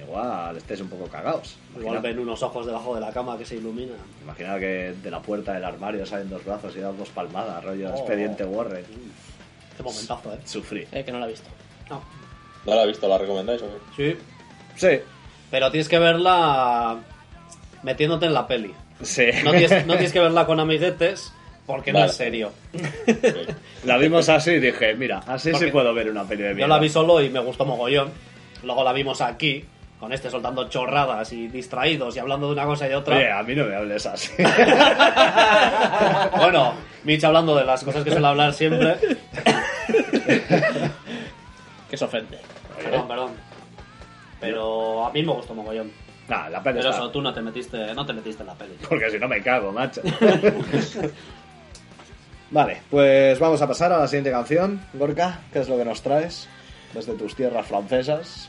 igual 0.00 0.56
estéis 0.56 0.80
un 0.80 0.88
poco 0.88 1.06
cagados. 1.06 1.56
Igual 1.78 2.00
ven 2.00 2.18
unos 2.18 2.42
ojos 2.42 2.66
debajo 2.66 2.94
de 2.94 3.00
la 3.00 3.12
cama 3.12 3.36
que 3.38 3.44
se 3.44 3.56
iluminan. 3.56 3.96
Imagina 4.22 4.58
que 4.58 4.94
de 5.02 5.10
la 5.10 5.20
puerta 5.20 5.52
del 5.54 5.64
armario 5.64 6.04
salen 6.06 6.28
dos 6.30 6.44
brazos 6.44 6.74
y 6.76 6.80
dan 6.80 6.96
dos 6.96 7.08
palmadas, 7.10 7.64
rollo 7.64 7.90
Oh. 7.92 7.96
expediente 7.96 8.44
Warren. 8.44 8.84
Qué 9.76 9.82
momentazo, 9.82 10.32
¿eh? 10.32 10.38
Sufrí. 10.44 10.86
Eh, 10.92 11.04
que 11.04 11.12
no 11.12 11.18
la 11.18 11.26
he 11.26 11.30
visto. 11.30 11.48
No. 11.90 12.02
¿No 12.64 12.74
la 12.74 12.82
he 12.84 12.86
visto? 12.86 13.06
¿La 13.08 13.18
recomendáis 13.18 13.62
o 13.62 13.66
qué? 13.96 14.16
Sí. 14.16 14.18
Sí, 14.76 15.00
Pero 15.50 15.70
tienes 15.70 15.88
que 15.88 15.98
verla 15.98 16.96
metiéndote 17.82 18.26
en 18.26 18.34
la 18.34 18.46
peli. 18.46 18.74
sí. 19.02 19.26
No 19.44 19.50
tienes, 19.52 19.86
no 19.86 19.92
tienes 19.94 20.12
que 20.14 20.20
verla 20.20 20.46
con 20.46 20.60
amiguetes 20.60 21.32
porque 21.66 21.92
no 21.92 21.98
Vale. 22.00 22.10
es 22.10 22.16
serio. 22.16 22.52
La 23.84 23.96
vimos 23.98 24.28
así 24.28 24.52
y 24.52 24.60
dije, 24.60 24.94
mira, 24.94 25.22
así 25.26 25.50
Porque 25.50 25.66
sí 25.66 25.72
puedo 25.72 25.92
ver 25.94 26.10
una 26.10 26.24
peli 26.24 26.42
de 26.42 26.50
Yo 26.50 26.54
miedo. 26.56 26.68
la 26.68 26.78
vi 26.78 26.88
solo 26.88 27.20
y 27.20 27.28
me 27.30 27.40
gustó 27.40 27.64
mogollón. 27.64 28.10
Luego 28.62 28.82
la 28.84 28.92
vimos 28.92 29.20
aquí, 29.20 29.64
con 30.00 30.12
este 30.12 30.30
soltando 30.30 30.68
chorradas 30.68 31.32
y 31.32 31.48
distraídos 31.48 32.16
y 32.16 32.18
hablando 32.18 32.46
de 32.48 32.52
una 32.54 32.64
cosa 32.64 32.86
y 32.86 32.90
de 32.90 32.96
otra. 32.96 33.16
Oye, 33.16 33.30
a 33.30 33.42
mí 33.42 33.54
no 33.54 33.64
me 33.64 33.74
hables 33.76 34.06
así. 34.06 34.32
Bueno, 36.36 36.74
Mitch 37.04 37.24
hablando 37.24 37.56
de 37.56 37.64
las 37.64 37.82
cosas 37.84 38.02
que 38.04 38.10
suele 38.10 38.26
hablar 38.26 38.52
siempre. 38.52 38.96
Que 41.88 41.96
se 41.96 42.04
ofende. 42.04 42.38
Perdón, 42.82 43.06
perdón. 43.08 43.30
Pero 44.40 45.06
a 45.06 45.12
mí 45.12 45.22
me 45.22 45.32
gustó 45.32 45.54
mogollón. 45.54 45.90
Nah, 46.28 46.48
la 46.48 46.60
peli 46.60 46.78
Pero 46.78 46.90
está. 46.90 47.00
eso, 47.02 47.10
tú 47.12 47.22
no 47.22 47.32
te 47.32 47.40
metiste, 47.40 47.94
no 47.94 48.04
te 48.04 48.12
metiste 48.12 48.42
en 48.42 48.48
la 48.48 48.54
peli. 48.54 48.74
Porque 48.88 49.08
si 49.10 49.18
no 49.20 49.28
me 49.28 49.40
cago, 49.40 49.70
macho. 49.70 50.00
Vale, 52.50 52.82
pues 52.90 53.38
vamos 53.38 53.60
a 53.62 53.66
pasar 53.68 53.92
a 53.92 53.98
la 53.98 54.08
siguiente 54.08 54.30
canción. 54.30 54.80
Gorka, 54.94 55.40
¿qué 55.52 55.60
es 55.60 55.68
lo 55.68 55.76
que 55.76 55.84
nos 55.84 56.02
traes? 56.02 56.48
Desde 56.94 57.14
tus 57.14 57.34
tierras 57.34 57.66
francesas, 57.66 58.48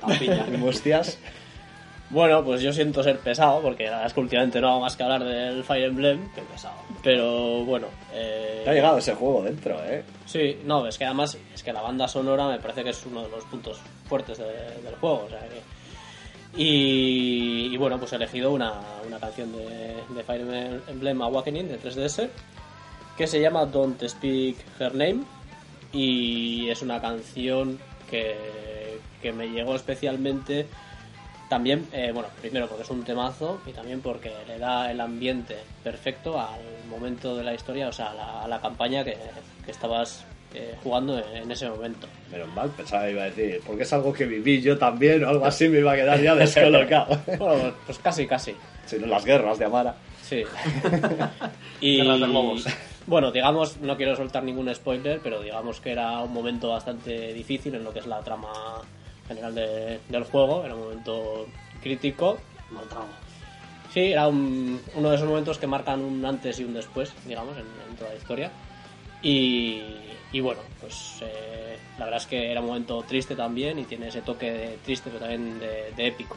tampiña. 0.00 0.46
y 0.52 0.56
mustias. 0.56 1.18
Bueno, 2.10 2.44
pues 2.44 2.60
yo 2.60 2.72
siento 2.72 3.02
ser 3.02 3.18
pesado, 3.18 3.62
porque 3.62 3.84
la 3.84 3.90
verdad 3.92 4.06
es 4.06 4.12
que 4.12 4.20
últimamente 4.20 4.60
no 4.60 4.68
hago 4.68 4.80
más 4.80 4.94
que 4.96 5.02
hablar 5.02 5.24
del 5.24 5.64
Fire 5.64 5.84
Emblem. 5.86 6.28
Qué 6.34 6.42
pesado. 6.42 6.74
Pero 7.02 7.64
bueno. 7.64 7.86
eh, 8.12 8.60
Te 8.62 8.70
ha 8.70 8.74
llegado 8.74 8.98
ese 8.98 9.14
juego 9.14 9.42
dentro, 9.42 9.82
¿eh? 9.86 10.04
Sí, 10.26 10.58
no, 10.64 10.86
es 10.86 10.98
que 10.98 11.06
además 11.06 11.36
es 11.54 11.62
que 11.62 11.72
la 11.72 11.80
banda 11.80 12.06
sonora 12.06 12.46
me 12.48 12.58
parece 12.58 12.84
que 12.84 12.90
es 12.90 13.06
uno 13.06 13.22
de 13.24 13.30
los 13.30 13.44
puntos 13.44 13.80
fuertes 14.06 14.36
de- 14.38 14.44
del 14.82 14.94
juego. 15.00 15.24
O 15.26 15.30
sea 15.30 15.40
que- 15.40 15.62
y, 16.62 17.70
y 17.72 17.76
bueno, 17.76 17.98
pues 17.98 18.12
he 18.12 18.16
elegido 18.16 18.52
una, 18.52 18.74
una 19.06 19.18
canción 19.18 19.50
de, 19.52 19.94
de 20.14 20.22
Fire 20.24 20.80
Emblem 20.88 21.20
Awakening 21.22 21.68
de 21.68 21.80
3DS 21.80 22.28
que 23.16 23.26
se 23.26 23.40
llama 23.40 23.66
Don't 23.66 24.02
Speak 24.06 24.56
Her 24.78 24.94
Name 24.94 25.20
y 25.92 26.68
es 26.68 26.82
una 26.82 27.00
canción 27.00 27.78
que, 28.10 28.98
que 29.22 29.32
me 29.32 29.48
llegó 29.48 29.76
especialmente 29.76 30.66
también, 31.48 31.86
eh, 31.92 32.10
bueno, 32.12 32.28
primero 32.40 32.66
porque 32.68 32.82
es 32.82 32.90
un 32.90 33.04
temazo 33.04 33.60
y 33.66 33.72
también 33.72 34.00
porque 34.00 34.32
le 34.46 34.58
da 34.58 34.90
el 34.90 35.00
ambiente 35.00 35.56
perfecto 35.82 36.40
al 36.40 36.60
momento 36.88 37.36
de 37.36 37.44
la 37.44 37.54
historia, 37.54 37.88
o 37.88 37.92
sea, 37.92 38.10
a 38.10 38.14
la, 38.14 38.42
a 38.42 38.48
la 38.48 38.60
campaña 38.60 39.04
que, 39.04 39.16
que 39.64 39.70
estabas 39.70 40.24
eh, 40.54 40.74
jugando 40.82 41.18
en, 41.18 41.42
en 41.42 41.50
ese 41.50 41.68
momento. 41.68 42.06
Menos 42.30 42.48
mal, 42.54 42.70
pensaba 42.70 43.04
que 43.04 43.12
iba 43.12 43.22
a 43.22 43.26
decir, 43.26 43.60
porque 43.66 43.82
es 43.82 43.92
algo 43.92 44.12
que 44.12 44.24
viví 44.24 44.62
yo 44.62 44.78
también 44.78 45.22
o 45.24 45.28
algo 45.28 45.44
así, 45.44 45.68
me 45.68 45.78
iba 45.80 45.92
a 45.92 45.96
quedar 45.96 46.20
ya 46.20 46.34
descolocado. 46.34 47.20
Bueno, 47.38 47.74
pues 47.86 47.98
casi, 47.98 48.26
casi. 48.26 48.54
Si 48.86 48.98
no, 48.98 49.06
las 49.06 49.24
guerras 49.24 49.58
de 49.58 49.64
Amara. 49.64 49.94
Sí. 50.22 50.42
y 51.80 51.98
Guerras 51.98 52.20
de 52.20 52.26
globos. 52.26 52.66
Bueno, 53.06 53.30
digamos, 53.32 53.78
no 53.78 53.96
quiero 53.96 54.16
soltar 54.16 54.42
ningún 54.42 54.72
spoiler, 54.74 55.20
pero 55.22 55.40
digamos 55.42 55.80
que 55.80 55.92
era 55.92 56.20
un 56.20 56.32
momento 56.32 56.70
bastante 56.70 57.32
difícil 57.34 57.74
en 57.74 57.84
lo 57.84 57.92
que 57.92 57.98
es 58.00 58.06
la 58.06 58.22
trama 58.22 58.48
general 59.28 59.54
de- 59.54 60.00
del 60.08 60.24
juego, 60.24 60.64
era 60.64 60.74
un 60.74 60.80
momento 60.82 61.46
crítico. 61.82 62.38
Mal 62.70 62.86
trago. 62.88 63.08
Sí, 63.92 64.12
era 64.12 64.26
un- 64.26 64.80
uno 64.94 65.10
de 65.10 65.16
esos 65.16 65.28
momentos 65.28 65.58
que 65.58 65.66
marcan 65.66 66.00
un 66.00 66.24
antes 66.24 66.58
y 66.58 66.64
un 66.64 66.74
después, 66.74 67.12
digamos, 67.26 67.56
en, 67.56 67.66
en 67.88 67.96
toda 67.96 68.10
la 68.10 68.16
historia. 68.16 68.50
Y, 69.22 70.02
y 70.32 70.40
bueno, 70.40 70.60
pues 70.80 71.18
eh, 71.22 71.78
la 71.98 72.04
verdad 72.06 72.20
es 72.20 72.26
que 72.26 72.50
era 72.50 72.60
un 72.60 72.66
momento 72.66 73.02
triste 73.02 73.34
también 73.36 73.78
y 73.78 73.84
tiene 73.84 74.08
ese 74.08 74.20
toque 74.22 74.50
de 74.52 74.76
triste, 74.78 75.08
pero 75.10 75.20
también 75.20 75.58
de, 75.58 75.92
de 75.96 76.06
épico. 76.06 76.36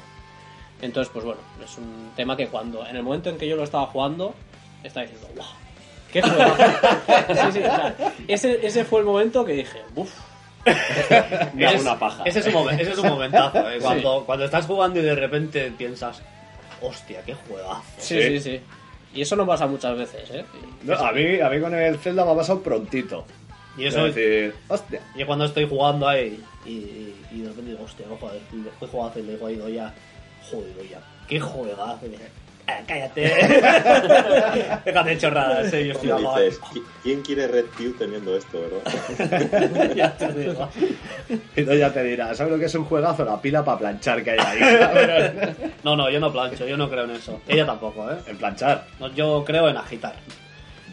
Entonces, 0.81 1.11
pues 1.11 1.25
bueno, 1.25 1.41
es 1.63 1.77
un 1.77 2.11
tema 2.15 2.37
que 2.37 2.47
cuando, 2.47 2.85
en 2.85 2.95
el 2.95 3.03
momento 3.03 3.29
en 3.29 3.37
que 3.37 3.47
yo 3.47 3.55
lo 3.55 3.63
estaba 3.63 3.87
jugando, 3.87 4.35
estaba 4.83 5.05
diciendo, 5.05 5.27
¡wow! 5.35 5.45
¡Qué 6.11 6.21
juego! 6.21 6.55
sí, 6.57 7.51
sí, 7.53 7.59
o 7.59 7.61
sea, 7.61 7.95
ese, 8.27 8.65
ese 8.65 8.85
fue 8.85 8.99
el 9.01 9.05
momento 9.05 9.43
que 9.45 9.53
dije, 9.53 9.81
¡buf! 9.93 10.11
Me 11.53 11.65
hago 11.65 11.75
Es- 11.77 11.81
una 11.81 11.97
paja. 11.99 12.23
Ese 12.25 12.39
es 12.39 12.47
un, 12.47 12.53
momen- 12.53 12.79
ese 12.79 12.91
es 12.91 12.97
un 12.97 13.07
momentazo, 13.07 13.69
¿eh? 13.69 13.79
cuando, 13.81 14.23
cuando 14.25 14.45
estás 14.45 14.65
jugando 14.65 14.99
y 14.99 15.03
de 15.03 15.15
repente 15.15 15.71
piensas, 15.77 16.21
hostia, 16.81 17.21
qué 17.25 17.33
juegazo. 17.33 17.81
Sí, 17.97 18.21
Sí. 18.21 18.23
sí, 18.23 18.39
sí. 18.39 18.61
Y 19.13 19.21
eso 19.21 19.35
no 19.35 19.45
pasa 19.47 19.65
muchas 19.67 19.97
veces, 19.97 20.29
¿eh? 20.31 20.45
No, 20.83 20.93
a, 20.95 21.11
mí, 21.11 21.39
a 21.39 21.49
mí 21.49 21.59
con 21.61 21.73
el 21.73 21.97
Zelda 21.97 22.25
me 22.25 22.31
ha 22.31 22.35
pasado 22.35 22.61
prontito. 22.61 23.25
Y 23.77 23.85
eso 23.85 24.05
Es 24.07 24.15
decir, 24.15 24.53
hostia. 24.67 25.01
Yo 25.15 25.25
cuando 25.25 25.45
estoy 25.45 25.67
jugando 25.67 26.07
ahí 26.07 26.43
y, 26.65 27.13
y 27.31 27.41
de 27.41 27.47
repente 27.49 27.71
digo, 27.71 27.83
hostia, 27.83 28.05
no 28.09 28.17
joder, 28.17 28.41
he 28.81 28.85
jugado 28.87 29.19
y 29.19 29.23
le 29.23 29.33
a 29.45 29.51
Ido 29.51 29.69
ya, 29.69 29.93
joder, 30.51 30.89
ya, 30.89 30.99
qué 31.27 31.39
juegazo. 31.39 31.99
"Ah, 32.67 32.79
cállate. 32.87 33.21
Déjate 34.85 35.09
de 35.09 35.17
chorradas, 35.17 35.73
eh, 35.73 35.87
yo 35.87 35.93
estoy 35.93 36.09
dices, 36.11 36.61
"¿Qui- 36.61 36.83
¿quién 37.03 37.21
quiere 37.21 37.47
Red 37.47 37.65
Pew 37.77 37.93
teniendo 37.97 38.35
esto, 38.35 38.59
verdad? 38.61 39.91
ya 39.95 40.15
te 40.17 40.33
digo. 40.33 40.69
Y 41.55 41.61
no 41.61 41.73
ya 41.73 41.93
te 41.93 42.03
dirá, 42.03 42.33
¿sabes 42.35 42.51
lo 42.53 42.59
que 42.59 42.65
es 42.65 42.75
un 42.75 42.85
juegazo? 42.85 43.23
La 43.25 43.41
pila 43.41 43.63
para 43.63 43.77
planchar 43.79 44.23
que 44.23 44.31
hay 44.31 44.39
ahí. 44.39 45.55
No, 45.83 45.95
no, 45.95 46.09
yo 46.09 46.19
no 46.19 46.31
plancho, 46.31 46.67
yo 46.67 46.75
no 46.75 46.89
creo 46.89 47.05
en 47.05 47.11
eso. 47.11 47.39
Ella 47.47 47.65
tampoco, 47.65 48.11
¿eh? 48.11 48.15
En 48.27 48.37
planchar. 48.37 48.85
No, 48.99 49.07
yo 49.13 49.43
creo 49.45 49.69
en 49.69 49.77
agitar. 49.77 50.15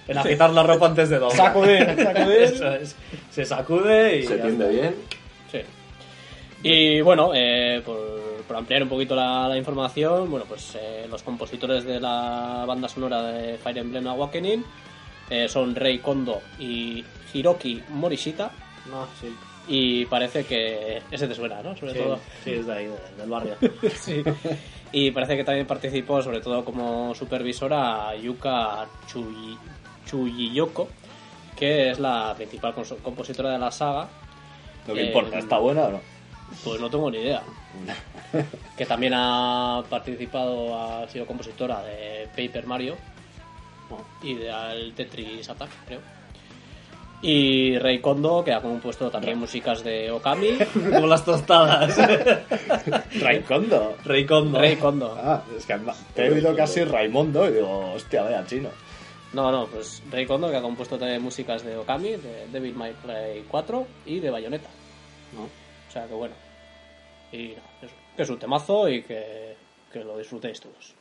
En 0.07 0.19
agitar 0.19 0.51
la 0.51 0.63
ropa 0.63 0.87
antes 0.87 1.09
de 1.09 1.19
doblar. 1.19 1.37
Sacudir, 1.37 1.85
sacudir. 1.97 2.43
Eso 2.43 2.75
es. 2.75 2.95
Se 3.31 3.45
sacude 3.45 4.19
y. 4.19 4.23
Se 4.27 4.37
tiende 4.39 4.69
bien. 4.69 4.95
Sí. 5.51 5.61
Y 6.63 7.01
bueno, 7.01 7.33
eh, 7.35 7.83
por, 7.85 7.97
por 8.47 8.57
ampliar 8.57 8.83
un 8.83 8.89
poquito 8.89 9.15
la, 9.15 9.49
la 9.49 9.57
información, 9.57 10.31
bueno, 10.31 10.47
pues 10.49 10.77
eh, 10.81 11.07
los 11.11 11.23
compositores 11.23 11.85
de 11.85 12.01
la 12.01 12.65
banda 12.67 12.89
sonora 12.89 13.23
de 13.23 13.57
Fire 13.59 13.79
Emblem 13.79 14.07
Awakening 14.07 14.65
eh, 15.31 15.49
son 15.49 15.75
Rei 15.75 15.99
Kondo 15.99 16.41
y 16.59 17.05
Hiroki 17.33 17.83
Morishita. 17.91 18.51
No, 18.91 19.07
sí. 19.21 19.35
Y 19.67 20.05
parece 20.07 20.45
que 20.45 21.01
ese 21.11 21.27
te 21.27 21.35
suena, 21.35 21.63
¿no? 21.63 21.75
Sobre 21.77 21.93
Sí, 21.95 21.99
todo. 21.99 22.19
sí, 22.45 22.53
es 22.53 22.67
de 22.67 22.73
ahí, 22.75 22.85
de- 22.87 23.17
del 23.19 23.31
barrio. 23.31 23.55
Sí. 23.97 24.23
Y 24.93 25.11
parece 25.11 25.37
que 25.37 25.43
también 25.45 25.67
participó, 25.67 26.23
sobre 26.23 26.41
todo 26.41 26.65
como 26.65 27.15
supervisora, 27.15 28.15
Yuka 28.15 28.87
Chuyi- 29.11 29.59
Chuyiyoko, 30.07 30.89
que 31.57 31.91
es 31.91 31.99
la 31.99 32.35
principal 32.37 32.75
compositora 33.03 33.51
de 33.53 33.59
la 33.59 33.71
saga. 33.73 34.07
No 34.87 34.95
me 34.95 35.01
Eh, 35.01 35.07
importa, 35.07 35.39
¿está 35.39 35.59
buena 35.59 35.85
o 35.85 35.91
no? 35.93 36.01
Pues 36.63 36.81
no 36.81 36.91
tengo 36.91 37.11
ni 37.11 37.19
idea. 37.19 37.43
que 38.77 38.87
también 38.87 39.13
ha 39.15 39.83
participado, 39.89 40.79
ha 40.79 41.09
sido 41.09 41.27
compositora 41.27 41.83
de 41.83 42.29
Paper 42.37 42.67
Mario 42.67 42.97
y 44.23 44.35
de 44.35 44.51
al 44.51 44.93
Tetris 44.95 45.49
Attack, 45.49 45.71
creo. 45.87 46.01
Y 47.23 47.79
Rei 47.79 48.01
Kondo, 48.01 48.45
que 48.45 48.53
ha 48.53 48.61
compuesto 48.61 49.11
también 49.11 49.39
músicas 49.39 49.83
de 49.83 50.11
Okami. 50.11 50.59
Como 50.93 51.07
las 51.07 51.25
tostadas. 51.25 51.97
Raikondo. 53.21 53.97
Rey 54.05 54.27
Kondo. 54.27 54.61
Rei 54.61 54.77
Kondo. 54.77 55.17
Ah, 55.19 55.43
es 55.57 55.65
que 55.65 55.75
te 56.15 56.27
he 56.27 56.31
oído 56.31 56.55
casi 56.55 56.85
Raimondo 56.85 57.49
y 57.49 57.55
digo, 57.55 57.93
hostia, 57.95 58.25
vaya 58.25 58.45
chino. 58.47 58.69
No, 59.33 59.51
no, 59.51 59.67
pues 59.67 60.03
Rei 60.11 60.27
Kondo, 60.27 60.51
que 60.51 60.59
ha 60.59 60.63
compuesto 60.63 60.99
también 60.99 61.23
músicas 61.23 61.65
de 61.65 61.79
Okami, 61.79 62.11
de 62.11 62.47
Devil 62.53 62.75
May 62.75 62.93
Cry 62.93 63.45
4 63.49 63.87
y 64.05 64.21
de 64.21 64.31
Bayonetta. 64.31 64.69
¿no? 65.35 65.45
O 65.45 65.93
sea 65.93 66.07
que 66.07 66.15
bueno. 66.15 66.35
Y 67.35 67.57
que 68.17 68.23
es 68.23 68.31
un 68.31 68.39
temazo 68.39 68.89
y 68.89 69.03
que, 69.03 69.57
que 69.93 70.05
lo 70.05 70.17
disfrutéis 70.17 70.61
todos. 70.61 70.95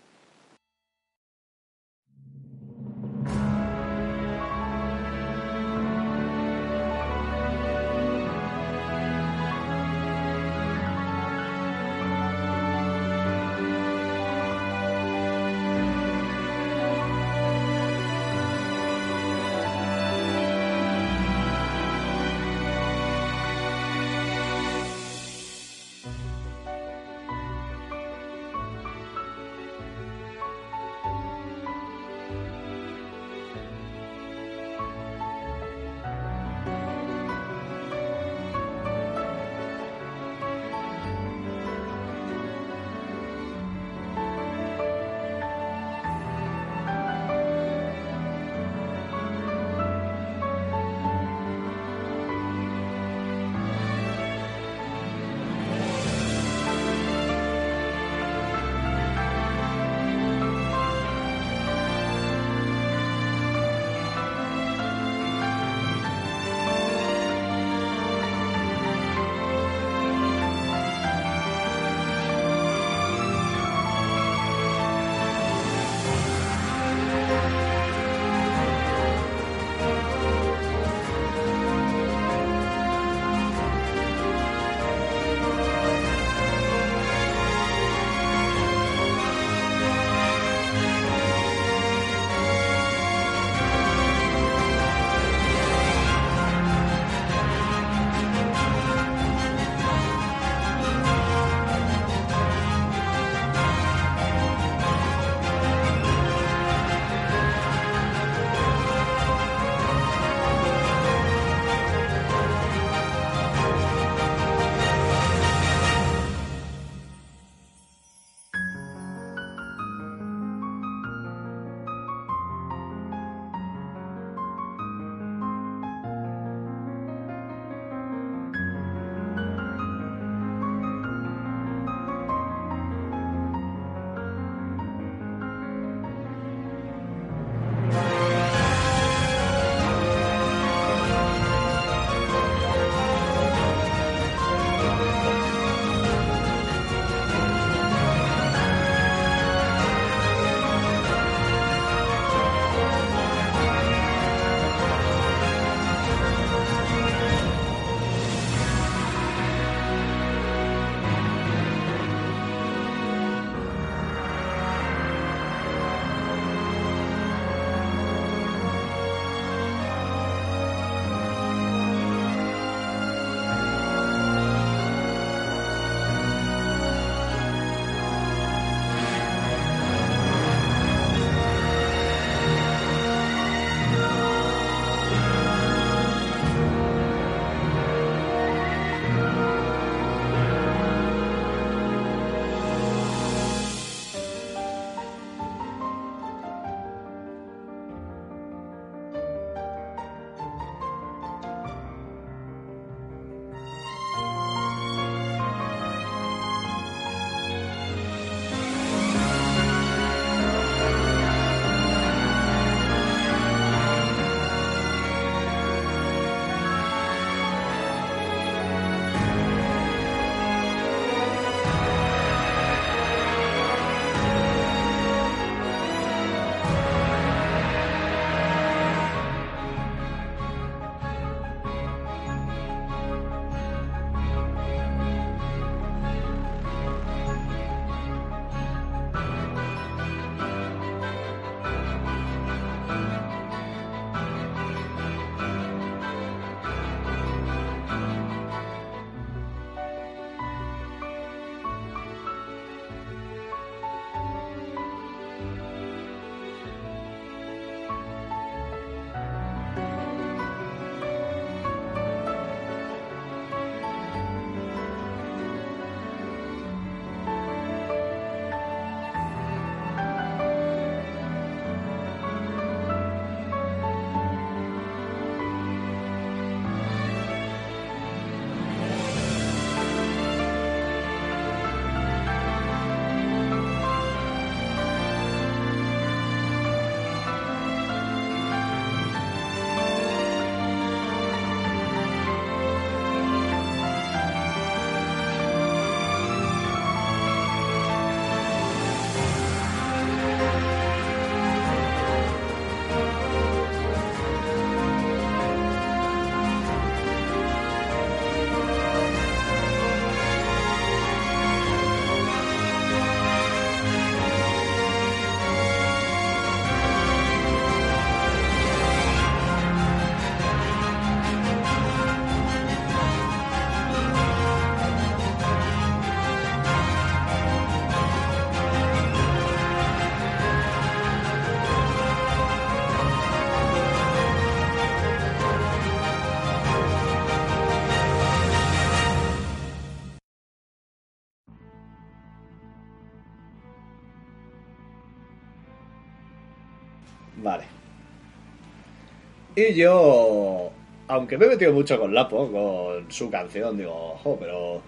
Y 349.55 349.73
yo, 349.73 350.71
aunque 351.07 351.37
me 351.37 351.45
he 351.45 351.49
metido 351.49 351.73
mucho 351.73 351.99
con 351.99 352.13
Lapo, 352.13 352.51
con 352.51 353.11
su 353.11 353.29
canción, 353.29 353.77
digo, 353.77 354.13
ojo, 354.13 354.37
pero 354.39 354.81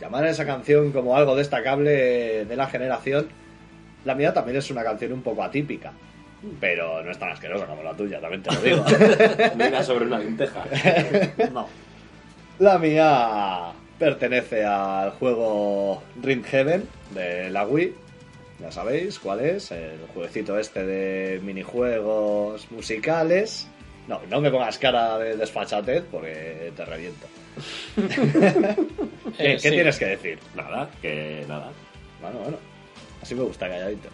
llamar 0.00 0.24
a 0.24 0.30
esa 0.30 0.46
canción 0.46 0.92
como 0.92 1.16
algo 1.16 1.34
destacable 1.34 2.44
de 2.44 2.56
la 2.56 2.66
generación, 2.66 3.28
la 4.04 4.14
mía 4.14 4.32
también 4.32 4.58
es 4.58 4.70
una 4.70 4.82
canción 4.82 5.12
un 5.12 5.22
poco 5.22 5.42
atípica. 5.42 5.92
Pero 6.60 7.02
no 7.04 7.10
es 7.10 7.18
tan 7.18 7.30
asquerosa 7.30 7.66
como 7.66 7.82
la 7.82 7.94
tuya, 7.94 8.20
también 8.20 8.42
te 8.42 8.52
lo 8.52 8.60
digo. 8.60 8.84
Venga 9.56 9.82
sobre 9.82 10.06
una 10.06 10.18
lenteja. 10.18 10.64
No. 11.52 11.66
La 12.58 12.78
mía 12.78 13.72
pertenece 13.98 14.64
al 14.64 15.10
juego 15.12 16.02
Ring 16.20 16.44
Heaven 16.44 16.88
de 17.14 17.50
la 17.50 17.66
Wii. 17.66 17.94
Ya 18.60 18.70
sabéis 18.70 19.18
cuál 19.18 19.40
es, 19.40 19.70
el 19.72 19.98
jueguecito 20.12 20.58
este 20.58 20.84
de 20.84 21.40
minijuegos 21.42 22.70
musicales. 22.70 23.68
No, 24.08 24.20
no 24.28 24.40
me 24.40 24.50
pongas 24.50 24.78
cara 24.78 25.18
de 25.18 25.36
desfachatez 25.36 26.04
porque 26.10 26.72
te 26.76 26.84
reviento. 26.84 27.26
¿Qué, 27.94 28.74
Eh, 29.38 29.52
qué 29.54 29.58
sí. 29.58 29.70
tienes 29.70 29.98
que 29.98 30.06
decir? 30.06 30.38
Nada, 30.54 30.90
que 31.00 31.44
nada. 31.48 31.70
Bueno, 32.20 32.38
bueno. 32.40 32.56
Así 33.22 33.34
me 33.34 33.42
gusta 33.42 33.68
calladito. 33.68 34.08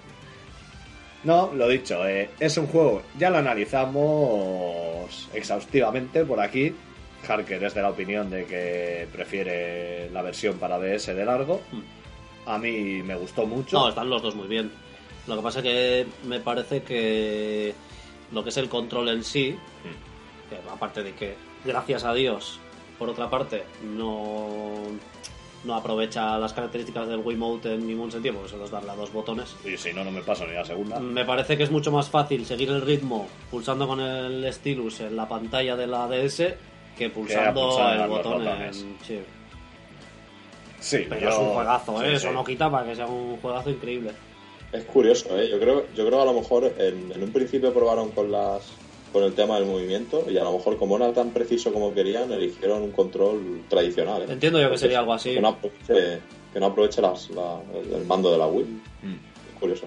No, 1.25 1.51
lo 1.55 1.69
dicho, 1.69 2.07
eh, 2.07 2.31
es 2.39 2.57
un 2.59 2.67
juego, 2.69 3.03
ya 3.19 3.29
lo 3.31 3.39
analizamos 3.39 5.29
exhaustivamente 5.35 6.25
por 6.25 6.41
aquí. 6.41 6.73
Harker 7.27 7.65
es 7.65 7.75
de 7.75 7.83
la 7.83 7.91
opinión 7.91 8.31
de 8.31 8.45
que 8.45 9.09
prefiere 9.13 10.09
la 10.11 10.23
versión 10.23 10.59
para 10.59 10.79
DS 10.79 11.07
de 11.15 11.25
largo. 11.25 11.61
A 12.47 12.59
mí 12.59 13.03
me 13.03 13.17
gustó 13.17 13.45
mucho. 13.47 13.77
No, 13.79 13.89
están 13.89 14.09
los 14.09 14.23
dos 14.23 14.35
muy 14.37 14.47
bien. 14.47 14.71
Lo 15.27 15.37
que 15.37 15.43
pasa 15.43 15.61
que 15.63 16.07
me 16.25 16.39
parece 16.41 16.83
que 16.83 17.75
lo 18.33 18.43
que 18.43 18.51
es 18.51 18.57
el 18.57 18.69
control 18.69 19.09
en 19.09 19.25
sí, 19.25 19.57
que 20.51 20.57
aparte 20.71 21.03
de 21.03 21.15
que, 21.15 21.37
gracias 21.65 22.05
a 22.05 22.15
Dios, 22.15 22.59
por 22.99 23.09
otra 23.11 23.29
parte, 23.31 23.65
no, 23.83 24.75
no 25.65 25.75
aprovecha 25.75 26.37
las 26.39 26.53
características 26.53 27.09
del 27.09 27.19
Wiimote 27.21 27.75
en 27.75 27.87
ningún 27.87 28.11
sentido, 28.11 28.35
porque 28.35 28.51
solo 28.51 28.65
es 28.65 28.71
darle 28.71 28.91
a 28.91 28.95
dos 28.97 29.13
botones. 29.13 29.55
Y 29.65 29.77
si 29.77 29.93
no, 29.93 30.05
no 30.05 30.11
me 30.11 30.23
paso 30.23 30.47
ni 30.47 30.55
la 30.55 30.65
segunda. 30.65 30.99
Me 31.01 31.25
parece 31.25 31.57
que 31.57 31.63
es 31.65 31.71
mucho 31.71 31.91
más 31.93 32.09
fácil 32.11 32.45
seguir 32.47 32.71
el 32.71 32.81
ritmo 32.83 33.29
pulsando 33.51 33.87
con 33.87 34.01
el 34.01 34.53
stylus 34.53 35.01
en 35.01 35.17
la 35.17 35.29
pantalla 35.29 35.77
de 35.77 35.87
la 35.87 36.07
DS 36.09 36.55
que 36.97 37.11
pulsando 37.11 37.79
el 37.93 38.09
botón 38.09 38.47
en... 38.47 38.75
Sí. 38.75 39.21
Sí, 40.81 41.07
Pero 41.09 41.21
yo- 41.21 41.29
es 41.29 41.37
un 41.39 41.49
juegazo, 41.55 42.03
¿eh? 42.03 42.09
sí, 42.11 42.15
Eso 42.17 42.33
no 42.33 42.45
quita 42.45 42.71
para 42.71 42.87
que 42.87 42.95
sea 42.97 43.07
un 43.07 43.37
juegazo 43.39 43.71
increíble. 43.71 44.13
Es 44.73 44.85
curioso, 44.85 45.39
¿eh? 45.39 45.49
Yo 45.51 45.59
creo, 45.59 45.87
yo 45.95 46.07
creo 46.07 46.19
que 46.19 46.23
a 46.23 46.33
lo 46.33 46.35
mejor 46.35 46.73
en, 46.79 47.13
en 47.13 47.23
un 47.23 47.33
principio 47.33 47.73
probaron 47.73 48.11
con 48.11 48.31
las 48.31 48.63
con 49.13 49.25
el 49.25 49.33
tema 49.33 49.55
del 49.57 49.65
movimiento 49.65 50.27
y 50.31 50.37
a 50.37 50.45
lo 50.45 50.53
mejor 50.53 50.77
como 50.77 50.99
no 50.99 51.07
era 51.07 51.15
tan 51.15 51.31
preciso 51.31 51.73
como 51.73 51.95
querían, 51.95 52.31
eligieron 52.31 52.83
un 52.83 52.91
control 52.91 53.63
tradicional. 53.69 54.21
¿eh? 54.23 54.27
Entiendo 54.29 54.61
yo 54.61 54.71
que 54.71 54.77
sería 54.77 54.99
algo 54.99 55.15
así. 55.15 55.33
Que 55.33 55.41
no 55.41 55.49
aproveche, 55.49 56.19
que 56.53 56.61
no 56.61 56.67
aproveche 56.67 57.01
las- 57.01 57.31
la- 57.31 57.59
el, 57.75 57.95
el 57.95 58.05
mando 58.05 58.31
de 58.31 58.37
la 58.37 58.47
Wii. 58.47 58.65
Mm. 58.65 59.15
Es 59.55 59.59
curioso. 59.59 59.87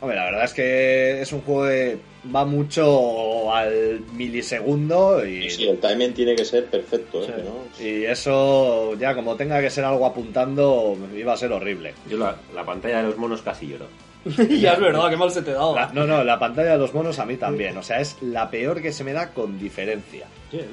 Hombre, 0.00 0.16
la 0.16 0.24
verdad 0.26 0.44
es 0.44 0.54
que 0.54 1.20
es 1.22 1.32
un 1.32 1.40
juego 1.40 1.64
que 1.66 1.98
va 2.34 2.44
mucho 2.44 3.52
al 3.52 4.00
milisegundo 4.14 5.24
y, 5.26 5.46
Y 5.46 5.50
sí, 5.50 5.68
el 5.68 5.78
timing 5.78 6.12
tiene 6.14 6.34
que 6.36 6.44
ser 6.44 6.66
perfecto, 6.66 7.22
¿eh? 7.22 7.26
Sí. 7.26 7.32
No- 7.44 7.84
y 7.86 8.04
eso 8.04 8.94
ya 8.94 9.14
como 9.14 9.36
tenga 9.36 9.60
que 9.60 9.70
ser 9.70 9.84
algo 9.84 10.06
apuntando 10.06 10.96
iba 11.16 11.32
a 11.32 11.36
ser 11.36 11.52
horrible. 11.52 11.94
Yo 12.08 12.16
la, 12.18 12.36
la 12.54 12.64
pantalla 12.64 12.98
de 12.98 13.04
los 13.08 13.16
monos 13.18 13.42
casi 13.42 13.68
lloro. 13.68 13.86
ya 14.60 14.72
es 14.72 14.80
verdad, 14.80 15.08
qué 15.10 15.16
mal 15.16 15.30
se 15.30 15.42
te 15.42 15.52
da. 15.52 15.72
La- 15.72 15.90
no, 15.92 16.06
no, 16.06 16.24
la 16.24 16.38
pantalla 16.38 16.72
de 16.72 16.78
los 16.78 16.92
monos 16.94 17.18
a 17.18 17.26
mí 17.26 17.36
también. 17.36 17.76
O 17.76 17.82
sea, 17.82 18.00
es 18.00 18.16
la 18.22 18.50
peor 18.50 18.82
que 18.82 18.92
se 18.92 19.04
me 19.04 19.12
da 19.12 19.30
con 19.30 19.58
diferencia. 19.58 20.26
Sí, 20.50 20.58
¿eh? 20.58 20.64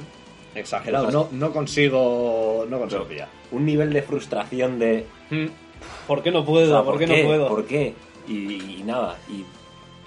Exagerado. 0.56 1.10
No, 1.12 1.30
no 1.32 1.52
consigo. 1.52 2.66
No 2.70 2.80
consigo 2.80 3.06
pillar. 3.06 3.28
Un 3.52 3.66
nivel 3.66 3.92
de 3.94 4.02
frustración 4.02 4.80
de... 4.80 5.06
¿Por 6.08 6.22
qué 6.24 6.32
no 6.32 6.40
o 6.40 6.46
puedo? 6.46 6.84
¿Por, 6.86 6.98
qué, 7.00 7.08
no 7.08 7.28
puedo? 7.28 7.48
¿Por 7.48 7.66
qué? 7.66 7.94
Y, 8.28 8.34
y 8.80 8.84
nada, 8.86 9.18
y... 9.30 9.44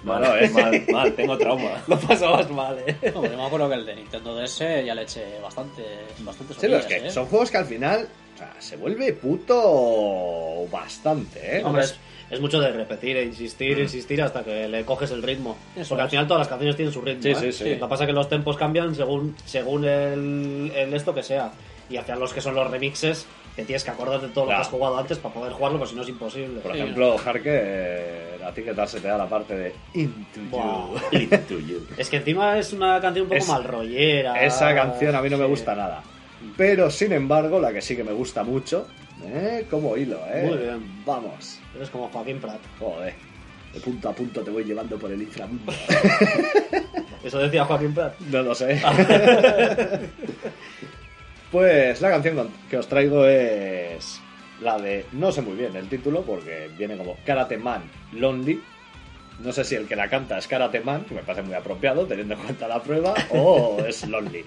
Mal, 0.06 0.20
Bueno, 0.20 0.36
eh. 0.36 0.48
mal, 0.50 0.84
mal, 0.92 1.12
tengo 1.14 1.36
trauma. 1.36 1.82
Lo 1.88 1.98
pasabas 1.98 2.48
mal, 2.50 2.78
¿eh? 2.86 3.12
Hombre, 3.12 3.32
yo 3.32 3.36
me 3.36 3.44
acuerdo 3.44 3.68
que 3.68 3.74
el 3.74 3.84
de 3.86 3.96
Nintendo 3.96 4.36
DS 4.40 4.58
ya 4.86 4.94
le 4.94 5.02
eché 5.02 5.40
bastante, 5.42 5.82
bastante 6.20 6.54
Sí, 6.54 6.60
pero 6.62 6.76
es 6.78 6.86
que 6.86 6.96
¿eh? 6.96 7.10
son 7.10 7.26
juegos 7.26 7.50
que 7.50 7.56
al 7.58 7.66
final. 7.66 8.08
O 8.34 8.38
sea, 8.38 8.54
se 8.58 8.76
vuelve 8.76 9.12
puto 9.14 10.66
bastante, 10.70 11.58
¿eh? 11.58 11.64
Hombre, 11.64 11.84
es, 11.84 11.96
es 12.30 12.40
mucho 12.40 12.60
de 12.60 12.70
repetir 12.70 13.16
e 13.16 13.24
insistir, 13.24 13.78
insistir 13.78 14.22
hasta 14.22 14.44
que 14.44 14.68
le 14.68 14.84
coges 14.84 15.10
el 15.10 15.22
ritmo. 15.22 15.56
Eso 15.74 15.88
Porque 15.90 16.02
al 16.02 16.10
final 16.10 16.26
todas 16.26 16.40
las 16.40 16.48
canciones 16.48 16.76
tienen 16.76 16.92
su 16.92 17.00
ritmo. 17.00 17.22
Sí, 17.22 17.30
¿eh? 17.30 17.34
sí, 17.34 17.52
sí. 17.52 17.74
Lo 17.76 17.86
que 17.86 17.90
pasa 17.90 18.04
es 18.04 18.08
que 18.08 18.12
los 18.12 18.28
tempos 18.28 18.56
cambian 18.56 18.94
según, 18.94 19.34
según 19.44 19.84
el, 19.86 20.70
el 20.74 20.94
esto 20.94 21.14
que 21.14 21.22
sea. 21.22 21.50
Y 21.88 21.96
al 21.96 22.04
final 22.04 22.20
los 22.20 22.32
que 22.32 22.40
son 22.40 22.54
los 22.54 22.70
remixes, 22.70 23.26
que 23.56 23.64
tienes 23.64 23.82
que 23.82 23.90
acordarte 23.90 24.26
de 24.28 24.32
todo 24.34 24.44
lo 24.44 24.50
que 24.50 24.56
has 24.56 24.68
jugado 24.68 24.98
antes 24.98 25.16
para 25.18 25.34
poder 25.34 25.52
jugarlo, 25.54 25.78
porque 25.78 25.90
si 25.90 25.96
no 25.96 26.02
es 26.02 26.08
imposible. 26.10 26.60
Por 26.60 26.76
ejemplo, 26.76 27.16
Harker, 27.18 28.38
a 28.46 28.52
ti 28.52 28.62
que 28.62 28.74
tal 28.74 28.86
se 28.86 29.00
te 29.00 29.08
da 29.08 29.16
la 29.16 29.26
parte 29.26 29.56
de 29.56 29.74
Into. 29.94 30.40
You. 31.10 31.18
Into 31.18 31.58
you. 31.60 31.86
Es 31.96 32.10
que 32.10 32.18
encima 32.18 32.58
es 32.58 32.74
una 32.74 33.00
canción 33.00 33.22
un 33.24 33.28
poco 33.30 33.38
Es- 33.38 33.48
mal 33.48 33.64
rollera. 33.64 34.44
Esa 34.44 34.74
canción 34.74 35.14
a 35.14 35.22
mí 35.22 35.30
no 35.30 35.38
me 35.38 35.46
gusta 35.46 35.74
nada. 35.74 36.02
Pero 36.56 36.90
sin 36.90 37.12
embargo, 37.12 37.58
la 37.58 37.72
que 37.72 37.80
sí 37.80 37.96
que 37.96 38.04
me 38.04 38.12
gusta 38.12 38.44
mucho, 38.44 38.86
¿eh? 39.24 39.66
Como 39.70 39.96
hilo, 39.96 40.20
¿eh? 40.32 40.42
Muy 40.46 40.58
bien. 40.58 41.02
Vamos. 41.06 41.58
Eres 41.74 41.88
como 41.88 42.08
Joaquín 42.10 42.38
Prat. 42.38 42.60
Joder. 42.78 43.14
De 43.72 43.80
punto 43.80 44.08
a 44.10 44.12
punto 44.12 44.42
te 44.42 44.50
voy 44.50 44.64
llevando 44.64 44.98
por 44.98 45.10
el 45.10 45.22
inframundo. 45.22 45.72
Eso 47.24 47.38
decía 47.38 47.64
Joaquín 47.64 47.94
Prat. 47.94 48.18
No 48.20 48.42
lo 48.42 48.54
sé. 48.54 48.80
pues 51.50 52.00
la 52.00 52.10
canción 52.10 52.50
que 52.70 52.76
os 52.76 52.88
traigo 52.88 53.26
es 53.26 54.20
la 54.60 54.78
de. 54.78 55.04
No 55.12 55.32
sé 55.32 55.42
muy 55.42 55.54
bien 55.54 55.76
el 55.76 55.88
título 55.88 56.22
porque 56.22 56.70
viene 56.76 56.96
como 56.96 57.16
Karate 57.24 57.56
Man 57.56 57.82
Lonely. 58.12 58.60
No 59.42 59.52
sé 59.52 59.64
si 59.64 59.74
el 59.74 59.86
que 59.86 59.96
la 59.96 60.08
canta 60.08 60.38
es 60.38 60.48
Karate 60.48 60.80
Man, 60.80 61.04
que 61.04 61.14
me 61.14 61.22
parece 61.22 61.42
muy 61.42 61.54
apropiado 61.54 62.06
teniendo 62.06 62.34
en 62.34 62.40
cuenta 62.40 62.66
la 62.66 62.82
prueba, 62.82 63.14
o 63.30 63.78
es 63.86 64.06
Lonely. 64.06 64.44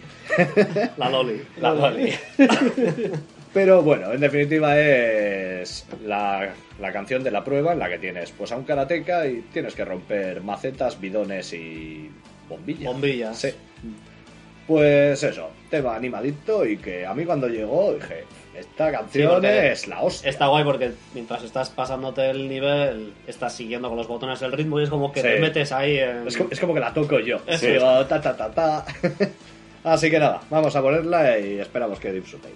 La 0.97 1.09
Loli. 1.09 1.41
La 1.61 1.73
Loli. 1.73 2.11
Pero 3.53 3.81
bueno, 3.81 4.11
en 4.13 4.19
definitiva 4.19 4.79
es 4.79 5.85
la, 6.05 6.53
la 6.79 6.91
canción 6.91 7.23
de 7.23 7.31
la 7.31 7.43
prueba 7.43 7.73
en 7.73 7.79
la 7.79 7.89
que 7.89 7.97
tienes 7.97 8.31
pues 8.31 8.51
a 8.51 8.57
un 8.57 8.63
karateca 8.63 9.25
y 9.25 9.41
tienes 9.51 9.73
que 9.73 9.85
romper 9.85 10.41
macetas, 10.41 10.99
bidones 11.01 11.53
y 11.53 12.11
bombillas. 12.47 12.93
Bombillas. 12.93 13.39
Sí. 13.39 13.49
Pues 14.67 15.23
eso, 15.23 15.49
tema 15.69 15.95
animadito 15.95 16.65
y 16.65 16.77
que 16.77 17.05
a 17.05 17.13
mí 17.13 17.25
cuando 17.25 17.47
llegó 17.47 17.93
dije, 17.93 18.23
esta 18.55 18.91
canción 18.91 19.43
es 19.45 19.87
la 19.87 20.01
hostia. 20.01 20.29
Está 20.29 20.47
guay 20.47 20.63
porque 20.63 20.91
mientras 21.13 21.43
estás 21.43 21.69
pasándote 21.69 22.29
el 22.29 22.49
nivel, 22.49 23.13
estás 23.27 23.53
siguiendo 23.55 23.87
con 23.87 23.97
los 23.97 24.07
botones 24.07 24.41
el 24.41 24.51
ritmo 24.51 24.79
y 24.79 24.83
es 24.83 24.89
como 24.89 25.11
que 25.11 25.21
Sí. 25.21 25.27
te 25.27 25.39
metes 25.39 25.71
ahí 25.71 25.97
en... 25.99 26.27
Es, 26.27 26.37
como, 26.37 26.49
es 26.51 26.59
como 26.59 26.73
que 26.73 26.79
la 26.79 26.93
toco 26.93 27.19
yo. 27.19 27.37
Digo, 27.61 28.05
ta, 28.05 28.19
ta, 28.21 28.35
ta, 28.35 28.51
ta. 28.51 28.85
Así 29.83 30.09
que 30.11 30.19
nada, 30.19 30.41
vamos 30.49 30.75
a 30.75 30.81
ponerla 30.81 31.39
y 31.39 31.59
esperamos 31.59 31.99
que 31.99 32.11
disfrutéis. 32.11 32.55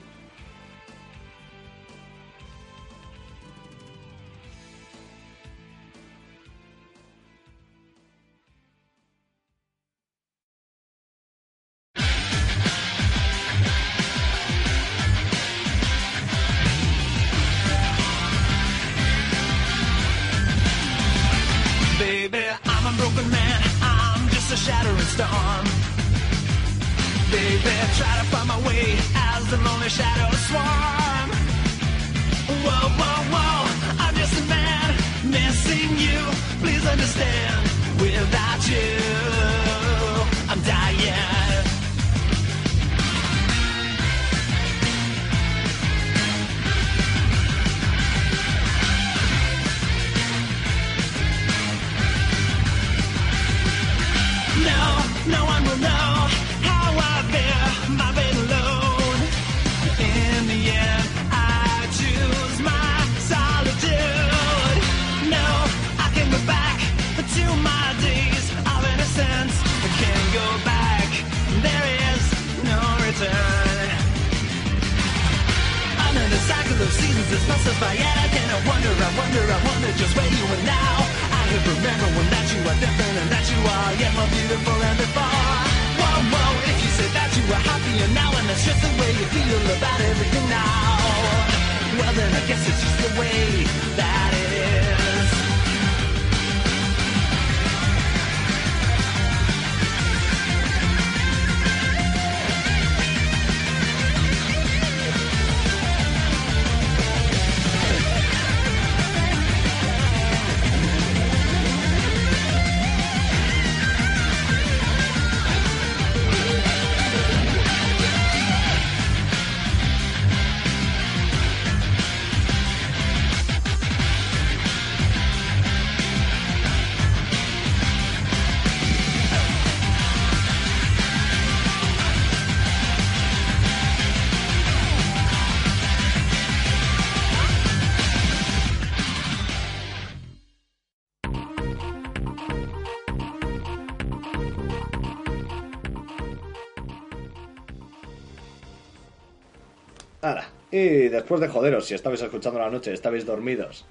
Y 150.74 151.08
después 151.08 151.40
de 151.40 151.50
joderos, 151.50 151.86
si 151.86 151.94
estabais 151.94 152.20
escuchando 152.24 152.58
la 152.58 152.72
noche, 152.72 152.92
estabais 152.94 153.28
dormidos, 153.28 153.86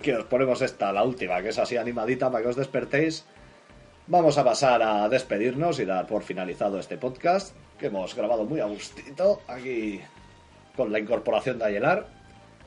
que 0.00 0.16
os 0.16 0.24
ponemos 0.24 0.62
esta, 0.62 0.90
la 0.90 1.04
última, 1.04 1.42
que 1.42 1.50
es 1.50 1.58
así 1.58 1.76
animadita 1.76 2.30
para 2.30 2.42
que 2.42 2.48
os 2.48 2.56
despertéis, 2.56 3.26
vamos 4.06 4.38
a 4.38 4.44
pasar 4.44 4.80
a 4.82 5.06
despedirnos 5.10 5.78
y 5.80 5.84
dar 5.84 6.06
por 6.06 6.22
finalizado 6.22 6.78
este 6.78 6.96
podcast, 6.96 7.54
que 7.78 7.88
hemos 7.88 8.14
grabado 8.14 8.46
muy 8.46 8.60
a 8.60 8.64
gustito 8.64 9.42
aquí 9.46 10.00
con 10.74 10.90
la 10.92 10.98
incorporación 10.98 11.58
de 11.58 11.66
Ayelar. 11.66 12.06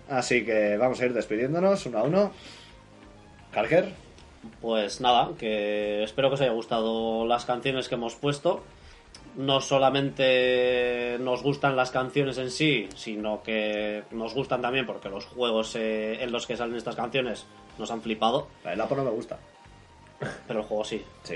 Así 0.08 0.46
que 0.46 0.78
vamos 0.78 1.02
a 1.02 1.06
ir 1.06 1.14
despidiéndonos 1.14 1.88
uno 1.88 1.98
a 1.98 2.04
uno. 2.04 2.32
Harker, 3.56 3.92
Pues 4.62 5.02
nada, 5.02 5.32
que 5.40 6.04
espero 6.04 6.30
que 6.30 6.36
os 6.36 6.42
haya 6.42 6.52
gustado 6.52 7.26
las 7.26 7.46
canciones 7.46 7.90
que 7.90 7.96
hemos 7.96 8.14
puesto. 8.14 8.62
No 9.38 9.62
solamente 9.62 11.18
nos 11.20 11.44
gustan 11.44 11.76
las 11.76 11.92
canciones 11.92 12.38
en 12.40 12.50
sí, 12.52 12.90
sino 12.96 13.42
que 13.44 14.04
nos 14.12 14.34
gustan 14.34 14.62
también 14.62 14.86
porque 14.86 15.10
los 15.10 15.26
juegos 15.26 15.76
eh, 15.76 16.24
en 16.24 16.32
los 16.32 16.48
que 16.48 16.58
salen 16.58 16.76
estas 16.76 16.96
canciones 16.96 17.46
nos 17.78 17.92
han 17.92 18.02
flipado, 18.02 18.48
el 18.66 18.82
Apo 18.82 18.96
no 18.96 19.04
me 19.04 19.12
gusta. 19.12 19.38
pero 20.48 20.62
el 20.62 20.66
juego 20.66 20.84
sí. 20.84 21.04
Sí. 21.24 21.36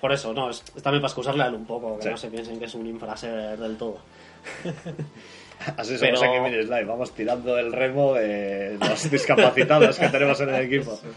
Por 0.00 0.12
eso, 0.12 0.32
no, 0.32 0.50
es, 0.50 0.64
es 0.76 0.82
también 0.82 1.00
para 1.00 1.08
excusarle 1.10 1.44
a 1.44 1.46
él 1.46 1.54
un 1.54 1.66
poco, 1.66 1.96
que 1.98 2.02
Sí. 2.04 2.08
no 2.10 2.16
se 2.16 2.28
piensen 2.28 2.58
que 2.58 2.64
es 2.64 2.74
un 2.74 2.86
infraser 2.86 3.56
del 3.56 3.76
todo. 3.76 3.98
Así 5.76 5.96
Pero- 5.98 6.16
somos 6.16 6.36
aquí 6.40 6.54
en 6.54 6.62
Slime, 6.62 6.84
vamos 6.84 7.12
tirando 7.12 7.58
el 7.58 7.72
remo 7.72 8.14
de 8.14 8.76
los 8.80 9.10
discapacitados 9.10 9.98
que 9.98 10.08
tenemos 10.08 10.40
en 10.40 10.48
el 10.54 10.64
equipo. 10.64 10.98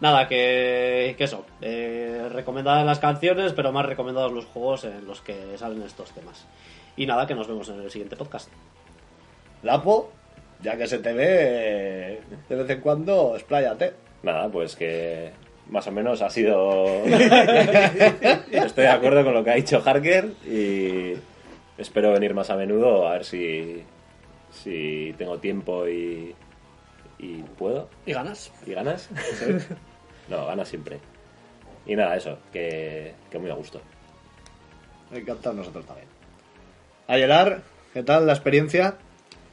Nada, 0.00 0.28
que, 0.28 1.14
que 1.18 1.24
eso, 1.24 1.44
eh, 1.60 2.28
recomendadas 2.30 2.86
las 2.86 3.00
canciones, 3.00 3.52
pero 3.52 3.72
más 3.72 3.84
recomendados 3.84 4.32
los 4.32 4.44
juegos 4.46 4.84
en 4.84 5.06
los 5.06 5.20
que 5.20 5.58
salen 5.58 5.82
estos 5.82 6.12
temas. 6.12 6.46
Y 6.96 7.06
nada, 7.06 7.26
que 7.26 7.34
nos 7.34 7.48
vemos 7.48 7.68
en 7.68 7.80
el 7.80 7.90
siguiente 7.90 8.16
podcast. 8.16 8.48
Lapo, 9.62 10.12
ya 10.62 10.76
que 10.76 10.86
se 10.86 10.98
te 10.98 11.12
ve 11.12 12.20
de 12.48 12.56
vez 12.56 12.70
en 12.70 12.80
cuando, 12.80 13.34
expláyate. 13.34 13.94
Nada, 14.22 14.48
pues 14.48 14.76
que 14.76 15.32
más 15.68 15.86
o 15.86 15.92
menos 15.92 16.22
ha 16.22 16.30
sido... 16.30 17.04
Estoy 18.50 18.84
de 18.84 18.88
acuerdo 18.88 19.24
con 19.24 19.34
lo 19.34 19.44
que 19.44 19.50
ha 19.50 19.54
dicho 19.54 19.82
Harker 19.84 20.32
y 20.46 21.14
espero 21.76 22.12
venir 22.12 22.34
más 22.34 22.50
a 22.50 22.56
menudo 22.56 23.06
a 23.06 23.12
ver 23.12 23.24
si, 23.24 23.82
si 24.50 25.14
tengo 25.18 25.38
tiempo 25.38 25.88
y, 25.88 26.34
y 27.18 27.42
puedo. 27.58 27.88
¿Y 28.06 28.12
ganas? 28.12 28.52
¿Y 28.66 28.72
ganas? 28.72 29.08
No, 30.28 30.46
ganas 30.46 30.68
siempre. 30.68 30.98
Y 31.86 31.96
nada, 31.96 32.16
eso, 32.16 32.38
que, 32.52 33.14
que 33.30 33.38
muy 33.38 33.50
a 33.50 33.54
gusto. 33.54 33.80
Me 35.10 35.18
encanta 35.20 35.50
a 35.50 35.52
nosotros 35.54 35.86
también. 35.86 36.08
Ayelar, 37.06 37.62
¿qué 37.94 38.02
tal 38.02 38.26
la 38.26 38.32
experiencia? 38.34 38.96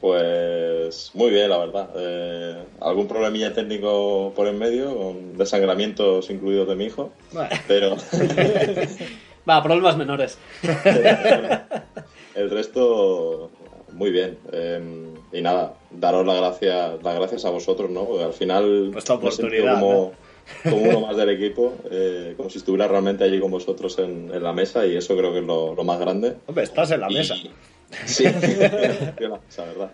Pues 0.00 1.10
muy 1.14 1.30
bien, 1.30 1.48
la 1.48 1.58
verdad. 1.58 1.88
Eh, 1.96 2.62
algún 2.80 3.08
problemilla 3.08 3.54
técnico 3.54 4.32
por 4.36 4.46
en 4.46 4.58
medio, 4.58 4.94
con 4.96 5.38
desangramientos 5.38 6.28
incluidos 6.28 6.68
de 6.68 6.76
mi 6.76 6.84
hijo, 6.84 7.10
Bueno, 7.32 7.48
pero 7.66 7.96
Va, 9.48 9.62
problemas 9.62 9.96
menores. 9.96 10.38
el 12.34 12.50
resto 12.50 13.50
muy 13.92 14.10
bien. 14.10 14.38
Eh, 14.52 15.06
y 15.32 15.40
nada, 15.40 15.74
daros 15.90 16.26
las 16.26 16.36
gracias, 16.36 17.02
las 17.02 17.14
gracias 17.14 17.44
a 17.44 17.50
vosotros, 17.50 17.90
¿no? 17.90 18.04
Porque 18.04 18.24
al 18.24 18.32
final 18.32 18.90
me 18.90 19.00
sentido 19.00 19.16
oportunidad, 19.16 19.80
como, 20.62 20.76
uno 20.76 21.00
más 21.00 21.16
del 21.16 21.30
equipo, 21.30 21.74
eh, 21.90 22.34
como 22.36 22.50
si 22.50 22.58
estuviera 22.58 22.86
realmente 22.88 23.24
allí 23.24 23.40
con 23.40 23.50
vosotros 23.50 23.98
en, 23.98 24.30
en 24.32 24.42
la 24.42 24.52
mesa 24.52 24.86
y 24.86 24.96
eso 24.96 25.16
creo 25.16 25.32
que 25.32 25.40
es 25.40 25.44
lo, 25.44 25.74
lo 25.74 25.84
más 25.84 25.98
grande. 25.98 26.36
hombre, 26.46 26.64
estás 26.64 26.90
en 26.92 27.00
la 27.00 27.10
Y- 27.10 27.14
mesa. 27.14 27.34
Sí, 28.04 28.24
en 28.24 29.30
la 29.30 29.38
mesa, 29.44 29.64
verdad. 29.64 29.92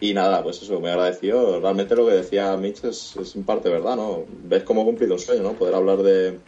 Y 0.00 0.14
nada, 0.14 0.42
pues 0.42 0.62
eso, 0.62 0.80
me 0.80 0.90
agradeció. 0.90 1.60
Realmente 1.60 1.94
lo 1.94 2.06
que 2.06 2.12
decía 2.14 2.56
Mitch 2.56 2.84
es, 2.84 3.16
es 3.20 3.36
en 3.36 3.44
parte 3.44 3.68
verdad, 3.68 3.96
¿no? 3.96 4.24
Ves 4.44 4.62
cómo 4.64 4.82
he 4.82 4.84
cumplido 4.84 5.14
un 5.14 5.18
sueño, 5.18 5.42
¿no? 5.42 5.52
Poder 5.54 5.74
hablar 5.74 5.98
de, 5.98 6.38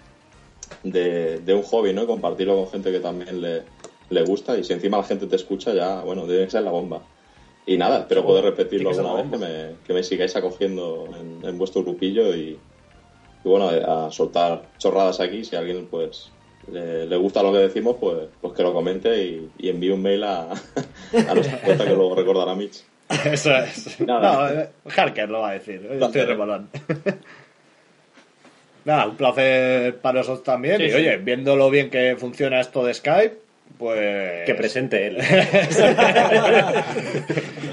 de, 0.82 1.38
de 1.40 1.54
un 1.54 1.62
hobby, 1.62 1.92
¿no? 1.92 2.02
Y 2.02 2.06
compartirlo 2.06 2.56
con 2.56 2.68
gente 2.70 2.90
que 2.92 3.00
también 3.00 3.40
le, 3.40 3.62
le 4.10 4.22
gusta. 4.24 4.56
Y 4.56 4.64
si 4.64 4.72
encima 4.72 4.96
la 4.98 5.04
gente 5.04 5.26
te 5.26 5.36
escucha, 5.36 5.74
ya, 5.74 6.00
bueno, 6.02 6.26
debe 6.26 6.48
ser 6.50 6.62
la 6.62 6.70
bomba. 6.70 7.02
Y 7.66 7.76
nada, 7.76 8.00
espero 8.00 8.24
poder 8.24 8.44
repetirlo 8.44 8.90
alguna 8.90 9.14
vez, 9.22 9.30
que 9.30 9.38
me, 9.38 9.70
que 9.86 9.92
me 9.92 10.02
sigáis 10.02 10.34
acogiendo 10.34 11.08
en, 11.18 11.46
en 11.48 11.58
vuestro 11.58 11.82
grupillo 11.82 12.34
y, 12.34 12.58
y 13.44 13.48
bueno, 13.48 13.68
a 13.68 14.10
soltar 14.10 14.62
chorradas 14.78 15.20
aquí. 15.20 15.44
Si 15.44 15.56
a 15.56 15.60
alguien, 15.60 15.86
pues, 15.86 16.30
le, 16.70 17.06
le 17.06 17.16
gusta 17.16 17.42
lo 17.42 17.52
que 17.52 17.58
decimos, 17.58 17.96
pues, 18.00 18.28
pues 18.40 18.52
que 18.54 18.62
lo 18.62 18.72
comente 18.72 19.22
y, 19.22 19.50
y 19.58 19.68
envíe 19.68 19.90
un 19.90 20.02
mail 20.02 20.24
a, 20.24 20.50
a 21.28 21.34
nuestra 21.34 21.58
cuenta 21.60 21.84
que 21.84 21.94
luego 21.94 22.14
recordará 22.14 22.54
Mitch. 22.54 22.82
Eso 23.24 23.56
es. 23.56 24.00
Nada. 24.00 24.32
No, 24.32 24.60
eh, 24.60 24.68
Harker 24.96 25.28
lo 25.28 25.40
va 25.40 25.50
a 25.50 25.54
decir. 25.54 25.82
Yo 25.82 26.06
estoy 26.06 26.22
remolón. 26.22 26.68
Nada, 28.84 29.06
un 29.06 29.16
placer 29.16 29.98
para 29.98 30.18
nosotros 30.18 30.42
también. 30.42 30.78
Sí, 30.78 30.84
y 30.84 30.90
sí. 30.90 30.96
oye, 30.96 31.16
viendo 31.18 31.54
lo 31.54 31.70
bien 31.70 31.88
que 31.88 32.16
funciona 32.18 32.60
esto 32.60 32.84
de 32.84 32.94
Skype, 32.94 33.38
pues. 33.82 34.46
Que 34.46 34.54
presente 34.54 35.06
él. 35.08 35.18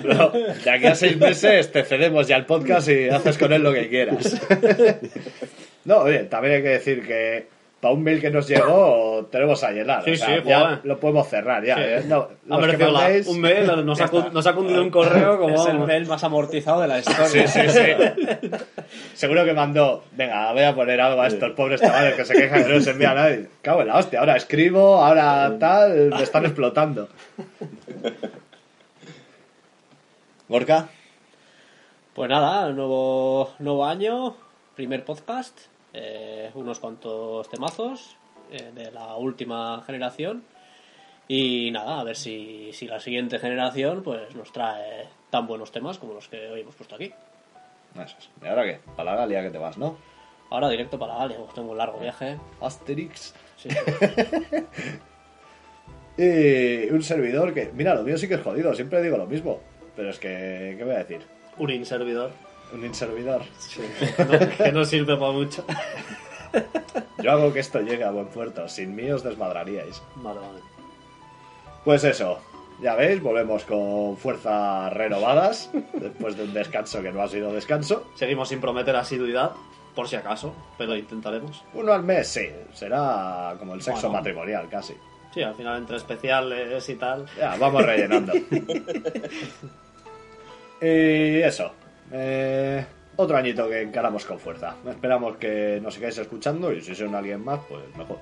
No, 0.03 0.29
de 0.31 0.71
aquí 0.71 0.87
a 0.87 0.95
seis 0.95 1.17
meses 1.17 1.71
te 1.71 1.83
cedemos 1.83 2.27
ya 2.27 2.37
el 2.37 2.45
podcast 2.45 2.87
y 2.89 3.09
haces 3.09 3.37
con 3.37 3.53
él 3.53 3.61
lo 3.61 3.71
que 3.73 3.89
quieras. 3.89 4.41
No, 5.85 5.97
oye, 5.99 6.19
también 6.23 6.55
hay 6.55 6.63
que 6.63 6.69
decir 6.69 7.05
que 7.05 7.47
para 7.79 7.93
un 7.93 8.03
mail 8.03 8.19
que 8.19 8.29
nos 8.29 8.47
llegó 8.47 9.25
tenemos 9.31 9.63
a 9.63 9.71
llenar. 9.71 10.03
Sí, 10.03 10.11
o 10.11 10.15
sea, 10.17 10.27
sí, 10.27 10.41
ya 10.45 10.59
joder. 10.59 10.79
lo 10.83 10.99
podemos 10.99 11.27
cerrar 11.29 11.63
ya. 11.63 11.75
Sí. 11.75 11.81
¿eh? 11.83 12.03
No, 12.07 12.15
Ha 12.17 12.27
los 12.47 12.59
que 12.59 12.65
merecido 12.77 12.91
la- 12.91 12.99
mandéis- 13.09 13.27
un 13.27 13.39
mail, 13.41 13.85
nos 13.85 14.01
ha, 14.01 14.07
nos 14.33 14.47
ha 14.47 14.53
cundido 14.53 14.81
un 14.81 14.89
correo 14.89 15.39
como... 15.39 15.55
Es 15.55 15.65
el 15.67 15.79
mail 15.79 16.05
más 16.05 16.23
amortizado 16.23 16.81
de 16.81 16.87
la 16.89 16.99
historia. 16.99 17.25
Sí, 17.25 17.47
sí, 17.47 17.69
sí. 17.69 18.51
Seguro 19.13 19.45
que 19.45 19.53
mandó, 19.53 20.03
venga, 20.11 20.51
voy 20.51 20.63
a 20.63 20.75
poner 20.75 20.99
algo 20.99 21.21
a 21.21 21.27
estos 21.27 21.51
pobres 21.51 21.79
chavales 21.79 22.15
que 22.15 22.25
se 22.25 22.33
quejan 22.33 22.63
que 22.63 22.69
no 22.69 22.75
les 22.75 22.87
envía 22.87 23.11
a 23.11 23.15
nadie. 23.15 23.47
Cago 23.61 23.81
en 23.81 23.87
la 23.87 23.97
hostia, 23.97 24.19
ahora 24.19 24.35
escribo, 24.35 24.95
ahora 25.03 25.53
tal, 25.59 26.09
me 26.09 26.23
están 26.23 26.45
explotando. 26.45 27.07
Gorka, 30.47 30.87
Pues 32.13 32.29
nada, 32.29 32.69
nuevo, 32.71 33.51
nuevo 33.59 33.85
año, 33.85 34.35
primer 34.75 35.05
podcast, 35.05 35.57
eh, 35.93 36.51
unos 36.53 36.79
cuantos 36.79 37.49
temazos 37.49 38.15
eh, 38.51 38.71
de 38.73 38.91
la 38.91 39.15
última 39.15 39.83
generación. 39.85 40.43
Y 41.27 41.69
nada, 41.71 41.99
a 41.99 42.03
ver 42.03 42.15
si, 42.15 42.71
si 42.73 42.87
la 42.87 42.99
siguiente 42.99 43.37
generación 43.37 44.01
pues 44.01 44.35
nos 44.35 44.51
trae 44.51 45.07
tan 45.29 45.45
buenos 45.45 45.71
temas 45.71 45.99
como 45.99 46.13
los 46.13 46.27
que 46.27 46.49
hoy 46.49 46.61
hemos 46.61 46.75
puesto 46.75 46.95
aquí. 46.95 47.13
Eso 47.95 48.15
es. 48.17 48.29
¿Y 48.41 48.47
ahora 48.47 48.63
qué? 48.63 48.79
Para 48.95 49.11
la 49.11 49.17
Galia 49.17 49.43
que 49.43 49.51
te 49.51 49.57
vas, 49.57 49.77
¿no? 49.77 49.97
Ahora 50.49 50.69
directo 50.69 50.97
para 50.97 51.15
Galia, 51.15 51.37
pues 51.37 51.53
tengo 51.53 51.71
un 51.71 51.77
largo 51.77 51.99
viaje. 51.99 52.37
Asterix. 52.61 53.35
Sí. 53.55 53.69
Y 56.17 56.89
un 56.91 57.03
servidor 57.03 57.53
que, 57.53 57.71
mira, 57.73 57.93
lo 57.93 58.03
mío 58.03 58.17
sí 58.17 58.27
que 58.27 58.35
es 58.35 58.41
jodido, 58.41 58.73
siempre 58.73 59.01
digo 59.01 59.17
lo 59.17 59.27
mismo. 59.27 59.59
Pero 59.95 60.09
es 60.09 60.17
que, 60.19 60.75
¿qué 60.77 60.83
voy 60.83 60.95
a 60.95 60.99
decir? 60.99 61.21
Un 61.57 61.69
inservidor. 61.69 62.31
Un 62.73 62.85
inservidor. 62.85 63.41
Que 63.75 64.23
no, 64.25 64.57
que 64.57 64.71
no 64.71 64.85
sirve 64.85 65.17
para 65.17 65.31
mucho. 65.31 65.65
Yo 67.23 67.31
hago 67.31 67.53
que 67.53 67.59
esto 67.59 67.79
llegue 67.81 68.03
a 68.03 68.11
buen 68.11 68.27
puerto. 68.27 68.67
Sin 68.67 68.95
mí 68.95 69.09
os 69.11 69.23
desmadraríais. 69.23 70.01
Vale, 70.15 70.39
vale. 70.39 70.59
Pues 71.83 72.03
eso. 72.03 72.39
Ya 72.81 72.95
veis, 72.95 73.21
volvemos 73.21 73.65
con 73.65 74.15
fuerzas 74.17 74.91
renovadas. 74.93 75.69
después 75.93 76.37
de 76.37 76.43
un 76.45 76.53
descanso 76.53 77.01
que 77.01 77.11
no 77.11 77.21
ha 77.21 77.27
sido 77.27 77.51
descanso. 77.51 78.07
Seguimos 78.15 78.47
sin 78.49 78.61
prometer 78.61 78.95
asiduidad, 78.95 79.51
por 79.95 80.07
si 80.07 80.15
acaso, 80.15 80.53
pero 80.77 80.95
intentaremos. 80.95 81.63
Uno 81.73 81.91
al 81.91 82.03
mes, 82.03 82.27
sí. 82.27 82.47
Será 82.73 83.55
como 83.59 83.73
el 83.73 83.81
sexo 83.81 84.03
Bueno. 84.07 84.19
matrimonial, 84.19 84.69
casi. 84.69 84.93
Sí, 85.33 85.41
al 85.43 85.55
final 85.55 85.77
entre 85.79 85.97
especiales 85.97 86.87
y 86.89 86.95
tal. 86.95 87.25
Ya, 87.37 87.55
vamos 87.57 87.85
rellenando. 87.85 88.33
y 90.81 91.41
eso. 91.41 91.71
Eh, 92.11 92.85
otro 93.17 93.37
añito 93.37 93.67
que 93.69 93.81
encaramos 93.81 94.25
con 94.25 94.39
fuerza. 94.39 94.75
Esperamos 94.89 95.37
que 95.37 95.79
nos 95.81 95.93
sigáis 95.93 96.17
escuchando 96.17 96.71
y 96.71 96.81
si 96.81 96.95
son 96.95 97.13
alguien 97.15 97.43
más, 97.43 97.59
pues 97.67 97.81
mejor. 97.97 98.17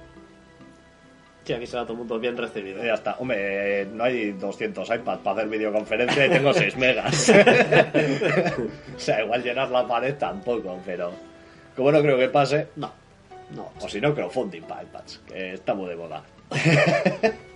Sí, 1.43 1.53
aquí 1.53 1.65
será 1.65 1.83
todo 1.83 1.93
el 1.93 1.99
mundo 1.99 2.19
bien 2.19 2.35
recibido. 2.35 2.83
Ya 2.83 2.95
está. 2.95 3.15
Hombre, 3.19 3.85
no 3.85 4.03
hay 4.03 4.31
200 4.33 4.89
iPads 4.89 5.21
para 5.21 5.37
hacer 5.37 5.47
videoconferencia 5.49 6.25
y 6.25 6.29
tengo 6.29 6.51
6 6.53 6.75
megas. 6.77 7.29
o 8.95 8.99
sea, 8.99 9.23
igual 9.23 9.43
llenar 9.43 9.69
la 9.69 9.87
pared 9.87 10.15
tampoco, 10.15 10.77
pero 10.85 11.11
como 11.75 11.91
no 11.91 12.01
creo 12.01 12.17
que 12.17 12.27
pase, 12.27 12.67
No, 12.75 12.91
no. 13.55 13.71
o 13.79 13.87
si 13.87 14.01
no, 14.01 14.13
crowdfunding 14.13 14.63
para 14.63 14.83
iPads, 14.83 15.21
que 15.27 15.53
está 15.53 15.73
muy 15.73 15.89
de 15.89 15.95
moda. 15.95 16.23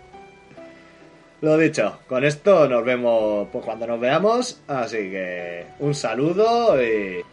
Lo 1.42 1.58
dicho, 1.58 1.98
con 2.08 2.24
esto 2.24 2.68
nos 2.70 2.86
vemos 2.86 3.48
pues, 3.52 3.66
cuando 3.66 3.88
nos 3.88 4.00
veamos, 4.00 4.62
así 4.68 5.10
que 5.10 5.66
un 5.80 5.96
saludo 5.96 6.80
y... 6.80 7.26